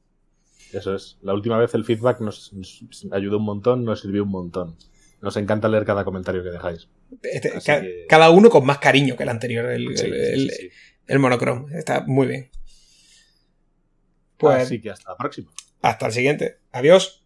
Eso 0.73 0.95
es. 0.95 1.19
La 1.23 1.35
última 1.35 1.59
vez 1.59 1.75
el 1.75 1.85
feedback 1.85 2.21
nos, 2.21 2.53
nos 2.53 2.83
ayudó 3.13 3.39
un 3.39 3.45
montón, 3.45 3.85
nos 3.85 4.01
sirvió 4.01 4.23
un 4.25 4.31
montón. 4.31 4.77
Nos 5.21 5.37
encanta 5.37 5.69
leer 5.69 5.85
cada 5.85 6.05
comentario 6.05 6.43
que 6.43 6.51
dejáis. 6.51 6.89
Este- 7.23 7.49
Así 7.57 7.67
ca- 7.67 7.81
que- 7.81 8.07
Cada 8.09 8.31
uno 8.31 8.51
con 8.51 8.65
más 8.67 8.79
cariño 8.79 9.17
que 9.17 9.23
el 9.25 9.29
anterior, 9.29 9.67
el, 9.71 9.97
Sí, 9.97 10.07
el- 10.07 10.15
el- 10.15 10.51
sí, 10.51 10.57
sí. 10.63 10.69
el 11.09 11.19
monochrome. 11.19 11.77
Está 11.79 12.05
muy 12.07 12.27
bien. 12.27 12.51
Pues 14.37 14.63
Así 14.65 14.81
que 14.81 14.91
hasta 14.91 15.11
la 15.13 15.17
próxima. 15.17 15.51
hasta 15.83 16.07
el 16.07 16.13
siguiente. 16.13 16.59
Adiós. 16.73 17.25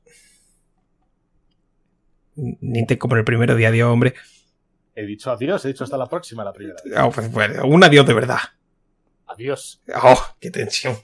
Nintendo 2.36 2.98
como 3.00 3.14
en 3.14 3.20
el 3.20 3.24
primero 3.24 3.54
día, 3.56 3.68
adiós, 3.68 3.88
hombre. 3.90 4.14
He 4.94 5.04
dicho 5.06 5.30
adiós, 5.30 5.64
he 5.64 5.68
dicho 5.68 5.84
hasta 5.84 5.96
la 5.96 6.06
próxima 6.06 6.44
la 6.44 6.52
primera. 6.52 6.76
vez. 6.84 6.94
Oh, 6.98 7.10
pues, 7.10 7.28
pues, 7.28 7.50
un 7.64 7.82
adiós 7.84 8.06
de 8.06 8.14
verdad. 8.14 8.38
Adiós. 9.26 9.82
Oh, 10.02 10.20
qué 10.40 10.50
tensión. 10.50 10.96